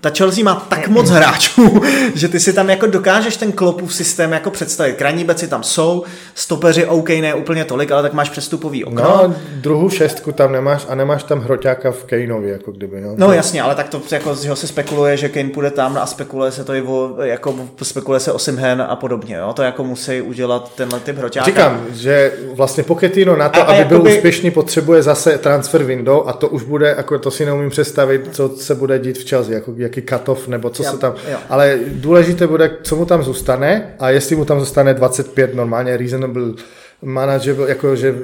ta 0.00 0.10
Chelsea 0.10 0.44
má 0.44 0.54
tak 0.68 0.88
moc 0.88 1.10
hráčů, 1.10 1.80
že 2.14 2.28
ty 2.28 2.40
si 2.40 2.52
tam 2.52 2.70
jako 2.70 2.86
dokážeš 2.86 3.36
ten 3.36 3.52
klopův 3.52 3.94
systém 3.94 4.32
jako 4.32 4.50
představit. 4.50 4.96
Krajní 4.96 5.24
beci 5.24 5.48
tam 5.48 5.62
jsou, 5.62 6.04
stopeři 6.34 6.86
OK, 6.86 7.08
ne 7.08 7.34
úplně 7.34 7.64
tolik, 7.64 7.90
ale 7.92 8.02
tak 8.02 8.12
máš 8.12 8.30
přestupový 8.30 8.84
okno. 8.84 9.02
No, 9.02 9.34
druhou 9.54 9.88
šestku 9.90 10.32
tam 10.32 10.52
nemáš 10.52 10.86
a 10.88 10.94
nemáš 10.94 11.22
tam 11.22 11.40
hroťáka 11.40 11.90
v 11.92 12.04
Kaneovi, 12.04 12.50
jako 12.50 12.72
kdyby. 12.72 13.00
No, 13.00 13.14
No 13.16 13.32
jasně, 13.32 13.62
ale 13.62 13.74
tak 13.74 13.88
to 13.88 14.02
jako 14.10 14.34
z 14.34 14.54
se 14.54 14.66
spekuluje, 14.66 15.16
že 15.16 15.28
Kane 15.28 15.48
půjde 15.48 15.70
tam 15.70 15.96
a 15.96 16.06
spekuluje 16.06 16.52
se 16.52 16.64
to 16.64 16.74
i 16.74 16.82
o, 16.82 17.14
jako 17.22 17.54
spekuluje 17.82 18.20
se 18.20 18.32
o 18.32 18.38
Simhen 18.38 18.82
a 18.88 18.96
podobně, 18.96 19.34
jo? 19.36 19.52
to 19.52 19.62
jako 19.62 19.84
musí 19.84 20.20
udělat 20.20 20.72
tenhle 20.74 21.00
typ 21.00 21.18
hroťáka. 21.18 21.46
Říkám, 21.46 21.86
že 21.92 22.32
vlastně 22.54 22.82
Pochettino 22.84 23.36
na 23.36 23.48
to, 23.48 23.60
A- 23.60 23.64
a 23.64 23.66
aby 23.74 23.84
byl 23.84 23.96
jakoby- 23.96 24.16
úspěšný, 24.16 24.50
potřebuje 24.50 25.02
zase 25.02 25.38
transfer 25.38 25.82
window 25.84 26.22
a 26.28 26.32
to 26.32 26.48
už 26.48 26.62
bude, 26.62 26.94
jako 26.96 27.18
to 27.18 27.30
si 27.30 27.44
neumím 27.46 27.70
představit, 27.70 28.28
co 28.32 28.48
se 28.56 28.74
bude 28.74 28.98
dít 28.98 29.18
v 29.18 29.28
Chelsea, 29.28 29.54
jako 29.68 29.80
jaký 29.80 30.02
cut-off, 30.02 30.48
nebo 30.48 30.70
co 30.70 30.82
Já- 30.82 30.90
se 30.90 30.98
tam, 30.98 31.14
jo. 31.30 31.38
ale 31.48 31.78
důležité 31.88 32.46
bude, 32.46 32.70
co 32.82 32.96
mu 32.96 33.04
tam 33.06 33.22
zůstane 33.22 33.94
a 33.98 34.10
jestli 34.10 34.36
mu 34.36 34.44
tam 34.44 34.60
zůstane 34.60 34.94
25 34.94 35.54
normálně 35.54 35.96
reasonable 35.96 36.42
manager, 37.02 37.56
jako 37.66 37.96
že, 37.96 38.14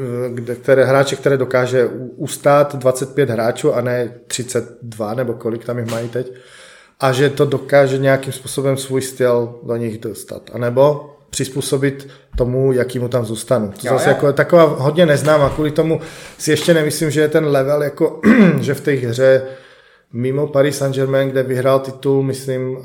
které 0.63 0.85
hráče, 0.85 1.17
které 1.17 1.37
dokáže 1.37 1.87
ustát 2.17 2.77
25 2.77 3.31
hráčů 3.31 3.75
a 3.75 3.81
ne 3.81 4.13
32 4.27 5.15
nebo 5.15 5.33
kolik 5.33 5.65
tam 5.65 5.79
jich 5.79 5.91
mají 5.91 6.09
teď 6.09 6.33
a 7.01 7.13
že 7.13 7.31
to 7.31 7.45
dokáže 7.45 7.99
nějakým 7.99 8.33
způsobem 8.33 8.77
svůj 8.77 9.03
styl 9.03 9.55
do 9.67 9.77
nich 9.77 9.99
dostat. 9.99 10.43
A 10.53 10.59
nebo 10.59 11.11
přizpůsobit 11.31 12.09
tomu, 12.37 12.73
jaký 12.73 12.99
mu 12.99 13.09
tam 13.09 13.25
zůstanou. 13.25 13.67
To 13.69 13.87
Jo, 13.89 13.93
zase 13.93 14.09
jo. 14.11 14.15
jako 14.15 14.33
taková 14.33 14.65
hodně 14.65 15.07
neznám 15.07 15.43
a 15.43 15.51
kvůli 15.51 15.71
tomu 15.71 16.01
si 16.39 16.51
ještě 16.51 16.75
nemyslím, 16.75 17.11
že 17.11 17.21
je 17.21 17.29
ten 17.29 17.47
level 17.47 17.83
jako, 17.83 18.21
že 18.61 18.75
v 18.75 18.81
té 18.81 18.93
hře 18.93 19.43
mimo 20.13 20.47
Paris 20.47 20.79
Saint-Germain, 20.79 21.29
kde 21.31 21.43
vyhrál 21.43 21.79
titul, 21.81 22.23
myslím, 22.23 22.77
a, 22.77 22.83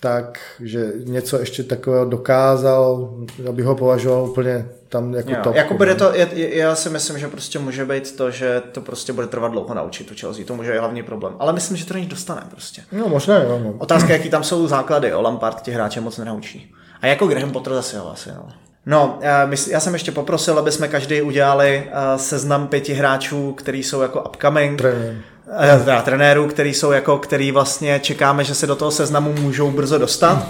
tak, 0.00 0.38
že 0.60 0.92
něco 1.04 1.38
ještě 1.38 1.62
takového 1.62 2.04
dokázal, 2.04 3.10
abych 3.48 3.64
ho 3.64 3.74
považoval 3.74 4.24
úplně 4.30 4.66
tam 4.88 5.14
jako 5.14 5.30
Jo, 5.30 5.36
top. 5.44 5.54
jako 5.54 5.74
bude 5.74 5.94
to, 5.94 6.14
je, 6.14 6.28
je- 6.32 6.56
já 6.58 6.74
si 6.74 6.90
myslím, 6.90 7.18
že 7.18 7.28
prostě 7.28 7.58
může 7.58 7.84
být 7.84 8.16
to, 8.16 8.30
že 8.30 8.62
to 8.72 8.80
prostě 8.80 9.12
bude 9.12 9.26
trvat 9.26 9.52
dlouho 9.52 9.74
naučit 9.74 10.06
tu 10.06 10.14
Chelsea, 10.20 10.44
to 10.44 10.54
může 10.56 10.72
být 10.72 10.78
hlavní 10.78 11.02
problém. 11.02 11.34
Ale 11.38 11.52
myslím, 11.52 11.76
že 11.76 11.86
to 11.86 11.94
není 11.94 12.06
dostane 12.06 12.42
prostě. 12.50 12.82
No 12.92 13.08
možná 13.08 13.38
jo. 13.42 13.60
No. 13.64 13.74
Otázka, 13.78 14.12
jaký 14.12 14.30
tam 14.30 14.44
jsou 14.44 14.66
základy, 14.66 15.08
jo? 15.08 15.22
Lampard 15.22 15.62
ti 15.62 15.70
hráče 15.70 16.00
moc 16.00 16.18
nenaučí. 16.18 16.74
A 17.02 17.06
jako 17.06 17.26
Graham 17.26 17.50
Potter 17.50 17.72
zase 17.74 17.96
jo, 17.96 18.10
asi, 18.12 18.30
no. 18.36 18.48
No, 18.86 19.18
já, 19.20 19.46
mysl, 19.46 19.70
já 19.70 19.80
jsem 19.80 19.92
ještě 19.92 20.12
poprosil, 20.12 20.58
aby 20.58 20.72
jsme 20.72 20.88
každý 20.88 21.22
udělali 21.22 21.84
uh, 21.86 22.20
seznam 22.20 22.66
pěti 22.68 22.92
hráčů, 22.92 23.52
který 23.52 23.82
jsou 23.82 24.00
jako 24.00 24.20
upcoming. 24.22 24.78
Trenér. 24.78 25.14
Eh, 25.58 25.78
teda 25.78 26.02
trenérů, 26.02 26.48
který 26.48 26.74
jsou 26.74 26.92
jako, 26.92 27.18
který 27.18 27.52
vlastně 27.52 28.00
čekáme, 28.00 28.44
že 28.44 28.54
se 28.54 28.66
do 28.66 28.76
toho 28.76 28.90
seznamu 28.90 29.32
můžou 29.32 29.70
brzo 29.70 29.98
dostat. 29.98 30.48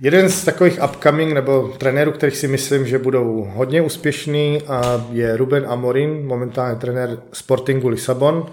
Jeden 0.00 0.28
z 0.28 0.44
takových 0.44 0.80
upcoming 0.84 1.32
nebo 1.32 1.72
trenérů, 1.78 2.12
kterých 2.12 2.36
si 2.36 2.48
myslím, 2.48 2.86
že 2.86 2.98
budou 2.98 3.48
hodně 3.54 3.82
úspěšný, 3.82 4.62
je 5.12 5.36
Ruben 5.36 5.64
Amorim, 5.68 6.26
momentálně 6.26 6.76
trenér 6.76 7.18
Sportingu 7.32 7.88
Lisabon. 7.88 8.46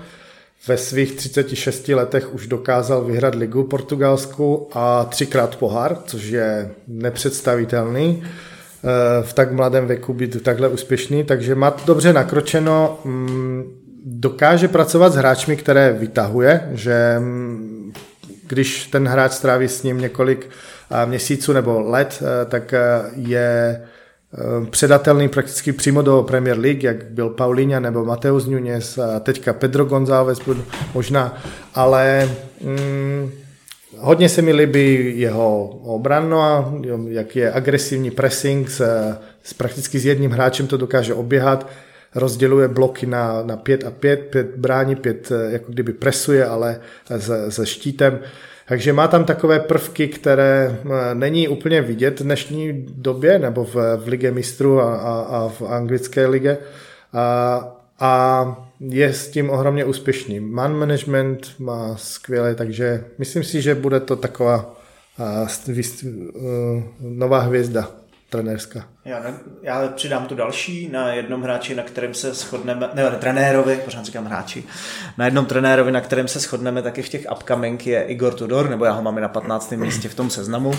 Ve 0.68 0.78
svých 0.78 1.16
36 1.16 1.88
letech 1.88 2.34
už 2.34 2.48
dokázal 2.48 3.04
vyhrát 3.04 3.36
ligu 3.36 3.64
portugalsku 3.64 4.70
a 4.74 5.04
třikrát 5.04 5.56
pohár, 5.56 5.98
což 6.06 6.24
je 6.24 6.72
nepředstavitelný 6.88 8.24
eh, 8.24 9.24
v 9.24 9.34
tak 9.34 9.52
mladém 9.52 9.88
věku 9.88 10.14
být 10.14 10.44
takhle 10.44 10.68
úspěšný, 10.68 11.24
takže 11.24 11.56
má 11.56 11.76
dobře 11.86 12.14
nakročeno, 12.14 13.00
mm, 13.06 13.83
dokáže 14.06 14.68
pracovat 14.68 15.14
s 15.14 15.16
hráčmi, 15.16 15.56
které 15.56 15.92
vytahuje, 15.92 16.70
že 16.74 17.16
mm, 17.20 17.94
když 18.48 18.88
ten 18.88 19.08
hráč 19.08 19.32
stráví 19.32 19.68
s 19.68 19.84
ním 19.84 19.98
několik 19.98 20.50
a, 20.90 21.06
měsíců 21.06 21.54
nebo 21.54 21.82
let, 21.82 22.24
eh, 22.24 22.46
tak 22.46 22.74
eh, 22.74 22.80
je 23.16 23.82
eh, 24.34 24.66
předatelný 24.70 25.30
prakticky 25.30 25.72
přímo 25.72 26.02
do 26.02 26.24
Premier 26.24 26.60
League, 26.60 26.84
jak 26.84 27.06
byl 27.06 27.30
Paulinha 27.30 27.80
nebo 27.80 28.06
Mateus 28.06 28.46
Nunes 28.46 28.98
a 28.98 29.20
teďka 29.20 29.54
Pedro 29.54 29.86
González 29.86 30.40
možná, 30.94 31.38
ale 31.76 32.30
mm, 32.62 33.32
hodně 33.98 34.30
se 34.30 34.42
mi 34.42 34.54
líbí 34.54 35.20
jeho 35.20 35.68
obrana, 35.68 36.74
jak 37.08 37.36
je 37.36 37.52
agresivní 37.52 38.12
pressing, 38.12 38.70
s, 38.70 38.82
s 39.44 39.54
prakticky 39.54 40.00
s 40.00 40.06
jedním 40.06 40.32
hráčem 40.32 40.68
to 40.68 40.78
dokáže 40.78 41.14
oběhat, 41.14 41.68
rozděluje 42.16 42.68
bloky 42.68 43.06
na, 43.06 43.44
na 43.44 43.58
pět 43.58 43.84
a 43.84 43.92
pět, 43.92 44.20
pět 44.20 44.56
brání, 44.56 44.96
pět 44.96 45.32
eh, 45.32 45.52
jako 45.52 45.72
kdyby 45.72 45.94
presuje, 45.94 46.46
ale 46.46 46.80
se, 47.18 47.52
se 47.52 47.66
štítem. 47.66 48.20
Takže 48.68 48.94
má 48.94 49.08
tam 49.08 49.26
takové 49.26 49.60
prvky, 49.60 50.08
které 50.08 50.78
eh, 50.86 51.16
není 51.16 51.48
úplně 51.48 51.82
vidět 51.82 52.20
v 52.20 52.24
dnešní 52.24 52.86
době, 52.96 53.40
nebo 53.40 53.64
v, 53.64 53.76
v 53.76 54.08
Lige 54.08 54.32
mistrů 54.32 54.82
a, 54.82 54.96
a, 54.96 55.20
a 55.22 55.48
v 55.48 55.62
anglické 55.62 56.28
lige. 56.28 56.58
A, 57.14 57.78
a 58.00 58.56
je 58.80 59.14
s 59.14 59.28
tím 59.28 59.50
ohromně 59.50 59.86
úspěšný. 59.86 60.40
Man 60.40 60.76
management 60.76 61.48
má 61.60 61.96
skvěle, 61.98 62.56
takže 62.56 63.04
myslím 63.18 63.44
si, 63.44 63.62
že 63.62 63.76
bude 63.76 64.00
to 64.00 64.16
taková 64.16 64.76
nová 67.00 67.40
hvězda 67.40 67.92
trenérská. 68.30 68.88
Já, 69.06 69.20
ne, 69.20 69.34
já 69.62 69.88
přidám 69.88 70.26
tu 70.26 70.36
další 70.36 70.90
na 70.92 71.14
jednom 71.14 71.42
hráči, 71.42 71.76
na 71.76 71.84
kterém 71.84 72.14
se 72.14 72.34
shodneme, 72.34 72.90
ne, 72.94 73.12
trenérovi, 73.12 73.78
pořád 73.86 74.06
říkám 74.06 74.26
hráči, 74.26 74.64
na 75.18 75.26
jednom 75.26 75.46
trenérovi, 75.46 75.92
na 75.92 76.02
kterém 76.02 76.28
se 76.28 76.40
shodneme 76.40 76.82
taky 76.82 77.02
v 77.02 77.10
těch 77.10 77.26
upcoming 77.32 77.88
je 77.88 78.04
Igor 78.04 78.34
Tudor, 78.34 78.70
nebo 78.70 78.86
já 78.86 78.92
ho 78.92 79.02
mám 79.02 79.18
i 79.18 79.22
na 79.22 79.28
15. 79.28 79.72
místě 79.72 80.10
v 80.10 80.16
tom 80.16 80.30
seznamu. 80.30 80.74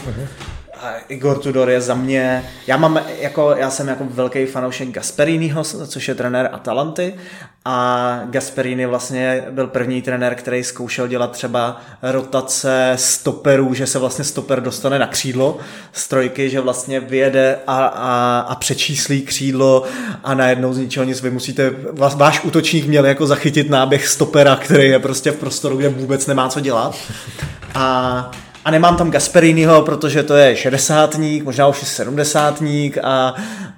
A 0.80 0.94
Igor 1.08 1.38
Tudor 1.38 1.70
je 1.70 1.80
za 1.80 1.94
mě, 1.94 2.44
já 2.66 2.76
mám 2.76 3.00
jako, 3.18 3.54
já 3.58 3.70
jsem 3.70 3.88
jako 3.88 4.04
velký 4.10 4.46
fanoušek 4.46 4.88
Gasperiniho, 4.88 5.64
což 5.64 6.08
je 6.08 6.14
trenér 6.14 6.50
Atalanty 6.52 7.14
a 7.64 8.20
Gasperini 8.30 8.86
vlastně 8.86 9.44
byl 9.50 9.66
první 9.66 10.02
trenér, 10.02 10.34
který 10.34 10.64
zkoušel 10.64 11.08
dělat 11.08 11.30
třeba 11.30 11.80
rotace 12.02 12.92
stoperů, 12.96 13.74
že 13.74 13.86
se 13.86 13.98
vlastně 13.98 14.24
stoper 14.24 14.60
dostane 14.60 14.98
na 14.98 15.06
křídlo 15.06 15.58
z 15.92 16.08
trojky, 16.08 16.50
že 16.50 16.60
vlastně 16.60 17.00
vyjede 17.00 17.58
a, 17.66 17.86
a, 17.86 18.13
a 18.40 18.54
přečíslí 18.54 19.22
křídlo 19.22 19.82
a 20.24 20.34
najednou 20.34 20.72
z 20.72 20.78
ničeho 20.78 21.04
nic 21.04 21.22
vy 21.22 21.30
musíte, 21.30 21.70
vás, 21.92 22.14
váš 22.14 22.44
útočník 22.44 22.86
měl 22.86 23.06
jako 23.06 23.26
zachytit 23.26 23.70
náběh 23.70 24.08
stopera, 24.08 24.56
který 24.56 24.88
je 24.88 24.98
prostě 24.98 25.30
v 25.30 25.36
prostoru, 25.36 25.76
kde 25.76 25.88
vůbec 25.88 26.26
nemá 26.26 26.48
co 26.48 26.60
dělat. 26.60 26.96
A 27.74 28.30
a 28.64 28.70
nemám 28.70 28.96
tam 28.96 29.10
Gasperiniho, 29.10 29.82
protože 29.82 30.22
to 30.22 30.36
je 30.36 30.56
šedesátník, 30.56 31.44
možná 31.44 31.66
už 31.66 31.80
je 31.80 31.86
sedmdesátník 31.86 32.98
a, 33.02 33.34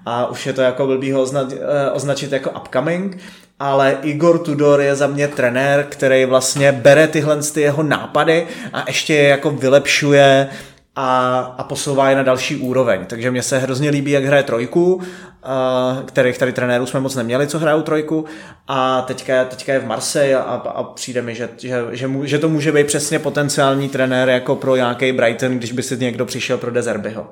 a 0.06 0.26
už 0.26 0.46
je 0.46 0.52
to 0.52 0.60
jako 0.60 0.86
blbý 0.86 1.12
ho 1.12 1.22
označ, 1.22 1.48
označit 1.92 2.32
jako 2.32 2.50
upcoming. 2.50 3.18
Ale 3.58 3.96
Igor 4.02 4.38
Tudor 4.38 4.80
je 4.80 4.96
za 4.96 5.06
mě 5.06 5.28
trenér, 5.28 5.86
který 5.88 6.24
vlastně 6.24 6.72
bere 6.72 7.08
tyhle 7.08 7.42
ty 7.42 7.60
jeho 7.60 7.82
nápady 7.82 8.46
a 8.72 8.84
ještě 8.86 9.14
je 9.14 9.28
jako 9.28 9.50
vylepšuje 9.50 10.48
a, 10.96 11.38
a 11.58 11.64
posouvá 11.64 12.10
je 12.10 12.16
na 12.16 12.22
další 12.22 12.56
úroveň. 12.56 13.06
Takže 13.06 13.30
mně 13.30 13.42
se 13.42 13.58
hrozně 13.58 13.90
líbí, 13.90 14.10
jak 14.10 14.24
hraje 14.24 14.42
trojku, 14.42 15.02
a, 15.42 16.02
kterých 16.06 16.38
tady 16.38 16.52
trenérů 16.52 16.86
jsme 16.86 17.00
moc 17.00 17.14
neměli, 17.14 17.46
co 17.46 17.58
hrajou 17.58 17.82
trojku 17.82 18.24
a 18.68 19.02
teďka, 19.02 19.44
teďka 19.44 19.72
je 19.72 19.80
v 19.80 19.86
Marseille 19.86 20.36
a, 20.36 20.54
a 20.54 20.82
přijde 20.82 21.22
mi, 21.22 21.34
že, 21.34 21.48
že, 21.58 21.84
že, 21.90 22.08
mu, 22.08 22.24
že 22.24 22.38
to 22.38 22.48
může 22.48 22.72
být 22.72 22.86
přesně 22.86 23.18
potenciální 23.18 23.88
trenér 23.88 24.28
jako 24.28 24.56
pro 24.56 24.76
nějaký 24.76 25.12
Brighton, 25.12 25.58
když 25.58 25.72
by 25.72 25.82
si 25.82 25.96
někdo 25.96 26.24
přišel 26.24 26.58
pro 26.58 26.70
Dezerbyho. 26.70 27.26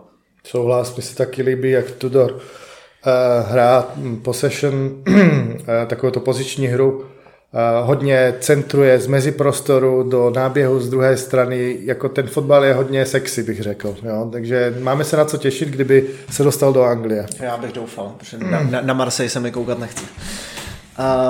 Souhlas, 0.47 0.97
mi 0.97 1.02
se 1.02 1.17
taky 1.17 1.43
líbí, 1.43 1.70
jak 1.70 1.91
Tudor 1.91 2.33
uh, 2.33 2.41
hrá 3.51 3.86
possession, 4.23 4.75
uh, 5.09 5.86
takovou 5.86 6.10
to 6.10 6.20
poziční 6.20 6.67
hru, 6.67 7.05
hodně 7.83 8.34
centruje 8.41 8.99
z 8.99 9.07
meziprostoru 9.07 10.02
do 10.02 10.31
náběhu 10.31 10.81
z 10.81 10.89
druhé 10.89 11.16
strany, 11.16 11.76
jako 11.81 12.08
ten 12.08 12.26
fotbal 12.26 12.65
je 12.65 12.74
hodně 12.74 13.07
sexy, 13.07 13.42
bych 13.42 13.62
řekl. 13.62 13.97
Jo? 14.02 14.28
Takže 14.33 14.74
máme 14.81 15.05
se 15.05 15.16
na 15.16 15.24
co 15.24 15.39
těšit, 15.39 15.68
kdyby 15.68 16.07
se 16.31 16.42
dostal 16.42 16.73
do 16.73 16.83
Anglie. 16.83 17.26
Já 17.41 17.57
bych 17.57 17.73
doufal, 17.73 18.12
protože 18.18 18.39
na, 18.39 18.62
na, 18.62 18.81
na 18.81 18.94
Marseille 18.94 19.31
se 19.31 19.41
mi 19.41 19.50
koukat 19.50 19.78
nechci. 19.78 20.05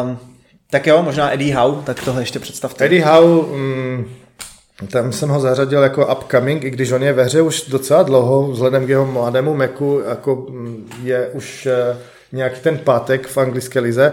Um, 0.02 0.18
tak 0.70 0.86
jo, 0.86 1.02
možná 1.02 1.32
Eddie 1.32 1.56
Howe, 1.56 1.82
tak 1.82 2.04
tohle 2.04 2.22
ještě 2.22 2.38
představte. 2.38 2.84
Eddie 2.84 3.04
Howe, 3.04 3.56
mm, 3.56 4.06
tam 4.90 5.12
jsem 5.12 5.28
ho 5.28 5.40
zařadil 5.40 5.82
jako 5.82 6.06
upcoming, 6.06 6.64
i 6.64 6.70
když 6.70 6.92
on 6.92 7.02
je 7.02 7.12
ve 7.12 7.24
hře 7.24 7.42
už 7.42 7.62
docela 7.68 8.02
dlouho, 8.02 8.50
vzhledem 8.50 8.86
k 8.86 8.88
jeho 8.88 9.06
mladému 9.06 9.54
meku, 9.54 10.02
jako 10.08 10.46
je 11.02 11.28
už 11.28 11.68
nějaký 12.32 12.60
ten 12.60 12.78
pátek 12.78 13.26
v 13.26 13.38
anglické 13.38 13.80
lize, 13.80 14.12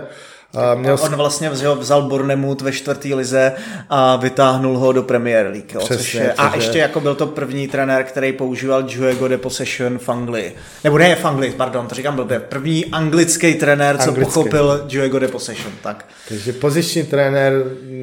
A 0.54 0.76
měl... 0.76 0.98
On 1.02 1.16
vlastně 1.16 1.50
vzal, 1.50 1.76
vzal 1.76 2.02
Bournemouth 2.02 2.62
ve 2.62 2.72
čtvrtý 2.72 3.14
lize 3.14 3.54
a 3.90 4.16
vytáhnul 4.16 4.78
ho 4.78 4.92
do 4.92 5.04
Premier 5.04 5.46
League. 5.46 5.74
Jo, 5.74 5.80
Přesně, 5.80 5.98
což 5.98 6.14
je, 6.14 6.34
a 6.34 6.56
ještě 6.56 6.80
jako 6.80 7.00
byl 7.00 7.16
to 7.16 7.28
první 7.28 7.68
trenér, 7.68 8.04
který 8.04 8.34
používal 8.34 8.84
Juego 8.88 9.28
de 9.28 9.38
Possession 9.38 10.00
v 10.00 10.10
Anglii. 10.10 10.56
Nebo 10.84 10.98
ne 10.98 11.16
v 11.16 11.26
Anglii, 11.26 11.52
pardon, 11.52 11.88
to 11.88 11.96
říkám 11.96 12.16
blbě. 12.16 12.40
První 12.40 12.86
anglický 12.86 13.54
trenér, 13.54 13.98
co 13.98 14.10
Anglický. 14.10 14.34
pochopil 14.34 14.86
Juego 14.90 15.20
de 15.20 15.28
Possession. 15.28 15.74
Tak. 15.84 16.06
Takže 16.30 16.54
poziční 16.54 17.04
trenér, 17.04 17.54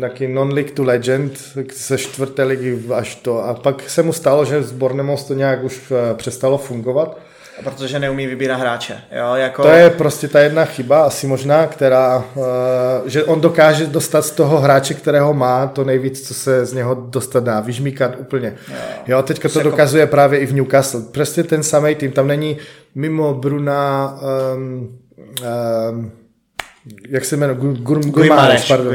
taky 0.01 0.29
non-league 0.29 0.71
to 0.71 0.85
legend, 0.85 1.33
ze 1.75 1.99
čtvrté 1.99 2.43
ligy 2.43 2.83
až 2.95 3.15
to. 3.15 3.45
A 3.45 3.55
pak 3.55 3.91
se 3.91 4.03
mu 4.03 4.13
stalo, 4.13 4.45
že 4.45 4.63
z 4.63 4.73
Bournemouth 4.73 5.25
to 5.25 5.35
nějak 5.35 5.65
už 5.65 5.81
eh, 5.91 6.15
přestalo 6.15 6.59
fungovat 6.59 7.19
protože 7.65 7.99
neumí 7.99 8.27
vybírat 8.27 8.57
hráče. 8.57 9.01
Jo, 9.19 9.35
jako... 9.35 9.63
To 9.63 9.69
je 9.69 9.91
prostě 9.91 10.29
ta 10.29 10.41
jedna 10.41 10.65
chyba, 10.65 11.03
asi 11.03 11.27
možná, 11.27 11.67
která, 11.67 12.25
uh, 12.35 12.45
že 13.07 13.25
on 13.25 13.41
dokáže 13.41 13.87
dostat 13.87 14.23
z 14.23 14.31
toho 14.31 14.59
hráče, 14.59 14.95
kterého 14.95 15.35
má, 15.35 15.67
to 15.67 15.85
nejvíc, 15.85 16.29
co 16.29 16.35
se 16.35 16.67
z 16.67 16.73
něho 16.73 16.95
dostat 16.95 17.45
dá, 17.45 17.61
vyžmíkat 17.61 18.15
úplně. 18.19 18.55
Jo, 18.69 18.77
jo 19.07 19.23
teďka 19.23 19.49
to 19.49 19.59
jako... 19.59 19.71
dokazuje 19.71 20.07
právě 20.07 20.41
i 20.41 20.47
v 20.47 20.55
Newcastle. 20.55 21.01
Prostě 21.01 21.43
ten 21.43 21.63
samý 21.63 21.95
tým, 21.95 22.13
tam 22.13 22.27
není 22.27 22.59
mimo 22.95 23.35
Bruna 23.35 24.15
um, 24.55 24.99
um, 25.91 26.13
jak 27.09 27.25
se 27.25 27.37
jmenuje, 27.37 27.59
Guimareš, 27.83 28.69
pardon. 28.69 28.89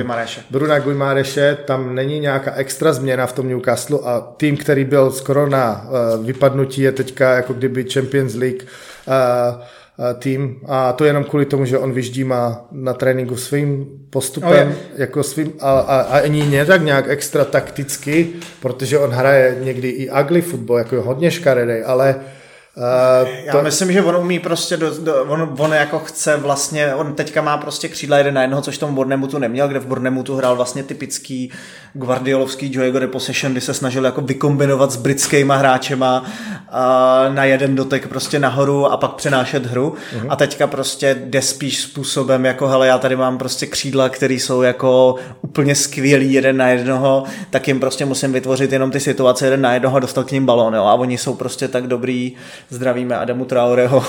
Bruna 0.50 0.80
Guimareše, 0.80 1.58
tam 1.66 1.96
není 1.96 2.20
nějaká 2.20 2.54
extra 2.56 2.94
změna 2.94 3.28
v 3.28 3.34
tom 3.34 3.48
Newcastle 3.48 4.00
a 4.04 4.20
tým, 4.38 4.58
který 4.58 4.86
byl 4.86 5.12
skoro 5.12 5.50
na 5.50 5.86
uh, 6.18 6.26
vypadnutí, 6.26 6.82
je 6.82 6.92
teďka 6.92 7.34
jako 7.36 7.54
kdyby 7.54 7.84
Champions 7.84 8.36
League 8.36 8.64
uh, 8.64 10.14
tým. 10.20 10.56
A 10.66 10.94
to 10.94 11.06
jenom 11.06 11.24
kvůli 11.24 11.46
tomu, 11.46 11.66
že 11.66 11.78
on 11.78 11.92
vyždímá 11.92 12.66
na 12.72 12.94
tréninku 12.94 13.38
svým 13.38 13.86
postupem, 14.10 14.68
oh, 14.68 14.74
jako 14.96 15.24
svým, 15.24 15.54
a, 15.60 15.72
a, 15.72 16.00
a 16.02 16.20
ani 16.20 16.46
ne 16.46 16.66
tak 16.66 16.82
nějak 16.82 17.06
extra 17.08 17.46
takticky, 17.46 18.30
protože 18.62 19.00
on 19.00 19.10
hraje 19.10 19.58
někdy 19.62 19.90
i 19.90 20.10
ugly 20.22 20.42
football, 20.42 20.78
jako 20.78 21.02
hodně 21.02 21.32
škaredej, 21.32 21.84
ale 21.86 22.16
uh, 22.16 22.22
Uh, 22.78 23.30
to... 23.52 23.58
Já 23.58 23.64
myslím, 23.64 23.92
že 23.92 24.02
on 24.02 24.16
umí 24.16 24.40
prostě, 24.40 24.78
do, 24.78 25.00
do, 25.00 25.24
on, 25.24 25.56
on 25.60 25.74
jako 25.74 26.00
chce 26.00 26.38
vlastně, 26.38 26.96
on 26.96 27.16
teďka 27.16 27.42
má 27.42 27.58
prostě 27.58 27.88
křídla 27.88 28.18
jeden 28.18 28.34
na 28.34 28.42
jednoho, 28.42 28.62
což 28.62 28.78
tomu 28.78 28.96
Bornemutu 28.96 29.38
neměl, 29.38 29.68
kde 29.68 29.80
v 29.80 29.86
Bornemutu 29.86 30.36
hrál 30.36 30.56
vlastně 30.56 30.84
typický 30.84 31.52
guardiolovský 31.94 32.74
Joego 32.74 33.00
de 33.00 33.08
Possession, 33.08 33.52
kdy 33.52 33.62
se 33.62 33.74
snažil 33.74 34.06
jako 34.06 34.22
vykombinovat 34.22 34.92
s 34.92 34.96
britskýma 34.96 35.56
hráčema 35.56 36.22
uh, 36.22 37.36
na 37.36 37.44
jeden 37.44 37.76
dotek 37.76 38.08
prostě 38.08 38.40
nahoru 38.40 38.86
a 38.86 38.98
pak 38.98 39.14
přenášet 39.14 39.66
hru 39.66 39.96
uh-huh. 40.16 40.28
a 40.30 40.36
teďka 40.36 40.68
prostě 40.68 41.22
jde 41.26 41.42
spíš 41.42 41.82
způsobem 41.82 42.46
jako 42.46 42.68
hele, 42.68 42.88
já 42.88 42.98
tady 42.98 43.16
mám 43.16 43.38
prostě 43.38 43.66
křídla, 43.66 44.10
které 44.10 44.34
jsou 44.34 44.62
jako 44.62 45.16
úplně 45.42 45.76
skvělý 45.76 46.34
jeden 46.34 46.58
na 46.58 46.68
jednoho, 46.68 47.24
tak 47.50 47.68
jim 47.68 47.80
prostě 47.80 48.06
musím 48.06 48.34
vytvořit 48.34 48.72
jenom 48.72 48.92
ty 48.92 49.00
situace 49.00 49.46
jeden 49.46 49.62
na 49.62 49.74
jednoho 49.74 49.98
a 49.98 50.00
dostat 50.00 50.28
k 50.28 50.32
ním 50.32 50.46
balón, 50.46 50.76
jo? 50.76 50.84
a 50.84 50.94
oni 50.94 51.18
jsou 51.18 51.34
prostě 51.36 51.68
tak 51.68 51.88
dobrý, 51.88 52.34
zdravíme 52.70 53.18
Adamu 53.18 53.46
Traoreho. 53.46 54.04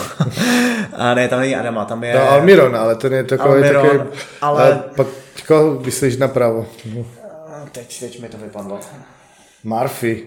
a 0.92 1.14
ne, 1.14 1.28
tam 1.28 1.40
není 1.40 1.56
Adama, 1.56 1.84
tam 1.84 2.04
je... 2.04 2.14
No, 2.14 2.30
Almiron, 2.30 2.76
ale 2.76 2.94
ten 2.94 3.12
je 3.12 3.24
takový, 3.24 3.54
Almiron, 3.54 3.82
takový 3.82 4.10
ale... 4.40 4.62
ale 4.62 4.82
pak 4.96 5.06
jako 5.38 5.74
vyslíš 5.74 6.16
napravo. 6.16 6.66
Teď, 7.72 8.00
teď 8.00 8.20
mi 8.20 8.28
to 8.28 8.38
vypadlo. 8.38 8.80
Murphy, 9.64 10.24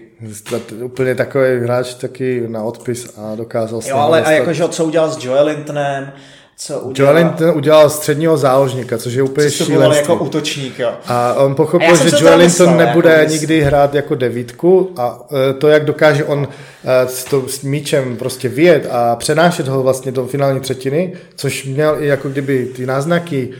úplně 0.82 1.14
takový 1.14 1.60
hráč 1.60 1.94
taky 1.94 2.44
na 2.48 2.62
odpis 2.62 3.18
a 3.18 3.34
dokázal 3.34 3.80
se... 3.80 3.90
Jo, 3.90 3.96
ale 3.96 4.24
a 4.24 4.30
jakože 4.30 4.68
co 4.68 4.84
udělal 4.84 5.10
s 5.10 5.24
Joelintonem, 5.24 6.12
co 6.60 6.80
udělal? 6.80 7.16
Joelinton 7.16 7.50
udělal 7.56 7.90
středního 7.90 8.36
záložníka, 8.36 8.98
což 8.98 9.14
je 9.14 9.22
úplně 9.22 9.50
šílenství. 9.50 9.96
jako 10.00 10.24
útočník, 10.24 10.78
jo. 10.78 10.92
A 11.06 11.34
on 11.34 11.54
pochopil, 11.54 11.92
a 11.92 11.96
že 11.96 12.16
Joelinton 12.20 12.76
nebude 12.76 13.10
jako 13.10 13.32
nikdy 13.32 13.60
hrát 13.60 13.94
jako 13.94 14.14
devítku 14.14 14.92
a 14.96 15.20
e, 15.50 15.52
to, 15.52 15.68
jak 15.68 15.84
dokáže 15.84 16.24
on 16.24 16.48
e, 16.84 17.08
s, 17.08 17.24
to, 17.24 17.48
s 17.48 17.62
míčem 17.62 18.16
prostě 18.16 18.48
vyjet 18.48 18.88
a 18.90 19.16
přenášet 19.16 19.68
ho 19.68 19.82
vlastně 19.82 20.12
do 20.12 20.26
finální 20.26 20.60
třetiny, 20.60 21.12
což 21.34 21.64
měl 21.64 21.96
i 21.98 22.06
jako 22.06 22.28
kdyby 22.28 22.66
ty 22.66 22.86
náznaky 22.86 23.50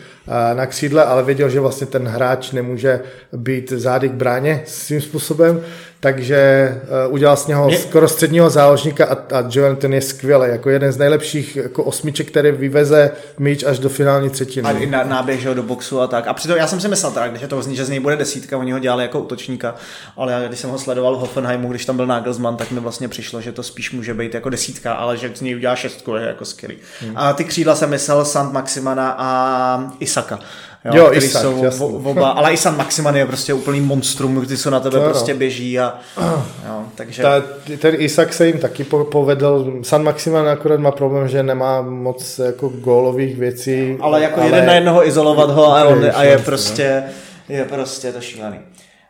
na 0.55 0.67
křídle, 0.67 1.05
ale 1.05 1.23
věděl, 1.23 1.49
že 1.49 1.61
vlastně 1.61 1.87
ten 1.87 2.09
hráč 2.09 2.53
nemůže 2.53 3.01
být 3.33 3.71
zády 3.71 4.09
k 4.09 4.13
bráně 4.13 4.63
svým 4.67 5.01
způsobem, 5.01 5.61
takže 6.01 6.69
uh, 7.07 7.15
udělal 7.15 7.37
z 7.37 7.47
něho 7.47 7.67
Mě... 7.67 7.79
skoro 7.79 8.09
středního 8.09 8.51
záložníka 8.51 9.07
a, 9.07 9.37
a 9.39 9.45
Joel 9.51 9.77
ten 9.77 9.95
je 9.95 10.01
skvělý, 10.01 10.49
jako 10.49 10.71
jeden 10.71 10.93
z 10.93 10.97
nejlepších 10.97 11.57
jako 11.57 11.85
osmiček, 11.85 12.31
který 12.31 12.51
vyveze 12.51 13.11
míč 13.39 13.65
až 13.65 13.79
do 13.79 13.89
finální 13.89 14.31
třetiny. 14.31 14.69
A 14.69 14.73
i 14.73 14.87
na, 14.87 15.05
náběh 15.05 15.45
do 15.45 15.63
boxu 15.63 16.01
a 16.01 16.07
tak. 16.07 16.27
A 16.27 16.35
přitom 16.35 16.57
já 16.57 16.67
jsem 16.67 16.81
si 16.81 16.89
myslel 16.89 17.13
teda, 17.13 17.29
když 17.29 17.43
je 17.43 17.49
to 17.49 17.63
že 17.63 17.85
z 17.85 17.89
něj 17.89 18.01
bude 18.01 18.17
desítka, 18.17 18.59
oni 18.59 18.73
ho 18.73 18.79
dělali 18.79 19.03
jako 19.03 19.21
útočníka, 19.21 19.75
ale 20.17 20.33
já, 20.33 20.49
když 20.49 20.61
jsem 20.61 20.71
ho 20.71 20.79
sledoval 20.79 21.17
v 21.17 21.19
Hoffenheimu, 21.19 21.69
když 21.69 21.85
tam 21.85 21.97
byl 21.97 22.07
Nagelsmann, 22.07 22.57
tak 22.57 22.71
mi 22.71 22.81
vlastně 22.81 23.09
přišlo, 23.09 23.41
že 23.41 23.53
to 23.53 23.63
spíš 23.63 23.93
může 23.93 24.15
být 24.15 24.35
jako 24.35 24.51
desítka, 24.51 24.93
ale 24.93 25.17
že 25.17 25.31
z 25.35 25.41
něj 25.41 25.57
udělá 25.57 25.77
šestku, 25.77 26.15
je 26.15 26.27
jako 26.27 26.45
skvělý. 26.45 26.77
Hmm. 27.01 27.13
A 27.17 27.33
ty 27.33 27.45
křídla 27.45 27.75
jsem 27.75 27.91
myslel 27.91 28.25
Sant 28.25 28.53
Maximana 28.53 29.15
a 29.19 29.93
Isaka 30.01 30.39
jo, 30.85 30.97
jo 30.97 31.07
který 31.11 31.27
Isak, 31.27 31.43
jsou 31.43 31.65
jasný. 31.65 31.87
oba, 31.87 32.31
ale 32.31 32.53
i 32.53 32.57
San 32.57 32.77
Maximan 32.77 33.17
je 33.17 33.27
prostě 33.27 33.55
úplný 33.55 33.81
monstrum, 33.81 34.35
kdy 34.35 34.57
se 34.57 34.71
na 34.71 34.81
tebe 34.81 34.99
to 34.99 35.05
prostě 35.05 35.33
no. 35.33 35.39
běží 35.39 35.79
a 35.81 35.95
jo, 36.69 36.85
takže... 36.95 37.23
Ta, 37.23 37.43
ten 37.79 37.95
Isak 37.99 38.35
se 38.35 38.47
jim 38.47 38.59
taky 38.59 38.85
povedl, 38.85 39.73
San 39.83 40.03
Maximan 40.03 40.49
akorát 40.49 40.81
má 40.81 40.91
problém, 40.91 41.29
že 41.29 41.43
nemá 41.43 41.83
moc 41.83 42.39
jako 42.39 42.69
gólových 42.69 43.37
věcí. 43.37 43.97
Ale 44.01 44.23
jako 44.23 44.41
ale... 44.41 44.49
jeden 44.49 44.67
na 44.67 44.75
jednoho 44.75 45.07
izolovat 45.07 45.51
ho 45.51 45.77
a, 45.77 45.85
on, 45.85 46.07
a 46.15 46.25
je 46.25 46.39
prostě, 46.39 47.03
je 47.49 47.65
prostě 47.65 48.13
to 48.13 48.21
šílený. 48.21 48.59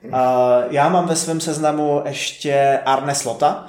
Uh, 0.04 0.12
já 0.70 0.88
mám 0.88 1.06
ve 1.06 1.16
svém 1.16 1.40
seznamu 1.40 2.02
ještě 2.04 2.78
Arne 2.86 3.14
Slota, 3.14 3.66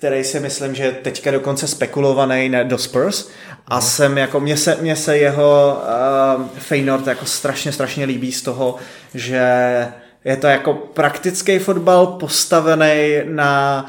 který 0.00 0.24
si 0.24 0.40
myslím, 0.40 0.74
že 0.74 0.92
teďka 0.92 1.30
dokonce 1.30 1.68
spekulovaný 1.68 2.52
do 2.64 2.78
Spurs 2.78 3.28
a 3.68 3.74
no. 3.74 3.80
jsem 3.80 4.18
jako, 4.18 4.40
mně 4.40 4.56
se, 4.56 4.76
mně 4.80 4.96
se 4.96 5.18
jeho 5.18 5.82
uh, 6.36 6.46
Feyenoord 6.58 7.06
jako 7.06 7.24
strašně, 7.24 7.72
strašně 7.72 8.04
líbí 8.04 8.32
z 8.32 8.42
toho, 8.42 8.76
že 9.14 9.42
je 10.24 10.36
to 10.36 10.46
jako 10.46 10.74
praktický 10.74 11.58
fotbal 11.58 12.06
postavený 12.06 13.20
na 13.24 13.84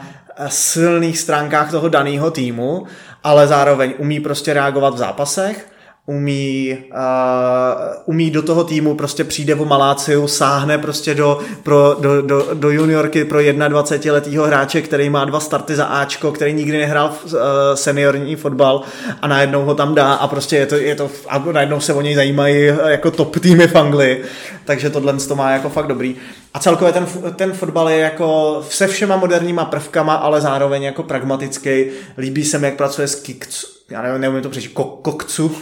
silných 0.48 1.20
stránkách 1.20 1.72
toho 1.72 1.90
daného 1.90 2.32
týmu, 2.32 2.88
ale 3.24 3.48
zároveň 3.48 3.94
umí 3.98 4.20
prostě 4.20 4.54
reagovat 4.54 4.94
v 4.94 4.98
zápasech 4.98 5.71
umí, 6.06 6.78
uh, 6.92 7.94
umí 8.06 8.32
do 8.32 8.42
toho 8.42 8.64
týmu, 8.64 8.96
prostě 8.96 9.24
přijde 9.24 9.56
o 9.56 9.66
Maláciu, 9.66 10.28
sáhne 10.28 10.78
prostě 10.78 11.16
do, 11.16 11.40
pro, 11.64 11.96
do, 12.00 12.22
do, 12.22 12.50
do 12.54 12.70
juniorky 12.70 13.26
pro 13.26 13.40
21 13.68 14.14
letého 14.14 14.46
hráče, 14.46 14.82
který 14.82 15.10
má 15.10 15.26
dva 15.26 15.40
starty 15.40 15.76
za 15.76 15.86
Ačko, 15.86 16.32
který 16.32 16.54
nikdy 16.54 16.78
nehrál 16.78 17.14
uh, 17.24 17.32
seniorní 17.74 18.36
fotbal 18.36 18.82
a 19.22 19.28
najednou 19.28 19.66
ho 19.66 19.76
tam 19.76 19.96
dá 19.96 20.14
a 20.14 20.28
prostě 20.28 20.56
je 20.56 20.66
to, 20.66 20.76
je 20.76 20.96
to 20.96 21.12
a 21.30 21.40
najednou 21.52 21.80
se 21.80 21.94
o 21.94 22.02
něj 22.02 22.16
zajímají 22.16 22.66
jako 22.86 23.12
top 23.12 23.40
týmy 23.40 23.68
v 23.68 23.76
Anglii, 23.76 24.24
takže 24.66 24.90
tohle 24.90 25.14
to 25.14 25.36
má 25.36 25.52
jako 25.52 25.70
fakt 25.70 25.88
dobrý. 25.88 26.16
A 26.54 26.60
celkově 26.60 26.94
ten, 26.94 27.06
ten 27.36 27.54
fotbal 27.54 27.90
je 27.90 27.98
jako 27.98 28.62
se 28.70 28.88
všema 28.88 29.18
moderníma 29.18 29.66
prvkama, 29.66 30.14
ale 30.14 30.42
zároveň 30.42 30.84
jako 30.84 31.04
pragmatický. 31.04 31.86
Líbí 32.18 32.46
se 32.46 32.60
mi, 32.60 32.66
jak 32.66 32.76
pracuje 32.76 33.08
s 33.08 33.16
Kicks, 33.16 33.81
já 33.92 34.02
nevím, 34.02 34.22
neumím 34.22 34.42
to 34.42 34.50
přečíst, 34.50 34.74
ko, 34.74 34.84
kokcu, 34.84 35.56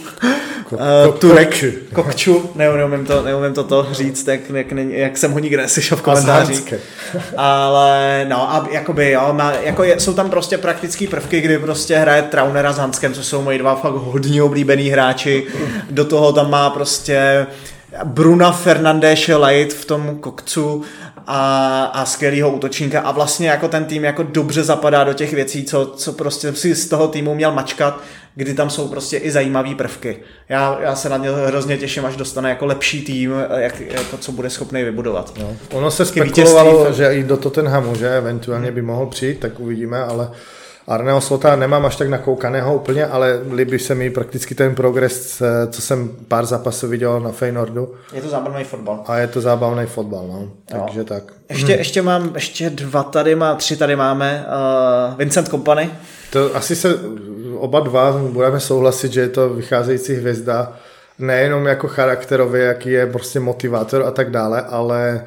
ko, 0.68 0.76
uh, 0.76 1.14
Turek, 1.18 1.64
kokču, 1.92 2.50
neumím 2.54 3.06
to, 3.06 3.22
neumím 3.22 3.54
to, 3.54 3.64
to 3.64 3.86
říct, 3.90 4.28
jak, 4.28 4.40
jak, 4.50 4.66
jak 4.88 5.18
jsem 5.18 5.32
ho 5.32 5.38
nikdy 5.38 5.56
neslyšel 5.56 5.98
v 5.98 6.02
komentářích. 6.02 6.74
Ale 7.36 8.26
no, 8.28 8.52
a 8.52 8.68
jakoby, 8.70 9.10
jo, 9.10 9.28
má, 9.32 9.52
jako 9.52 9.84
je, 9.84 10.00
jsou 10.00 10.14
tam 10.14 10.30
prostě 10.30 10.58
praktické 10.58 11.06
prvky, 11.06 11.40
kdy 11.40 11.58
prostě 11.58 11.96
hraje 11.96 12.22
Traunera 12.22 12.72
s 12.72 12.78
Hanskem, 12.78 13.14
což 13.14 13.26
jsou 13.26 13.42
moji 13.42 13.58
dva 13.58 13.74
fakt 13.74 13.94
hodně 13.94 14.42
oblíbený 14.42 14.88
hráči. 14.88 15.46
Do 15.90 16.04
toho 16.04 16.32
tam 16.32 16.50
má 16.50 16.70
prostě 16.70 17.46
Bruna 18.04 18.52
Fernandéše 18.52 19.36
Light 19.36 19.76
v 19.76 19.84
tom 19.84 20.18
kokcu 20.20 20.82
a, 21.26 21.84
a 21.84 22.04
skvělýho 22.04 22.50
útočníka 22.50 23.00
a 23.00 23.12
vlastně 23.12 23.48
jako 23.48 23.68
ten 23.68 23.84
tým 23.84 24.04
jako 24.04 24.22
dobře 24.22 24.64
zapadá 24.64 25.04
do 25.04 25.12
těch 25.12 25.32
věcí, 25.32 25.64
co, 25.64 25.86
co 25.86 26.12
prostě 26.12 26.52
si 26.52 26.74
z 26.74 26.88
toho 26.88 27.08
týmu 27.08 27.34
měl 27.34 27.52
mačkat, 27.52 28.00
kdy 28.34 28.54
tam 28.54 28.70
jsou 28.70 28.88
prostě 28.88 29.16
i 29.16 29.30
zajímavé 29.30 29.74
prvky. 29.74 30.16
Já, 30.48 30.78
já 30.80 30.96
se 30.96 31.08
na 31.08 31.16
ně 31.16 31.30
hrozně 31.30 31.78
těším, 31.78 32.06
až 32.06 32.16
dostane 32.16 32.48
jako 32.48 32.66
lepší 32.66 33.02
tým, 33.02 33.32
jak, 33.56 33.80
jako 33.80 34.16
co 34.16 34.32
bude 34.32 34.50
schopný 34.50 34.84
vybudovat. 34.84 35.32
No. 35.38 35.56
Ono 35.72 35.90
se 35.90 36.04
spekulovalo, 36.04 36.92
že 36.92 37.14
i 37.14 37.22
do 37.22 37.36
Tottenhamu, 37.36 37.94
že 37.94 38.16
eventuálně 38.16 38.72
by 38.72 38.82
mohl 38.82 39.06
přijít, 39.06 39.40
tak 39.40 39.60
uvidíme, 39.60 39.98
ale 39.98 40.30
Arneho 40.90 41.20
Slota 41.20 41.56
nemám 41.56 41.86
až 41.86 41.96
tak 41.96 42.08
nakoukaného 42.08 42.74
úplně, 42.74 43.06
ale 43.06 43.40
líbí 43.54 43.78
se 43.78 43.94
mi 43.94 44.10
prakticky 44.10 44.54
ten 44.54 44.74
progres, 44.74 45.42
co 45.70 45.82
jsem 45.82 46.10
pár 46.28 46.46
zápasů 46.46 46.88
viděl 46.88 47.20
na 47.20 47.30
Feynordu. 47.30 47.94
Je 48.12 48.22
to 48.22 48.28
zábavný 48.28 48.64
fotbal. 48.64 49.04
A 49.06 49.18
je 49.18 49.26
to 49.26 49.40
zábavný 49.40 49.86
fotbal, 49.86 50.26
no. 50.26 50.48
Takže 50.66 51.04
tak. 51.04 51.22
Ještě, 51.48 51.72
ještě 51.72 52.02
mám, 52.02 52.30
ještě 52.34 52.70
dva 52.70 53.02
tady 53.02 53.34
má, 53.34 53.54
tři 53.54 53.76
tady 53.76 53.96
máme. 53.96 54.46
Uh, 55.10 55.18
Vincent 55.18 55.48
Kompany. 55.48 55.90
To 56.32 56.56
asi 56.56 56.76
se 56.76 56.98
oba 57.56 57.80
dva 57.80 58.12
budeme 58.12 58.60
souhlasit, 58.60 59.12
že 59.12 59.20
je 59.20 59.28
to 59.28 59.48
vycházející 59.48 60.14
hvězda 60.14 60.72
nejenom 61.18 61.66
jako 61.66 61.88
charakterově, 61.88 62.64
jaký 62.64 62.90
je 62.90 63.06
prostě 63.06 63.40
motivátor 63.40 64.02
a 64.06 64.10
tak 64.10 64.30
dále, 64.30 64.62
ale 64.62 65.24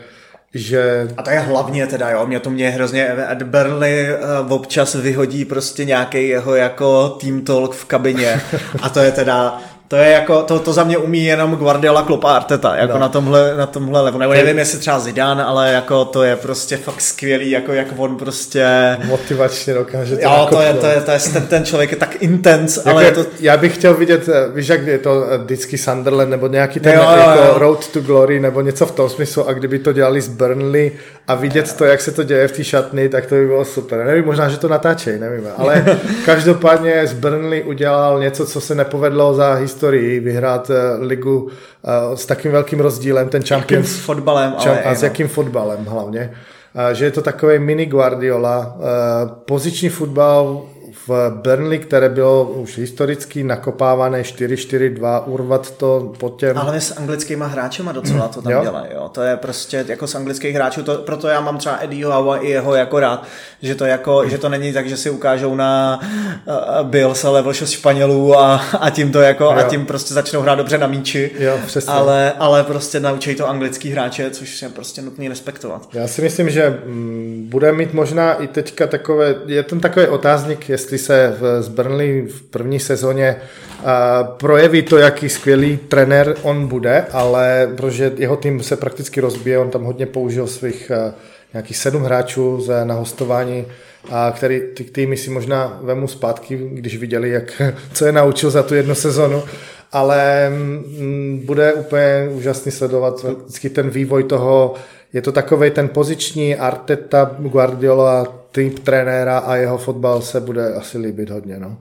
že... 0.53 1.07
A 1.17 1.23
to 1.23 1.29
je 1.29 1.39
hlavně 1.39 1.87
teda, 1.87 2.09
jo, 2.09 2.25
mě 2.25 2.39
to 2.39 2.49
mě 2.49 2.69
hrozně, 2.69 3.15
Ed 3.31 3.43
Burnley 3.43 4.07
uh, 4.13 4.53
občas 4.53 4.95
vyhodí 4.95 5.45
prostě 5.45 5.85
nějaký 5.85 6.27
jeho 6.27 6.55
jako 6.55 7.09
team 7.09 7.41
talk 7.41 7.75
v 7.75 7.85
kabině. 7.85 8.41
A 8.81 8.89
to 8.89 8.99
je 8.99 9.11
teda, 9.11 9.61
to 9.93 9.97
je 9.97 10.11
jako, 10.11 10.41
to, 10.41 10.59
to 10.59 10.73
za 10.73 10.83
mě 10.83 10.97
umí 10.97 11.25
jenom 11.25 11.55
Guardiola, 11.55 12.01
Klopp 12.01 12.25
a 12.25 12.35
Arteta, 12.35 12.75
jako 12.75 12.93
no. 12.93 12.99
na 12.99 13.09
tomhle, 13.09 13.53
na 13.57 13.65
tomhle 13.65 14.01
levu. 14.01 14.17
Nebo 14.17 14.33
nevím, 14.33 14.57
jestli 14.57 14.79
třeba 14.79 14.99
Zidane, 14.99 15.43
ale 15.43 15.73
jako 15.73 16.05
to 16.05 16.23
je 16.23 16.35
prostě 16.35 16.77
fakt 16.77 17.01
skvělý, 17.01 17.51
jako 17.51 17.73
jak 17.73 17.87
on 17.97 18.15
prostě... 18.15 18.97
Motivačně 19.05 19.73
dokáže 19.73 20.15
to 20.15 20.21
Jo, 20.21 20.47
to 20.49 20.61
je, 20.61 20.73
to 20.73 20.85
je, 20.85 21.01
to 21.01 21.11
je, 21.11 21.19
ten, 21.33 21.47
ten 21.47 21.65
člověk 21.65 21.91
je 21.91 21.97
tak 21.97 22.21
intens, 22.21 22.77
jako 22.77 22.89
ale 22.89 23.03
je 23.03 23.11
to... 23.11 23.25
Já 23.39 23.57
bych 23.57 23.75
chtěl 23.75 23.93
vidět, 23.93 24.29
eh, 24.29 24.49
víš, 24.53 24.67
jak 24.67 24.87
je 24.87 24.99
to 24.99 25.25
eh, 25.31 25.37
vždycky 25.37 25.77
Sunderland, 25.77 26.29
nebo 26.29 26.47
nějaký 26.47 26.79
ten 26.79 26.93
jo, 26.93 27.01
jako 27.01 27.39
jo, 27.39 27.45
jo. 27.45 27.53
Road 27.57 27.87
to 27.87 28.01
Glory, 28.01 28.39
nebo 28.39 28.61
něco 28.61 28.85
v 28.85 28.91
tom 28.91 29.09
smyslu, 29.09 29.47
a 29.47 29.53
kdyby 29.53 29.79
to 29.79 29.93
dělali 29.93 30.21
z 30.21 30.27
Burnley 30.27 30.91
a 31.27 31.35
vidět 31.35 31.73
to, 31.73 31.85
jak 31.85 32.01
se 32.01 32.11
to 32.11 32.23
děje 32.23 32.47
v 32.47 32.51
té 32.51 32.63
šatny, 32.63 33.09
tak 33.09 33.25
to 33.25 33.35
by 33.35 33.47
bylo 33.47 33.65
super. 33.65 34.05
Nevím, 34.05 34.25
možná, 34.25 34.49
že 34.49 34.57
to 34.57 34.67
natáčejí, 34.67 35.19
nevím, 35.19 35.47
ale 35.57 35.85
každopádně 36.25 37.07
z 37.07 37.13
Burnley 37.13 37.63
udělal 37.63 38.19
něco, 38.19 38.45
co 38.45 38.61
se 38.61 38.75
nepovedlo 38.75 39.33
za 39.33 39.53
historii, 39.53 39.82
vyhrát 40.19 40.69
uh, 40.69 40.75
ligu 41.07 41.43
uh, 41.43 41.49
s 42.15 42.25
takým 42.25 42.51
velkým 42.51 42.79
rozdílem, 42.79 43.29
ten 43.29 43.43
Champions. 43.43 43.87
S 43.87 43.99
fotbalem, 43.99 44.53
ale 44.57 44.83
a 44.83 44.95
s 44.95 45.03
jakým 45.03 45.27
fotbalem 45.27 45.85
hlavně. 45.85 46.33
Uh, 46.75 46.93
že 46.93 47.05
je 47.05 47.11
to 47.11 47.21
takový 47.21 47.59
mini 47.59 47.85
Guardiola, 47.85 48.77
poziční 49.45 49.89
fotbal 49.89 50.61
v 51.07 51.29
Burnley, 51.29 51.79
které 51.79 52.09
bylo 52.09 52.45
už 52.45 52.77
historicky 52.77 53.43
nakopávané 53.43 54.21
4-4-2, 54.21 55.23
urvat 55.25 55.71
to 55.71 56.13
po 56.17 56.29
těm... 56.29 56.57
Ale 56.57 56.81
s 56.81 56.97
anglickýma 56.97 57.47
hráčema 57.47 57.91
docela 57.91 58.27
to 58.27 58.41
tam 58.41 58.51
jo? 58.51 58.61
dělají, 58.61 58.87
jo. 58.93 59.09
To 59.09 59.21
je 59.21 59.37
prostě 59.37 59.85
jako 59.87 60.07
z 60.07 60.15
anglických 60.15 60.55
hráčů, 60.55 60.83
to, 60.83 60.97
proto 60.97 61.27
já 61.27 61.41
mám 61.41 61.57
třeba 61.57 61.77
Eddieho 61.81 62.13
Howa 62.13 62.37
i 62.37 62.49
jeho 62.49 62.75
jako 62.75 62.99
rád, 62.99 63.23
že 63.61 63.75
to 63.75 63.85
jako, 63.85 64.29
že 64.29 64.37
to 64.37 64.49
není 64.49 64.73
tak, 64.73 64.89
že 64.89 64.97
si 64.97 65.09
ukážou 65.09 65.55
na 65.55 65.99
uh, 66.45 66.87
Bills, 66.89 67.25
ale 67.25 67.53
z 67.53 67.69
Španělů 67.69 68.39
a, 68.39 68.61
a 68.79 68.89
tím 68.89 69.11
to 69.11 69.21
jako, 69.21 69.43
jo. 69.43 69.51
a 69.51 69.63
tím 69.63 69.85
prostě 69.85 70.13
začnou 70.13 70.41
hrát 70.41 70.55
dobře 70.55 70.77
na 70.77 70.87
míči, 70.87 71.31
jo, 71.39 71.59
přesně. 71.65 71.93
ale, 71.93 72.33
ale 72.39 72.63
prostě 72.63 72.99
naučí 72.99 73.35
to 73.35 73.49
anglický 73.49 73.89
hráče, 73.89 74.29
což 74.29 74.61
je 74.61 74.69
prostě 74.69 75.01
nutný 75.01 75.27
respektovat. 75.27 75.89
Já 75.93 76.07
si 76.07 76.21
myslím, 76.21 76.49
že 76.49 76.79
mm, 76.85 77.47
bude 77.49 77.71
mít 77.71 77.93
možná 77.93 78.33
i 78.33 78.47
teďka 78.47 78.87
takové, 78.87 79.35
je 79.45 79.63
ten 79.63 79.79
takový 79.79 80.07
otázník, 80.07 80.69
jestli 80.69 80.82
jestli 80.83 80.97
se 80.97 81.35
v, 81.39 81.61
z 81.61 81.67
Burnley 81.67 82.21
v 82.21 82.41
první 82.41 82.79
sezóně 82.79 83.35
uh, 83.35 83.87
projeví 84.37 84.81
to, 84.81 84.97
jaký 84.97 85.29
skvělý 85.29 85.77
trenér 85.77 86.35
on 86.41 86.67
bude, 86.67 87.05
ale 87.11 87.69
protože 87.77 88.11
jeho 88.17 88.35
tým 88.35 88.63
se 88.63 88.75
prakticky 88.75 89.21
rozbije, 89.21 89.57
on 89.57 89.69
tam 89.69 89.83
hodně 89.83 90.05
použil 90.05 90.47
svých 90.47 90.91
uh, 91.07 91.13
nějakých 91.53 91.77
sedm 91.77 92.03
hráčů 92.03 92.67
na 92.83 92.93
hostování, 92.93 93.65
a 94.09 94.33
který 94.35 94.61
ty 94.75 94.83
týmy 94.83 95.17
si 95.17 95.29
možná 95.29 95.79
vemu 95.81 96.07
zpátky, 96.07 96.69
když 96.71 96.97
viděli, 96.97 97.29
jak, 97.29 97.61
co 97.93 98.05
je 98.05 98.11
naučil 98.11 98.49
za 98.49 98.63
tu 98.63 98.75
jednu 98.75 98.95
sezonu, 98.95 99.43
ale 99.91 100.49
mm, 100.49 101.41
bude 101.45 101.73
úplně 101.73 102.29
úžasný 102.31 102.71
sledovat 102.71 103.23
vždycky 103.23 103.69
ten 103.69 103.89
vývoj 103.89 104.23
toho, 104.23 104.73
je 105.13 105.21
to 105.21 105.31
takový 105.31 105.71
ten 105.71 105.87
poziční 105.87 106.55
Arteta, 106.55 107.31
Guardiola, 107.39 108.42
typ 108.53 108.79
trenéra 108.79 109.37
a 109.37 109.55
jeho 109.55 109.77
fotbal 109.77 110.21
se 110.21 110.41
bude 110.41 110.73
asi 110.73 110.97
líbit 110.97 111.29
hodně. 111.29 111.59
No. 111.59 111.77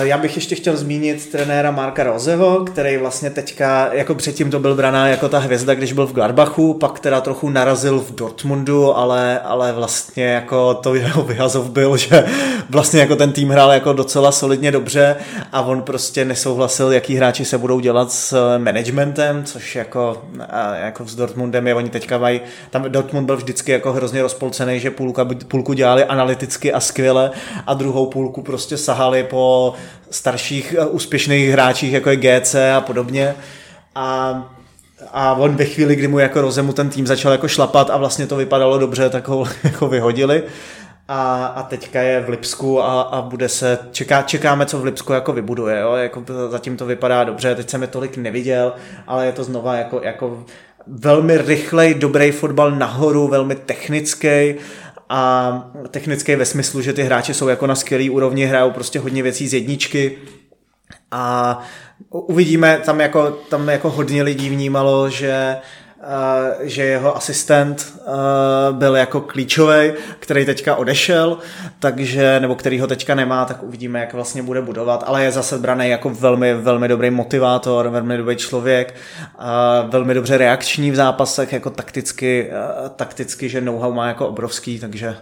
Já 0.00 0.18
bych 0.18 0.36
ještě 0.36 0.54
chtěl 0.54 0.76
zmínit 0.76 1.30
trenéra 1.30 1.70
Marka 1.70 2.04
Rozeho, 2.04 2.64
který 2.64 2.96
vlastně 2.96 3.30
teďka, 3.30 3.88
jako 3.92 4.14
předtím 4.14 4.50
to 4.50 4.58
byl 4.58 4.74
braná 4.74 5.08
jako 5.08 5.28
ta 5.28 5.38
hvězda, 5.38 5.74
když 5.74 5.92
byl 5.92 6.06
v 6.06 6.12
Gladbachu, 6.12 6.74
pak 6.74 7.00
teda 7.00 7.20
trochu 7.20 7.50
narazil 7.50 8.00
v 8.00 8.14
Dortmundu, 8.14 8.96
ale, 8.96 9.38
ale 9.38 9.72
vlastně 9.72 10.24
jako 10.24 10.74
to 10.74 10.94
jeho 10.94 11.22
vyhazov 11.22 11.70
byl, 11.70 11.96
že 11.96 12.24
vlastně 12.70 13.00
jako 13.00 13.16
ten 13.16 13.32
tým 13.32 13.48
hrál 13.48 13.72
jako 13.72 13.92
docela 13.92 14.32
solidně 14.32 14.72
dobře 14.72 15.16
a 15.52 15.62
on 15.62 15.82
prostě 15.82 16.24
nesouhlasil, 16.24 16.92
jaký 16.92 17.14
hráči 17.14 17.44
se 17.44 17.58
budou 17.58 17.80
dělat 17.80 18.12
s 18.12 18.58
managementem, 18.58 19.44
což 19.44 19.76
jako, 19.76 20.22
jako 20.82 21.04
s 21.06 21.14
Dortmundem 21.14 21.66
je, 21.66 21.74
oni 21.74 21.90
teďka 21.90 22.18
mají, 22.18 22.40
tam 22.70 22.82
Dortmund 22.82 23.26
byl 23.26 23.36
vždycky 23.36 23.72
jako 23.72 23.92
hrozně 23.92 24.22
rozpolcený, 24.22 24.80
že 24.80 24.90
půlka, 24.90 25.28
půlku 25.48 25.74
dělali 25.88 26.04
analyticky 26.04 26.72
a 26.72 26.80
skvěle 26.80 27.30
a 27.66 27.74
druhou 27.74 28.06
půlku 28.06 28.42
prostě 28.42 28.76
sahali 28.76 29.22
po 29.22 29.74
starších 30.10 30.74
eh, 30.78 30.86
úspěšných 30.86 31.50
hráčích, 31.50 31.92
jako 31.92 32.10
je 32.10 32.16
GC 32.16 32.54
a 32.54 32.80
podobně. 32.80 33.34
A 33.94 34.42
a 35.12 35.32
on 35.34 35.56
ve 35.56 35.64
chvíli, 35.64 35.96
kdy 35.96 36.08
mu 36.08 36.18
jako 36.18 36.40
rozemu 36.40 36.72
ten 36.72 36.90
tým 36.90 37.06
začal 37.06 37.32
jako 37.32 37.48
šlapat 37.48 37.90
a 37.90 37.96
vlastně 37.96 38.26
to 38.26 38.36
vypadalo 38.36 38.78
dobře, 38.78 39.10
tak 39.10 39.28
ho 39.28 39.46
jako 39.64 39.88
vyhodili. 39.88 40.42
A, 41.08 41.46
a 41.46 41.62
teďka 41.62 42.00
je 42.00 42.20
v 42.20 42.28
Lipsku 42.28 42.82
a, 42.82 43.00
a 43.02 43.22
bude 43.22 43.48
se, 43.48 43.78
čeká, 43.92 44.22
čekáme, 44.22 44.66
co 44.66 44.78
v 44.78 44.84
Lipsku 44.84 45.12
jako 45.12 45.32
vybuduje, 45.32 45.80
jo? 45.80 45.94
Jako 45.94 46.24
zatím 46.48 46.76
to 46.76 46.86
vypadá 46.86 47.24
dobře, 47.24 47.54
teď 47.54 47.70
jsem 47.70 47.82
je 47.82 47.88
tolik 47.88 48.16
neviděl, 48.16 48.72
ale 49.06 49.26
je 49.26 49.32
to 49.32 49.44
znova 49.44 49.76
jako, 49.76 50.00
jako 50.02 50.44
velmi 50.86 51.38
rychlej, 51.38 51.94
dobrý 51.94 52.30
fotbal 52.30 52.70
nahoru, 52.70 53.28
velmi 53.28 53.54
technický 53.54 54.54
a 55.08 55.70
technický 55.90 56.36
ve 56.36 56.44
smyslu, 56.44 56.82
že 56.82 56.92
ty 56.92 57.02
hráči 57.02 57.34
jsou 57.34 57.48
jako 57.48 57.66
na 57.66 57.74
skvělý 57.74 58.10
úrovni, 58.10 58.46
hrajou 58.46 58.70
prostě 58.70 58.98
hodně 58.98 59.22
věcí 59.22 59.48
z 59.48 59.54
jedničky. 59.54 60.18
A 61.10 61.58
uvidíme, 62.10 62.80
tam 62.84 63.00
jako, 63.00 63.30
tam 63.30 63.68
jako 63.68 63.90
hodně 63.90 64.22
lidí 64.22 64.50
vnímalo, 64.50 65.10
že 65.10 65.56
že 66.60 66.84
jeho 66.84 67.16
asistent 67.16 68.00
byl 68.70 68.96
jako 68.96 69.20
klíčový, 69.20 69.92
který 70.18 70.46
teďka 70.46 70.76
odešel, 70.76 71.38
takže, 71.78 72.40
nebo 72.40 72.54
který 72.54 72.80
ho 72.80 72.86
teďka 72.86 73.14
nemá, 73.14 73.44
tak 73.44 73.62
uvidíme, 73.62 74.00
jak 74.00 74.14
vlastně 74.14 74.42
bude 74.42 74.62
budovat, 74.62 75.04
ale 75.06 75.24
je 75.24 75.32
zase 75.32 75.58
braný 75.58 75.88
jako 75.88 76.10
velmi, 76.10 76.54
velmi 76.54 76.88
dobrý 76.88 77.10
motivátor, 77.10 77.88
velmi 77.88 78.16
dobrý 78.16 78.36
člověk, 78.36 78.94
velmi 79.88 80.14
dobře 80.14 80.38
reakční 80.38 80.90
v 80.90 80.96
zápasech, 80.96 81.52
jako 81.52 81.70
takticky, 81.70 82.50
takticky 82.96 83.48
že 83.48 83.60
know-how 83.60 83.92
má 83.92 84.08
jako 84.08 84.28
obrovský, 84.28 84.78
takže 84.78 85.16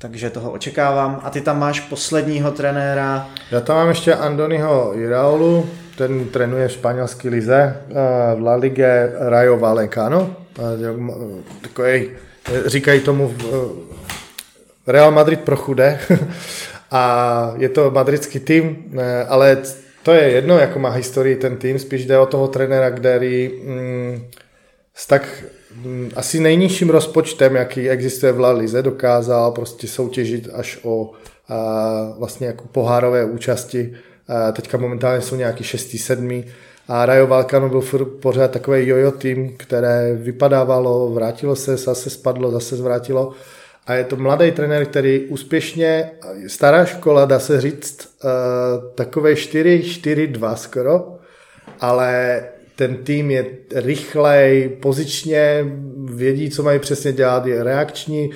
takže 0.00 0.30
toho 0.30 0.50
očekávám. 0.50 1.20
A 1.24 1.30
ty 1.30 1.40
tam 1.40 1.58
máš 1.58 1.80
posledního 1.80 2.50
trenéra. 2.50 3.26
Já 3.50 3.60
tam 3.60 3.76
mám 3.76 3.88
ještě 3.88 4.14
Andoniho 4.14 4.98
Iraolu, 4.98 5.70
ten 5.98 6.28
trénuje 6.28 6.68
v 6.68 6.72
španělské 6.72 7.28
lize 7.28 7.76
eh, 7.90 7.94
v 8.34 8.42
La 8.42 8.54
Ligue 8.54 9.12
Rayo 9.18 9.56
Vallecano. 9.56 10.36
Eh, 10.58 11.42
takový, 11.62 12.10
říkají 12.66 13.00
tomu 13.00 13.34
eh, 13.40 13.46
Real 14.86 15.10
Madrid 15.10 15.40
pro 15.40 15.56
chudé. 15.56 15.98
a 16.90 17.54
je 17.56 17.68
to 17.68 17.90
madridský 17.90 18.40
tým, 18.40 18.92
ale 19.28 19.58
to 20.02 20.12
je 20.12 20.22
jedno, 20.22 20.58
jako 20.58 20.78
má 20.78 20.90
historii 20.90 21.36
ten 21.36 21.56
tým, 21.56 21.78
spíš 21.78 22.06
jde 22.06 22.18
o 22.18 22.26
toho 22.26 22.48
trenéra, 22.48 22.90
který 22.90 23.50
mm, 23.64 24.24
s 24.94 25.06
tak 25.06 25.44
mm, 25.84 26.10
asi 26.16 26.40
nejnižším 26.40 26.90
rozpočtem, 26.90 27.56
jaký 27.56 27.90
existuje 27.90 28.32
v 28.32 28.40
La 28.40 28.50
Lize, 28.50 28.82
dokázal 28.82 29.52
prostě 29.52 29.88
soutěžit 29.88 30.48
až 30.54 30.78
o 30.82 31.10
a, 31.48 32.14
vlastně 32.18 32.46
jako 32.46 32.64
pohárové 32.72 33.24
účasti 33.24 33.94
teďka 34.52 34.78
momentálně 34.78 35.20
jsou 35.20 35.36
nějaký 35.36 35.64
6. 35.64 35.98
7. 35.98 36.44
A 36.88 37.06
Rayo 37.06 37.26
Valkano 37.26 37.68
byl 37.68 37.82
pořád 38.20 38.50
takový 38.50 38.86
jojo 38.86 39.10
tým, 39.10 39.56
které 39.56 40.14
vypadávalo, 40.14 41.10
vrátilo 41.10 41.56
se, 41.56 41.76
zase 41.76 42.10
spadlo, 42.10 42.50
zase 42.50 42.76
zvrátilo. 42.76 43.32
A 43.86 43.94
je 43.94 44.04
to 44.04 44.16
mladý 44.16 44.50
trenér, 44.50 44.86
který 44.86 45.20
úspěšně, 45.20 46.10
stará 46.46 46.84
škola, 46.84 47.24
dá 47.24 47.38
se 47.38 47.60
říct, 47.60 48.08
uh, 48.24 48.30
takové 48.94 49.32
4-4-2 49.32 50.54
skoro, 50.54 51.18
ale 51.80 52.42
ten 52.76 52.96
tým 52.96 53.30
je 53.30 53.46
rychlej, 53.74 54.68
pozičně 54.82 55.64
vědí, 56.04 56.50
co 56.50 56.62
mají 56.62 56.78
přesně 56.78 57.12
dělat, 57.12 57.46
je 57.46 57.64
reakční, 57.64 58.30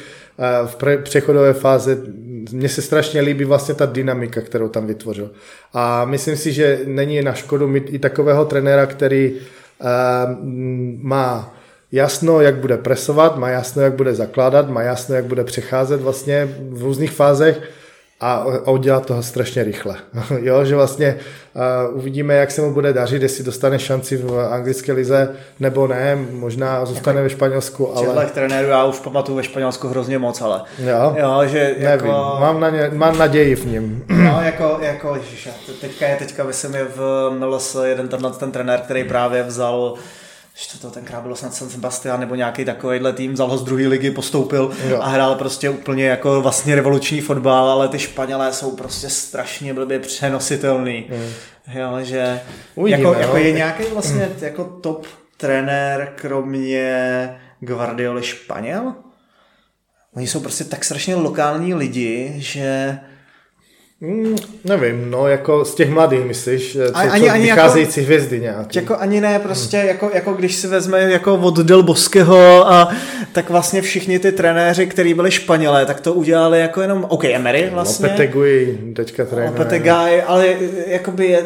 v 0.67 0.97
přechodové 1.03 1.53
fáze 1.53 1.99
mně 2.53 2.69
se 2.69 2.83
strašně 2.83 3.21
líbí 3.21 3.45
vlastně 3.45 3.75
ta 3.75 3.87
dynamika, 3.87 4.41
kterou 4.41 4.69
tam 4.69 4.87
vytvořil. 4.87 5.31
A 5.73 6.05
myslím 6.05 6.37
si, 6.37 6.53
že 6.53 6.81
není 6.85 7.23
na 7.23 7.33
škodu 7.33 7.69
mít 7.69 7.85
i 7.87 7.99
takového 7.99 8.45
trenéra, 8.45 8.87
který 8.87 9.33
uh, 9.33 9.89
má 11.03 11.55
jasno, 11.93 12.41
jak 12.41 12.57
bude 12.57 12.77
presovat, 12.77 13.37
má 13.37 13.49
jasno, 13.49 13.83
jak 13.83 13.93
bude 13.93 14.15
zakládat, 14.15 14.71
má 14.71 14.83
jasno, 14.83 15.15
jak 15.15 15.25
bude 15.25 15.45
přecházet 15.45 16.01
vlastně 16.01 16.55
v 16.71 16.83
různých 16.83 17.11
fázech 17.11 17.61
a, 18.23 18.33
a 18.67 18.71
udělat 18.71 19.07
toho 19.07 19.23
strašně 19.23 19.65
rychle. 19.65 19.97
jo, 20.41 20.65
že 20.65 20.75
vlastně 20.75 21.19
uh, 21.91 21.99
uvidíme, 21.99 22.35
jak 22.35 22.51
se 22.51 22.63
mu 22.63 22.75
bude 22.75 22.93
dařit, 22.93 23.23
jestli 23.23 23.45
dostane 23.45 23.79
šanci 23.79 24.17
v 24.17 24.49
anglické 24.51 24.93
lize 24.93 25.37
nebo 25.61 25.87
ne, 25.87 26.17
možná 26.31 26.85
zůstane 26.85 27.17
jako 27.17 27.25
ve 27.25 27.31
Španělsku, 27.31 27.97
ale... 27.97 28.07
Těchto 28.07 28.35
trenérů 28.35 28.69
já 28.69 28.85
už 28.85 29.01
pamatuju 29.01 29.37
ve 29.37 29.43
Španělsku 29.43 29.89
hrozně 29.89 30.19
moc, 30.19 30.41
ale... 30.41 30.63
Jo, 30.79 31.17
jo 31.19 31.43
že 31.47 31.59
nevím, 31.59 31.83
jako... 31.83 32.37
mám, 32.41 32.61
na 32.61 32.71
ně, 32.71 32.91
mám 32.95 33.19
naději 33.19 33.55
v 33.55 33.67
něm. 33.67 34.03
no, 34.09 34.43
jako, 34.43 34.79
jako 34.81 35.17
ježiš, 35.17 35.49
teďka 35.81 36.09
je, 36.09 36.17
teďka 36.17 36.45
myslím 36.45 36.75
je 36.75 36.85
v 36.85 37.31
MLS 37.39 37.77
jeden 37.85 38.09
tenhle 38.09 38.31
ten 38.31 38.53
trenér, 38.53 38.81
který 38.81 39.05
právě 39.05 39.43
vzal 39.43 39.95
že 40.71 40.81
to 40.81 40.91
tenkrát 40.91 41.21
bylo 41.21 41.37
snad 41.37 41.55
San 41.55 41.71
Sebastian 41.71 42.21
nebo 42.21 42.35
nějaký 42.35 42.65
takovýhle 42.65 43.13
tým, 43.13 43.33
vzal 43.33 43.49
ho 43.49 43.59
z 43.59 43.65
druhé 43.65 43.87
ligy, 43.87 44.11
postoupil 44.11 44.73
jo. 44.89 45.01
a 45.01 45.09
hrál 45.09 45.35
prostě 45.35 45.71
úplně 45.71 46.05
jako 46.05 46.41
vlastně 46.41 46.75
revoluční 46.75 47.21
fotbal, 47.21 47.69
ale 47.69 47.89
ty 47.89 47.99
Španělé 47.99 48.53
jsou 48.53 48.77
prostě 48.77 49.11
strašně 49.11 49.75
blbě 49.75 49.99
přenositelný. 49.99 51.07
Mm. 51.11 51.33
Jo, 51.79 51.99
že 52.03 52.41
Uvidíme, 52.75 53.03
jako, 53.03 53.21
jako 53.21 53.37
je 53.37 53.53
nějaký 53.53 53.85
vlastně 53.93 54.31
mm. 54.37 54.45
jako 54.45 54.65
top 54.65 55.07
trenér 55.37 56.13
kromě 56.17 57.41
Guardioli 57.61 58.23
Španěl? 58.23 58.95
Oni 60.17 60.27
jsou 60.27 60.41
prostě 60.41 60.65
tak 60.65 60.85
strašně 60.85 61.15
lokální 61.15 61.75
lidi, 61.75 62.35
že 62.37 62.99
Mm, 64.03 64.37
nevím, 64.65 65.11
no 65.11 65.29
jako 65.29 65.65
z 65.65 65.75
těch 65.75 65.91
mladých 65.91 66.25
myslíš, 66.25 66.73
co, 66.73 66.97
ani, 66.97 67.27
co 67.27 67.31
ani 67.33 67.43
vycházející 67.43 68.01
jako, 68.01 68.07
hvězdy 68.07 68.41
nějaký. 68.41 68.79
Jako 68.79 68.97
ani 68.97 69.21
ne, 69.21 69.39
prostě 69.39 69.79
hmm. 69.79 69.89
jako, 69.89 70.11
jako 70.15 70.33
když 70.33 70.55
si 70.55 70.67
vezme 70.67 71.01
jako 71.01 71.35
od 71.35 71.59
Del 71.59 71.83
Bosqueho 71.83 72.73
a 72.73 72.89
tak 73.33 73.51
vlastně 73.51 73.83
všichni 73.83 74.19
ty 74.19 74.33
trenéři, 74.33 74.87
kteří 74.87 75.15
byli 75.15 75.31
Španělé, 75.31 75.87
tak 75.87 76.01
to 76.01 76.13
udělali 76.13 76.61
jako 76.61 76.81
jenom, 76.81 77.07
OK, 77.09 77.25
Emery 77.25 77.69
vlastně. 77.73 78.07
Lopetegui, 78.07 78.79
teďka 78.97 79.25
trenér. 79.25 79.51
Lopetegui, 79.51 80.23
ale 80.23 80.57
jakoby 80.87 81.27
je, 81.27 81.45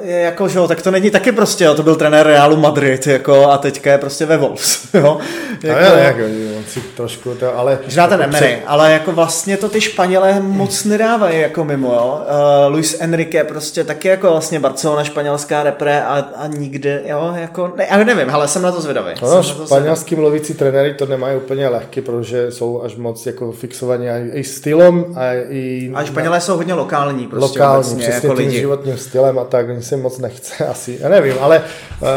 je, 0.00 0.16
jako, 0.16 0.48
že 0.48 0.58
jo, 0.58 0.68
tak 0.68 0.82
to 0.82 0.90
není 0.90 1.10
taky 1.10 1.32
prostě, 1.32 1.64
jo, 1.64 1.74
to 1.74 1.82
byl 1.82 1.96
trenér 1.96 2.26
Realu 2.26 2.56
Madrid, 2.56 3.06
jako 3.06 3.50
a 3.50 3.58
teďka 3.58 3.92
je 3.92 3.98
prostě 3.98 4.26
ve 4.26 4.36
Wolves, 4.36 4.88
jo. 4.94 5.18
Jako, 5.62 5.80
no, 5.80 5.96
jako, 5.96 6.20
si 6.68 6.80
trošku 6.80 7.34
to, 7.34 7.58
ale... 7.58 7.78
Možná 7.84 8.06
ten 8.06 8.22
Emery, 8.22 8.46
před... 8.46 8.62
ale 8.66 8.92
jako 8.92 9.12
vlastně 9.12 9.56
to 9.56 9.68
ty 9.68 9.80
Španělé 9.80 10.40
moc 10.40 10.84
nedávají, 10.84 11.40
jako 11.40 11.65
mimo, 11.66 11.92
jo. 11.92 12.20
Uh, 12.66 12.72
Luis 12.72 13.00
Enrique 13.00 13.44
prostě 13.44 13.84
taky 13.84 14.08
jako 14.08 14.30
vlastně 14.30 14.60
Barcelona, 14.60 15.04
španělská 15.04 15.62
repre 15.62 16.02
a, 16.02 16.14
a 16.36 16.46
nikde, 16.46 17.02
jo, 17.06 17.32
jako, 17.36 17.72
ne, 17.76 17.86
já 17.90 18.04
nevím, 18.04 18.30
ale 18.30 18.48
jsem 18.48 18.62
na 18.62 18.72
to 18.72 18.80
zvědavý. 18.80 19.10
No, 19.22 19.42
španělský 19.42 20.14
mluvící 20.14 20.54
trenéry 20.54 20.94
to 20.94 21.06
nemají 21.06 21.36
úplně 21.36 21.68
lehké, 21.68 22.02
protože 22.02 22.52
jsou 22.52 22.82
až 22.82 22.96
moc 22.96 23.26
jako 23.26 23.52
fixovaní 23.52 24.06
i 24.32 24.44
stylem 24.44 25.04
a 25.16 25.32
i... 25.48 25.90
A 25.94 26.04
Španělé 26.04 26.40
jsou 26.40 26.56
hodně 26.56 26.74
lokální 26.74 27.26
prostě 27.26 27.58
Lokální, 27.60 27.76
obecně, 27.84 28.02
přesně 28.02 28.28
jako 28.28 28.36
tím 28.36 28.46
lidi. 28.46 28.60
životním 28.60 28.98
stylem 28.98 29.38
a 29.38 29.44
tak, 29.44 29.68
oni 29.68 29.82
se 29.82 29.96
moc 29.96 30.18
nechce 30.18 30.66
asi, 30.70 30.98
já 31.00 31.08
nevím, 31.08 31.34
ale 31.40 31.62
uh, 32.02 32.08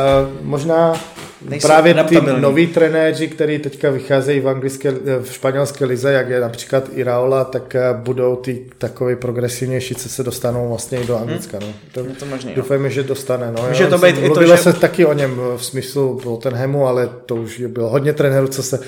možná 0.42 0.94
Nejsou 1.42 1.68
právě 1.68 1.94
ty 1.94 2.22
noví 2.40 2.68
trenéři, 2.68 3.28
kteří 3.28 3.60
teďka 3.60 3.90
vycházejí 3.90 4.40
v, 4.40 4.50
anglické, 4.50 4.92
v 5.22 5.26
španělské 5.32 5.86
lize, 5.86 6.12
jak 6.12 6.30
je 6.30 6.40
například 6.40 6.90
Iraola, 6.94 7.44
tak 7.44 7.76
eh, 7.76 7.82
budou 7.94 8.36
ty 8.36 8.66
takové 8.78 9.16
progresivnější, 9.16 9.96
co 9.96 10.10
se 10.10 10.24
dostanou 10.24 10.70
vlastně 10.70 11.00
i 11.00 11.08
do 11.08 11.18
Anglicka. 11.18 11.58
No. 11.62 11.68
To, 11.92 12.00
je 12.00 12.16
to 12.16 12.26
možný, 12.26 12.54
doufejme, 12.56 12.84
no. 12.84 12.90
že 12.90 13.04
dostane. 13.04 13.52
No. 13.52 13.66
Může 13.68 13.88
to 13.88 13.98
být 13.98 14.18
i 14.18 14.30
to, 14.30 14.48
že... 14.48 14.58
se 14.58 14.74
taky 14.74 15.06
o 15.06 15.14
něm 15.14 15.42
v 15.58 15.66
smyslu 15.66 16.20
Tottenhamu, 16.24 16.88
ale 16.88 17.10
to 17.26 17.36
už 17.36 17.62
bylo 17.68 17.90
hodně 17.90 18.14
trenérů, 18.14 18.48
co 18.48 18.64
se 18.64 18.80
uh, 18.80 18.86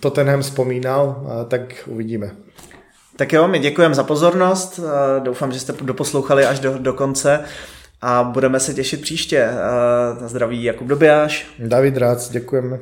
Tottenham 0.00 0.42
vzpomínal, 0.42 1.22
uh, 1.22 1.30
tak 1.48 1.60
uvidíme. 1.86 2.30
Tak 3.16 3.32
jo, 3.32 3.48
my 3.48 3.58
děkujeme 3.58 3.94
za 3.94 4.04
pozornost, 4.04 4.78
uh, 4.78 5.24
doufám, 5.24 5.52
že 5.52 5.60
jste 5.60 5.72
doposlouchali 5.80 6.46
až 6.46 6.58
do, 6.58 6.78
do 6.78 6.92
konce 6.92 7.40
a 8.02 8.24
budeme 8.24 8.60
se 8.60 8.74
těšit 8.74 9.02
příště. 9.02 9.48
Na 10.20 10.28
zdraví 10.28 10.64
Jakub 10.64 10.88
Dobijáš. 10.88 11.46
David 11.58 11.96
Rác, 11.96 12.30
děkujeme. 12.30 12.78